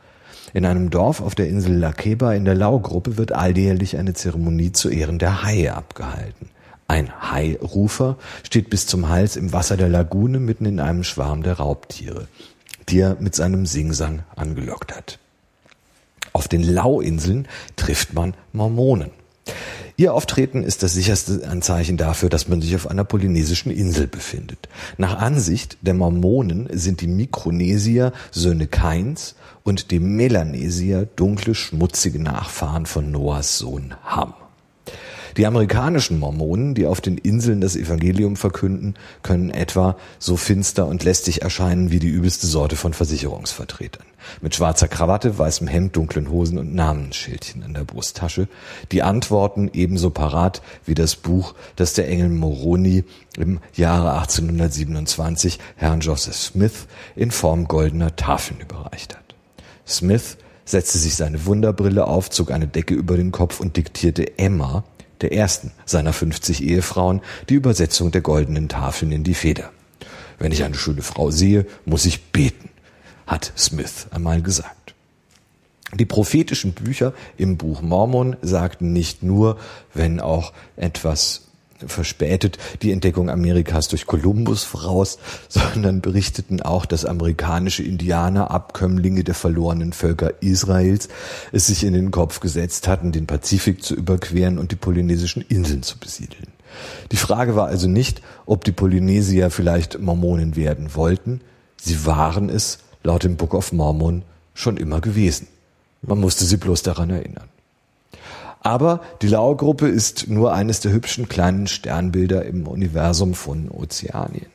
In 0.55 0.67
einem 0.67 0.91
Dorf 0.91 1.21
auf 1.21 1.35
der 1.35 1.49
Insel 1.49 1.77
Lakeba 1.77 2.35
in 2.35 2.45
der 2.45 2.55
Lau-Gruppe 2.55 3.17
wird 3.17 3.33
alljährlich 3.33 3.97
eine 3.97 4.12
Zeremonie 4.12 4.73
zu 4.73 4.91
Ehren 4.91 5.19
der 5.19 5.45
Haie 5.45 5.75
abgehalten. 5.75 6.51
Ein 6.89 7.11
Hairufer 7.33 8.19
steht 8.43 8.69
bis 8.69 8.87
zum 8.87 9.09
Hals 9.09 9.37
im 9.37 9.55
Wasser 9.55 9.79
der 9.79 9.89
Lagune 9.89 10.41
mitten 10.41 10.67
in 10.67 10.79
einem 10.79 11.05
Schwarm 11.05 11.43
der 11.43 11.55
Raubtiere, 11.55 12.29
die 12.89 13.01
er 13.01 13.17
mit 13.19 13.35
seinem 13.35 13.65
Singsang 13.65 14.25
angelockt 14.37 14.95
hat. 14.95 15.19
Auf 16.35 16.49
den 16.49 16.62
Lau-Inseln 16.62 17.49
trifft 17.77 18.12
man 18.12 18.35
Mormonen. 18.53 19.11
Ihr 19.97 20.15
Auftreten 20.15 20.62
ist 20.62 20.83
das 20.83 20.95
sicherste 20.95 21.47
Anzeichen 21.47 21.97
dafür, 21.97 22.29
dass 22.29 22.49
man 22.49 22.62
sich 22.62 22.75
auf 22.75 22.89
einer 22.89 23.05
polynesischen 23.05 23.71
Insel 23.71 24.07
befindet. 24.07 24.69
Nach 24.97 25.19
Ansicht 25.19 25.79
der 25.83 25.95
Mormonen 25.95 26.69
sind 26.73 27.03
die 27.03 27.07
Mikronesier 27.07 28.12
Söhne 28.31 28.67
Kains 28.67 29.35
und 29.65 29.91
die 29.91 30.01
Melanesier 30.01 31.07
dunkle, 31.17 31.55
schmutzige 31.55 32.21
Nachfahren 32.21 32.87
von 32.87 33.11
Noahs 33.11 33.59
Sohn 33.59 33.95
Ham. 34.05 34.35
Die 35.37 35.47
amerikanischen 35.47 36.19
Mormonen, 36.19 36.75
die 36.75 36.87
auf 36.87 37.01
den 37.01 37.17
Inseln 37.17 37.61
das 37.61 37.77
Evangelium 37.77 38.37
verkünden, 38.37 38.95
können 39.23 39.51
etwa 39.51 39.97
so 40.19 40.37
finster 40.37 40.87
und 40.87 41.05
lästig 41.05 41.43
erscheinen 41.43 41.91
wie 41.91 41.99
die 42.01 42.09
übelste 42.09 42.47
Sorte 42.47 42.77
von 42.77 42.93
Versicherungsvertretern. 42.93 44.05
Mit 44.41 44.55
schwarzer 44.55 44.89
Krawatte, 44.89 45.39
weißem 45.39 45.67
Hemd, 45.67 45.97
dunklen 45.97 46.31
Hosen 46.31 46.59
und 46.59 46.75
Namensschildchen 46.75 47.62
in 47.62 47.75
der 47.75 47.84
Brusttasche. 47.84 48.49
Die 48.91 49.02
Antworten 49.02 49.70
ebenso 49.73 50.10
parat 50.10 50.62
wie 50.84 50.94
das 50.94 51.17
Buch, 51.17 51.55
das 51.76 51.94
der 51.94 52.09
Engel 52.09 52.28
Moroni 52.28 53.05
im 53.36 53.60
Jahre 53.75 54.12
1827 54.20 55.59
Herrn 55.76 56.01
Joseph 56.01 56.36
Smith 56.36 56.86
in 57.17 57.31
Form 57.31 57.67
goldener 57.68 58.17
Tafeln 58.17 58.60
überreicht 58.60 59.17
hat. 59.17 59.34
Smith 59.86 60.36
setzte 60.65 60.99
sich 60.99 61.17
seine 61.17 61.44
Wunderbrille 61.47 62.07
auf, 62.07 62.31
zog 62.31 62.51
eine 62.51 62.68
Decke 62.68 62.94
über 62.94 63.17
den 63.17 63.33
Kopf 63.33 63.60
und 63.60 63.76
diktierte 63.76 64.39
Emma, 64.39 64.84
der 65.20 65.33
ersten 65.33 65.73
seiner 65.84 66.12
50 66.12 66.62
Ehefrauen, 66.62 67.20
die 67.49 67.55
Übersetzung 67.55 68.10
der 68.10 68.20
goldenen 68.20 68.68
Tafeln 68.68 69.12
in 69.12 69.25
die 69.25 69.34
Feder. 69.34 69.70
Wenn 70.39 70.52
ich 70.52 70.65
eine 70.65 70.75
schöne 70.75 71.02
Frau 71.02 71.31
sehe, 71.31 71.67
muss 71.84 72.05
ich 72.05 72.33
beten, 72.33 72.70
hat 73.33 73.51
Smith 73.57 74.09
einmal 74.11 74.43
gesagt. 74.43 74.94
Die 75.94 76.05
prophetischen 76.05 76.75
Bücher 76.75 77.15
im 77.39 77.57
Buch 77.57 77.81
Mormon 77.81 78.36
sagten 78.43 78.93
nicht 78.93 79.23
nur, 79.23 79.59
wenn 79.94 80.20
auch 80.20 80.52
etwas 80.77 81.43
verspätet 81.86 82.59
die 82.83 82.93
Entdeckung 82.93 83.31
Amerikas 83.31 83.89
durch 83.89 84.07
Kolumbus 84.07 84.65
voraus, 84.65 85.19
sondern 85.49 86.02
berichteten 86.02 86.61
auch, 86.61 86.85
dass 86.85 87.07
amerikanische 87.07 87.83
Indianer, 87.83 88.51
Abkömmlinge 88.51 89.25
der 89.25 89.35
verlorenen 89.35 89.94
Völker 89.94 90.43
Israels, 90.43 91.09
es 91.52 91.69
sich 91.69 91.85
in 91.85 91.94
den 91.94 92.11
Kopf 92.11 92.41
gesetzt 92.41 92.86
hatten, 92.86 93.12
den 93.12 93.27
Pazifik 93.27 93.83
zu 93.83 93.94
überqueren 93.94 94.59
und 94.59 94.73
die 94.73 94.77
polynesischen 94.77 95.43
Inseln 95.43 95.83
zu 95.83 95.99
besiedeln. 95.99 96.49
Die 97.11 97.17
Frage 97.17 97.57
war 97.57 97.67
also 97.67 97.89
nicht, 97.89 98.20
ob 98.44 98.65
die 98.65 98.73
Polynesier 98.73 99.51
vielleicht 99.51 99.99
Mormonen 100.01 100.55
werden 100.55 100.94
wollten, 100.94 101.41
sie 101.81 102.05
waren 102.05 102.51
es 102.51 102.78
laut 103.03 103.25
dem 103.25 103.37
Book 103.37 103.55
of 103.55 103.73
Mormon 103.73 104.23
schon 104.55 104.77
immer 104.77 105.01
gewesen. 105.01 105.49
Man 106.03 106.21
musste 106.21 106.45
sie 106.45 106.57
bloß 106.57 106.83
daran 106.83 107.11
erinnern. 107.11 107.49
Aber 108.61 109.01
die 109.23 109.29
Lau-Gruppe 109.29 109.89
ist 109.89 110.29
nur 110.29 110.53
eines 110.53 110.81
der 110.81 110.93
hübschen 110.93 111.29
kleinen 111.29 111.67
Sternbilder 111.67 112.45
im 112.45 112.67
Universum 112.67 113.35
von 113.35 113.69
Ozeanien. 113.71 114.47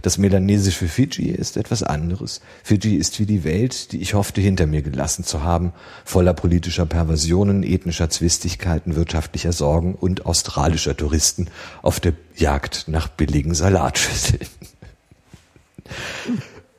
Das 0.00 0.16
melanesische 0.16 0.88
Fiji 0.88 1.28
ist 1.28 1.56
etwas 1.56 1.82
anderes. 1.82 2.40
Fiji 2.64 2.96
ist 2.96 3.20
wie 3.20 3.26
die 3.26 3.44
Welt, 3.44 3.92
die 3.92 4.00
ich 4.00 4.14
hoffte 4.14 4.40
hinter 4.40 4.66
mir 4.66 4.80
gelassen 4.82 5.22
zu 5.22 5.42
haben, 5.42 5.72
voller 6.04 6.32
politischer 6.32 6.86
Perversionen, 6.86 7.62
ethnischer 7.62 8.08
Zwistigkeiten, 8.08 8.96
wirtschaftlicher 8.96 9.52
Sorgen 9.52 9.94
und 9.94 10.24
australischer 10.24 10.96
Touristen 10.96 11.48
auf 11.82 12.00
der 12.00 12.14
Jagd 12.36 12.86
nach 12.88 13.08
billigen 13.08 13.54
Salatschüsseln. 13.54 14.48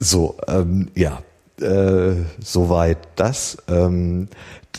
So, 0.04 0.36
ähm, 0.48 0.92
ja, 0.96 1.22
äh, 1.62 2.16
soweit 2.44 2.98
das. 3.16 3.58
Ähm, 3.70 4.28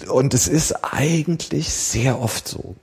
und 0.08 0.34
es 0.34 0.48
ist 0.48 0.72
eigentlich 0.84 1.72
sehr 1.72 2.20
oft 2.20 2.46
so. 2.46 2.76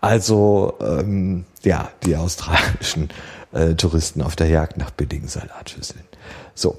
Also 0.00 0.78
ähm, 0.80 1.44
ja, 1.62 1.90
die 2.04 2.16
australischen 2.16 3.10
äh, 3.52 3.74
Touristen 3.74 4.22
auf 4.22 4.34
der 4.34 4.46
Jagd 4.46 4.78
nach 4.78 4.90
billigen 4.90 5.28
Salatschüsseln. 5.28 6.04
So. 6.54 6.78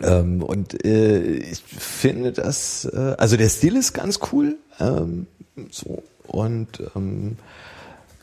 Ähm, 0.00 0.40
und 0.40 0.84
äh, 0.84 1.22
ich 1.22 1.60
finde 1.60 2.30
das, 2.30 2.84
äh, 2.84 3.16
also 3.18 3.36
der 3.36 3.48
Stil 3.48 3.76
ist 3.76 3.94
ganz 3.94 4.20
cool. 4.32 4.56
Ähm, 4.78 5.26
so 5.70 6.04
und 6.28 6.68
ähm, 6.94 7.36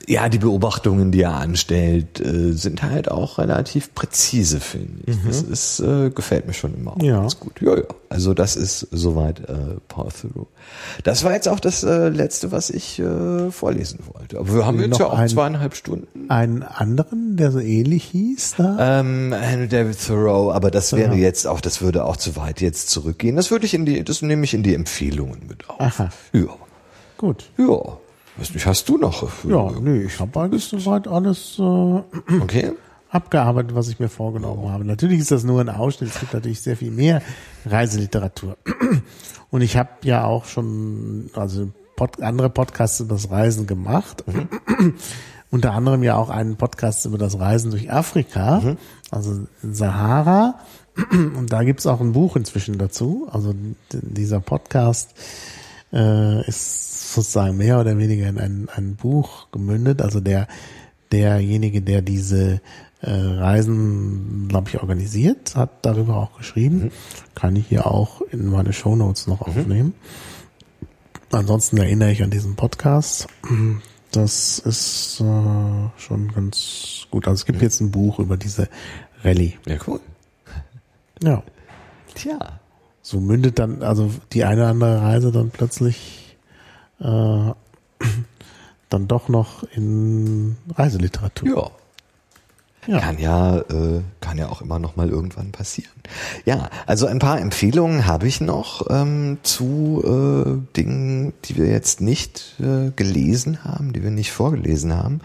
ja, 0.07 0.29
die 0.29 0.37
Beobachtungen, 0.37 1.11
die 1.11 1.21
er 1.21 1.35
anstellt, 1.35 2.19
äh, 2.19 2.53
sind 2.53 2.83
halt 2.83 3.09
auch 3.09 3.37
relativ 3.37 3.93
präzise, 3.93 4.59
finde 4.59 5.03
ich. 5.05 5.15
Mhm. 5.15 5.27
Das 5.27 5.41
ist, 5.41 5.79
äh, 5.79 6.09
gefällt 6.09 6.47
mir 6.47 6.53
schon 6.53 6.73
immer 6.73 6.95
auch 6.95 7.01
ja. 7.01 7.19
ganz 7.19 7.39
gut. 7.39 7.61
Ja, 7.61 7.75
ja. 7.77 7.83
Also 8.09 8.33
das 8.33 8.55
ist 8.55 8.87
soweit 8.91 9.39
äh, 9.49 9.77
Power 9.87 10.09
Through. 10.09 10.47
Das 11.03 11.23
war 11.23 11.33
jetzt 11.33 11.47
auch 11.47 11.59
das 11.59 11.83
äh, 11.83 12.09
letzte, 12.09 12.51
was 12.51 12.69
ich 12.69 12.99
äh, 12.99 13.51
vorlesen 13.51 13.99
wollte. 14.13 14.39
Aber 14.39 14.53
wir 14.53 14.65
haben 14.65 14.79
jetzt 14.81 14.99
ja 14.99 15.07
auch 15.07 15.17
ein, 15.17 15.29
zweieinhalb 15.29 15.75
Stunden. 15.75 16.29
Einen 16.29 16.63
anderen, 16.63 17.37
der 17.37 17.51
so 17.51 17.59
ähnlich 17.59 18.05
hieß 18.05 18.55
da? 18.57 18.99
Ähm, 18.99 19.33
Henry 19.33 19.67
David 19.67 20.05
Thoreau, 20.05 20.51
aber 20.51 20.71
das 20.71 20.93
wäre 20.93 21.15
ja. 21.15 21.21
jetzt 21.21 21.47
auch, 21.47 21.61
das 21.61 21.81
würde 21.81 22.05
auch 22.05 22.17
zu 22.17 22.35
weit 22.35 22.61
jetzt 22.61 22.89
zurückgehen. 22.89 23.35
Das 23.35 23.51
würde 23.51 23.65
ich 23.65 23.73
in 23.73 23.85
die, 23.85 24.03
das 24.03 24.21
nehme 24.21 24.43
ich 24.43 24.53
in 24.53 24.63
die 24.63 24.75
Empfehlungen 24.75 25.47
mit 25.47 25.69
auf. 25.69 25.79
Aha. 25.79 26.09
Ja. 26.33 26.49
Gut. 27.17 27.51
Ja. 27.57 27.97
Was 28.37 28.53
nicht 28.53 28.65
hast 28.65 28.87
du 28.87 28.97
noch? 28.97 29.27
Ja, 29.43 29.71
nee, 29.79 30.03
ich 30.03 30.19
habe 30.19 30.39
eigentlich 30.39 30.65
soweit 30.65 31.07
alles 31.07 31.57
äh, 31.59 31.61
okay. 31.61 32.71
abgearbeitet, 33.09 33.75
was 33.75 33.89
ich 33.89 33.99
mir 33.99 34.09
vorgenommen 34.09 34.71
habe. 34.71 34.85
Natürlich 34.85 35.19
ist 35.19 35.31
das 35.31 35.43
nur 35.43 35.59
ein 35.59 35.69
Ausschnitt, 35.69 36.11
es 36.11 36.19
gibt 36.19 36.33
natürlich 36.33 36.61
sehr 36.61 36.77
viel 36.77 36.91
mehr 36.91 37.21
Reiseliteratur. 37.65 38.57
Und 39.51 39.61
ich 39.61 39.75
habe 39.75 39.89
ja 40.03 40.23
auch 40.23 40.45
schon 40.45 41.29
also 41.33 41.71
Pod, 41.95 42.21
andere 42.21 42.49
Podcasts 42.49 42.99
über 43.01 43.15
das 43.15 43.29
Reisen 43.29 43.67
gemacht. 43.67 44.23
Mhm. 44.27 44.95
Unter 45.51 45.73
anderem 45.73 46.01
ja 46.01 46.15
auch 46.15 46.29
einen 46.29 46.55
Podcast 46.55 47.05
über 47.05 47.17
das 47.17 47.37
Reisen 47.37 47.71
durch 47.71 47.91
Afrika, 47.91 48.61
mhm. 48.61 48.77
also 49.11 49.41
Sahara. 49.61 50.59
Und 51.11 51.51
da 51.51 51.63
gibt's 51.63 51.85
auch 51.85 51.99
ein 51.99 52.13
Buch 52.13 52.37
inzwischen 52.37 52.77
dazu. 52.77 53.27
Also 53.31 53.53
dieser 53.91 54.39
Podcast 54.39 55.13
äh, 55.91 56.47
ist 56.47 57.00
sozusagen 57.15 57.57
mehr 57.57 57.79
oder 57.79 57.97
weniger 57.97 58.27
in 58.27 58.39
ein, 58.39 58.69
ein 58.73 58.95
Buch 58.95 59.47
gemündet. 59.51 60.01
Also 60.01 60.19
der 60.19 60.47
derjenige, 61.11 61.81
der 61.81 62.01
diese 62.01 62.61
äh, 63.01 63.11
Reisen, 63.11 64.47
glaube 64.47 64.69
ich, 64.69 64.79
organisiert, 64.79 65.55
hat 65.55 65.85
darüber 65.85 66.17
auch 66.17 66.37
geschrieben. 66.37 66.83
Mhm. 66.85 66.91
Kann 67.35 67.55
ich 67.55 67.67
hier 67.67 67.87
auch 67.87 68.21
in 68.21 68.47
meine 68.47 68.73
Show 68.73 68.95
Notes 68.95 69.27
noch 69.27 69.45
mhm. 69.45 69.53
aufnehmen. 69.53 69.93
Ansonsten 71.31 71.77
erinnere 71.77 72.11
ich 72.11 72.23
an 72.23 72.29
diesen 72.29 72.55
Podcast. 72.55 73.27
Das 74.11 74.59
ist 74.59 75.21
äh, 75.21 75.99
schon 75.99 76.31
ganz 76.33 77.07
gut. 77.09 77.27
Also 77.27 77.41
es 77.41 77.45
gibt 77.45 77.59
mhm. 77.59 77.63
jetzt 77.63 77.79
ein 77.79 77.91
Buch 77.91 78.19
über 78.19 78.37
diese 78.37 78.67
Rallye. 79.23 79.53
Ja, 79.65 79.77
cool. 79.87 79.99
Ja. 81.23 81.43
Tja. 82.15 82.59
So 83.01 83.19
mündet 83.19 83.59
dann 83.59 83.81
also 83.81 84.11
die 84.33 84.43
eine 84.43 84.61
oder 84.61 84.69
andere 84.69 85.01
Reise 85.01 85.31
dann 85.31 85.49
plötzlich 85.49 86.20
äh, 87.01 88.05
dann 88.89 89.07
doch 89.07 89.29
noch 89.29 89.63
in 89.63 90.57
Reiseliteratur. 90.75 91.71
Ja. 91.71 91.71
Ja. 92.87 92.99
Kann 92.99 93.19
ja, 93.19 93.57
äh, 93.57 94.01
kann 94.21 94.39
ja 94.39 94.49
auch 94.49 94.61
immer 94.61 94.79
noch 94.79 94.95
mal 94.95 95.07
irgendwann 95.07 95.51
passieren. 95.51 95.91
Ja, 96.45 96.69
also 96.87 97.05
ein 97.05 97.19
paar 97.19 97.39
Empfehlungen 97.39 98.07
habe 98.07 98.27
ich 98.27 98.41
noch 98.41 98.87
ähm, 98.89 99.37
zu 99.43 100.01
äh, 100.03 100.75
Dingen, 100.75 101.33
die 101.45 101.57
wir 101.57 101.67
jetzt 101.67 102.01
nicht 102.01 102.55
äh, 102.59 102.89
gelesen 102.95 103.63
haben, 103.63 103.93
die 103.93 104.01
wir 104.01 104.09
nicht 104.09 104.31
vorgelesen 104.31 104.95
haben. 104.95 105.21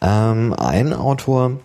Ähm, 0.00 0.54
ein 0.54 0.92
Autor, 0.92 1.58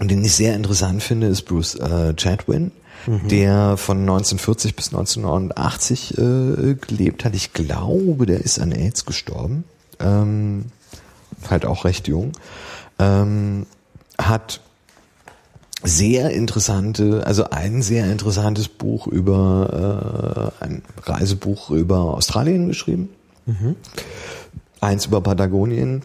den 0.00 0.24
ich 0.24 0.36
sehr 0.36 0.54
interessant 0.54 1.02
finde, 1.02 1.26
ist 1.26 1.42
Bruce 1.42 1.74
äh, 1.74 2.14
Chadwin 2.14 2.70
mhm. 3.06 3.28
der 3.28 3.76
von 3.76 4.00
1940 4.00 4.76
bis 4.76 4.88
1989 4.88 6.18
äh, 6.18 6.74
gelebt 6.74 7.24
hat. 7.24 7.34
Ich 7.34 7.52
glaube, 7.52 8.26
der 8.26 8.40
ist 8.40 8.58
an 8.58 8.72
AIDS 8.72 9.06
gestorben. 9.06 9.64
Ähm, 9.98 10.66
halt 11.48 11.66
auch 11.66 11.84
recht 11.84 12.08
jung. 12.08 12.32
Ähm, 12.98 13.66
hat 14.18 14.60
sehr 15.82 16.30
interessante, 16.30 17.26
also 17.26 17.50
ein 17.50 17.82
sehr 17.82 18.10
interessantes 18.10 18.68
Buch 18.68 19.06
über 19.06 20.52
äh, 20.60 20.64
ein 20.64 20.82
Reisebuch 21.02 21.70
über 21.70 22.00
Australien 22.00 22.68
geschrieben. 22.68 23.08
Eins 24.80 25.06
über 25.06 25.20
Patagonien, 25.22 26.02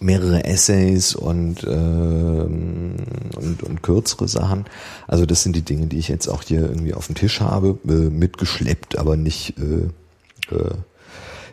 mehrere 0.00 0.44
Essays 0.44 1.14
und, 1.14 1.64
ähm, 1.64 2.96
und 3.36 3.62
und 3.62 3.82
kürzere 3.82 4.28
Sachen. 4.28 4.64
Also 5.06 5.26
das 5.26 5.42
sind 5.42 5.56
die 5.56 5.62
Dinge, 5.62 5.86
die 5.86 5.98
ich 5.98 6.08
jetzt 6.08 6.28
auch 6.28 6.42
hier 6.42 6.62
irgendwie 6.62 6.94
auf 6.94 7.06
dem 7.06 7.14
Tisch 7.14 7.40
habe, 7.40 7.78
äh, 7.86 8.10
mitgeschleppt, 8.10 8.98
aber 8.98 9.16
nicht 9.16 9.54
äh, 9.58 10.54
äh, 10.54 10.74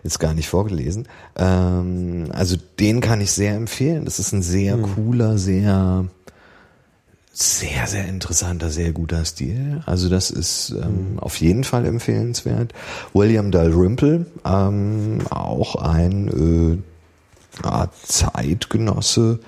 jetzt 0.03 0.19
gar 0.19 0.33
nicht 0.33 0.49
vorgelesen. 0.49 1.07
Ähm, 1.35 2.25
also 2.31 2.57
den 2.79 3.01
kann 3.01 3.21
ich 3.21 3.31
sehr 3.31 3.55
empfehlen. 3.55 4.05
Das 4.05 4.19
ist 4.19 4.33
ein 4.33 4.41
sehr 4.41 4.77
cooler, 4.77 5.37
sehr 5.37 6.05
sehr, 7.35 7.87
sehr 7.87 8.07
interessanter, 8.07 8.69
sehr 8.69 8.91
guter 8.91 9.25
Stil. 9.25 9.81
Also 9.87 10.07
das 10.07 10.29
ist 10.29 10.69
ähm, 10.69 11.17
auf 11.17 11.37
jeden 11.37 11.63
Fall 11.63 11.85
empfehlenswert. 11.85 12.73
William 13.13 13.49
Dalrymple, 13.49 14.27
ähm, 14.45 15.17
auch 15.31 15.75
ein 15.75 16.27
äh, 16.27 16.92
Art 17.61 17.95
Zeitgenosse. 18.03 19.39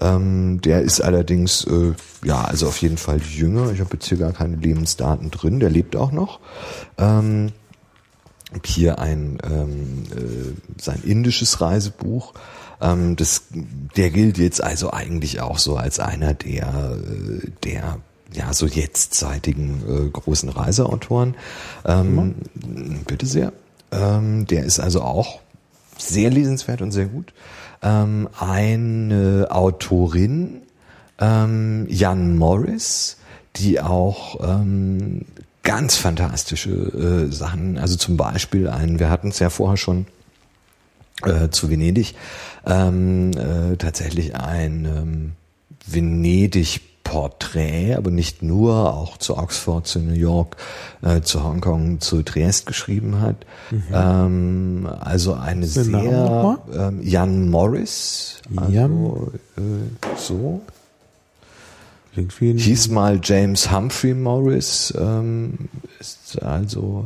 Ähm, 0.00 0.60
der 0.62 0.80
ist 0.80 1.00
allerdings, 1.00 1.64
äh, 1.64 1.92
ja, 2.24 2.42
also 2.42 2.68
auf 2.68 2.78
jeden 2.78 2.96
Fall 2.96 3.20
jünger. 3.20 3.70
Ich 3.72 3.80
habe 3.80 3.90
jetzt 3.94 4.06
hier 4.06 4.18
gar 4.18 4.32
keine 4.32 4.56
Lebensdaten 4.56 5.30
drin. 5.30 5.60
Der 5.60 5.70
lebt 5.70 5.94
auch 5.94 6.10
noch. 6.10 6.40
Ähm, 6.96 7.52
hier 8.64 8.98
ein 8.98 9.38
ähm, 9.44 10.04
äh, 10.10 10.80
sein 10.80 11.02
indisches 11.04 11.60
Reisebuch. 11.60 12.32
Ähm, 12.80 13.16
das, 13.16 13.44
der 13.96 14.10
gilt 14.10 14.38
jetzt 14.38 14.62
also 14.62 14.90
eigentlich 14.90 15.40
auch 15.40 15.58
so 15.58 15.76
als 15.76 16.00
einer 16.00 16.34
der 16.34 16.96
äh, 16.96 17.50
der 17.64 17.98
ja 18.32 18.52
so 18.52 18.66
jetztzeitigen 18.66 19.82
äh, 19.86 20.08
großen 20.08 20.48
Reiseautoren. 20.48 21.36
Ähm, 21.84 22.36
Bitte 23.06 23.26
sehr. 23.26 23.52
Ähm, 23.92 24.46
der 24.46 24.64
ist 24.64 24.80
also 24.80 25.02
auch 25.02 25.40
sehr 26.00 26.30
lesenswert 26.30 26.82
und 26.82 26.92
sehr 26.92 27.06
gut. 27.06 27.32
Ähm, 27.82 28.28
eine 28.38 29.48
Autorin, 29.50 30.62
ähm, 31.18 31.86
Jan 31.88 32.36
Morris, 32.36 33.16
die 33.56 33.80
auch 33.80 34.40
ähm, 34.42 35.22
ganz 35.62 35.96
fantastische 35.96 36.70
äh, 36.70 37.32
Sachen, 37.32 37.78
also 37.78 37.96
zum 37.96 38.16
Beispiel 38.16 38.68
ein, 38.68 38.98
wir 38.98 39.10
hatten 39.10 39.28
es 39.28 39.38
ja 39.38 39.50
vorher 39.50 39.76
schon 39.76 40.06
äh, 41.24 41.50
zu 41.50 41.70
Venedig, 41.70 42.14
ähm, 42.66 43.32
äh, 43.32 43.76
tatsächlich 43.76 44.36
ein 44.36 44.84
ähm, 44.84 45.32
Venedig-Porträt, 47.10 47.94
aber 47.96 48.10
nicht 48.10 48.42
nur, 48.42 48.94
auch 48.94 49.16
zu 49.18 49.36
Oxford, 49.36 49.86
zu 49.86 49.98
New 50.00 50.14
York, 50.14 50.56
äh, 51.02 51.20
zu 51.20 51.42
Hongkong, 51.44 52.00
zu 52.00 52.22
Triest 52.22 52.66
geschrieben 52.66 53.20
hat. 53.20 53.36
Ähm, 53.92 54.88
also 55.00 55.34
eine 55.34 55.66
Den 55.66 55.84
sehr 55.84 56.58
ähm, 56.74 57.02
Jan 57.02 57.50
Morris, 57.50 58.40
also 58.56 58.72
Jan? 58.72 59.16
äh, 59.56 60.16
so 60.16 60.60
Klingt 62.12 62.40
wie 62.40 62.58
hieß 62.58 62.88
mal 62.88 63.20
James 63.22 63.70
Humphrey 63.70 64.14
Morris, 64.14 64.92
ähm, 64.98 65.68
ist 66.00 66.42
also 66.42 67.04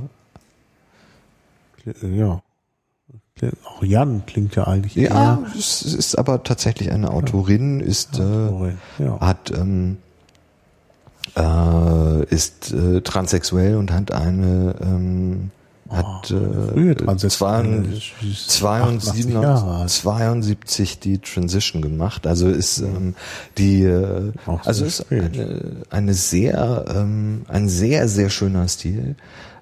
ja. 2.03 2.41
Auch 3.65 3.83
Jan 3.83 4.25
klingt 4.27 4.55
ja 4.55 4.65
eigentlich 4.65 4.95
ja, 4.95 5.11
eher. 5.11 5.43
es 5.59 5.83
ist 5.83 6.17
aber 6.17 6.45
tatsächlich 6.45 6.93
eine 6.93 7.11
Autorin, 7.11 7.81
ist 7.81 8.19
äh, 8.19 8.23
Autorin, 8.23 8.79
ja. 8.99 9.21
hat 9.21 9.51
ähm, 9.51 9.97
äh, 11.37 12.25
ist 12.27 12.73
äh, 12.73 13.01
transsexuell 13.01 13.77
und 13.77 13.91
hat 13.91 14.13
eine 14.13 14.77
ähm, 14.81 15.51
hat 15.91 16.31
äh, 16.31 16.73
frühe 16.73 16.97
Transsexuelle, 16.97 17.83
72, 17.83 18.31
ist 18.31 18.63
88 18.63 19.27
Jahre 19.27 19.75
alt. 19.81 19.91
72 19.91 21.01
die 21.01 21.19
Transition 21.19 21.83
gemacht. 21.83 22.29
Also 22.29 22.49
ist 22.49 22.79
ähm, 22.79 23.17
die 23.59 23.83
äh, 23.83 24.33
also 24.65 24.85
ist 24.85 25.11
eine, 25.11 25.83
eine 25.91 26.15
sehr 26.15 26.85
ähm, 26.89 27.45
ein 27.49 27.69
sehr 27.69 28.07
sehr 28.07 28.31
schöner 28.31 28.69
Stil. 28.69 29.17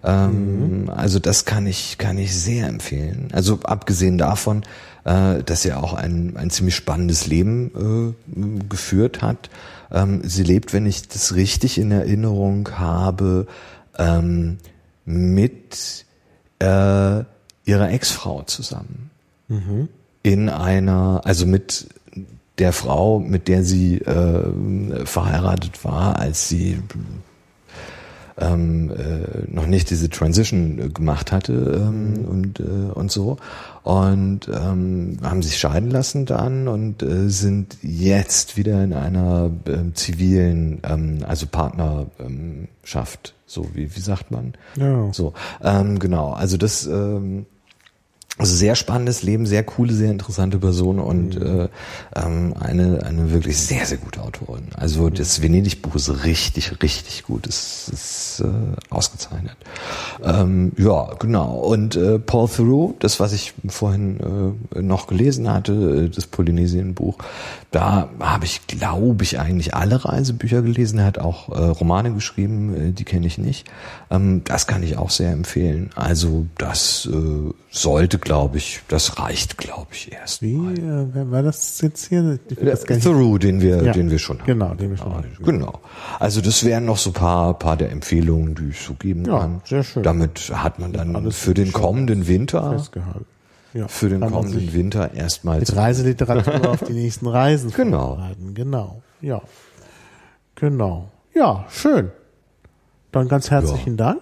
Ähm, 0.04 0.90
Also 0.94 1.18
das 1.18 1.44
kann 1.44 1.66
ich 1.66 1.98
kann 1.98 2.18
ich 2.18 2.34
sehr 2.34 2.66
empfehlen. 2.68 3.28
Also 3.32 3.60
abgesehen 3.64 4.18
davon, 4.18 4.62
äh, 5.04 5.42
dass 5.42 5.62
sie 5.62 5.72
auch 5.72 5.94
ein 5.94 6.36
ein 6.36 6.50
ziemlich 6.50 6.74
spannendes 6.74 7.26
Leben 7.26 8.14
äh, 8.26 8.64
geführt 8.68 9.22
hat. 9.22 9.50
Ähm, 9.90 10.20
sie 10.24 10.42
lebt, 10.42 10.72
wenn 10.72 10.86
ich 10.86 11.08
das 11.08 11.34
richtig 11.34 11.78
in 11.78 11.90
Erinnerung 11.90 12.68
habe, 12.78 13.46
ähm, 13.98 14.58
mit 15.04 16.04
äh, 16.58 16.64
ihrer 17.64 17.90
Ex-Frau 17.90 18.42
zusammen. 18.42 19.10
In 20.22 20.48
einer, 20.48 21.20
also 21.24 21.46
mit 21.46 21.88
der 22.58 22.72
Frau, 22.72 23.18
mit 23.18 23.48
der 23.48 23.64
sie 23.64 23.98
äh, 23.98 25.04
verheiratet 25.04 25.84
war, 25.84 26.18
als 26.18 26.48
sie 26.48 26.80
ähm, 28.38 28.90
äh, 28.90 29.52
noch 29.52 29.66
nicht 29.66 29.90
diese 29.90 30.10
Transition 30.10 30.78
äh, 30.78 30.88
gemacht 30.88 31.32
hatte 31.32 31.52
ähm, 31.52 32.24
und 32.28 32.60
äh, 32.60 32.92
und 32.94 33.10
so. 33.10 33.36
Und 33.82 34.48
ähm, 34.48 35.18
haben 35.22 35.42
sich 35.42 35.58
scheiden 35.58 35.90
lassen 35.90 36.24
dann 36.24 36.68
und 36.68 37.02
äh, 37.02 37.28
sind 37.28 37.78
jetzt 37.82 38.56
wieder 38.56 38.82
in 38.84 38.92
einer 38.92 39.50
ähm, 39.66 39.94
zivilen 39.94 40.80
ähm, 40.84 41.18
also 41.26 41.46
Partnerschaft 41.46 43.34
so 43.46 43.66
wie 43.74 43.94
wie 43.94 44.00
sagt 44.00 44.30
man? 44.30 44.54
Ja. 44.76 45.12
so 45.12 45.34
ähm, 45.62 45.98
genau. 45.98 46.30
Also 46.32 46.56
das 46.56 46.86
ähm, 46.86 47.46
also 48.38 48.56
sehr 48.56 48.76
spannendes 48.76 49.22
Leben, 49.22 49.44
sehr 49.44 49.62
coole, 49.62 49.92
sehr 49.92 50.10
interessante 50.10 50.58
Person 50.58 50.98
und 50.98 51.36
äh, 51.36 51.68
ähm, 52.16 52.54
eine 52.58 53.04
eine 53.04 53.30
wirklich 53.30 53.58
sehr 53.58 53.84
sehr 53.84 53.98
gute 53.98 54.22
Autorin. 54.22 54.68
Also 54.74 55.10
das 55.10 55.42
Venedig-Buch 55.42 55.94
ist 55.96 56.24
richtig 56.24 56.82
richtig 56.82 57.24
gut, 57.24 57.46
es 57.46 57.90
ist 57.90 58.40
äh, 58.40 58.48
ausgezeichnet. 58.88 59.56
Ähm, 60.24 60.72
ja 60.78 61.10
genau 61.18 61.58
und 61.58 61.94
äh, 61.96 62.18
Paul 62.18 62.48
Theroux, 62.48 62.94
das 63.00 63.20
was 63.20 63.34
ich 63.34 63.52
vorhin 63.68 64.56
äh, 64.74 64.80
noch 64.80 65.08
gelesen 65.08 65.52
hatte, 65.52 66.06
äh, 66.06 66.08
das 66.08 66.26
Polynesien-Buch, 66.26 67.18
da 67.70 68.08
habe 68.18 68.46
ich 68.46 68.66
glaube 68.66 69.24
ich 69.24 69.40
eigentlich 69.40 69.74
alle 69.74 70.06
Reisebücher 70.06 70.62
gelesen. 70.62 70.98
Er 70.98 71.04
hat 71.04 71.18
auch 71.18 71.50
äh, 71.50 71.64
Romane 71.64 72.12
geschrieben, 72.14 72.74
äh, 72.74 72.92
die 72.92 73.04
kenne 73.04 73.26
ich 73.26 73.36
nicht. 73.36 73.66
Ähm, 74.10 74.40
das 74.44 74.66
kann 74.66 74.82
ich 74.82 74.96
auch 74.96 75.10
sehr 75.10 75.32
empfehlen. 75.32 75.90
Also 75.94 76.46
das 76.56 77.06
äh, 77.12 77.52
sollte, 77.70 78.18
glaube 78.22 78.56
ich, 78.58 78.80
das 78.88 79.18
reicht, 79.18 79.58
glaube 79.58 79.88
ich, 79.92 80.10
erst. 80.12 80.40
Wie, 80.42 80.54
äh, 80.54 81.06
wer 81.12 81.30
war 81.30 81.42
das 81.42 81.80
jetzt 81.82 82.06
hier? 82.08 82.38
Thoreau, 83.02 83.36
den 83.36 83.60
wir, 83.60 83.82
Ja, 83.82 83.92
den 83.92 84.10
wir 84.10 84.18
schon 84.18 84.38
haben. 84.38 84.46
Genau, 84.46 84.74
den 84.74 84.90
wir 84.90 84.96
schon 84.96 85.12
haben. 85.14 85.36
Genau. 85.44 85.80
Also 86.18 86.40
das 86.40 86.64
wären 86.64 86.86
noch 86.86 86.96
so 86.96 87.10
ein 87.10 87.14
paar, 87.14 87.58
paar 87.58 87.76
der 87.76 87.90
Empfehlungen, 87.92 88.54
die 88.54 88.68
ich 88.70 88.80
so 88.80 88.94
geben 88.94 89.24
Ja, 89.26 89.40
kann. 89.40 89.60
sehr 89.64 89.84
schön. 89.84 90.02
Damit 90.02 90.50
hat 90.54 90.78
man 90.78 90.92
dann 90.92 91.14
Alles 91.14 91.36
für 91.38 91.52
den 91.52 91.72
kommenden 91.72 92.26
Winter, 92.26 92.70
Festgehalten. 92.72 93.26
Ja, 93.74 93.88
für 93.88 94.08
den 94.08 94.20
kommenden 94.20 94.72
Winter 94.74 95.14
erstmal 95.14 95.58
Mit 95.60 95.74
Reiseliteratur 95.74 96.68
auf 96.70 96.84
die 96.84 96.92
nächsten 96.92 97.26
Reisen 97.26 97.70
Genau. 97.72 98.18
Genau. 98.54 99.02
Ja. 99.20 99.40
Genau. 100.56 101.08
Ja, 101.34 101.64
schön. 101.70 102.10
Dann 103.12 103.28
ganz 103.28 103.50
herzlichen 103.50 103.96
Dank. 103.96 104.20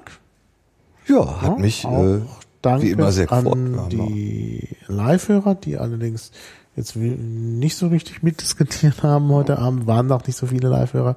ja, 1.07 1.43
hat 1.43 1.51
Ja, 1.51 1.57
mich 1.57 1.85
äh, 1.85 2.21
danke 2.63 2.87
wie 2.87 2.91
immer 2.91 3.13
sehr 3.13 3.31
an 3.33 3.89
die 3.91 4.69
Live-Hörer, 4.87 5.55
die 5.55 5.79
allerdings 5.79 6.31
jetzt 6.77 6.97
nicht 6.97 7.77
so 7.77 7.89
richtig 7.89 8.23
mitdiskutiert 8.23 9.03
haben 9.03 9.29
heute 9.31 9.59
Abend, 9.59 9.87
waren 9.87 10.07
noch 10.07 10.27
nicht 10.27 10.37
so 10.37 10.47
viele 10.47 10.69
Live-Hörer 10.69 11.17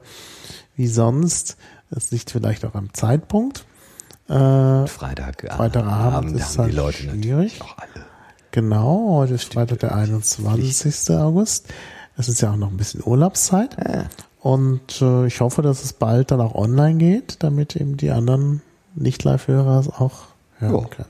wie 0.76 0.88
sonst. 0.88 1.58
Das 1.90 2.12
liegt 2.12 2.32
vielleicht 2.32 2.66
auch 2.66 2.74
am 2.76 2.94
Zeitpunkt. 2.94 3.66
Äh, 4.28 4.88
Freitag, 4.88 5.46
Freitagabend 5.56 6.36
ist 6.38 6.58
haben 6.58 6.58
halt 6.60 6.72
die 6.72 6.76
Leute 6.76 7.06
natürlich 7.06 7.26
schwierig. 7.26 7.62
auch 7.62 7.78
alle. 7.78 8.06
Genau, 8.52 9.16
heute 9.18 9.34
ist 9.36 9.54
Freitag 9.54 9.80
der 9.80 9.96
21. 9.96 11.12
August. 11.18 11.68
Es 12.18 12.30
ist 12.30 12.42
ja 12.42 12.52
auch 12.52 12.56
noch 12.58 12.70
ein 12.70 12.78
bisschen 12.78 13.02
Urlaubszeit. 13.04 13.76
Und 14.40 15.02
äh, 15.02 15.26
ich 15.28 15.40
hoffe, 15.42 15.62
dass 15.62 15.84
es 15.84 15.94
bald 15.94 16.32
dann 16.32 16.42
auch 16.42 16.54
online 16.56 16.98
geht, 16.98 17.38
damit 17.44 17.76
eben 17.76 17.98
die 17.98 18.12
anderen 18.12 18.62
Nicht-Live-Hörer 18.96 19.80
es 19.80 19.90
auch 19.90 20.24
hören 20.60 20.74
Ja. 20.82 20.88
können. 20.88 21.10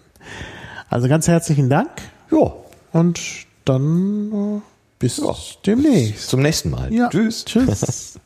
Also 0.90 1.08
ganz 1.08 1.28
herzlichen 1.28 1.70
Dank 1.70 1.90
Ja, 2.32 2.54
und 2.92 3.20
dann 3.66 4.32
äh, 4.58 4.62
bis 5.00 5.18
Ja. 5.18 5.34
demnächst. 5.66 6.30
zum 6.30 6.42
nächsten 6.42 6.70
Mal. 6.70 6.94
Ja. 6.94 7.10
Tschüss. 7.10 7.46
Tschüss. 7.46 8.14